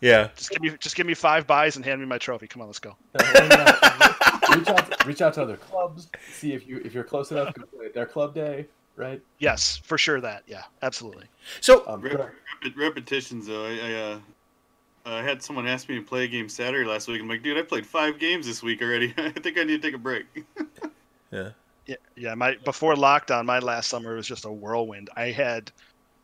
Yeah. 0.00 0.28
just 0.36 0.50
give 0.50 0.62
me 0.62 0.70
just 0.78 0.94
give 0.94 1.08
me 1.08 1.14
five 1.14 1.44
buys 1.44 1.74
and 1.74 1.84
hand 1.84 2.00
me 2.00 2.06
my 2.06 2.18
trophy. 2.18 2.46
Come 2.46 2.62
on, 2.62 2.68
let's 2.68 2.78
go. 2.78 2.96
reach 3.18 4.68
out, 4.68 4.90
to, 4.90 4.96
reach 5.08 5.22
out 5.22 5.34
to 5.34 5.42
other 5.42 5.56
clubs. 5.56 6.08
See 6.32 6.52
if 6.52 6.68
you 6.68 6.80
if 6.84 6.94
you're 6.94 7.02
close 7.04 7.32
enough. 7.32 7.52
Go 7.54 7.64
play 7.64 7.86
at 7.86 7.94
their 7.94 8.06
club 8.06 8.32
day, 8.32 8.66
right? 8.94 9.20
Yes, 9.40 9.76
for 9.78 9.98
sure. 9.98 10.20
That 10.20 10.44
yeah, 10.46 10.62
absolutely. 10.82 11.24
So 11.60 11.82
Um, 11.88 12.00
Rep- 12.00 12.14
rep- 12.14 12.32
repetitions 12.76 13.48
though. 13.48 13.66
I, 13.66 13.70
I 13.72 13.94
uh, 13.94 14.18
I 15.18 15.22
had 15.22 15.42
someone 15.42 15.66
ask 15.66 15.88
me 15.88 15.96
to 15.96 16.02
play 16.02 16.24
a 16.24 16.28
game 16.28 16.48
Saturday 16.48 16.88
last 16.88 17.08
week. 17.08 17.20
I'm 17.20 17.28
like, 17.28 17.42
dude, 17.42 17.58
I 17.58 17.62
played 17.62 17.86
five 17.86 18.20
games 18.20 18.46
this 18.46 18.62
week 18.62 18.80
already. 18.82 19.12
I 19.16 19.30
think 19.30 19.58
I 19.58 19.64
need 19.64 19.82
to 19.82 19.88
take 19.88 19.94
a 19.94 19.98
break. 19.98 20.26
yeah. 21.32 21.50
Yeah, 21.90 21.96
yeah. 22.14 22.34
My 22.36 22.54
before 22.64 22.94
lockdown, 22.94 23.46
my 23.46 23.58
last 23.58 23.88
summer 23.88 24.14
was 24.14 24.24
just 24.24 24.44
a 24.44 24.52
whirlwind. 24.52 25.10
I 25.16 25.32
had, 25.32 25.72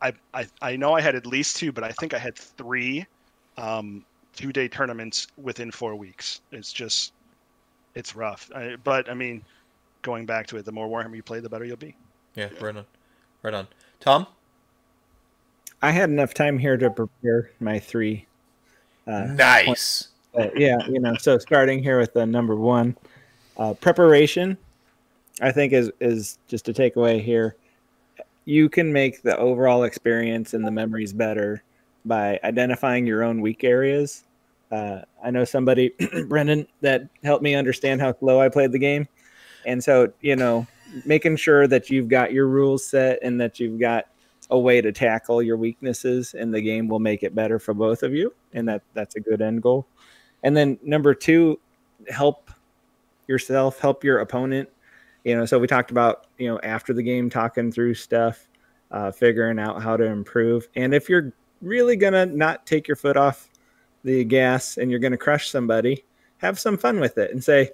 I, 0.00 0.12
I, 0.32 0.46
I 0.62 0.76
know 0.76 0.94
I 0.94 1.00
had 1.00 1.16
at 1.16 1.26
least 1.26 1.56
two, 1.56 1.72
but 1.72 1.82
I 1.82 1.90
think 1.90 2.14
I 2.14 2.18
had 2.18 2.36
three, 2.36 3.04
um, 3.56 4.04
two 4.36 4.52
day 4.52 4.68
tournaments 4.68 5.26
within 5.36 5.72
four 5.72 5.96
weeks. 5.96 6.40
It's 6.52 6.72
just, 6.72 7.14
it's 7.96 8.14
rough. 8.14 8.48
I, 8.54 8.76
but 8.84 9.10
I 9.10 9.14
mean, 9.14 9.42
going 10.02 10.24
back 10.24 10.46
to 10.48 10.56
it, 10.56 10.64
the 10.64 10.70
more 10.70 10.86
Warhammer 10.86 11.16
you 11.16 11.24
play, 11.24 11.40
the 11.40 11.48
better 11.48 11.64
you'll 11.64 11.76
be. 11.76 11.96
Yeah. 12.36 12.48
Right 12.60 12.76
on. 12.76 12.86
Right 13.42 13.54
on. 13.54 13.66
Tom. 13.98 14.28
I 15.82 15.90
had 15.90 16.10
enough 16.10 16.32
time 16.32 16.58
here 16.60 16.76
to 16.76 16.90
prepare 16.90 17.50
my 17.58 17.80
three. 17.80 18.24
Uh, 19.04 19.24
Nice. 19.34 20.10
but 20.32 20.56
yeah, 20.56 20.78
you 20.86 21.00
know, 21.00 21.16
so 21.16 21.38
starting 21.38 21.82
here 21.82 21.98
with 21.98 22.12
the 22.12 22.24
number 22.24 22.54
one, 22.54 22.96
uh, 23.56 23.74
preparation, 23.74 24.56
I 25.40 25.52
think 25.52 25.72
is 25.72 25.90
is 26.00 26.38
just 26.48 26.68
a 26.68 26.72
takeaway 26.72 27.22
here. 27.22 27.56
You 28.44 28.68
can 28.68 28.92
make 28.92 29.22
the 29.22 29.36
overall 29.36 29.84
experience 29.84 30.54
and 30.54 30.64
the 30.64 30.70
memories 30.70 31.12
better 31.12 31.62
by 32.04 32.38
identifying 32.44 33.06
your 33.06 33.24
own 33.24 33.40
weak 33.40 33.64
areas. 33.64 34.24
Uh, 34.70 35.00
I 35.22 35.30
know 35.30 35.44
somebody, 35.44 35.92
Brendan, 36.28 36.66
that 36.80 37.08
helped 37.22 37.42
me 37.42 37.54
understand 37.54 38.00
how 38.00 38.16
slow 38.18 38.40
I 38.40 38.48
played 38.48 38.72
the 38.72 38.78
game, 38.78 39.08
and 39.66 39.82
so 39.82 40.12
you 40.20 40.36
know, 40.36 40.66
making 41.04 41.36
sure 41.36 41.66
that 41.66 41.90
you've 41.90 42.08
got 42.08 42.32
your 42.32 42.46
rules 42.46 42.86
set 42.86 43.18
and 43.22 43.40
that 43.40 43.60
you've 43.60 43.80
got 43.80 44.06
a 44.50 44.58
way 44.58 44.80
to 44.80 44.92
tackle 44.92 45.42
your 45.42 45.56
weaknesses 45.56 46.34
in 46.34 46.50
the 46.52 46.60
game 46.60 46.88
will 46.88 47.00
make 47.00 47.22
it 47.22 47.34
better 47.34 47.58
for 47.58 47.74
both 47.74 48.02
of 48.02 48.14
you, 48.14 48.32
and 48.54 48.68
that 48.68 48.82
that's 48.94 49.16
a 49.16 49.20
good 49.20 49.42
end 49.42 49.62
goal. 49.62 49.86
And 50.42 50.56
then 50.56 50.78
number 50.82 51.14
two, 51.14 51.58
help 52.08 52.50
yourself, 53.26 53.80
help 53.80 54.04
your 54.04 54.18
opponent. 54.18 54.68
You 55.26 55.34
know, 55.34 55.44
so 55.44 55.58
we 55.58 55.66
talked 55.66 55.90
about 55.90 56.28
you 56.38 56.46
know 56.46 56.60
after 56.62 56.94
the 56.94 57.02
game 57.02 57.28
talking 57.28 57.72
through 57.72 57.94
stuff, 57.94 58.46
uh, 58.92 59.10
figuring 59.10 59.58
out 59.58 59.82
how 59.82 59.96
to 59.96 60.04
improve. 60.04 60.68
And 60.76 60.94
if 60.94 61.08
you're 61.08 61.32
really 61.60 61.96
gonna 61.96 62.26
not 62.26 62.64
take 62.64 62.86
your 62.86 62.94
foot 62.94 63.16
off 63.16 63.48
the 64.04 64.22
gas 64.22 64.76
and 64.76 64.88
you're 64.88 65.00
gonna 65.00 65.16
crush 65.16 65.50
somebody, 65.50 66.04
have 66.36 66.60
some 66.60 66.78
fun 66.78 67.00
with 67.00 67.18
it 67.18 67.32
and 67.32 67.42
say, 67.42 67.70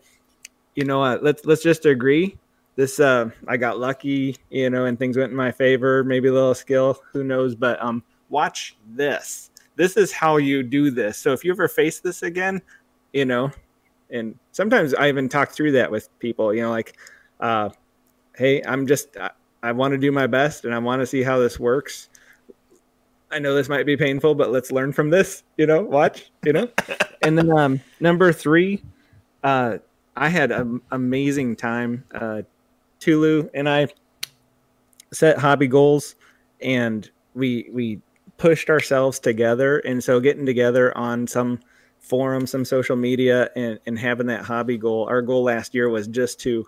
you 0.76 0.86
know 0.86 1.00
what, 1.00 1.22
let's 1.22 1.44
let's 1.44 1.62
just 1.62 1.84
agree. 1.84 2.39
This 2.76 2.98
uh, 2.98 3.28
I 3.47 3.58
got 3.58 3.78
lucky, 3.78 4.39
you 4.48 4.70
know, 4.70 4.86
and 4.86 4.98
things 4.98 5.18
went 5.18 5.31
in 5.31 5.36
my 5.36 5.52
favor. 5.52 6.02
Maybe 6.05 6.28
a 6.28 6.32
little 6.32 6.55
skill, 6.55 7.02
who 7.12 7.22
knows? 7.22 7.55
But 7.55 7.78
um, 7.82 8.02
watch 8.31 8.78
this. 8.94 9.50
This 9.76 9.98
is 9.98 10.10
how 10.10 10.39
you 10.39 10.62
do 10.62 10.90
this. 10.90 11.18
So 11.18 11.34
if 11.34 11.44
you 11.44 11.52
ever 11.52 11.68
face 11.68 12.00
this 12.00 12.22
again, 12.22 12.62
you 13.12 13.26
know, 13.26 13.50
and 14.08 14.39
sometimes 14.52 14.94
I 14.94 15.10
even 15.10 15.28
talk 15.28 15.50
through 15.50 15.72
that 15.72 15.90
with 15.90 16.08
people. 16.18 16.55
You 16.55 16.62
know, 16.62 16.70
like, 16.70 16.97
uh, 17.42 17.68
hey, 18.36 18.62
I'm 18.62 18.86
just 18.86 19.16
I, 19.18 19.30
I 19.62 19.72
want 19.72 19.92
to 19.92 19.98
do 19.98 20.10
my 20.10 20.26
best 20.26 20.64
and 20.64 20.74
I 20.74 20.78
want 20.78 21.02
to 21.02 21.06
see 21.06 21.22
how 21.22 21.38
this 21.38 21.60
works. 21.60 22.08
I 23.30 23.38
know 23.38 23.54
this 23.54 23.68
might 23.68 23.86
be 23.86 23.96
painful, 23.96 24.34
but 24.34 24.50
let's 24.50 24.70
learn 24.70 24.92
from 24.92 25.10
this. 25.10 25.42
You 25.56 25.66
know, 25.66 25.82
watch. 25.82 26.30
You 26.44 26.52
know, 26.52 26.68
and 27.22 27.36
then 27.36 27.50
um, 27.50 27.80
number 28.00 28.32
three, 28.32 28.82
uh, 29.42 29.78
I 30.16 30.28
had 30.28 30.52
an 30.52 30.80
amazing 30.90 31.56
time. 31.56 32.04
Uh, 32.14 32.42
Tulu 33.00 33.50
and 33.52 33.68
I 33.68 33.88
set 35.12 35.38
hobby 35.38 35.66
goals, 35.66 36.14
and 36.60 37.10
we 37.34 37.68
we 37.72 38.00
pushed 38.36 38.70
ourselves 38.70 39.18
together. 39.18 39.78
And 39.80 40.04
so, 40.04 40.20
getting 40.20 40.46
together 40.46 40.96
on 40.96 41.26
some 41.26 41.58
forum, 42.00 42.46
some 42.46 42.64
social 42.64 42.96
media, 42.96 43.48
and, 43.56 43.78
and 43.86 43.98
having 43.98 44.26
that 44.26 44.44
hobby 44.44 44.76
goal. 44.76 45.06
Our 45.08 45.22
goal 45.22 45.44
last 45.44 45.74
year 45.74 45.88
was 45.88 46.06
just 46.06 46.38
to 46.40 46.66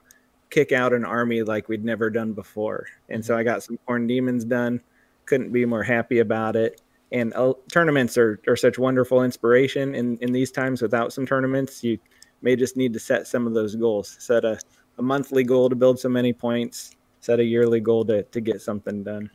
kick 0.54 0.70
out 0.70 0.92
an 0.92 1.04
army 1.04 1.42
like 1.42 1.68
we'd 1.68 1.84
never 1.84 2.08
done 2.08 2.32
before. 2.32 2.86
And 3.08 3.24
so 3.24 3.36
I 3.36 3.42
got 3.42 3.64
some 3.64 3.76
Horn 3.86 4.06
Demons 4.06 4.44
done. 4.44 4.80
Couldn't 5.26 5.50
be 5.50 5.66
more 5.66 5.82
happy 5.82 6.20
about 6.20 6.54
it. 6.54 6.80
And 7.10 7.34
uh, 7.34 7.54
tournaments 7.72 8.16
are, 8.16 8.40
are 8.46 8.54
such 8.54 8.78
wonderful 8.78 9.24
inspiration. 9.24 9.96
In, 9.96 10.16
in 10.18 10.32
these 10.32 10.52
times, 10.52 10.80
without 10.80 11.12
some 11.12 11.26
tournaments, 11.26 11.82
you 11.82 11.98
may 12.40 12.54
just 12.54 12.76
need 12.76 12.92
to 12.92 13.00
set 13.00 13.26
some 13.26 13.48
of 13.48 13.54
those 13.54 13.74
goals. 13.74 14.16
Set 14.20 14.44
a, 14.44 14.60
a 14.98 15.02
monthly 15.02 15.42
goal 15.42 15.68
to 15.68 15.74
build 15.74 15.98
so 15.98 16.08
many 16.08 16.32
points, 16.32 16.94
set 17.18 17.40
a 17.40 17.44
yearly 17.44 17.80
goal 17.80 18.04
to, 18.04 18.22
to 18.22 18.40
get 18.40 18.62
something 18.62 19.02
done. 19.02 19.30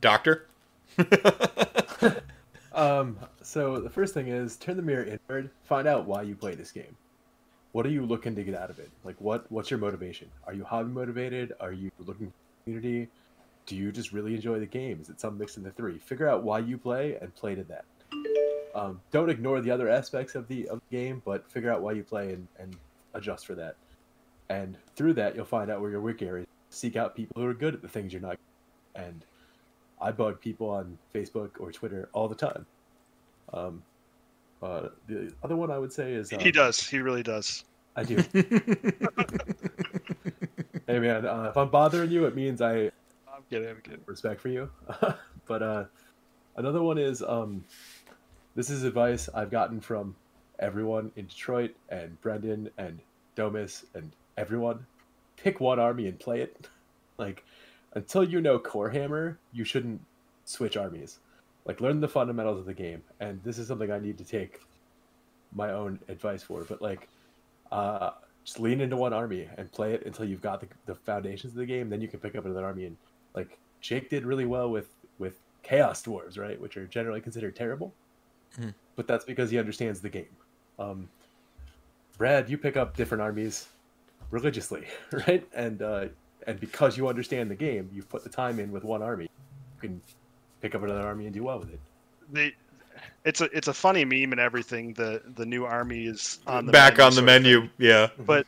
Doctor. 0.00 0.48
Um, 2.78 3.18
so 3.42 3.80
the 3.80 3.90
first 3.90 4.14
thing 4.14 4.28
is 4.28 4.56
turn 4.56 4.76
the 4.76 4.82
mirror 4.82 5.04
inward. 5.04 5.50
Find 5.64 5.88
out 5.88 6.06
why 6.06 6.22
you 6.22 6.36
play 6.36 6.54
this 6.54 6.70
game. 6.70 6.96
What 7.72 7.84
are 7.86 7.90
you 7.90 8.04
looking 8.04 8.34
to 8.34 8.42
get 8.42 8.54
out 8.54 8.70
of 8.70 8.78
it? 8.78 8.90
Like, 9.04 9.16
what 9.20 9.50
what's 9.52 9.70
your 9.70 9.78
motivation? 9.78 10.28
Are 10.46 10.54
you 10.54 10.64
hobby 10.64 10.90
motivated? 10.90 11.52
Are 11.60 11.72
you 11.72 11.90
looking 11.98 12.28
for 12.28 12.64
community? 12.64 13.08
Do 13.66 13.76
you 13.76 13.92
just 13.92 14.12
really 14.12 14.34
enjoy 14.34 14.58
the 14.58 14.66
game? 14.66 14.98
Is 15.00 15.10
it 15.10 15.20
some 15.20 15.36
mix 15.36 15.56
of 15.58 15.64
the 15.64 15.70
three? 15.72 15.98
Figure 15.98 16.28
out 16.28 16.42
why 16.42 16.60
you 16.60 16.78
play 16.78 17.18
and 17.20 17.34
play 17.34 17.54
to 17.54 17.64
that. 17.64 17.84
Um, 18.74 19.00
don't 19.10 19.28
ignore 19.28 19.60
the 19.60 19.70
other 19.70 19.88
aspects 19.88 20.34
of 20.34 20.48
the 20.48 20.68
of 20.68 20.80
the 20.88 20.96
game, 20.96 21.22
but 21.24 21.50
figure 21.50 21.70
out 21.70 21.82
why 21.82 21.92
you 21.92 22.02
play 22.02 22.32
and, 22.32 22.48
and 22.58 22.76
adjust 23.14 23.46
for 23.46 23.54
that. 23.56 23.76
And 24.48 24.78
through 24.96 25.14
that, 25.14 25.36
you'll 25.36 25.44
find 25.44 25.70
out 25.70 25.80
where 25.80 25.90
your 25.90 26.00
weak 26.00 26.22
areas. 26.22 26.46
Seek 26.70 26.96
out 26.96 27.14
people 27.14 27.40
who 27.40 27.48
are 27.48 27.54
good 27.54 27.74
at 27.74 27.82
the 27.82 27.88
things 27.88 28.12
you're 28.12 28.22
not, 28.22 28.38
and 28.94 29.24
I 30.00 30.12
bug 30.12 30.40
people 30.40 30.70
on 30.70 30.98
Facebook 31.14 31.50
or 31.58 31.72
Twitter 31.72 32.08
all 32.12 32.28
the 32.28 32.34
time. 32.34 32.66
Um, 33.52 33.82
uh, 34.62 34.88
the 35.06 35.32
other 35.42 35.56
one 35.56 35.70
I 35.70 35.78
would 35.78 35.92
say 35.92 36.12
is 36.12 36.32
um, 36.32 36.40
he 36.40 36.50
does. 36.50 36.86
He 36.86 36.98
really 36.98 37.22
does. 37.22 37.64
I 37.96 38.04
do. 38.04 38.16
hey 40.86 40.98
man, 40.98 41.26
uh, 41.26 41.48
if 41.50 41.56
I'm 41.56 41.70
bothering 41.70 42.10
you, 42.10 42.26
it 42.26 42.34
means 42.34 42.60
I. 42.60 42.90
I'm 43.28 43.44
kidding. 43.50 43.68
I'm 43.68 43.80
kidding. 43.82 44.00
Respect 44.06 44.40
for 44.40 44.48
you, 44.48 44.70
but 45.46 45.62
uh, 45.62 45.84
another 46.56 46.82
one 46.82 46.98
is 46.98 47.22
um, 47.22 47.64
this 48.54 48.70
is 48.70 48.82
advice 48.84 49.28
I've 49.34 49.50
gotten 49.50 49.80
from 49.80 50.16
everyone 50.58 51.12
in 51.16 51.26
Detroit 51.26 51.74
and 51.88 52.20
Brendan 52.20 52.70
and 52.78 52.98
Domus 53.36 53.84
and 53.94 54.10
everyone. 54.36 54.84
Pick 55.36 55.60
one 55.60 55.78
army 55.78 56.08
and 56.08 56.18
play 56.18 56.40
it. 56.40 56.68
like 57.18 57.44
until 57.94 58.24
you 58.24 58.40
know 58.40 58.58
Core 58.58 58.90
Hammer, 58.90 59.38
you 59.52 59.64
shouldn't 59.64 60.00
switch 60.44 60.76
armies. 60.76 61.18
Like 61.68 61.80
learn 61.80 62.00
the 62.00 62.08
fundamentals 62.08 62.58
of 62.58 62.66
the 62.66 62.74
game. 62.74 63.02
And 63.20 63.40
this 63.44 63.58
is 63.58 63.68
something 63.68 63.92
I 63.92 63.98
need 64.00 64.18
to 64.18 64.24
take 64.24 64.60
my 65.54 65.72
own 65.72 66.00
advice 66.08 66.42
for. 66.42 66.64
But 66.64 66.82
like 66.82 67.08
uh 67.70 68.10
just 68.44 68.58
lean 68.58 68.80
into 68.80 68.96
one 68.96 69.12
army 69.12 69.46
and 69.58 69.70
play 69.70 69.92
it 69.92 70.06
until 70.06 70.24
you've 70.24 70.40
got 70.40 70.60
the, 70.60 70.68
the 70.86 70.94
foundations 70.94 71.52
of 71.52 71.58
the 71.58 71.66
game. 71.66 71.90
Then 71.90 72.00
you 72.00 72.08
can 72.08 72.18
pick 72.18 72.34
up 72.34 72.46
another 72.46 72.64
army 72.64 72.86
and 72.86 72.96
like 73.34 73.58
Jake 73.80 74.10
did 74.10 74.24
really 74.24 74.46
well 74.46 74.70
with 74.70 74.88
with 75.18 75.36
Chaos 75.62 76.02
Dwarves, 76.02 76.38
right? 76.38 76.60
Which 76.60 76.76
are 76.76 76.86
generally 76.86 77.20
considered 77.20 77.54
terrible. 77.54 77.92
Mm. 78.58 78.74
But 78.96 79.06
that's 79.06 79.24
because 79.24 79.50
he 79.50 79.58
understands 79.58 80.00
the 80.00 80.08
game. 80.08 80.34
Um, 80.78 81.08
Brad, 82.16 82.48
you 82.48 82.58
pick 82.58 82.76
up 82.76 82.96
different 82.96 83.22
armies 83.22 83.68
religiously, 84.30 84.86
right? 85.12 85.46
And 85.54 85.82
uh, 85.82 86.06
and 86.46 86.58
because 86.60 86.96
you 86.96 87.08
understand 87.08 87.50
the 87.50 87.54
game, 87.54 87.90
you've 87.92 88.08
put 88.08 88.24
the 88.24 88.30
time 88.30 88.58
in 88.58 88.72
with 88.72 88.84
one 88.84 89.02
army. 89.02 89.24
You 89.24 89.80
can 89.80 90.00
pick 90.60 90.74
up 90.74 90.82
another 90.82 91.06
army 91.06 91.26
and 91.26 91.34
do 91.34 91.44
well 91.44 91.58
with 91.58 91.72
it. 91.72 91.80
The 92.32 92.52
it's 93.24 93.40
a 93.40 93.44
it's 93.56 93.68
a 93.68 93.74
funny 93.74 94.04
meme 94.04 94.32
and 94.32 94.40
everything. 94.40 94.92
The 94.94 95.22
the 95.36 95.46
new 95.46 95.64
army 95.64 96.06
is 96.06 96.40
on 96.46 96.66
the 96.66 96.72
back 96.72 96.98
on 96.98 97.14
the 97.14 97.22
menu, 97.22 97.68
yeah. 97.78 98.08
But 98.18 98.46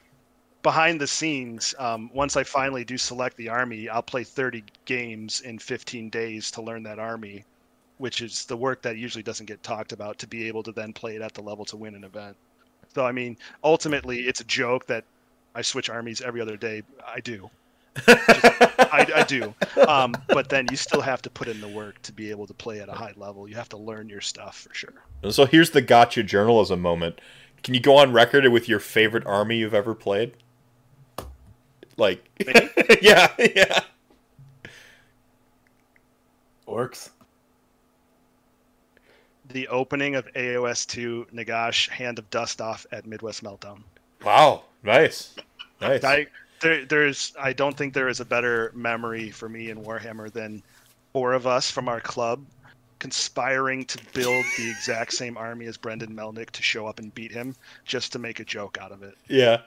behind 0.63 1.01
the 1.01 1.07
scenes, 1.07 1.75
um, 1.79 2.11
once 2.13 2.37
I 2.37 2.45
finally 2.45 2.85
do 2.85 2.99
select 2.99 3.37
the 3.37 3.49
army, 3.49 3.89
I'll 3.89 4.03
play 4.03 4.25
30 4.25 4.63
games 4.85 5.41
in 5.41 5.59
15 5.59 6.11
days 6.11 6.51
to 6.53 6.63
learn 6.63 6.83
that 6.83 6.99
army, 6.99 7.45
which 7.99 8.21
is 8.21 8.45
the 8.45 8.57
work 8.57 8.83
that 8.83 8.97
usually 8.99 9.23
doesn't 9.23 9.47
get 9.47 9.63
talked 9.63 9.93
about 9.93 10.19
to 10.19 10.27
be 10.27 10.47
able 10.49 10.63
to 10.65 10.73
then 10.73 10.93
play 10.93 11.17
it 11.17 11.23
at 11.23 11.35
the 11.35 11.43
level 11.43 11.65
to 11.67 11.77
win 11.77 11.95
an 11.95 12.05
event. 12.05 12.37
So 12.95 13.07
I 13.07 13.13
mean, 13.13 13.37
ultimately, 13.63 14.21
it's 14.21 14.41
a 14.41 14.45
joke 14.45 14.87
that 14.87 15.05
I 15.55 15.63
switch 15.63 15.91
armies 15.91 16.21
every 16.21 16.41
other 16.41 16.57
day. 16.57 16.83
I 17.07 17.21
do. 17.21 17.51
I, 17.97 19.07
I, 19.17 19.25
do. 19.25 19.55
Um, 19.89 20.15
but 20.29 20.49
then 20.49 20.67
you 20.71 20.77
still 20.77 21.01
have 21.01 21.23
to 21.23 21.31
put 21.31 21.49
in 21.49 21.61
the 21.61 21.69
work 21.69 22.01
to 22.03 22.13
be 22.13 22.31
able 22.31 22.47
to 22.47 22.55
play 22.55 22.81
at 22.81 22.89
a 22.89 22.93
high 22.93 23.13
level. 23.17 23.49
You 23.49 23.57
have 23.57 23.69
to 23.71 23.77
learn 23.77 24.09
your 24.09 24.21
stuff 24.21 24.67
for 24.69 24.75
sure. 24.75 24.95
So 25.31 25.45
here's 25.45 25.71
the 25.71 25.83
gotcha 25.83 26.23
journalism 26.23 26.81
moment. 26.81 27.21
Can 27.63 27.75
you 27.75 27.81
go 27.81 27.97
on 27.97 28.13
record 28.13 28.47
with 28.49 28.69
your 28.69 28.81
favorite 28.81 29.27
army 29.27 29.59
you've 29.59 29.75
ever 29.75 29.95
played? 29.95 30.35
Like, 31.97 32.25
yeah, 33.03 33.29
yeah. 33.39 33.81
Orcs. 36.67 37.11
The 39.49 39.69
opening 39.69 40.15
of 40.15 40.33
AOS 40.35 40.87
2 40.87 41.27
Nagash 41.35 41.89
Hand 41.89 42.19
of 42.19 42.31
Dust 42.31 42.61
Off 42.61 42.87
at 42.93 43.07
Midwest 43.07 43.43
Meltdown. 43.43 43.83
Wow, 44.25 44.65
nice. 44.83 45.35
Nice. 45.81 46.05
I, 46.05 46.27
there, 46.61 46.85
there's 46.85 47.33
I 47.39 47.53
don't 47.53 47.77
think 47.77 47.95
there 47.95 48.09
is 48.09 48.21
a 48.21 48.25
better 48.25 48.73
memory 48.75 49.31
for 49.31 49.49
me 49.49 49.71
in 49.71 49.83
Warhammer 49.83 50.33
than 50.33 50.63
four 51.13 51.33
of 51.33 51.47
us 51.47 51.71
from 51.71 51.89
our 51.89 52.01
club 52.01 52.45
conspiring 53.01 53.85
to 53.87 53.99
build 54.13 54.45
the 54.59 54.71
exact 54.71 55.13
same 55.13 55.37
army 55.37 55.67
as 55.67 55.77
Brendan 55.77 56.15
Melnick 56.15 56.51
to 56.51 56.63
show 56.63 56.87
up 56.87 57.01
and 57.01 57.13
beat 57.15 57.33
him 57.33 57.57
just 57.85 58.13
to 58.13 58.19
make 58.19 58.39
a 58.39 58.45
joke 58.45 58.79
out 58.81 58.93
of 58.93 59.03
it. 59.03 59.17
Yeah. 59.27 59.63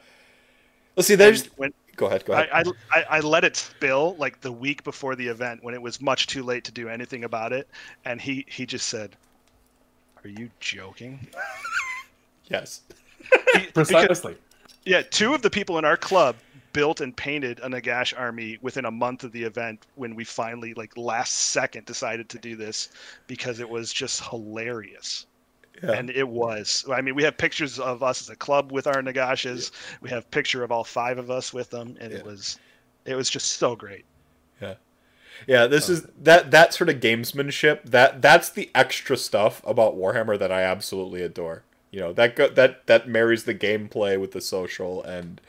Let's 0.96 1.08
see. 1.08 1.16
There's. 1.16 1.48
When, 1.58 1.74
go 1.96 2.06
ahead. 2.06 2.24
Go 2.26 2.34
ahead. 2.34 2.50
I, 2.54 2.64
I, 2.92 3.06
I 3.10 3.20
let 3.20 3.44
it 3.44 3.58
spill 3.58 4.16
like 4.18 4.40
the 4.40 4.52
week 4.52 4.84
before 4.84 5.16
the 5.16 5.28
event 5.28 5.64
when 5.64 5.74
it 5.74 5.82
was 5.82 6.00
much 6.00 6.28
too 6.28 6.44
late 6.44 6.64
to 6.66 6.72
do 6.72 6.88
anything 6.88 7.24
about 7.24 7.52
it, 7.52 7.68
and 8.06 8.22
he 8.22 8.46
he 8.48 8.68
just 8.68 8.88
said, 8.88 9.16
"Are 10.24 10.30
you 10.30 10.52
joking?" 10.60 11.28
yes. 12.46 12.82
Precisely. 13.74 14.38
yeah, 14.86 15.02
two 15.02 15.34
of 15.34 15.42
the 15.42 15.50
people 15.50 15.80
in 15.80 15.86
our 15.86 15.98
club 15.98 16.36
built 16.74 17.02
and 17.02 17.16
painted 17.16 17.60
a 17.60 17.70
Nagash 17.70 18.14
army 18.18 18.58
within 18.62 18.86
a 18.86 18.92
month 18.92 19.24
of 19.24 19.32
the 19.32 19.44
event 19.44 19.86
when 19.96 20.16
we 20.16 20.24
finally 20.24 20.74
like 20.74 20.98
last 20.98 21.34
second 21.34 21.86
decided 21.86 22.30
to 22.30 22.40
do 22.40 22.56
this 22.56 22.90
because 23.28 23.60
it 23.60 23.70
was 23.70 23.94
just 23.94 24.24
hilarious. 24.28 25.26
Yeah. 25.82 25.92
And 25.94 26.10
it 26.10 26.28
was. 26.28 26.86
I 26.92 27.02
mean, 27.02 27.16
we 27.16 27.24
have 27.24 27.38
pictures 27.38 27.80
of 27.80 28.04
us 28.04 28.22
as 28.22 28.30
a 28.30 28.36
club 28.36 28.72
with 28.72 28.88
our 28.88 29.02
Nagashes. 29.02 29.72
Yeah. 29.74 29.98
We 30.02 30.10
have 30.12 30.30
picture 30.32 30.64
of 30.64 30.72
all 30.72 30.84
five 30.84 31.18
of 31.18 31.32
us 31.32 31.54
with 31.54 31.70
them, 31.72 31.98
and 32.00 32.12
yeah. 32.12 32.20
it 32.20 32.26
was, 32.26 32.60
it 33.06 33.16
was 33.16 33.30
just 33.30 33.54
so 33.54 33.76
great. 33.76 34.06
Yeah, 34.62 34.76
yeah. 35.48 35.68
This 35.68 35.90
is 35.90 36.06
that 36.22 36.52
that 36.52 36.74
sort 36.74 36.90
of 36.90 36.98
gamesmanship. 36.98 37.90
That 37.90 38.22
that's 38.22 38.50
the 38.50 38.70
extra 38.76 39.18
stuff 39.18 39.62
about 39.66 39.98
Warhammer 39.98 40.38
that 40.40 40.52
I 40.52 40.62
absolutely 40.62 41.22
adore. 41.22 41.64
You 41.92 42.00
know 42.00 42.14
that 42.14 42.36
go, 42.36 42.48
that 42.50 42.86
that 42.88 43.10
marries 43.10 43.44
the 43.44 43.56
gameplay 43.56 44.18
with 44.20 44.32
the 44.32 44.42
social 44.42 45.04
and 45.04 45.42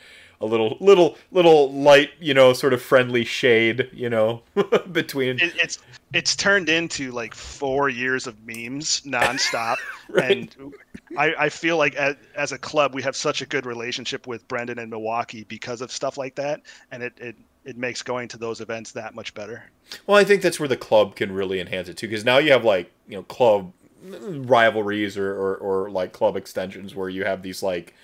a 0.44 0.46
little 0.46 0.76
little 0.80 1.16
little 1.32 1.72
light 1.72 2.10
you 2.20 2.34
know 2.34 2.52
sort 2.52 2.72
of 2.72 2.82
friendly 2.82 3.24
shade 3.24 3.88
you 3.92 4.10
know 4.10 4.42
between. 4.92 5.40
It, 5.40 5.54
it's 5.56 5.78
it's 6.12 6.36
turned 6.36 6.68
into 6.68 7.10
like 7.10 7.34
four 7.34 7.88
years 7.88 8.26
of 8.26 8.36
memes 8.46 9.00
nonstop. 9.02 9.76
Right. 10.10 10.54
and 10.58 10.74
I, 11.16 11.34
I 11.38 11.48
feel 11.48 11.78
like 11.78 11.94
as, 11.94 12.16
as 12.36 12.52
a 12.52 12.58
club 12.58 12.94
we 12.94 13.00
have 13.02 13.16
such 13.16 13.40
a 13.40 13.46
good 13.46 13.64
relationship 13.64 14.26
with 14.26 14.46
brendan 14.48 14.78
and 14.78 14.90
milwaukee 14.90 15.44
because 15.44 15.80
of 15.80 15.90
stuff 15.90 16.18
like 16.18 16.34
that. 16.34 16.60
And 16.90 17.02
it, 17.02 17.14
it 17.16 17.36
it 17.64 17.78
makes 17.78 18.02
going 18.02 18.28
to 18.28 18.36
those 18.36 18.60
events 18.60 18.92
that 18.92 19.14
much 19.14 19.32
better. 19.32 19.64
Well 20.06 20.18
i 20.18 20.24
think 20.24 20.42
that's 20.42 20.60
where 20.60 20.68
the 20.68 20.76
club 20.76 21.16
can 21.16 21.32
really 21.32 21.58
enhance 21.58 21.88
it 21.88 21.96
too 21.96 22.06
because 22.06 22.24
now 22.24 22.36
you 22.36 22.52
have 22.52 22.64
like 22.64 22.92
you 23.08 23.16
know 23.16 23.22
club 23.22 23.72
rivalries 24.04 25.16
or, 25.16 25.32
or, 25.32 25.56
or 25.56 25.90
like 25.90 26.12
club 26.12 26.36
extensions 26.36 26.94
where 26.94 27.08
you 27.08 27.24
have 27.24 27.42
these 27.42 27.62
like 27.62 27.94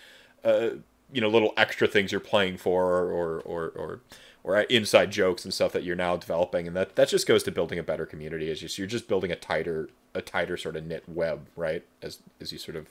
uh, 0.44 0.70
you 1.12 1.20
know 1.20 1.28
little 1.28 1.52
extra 1.56 1.88
things 1.88 2.12
you're 2.12 2.20
playing 2.20 2.56
for 2.56 2.84
or 2.84 3.40
or 3.40 3.68
or 3.70 4.00
or 4.42 4.60
inside 4.62 5.10
jokes 5.10 5.44
and 5.44 5.52
stuff 5.52 5.72
that 5.72 5.84
you're 5.84 5.96
now 5.96 6.16
developing. 6.16 6.66
And 6.66 6.76
that 6.76 6.96
that 6.96 7.08
just 7.08 7.26
goes 7.26 7.42
to 7.44 7.50
building 7.50 7.78
a 7.78 7.82
better 7.82 8.06
community. 8.06 8.50
As 8.50 8.62
you 8.62 8.68
you're 8.76 8.86
just 8.86 9.08
building 9.08 9.30
a 9.30 9.36
tighter 9.36 9.88
a 10.14 10.22
tighter 10.22 10.56
sort 10.56 10.76
of 10.76 10.86
knit 10.86 11.08
web 11.08 11.46
right? 11.56 11.84
As 12.02 12.18
as 12.40 12.52
you 12.52 12.58
sort 12.58 12.76
of 12.76 12.88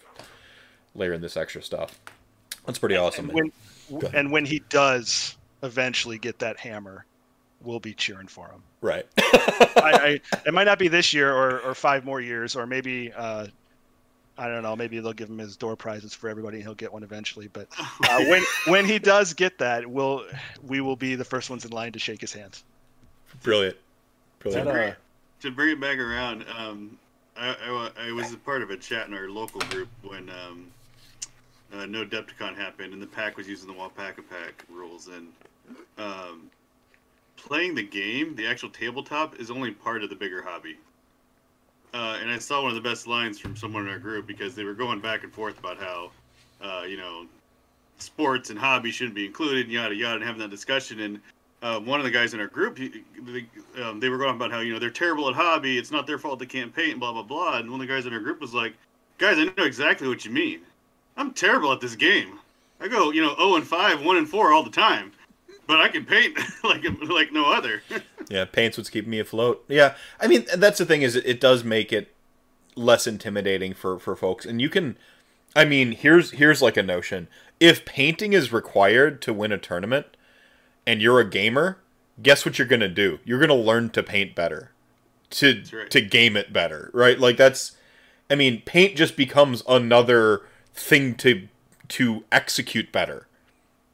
layer 0.96 1.14
in 1.14 1.22
this 1.22 1.38
extra 1.38 1.62
stuff. 1.62 2.00
That's 2.66 2.80
pretty 2.80 2.98
awesome 2.98 3.30
and 3.30 3.52
when, 3.90 4.16
and 4.16 4.32
when 4.32 4.46
he 4.46 4.60
does 4.70 5.38
eventually 5.64 6.18
get 6.20 6.40
that 6.40 6.60
hammer 6.60 7.06
we'll 7.62 7.80
be 7.80 7.94
cheering 7.94 8.28
for 8.28 8.48
him. 8.48 8.64
Right. 8.82 9.06
I, 9.18 10.20
I, 10.34 10.40
it 10.46 10.54
might 10.54 10.64
not 10.64 10.80
be 10.80 10.88
this 10.88 11.14
year 11.14 11.34
or, 11.34 11.60
or 11.60 11.76
five 11.76 12.06
more 12.06 12.22
years 12.22 12.56
or 12.56 12.66
maybe 12.66 13.12
uh, 13.14 13.48
I 14.40 14.48
don't 14.48 14.64
know. 14.64 14.76
Maybe 14.76 15.00
they'll 15.00 15.12
give 15.12 15.30
him 15.30 15.38
his 15.38 15.58
door 15.58 15.76
prizes 15.76 16.14
for 16.14 16.30
everybody, 16.30 16.58
and 16.58 16.64
he'll 16.64 16.74
get 16.74 16.94
one 16.94 17.04
eventually. 17.04 17.50
But 17.52 17.68
uh, 17.80 18.24
when 18.26 18.44
when 18.68 18.86
he 18.86 18.98
does 18.98 19.34
get 19.34 19.58
that, 19.58 19.86
we'll 19.86 20.24
we 20.66 20.80
will 20.80 20.96
be 20.96 21.16
the 21.16 21.26
first 21.26 21.50
ones 21.50 21.66
in 21.66 21.72
line 21.72 21.92
to 21.92 22.00
shake 22.00 22.22
his 22.22 22.32
hands. 22.32 22.64
Brilliant, 23.44 23.76
brilliant. 24.40 24.66
To 24.66 24.74
bring, 24.74 24.94
to 25.42 25.52
bring 25.52 25.70
it 25.72 25.82
back 25.82 25.98
around, 26.00 26.46
um, 26.58 26.98
I, 27.36 27.50
I, 27.50 28.08
I, 28.08 28.12
was 28.14 28.34
a 28.34 28.38
part 28.38 28.62
of 28.62 28.70
a 28.70 28.78
chat 28.78 29.08
in 29.08 29.14
our 29.14 29.30
local 29.30 29.60
group 29.62 29.90
when 30.04 30.30
um, 30.30 30.68
uh, 31.74 31.86
no 31.86 32.06
AdeptiCon 32.06 32.56
happened, 32.56 32.94
and 32.94 33.02
the 33.02 33.08
pack 33.08 33.36
was 33.36 33.48
using 33.48 33.68
the 33.68 33.74
Wapaka 33.74 34.24
pack 34.30 34.64
rules, 34.70 35.08
and 35.10 35.28
um, 35.98 36.50
playing 37.36 37.76
the 37.76 37.84
game, 37.84 38.36
the 38.36 38.48
actual 38.48 38.70
tabletop, 38.70 39.40
is 39.40 39.52
only 39.52 39.72
part 39.72 40.02
of 40.02 40.10
the 40.10 40.16
bigger 40.16 40.42
hobby. 40.42 40.78
Uh, 41.94 42.20
and 42.22 42.30
I 42.30 42.38
saw 42.38 42.62
one 42.62 42.70
of 42.70 42.76
the 42.76 42.88
best 42.88 43.08
lines 43.08 43.40
from 43.40 43.56
someone 43.56 43.88
in 43.88 43.90
our 43.90 44.00
group 44.00 44.28
because 44.28 44.54
they 44.56 44.64
were 44.64 44.74
going 44.74 45.00
back 45.00 45.24
and 45.24 45.34
forth 45.34 45.58
about 45.58 45.78
how, 45.78 46.12
uh, 46.62 46.84
you 46.84 46.98
know, 46.98 47.26
sports 47.98 48.52
and 48.52 48.60
hobbies 48.60 48.94
shouldn't 48.94 49.16
be 49.16 49.26
included, 49.26 49.70
yada 49.70 49.96
yada, 49.96 50.16
and 50.16 50.24
having 50.24 50.40
that 50.40 50.52
discussion. 50.52 51.00
And 51.00 51.20
uh, 51.64 51.80
one 51.80 52.00
of 52.00 52.06
the 52.06 52.12
guys 52.12 52.34
in 52.34 52.40
our 52.40 52.48
group, 52.48 52.78
he, 52.78 53.04
they, 53.22 53.82
um, 53.82 54.00
they 54.00 54.10
were 54.10 54.18
going 54.18 54.36
about 54.36 54.52
how 54.52 54.60
you 54.60 54.72
know 54.72 54.80
they're 54.80 54.92
terrible 54.92 55.28
at 55.30 55.36
hobby. 55.36 55.78
It's 55.78 55.92
not 55.92 56.06
their 56.06 56.20
fault 56.20 56.40
they 56.40 56.46
can't 56.46 56.74
paint, 56.74 57.00
blah 57.00 57.12
blah 57.12 57.24
blah. 57.24 57.58
And 57.58 57.72
one 57.72 57.82
of 57.82 57.88
the 57.88 57.94
guys 57.94 58.06
in 58.06 58.14
our 58.14 58.20
group 58.20 58.40
was 58.40 58.54
like, 58.54 58.76
"Guys, 59.18 59.38
I 59.40 59.46
know 59.58 59.66
exactly 59.66 60.08
what 60.08 60.26
you 60.26 60.32
mean. 60.32 60.62
I'm 61.18 61.34
terrible 61.34 61.72
at 61.74 61.82
this 61.82 61.96
game. 61.96 62.40
I 62.80 62.88
go, 62.88 63.12
you 63.12 63.22
know, 63.22 63.36
0 63.36 63.56
and 63.56 63.68
5, 63.68 64.06
1 64.06 64.18
and 64.18 64.30
4 64.30 64.54
all 64.54 64.64
the 64.64 64.70
time 64.70 65.12
but 65.70 65.80
I 65.80 65.88
can 65.88 66.04
paint 66.04 66.36
like 66.64 66.84
like 67.08 67.32
no 67.32 67.54
other. 67.54 67.84
yeah, 68.30 68.46
paint's 68.46 68.76
what's 68.76 68.90
keeping 68.90 69.12
me 69.12 69.20
afloat. 69.20 69.64
Yeah, 69.68 69.94
I 70.20 70.28
mean 70.28 70.46
that's 70.58 70.80
the 70.80 70.86
thing 70.86 71.04
is 71.04 71.16
it 71.16 71.40
does 71.40 71.64
make 71.64 71.94
it 71.94 72.14
less 72.76 73.06
intimidating 73.06 73.76
for 73.76 74.00
for 74.00 74.16
folks, 74.16 74.46
and 74.46 74.60
you 74.60 74.68
can. 74.68 74.98
I 75.56 75.66
mean, 75.66 75.92
here's 75.92 76.32
here's 76.32 76.64
like 76.64 76.76
a 76.76 76.84
notion: 76.84 77.28
if 77.60 77.86
painting 77.86 78.34
is 78.34 78.52
required 78.52 79.22
to 79.22 79.34
win 79.34 79.52
a 79.52 79.60
tournament, 79.60 80.08
and 80.88 81.04
you're 81.04 81.20
a 81.20 81.30
gamer, 81.30 81.78
guess 82.22 82.46
what 82.46 82.58
you're 82.58 82.68
gonna 82.68 82.90
do? 82.90 83.20
You're 83.24 83.40
gonna 83.40 83.54
learn 83.54 83.92
to 83.92 84.02
paint 84.02 84.34
better. 84.34 84.72
to 85.30 85.64
right. 85.72 85.92
to 85.92 86.02
game 86.02 86.36
it 86.36 86.52
better, 86.52 86.90
right? 86.94 87.20
Like 87.20 87.38
that's 87.38 87.78
I 88.28 88.34
mean, 88.34 88.64
paint 88.66 88.98
just 88.98 89.16
becomes 89.16 89.62
another 89.70 90.42
thing 90.74 91.14
to 91.18 91.48
to 91.90 92.24
execute 92.32 92.92
better. 92.92 93.28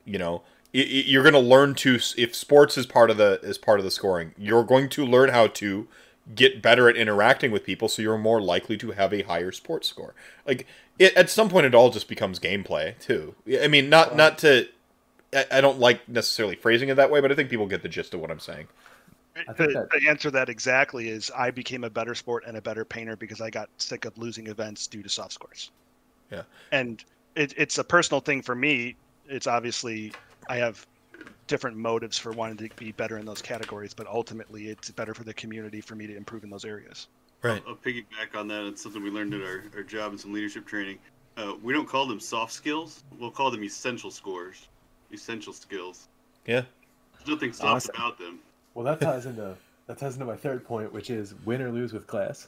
You 0.06 0.20
know, 0.20 0.44
you're 0.76 1.24
going 1.24 1.34
to 1.34 1.40
learn 1.40 1.74
to 1.76 2.00
if 2.18 2.36
sports 2.36 2.78
is 2.78 2.86
part 2.86 3.10
of 3.10 3.18
the 3.18 3.40
is 3.42 3.58
part 3.58 3.80
of 3.80 3.86
the 3.86 3.92
scoring. 3.92 4.34
You're 4.38 4.64
going 4.64 4.90
to 4.90 5.06
learn 5.06 5.30
how 5.30 5.48
to 5.48 5.88
get 6.34 6.62
better 6.62 6.90
at 6.90 6.98
interacting 6.98 7.52
with 7.52 7.64
people, 7.64 7.88
so 7.88 8.02
you're 8.02 8.18
more 8.18 8.42
likely 8.42 8.78
to 8.78 8.92
have 8.92 9.14
a 9.14 9.22
higher 9.22 9.52
sports 9.52 9.88
score. 9.88 10.14
Like 10.46 10.68
it, 11.00 11.16
at 11.16 11.30
some 11.30 11.50
point, 11.50 11.66
it 11.66 11.74
all 11.74 11.92
just 11.92 12.10
becomes 12.10 12.40
gameplay 12.40 12.98
too. 13.00 13.36
I 13.62 13.68
mean, 13.68 13.90
not 13.90 14.16
not 14.16 14.38
to. 14.40 14.68
I, 15.34 15.46
I 15.52 15.62
don't 15.62 15.80
like 15.80 16.08
necessarily 16.10 16.56
phrasing 16.56 16.90
it 16.90 16.96
that 16.96 17.10
way, 17.10 17.22
but 17.22 17.32
I 17.32 17.36
think 17.36 17.50
people 17.50 17.68
get 17.68 17.82
the 17.82 17.90
gist 17.90 18.14
of 18.14 18.20
what 18.20 18.30
I'm 18.30 18.40
saying. 18.40 18.68
I 19.38 19.54
The, 19.54 19.88
the 20.00 20.10
answer 20.10 20.30
to 20.30 20.32
that 20.32 20.50
exactly 20.50 21.10
is 21.10 21.32
I 21.36 21.52
became 21.52 21.84
a 21.84 21.90
better 21.90 22.16
sport 22.16 22.44
and 22.48 22.58
a 22.58 22.62
better 22.62 22.86
painter 22.86 23.16
because 23.16 23.42
I 23.42 23.50
got 23.50 23.70
sick 23.78 24.06
of 24.06 24.18
losing 24.18 24.48
events 24.48 24.88
due 24.88 25.04
to 25.04 25.10
soft 25.10 25.34
scores. 25.34 25.72
Yeah. 26.32 26.44
And 26.72 27.04
it, 27.36 27.54
it's 27.58 27.78
a 27.78 27.84
personal 27.84 28.22
thing 28.22 28.42
for 28.42 28.56
me. 28.56 28.96
It's 29.28 29.48
obviously 29.48 30.14
I 30.50 30.58
have 30.58 30.86
different 31.48 31.78
motives 31.78 32.18
for 32.18 32.32
wanting 32.32 32.58
to 32.58 32.76
be 32.76 32.92
better 32.92 33.18
in 33.18 33.26
those 33.26 33.42
categories, 33.42 33.94
but 33.94 34.08
ultimately 34.08 34.68
it's 34.68 34.90
better 34.92 35.14
for 35.14 35.24
the 35.24 35.34
community 35.34 35.82
for 35.82 35.96
me 35.96 36.08
to 36.08 36.16
improve 36.16 36.44
in 36.44 36.50
those 36.50 36.66
areas. 36.66 37.08
Right. 37.42 37.62
I'll 37.68 37.76
piggyback 37.76 38.36
on 38.36 38.48
that. 38.48 38.66
It's 38.66 38.82
something 38.82 39.04
we 39.04 39.12
learned 39.12 39.34
at 39.34 39.42
our, 39.42 39.64
our 39.76 39.84
job 39.84 40.12
and 40.12 40.20
some 40.20 40.34
leadership 40.34 40.66
training. 40.66 40.98
Uh, 41.38 41.54
we 41.62 41.74
don't 41.74 41.88
call 41.88 42.08
them 42.08 42.20
soft 42.20 42.54
skills. 42.54 43.04
We'll 43.20 43.30
call 43.32 43.52
them 43.52 43.64
essential 43.64 44.10
scores, 44.10 44.68
essential 45.12 45.54
skills. 45.54 46.08
Yeah. 46.48 46.64
There's 47.18 47.28
nothing 47.28 47.54
soft 47.54 47.90
Awesome. 47.90 47.96
about 47.96 48.18
them. 48.18 48.40
Well, 48.74 48.86
that 48.86 49.00
ties 49.00 49.26
into 49.26 49.56
that 49.88 49.98
ties 50.00 50.14
into 50.16 50.26
my 50.26 50.36
third 50.36 50.66
point, 50.66 50.92
which 50.92 51.10
is 51.10 51.36
win 51.46 51.62
or 51.62 51.72
lose 51.72 51.94
with 51.94 52.08
class. 52.08 52.48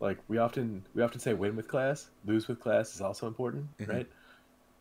Like 0.00 0.18
we 0.28 0.38
often 0.38 0.84
we 0.94 1.02
often 1.02 1.20
say 1.20 1.32
win 1.34 1.56
with 1.56 1.68
class, 1.68 2.08
lose 2.26 2.48
with 2.48 2.60
class 2.60 2.94
is 2.94 3.00
also 3.00 3.26
important, 3.26 3.66
Mhm. 3.78 3.88
right? 3.88 4.06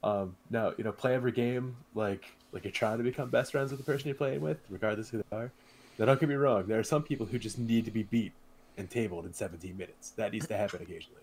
Um, 0.04 0.36
now 0.50 0.74
you 0.78 0.84
know 0.84 0.92
play 0.92 1.14
every 1.14 1.32
game 1.32 1.78
like 1.96 2.26
like 2.52 2.64
you're 2.66 2.72
trying 2.72 2.98
to 2.98 3.04
become 3.04 3.30
best 3.30 3.52
friends 3.52 3.72
with 3.72 3.80
the 3.80 3.86
person 3.86 4.08
you're 4.08 4.16
playing 4.16 4.42
with, 4.42 4.58
regardless 4.70 5.10
who 5.10 5.18
they 5.18 5.38
are. 5.38 5.52
Now 5.98 6.06
don't 6.06 6.20
get 6.20 6.30
me 6.30 6.36
wrong, 6.36 6.66
there 6.68 6.80
are 6.80 6.84
some 6.84 7.04
people 7.04 7.26
who 7.26 7.40
just 7.40 7.58
need 7.58 7.86
to 7.86 7.92
be 7.92 8.04
beat 8.04 8.34
and 8.78 8.90
tabled 8.90 9.26
in 9.26 9.34
17 9.34 9.78
minutes. 9.78 10.12
That 10.12 10.32
needs 10.32 10.48
to 10.48 10.58
happen 10.58 10.82
occasionally. 10.82 11.22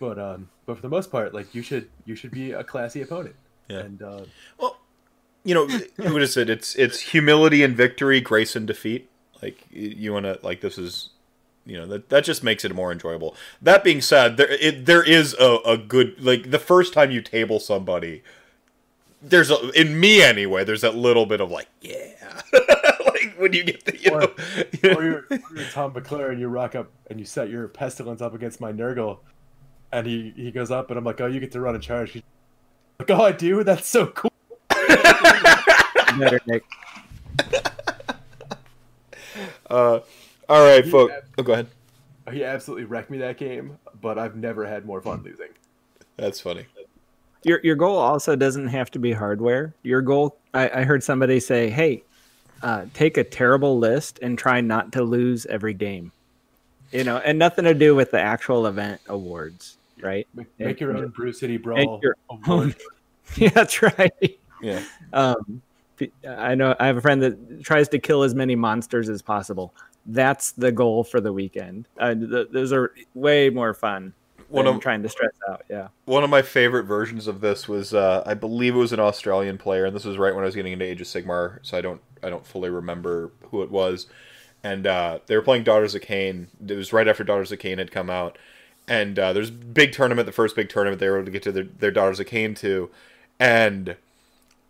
But 0.00 0.18
um, 0.18 0.48
but 0.66 0.76
for 0.76 0.82
the 0.82 0.88
most 0.88 1.12
part, 1.12 1.32
like 1.32 1.54
you 1.54 1.62
should 1.62 1.88
you 2.04 2.16
should 2.16 2.32
be 2.32 2.52
a 2.52 2.64
classy 2.64 3.02
opponent. 3.02 3.36
Yeah. 3.68 3.78
And 3.78 4.02
uh, 4.02 4.24
Well, 4.58 4.76
you 5.44 5.54
know, 5.54 5.66
who 5.68 6.12
would 6.12 6.22
have 6.22 6.30
said 6.30 6.50
it's 6.50 6.74
it's 6.74 7.00
humility 7.00 7.62
and 7.62 7.76
victory, 7.76 8.20
grace 8.20 8.56
and 8.56 8.66
defeat. 8.66 9.08
Like 9.40 9.64
you 9.70 10.12
want 10.12 10.26
to 10.26 10.38
like 10.42 10.60
this 10.60 10.78
is, 10.78 11.10
you 11.64 11.76
know, 11.78 11.86
that 11.86 12.08
that 12.08 12.24
just 12.24 12.42
makes 12.42 12.64
it 12.64 12.74
more 12.74 12.90
enjoyable. 12.92 13.34
That 13.60 13.84
being 13.84 14.00
said, 14.00 14.36
there 14.36 14.50
it, 14.50 14.86
there 14.86 15.02
is 15.02 15.34
a, 15.38 15.58
a 15.64 15.76
good 15.78 16.22
like 16.22 16.50
the 16.50 16.58
first 16.58 16.92
time 16.92 17.10
you 17.10 17.22
table 17.22 17.60
somebody, 17.60 18.22
there's 19.22 19.50
a 19.50 19.70
in 19.70 19.98
me 20.00 20.22
anyway. 20.22 20.64
There's 20.64 20.80
that 20.80 20.94
little 20.96 21.26
bit 21.26 21.40
of 21.40 21.50
like 21.50 21.68
yeah, 21.80 22.40
like 22.52 23.34
when 23.38 23.52
you 23.52 23.62
get 23.64 23.84
the 23.84 23.96
you 23.98 24.10
Or- 24.10 24.20
know, 24.20 24.96
or 24.96 25.04
you're, 25.04 25.26
you're 25.30 25.64
Tom 25.72 25.92
McClure 25.92 26.30
and 26.30 26.40
you 26.40 26.48
rock 26.48 26.74
up 26.74 26.90
and 27.08 27.20
you 27.20 27.26
set 27.26 27.48
your 27.48 27.68
Pestilens 27.68 28.20
up 28.20 28.34
against 28.34 28.60
my 28.60 28.72
Nurgle, 28.72 29.18
and 29.92 30.06
he 30.06 30.32
he 30.36 30.50
goes 30.50 30.70
up 30.72 30.90
and 30.90 30.98
I'm 30.98 31.04
like, 31.04 31.20
oh, 31.20 31.26
you 31.26 31.38
get 31.40 31.52
to 31.52 31.60
run 31.60 31.74
in 31.76 31.80
charge. 31.80 32.10
He's 32.12 32.22
like, 32.98 33.10
oh, 33.10 33.22
I 33.22 33.32
do. 33.32 33.62
That's 33.62 33.86
so 33.86 34.06
cool. 34.08 34.32
Better, 36.18 36.40
Nick. 36.46 36.64
uh, 39.70 40.00
all 40.52 40.64
right, 40.66 40.86
folks. 40.86 41.12
ab- 41.14 41.24
Oh, 41.38 41.42
go 41.42 41.52
ahead. 41.54 41.66
He 42.30 42.44
absolutely 42.44 42.84
wrecked 42.84 43.10
me 43.10 43.18
that 43.18 43.36
game, 43.36 43.78
but 44.00 44.18
I've 44.18 44.36
never 44.36 44.64
had 44.66 44.84
more 44.86 45.00
fun 45.00 45.22
losing. 45.24 45.48
That's 46.16 46.40
funny. 46.40 46.66
Your 47.42 47.58
your 47.64 47.74
goal 47.74 47.96
also 47.98 48.36
doesn't 48.36 48.68
have 48.68 48.90
to 48.92 48.98
be 49.00 49.12
hardware. 49.12 49.74
Your 49.82 50.00
goal, 50.02 50.36
I, 50.54 50.68
I 50.68 50.84
heard 50.84 51.02
somebody 51.02 51.40
say, 51.40 51.68
"Hey, 51.70 52.04
uh, 52.62 52.84
take 52.94 53.16
a 53.16 53.24
terrible 53.24 53.78
list 53.78 54.20
and 54.22 54.38
try 54.38 54.60
not 54.60 54.92
to 54.92 55.02
lose 55.02 55.46
every 55.46 55.74
game." 55.74 56.12
You 56.92 57.02
know, 57.04 57.16
and 57.16 57.38
nothing 57.38 57.64
to 57.64 57.74
do 57.74 57.94
with 57.96 58.10
the 58.12 58.20
actual 58.20 58.66
event 58.66 59.00
awards, 59.08 59.78
right? 60.00 60.28
Make, 60.34 60.46
make 60.60 60.80
your 60.80 60.96
own 60.96 61.08
Brew 61.08 61.32
City 61.32 61.54
Make 61.54 61.62
Brawl. 61.64 62.00
your 62.02 62.16
award. 62.30 62.76
yeah, 63.36 63.48
that's 63.48 63.82
right. 63.82 64.38
Yeah. 64.62 64.82
Um, 65.12 65.62
I 66.28 66.54
know 66.54 66.76
I 66.78 66.86
have 66.86 66.96
a 66.96 67.00
friend 67.00 67.22
that 67.22 67.64
tries 67.64 67.88
to 67.88 67.98
kill 67.98 68.22
as 68.22 68.34
many 68.34 68.54
monsters 68.54 69.08
as 69.08 69.22
possible. 69.22 69.74
That's 70.06 70.52
the 70.52 70.72
goal 70.72 71.04
for 71.04 71.20
the 71.20 71.32
weekend. 71.32 71.86
Uh, 71.98 72.14
th- 72.14 72.48
those 72.50 72.72
are 72.72 72.92
way 73.14 73.50
more 73.50 73.72
fun 73.74 74.12
One 74.48 74.64
than 74.64 74.74
of- 74.76 74.80
trying 74.80 75.02
to 75.04 75.08
stress 75.08 75.32
out. 75.48 75.64
Yeah. 75.70 75.88
one 76.06 76.24
of 76.24 76.30
my 76.30 76.42
favorite 76.42 76.84
versions 76.84 77.26
of 77.28 77.40
this 77.40 77.68
was 77.68 77.94
uh, 77.94 78.22
I 78.26 78.34
believe 78.34 78.74
it 78.74 78.78
was 78.78 78.92
an 78.92 79.00
Australian 79.00 79.58
player, 79.58 79.84
and 79.84 79.94
this 79.94 80.04
was 80.04 80.18
right 80.18 80.34
when 80.34 80.42
I 80.42 80.46
was 80.46 80.54
getting 80.56 80.72
into 80.72 80.84
Age 80.84 81.00
of 81.00 81.06
Sigmar, 81.06 81.58
so 81.62 81.78
I 81.78 81.80
don't 81.80 82.00
I 82.22 82.30
don't 82.30 82.46
fully 82.46 82.70
remember 82.70 83.30
who 83.50 83.62
it 83.62 83.70
was. 83.70 84.06
And 84.64 84.86
uh, 84.86 85.18
they 85.26 85.34
were 85.36 85.42
playing 85.42 85.64
Daughters 85.64 85.94
of 85.96 86.02
Khaine. 86.02 86.46
It 86.66 86.74
was 86.76 86.92
right 86.92 87.08
after 87.08 87.24
Daughters 87.24 87.50
of 87.50 87.58
Khaine 87.58 87.78
had 87.78 87.90
come 87.90 88.10
out, 88.10 88.38
and 88.88 89.18
uh, 89.18 89.32
there's 89.32 89.50
big 89.50 89.92
tournament, 89.92 90.26
the 90.26 90.32
first 90.32 90.54
big 90.56 90.68
tournament 90.68 91.00
they 91.00 91.08
were 91.08 91.16
able 91.18 91.26
to 91.26 91.30
get 91.32 91.42
to 91.44 91.52
their, 91.52 91.64
their 91.64 91.90
Daughters 91.90 92.20
of 92.20 92.26
Khaine 92.26 92.56
to, 92.58 92.90
and 93.40 93.96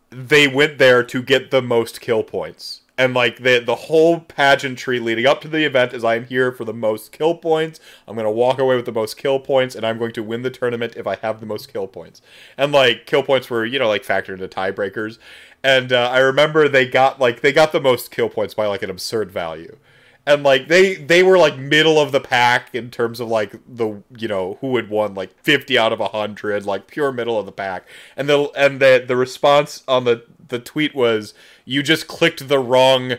they 0.09 0.47
went 0.47 0.77
there 0.77 1.03
to 1.03 1.21
get 1.23 1.49
the 1.51 1.61
most 1.61 2.01
kill 2.01 2.21
points. 2.23 2.81
And 2.95 3.15
like 3.15 3.37
the 3.37 3.59
the 3.59 3.75
whole 3.75 4.19
pageantry 4.19 4.99
leading 4.99 5.25
up 5.25 5.41
to 5.41 5.47
the 5.47 5.65
event 5.65 5.93
is 5.93 6.03
I'm 6.03 6.25
here 6.25 6.51
for 6.51 6.63
the 6.63 6.73
most 6.73 7.11
kill 7.11 7.33
points. 7.33 7.79
I'm 8.07 8.15
gonna 8.15 8.31
walk 8.31 8.59
away 8.59 8.75
with 8.75 8.85
the 8.85 8.91
most 8.91 9.17
kill 9.17 9.39
points, 9.39 9.73
and 9.73 9.83
I'm 9.83 9.97
going 9.97 10.11
to 10.13 10.21
win 10.21 10.43
the 10.43 10.51
tournament 10.51 10.93
if 10.95 11.07
I 11.07 11.15
have 11.15 11.39
the 11.39 11.47
most 11.47 11.73
kill 11.73 11.87
points. 11.87 12.21
And 12.55 12.71
like 12.71 13.07
kill 13.07 13.23
points 13.23 13.49
were 13.49 13.65
you 13.65 13.79
know 13.79 13.87
like 13.87 14.03
factored 14.03 14.33
into 14.33 14.47
tiebreakers. 14.47 15.17
And 15.63 15.93
uh, 15.93 16.09
I 16.11 16.19
remember 16.19 16.67
they 16.67 16.85
got 16.85 17.19
like 17.19 17.41
they 17.41 17.51
got 17.51 17.71
the 17.71 17.81
most 17.81 18.11
kill 18.11 18.29
points 18.29 18.53
by 18.53 18.67
like 18.67 18.83
an 18.83 18.91
absurd 18.91 19.31
value. 19.31 19.77
And 20.25 20.43
like 20.43 20.67
they 20.67 20.95
they 20.95 21.23
were 21.23 21.37
like 21.37 21.57
middle 21.57 21.99
of 21.99 22.11
the 22.11 22.21
pack 22.21 22.73
in 22.75 22.91
terms 22.91 23.19
of 23.19 23.27
like 23.27 23.55
the 23.67 24.03
you 24.17 24.27
know 24.27 24.57
who 24.61 24.75
had 24.75 24.89
won 24.89 25.15
like 25.15 25.37
50 25.41 25.77
out 25.77 25.91
of 25.91 25.99
100 25.99 26.65
like 26.65 26.87
pure 26.87 27.11
middle 27.11 27.39
of 27.39 27.45
the 27.45 27.51
pack. 27.51 27.87
And 28.15 28.29
the 28.29 28.49
and 28.55 28.79
the 28.79 29.03
the 29.05 29.17
response 29.17 29.83
on 29.87 30.03
the 30.03 30.25
the 30.47 30.59
tweet 30.59 30.93
was 30.93 31.33
you 31.65 31.83
just 31.83 32.07
clicked 32.07 32.47
the 32.47 32.59
wrong 32.59 33.13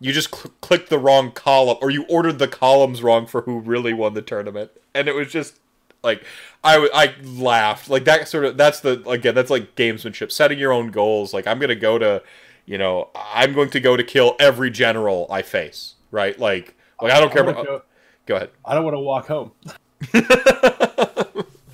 you 0.00 0.12
just 0.12 0.34
cl- 0.34 0.52
clicked 0.60 0.90
the 0.90 0.98
wrong 0.98 1.30
column 1.32 1.78
or 1.80 1.90
you 1.90 2.04
ordered 2.08 2.38
the 2.38 2.48
columns 2.48 3.02
wrong 3.02 3.26
for 3.26 3.42
who 3.42 3.60
really 3.60 3.92
won 3.94 4.14
the 4.14 4.22
tournament. 4.22 4.70
And 4.94 5.08
it 5.08 5.14
was 5.14 5.30
just 5.32 5.58
like 6.02 6.24
I, 6.62 6.74
w- 6.74 6.90
I 6.92 7.14
laughed. 7.22 7.88
Like 7.88 8.04
that 8.04 8.28
sort 8.28 8.44
of 8.44 8.56
that's 8.56 8.80
the 8.80 9.02
again 9.08 9.34
that's 9.34 9.50
like 9.50 9.74
gamesmanship. 9.76 10.30
Setting 10.30 10.58
your 10.58 10.72
own 10.72 10.90
goals. 10.90 11.32
Like 11.32 11.46
i'm 11.46 11.58
gonna 11.58 11.74
go 11.74 11.98
to 11.98 12.22
you 12.66 12.76
know 12.78 13.10
i'm 13.14 13.52
going 13.52 13.70
to 13.70 13.80
go 13.80 13.96
to 13.96 14.02
kill 14.02 14.36
every 14.40 14.70
general 14.70 15.26
i 15.30 15.42
face 15.42 15.94
right? 16.10 16.38
Like 16.38 16.74
like 17.02 17.12
i 17.12 17.20
don't 17.20 17.32
care 17.32 17.40
I'm 17.40 17.46
gonna 17.54 17.60
about 17.60 17.66
go- 17.66 17.82
go 18.26 18.36
ahead. 18.36 18.50
I 18.64 18.74
don't 18.74 18.84
want 18.84 18.94
to 18.94 19.00
walk 19.00 19.26
home. 19.26 19.52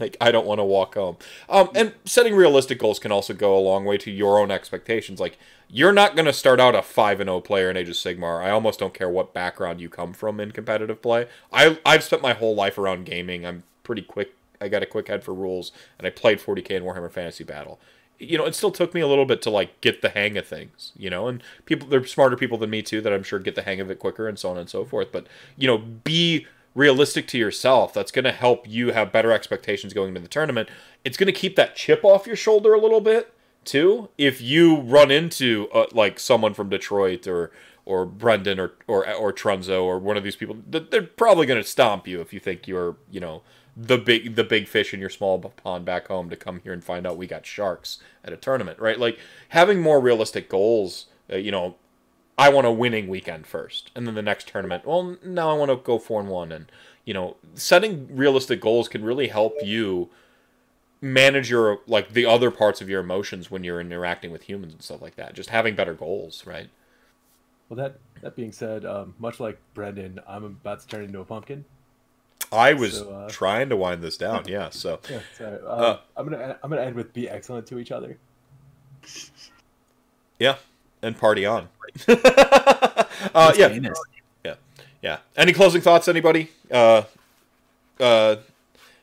like 0.00 0.16
I 0.20 0.30
don't 0.32 0.46
want 0.46 0.58
to 0.58 0.64
walk 0.64 0.94
home. 0.94 1.16
Um, 1.48 1.70
and 1.74 1.94
setting 2.04 2.34
realistic 2.34 2.78
goals 2.78 2.98
can 2.98 3.12
also 3.12 3.34
go 3.34 3.56
a 3.56 3.60
long 3.60 3.84
way 3.84 3.98
to 3.98 4.10
your 4.10 4.38
own 4.38 4.50
expectations. 4.50 5.20
Like 5.20 5.38
you're 5.68 5.92
not 5.92 6.16
going 6.16 6.26
to 6.26 6.32
start 6.32 6.58
out 6.58 6.74
a 6.74 6.82
five 6.82 7.20
and 7.20 7.28
zero 7.28 7.40
player 7.40 7.70
in 7.70 7.76
Age 7.76 7.88
of 7.88 7.94
Sigmar. 7.94 8.42
I 8.42 8.50
almost 8.50 8.78
don't 8.78 8.94
care 8.94 9.08
what 9.08 9.32
background 9.32 9.80
you 9.80 9.88
come 9.88 10.12
from 10.12 10.40
in 10.40 10.50
competitive 10.50 11.02
play. 11.02 11.28
I 11.52 11.78
I've 11.84 12.02
spent 12.02 12.22
my 12.22 12.32
whole 12.32 12.54
life 12.54 12.78
around 12.78 13.06
gaming. 13.06 13.46
I'm 13.46 13.62
pretty 13.84 14.02
quick. 14.02 14.34
I 14.60 14.68
got 14.68 14.82
a 14.82 14.86
quick 14.86 15.08
head 15.08 15.24
for 15.24 15.32
rules, 15.32 15.72
and 15.98 16.06
I 16.06 16.10
played 16.10 16.38
40k 16.38 16.70
in 16.72 16.82
Warhammer 16.82 17.10
Fantasy 17.10 17.44
Battle. 17.44 17.80
You 18.18 18.36
know, 18.36 18.44
it 18.44 18.54
still 18.54 18.70
took 18.70 18.92
me 18.92 19.00
a 19.00 19.06
little 19.06 19.24
bit 19.24 19.40
to 19.42 19.50
like 19.50 19.80
get 19.80 20.02
the 20.02 20.10
hang 20.10 20.36
of 20.36 20.46
things. 20.46 20.92
You 20.96 21.08
know, 21.08 21.28
and 21.28 21.42
people 21.64 21.88
they're 21.88 22.04
smarter 22.04 22.36
people 22.36 22.58
than 22.58 22.70
me 22.70 22.82
too 22.82 23.00
that 23.00 23.12
I'm 23.12 23.22
sure 23.22 23.38
get 23.38 23.54
the 23.54 23.62
hang 23.62 23.80
of 23.80 23.90
it 23.90 23.98
quicker 23.98 24.28
and 24.28 24.38
so 24.38 24.50
on 24.50 24.58
and 24.58 24.68
so 24.68 24.84
forth. 24.84 25.12
But 25.12 25.26
you 25.56 25.66
know, 25.66 25.78
be 25.78 26.46
realistic 26.74 27.26
to 27.28 27.38
yourself. 27.38 27.92
That's 27.92 28.12
going 28.12 28.24
to 28.24 28.32
help 28.32 28.68
you 28.68 28.92
have 28.92 29.12
better 29.12 29.32
expectations 29.32 29.92
going 29.92 30.08
into 30.08 30.20
the 30.20 30.28
tournament. 30.28 30.68
It's 31.04 31.16
going 31.16 31.26
to 31.26 31.32
keep 31.32 31.56
that 31.56 31.76
chip 31.76 32.04
off 32.04 32.26
your 32.26 32.36
shoulder 32.36 32.74
a 32.74 32.80
little 32.80 33.00
bit 33.00 33.34
too. 33.64 34.08
If 34.16 34.40
you 34.40 34.80
run 34.80 35.10
into 35.10 35.68
uh, 35.72 35.86
like 35.92 36.18
someone 36.18 36.54
from 36.54 36.68
Detroit 36.68 37.26
or 37.26 37.50
or 37.84 38.06
Brendan 38.06 38.60
or 38.60 38.72
or 38.86 39.10
or 39.12 39.32
Trunzo 39.32 39.82
or 39.82 39.98
one 39.98 40.16
of 40.16 40.24
these 40.24 40.36
people, 40.36 40.56
they're 40.66 41.02
probably 41.02 41.46
going 41.46 41.60
to 41.60 41.68
stomp 41.68 42.06
you 42.06 42.20
if 42.20 42.32
you 42.32 42.40
think 42.40 42.68
you're 42.68 42.96
you 43.10 43.20
know 43.20 43.42
the 43.76 43.98
big 43.98 44.34
the 44.36 44.44
big 44.44 44.68
fish 44.68 44.92
in 44.92 45.00
your 45.00 45.10
small 45.10 45.38
pond 45.38 45.84
back 45.84 46.08
home 46.08 46.30
to 46.30 46.36
come 46.36 46.60
here 46.62 46.72
and 46.72 46.84
find 46.84 47.06
out 47.06 47.16
we 47.16 47.26
got 47.26 47.46
sharks 47.46 47.98
at 48.24 48.32
a 48.32 48.36
tournament, 48.36 48.78
right? 48.78 48.98
Like 48.98 49.18
having 49.50 49.80
more 49.80 50.00
realistic 50.00 50.48
goals, 50.48 51.06
uh, 51.32 51.36
you 51.36 51.50
know, 51.50 51.76
I 52.40 52.48
want 52.48 52.66
a 52.66 52.72
winning 52.72 53.08
weekend 53.08 53.46
first, 53.46 53.90
and 53.94 54.06
then 54.06 54.14
the 54.14 54.22
next 54.22 54.48
tournament. 54.48 54.86
Well, 54.86 55.18
now 55.22 55.50
I 55.50 55.52
want 55.52 55.70
to 55.70 55.76
go 55.76 55.98
four 55.98 56.20
and 56.20 56.30
one, 56.30 56.50
and 56.52 56.72
you 57.04 57.12
know, 57.12 57.36
setting 57.54 58.08
realistic 58.16 58.62
goals 58.62 58.88
can 58.88 59.04
really 59.04 59.28
help 59.28 59.56
you 59.62 60.08
manage 61.02 61.50
your 61.50 61.80
like 61.86 62.14
the 62.14 62.24
other 62.24 62.50
parts 62.50 62.80
of 62.80 62.88
your 62.88 63.00
emotions 63.00 63.50
when 63.50 63.62
you're 63.62 63.78
interacting 63.78 64.30
with 64.30 64.44
humans 64.44 64.72
and 64.72 64.80
stuff 64.80 65.02
like 65.02 65.16
that. 65.16 65.34
Just 65.34 65.50
having 65.50 65.74
better 65.74 65.92
goals, 65.92 66.46
right? 66.46 66.70
Well, 67.68 67.76
that 67.76 67.98
that 68.22 68.36
being 68.36 68.52
said, 68.52 68.86
um, 68.86 69.12
much 69.18 69.38
like 69.38 69.58
Brendan, 69.74 70.18
I'm 70.26 70.44
about 70.44 70.80
to 70.80 70.86
turn 70.86 71.04
into 71.04 71.20
a 71.20 71.26
pumpkin. 71.26 71.66
I 72.50 72.72
was 72.72 72.96
so, 72.96 73.10
uh, 73.10 73.28
trying 73.28 73.68
to 73.68 73.76
wind 73.76 74.00
this 74.00 74.16
down. 74.16 74.44
Yeah. 74.48 74.70
So. 74.70 74.98
Yeah. 75.10 75.20
So, 75.36 75.60
uh, 75.62 75.68
uh, 75.68 76.00
I'm 76.16 76.26
gonna 76.26 76.58
I'm 76.62 76.70
gonna 76.70 76.82
end 76.82 76.96
with 76.96 77.12
be 77.12 77.28
excellent 77.28 77.66
to 77.66 77.78
each 77.78 77.92
other. 77.92 78.16
Yeah, 80.38 80.56
and 81.02 81.16
party 81.16 81.46
on. 81.46 81.68
uh, 82.08 83.52
yeah. 83.56 83.78
Yeah. 84.44 84.54
Yeah. 85.02 85.18
Any 85.36 85.52
closing 85.52 85.80
thoughts, 85.80 86.08
anybody? 86.08 86.50
Uh, 86.70 87.02
uh, 87.98 88.36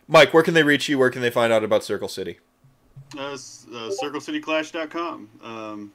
Mike, 0.07 0.33
where 0.33 0.43
can 0.43 0.53
they 0.53 0.63
reach 0.63 0.87
you? 0.87 0.97
Where 0.97 1.09
can 1.09 1.21
they 1.21 1.29
find 1.29 1.51
out 1.51 1.63
about 1.63 1.83
Circle 1.83 2.07
City? 2.07 2.39
Uh, 3.17 3.33
uh, 3.33 3.35
CircleCityClash.com. 4.01 5.29
Um, 5.43 5.91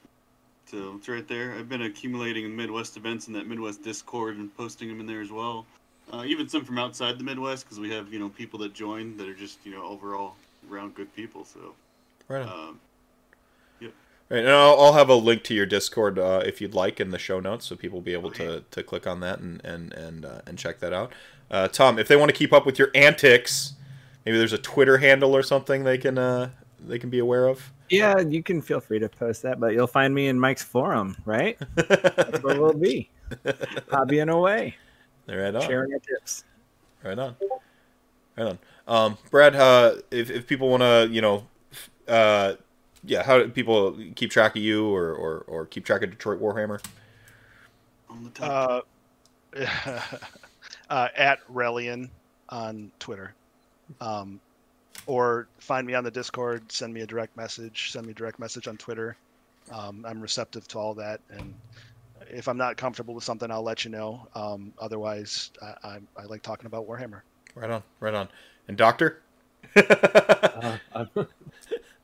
so 0.67 0.95
it's 0.97 1.09
right 1.09 1.27
there. 1.29 1.53
I've 1.53 1.69
been 1.69 1.83
accumulating 1.83 2.55
Midwest 2.55 2.97
events 2.97 3.29
in 3.29 3.35
that 3.35 3.47
Midwest 3.47 3.83
Discord 3.83 4.37
and 4.37 4.55
posting 4.57 4.89
them 4.89 5.01
in 5.01 5.07
there 5.07 5.21
as 5.21 5.31
well. 5.31 5.67
Uh, 6.13 6.25
even 6.27 6.49
some 6.49 6.65
from 6.65 6.79
outside 6.79 7.19
the 7.19 7.25
Midwest 7.25 7.65
because 7.65 7.79
we 7.79 7.91
have 7.91 8.13
you 8.13 8.19
know 8.19 8.29
people 8.29 8.59
that 8.59 8.75
join 8.75 9.17
that 9.17 9.29
are 9.29 9.35
just 9.35 9.59
you 9.65 9.73
know 9.73 9.83
overall 9.83 10.35
around 10.71 10.95
good 10.95 11.15
people. 11.15 11.45
So 11.45 11.75
right. 12.29 12.47
Um, 12.47 12.81
And 14.33 14.49
I'll, 14.49 14.81
I'll, 14.81 14.93
have 14.95 15.11
a 15.11 15.15
link 15.15 15.45
to 15.45 15.55
your 15.55 15.67
Discord 15.67 16.19
uh, 16.19 16.43
if 16.43 16.63
you'd 16.63 16.75
like 16.75 17.01
in 17.01 17.11
the 17.11 17.19
show 17.19 17.39
notes, 17.39 17.67
so 17.67 17.77
people 17.77 17.99
will 17.99 18.05
be 18.05 18.15
able 18.15 18.31
to, 18.31 18.65
to 18.71 18.83
click 18.83 19.07
on 19.07 19.21
that 19.21 19.41
and 19.41 19.63
and 19.63 19.93
and 19.93 20.25
uh, 20.25 20.41
and 20.47 20.57
check 20.59 20.81
that 20.81 20.95
out. 20.95 21.13
Uh, 21.51 21.69
Tom, 21.69 21.99
if 21.99 22.09
they 22.09 22.17
want 22.17 22.31
to 22.31 22.35
keep 22.35 22.51
up 22.51 22.65
with 22.65 22.79
your 22.79 22.91
antics, 22.95 23.75
maybe 24.25 24.39
there's 24.39 24.55
a 24.55 24.59
Twitter 24.59 24.97
handle 24.97 25.37
or 25.37 25.43
something 25.43 25.85
they 25.85 25.99
can 25.99 26.17
uh, 26.17 26.49
they 26.81 26.99
can 26.99 27.11
be 27.11 27.19
aware 27.19 27.47
of. 27.47 27.73
Yeah, 27.91 28.21
you 28.21 28.43
can 28.43 28.63
feel 28.63 28.81
free 28.81 28.99
to 29.01 29.09
post 29.11 29.43
that, 29.43 29.61
but 29.61 29.75
you'll 29.75 29.87
find 29.87 30.15
me 30.15 30.29
in 30.29 30.41
Mike's 30.41 30.63
forum, 30.63 31.15
right? 31.27 31.59
That's 31.75 32.43
where 32.43 32.59
we'll 32.59 32.73
be, 32.73 33.11
hobbying 33.45 34.33
away. 34.33 34.77
Right 35.29 35.55
on. 35.55 35.61
Sharing 35.61 35.93
our 35.93 35.99
tips. 35.99 36.45
Right 37.05 37.19
on. 37.19 37.37
Right 38.39 38.47
on. 38.47 38.59
Um, 38.89 39.19
Brad, 39.31 39.55
uh, 39.55 39.97
if 40.11 40.31
if 40.31 40.47
people 40.47 40.71
want 40.71 40.83
to, 40.83 41.07
you 41.11 41.21
know, 41.21 41.47
uh, 42.09 42.55
yeah, 43.05 43.23
how 43.23 43.39
do 43.39 43.49
people 43.49 43.97
keep 44.15 44.31
track 44.31 44.57
of 44.57 44.63
you 44.63 44.87
or, 44.95 45.13
or, 45.13 45.39
or 45.49 45.67
keep 45.67 45.85
track 45.85 46.03
of 46.03 46.11
Detroit 46.11 46.41
Warhammer? 46.41 46.83
On 48.09 48.25
the 48.25 48.31
top. 48.31 48.87
Uh, 49.57 50.01
uh, 50.91 51.09
at 51.17 51.41
Relian 51.49 52.11
on 52.49 52.91
Twitter. 52.99 53.35
Um, 54.01 54.41
or 55.07 55.49
find 55.59 55.87
me 55.87 55.95
on 55.95 56.05
the 56.05 56.11
Discord, 56.11 56.71
send 56.71 56.95
me 56.95 57.01
a 57.01 57.07
direct 57.07 57.37
message, 57.37 57.91
send 57.91 58.07
me 58.07 58.13
a 58.13 58.15
direct 58.15 58.39
message 58.39 58.69
on 58.69 58.77
Twitter. 58.77 59.17
Um, 59.73 60.05
I'm 60.07 60.21
receptive 60.21 60.69
to 60.69 60.79
all 60.79 60.95
that, 60.95 61.21
and 61.31 61.55
if 62.31 62.49
I'm 62.49 62.57
not 62.57 62.77
comfortable 62.77 63.15
with 63.15 63.25
something, 63.25 63.51
I'll 63.51 63.63
let 63.63 63.85
you 63.85 63.91
know. 63.91 64.27
Um, 64.35 64.73
otherwise, 64.79 65.51
I, 65.61 65.75
I, 65.85 65.99
I, 66.17 66.25
like 66.25 66.43
talking 66.43 66.67
about 66.67 66.87
Warhammer. 66.87 67.23
Right 67.55 67.71
on, 67.71 67.83
right 68.01 68.15
on. 68.15 68.29
And 68.69 68.77
Doctor? 68.77 69.23
uh, 69.77 70.79
I'm, 70.95 71.09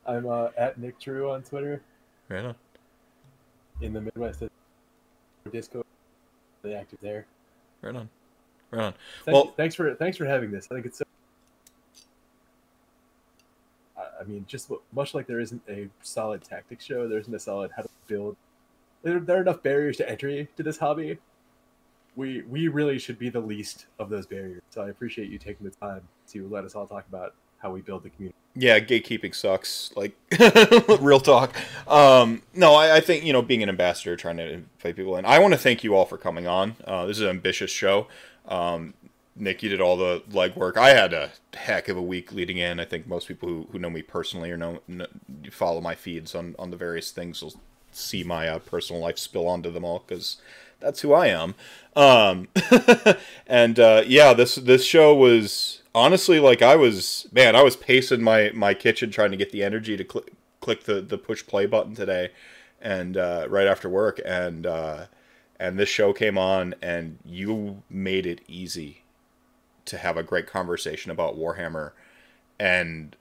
I'm 0.09 0.27
uh, 0.27 0.49
at 0.57 0.79
Nick 0.79 0.99
True 0.99 1.31
on 1.31 1.43
Twitter. 1.43 1.83
Right 2.29 2.45
on. 2.45 2.55
In 3.81 3.93
the 3.93 4.01
Midwest 4.01 4.43
Discord, 5.53 5.85
the 6.63 6.77
active 6.77 6.99
there. 7.01 7.27
Right 7.83 7.95
on, 7.95 8.09
right 8.73 8.85
on. 8.85 8.95
Thank 9.25 9.35
well, 9.35 9.45
you, 9.45 9.53
thanks 9.57 9.75
for 9.75 9.95
thanks 9.95 10.17
for 10.17 10.25
having 10.25 10.51
this. 10.51 10.67
I 10.71 10.75
think 10.75 10.87
it's 10.87 10.99
so 10.99 11.05
I 14.21 14.25
mean, 14.25 14.45
just 14.49 14.71
much 14.93 15.15
like 15.15 15.27
there 15.27 15.41
isn't 15.41 15.63
a 15.69 15.89
solid 16.03 16.43
tactics 16.43 16.85
show, 16.85 17.07
there 17.07 17.19
isn't 17.19 17.35
a 17.35 17.39
solid 17.39 17.71
how 17.77 17.83
to 17.83 17.89
build. 18.07 18.37
There, 19.03 19.21
there 19.21 19.39
are 19.39 19.43
enough 19.43 19.63
barriers 19.63 19.97
to 19.99 20.11
entry 20.11 20.49
to 20.57 20.63
this 20.63 20.79
hobby. 20.79 21.19
We 22.17 22.43
we 22.43 22.69
really 22.69 22.99
should 22.99 23.19
be 23.19 23.29
the 23.29 23.41
least 23.41 23.87
of 23.99 24.11
those 24.11 24.27
barriers. 24.27 24.63
So 24.71 24.83
I 24.83 24.89
appreciate 24.89 25.31
you 25.31 25.39
taking 25.39 25.65
the 25.65 25.75
time 25.77 26.03
to 26.33 26.49
let 26.49 26.65
us 26.65 26.75
all 26.75 26.87
talk 26.87 27.07
about 27.09 27.35
how 27.59 27.73
we 27.73 27.81
build 27.81 28.03
the 28.03 28.11
community. 28.11 28.37
Yeah, 28.55 28.81
gatekeeping 28.81 29.35
sucks. 29.35 29.91
Like 29.95 30.17
real 31.01 31.21
talk. 31.21 31.55
Um, 31.87 32.43
no, 32.55 32.75
I, 32.75 32.97
I, 32.97 33.01
think 33.01 33.25
you 33.25 33.33
know 33.33 33.43
being 33.43 33.63
an 33.63 33.69
ambassador, 33.69 34.17
trying 34.17 34.37
to 34.39 34.51
invite 34.51 34.97
people 34.97 35.17
in. 35.17 35.25
I 35.25 35.39
want 35.39 35.55
to 35.55 35.59
thank 35.59 35.85
you 35.85 35.95
all 35.95 36.05
for 36.07 36.19
coming 36.19 36.47
on. 36.47 36.77
Uh, 36.85 37.07
this 37.07 37.19
is 37.19 37.23
an 37.23 37.29
ambitious 37.29 37.71
show. 37.71 38.09
Um, 38.47 38.95
Nick, 39.37 39.63
you 39.63 39.69
did 39.69 39.81
all 39.81 39.97
the 39.97 40.23
legwork. 40.31 40.77
I 40.77 40.91
had 40.91 41.13
a 41.13 41.31
heck 41.55 41.89
of 41.89 41.97
a 41.97 42.03
week 42.03 42.33
leading 42.33 42.59
in. 42.59 42.81
I 42.81 42.85
think 42.85 43.07
most 43.07 43.29
people 43.29 43.49
who, 43.49 43.69
who 43.71 43.79
know 43.79 43.91
me 43.91 44.03
personally 44.03 44.51
or 44.51 44.57
know, 44.57 44.81
know 44.89 45.07
follow 45.51 45.81
my 45.81 45.95
feeds 45.95 46.35
on, 46.35 46.57
on 46.59 46.71
the 46.71 46.77
various 46.77 47.13
things 47.13 47.43
will 47.43 47.55
see 47.93 48.25
my 48.25 48.49
uh, 48.49 48.59
personal 48.59 49.01
life 49.01 49.19
spill 49.19 49.47
onto 49.47 49.71
them 49.71 49.85
all 49.85 50.03
because 50.07 50.39
that's 50.81 51.01
who 51.01 51.13
I 51.13 51.29
am. 51.29 51.55
Um, 51.95 52.49
and 53.47 53.79
uh, 53.79 54.03
yeah, 54.07 54.33
this 54.33 54.57
this 54.57 54.85
show 54.85 55.15
was 55.15 55.78
honestly 55.95 56.41
like 56.41 56.63
I 56.63 56.77
was 56.77 57.27
man, 57.33 57.57
I 57.57 57.63
was 57.63 57.77
pacing 57.77 58.23
my 58.23 58.51
my 58.55 58.75
kitchen 58.75 59.11
trying 59.11 59.31
to 59.31 59.37
get 59.37 59.53
the 59.53 59.63
energy 59.63 59.97
to 59.97 60.05
cl- 60.11 60.27
click 60.61 60.85
the 60.85 61.01
the 61.01 61.19
push 61.19 61.47
play 61.47 61.67
button 61.67 61.95
today, 61.95 62.31
and 62.81 63.17
uh, 63.17 63.47
right 63.49 63.67
after 63.67 63.89
work, 63.89 64.21
and 64.25 64.67
uh, 64.67 65.07
and 65.59 65.79
this 65.79 65.89
show 65.89 66.13
came 66.13 66.39
on, 66.39 66.75
and 66.83 67.19
you 67.25 67.83
made 67.91 68.27
it 68.27 68.41
easy 68.47 69.03
to 69.89 69.97
have 69.99 70.17
a 70.17 70.23
great 70.23 70.47
conversation 70.47 71.11
about 71.11 71.39
Warhammer 71.39 71.93
and 72.59 73.17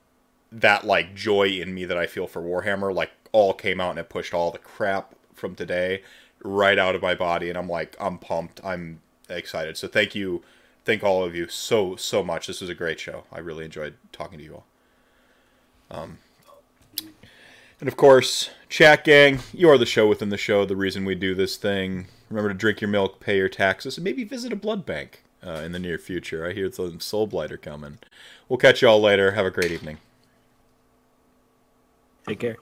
that 0.52 0.86
like 0.86 1.14
joy 1.14 1.48
in 1.48 1.74
me 1.74 1.84
that 1.86 1.96
I 1.96 2.06
feel 2.06 2.26
for 2.26 2.42
Warhammer 2.42 2.94
like 2.94 3.10
all 3.32 3.54
came 3.54 3.80
out 3.80 3.90
and 3.90 3.98
it 3.98 4.08
pushed 4.08 4.34
all 4.34 4.50
the 4.50 4.58
crap 4.58 5.14
from 5.34 5.54
today 5.54 6.02
right 6.42 6.78
out 6.78 6.94
of 6.94 7.02
my 7.02 7.14
body 7.14 7.48
and 7.48 7.56
I'm 7.56 7.68
like 7.68 7.96
I'm 7.98 8.18
pumped. 8.18 8.60
I'm 8.62 9.00
excited. 9.28 9.76
So 9.76 9.88
thank 9.88 10.14
you 10.14 10.42
thank 10.88 11.04
all 11.04 11.22
of 11.22 11.36
you 11.36 11.46
so 11.48 11.96
so 11.96 12.22
much. 12.22 12.46
This 12.46 12.62
was 12.62 12.70
a 12.70 12.74
great 12.74 12.98
show. 12.98 13.24
I 13.30 13.40
really 13.40 13.66
enjoyed 13.66 13.94
talking 14.10 14.38
to 14.38 14.44
you 14.44 14.54
all. 14.54 14.66
Um 15.90 16.18
and 17.78 17.88
of 17.88 17.96
course, 17.96 18.48
chat 18.70 19.04
gang, 19.04 19.40
you 19.52 19.68
are 19.68 19.76
the 19.76 19.84
show 19.84 20.08
within 20.08 20.30
the 20.30 20.38
show, 20.38 20.64
the 20.64 20.76
reason 20.76 21.04
we 21.04 21.14
do 21.14 21.34
this 21.34 21.58
thing. 21.58 22.06
Remember 22.30 22.48
to 22.48 22.54
drink 22.54 22.80
your 22.80 22.88
milk, 22.88 23.20
pay 23.20 23.36
your 23.36 23.50
taxes, 23.50 23.98
and 23.98 24.04
maybe 24.04 24.24
visit 24.24 24.50
a 24.50 24.56
blood 24.56 24.86
bank 24.86 25.22
uh, 25.46 25.60
in 25.64 25.72
the 25.72 25.78
near 25.78 25.98
future. 25.98 26.46
I 26.46 26.54
hear 26.54 26.72
some 26.72 27.00
Soul 27.00 27.26
Blighter 27.26 27.58
coming. 27.58 27.98
We'll 28.48 28.56
catch 28.56 28.80
you 28.80 28.88
all 28.88 29.00
later. 29.00 29.32
Have 29.32 29.46
a 29.46 29.50
great 29.50 29.70
evening. 29.70 29.98
Take 32.26 32.40
care. 32.40 32.56